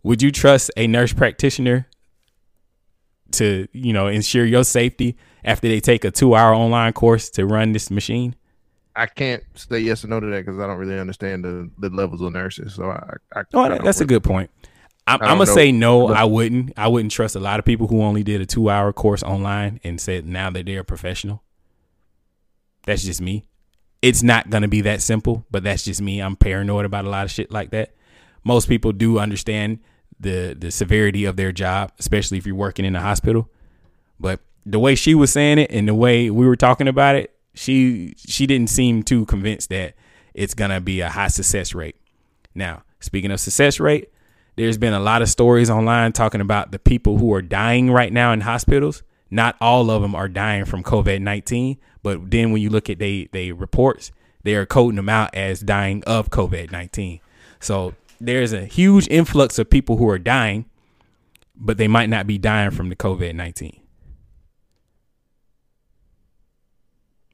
Would 0.01 0.23
you 0.23 0.31
trust 0.31 0.71
a 0.75 0.87
nurse 0.87 1.13
practitioner 1.13 1.85
to, 3.33 3.67
you 3.71 3.93
know, 3.93 4.07
ensure 4.07 4.45
your 4.45 4.63
safety 4.63 5.15
after 5.43 5.67
they 5.67 5.79
take 5.79 6.03
a 6.03 6.09
two-hour 6.09 6.55
online 6.55 6.93
course 6.93 7.29
to 7.29 7.45
run 7.45 7.73
this 7.73 7.91
machine? 7.91 8.33
I 8.95 9.05
can't 9.05 9.43
say 9.53 9.77
yes 9.77 10.03
or 10.03 10.07
no 10.07 10.19
to 10.19 10.25
that 10.25 10.43
because 10.43 10.59
I 10.59 10.65
don't 10.65 10.79
really 10.79 10.97
understand 10.99 11.45
the, 11.45 11.69
the 11.77 11.95
levels 11.95 12.21
of 12.21 12.33
nurses. 12.33 12.73
So 12.73 12.89
I, 12.89 13.13
I 13.35 13.43
Oh, 13.53 13.61
I 13.61 13.77
that's 13.77 14.01
a 14.01 14.05
good 14.05 14.23
point. 14.23 14.49
I'm, 15.05 15.21
I'm 15.21 15.37
gonna 15.37 15.45
know. 15.45 15.53
say 15.53 15.71
no. 15.71 16.07
I 16.07 16.23
wouldn't. 16.23 16.73
I 16.77 16.87
wouldn't 16.87 17.11
trust 17.11 17.35
a 17.35 17.39
lot 17.39 17.59
of 17.59 17.65
people 17.65 17.85
who 17.85 18.01
only 18.01 18.23
did 18.23 18.41
a 18.41 18.47
two 18.47 18.71
hour 18.71 18.91
course 18.91 19.21
online 19.21 19.79
and 19.83 20.01
said 20.01 20.25
now 20.25 20.49
that 20.49 20.65
they're 20.65 20.79
a 20.79 20.83
professional. 20.83 21.43
That's 22.87 23.03
just 23.03 23.21
me. 23.21 23.45
It's 24.01 24.23
not 24.23 24.49
gonna 24.49 24.67
be 24.67 24.81
that 24.81 25.01
simple, 25.01 25.45
but 25.49 25.63
that's 25.63 25.83
just 25.83 26.01
me. 26.01 26.19
I'm 26.19 26.35
paranoid 26.35 26.85
about 26.85 27.05
a 27.05 27.09
lot 27.09 27.25
of 27.25 27.31
shit 27.31 27.51
like 27.51 27.71
that. 27.71 27.93
Most 28.43 28.67
people 28.67 28.91
do 28.91 29.19
understand 29.19 29.79
the 30.19 30.55
the 30.57 30.71
severity 30.71 31.25
of 31.25 31.35
their 31.35 31.51
job, 31.51 31.91
especially 31.99 32.37
if 32.37 32.45
you're 32.45 32.55
working 32.55 32.85
in 32.85 32.95
a 32.95 33.01
hospital. 33.01 33.49
But 34.19 34.39
the 34.65 34.79
way 34.79 34.95
she 34.95 35.15
was 35.15 35.31
saying 35.31 35.59
it 35.59 35.71
and 35.71 35.87
the 35.87 35.95
way 35.95 36.29
we 36.29 36.45
were 36.45 36.55
talking 36.55 36.87
about 36.87 37.15
it, 37.15 37.35
she 37.53 38.15
she 38.17 38.45
didn't 38.45 38.69
seem 38.69 39.03
too 39.03 39.25
convinced 39.25 39.69
that 39.69 39.95
it's 40.33 40.53
gonna 40.53 40.81
be 40.81 41.01
a 41.01 41.09
high 41.09 41.29
success 41.29 41.73
rate. 41.73 41.95
Now, 42.53 42.83
speaking 42.99 43.31
of 43.31 43.39
success 43.39 43.79
rate, 43.79 44.09
there's 44.55 44.77
been 44.77 44.93
a 44.93 44.99
lot 44.99 45.21
of 45.21 45.29
stories 45.29 45.69
online 45.69 46.11
talking 46.13 46.41
about 46.41 46.71
the 46.71 46.79
people 46.79 47.17
who 47.17 47.33
are 47.33 47.41
dying 47.41 47.91
right 47.91 48.11
now 48.11 48.33
in 48.33 48.41
hospitals. 48.41 49.03
Not 49.29 49.55
all 49.61 49.91
of 49.91 50.01
them 50.01 50.15
are 50.15 50.27
dying 50.27 50.65
from 50.65 50.83
COVID 50.83 51.21
19, 51.21 51.77
but 52.07 52.31
then 52.31 52.53
when 52.53 52.61
you 52.61 52.69
look 52.69 52.89
at 52.89 52.99
they 52.99 53.27
they 53.33 53.51
reports, 53.51 54.13
they 54.43 54.55
are 54.55 54.65
coding 54.65 54.95
them 54.95 55.09
out 55.09 55.35
as 55.35 55.59
dying 55.59 56.05
of 56.05 56.29
COVID 56.29 56.71
19. 56.71 57.19
So 57.59 57.95
there's 58.21 58.53
a 58.53 58.63
huge 58.63 59.09
influx 59.09 59.59
of 59.59 59.69
people 59.69 59.97
who 59.97 60.07
are 60.07 60.17
dying, 60.17 60.69
but 61.53 61.77
they 61.77 61.89
might 61.89 62.07
not 62.07 62.25
be 62.25 62.37
dying 62.37 62.71
from 62.71 62.87
the 62.87 62.95
COVID 62.95 63.35
19. 63.35 63.81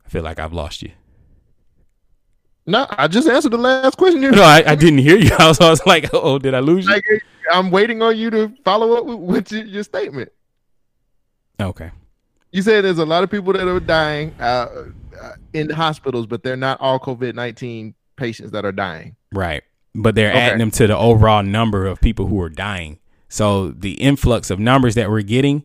I 0.03 0.09
feel 0.09 0.23
like 0.23 0.39
I've 0.39 0.53
lost 0.53 0.81
you. 0.81 0.93
No, 2.65 2.87
I 2.89 3.07
just 3.07 3.27
answered 3.27 3.51
the 3.51 3.59
last 3.59 3.95
question. 3.95 4.21
No, 4.21 4.41
I, 4.41 4.63
I 4.65 4.73
didn't 4.73 4.99
hear 4.99 5.17
you. 5.17 5.29
I 5.37 5.49
was, 5.49 5.61
I 5.61 5.69
was 5.69 5.85
like, 5.85 6.09
oh, 6.13 6.39
did 6.39 6.55
I 6.55 6.61
lose 6.61 6.87
you? 6.87 6.93
Like, 6.93 7.05
I'm 7.51 7.69
waiting 7.69 8.01
on 8.01 8.17
you 8.17 8.31
to 8.31 8.51
follow 8.65 8.93
up 8.93 9.05
with, 9.05 9.19
with 9.19 9.51
your, 9.51 9.65
your 9.65 9.83
statement. 9.83 10.31
Okay. 11.61 11.91
You 12.53 12.61
said 12.61 12.85
there's 12.85 12.99
a 12.99 13.05
lot 13.05 13.23
of 13.23 13.29
people 13.31 13.51
that 13.53 13.67
are 13.67 13.79
dying 13.79 14.33
uh, 14.39 14.67
uh, 15.21 15.31
in 15.53 15.69
hospitals, 15.71 16.27
but 16.27 16.43
they're 16.43 16.55
not 16.55 16.79
all 16.79 16.99
COVID 16.99 17.33
19 17.35 17.93
patients 18.15 18.51
that 18.51 18.63
are 18.63 18.71
dying. 18.71 19.15
Right. 19.33 19.63
But 19.95 20.15
they're 20.15 20.29
Okay. 20.29 20.39
adding 20.39 20.59
them 20.59 20.71
to 20.71 20.87
the 20.87 20.97
overall 20.97 21.43
number 21.43 21.85
of 21.85 21.99
people 21.99 22.27
who 22.27 22.39
are 22.41 22.49
dying. 22.49 22.99
So 23.27 23.69
the 23.69 23.93
influx 23.93 24.49
of 24.51 24.59
numbers 24.59 24.95
that 24.95 25.09
we're 25.09 25.23
getting 25.23 25.63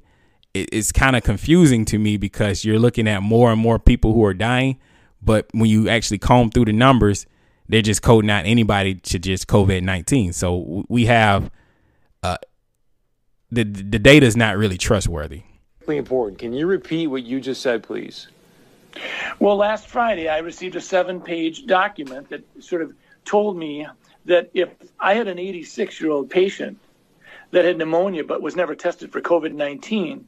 it, 0.55 0.70
it's 0.73 0.90
kind 0.93 1.15
of 1.15 1.23
confusing 1.23 1.85
to 1.86 1.98
me 1.98 2.16
because 2.16 2.65
you're 2.65 2.78
looking 2.78 3.06
at 3.06 3.23
more 3.23 3.52
and 3.52 3.60
more 3.60 3.78
people 3.78 4.15
who 4.15 4.24
are 4.24 4.32
dying, 4.35 4.78
but 5.23 5.47
when 5.52 5.69
you 5.69 5.89
actually 5.90 6.16
comb 6.19 6.51
through 6.51 6.65
the 6.65 6.73
numbers, 6.73 7.27
they're 7.69 7.82
just 7.82 8.01
coding 8.01 8.31
out 8.31 8.47
anybody 8.47 8.94
to 8.94 9.19
just 9.19 9.47
COVID 9.47 9.82
nineteen. 9.82 10.32
So 10.32 10.86
we 10.89 11.05
have 11.05 11.51
uh, 12.23 12.39
the 13.51 13.65
the 13.65 13.98
data 13.98 14.24
is 14.24 14.36
not 14.39 14.56
really 14.56 14.78
trustworthy. 14.78 15.43
Important. 15.97 16.39
Can 16.39 16.52
you 16.52 16.66
repeat 16.66 17.06
what 17.06 17.24
you 17.24 17.40
just 17.40 17.62
said, 17.62 17.82
please? 17.82 18.28
Well, 19.39 19.56
last 19.56 19.86
Friday, 19.86 20.28
I 20.28 20.39
received 20.39 20.77
a 20.77 20.81
seven 20.81 21.20
page 21.20 21.66
document 21.66 22.28
that 22.31 22.44
sort 22.62 22.82
of 22.82 22.94
told 23.24 23.56
me 23.56 23.86
that 24.24 24.51
if 24.55 24.70
I 24.98 25.15
had 25.15 25.28
an 25.28 25.39
86 25.39 26.01
year 26.01 26.10
old 26.10 26.31
patient 26.31 26.78
that 27.51 27.65
had 27.65 27.78
pneumonia 27.78 28.24
but 28.24 28.43
was 28.43 28.56
never 28.56 28.74
tested 28.74 29.12
for 29.12 29.20
COVID 29.20 29.55
19, 29.55 30.27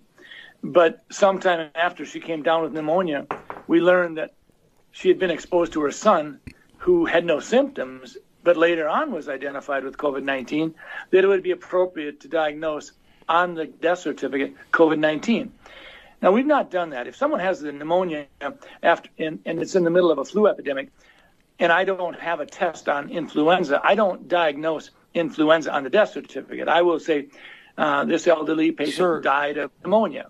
but 0.62 1.02
sometime 1.10 1.70
after 1.74 2.04
she 2.04 2.20
came 2.20 2.42
down 2.42 2.62
with 2.62 2.72
pneumonia, 2.72 3.26
we 3.66 3.80
learned 3.80 4.18
that 4.18 4.34
she 4.92 5.08
had 5.08 5.18
been 5.18 5.30
exposed 5.30 5.72
to 5.72 5.82
her 5.82 5.90
son 5.90 6.40
who 6.78 7.04
had 7.06 7.24
no 7.24 7.40
symptoms 7.40 8.16
but 8.42 8.56
later 8.56 8.88
on 8.88 9.12
was 9.12 9.28
identified 9.28 9.84
with 9.84 9.96
COVID 9.96 10.22
19, 10.22 10.74
that 11.10 11.24
it 11.24 11.26
would 11.26 11.42
be 11.42 11.50
appropriate 11.50 12.20
to 12.20 12.28
diagnose 12.28 12.92
on 13.30 13.54
the 13.54 13.64
death 13.66 14.00
certificate 14.00 14.54
COVID 14.72 14.98
19. 14.98 15.52
Now, 16.20 16.32
we've 16.32 16.46
not 16.46 16.70
done 16.70 16.90
that. 16.90 17.06
If 17.06 17.16
someone 17.16 17.40
has 17.40 17.60
the 17.60 17.72
pneumonia 17.72 18.26
after, 18.82 19.08
and, 19.18 19.38
and 19.46 19.58
it's 19.62 19.74
in 19.74 19.84
the 19.84 19.90
middle 19.90 20.10
of 20.10 20.18
a 20.18 20.24
flu 20.24 20.48
epidemic, 20.48 20.90
and 21.58 21.72
I 21.72 21.84
don't 21.84 22.18
have 22.18 22.40
a 22.40 22.46
test 22.46 22.88
on 22.90 23.08
influenza, 23.08 23.80
I 23.82 23.94
don't 23.94 24.28
diagnose 24.28 24.90
influenza 25.14 25.72
on 25.72 25.84
the 25.84 25.90
death 25.90 26.10
certificate. 26.10 26.68
I 26.68 26.82
will 26.82 27.00
say 27.00 27.28
uh, 27.78 28.04
this 28.04 28.26
elderly 28.26 28.72
patient 28.72 28.96
Sir. 28.96 29.20
died 29.22 29.56
of 29.56 29.70
pneumonia. 29.82 30.28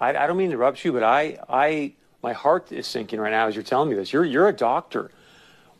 I, 0.00 0.10
I 0.10 0.26
don't 0.26 0.36
mean 0.36 0.50
to 0.50 0.54
interrupt 0.54 0.84
you, 0.84 0.92
but 0.92 1.02
I, 1.02 1.38
I, 1.48 1.94
my 2.22 2.32
heart 2.32 2.70
is 2.70 2.86
sinking 2.86 3.18
right 3.18 3.30
now 3.30 3.48
as 3.48 3.56
you're 3.56 3.64
telling 3.64 3.88
me 3.88 3.96
this. 3.96 4.12
You're, 4.12 4.24
you're 4.24 4.48
a 4.48 4.52
doctor. 4.52 5.10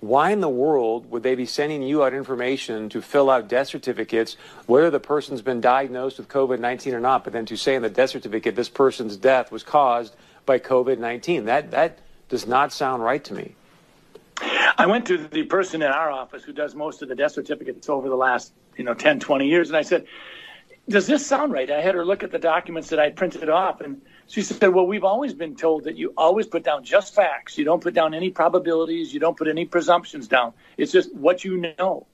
Why 0.07 0.31
in 0.31 0.41
the 0.41 0.49
world 0.49 1.11
would 1.11 1.23
they 1.23 1.35
be 1.35 1.47
sending 1.47 1.83
you 1.83 2.05
out 2.05 2.15
information 2.15 2.89
to 2.91 3.03
fill 3.03 3.29
out 3.29 3.49
death 3.49 3.69
certificates, 3.69 4.37
whether 4.67 4.91
the 4.91 5.01
person's 5.01 5.43
been 5.43 5.61
diagnosed 5.61 6.19
with 6.19 6.29
COVID 6.29 6.61
19 6.61 6.95
or 6.95 7.01
not, 7.01 7.25
but 7.25 7.33
then 7.33 7.47
to 7.47 7.57
say 7.57 7.75
in 7.75 7.83
the 7.83 7.91
death 7.91 8.11
certificate 8.11 8.55
this 8.55 8.69
person's 8.69 9.17
death 9.17 9.51
was 9.51 9.63
caused 9.63 10.15
by 10.45 10.59
COVID 10.59 10.99
19? 10.99 11.47
That, 11.47 11.71
that 11.73 11.99
does 12.29 12.47
not 12.47 12.73
sound 12.73 13.03
right 13.03 13.23
to 13.25 13.35
me. 13.35 13.55
I 14.79 14.87
went 14.87 15.07
to 15.07 15.17
the 15.17 15.45
person 15.45 15.83
in 15.83 15.89
our 15.89 16.11
office 16.11 16.45
who 16.45 16.53
does 16.53 16.75
most 16.75 17.03
of 17.03 17.09
the 17.09 17.15
death 17.15 17.33
certificates 17.33 17.89
over 17.89 18.09
the 18.09 18.17
last, 18.17 18.53
you 18.77 18.85
know, 18.85 18.95
10, 18.95 19.21
20 19.21 19.47
years, 19.47 19.69
and 19.69 19.77
I 19.77 19.83
said, 19.83 20.07
does 20.89 21.07
this 21.07 21.27
sound 21.27 21.53
right? 21.53 21.71
I 21.71 21.81
had 21.81 21.95
her 21.95 22.05
look 22.05 22.23
at 22.23 22.31
the 22.31 22.39
documents 22.39 22.91
that 22.91 22.99
I 22.99 23.11
printed 23.11 23.49
off, 23.49 23.81
and 23.81 24.03
she 24.29 24.43
said, 24.43 24.69
well, 24.69 24.87
we've 24.87 25.05
always 25.05 25.35
been 25.35 25.55
told 25.55 25.85
that 25.85 25.97
you 25.97 26.13
always 26.17 26.47
put 26.47 26.65
down 26.65 26.85
just 26.85 27.15
facts. 27.15 27.57
You 27.57 27.65
don't 27.65 27.83
put 27.83 27.95
down 27.95 28.13
any 28.13 28.31
probabilities. 28.31 29.15
You 29.15 29.21
don't 29.21 29.37
put 29.37 29.49
any 29.49 29.65
presumptions 29.65 30.27
down. 30.27 30.53
It's 30.77 30.93
just 30.93 31.15
what 31.15 31.45
you 31.45 31.73
know. 31.79 32.07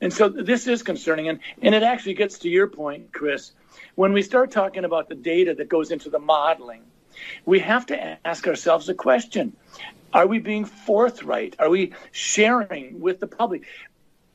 And 0.00 0.12
so 0.12 0.28
this 0.28 0.66
is 0.66 0.82
concerning. 0.82 1.28
And, 1.28 1.40
and 1.60 1.74
it 1.74 1.82
actually 1.82 2.14
gets 2.14 2.38
to 2.40 2.48
your 2.48 2.68
point, 2.68 3.12
Chris. 3.12 3.52
When 3.96 4.12
we 4.12 4.22
start 4.22 4.50
talking 4.50 4.84
about 4.84 5.08
the 5.08 5.14
data 5.14 5.54
that 5.54 5.68
goes 5.68 5.90
into 5.90 6.08
the 6.08 6.18
modeling, 6.18 6.82
we 7.44 7.58
have 7.60 7.86
to 7.86 8.18
ask 8.26 8.46
ourselves 8.46 8.88
a 8.88 8.94
question. 8.94 9.54
Are 10.12 10.26
we 10.26 10.38
being 10.38 10.64
forthright? 10.64 11.56
Are 11.58 11.68
we 11.68 11.92
sharing 12.12 13.00
with 13.00 13.20
the 13.20 13.26
public? 13.26 13.64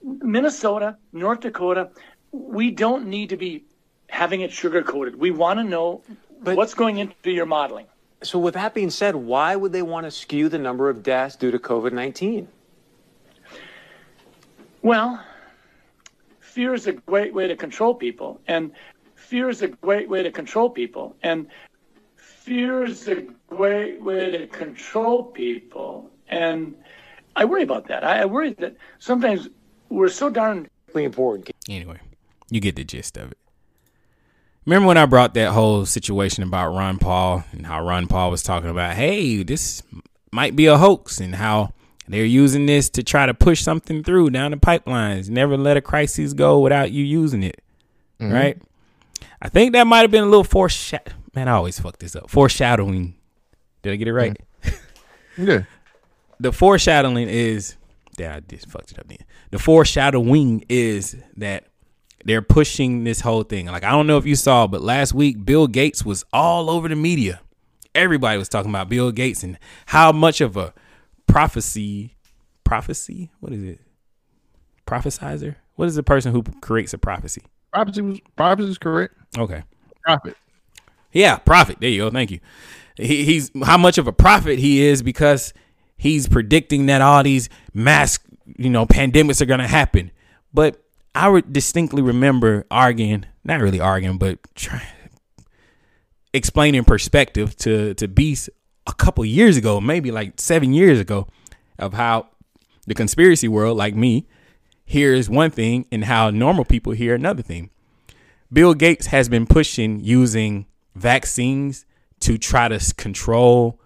Minnesota, 0.03 0.97
North 1.11 1.39
Dakota, 1.39 1.89
we 2.31 2.71
don't 2.71 3.07
need 3.07 3.29
to 3.29 3.37
be 3.37 3.63
having 4.09 4.41
it 4.41 4.51
sugar 4.51 4.83
coated. 4.83 5.15
We 5.15 5.31
want 5.31 5.59
to 5.59 5.63
know 5.63 6.03
what's 6.43 6.73
going 6.73 6.97
into 6.97 7.31
your 7.31 7.45
modeling. 7.45 7.87
So, 8.21 8.39
with 8.39 8.53
that 8.53 8.73
being 8.73 8.89
said, 8.89 9.15
why 9.15 9.55
would 9.55 9.73
they 9.73 9.81
want 9.81 10.05
to 10.05 10.11
skew 10.11 10.47
the 10.49 10.57
number 10.57 10.89
of 10.89 11.03
deaths 11.03 11.35
due 11.35 11.51
to 11.51 11.59
COVID 11.59 11.91
19? 11.91 12.47
Well, 14.81 15.23
fear 16.39 16.73
is 16.73 16.87
a 16.87 16.93
great 16.93 17.33
way 17.33 17.47
to 17.47 17.55
control 17.55 17.95
people, 17.95 18.39
and 18.47 18.71
fear 19.15 19.49
is 19.49 19.61
a 19.61 19.69
great 19.69 20.09
way 20.09 20.23
to 20.23 20.31
control 20.31 20.69
people, 20.69 21.15
and 21.23 21.47
fear 22.15 22.83
is 22.83 23.07
a 23.07 23.25
great 23.47 24.01
way 24.01 24.31
to 24.31 24.47
control 24.47 25.23
people, 25.23 26.09
and 26.29 26.75
I 27.35 27.45
worry 27.45 27.63
about 27.63 27.87
that. 27.87 28.03
I, 28.03 28.21
I 28.21 28.25
worry 28.25 28.53
that 28.53 28.75
sometimes 28.99 29.49
we're 29.89 30.09
so 30.09 30.29
darn 30.29 30.69
important. 30.95 31.49
Anyway, 31.67 31.99
you 32.51 32.59
get 32.59 32.75
the 32.75 32.83
gist 32.83 33.17
of 33.17 33.31
it. 33.31 33.37
Remember 34.65 34.87
when 34.87 34.97
I 34.97 35.05
brought 35.05 35.33
that 35.33 35.51
whole 35.51 35.85
situation 35.85 36.43
about 36.43 36.73
Ron 36.73 36.97
Paul 36.97 37.43
and 37.51 37.65
how 37.65 37.83
Ron 37.85 38.07
Paul 38.07 38.31
was 38.31 38.43
talking 38.43 38.69
about, 38.69 38.95
hey, 38.95 39.43
this 39.43 39.83
might 40.31 40.55
be 40.55 40.65
a 40.67 40.77
hoax, 40.77 41.19
and 41.19 41.35
how 41.35 41.73
they're 42.07 42.25
using 42.25 42.65
this 42.65 42.89
to 42.91 43.03
try 43.03 43.25
to 43.25 43.33
push 43.33 43.61
something 43.61 44.03
through 44.03 44.29
down 44.29 44.51
the 44.51 44.57
pipelines. 44.57 45.29
Never 45.29 45.57
let 45.57 45.77
a 45.77 45.81
crisis 45.81 46.33
go 46.33 46.59
without 46.59 46.91
you 46.91 47.03
using 47.03 47.43
it. 47.43 47.61
Mhm. 48.19 48.31
Right? 48.33 48.61
I 49.41 49.49
think 49.49 49.73
that 49.73 49.85
might 49.85 50.01
have 50.01 50.11
been 50.11 50.23
a 50.23 50.27
little 50.27 50.43
foreshadow. 50.45 51.11
Man, 51.35 51.47
I 51.47 51.53
always 51.53 51.79
fuck 51.79 51.97
this 51.99 52.15
up. 52.15 52.29
Foreshadowing. 52.29 53.15
Did 53.81 53.93
I 53.93 53.95
get 53.97 54.07
it 54.07 54.13
right? 54.13 54.37
Yeah. 55.37 55.63
The 56.39 56.51
foreshadowing 56.51 57.29
is. 57.29 57.75
Yeah, 58.17 58.35
I 58.35 58.39
just 58.41 58.67
fucked 58.69 58.91
it 58.91 58.99
up 58.99 59.07
then. 59.07 59.19
The 59.51 59.59
foreshadowing 59.59 60.65
is 60.67 61.15
that 61.37 61.65
they're 62.25 62.41
pushing 62.41 63.03
this 63.03 63.21
whole 63.21 63.43
thing. 63.43 63.67
Like 63.67 63.83
I 63.83 63.91
don't 63.91 64.07
know 64.07 64.17
if 64.17 64.25
you 64.25 64.35
saw, 64.35 64.67
but 64.67 64.81
last 64.81 65.13
week 65.13 65.45
Bill 65.45 65.67
Gates 65.67 66.05
was 66.05 66.23
all 66.33 66.69
over 66.69 66.87
the 66.87 66.95
media. 66.95 67.41
Everybody 67.95 68.37
was 68.37 68.49
talking 68.49 68.71
about 68.71 68.89
Bill 68.89 69.11
Gates 69.11 69.43
and 69.43 69.59
how 69.87 70.11
much 70.11 70.41
of 70.41 70.57
a 70.57 70.73
prophecy, 71.27 72.15
prophecy. 72.63 73.31
What 73.39 73.53
is 73.53 73.63
it? 73.63 73.79
Prophesizer. 74.87 75.55
What 75.75 75.87
is 75.87 75.95
the 75.95 76.03
person 76.03 76.31
who 76.31 76.43
creates 76.61 76.93
a 76.93 76.97
prophecy? 76.97 77.43
Prophecy 77.71 78.01
was 78.01 78.19
prophecy 78.35 78.69
is 78.69 78.77
correct. 78.77 79.15
Okay. 79.37 79.63
Prophet. 80.03 80.37
Yeah, 81.11 81.37
prophet. 81.37 81.77
There 81.79 81.89
you 81.89 82.03
go. 82.03 82.09
Thank 82.09 82.31
you. 82.31 82.39
He, 82.95 83.23
he's 83.23 83.51
how 83.63 83.77
much 83.77 83.97
of 83.97 84.07
a 84.07 84.13
prophet 84.13 84.59
he 84.59 84.85
is 84.85 85.01
because 85.01 85.53
he's 85.97 86.27
predicting 86.27 86.87
that 86.87 87.01
all 87.01 87.23
these 87.23 87.49
mass, 87.73 88.19
you 88.57 88.69
know, 88.69 88.85
pandemics 88.85 89.41
are 89.41 89.45
gonna 89.45 89.67
happen. 89.67 90.11
But 90.53 90.82
I 91.15 91.29
would 91.29 91.53
distinctly 91.53 92.01
remember 92.01 92.65
arguing, 92.71 93.25
not 93.43 93.61
really 93.61 93.79
arguing, 93.79 94.17
but 94.17 94.39
try, 94.55 94.83
explaining 96.33 96.83
perspective 96.83 97.55
to 97.57 97.93
to 97.95 98.07
Beast 98.07 98.49
a 98.87 98.93
couple 98.93 99.23
years 99.23 99.55
ago, 99.57 99.79
maybe 99.79 100.11
like 100.11 100.39
seven 100.39 100.73
years 100.73 100.99
ago, 100.99 101.27
of 101.77 101.93
how 101.93 102.27
the 102.87 102.93
conspiracy 102.93 103.47
world, 103.47 103.77
like 103.77 103.95
me, 103.95 104.27
hears 104.85 105.29
one 105.29 105.51
thing 105.51 105.85
and 105.91 106.05
how 106.05 106.29
normal 106.29 106.65
people 106.65 106.93
hear 106.93 107.15
another 107.15 107.41
thing. 107.41 107.69
Bill 108.51 108.73
Gates 108.73 109.07
has 109.07 109.29
been 109.29 109.45
pushing 109.45 109.99
using 109.99 110.65
vaccines 110.95 111.85
to 112.19 112.37
try 112.37 112.67
to 112.67 112.93
control 112.95 113.79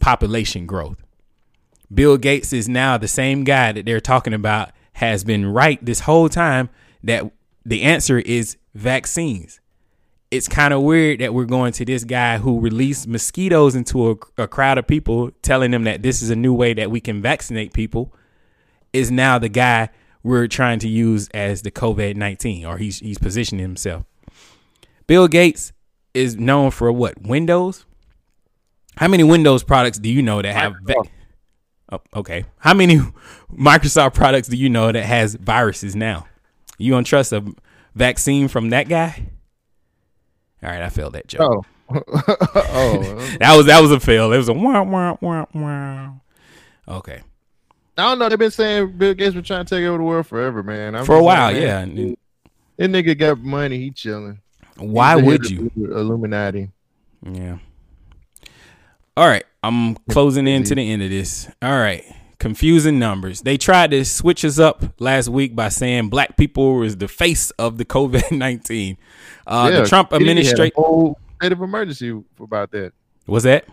population 0.00 0.66
growth. 0.66 1.02
Bill 1.92 2.16
Gates 2.16 2.52
is 2.52 2.68
now 2.68 2.98
the 2.98 3.08
same 3.08 3.44
guy 3.44 3.72
that 3.72 3.84
they're 3.84 4.00
talking 4.00 4.34
about 4.34 4.70
has 4.98 5.22
been 5.22 5.46
right 5.46 5.78
this 5.84 6.00
whole 6.00 6.28
time 6.28 6.68
that 7.04 7.30
the 7.64 7.82
answer 7.82 8.18
is 8.18 8.56
vaccines. 8.74 9.60
It's 10.32 10.48
kind 10.48 10.74
of 10.74 10.82
weird 10.82 11.20
that 11.20 11.32
we're 11.32 11.44
going 11.44 11.72
to 11.74 11.84
this 11.84 12.02
guy 12.02 12.38
who 12.38 12.58
released 12.58 13.06
mosquitoes 13.06 13.76
into 13.76 14.10
a, 14.10 14.42
a 14.42 14.48
crowd 14.48 14.76
of 14.76 14.88
people, 14.88 15.30
telling 15.40 15.70
them 15.70 15.84
that 15.84 16.02
this 16.02 16.20
is 16.20 16.30
a 16.30 16.36
new 16.36 16.52
way 16.52 16.74
that 16.74 16.90
we 16.90 17.00
can 17.00 17.22
vaccinate 17.22 17.72
people, 17.72 18.12
is 18.92 19.08
now 19.08 19.38
the 19.38 19.48
guy 19.48 19.88
we're 20.24 20.48
trying 20.48 20.80
to 20.80 20.88
use 20.88 21.28
as 21.28 21.62
the 21.62 21.70
COVID 21.70 22.16
19, 22.16 22.66
or 22.66 22.78
he's, 22.78 22.98
he's 22.98 23.18
positioning 23.18 23.62
himself. 23.62 24.02
Bill 25.06 25.28
Gates 25.28 25.72
is 26.12 26.36
known 26.36 26.72
for 26.72 26.90
what? 26.90 27.22
Windows? 27.22 27.86
How 28.96 29.06
many 29.06 29.22
Windows 29.22 29.62
products 29.62 30.00
do 30.00 30.08
you 30.08 30.22
know 30.22 30.42
that 30.42 30.54
have. 30.56 30.74
Va- 30.82 31.04
oh, 31.92 32.00
okay. 32.14 32.44
How 32.58 32.74
many 32.74 32.98
Microsoft 33.52 34.14
products 34.14 34.48
do 34.48 34.56
you 34.56 34.68
know 34.68 34.92
that 34.92 35.04
has 35.04 35.34
viruses 35.34 35.96
now? 35.96 36.26
You 36.78 36.92
don't 36.92 37.04
trust 37.04 37.32
a 37.32 37.44
vaccine 37.94 38.48
from 38.48 38.70
that 38.70 38.88
guy? 38.88 39.28
All 40.62 40.70
right, 40.70 40.82
I 40.82 40.88
failed 40.88 41.14
that 41.14 41.28
joke. 41.28 41.40
Oh. 41.42 41.64
oh. 42.14 43.36
that 43.40 43.56
was 43.56 43.66
that 43.66 43.80
was 43.80 43.90
a 43.92 44.00
fail. 44.00 44.32
It 44.32 44.36
was 44.36 44.48
a 44.48 44.52
wah 44.52 44.82
wah 44.82 45.16
wah 45.20 45.46
wah. 45.54 46.10
Okay. 46.86 47.22
I 47.96 48.02
don't 48.02 48.18
know. 48.20 48.28
They've 48.28 48.38
been 48.38 48.50
saying 48.50 48.96
Bill 48.96 49.14
Gates 49.14 49.34
been 49.34 49.42
trying 49.42 49.64
to 49.64 49.74
take 49.74 49.84
over 49.84 49.98
the 49.98 50.04
world 50.04 50.26
forever, 50.26 50.62
man. 50.62 50.94
I'm 50.94 51.04
For 51.04 51.16
a 51.16 51.22
while, 51.22 51.52
like, 51.52 51.60
yeah. 51.60 51.84
man, 51.84 52.16
That 52.76 52.90
nigga 52.90 53.18
got 53.18 53.40
money. 53.40 53.78
He 53.78 53.90
chilling. 53.90 54.40
Why 54.76 55.16
would 55.16 55.50
you? 55.50 55.70
Illuminati. 55.76 56.70
Yeah. 57.22 57.58
All 59.18 59.26
right, 59.26 59.44
I'm 59.64 59.96
closing 60.10 60.46
in 60.46 60.62
to 60.62 60.76
the 60.76 60.92
end 60.92 61.02
of 61.02 61.10
this. 61.10 61.50
All 61.60 61.76
right, 61.76 62.04
confusing 62.38 63.00
numbers. 63.00 63.40
They 63.40 63.56
tried 63.56 63.90
to 63.90 64.04
switch 64.04 64.44
us 64.44 64.60
up 64.60 64.84
last 65.00 65.28
week 65.28 65.56
by 65.56 65.70
saying 65.70 66.08
black 66.08 66.36
people 66.36 66.76
was 66.76 66.98
the 66.98 67.08
face 67.08 67.50
of 67.58 67.78
the 67.78 67.84
COVID 67.96 68.30
nineteen. 68.30 68.96
Uh, 69.44 69.70
Yeah, 69.72 69.80
the 69.80 69.88
Trump 69.88 70.10
Kennedy 70.10 70.26
had 70.26 70.36
a 70.36 70.40
administration 70.40 70.72
whole 70.76 71.18
state 71.40 71.50
of 71.50 71.60
emergency 71.62 72.22
about 72.38 72.70
that. 72.70 72.92
was 73.26 73.42
that. 73.42 73.64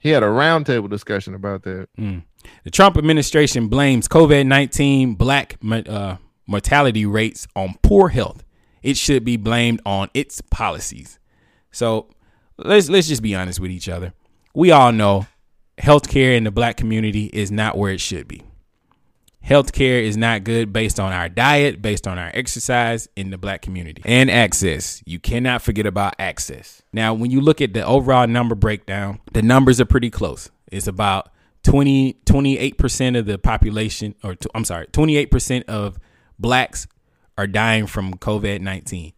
He 0.00 0.08
had 0.08 0.24
a 0.24 0.26
roundtable 0.26 0.90
discussion 0.90 1.36
about 1.36 1.62
that. 1.62 1.86
Mm. 1.96 2.24
The 2.64 2.72
Trump 2.72 2.96
administration 2.96 3.68
blames 3.68 4.08
COVID 4.08 4.48
19 4.48 5.14
black 5.14 5.58
uh, 5.88 6.16
mortality 6.48 7.06
rates 7.06 7.46
on 7.54 7.76
poor 7.82 8.08
health. 8.08 8.42
It 8.82 8.96
should 8.96 9.24
be 9.24 9.36
blamed 9.36 9.80
on 9.86 10.10
its 10.12 10.40
policies. 10.40 11.20
So 11.70 12.08
let's 12.56 12.88
let's 12.88 13.06
just 13.06 13.22
be 13.22 13.36
honest 13.36 13.60
with 13.60 13.70
each 13.70 13.88
other. 13.88 14.12
We 14.56 14.70
all 14.70 14.90
know 14.90 15.26
healthcare 15.76 16.34
in 16.34 16.44
the 16.44 16.50
black 16.50 16.78
community 16.78 17.26
is 17.26 17.50
not 17.50 17.76
where 17.76 17.92
it 17.92 18.00
should 18.00 18.26
be. 18.26 18.42
Healthcare 19.44 20.02
is 20.02 20.16
not 20.16 20.44
good 20.44 20.72
based 20.72 20.98
on 20.98 21.12
our 21.12 21.28
diet, 21.28 21.82
based 21.82 22.06
on 22.08 22.18
our 22.18 22.30
exercise 22.32 23.06
in 23.16 23.28
the 23.28 23.36
black 23.36 23.60
community. 23.60 24.00
And 24.06 24.30
access. 24.30 25.02
You 25.04 25.18
cannot 25.18 25.60
forget 25.60 25.84
about 25.84 26.14
access. 26.18 26.80
Now, 26.90 27.12
when 27.12 27.30
you 27.30 27.42
look 27.42 27.60
at 27.60 27.74
the 27.74 27.84
overall 27.84 28.26
number 28.26 28.54
breakdown, 28.54 29.20
the 29.34 29.42
numbers 29.42 29.78
are 29.78 29.84
pretty 29.84 30.08
close. 30.08 30.50
It's 30.72 30.86
about 30.86 31.28
20, 31.64 32.14
28% 32.24 33.18
of 33.18 33.26
the 33.26 33.36
population, 33.36 34.14
or 34.24 34.36
I'm 34.54 34.64
sorry, 34.64 34.86
28% 34.86 35.64
of 35.64 35.98
blacks 36.38 36.86
are 37.36 37.46
dying 37.46 37.86
from 37.86 38.14
COVID 38.14 38.62
19. 38.62 39.12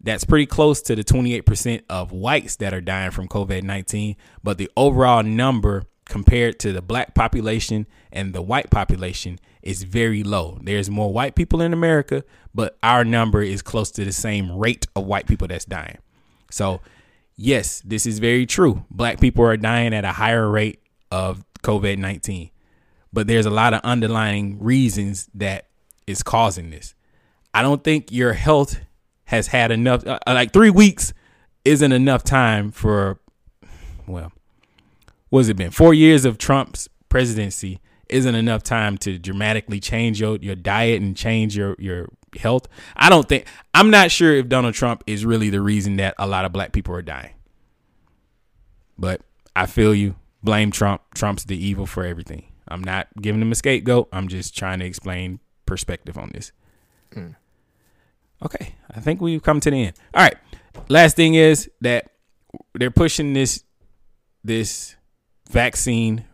That's 0.00 0.24
pretty 0.24 0.46
close 0.46 0.82
to 0.82 0.94
the 0.94 1.04
28% 1.04 1.82
of 1.88 2.12
whites 2.12 2.56
that 2.56 2.74
are 2.74 2.80
dying 2.80 3.10
from 3.10 3.28
COVID 3.28 3.62
19. 3.62 4.16
But 4.42 4.58
the 4.58 4.70
overall 4.76 5.22
number 5.22 5.84
compared 6.04 6.58
to 6.60 6.72
the 6.72 6.80
black 6.82 7.14
population 7.14 7.86
and 8.12 8.32
the 8.32 8.42
white 8.42 8.70
population 8.70 9.38
is 9.62 9.82
very 9.82 10.22
low. 10.22 10.58
There's 10.62 10.88
more 10.88 11.12
white 11.12 11.34
people 11.34 11.60
in 11.60 11.72
America, 11.72 12.24
but 12.54 12.78
our 12.82 13.04
number 13.04 13.42
is 13.42 13.62
close 13.62 13.90
to 13.92 14.04
the 14.04 14.12
same 14.12 14.56
rate 14.56 14.86
of 14.94 15.04
white 15.04 15.26
people 15.26 15.48
that's 15.48 15.64
dying. 15.64 15.98
So, 16.50 16.80
yes, 17.34 17.82
this 17.84 18.06
is 18.06 18.20
very 18.20 18.46
true. 18.46 18.84
Black 18.90 19.20
people 19.20 19.44
are 19.44 19.56
dying 19.56 19.92
at 19.92 20.04
a 20.04 20.12
higher 20.12 20.48
rate 20.48 20.80
of 21.10 21.44
COVID 21.62 21.98
19, 21.98 22.50
but 23.12 23.26
there's 23.26 23.46
a 23.46 23.50
lot 23.50 23.74
of 23.74 23.80
underlying 23.82 24.62
reasons 24.62 25.28
that 25.34 25.66
is 26.06 26.22
causing 26.22 26.70
this. 26.70 26.94
I 27.52 27.62
don't 27.62 27.82
think 27.82 28.12
your 28.12 28.34
health 28.34 28.78
has 29.26 29.48
had 29.48 29.70
enough, 29.70 30.06
uh, 30.06 30.18
like 30.26 30.52
three 30.52 30.70
weeks 30.70 31.12
isn't 31.64 31.92
enough 31.92 32.22
time 32.24 32.70
for, 32.70 33.18
well, 34.06 34.32
what's 35.28 35.48
it 35.48 35.56
been? 35.56 35.70
Four 35.70 35.94
years 35.94 36.24
of 36.24 36.38
Trump's 36.38 36.88
presidency 37.08 37.80
isn't 38.08 38.34
enough 38.34 38.62
time 38.62 38.96
to 38.98 39.18
dramatically 39.18 39.80
change 39.80 40.20
your, 40.20 40.36
your 40.36 40.54
diet 40.54 41.02
and 41.02 41.16
change 41.16 41.56
your, 41.56 41.74
your 41.78 42.08
health. 42.38 42.68
I 42.94 43.10
don't 43.10 43.28
think, 43.28 43.46
I'm 43.74 43.90
not 43.90 44.10
sure 44.10 44.34
if 44.34 44.48
Donald 44.48 44.74
Trump 44.74 45.02
is 45.06 45.24
really 45.24 45.50
the 45.50 45.60
reason 45.60 45.96
that 45.96 46.14
a 46.18 46.26
lot 46.26 46.44
of 46.44 46.52
black 46.52 46.72
people 46.72 46.94
are 46.94 47.02
dying. 47.02 47.34
But 48.96 49.22
I 49.54 49.66
feel 49.66 49.94
you. 49.94 50.14
Blame 50.42 50.70
Trump. 50.70 51.02
Trump's 51.14 51.44
the 51.44 51.56
evil 51.56 51.86
for 51.86 52.04
everything. 52.04 52.52
I'm 52.68 52.84
not 52.84 53.08
giving 53.20 53.42
him 53.42 53.50
a 53.50 53.56
scapegoat. 53.56 54.08
I'm 54.12 54.28
just 54.28 54.56
trying 54.56 54.78
to 54.78 54.84
explain 54.84 55.40
perspective 55.66 56.16
on 56.16 56.30
this. 56.32 56.52
Mm. 57.12 57.34
Okay, 58.44 58.74
I 58.94 59.00
think 59.00 59.20
we've 59.20 59.42
come 59.42 59.60
to 59.60 59.70
the 59.70 59.84
end. 59.84 59.96
All 60.14 60.22
right. 60.22 60.36
Last 60.88 61.16
thing 61.16 61.34
is 61.34 61.70
that 61.80 62.10
they're 62.74 62.90
pushing 62.90 63.32
this 63.32 63.64
this 64.44 64.96
vaccine, 65.50 66.24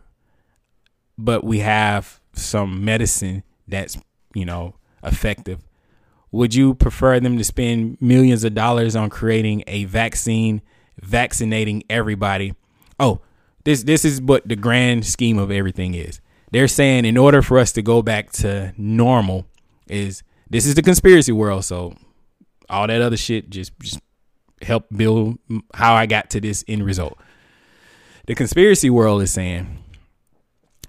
but 1.17 1.43
we 1.43 1.59
have 1.59 2.19
some 2.33 2.83
medicine 2.83 3.43
that's 3.67 3.97
you 4.33 4.45
know 4.45 4.75
effective. 5.03 5.63
Would 6.31 6.55
you 6.55 6.73
prefer 6.73 7.19
them 7.19 7.37
to 7.37 7.43
spend 7.43 7.97
millions 8.01 8.43
of 8.43 8.55
dollars 8.55 8.95
on 8.95 9.09
creating 9.09 9.63
a 9.67 9.85
vaccine, 9.85 10.61
vaccinating 10.99 11.83
everybody? 11.89 12.53
Oh, 12.99 13.21
this 13.63 13.83
this 13.83 14.03
is 14.03 14.21
what 14.21 14.47
the 14.47 14.55
grand 14.55 15.05
scheme 15.05 15.37
of 15.37 15.51
everything 15.51 15.93
is. 15.93 16.19
They're 16.51 16.67
saying 16.67 17.05
in 17.05 17.17
order 17.17 17.41
for 17.41 17.57
us 17.57 17.71
to 17.73 17.81
go 17.81 18.01
back 18.01 18.31
to 18.33 18.73
normal 18.77 19.47
is 19.87 20.23
this 20.53 20.67
is 20.67 20.75
the 20.75 20.83
conspiracy 20.83 21.31
world, 21.31 21.65
so 21.65 21.95
all 22.69 22.85
that 22.85 23.01
other 23.01 23.17
shit 23.17 23.49
just 23.49 23.77
just 23.79 23.99
help 24.61 24.85
build 24.95 25.39
how 25.73 25.95
I 25.95 26.05
got 26.05 26.29
to 26.29 26.39
this 26.39 26.63
end 26.67 26.85
result. 26.85 27.17
The 28.27 28.35
conspiracy 28.35 28.89
world 28.89 29.23
is 29.23 29.33
saying 29.33 29.83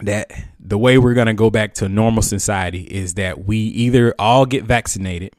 that 0.01 0.31
the 0.61 0.77
way 0.77 0.99
we're 0.99 1.15
going 1.15 1.29
to 1.29 1.35
go 1.35 1.51
back 1.51 1.73
to 1.75 1.89
normal 1.89 2.23
society 2.23 2.83
is 2.83 3.15
that 3.15 3.47
we 3.47 3.57
either 3.57 4.15
all 4.19 4.45
get 4.45 4.65
vaccinated 4.65 5.33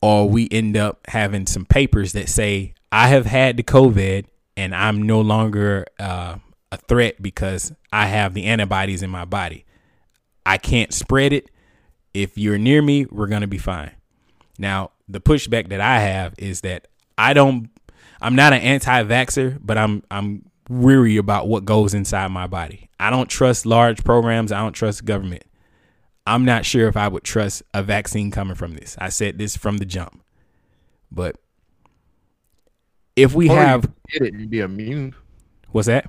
or 0.00 0.28
we 0.28 0.48
end 0.50 0.78
up 0.78 1.00
having 1.08 1.46
some 1.46 1.66
papers 1.66 2.12
that 2.12 2.28
say 2.28 2.72
I 2.90 3.08
have 3.08 3.26
had 3.26 3.58
the 3.58 3.62
COVID 3.62 4.24
and 4.56 4.74
I'm 4.74 5.02
no 5.02 5.20
longer 5.20 5.84
uh, 5.98 6.36
a 6.72 6.76
threat 6.76 7.20
because 7.20 7.72
I 7.92 8.06
have 8.06 8.32
the 8.32 8.44
antibodies 8.44 9.02
in 9.02 9.10
my 9.10 9.26
body. 9.26 9.66
I 10.46 10.56
can't 10.56 10.92
spread 10.92 11.32
it. 11.34 11.50
If 12.14 12.36
you're 12.36 12.58
near 12.58 12.82
me, 12.82 13.06
we're 13.06 13.26
going 13.26 13.42
to 13.42 13.46
be 13.46 13.58
fine. 13.58 13.92
Now, 14.58 14.90
the 15.08 15.20
pushback 15.20 15.68
that 15.68 15.80
I 15.80 16.00
have 16.00 16.34
is 16.38 16.60
that 16.62 16.88
I 17.16 17.34
don't 17.34 17.70
I'm 18.22 18.34
not 18.34 18.52
an 18.52 18.60
anti-vaxxer, 18.60 19.58
but 19.62 19.78
I'm 19.78 20.02
I'm 20.10 20.44
weary 20.68 21.16
about 21.16 21.48
what 21.48 21.64
goes 21.64 21.94
inside 21.94 22.28
my 22.28 22.46
body. 22.46 22.90
I 22.98 23.10
don't 23.10 23.28
trust 23.28 23.66
large 23.66 24.04
programs, 24.04 24.52
I 24.52 24.60
don't 24.60 24.72
trust 24.72 25.04
government. 25.04 25.44
I'm 26.26 26.44
not 26.44 26.64
sure 26.64 26.86
if 26.86 26.96
I 26.96 27.08
would 27.08 27.24
trust 27.24 27.62
a 27.74 27.82
vaccine 27.82 28.30
coming 28.30 28.54
from 28.54 28.74
this. 28.74 28.94
I 28.98 29.08
said 29.08 29.38
this 29.38 29.56
from 29.56 29.78
the 29.78 29.86
jump. 29.86 30.22
But 31.10 31.36
if 33.16 33.34
we 33.34 33.48
Or 33.48 33.56
have 33.56 33.82
could 33.82 33.92
get 34.12 34.22
it 34.22 34.34
and 34.34 34.50
be 34.50 34.60
immune, 34.60 35.14
what's 35.70 35.88
that? 35.88 36.08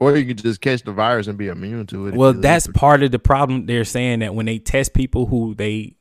Or 0.00 0.16
you 0.16 0.24
could 0.24 0.38
just 0.38 0.62
catch 0.62 0.82
the 0.82 0.92
virus 0.92 1.26
and 1.26 1.36
be 1.36 1.48
immune 1.48 1.86
to 1.88 2.08
it. 2.08 2.14
Well, 2.14 2.32
that's 2.32 2.66
part 2.68 3.02
of 3.02 3.10
the 3.10 3.18
problem. 3.18 3.66
They're 3.66 3.84
saying 3.84 4.20
that 4.20 4.34
when 4.34 4.46
they 4.46 4.58
test 4.58 4.94
people 4.94 5.26
who 5.26 5.54
they 5.54 5.94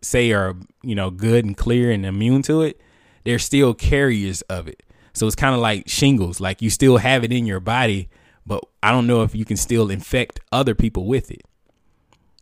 say 0.00 0.32
are, 0.32 0.56
you 0.82 0.94
know, 0.94 1.10
good 1.10 1.44
and 1.44 1.56
clear 1.56 1.90
and 1.90 2.04
immune 2.06 2.42
to 2.42 2.62
it, 2.62 2.80
they're 3.24 3.38
still 3.38 3.74
carriers 3.74 4.40
of 4.42 4.66
it. 4.66 4.82
So 5.12 5.26
it's 5.26 5.36
kind 5.36 5.54
of 5.54 5.60
like 5.60 5.86
shingles. 5.86 6.40
Like 6.40 6.62
you 6.62 6.70
still 6.70 6.96
have 6.96 7.24
it 7.24 7.32
in 7.32 7.44
your 7.44 7.60
body, 7.60 8.08
but 8.46 8.64
I 8.82 8.90
don't 8.90 9.06
know 9.06 9.22
if 9.22 9.34
you 9.34 9.44
can 9.44 9.58
still 9.58 9.90
infect 9.90 10.40
other 10.50 10.74
people 10.74 11.06
with 11.06 11.30
it. 11.30 11.42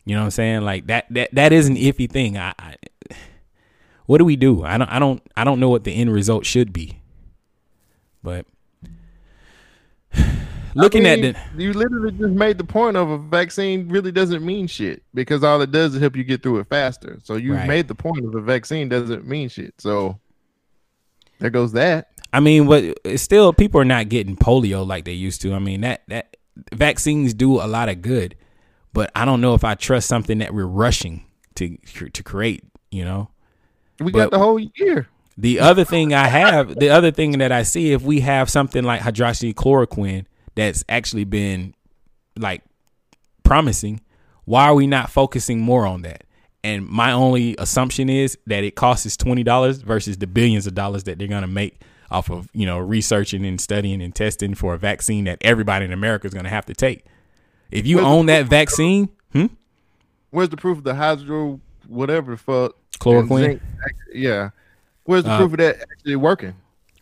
You 0.05 0.15
know 0.15 0.21
what 0.21 0.25
I'm 0.25 0.31
saying? 0.31 0.61
Like 0.61 0.87
that 0.87 1.05
that 1.11 1.29
that 1.33 1.51
is 1.51 1.67
an 1.67 1.75
iffy 1.75 2.09
thing. 2.09 2.37
I, 2.37 2.53
I 2.57 2.75
what 4.05 4.17
do 4.17 4.25
we 4.25 4.37
do? 4.37 4.63
I 4.63 4.77
don't 4.77 4.89
I 4.89 4.97
don't 4.97 5.21
I 5.35 5.43
don't 5.43 5.59
know 5.59 5.69
what 5.69 5.83
the 5.83 5.91
end 5.91 6.11
result 6.11 6.45
should 6.45 6.71
be. 6.71 7.01
But 8.23 8.45
looking 10.75 11.05
I 11.05 11.09
at 11.09 11.19
it, 11.19 11.35
you 11.57 11.73
literally 11.73 12.11
just 12.11 12.33
made 12.33 12.57
the 12.57 12.63
point 12.63 12.97
of 12.97 13.09
a 13.09 13.17
vaccine 13.17 13.89
really 13.89 14.11
doesn't 14.11 14.45
mean 14.45 14.67
shit 14.67 15.03
because 15.13 15.43
all 15.43 15.61
it 15.61 15.71
does 15.71 15.95
is 15.95 16.01
help 16.01 16.15
you 16.15 16.23
get 16.23 16.41
through 16.43 16.59
it 16.59 16.67
faster. 16.67 17.19
So 17.23 17.35
you 17.35 17.53
Right. 17.53 17.67
made 17.67 17.87
the 17.87 17.95
point 17.95 18.25
of 18.25 18.35
a 18.35 18.41
vaccine 18.41 18.89
doesn't 18.89 19.27
mean 19.27 19.49
shit. 19.49 19.73
So 19.79 20.19
there 21.39 21.49
goes 21.49 21.71
that. 21.73 22.07
I 22.33 22.39
mean, 22.39 22.67
but 22.67 22.97
it's 23.03 23.23
still 23.23 23.51
people 23.53 23.81
are 23.81 23.85
not 23.85 24.09
getting 24.09 24.35
polio 24.37 24.85
like 24.87 25.05
they 25.05 25.11
used 25.13 25.41
to. 25.41 25.53
I 25.53 25.59
mean 25.59 25.81
that 25.81 26.03
that 26.07 26.37
vaccines 26.73 27.33
do 27.33 27.55
a 27.61 27.67
lot 27.67 27.89
of 27.89 28.01
good, 28.01 28.35
but 28.93 29.11
I 29.15 29.25
don't 29.25 29.41
know 29.41 29.53
if 29.53 29.63
I 29.63 29.75
trust 29.75 30.07
something 30.07 30.37
that 30.39 30.53
we're 30.53 30.65
rushing 30.65 31.25
to 31.55 31.77
to 32.13 32.23
create. 32.23 32.63
You 32.91 33.05
know, 33.05 33.29
We 33.99 34.11
But- 34.11 34.17
got 34.19 34.31
the 34.31 34.39
whole 34.39 34.59
year. 34.59 35.07
the 35.37 35.59
other 35.59 35.83
thing 35.85 36.13
I 36.13 36.27
have, 36.27 36.77
the 36.79 36.89
other 36.89 37.11
thing 37.11 37.33
that 37.39 37.51
I 37.51 37.63
see, 37.63 37.91
if 37.93 38.01
we 38.01 38.19
have 38.21 38.49
something 38.49 38.83
like 38.83 39.01
hydroxychloroquine 39.01 40.25
that's 40.55 40.83
actually 40.89 41.23
been 41.25 41.73
like 42.37 42.63
promising, 43.43 44.01
why 44.45 44.65
are 44.65 44.75
we 44.75 44.87
not 44.87 45.09
focusing 45.09 45.59
more 45.59 45.85
on 45.85 46.01
that? 46.03 46.23
And 46.63 46.87
my 46.87 47.11
only 47.11 47.55
assumption 47.57 48.09
is 48.09 48.37
that 48.47 48.63
it 48.63 48.75
costs 48.75 49.17
twenty 49.17 49.43
dollars 49.43 49.81
versus 49.81 50.17
the 50.17 50.27
billions 50.27 50.67
of 50.67 50.75
dollars 50.75 51.03
that 51.05 51.17
they're 51.17 51.27
gonna 51.27 51.47
make 51.47 51.81
off 52.11 52.29
of 52.29 52.49
you 52.53 52.65
know 52.65 52.77
researching 52.77 53.45
and 53.45 53.59
studying 53.59 54.01
and 54.01 54.13
testing 54.13 54.53
for 54.53 54.73
a 54.73 54.77
vaccine 54.77 55.23
that 55.23 55.37
everybody 55.41 55.85
in 55.85 55.91
America 55.93 56.27
is 56.27 56.33
gonna 56.33 56.49
have 56.49 56.65
to 56.67 56.73
take. 56.73 57.05
If 57.71 57.87
you 57.87 57.97
Well, 57.97 58.05
own 58.07 58.25
that 58.27 58.45
vaccine, 58.47 59.09
hmm? 59.33 59.47
Where's 60.29 60.49
the 60.49 60.57
proof 60.57 60.77
of 60.77 60.83
the 60.83 60.93
hydro 60.95 61.59
whatever 61.87 62.31
the 62.31 62.37
fuck 62.37 62.75
Chloroquine? 62.99 63.59
Yeah. 64.13 64.49
Where's 65.05 65.23
the 65.23 65.31
Uh, 65.31 65.37
proof 65.39 65.53
of 65.53 65.57
that 65.59 65.81
actually 65.81 66.15
working? 66.17 66.53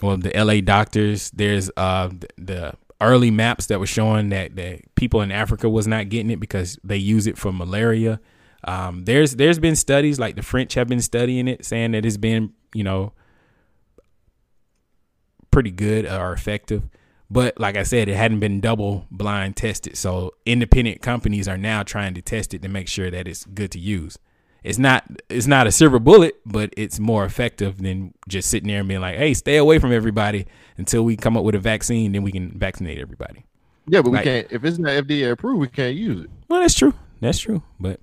well 0.01 0.15
the 0.15 0.31
LA 0.33 0.61
doctors 0.61 1.29
there's 1.31 1.69
uh 1.75 2.07
th- 2.07 2.23
the 2.37 2.73
early 3.01 3.31
maps 3.31 3.67
that 3.67 3.79
were 3.79 3.87
showing 3.87 4.29
that 4.29 4.55
that 4.55 4.81
people 4.95 5.21
in 5.21 5.31
Africa 5.31 5.69
was 5.69 5.87
not 5.87 6.09
getting 6.09 6.31
it 6.31 6.39
because 6.39 6.77
they 6.83 6.97
use 6.97 7.27
it 7.27 7.37
for 7.37 7.51
malaria 7.51 8.19
um 8.65 9.05
there's 9.05 9.35
there's 9.37 9.59
been 9.59 9.75
studies 9.75 10.19
like 10.19 10.35
the 10.35 10.43
French 10.43 10.73
have 10.75 10.87
been 10.87 11.01
studying 11.01 11.47
it 11.47 11.65
saying 11.65 11.91
that 11.91 12.05
it's 12.05 12.17
been 12.17 12.51
you 12.73 12.83
know 12.83 13.13
pretty 15.51 15.71
good 15.71 16.05
or 16.05 16.33
effective 16.33 16.83
But 17.29 17.59
like 17.59 17.77
I 17.77 17.83
said, 17.83 18.07
it 18.09 18.15
hadn't 18.15 18.39
been 18.39 18.59
double 18.59 19.05
blind 19.11 19.55
tested. 19.55 19.97
So 19.97 20.33
independent 20.45 21.01
companies 21.01 21.47
are 21.47 21.57
now 21.57 21.83
trying 21.83 22.13
to 22.15 22.21
test 22.21 22.53
it 22.53 22.61
to 22.63 22.69
make 22.69 22.87
sure 22.87 23.11
that 23.11 23.27
it's 23.27 23.45
good 23.45 23.71
to 23.71 23.79
use. 23.79 24.17
It's 24.63 24.77
not 24.77 25.05
it's 25.29 25.47
not 25.47 25.67
a 25.67 25.71
silver 25.71 25.99
bullet, 25.99 26.35
but 26.45 26.73
it's 26.75 26.99
more 26.99 27.23
effective 27.25 27.81
than 27.81 28.13
just 28.27 28.49
sitting 28.49 28.67
there 28.67 28.79
and 28.79 28.87
being 28.87 28.99
like, 29.01 29.15
"Hey, 29.17 29.33
stay 29.33 29.57
away 29.57 29.79
from 29.79 29.91
everybody 29.93 30.45
until 30.77 31.03
we 31.03 31.15
come 31.15 31.37
up 31.37 31.43
with 31.43 31.55
a 31.55 31.59
vaccine, 31.59 32.11
then 32.11 32.23
we 32.23 32.31
can 32.31 32.51
vaccinate 32.57 32.97
everybody." 32.99 33.45
Yeah, 33.87 34.01
but 34.01 34.11
we 34.11 34.19
can't. 34.19 34.47
If 34.51 34.63
it's 34.65 34.77
not 34.77 34.91
FDA 34.91 35.31
approved, 35.31 35.61
we 35.61 35.67
can't 35.67 35.95
use 35.95 36.25
it. 36.25 36.29
Well, 36.49 36.59
that's 36.59 36.73
true. 36.75 36.93
That's 37.21 37.39
true. 37.39 37.63
But 37.79 37.99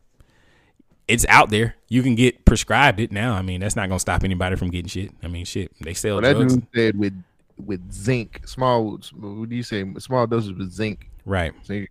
it's 1.06 1.26
out 1.28 1.50
there. 1.50 1.76
You 1.88 2.02
can 2.02 2.14
get 2.14 2.44
prescribed 2.44 3.00
it 3.00 3.12
now. 3.12 3.34
I 3.34 3.42
mean, 3.42 3.60
that's 3.60 3.76
not 3.76 3.88
gonna 3.88 4.00
stop 4.00 4.24
anybody 4.24 4.56
from 4.56 4.70
getting 4.70 4.88
shit. 4.88 5.12
I 5.22 5.28
mean, 5.28 5.44
shit. 5.44 5.72
They 5.80 5.94
sell 5.94 6.16
Well, 6.16 6.22
that 6.22 6.34
drugs. 6.34 6.54
dude 6.54 6.66
said 6.74 6.98
with 6.98 7.22
with 7.64 7.92
zinc, 7.92 8.42
small. 8.46 8.98
What 9.18 9.48
do 9.48 9.56
you 9.56 9.62
say? 9.62 9.84
Small 9.98 10.26
doses 10.26 10.52
with 10.52 10.70
zinc. 10.72 11.08
Right. 11.24 11.52
Zinc. 11.64 11.90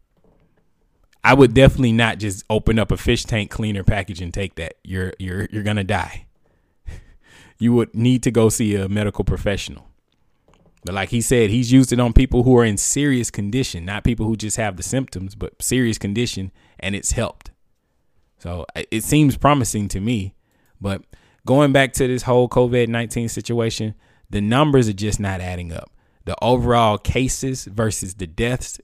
I 1.25 1.33
would 1.33 1.55
definitely 1.55 1.91
not 1.91 2.19
just 2.19 2.45
open 2.51 2.77
up 2.77 2.91
a 2.91 2.97
fish 2.97 3.23
tank 3.23 3.49
cleaner 3.49 3.83
package 3.83 4.21
and 4.21 4.31
take 4.31 4.55
that. 4.55 4.75
You're 4.83 5.11
you're 5.17 5.47
you're 5.51 5.63
gonna 5.63 5.83
die. 5.83 6.27
You 7.57 7.71
would 7.71 7.95
need 7.95 8.21
to 8.23 8.31
go 8.31 8.49
see 8.49 8.75
a 8.75 8.89
medical 8.89 9.23
professional. 9.23 9.87
But 10.83 10.93
like 10.93 11.07
he 11.07 11.21
said, 11.21 11.49
he's 11.49 11.71
used 11.71 11.93
it 11.93 12.01
on 12.01 12.11
people 12.11 12.43
who 12.43 12.55
are 12.57 12.65
in 12.65 12.75
serious 12.75 13.31
condition, 13.31 13.85
not 13.85 14.03
people 14.03 14.25
who 14.25 14.35
just 14.35 14.57
have 14.57 14.75
the 14.75 14.83
symptoms, 14.83 15.35
but 15.35 15.61
serious 15.61 15.97
condition, 15.97 16.51
and 16.81 16.95
it's 16.95 17.13
helped. 17.13 17.51
So 18.39 18.65
it 18.91 19.05
seems 19.05 19.37
promising 19.37 19.87
to 19.87 20.01
me. 20.01 20.35
But 20.81 21.03
going 21.45 21.71
back 21.71 21.93
to 21.93 22.07
this 22.07 22.23
whole 22.23 22.49
COVID 22.49 22.89
19 22.89 23.29
situation, 23.29 23.95
the 24.29 24.41
numbers 24.41 24.89
are 24.89 24.93
just 24.93 25.21
not 25.21 25.39
adding 25.39 25.71
up. 25.71 25.89
The 26.25 26.35
overall 26.43 26.97
cases 26.97 27.65
versus 27.65 28.15
the 28.15 28.27
deaths, 28.27 28.81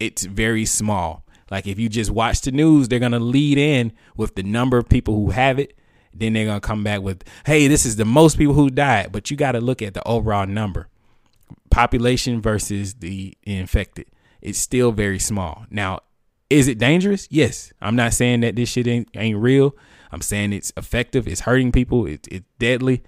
it's 0.00 0.24
very 0.24 0.64
small. 0.64 1.23
Like 1.50 1.66
if 1.66 1.78
you 1.78 1.88
just 1.88 2.10
watch 2.10 2.40
the 2.40 2.52
news, 2.52 2.88
they're 2.88 2.98
to 3.12 3.18
lead 3.18 3.58
in 3.58 3.92
with 4.16 4.34
the 4.34 4.42
number 4.42 4.78
of 4.78 4.88
people 4.88 5.14
who 5.14 5.30
have 5.30 5.58
it. 5.58 5.76
Then 6.12 6.32
they're 6.32 6.46
to 6.46 6.60
come 6.60 6.84
back 6.84 7.02
with, 7.02 7.24
hey, 7.44 7.66
this 7.66 7.84
is 7.84 7.96
the 7.96 8.04
most 8.04 8.38
people 8.38 8.54
who 8.54 8.70
died. 8.70 9.10
But 9.10 9.30
you 9.30 9.36
got 9.36 9.52
to 9.52 9.60
look 9.60 9.82
at 9.82 9.94
the 9.94 10.06
overall 10.06 10.46
number 10.46 10.88
population 11.70 12.40
versus 12.40 12.94
the 12.94 13.36
infected. 13.42 14.06
It's 14.40 14.58
still 14.58 14.92
very 14.92 15.18
small. 15.18 15.66
Now, 15.70 16.00
is 16.48 16.68
it 16.68 16.78
dangerous? 16.78 17.26
Yes. 17.30 17.72
I'm 17.80 17.96
not 17.96 18.12
saying 18.12 18.40
that 18.40 18.54
this 18.54 18.68
shit 18.68 18.86
ain't, 18.86 19.08
ain't 19.16 19.38
real. 19.38 19.74
I'm 20.12 20.20
saying 20.20 20.52
it's 20.52 20.72
effective. 20.76 21.26
It's 21.26 21.40
hurting 21.40 21.72
people. 21.72 22.06
It, 22.06 22.28
it's 22.30 22.46
deadly, 22.60 23.02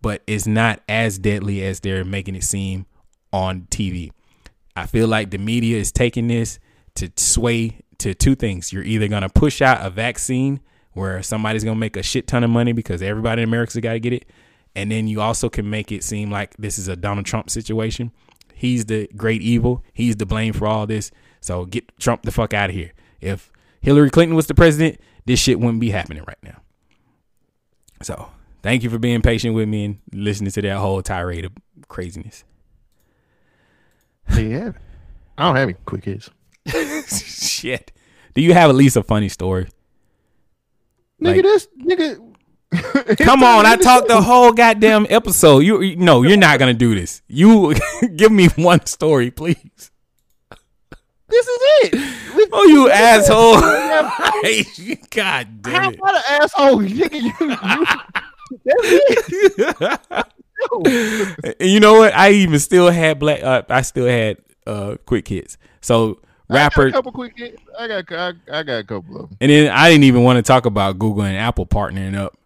but 0.00 0.22
it's 0.28 0.46
not 0.46 0.80
as 0.88 1.18
deadly 1.18 1.64
as 1.64 1.80
they're 1.80 2.04
making 2.04 2.36
it 2.36 2.44
seem 2.44 2.86
on 3.32 3.62
TV. 3.62 4.12
I 4.76 4.86
feel 4.86 5.08
like 5.08 5.30
the 5.30 5.38
media 5.38 5.78
is 5.78 5.90
taking 5.90 6.28
this 6.28 6.60
to 6.96 7.10
sway 7.16 7.80
to 7.98 8.14
two 8.14 8.34
things. 8.34 8.72
You're 8.72 8.84
either 8.84 9.08
going 9.08 9.22
to 9.22 9.28
push 9.28 9.62
out 9.62 9.84
a 9.84 9.90
vaccine 9.90 10.60
where 10.92 11.22
somebody's 11.22 11.64
going 11.64 11.76
to 11.76 11.80
make 11.80 11.96
a 11.96 12.02
shit 12.02 12.26
ton 12.26 12.44
of 12.44 12.50
money 12.50 12.72
because 12.72 13.02
everybody 13.02 13.42
in 13.42 13.48
America's 13.48 13.76
got 13.76 13.92
to 13.92 14.00
get 14.00 14.12
it. 14.12 14.26
And 14.76 14.90
then 14.90 15.06
you 15.06 15.20
also 15.20 15.48
can 15.48 15.68
make 15.70 15.92
it 15.92 16.02
seem 16.02 16.30
like 16.30 16.56
this 16.56 16.78
is 16.78 16.88
a 16.88 16.96
Donald 16.96 17.26
Trump 17.26 17.50
situation. 17.50 18.12
He's 18.54 18.86
the 18.86 19.08
great 19.16 19.42
evil. 19.42 19.84
He's 19.92 20.16
the 20.16 20.26
blame 20.26 20.52
for 20.52 20.66
all 20.66 20.86
this. 20.86 21.10
So 21.40 21.64
get 21.64 21.96
Trump 21.98 22.22
the 22.22 22.32
fuck 22.32 22.54
out 22.54 22.70
of 22.70 22.76
here. 22.76 22.92
If 23.20 23.52
Hillary 23.80 24.10
Clinton 24.10 24.36
was 24.36 24.46
the 24.46 24.54
president, 24.54 25.00
this 25.26 25.40
shit 25.40 25.60
wouldn't 25.60 25.80
be 25.80 25.90
happening 25.90 26.24
right 26.26 26.38
now. 26.42 26.60
So 28.02 28.28
thank 28.62 28.82
you 28.82 28.90
for 28.90 28.98
being 28.98 29.22
patient 29.22 29.54
with 29.54 29.68
me 29.68 29.84
and 29.84 29.98
listening 30.12 30.50
to 30.52 30.62
that 30.62 30.78
whole 30.78 31.02
tirade 31.02 31.44
of 31.44 31.52
craziness. 31.88 32.44
Yeah. 34.36 34.72
I 35.36 35.44
don't 35.44 35.56
have 35.56 35.68
any 35.68 35.76
quick 35.84 36.04
hits. 36.04 36.30
Shit. 37.26 37.92
Do 38.34 38.40
you 38.42 38.52
have 38.54 38.70
at 38.70 38.76
least 38.76 38.96
a 38.96 39.02
funny 39.02 39.28
story? 39.28 39.68
Nigga, 41.20 41.34
Like- 41.36 41.42
this 41.42 41.68
nigga. 41.78 42.20
Come 43.18 43.44
on, 43.44 43.66
I 43.66 43.76
talked 43.76 44.08
the 44.08 44.20
whole 44.20 44.52
goddamn 44.52 45.06
episode. 45.08 45.60
You, 45.60 45.80
you 45.80 45.94
no, 45.96 46.22
you're 46.22 46.36
not 46.36 46.58
gonna 46.58 46.74
do 46.74 46.92
this. 46.94 47.22
You 47.28 47.74
give 48.16 48.32
me 48.32 48.48
one 48.56 48.84
story, 48.86 49.30
please. 49.30 49.90
This 51.28 51.46
is 51.46 51.58
it. 51.84 52.48
Oh, 52.52 52.64
you 52.64 52.90
asshole! 52.90 53.60
God 55.10 55.62
damn 55.62 55.72
How 55.82 55.90
it! 55.90 55.98
about 55.98 56.14
an 56.16 56.22
asshole? 56.42 56.78
Nigga, 56.80 57.20
you, 57.22 57.32
you, 57.40 57.56
that's 58.64 60.08
it. 60.10 61.56
And 61.60 61.70
you 61.70 61.80
know 61.80 61.94
what? 61.94 62.14
I 62.14 62.30
even 62.32 62.58
still 62.58 62.90
had 62.90 63.18
black. 63.18 63.42
Uh, 63.42 63.62
I 63.68 63.82
still 63.82 64.06
had 64.06 64.38
uh 64.66 64.96
quick 65.06 65.28
hits. 65.28 65.56
So 65.80 66.20
I 66.50 66.54
got 66.54 66.58
rapper, 66.58 66.86
a 66.88 66.92
couple 66.92 67.12
quick 67.12 67.32
hits. 67.36 67.62
I 67.78 67.88
got, 67.88 68.12
I, 68.12 68.32
I 68.52 68.62
got 68.62 68.78
a 68.78 68.84
couple 68.84 69.16
of 69.16 69.28
them. 69.30 69.38
and 69.40 69.50
then 69.50 69.70
I 69.70 69.88
didn't 69.90 70.04
even 70.04 70.22
want 70.22 70.36
to 70.36 70.42
talk 70.42 70.66
about 70.66 70.98
Google 70.98 71.22
and 71.24 71.36
Apple 71.36 71.66
partnering 71.66 72.16
up. 72.16 72.36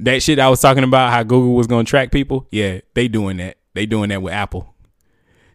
That 0.00 0.22
shit 0.22 0.38
I 0.38 0.48
was 0.48 0.60
talking 0.60 0.84
about 0.84 1.12
how 1.12 1.22
Google 1.22 1.54
was 1.54 1.66
gonna 1.66 1.84
track 1.84 2.10
people. 2.10 2.46
Yeah, 2.50 2.80
they 2.94 3.08
doing 3.08 3.36
that. 3.38 3.56
They 3.74 3.86
doing 3.86 4.08
that 4.10 4.22
with 4.22 4.32
Apple. 4.32 4.74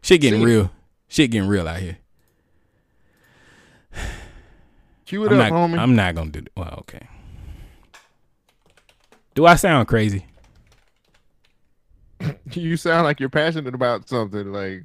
Shit 0.01 0.21
getting 0.21 0.39
See? 0.41 0.45
real. 0.45 0.71
Shit 1.07 1.31
getting 1.31 1.47
real 1.49 1.67
out 1.67 1.79
here. 1.79 1.97
Cue 5.05 5.23
it 5.25 5.31
I'm 5.31 5.39
up, 5.39 5.49
not, 5.49 5.51
homie. 5.51 5.77
I'm 5.79 5.95
not 5.95 6.15
gonna 6.15 6.31
do. 6.31 6.41
That. 6.41 6.51
Well, 6.55 6.75
okay. 6.79 7.07
Do 9.35 9.45
I 9.45 9.55
sound 9.55 9.87
crazy? 9.87 10.25
you 12.51 12.77
sound 12.77 13.03
like 13.03 13.19
you're 13.19 13.29
passionate 13.29 13.73
about 13.73 14.07
something. 14.07 14.51
Like, 14.51 14.83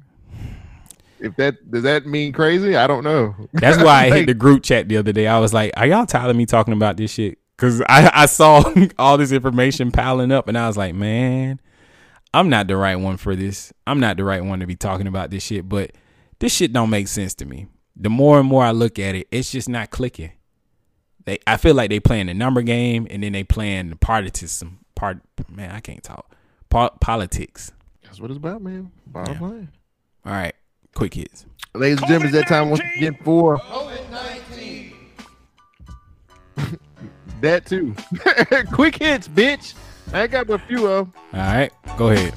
if 1.21 1.35
that 1.37 1.69
does 1.71 1.83
that 1.83 2.05
mean 2.05 2.33
crazy? 2.33 2.75
I 2.75 2.87
don't 2.87 3.03
know. 3.03 3.35
That's 3.53 3.77
why 3.77 4.05
I 4.05 4.09
Like, 4.09 4.13
hit 4.13 4.25
the 4.27 4.33
group 4.33 4.63
chat 4.63 4.87
the 4.89 4.97
other 4.97 5.11
day. 5.11 5.27
I 5.27 5.39
was 5.39 5.53
like, 5.53 5.71
"Are 5.77 5.85
y'all 5.87 6.05
tired 6.05 6.29
of 6.29 6.35
me 6.35 6.45
talking 6.45 6.73
about 6.73 6.97
this 6.97 7.11
shit?" 7.11 7.37
Because 7.55 7.81
I, 7.89 8.09
I 8.13 8.25
saw 8.25 8.63
all 8.99 9.17
this 9.17 9.31
information 9.31 9.91
piling 9.91 10.31
up, 10.31 10.47
and 10.47 10.57
I 10.57 10.67
was 10.67 10.77
like, 10.77 10.95
"Man, 10.95 11.59
I'm 12.33 12.49
not 12.49 12.67
the 12.67 12.77
right 12.77 12.95
one 12.95 13.17
for 13.17 13.35
this. 13.35 13.73
I'm 13.85 13.99
not 13.99 14.17
the 14.17 14.23
right 14.23 14.43
one 14.43 14.59
to 14.61 14.65
be 14.67 14.75
talking 14.75 15.07
about 15.07 15.29
this 15.31 15.43
shit." 15.43 15.67
But 15.67 15.91
this 16.39 16.53
shit 16.53 16.71
don't 16.73 16.89
make 16.89 17.07
sense 17.07 17.33
to 17.35 17.45
me. 17.45 17.67
The 17.95 18.09
more 18.09 18.39
and 18.39 18.47
more 18.47 18.63
I 18.63 18.71
look 18.71 18.97
at 18.97 19.15
it, 19.15 19.27
it's 19.31 19.51
just 19.51 19.67
not 19.67 19.89
clicking. 19.89 20.31
They, 21.25 21.37
I 21.45 21.57
feel 21.57 21.75
like 21.75 21.89
they 21.89 21.99
playing 21.99 22.27
the 22.27 22.33
number 22.33 22.61
game, 22.61 23.05
and 23.09 23.21
then 23.23 23.33
they 23.33 23.43
playing 23.43 23.89
the 23.89 23.95
partitism. 23.97 24.77
Part, 24.95 25.19
man, 25.49 25.71
I 25.71 25.79
can't 25.81 26.01
talk. 26.03 26.33
Po- 26.69 26.91
politics. 27.01 27.71
That's 28.03 28.19
what 28.21 28.31
it's 28.31 28.37
about, 28.37 28.61
man. 28.61 28.91
Bottom 29.05 29.33
Yeah. 29.35 29.41
line. 29.47 29.69
All 30.25 30.31
right, 30.33 30.53
quick 30.95 31.13
hits. 31.13 31.45
Ladies 31.75 31.99
and 31.99 32.07
gentlemen, 32.07 32.35
it's 32.35 32.37
that 32.37 32.47
time 32.53 32.69
once 32.69 32.81
again 32.97 33.17
for 33.23 33.57
that 37.41 37.65
too. 37.65 37.95
Quick 38.73 38.97
hits, 38.97 39.27
bitch. 39.27 39.73
I 40.13 40.27
got 40.27 40.47
but 40.47 40.61
a 40.61 40.65
few 40.65 40.87
of 40.87 41.07
'em. 41.07 41.13
All 41.33 41.39
right, 41.39 41.71
go 41.97 42.09
ahead. 42.09 42.33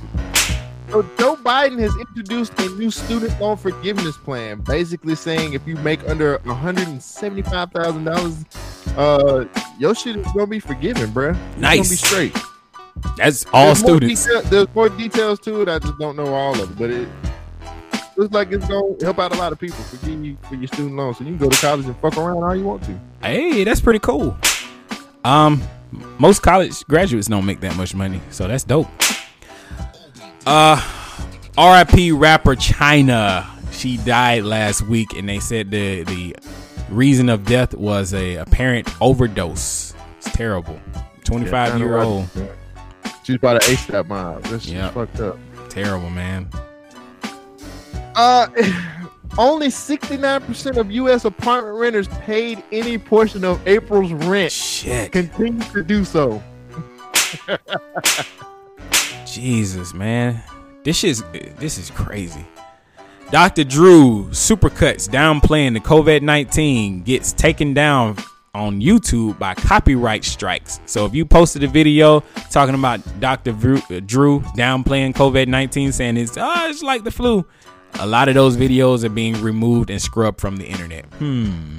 So 0.91 1.03
Joe 1.19 1.37
Biden 1.37 1.79
has 1.81 1.97
introduced 1.97 2.53
a 2.61 2.69
new 2.77 2.91
student 2.91 3.41
loan 3.41 3.57
forgiveness 3.57 4.17
plan, 4.19 4.61
basically 4.61 5.15
saying 5.15 5.55
if 5.55 5.67
you 5.67 5.77
make 5.77 6.07
under 6.09 6.39
one 6.45 6.55
hundred 6.57 6.89
and 6.89 7.03
seventy-five 7.03 7.71
thousand 7.73 8.05
dollars, 8.05 8.45
uh, 8.99 9.47
your 9.79 9.95
shit 9.95 10.17
is 10.17 10.27
gonna 10.33 10.47
be 10.47 10.61
forgiven, 10.61 11.11
bruh. 11.11 11.35
It's 11.55 11.61
gonna 11.63 11.77
be 11.77 11.85
straight. 11.85 12.37
That's 13.17 13.47
all 13.55 13.67
There's 13.67 13.83
more 13.83 13.97
students. 13.97 14.27
detail- 14.27 14.43
there's 14.43 14.75
more 14.75 14.89
details 14.91 15.39
to 15.41 15.63
it. 15.63 15.69
I 15.69 15.79
just 15.79 15.99
don't 15.99 16.15
know 16.17 16.35
all 16.35 16.53
of 16.61 16.71
it, 16.71 16.79
but 16.79 16.91
it 16.91 17.09
looks 18.17 18.33
like 18.35 18.53
it's 18.53 18.67
gonna 18.69 18.95
help 19.01 19.19
out 19.19 19.35
a 19.35 19.39
lot 19.39 19.53
of 19.53 19.59
people. 19.59 19.77
Forgive 19.85 20.25
you 20.25 20.37
for 20.49 20.55
your 20.57 20.69
student 20.69 20.97
loans. 20.97 21.19
so 21.19 21.25
you 21.25 21.31
can 21.31 21.39
go 21.39 21.49
to 21.49 21.57
college 21.61 21.87
and 21.87 21.97
fuck 21.99 22.17
around 22.17 22.43
all 22.43 22.55
you 22.55 22.65
want 22.65 22.83
to. 22.85 22.99
Hey, 23.23 23.65
that's 23.65 23.81
pretty 23.81 23.99
cool. 23.99 24.37
Um, 25.25 25.63
most 26.19 26.43
college 26.43 26.85
graduates 26.87 27.29
don't 27.29 27.47
make 27.47 27.61
that 27.61 27.77
much 27.77 27.95
money, 27.95 28.21
so 28.31 28.49
that's 28.49 28.65
dope. 28.65 28.89
Uh, 30.47 30.81
R.I.P. 31.57 32.13
rapper 32.13 32.57
Chynna. 32.57 33.47
She 33.73 33.97
died 33.99 34.45
last 34.45 34.83
week, 34.83 35.13
and 35.15 35.29
they 35.29 35.39
said 35.41 35.71
the 35.71 36.03
the 36.05 36.35
reason 36.91 37.29
of 37.29 37.45
death 37.45 37.75
was 37.75 38.13
a 38.15 38.37
apparent 38.37 38.89
overdose. 39.01 39.95
It's 40.19 40.31
terrible. 40.33 40.79
Twenty 41.25 41.47
five 41.47 41.79
year 41.79 41.99
old. 41.99 42.29
She's 43.25 43.37
about 43.37 43.57
an 43.67 43.75
ASAP 43.75 44.09
mob. 44.09 44.43
This 44.45 44.67
Yep. 44.67 44.95
fucked 44.95 45.21
up. 45.21 45.39
Terrible 45.69 46.11
man. 46.11 46.49
Uh, 48.15 48.49
only 49.39 49.69
69% 49.69 50.77
of 50.77 50.91
U.S. 50.91 51.25
apartment 51.25 51.77
renters 51.77 52.09
paid 52.09 52.63
any 52.73 52.99
portion 52.99 53.45
of 53.45 53.67
April's 53.67 54.13
rent. 54.13 54.53
Shit. 54.53 55.13
Continue 55.13 55.63
to 55.71 55.83
do 55.83 56.05
so. 56.05 56.43
Jesus, 59.27 59.95
man. 59.95 60.43
This 60.85 61.05
is 61.05 61.23
this 61.33 61.79
is 61.79 61.91
crazy. 61.91 62.45
Dr. 63.31 63.65
Drew 63.65 64.27
supercuts 64.27 65.09
downplaying 65.09 65.73
the 65.73 65.81
COVID 65.81 66.21
19 66.21 67.03
gets 67.03 67.33
taken 67.33 67.73
down 67.73 68.17
on 68.55 68.81
YouTube 68.81 69.39
by 69.39 69.55
copyright 69.55 70.25
strikes. 70.25 70.81
So 70.85 71.07
if 71.07 71.15
you 71.15 71.25
posted 71.25 71.65
a 71.65 71.69
video 71.69 72.21
talking 72.51 72.75
about 72.75 73.01
Dr. 73.21 73.53
Drew, 73.53 73.79
uh, 73.79 74.01
Drew 74.05 74.41
downplaying 74.57 75.15
COVID 75.15 75.49
19, 75.49 75.93
saying 75.93 76.19
it's 76.19 76.37
oh, 76.37 76.69
it's 76.69 76.83
like 76.83 77.05
the 77.05 77.11
flu, 77.11 77.47
a 78.01 78.07
lot 78.07 78.29
of 78.29 78.35
those 78.35 78.57
videos 78.57 79.05
are 79.05 79.09
being 79.09 79.41
removed 79.43 79.91
and 79.91 80.01
scrubbed 80.01 80.41
from 80.41 80.57
the 80.57 80.67
internet. 80.67 81.05
Hmm. 81.15 81.79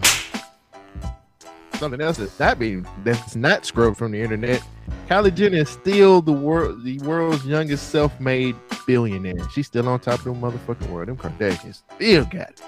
Something 1.76 2.02
else 2.02 2.18
that's 2.18 2.40
not 2.40 2.60
being 2.60 2.86
that's 3.04 3.36
not 3.36 3.66
scrubbed 3.66 3.98
from 3.98 4.12
the 4.12 4.22
internet. 4.22 4.64
Kylie 5.10 5.34
Jenner 5.34 5.58
is 5.58 5.70
still 5.70 6.22
the 6.22 6.32
world 6.32 6.84
the 6.84 7.00
world's 7.00 7.46
youngest 7.46 7.90
self-made 7.90 8.56
billionaire. 8.86 9.50
She's 9.50 9.68
still 9.68 9.88
on 9.90 10.00
top 10.00 10.20
of 10.20 10.26
the 10.26 10.32
motherfucking 10.32 10.90
world. 10.90 11.10
Them 11.10 11.18
Kardashians 11.18 11.82
still 11.96 12.26
got 12.26 12.52
it. 12.52 12.62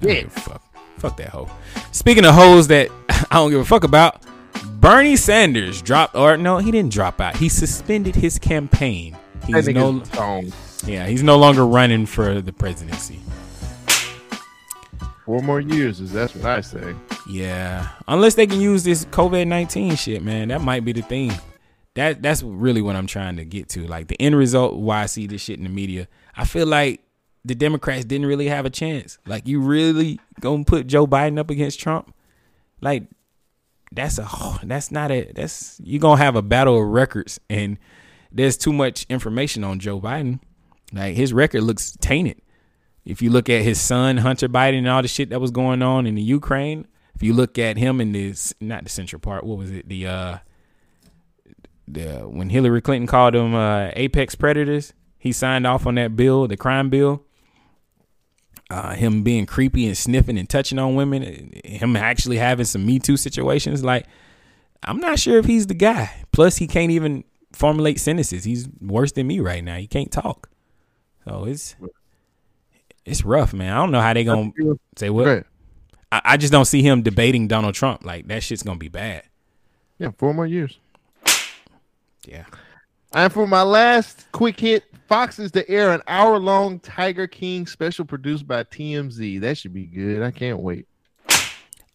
Yeah, 0.00 0.28
fuck, 0.28 0.62
fuck 0.98 1.16
that 1.16 1.28
hoe. 1.28 1.50
Speaking 1.92 2.24
of 2.24 2.34
hoes 2.34 2.68
that 2.68 2.90
I 3.30 3.36
don't 3.36 3.50
give 3.50 3.60
a 3.60 3.64
fuck 3.64 3.84
about, 3.84 4.22
Bernie 4.80 5.16
Sanders 5.16 5.82
dropped, 5.82 6.14
or 6.14 6.36
no, 6.36 6.58
he 6.58 6.70
didn't 6.70 6.92
drop 6.92 7.20
out. 7.20 7.36
He 7.36 7.48
suspended 7.48 8.14
his 8.14 8.38
campaign. 8.38 9.16
He's 9.46 9.68
no, 9.68 10.00
gone. 10.00 10.52
Yeah, 10.86 11.06
he's 11.06 11.22
no 11.22 11.36
longer 11.38 11.66
running 11.66 12.06
for 12.06 12.40
the 12.40 12.52
presidency. 12.52 13.20
Four 15.24 15.42
more 15.42 15.60
years 15.60 16.00
is 16.00 16.12
that's 16.12 16.34
what 16.34 16.44
I 16.44 16.60
say. 16.60 16.94
Yeah, 17.28 17.88
unless 18.08 18.34
they 18.34 18.46
can 18.46 18.60
use 18.60 18.82
this 18.82 19.04
COVID 19.06 19.46
nineteen 19.46 19.94
shit, 19.96 20.22
man, 20.22 20.48
that 20.48 20.60
might 20.60 20.84
be 20.84 20.92
the 20.92 21.02
thing. 21.02 21.32
That 21.94 22.22
that's 22.22 22.42
really 22.42 22.82
what 22.82 22.96
I'm 22.96 23.06
trying 23.06 23.36
to 23.36 23.44
get 23.44 23.68
to. 23.70 23.86
Like 23.86 24.08
the 24.08 24.20
end 24.20 24.36
result, 24.36 24.74
why 24.74 25.02
I 25.02 25.06
see 25.06 25.26
this 25.26 25.42
shit 25.42 25.58
in 25.58 25.64
the 25.64 25.70
media. 25.70 26.08
I 26.36 26.44
feel 26.44 26.66
like 26.66 27.02
the 27.44 27.54
Democrats 27.54 28.04
didn't 28.04 28.26
really 28.26 28.48
have 28.48 28.66
a 28.66 28.70
chance. 28.70 29.18
Like 29.26 29.46
you 29.46 29.60
really 29.60 30.20
gonna 30.40 30.64
put 30.64 30.86
Joe 30.86 31.06
Biden 31.06 31.38
up 31.38 31.50
against 31.50 31.80
Trump? 31.80 32.14
Like 32.80 33.04
that's 33.92 34.18
a 34.18 34.28
that's 34.62 34.90
not 34.90 35.10
a 35.10 35.30
that's 35.34 35.80
you 35.82 35.98
gonna 35.98 36.20
have 36.20 36.36
a 36.36 36.42
battle 36.42 36.80
of 36.80 36.88
records, 36.88 37.38
and 37.48 37.78
there's 38.32 38.56
too 38.56 38.72
much 38.72 39.06
information 39.08 39.64
on 39.64 39.78
Joe 39.78 40.00
Biden. 40.00 40.40
Like 40.92 41.16
his 41.16 41.32
record 41.32 41.62
looks 41.62 41.96
tainted. 42.00 42.40
If 43.04 43.22
you 43.22 43.30
look 43.30 43.48
at 43.48 43.62
his 43.62 43.80
son 43.80 44.18
Hunter 44.18 44.48
Biden 44.48 44.78
and 44.78 44.88
all 44.88 45.02
the 45.02 45.08
shit 45.08 45.30
that 45.30 45.40
was 45.40 45.50
going 45.50 45.82
on 45.82 46.06
in 46.06 46.14
the 46.14 46.22
Ukraine, 46.22 46.86
if 47.14 47.22
you 47.22 47.32
look 47.32 47.58
at 47.58 47.76
him 47.76 48.00
in 48.00 48.12
this 48.12 48.54
not 48.60 48.84
the 48.84 48.90
central 48.90 49.20
part, 49.20 49.44
what 49.44 49.58
was 49.58 49.70
it? 49.70 49.88
The 49.88 50.06
uh 50.06 50.38
the 51.88 52.20
when 52.20 52.50
Hillary 52.50 52.80
Clinton 52.80 53.06
called 53.06 53.34
them 53.34 53.54
uh 53.54 53.90
apex 53.94 54.34
predators, 54.34 54.92
he 55.18 55.32
signed 55.32 55.66
off 55.66 55.86
on 55.86 55.96
that 55.96 56.16
bill, 56.16 56.46
the 56.48 56.56
crime 56.56 56.90
bill. 56.90 57.24
Uh, 58.70 58.94
him 58.94 59.24
being 59.24 59.46
creepy 59.46 59.84
and 59.86 59.98
sniffing 59.98 60.38
and 60.38 60.48
touching 60.48 60.78
on 60.78 60.94
women, 60.94 61.50
him 61.64 61.96
actually 61.96 62.36
having 62.36 62.64
some 62.64 62.86
Me 62.86 63.00
Too 63.00 63.16
situations. 63.16 63.82
Like, 63.82 64.06
I'm 64.84 65.00
not 65.00 65.18
sure 65.18 65.38
if 65.38 65.44
he's 65.46 65.66
the 65.66 65.74
guy. 65.74 66.24
Plus, 66.30 66.58
he 66.58 66.68
can't 66.68 66.92
even 66.92 67.24
formulate 67.52 67.98
sentences. 67.98 68.44
He's 68.44 68.68
worse 68.80 69.10
than 69.10 69.26
me 69.26 69.40
right 69.40 69.64
now. 69.64 69.76
He 69.76 69.88
can't 69.88 70.12
talk. 70.12 70.48
So 71.24 71.44
it's 71.44 71.76
it's 73.04 73.24
rough, 73.24 73.52
man. 73.52 73.72
I 73.72 73.76
don't 73.76 73.90
know 73.90 74.00
how 74.00 74.12
they 74.12 74.24
gonna 74.24 74.52
say 74.96 75.10
what. 75.10 75.26
Right. 75.26 75.44
I, 76.12 76.20
I 76.24 76.36
just 76.36 76.52
don't 76.52 76.64
see 76.64 76.82
him 76.82 77.02
debating 77.02 77.48
Donald 77.48 77.74
Trump. 77.74 78.04
Like 78.04 78.28
that 78.28 78.42
shit's 78.42 78.62
gonna 78.62 78.78
be 78.78 78.88
bad. 78.88 79.24
Yeah, 79.98 80.10
four 80.16 80.32
more 80.32 80.46
years. 80.46 80.78
Yeah. 82.26 82.44
And 83.12 83.32
for 83.32 83.46
my 83.46 83.62
last 83.62 84.26
quick 84.32 84.60
hit, 84.60 84.84
Fox 85.08 85.38
is 85.38 85.50
to 85.52 85.68
air 85.68 85.92
an 85.92 86.02
hour 86.06 86.38
long 86.38 86.78
Tiger 86.78 87.26
King 87.26 87.66
special 87.66 88.04
produced 88.04 88.46
by 88.46 88.62
TMZ. 88.64 89.40
That 89.40 89.58
should 89.58 89.74
be 89.74 89.86
good. 89.86 90.22
I 90.22 90.30
can't 90.30 90.60
wait. 90.60 90.86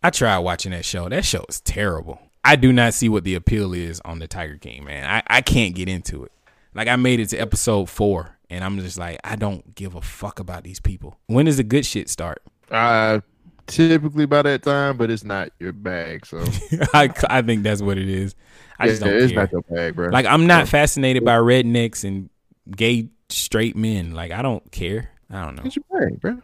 I 0.03 0.09
tried 0.09 0.39
watching 0.39 0.71
that 0.71 0.85
show. 0.85 1.09
That 1.09 1.25
show 1.25 1.45
is 1.47 1.61
terrible. 1.61 2.19
I 2.43 2.57
do 2.57 2.71
not 2.71 2.93
see 2.93 3.09
what 3.09 3.23
the 3.23 3.33
appeal 3.33 3.73
is 3.73 4.01
on 4.01 4.19
the 4.19 4.27
Tiger 4.27 4.57
King, 4.57 4.83
man. 4.83 5.09
I, 5.09 5.37
I 5.37 5.41
can't 5.41 5.73
get 5.73 5.89
into 5.89 6.23
it. 6.23 6.31
Like 6.75 6.87
I 6.87 6.95
made 6.95 7.19
it 7.19 7.29
to 7.29 7.37
episode 7.37 7.89
four, 7.89 8.34
and 8.49 8.63
I'm 8.63 8.79
just 8.79 8.97
like, 8.97 9.19
I 9.23 9.35
don't 9.35 9.75
give 9.75 9.95
a 9.95 10.01
fuck 10.01 10.39
about 10.39 10.63
these 10.63 10.79
people. 10.79 11.19
When 11.27 11.45
does 11.45 11.57
the 11.57 11.63
good 11.63 11.85
shit 11.85 12.09
start? 12.09 12.41
Uh 12.71 13.19
typically 13.67 14.25
by 14.25 14.41
that 14.43 14.63
time, 14.63 14.97
but 14.97 15.09
it's 15.09 15.23
not 15.23 15.49
your 15.59 15.73
bag. 15.73 16.25
So 16.25 16.39
I, 16.93 17.11
I 17.29 17.41
think 17.41 17.63
that's 17.63 17.81
what 17.81 17.97
it 17.97 18.09
is. 18.09 18.35
I 18.79 18.87
just 18.87 19.01
don't 19.01 19.13
it's 19.13 19.31
care. 19.31 19.43
not 19.43 19.51
your 19.51 19.61
bag, 19.61 19.95
bro. 19.95 20.09
Like 20.09 20.25
I'm 20.25 20.47
not 20.47 20.67
fascinated 20.67 21.23
by 21.23 21.35
rednecks 21.35 22.03
and 22.03 22.29
gay 22.69 23.09
straight 23.29 23.75
men. 23.75 24.13
Like 24.13 24.31
I 24.31 24.41
don't 24.41 24.69
care. 24.71 25.11
I 25.29 25.43
don't 25.43 25.55
know. 25.55 25.63
It's 25.65 25.75
your 25.75 25.85
bag, 25.91 26.19
bro. 26.19 26.39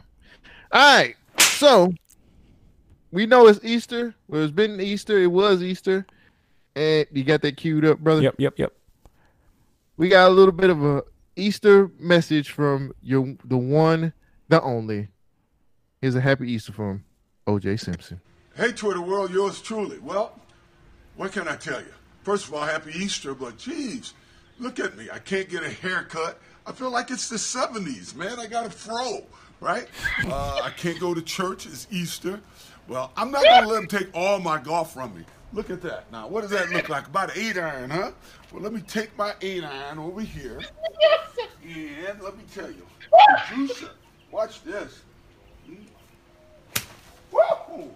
All 0.71 0.97
right. 0.97 1.15
So 1.39 1.93
we 3.11 3.25
know 3.25 3.47
it's 3.47 3.59
Easter. 3.63 4.15
Well, 4.27 4.41
it's 4.41 4.51
been 4.51 4.79
Easter. 4.79 5.19
It 5.19 5.27
was 5.27 5.61
Easter. 5.61 6.05
And 6.75 7.05
you 7.11 7.23
got 7.23 7.41
that 7.41 7.57
queued 7.57 7.83
up, 7.83 7.99
brother? 7.99 8.21
Yep, 8.21 8.35
yep, 8.37 8.53
yep. 8.57 8.73
We 9.97 10.07
got 10.07 10.29
a 10.29 10.31
little 10.31 10.53
bit 10.53 10.69
of 10.69 10.83
a 10.83 11.03
Easter 11.41 11.89
message 11.99 12.51
from 12.51 12.93
your 13.01 13.35
the 13.43 13.57
one, 13.57 14.13
the 14.47 14.61
only. 14.61 15.07
Here's 15.99 16.15
a 16.15 16.21
happy 16.21 16.51
Easter 16.51 16.71
from 16.71 17.03
OJ 17.47 17.79
Simpson. 17.79 18.21
Hey, 18.55 18.71
Twitter 18.71 19.01
world, 19.01 19.31
yours 19.31 19.61
truly. 19.61 19.97
Well, 19.99 20.39
what 21.15 21.31
can 21.31 21.47
I 21.47 21.55
tell 21.55 21.79
you? 21.79 21.93
First 22.23 22.47
of 22.47 22.53
all, 22.53 22.63
happy 22.63 22.91
Easter, 22.95 23.33
but 23.33 23.57
geez, 23.57 24.13
look 24.59 24.79
at 24.79 24.95
me. 24.97 25.09
I 25.11 25.19
can't 25.19 25.49
get 25.49 25.63
a 25.63 25.69
haircut. 25.69 26.39
I 26.65 26.71
feel 26.73 26.91
like 26.91 27.09
it's 27.09 27.29
the 27.29 27.37
70s, 27.37 28.15
man. 28.15 28.39
I 28.39 28.45
got 28.45 28.67
a 28.67 28.69
fro, 28.69 29.23
right? 29.59 29.87
Uh, 30.27 30.61
I 30.63 30.69
can't 30.69 30.99
go 30.99 31.13
to 31.15 31.21
church. 31.21 31.65
It's 31.65 31.87
Easter. 31.89 32.39
Well, 32.87 33.11
I'm 33.17 33.31
not 33.31 33.43
going 33.43 33.63
to 33.63 33.67
let 33.67 33.75
them 33.75 33.87
take 33.87 34.09
all 34.13 34.39
my 34.39 34.59
golf 34.59 34.93
from 34.93 35.15
me. 35.15 35.25
Look 35.53 35.69
at 35.69 35.81
that. 35.81 36.11
Now, 36.11 36.27
what 36.27 36.41
does 36.41 36.51
that 36.51 36.69
look 36.69 36.87
like? 36.87 37.07
About 37.07 37.35
an 37.35 37.41
eight 37.43 37.57
iron, 37.57 37.89
huh? 37.89 38.11
Well, 38.51 38.61
let 38.61 38.73
me 38.73 38.81
take 38.81 39.17
my 39.17 39.33
eight 39.41 39.63
iron 39.63 39.99
over 39.99 40.21
here. 40.21 40.59
And 41.63 42.21
let 42.21 42.37
me 42.37 42.43
tell 42.53 42.69
you, 42.69 42.85
juicer. 43.47 43.89
Watch 44.29 44.63
this. 44.63 45.01
Woo! 47.31 47.89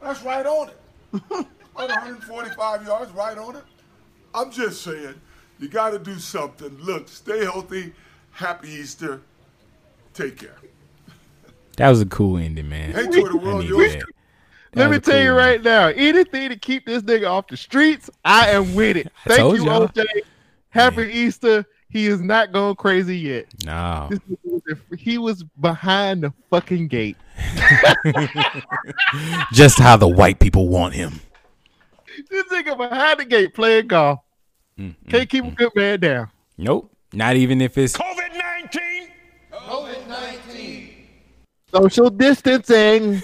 That's 0.00 0.22
right 0.22 0.46
on 0.46 0.68
it. 0.68 0.78
About 1.74 1.88
145 1.88 2.86
yards, 2.86 3.12
right 3.12 3.38
on 3.38 3.56
it. 3.56 3.64
I'm 4.34 4.50
just 4.50 4.82
saying, 4.82 5.14
you 5.58 5.68
got 5.68 5.90
to 5.90 5.98
do 5.98 6.18
something. 6.18 6.76
Look, 6.78 7.08
stay 7.08 7.44
healthy. 7.44 7.92
Happy 8.32 8.68
Easter. 8.68 9.22
Take 10.14 10.38
care. 10.38 10.56
That 11.76 11.88
was 11.88 12.00
a 12.00 12.06
cool 12.06 12.36
ending, 12.36 12.68
man. 12.68 12.92
Hey, 12.92 13.06
Twitter 13.06 13.36
world, 13.36 13.60
need 13.60 13.70
yours 13.70 13.94
that. 13.94 14.04
Let 14.74 14.90
me 14.90 14.96
a 14.96 15.00
tell 15.00 15.20
you 15.20 15.30
cool 15.30 15.38
right 15.38 15.62
now, 15.62 15.86
anything 15.88 16.48
to 16.50 16.56
keep 16.56 16.86
this 16.86 17.02
nigga 17.02 17.28
off 17.28 17.48
the 17.48 17.56
streets, 17.56 18.08
I 18.24 18.50
am 18.50 18.74
with 18.74 18.96
it. 18.96 19.12
Thank 19.26 19.56
you, 19.58 19.64
y'all. 19.64 19.88
OJ. 19.88 20.04
Happy 20.70 21.02
Easter. 21.12 21.64
He 21.88 22.06
is 22.06 22.20
not 22.20 22.52
going 22.52 22.76
crazy 22.76 23.18
yet. 23.18 23.46
No. 23.64 24.06
This 24.10 24.20
nigga 24.20 24.38
was- 24.44 25.00
He 25.00 25.18
was 25.18 25.42
behind 25.42 26.22
the 26.22 26.32
fucking 26.50 26.86
gate. 26.86 27.16
Just 29.52 29.78
how 29.78 29.96
the 29.96 30.08
white 30.08 30.38
people 30.38 30.68
want 30.68 30.94
him. 30.94 31.20
This 32.30 32.44
nigga 32.44 32.76
behind 32.76 33.18
the 33.20 33.24
gate 33.24 33.54
playing 33.54 33.88
golf. 33.88 34.20
Mm, 34.78 34.94
Can't 35.08 35.28
keep 35.28 35.44
a 35.44 35.50
good 35.50 35.72
man 35.74 36.00
down. 36.00 36.30
Nope. 36.56 36.92
Not 37.12 37.34
even 37.36 37.60
if 37.60 37.76
it's 37.76 37.96
COVID 37.96 38.38
19. 38.62 39.08
COVID 39.52 40.08
19. 40.08 40.94
Social 41.74 42.10
distancing. 42.10 43.22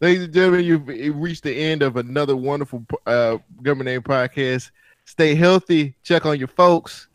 Ladies 0.00 0.24
and 0.24 0.32
gentlemen, 0.32 0.64
you've 0.64 0.88
you've 0.88 1.16
reached 1.16 1.42
the 1.42 1.52
end 1.52 1.82
of 1.82 1.96
another 1.96 2.36
wonderful 2.36 2.86
uh, 3.04 3.38
Government 3.62 3.86
Name 3.86 4.02
podcast. 4.02 4.70
Stay 5.04 5.34
healthy. 5.34 5.96
Check 6.04 6.24
on 6.24 6.38
your 6.38 6.46
folks. 6.46 7.08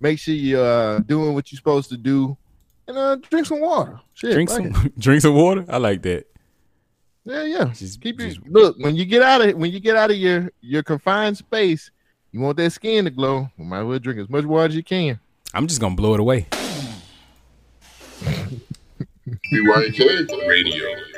Make 0.00 0.18
sure 0.18 0.34
you're 0.34 0.62
uh, 0.62 0.98
doing 0.98 1.32
what 1.32 1.50
you're 1.50 1.56
supposed 1.56 1.88
to 1.88 1.96
do. 1.96 2.36
And 2.86 2.98
uh, 2.98 3.16
drink 3.16 3.46
some 3.46 3.60
water. 3.60 3.98
Shit, 4.12 4.32
drink 4.32 4.50
fuck 4.50 4.58
some 4.58 4.86
it. 4.86 4.98
drink 4.98 5.22
some 5.22 5.34
water. 5.34 5.64
I 5.66 5.78
like 5.78 6.02
that. 6.02 6.26
Yeah, 7.24 7.44
yeah. 7.44 7.64
Just, 7.72 8.02
Keep 8.02 8.20
your 8.20 8.32
look 8.46 8.76
when 8.80 8.94
you 8.96 9.06
get 9.06 9.22
out 9.22 9.40
of 9.40 9.56
when 9.56 9.72
you 9.72 9.80
get 9.80 9.96
out 9.96 10.10
of 10.10 10.18
your 10.18 10.52
your 10.60 10.82
confined 10.82 11.38
space. 11.38 11.90
You 12.32 12.40
want 12.40 12.58
that 12.58 12.70
skin 12.70 13.06
to 13.06 13.10
glow. 13.10 13.48
You 13.56 13.64
might 13.64 13.80
as 13.80 13.86
well 13.86 13.98
drink 13.98 14.20
as 14.20 14.28
much 14.28 14.44
water 14.44 14.68
as 14.68 14.76
you 14.76 14.82
can. 14.82 15.18
I'm 15.54 15.66
just 15.66 15.80
gonna 15.80 15.96
blow 15.96 16.12
it 16.12 16.20
away. 16.20 16.48
BYK 19.52 20.46
Radio. 20.46 21.15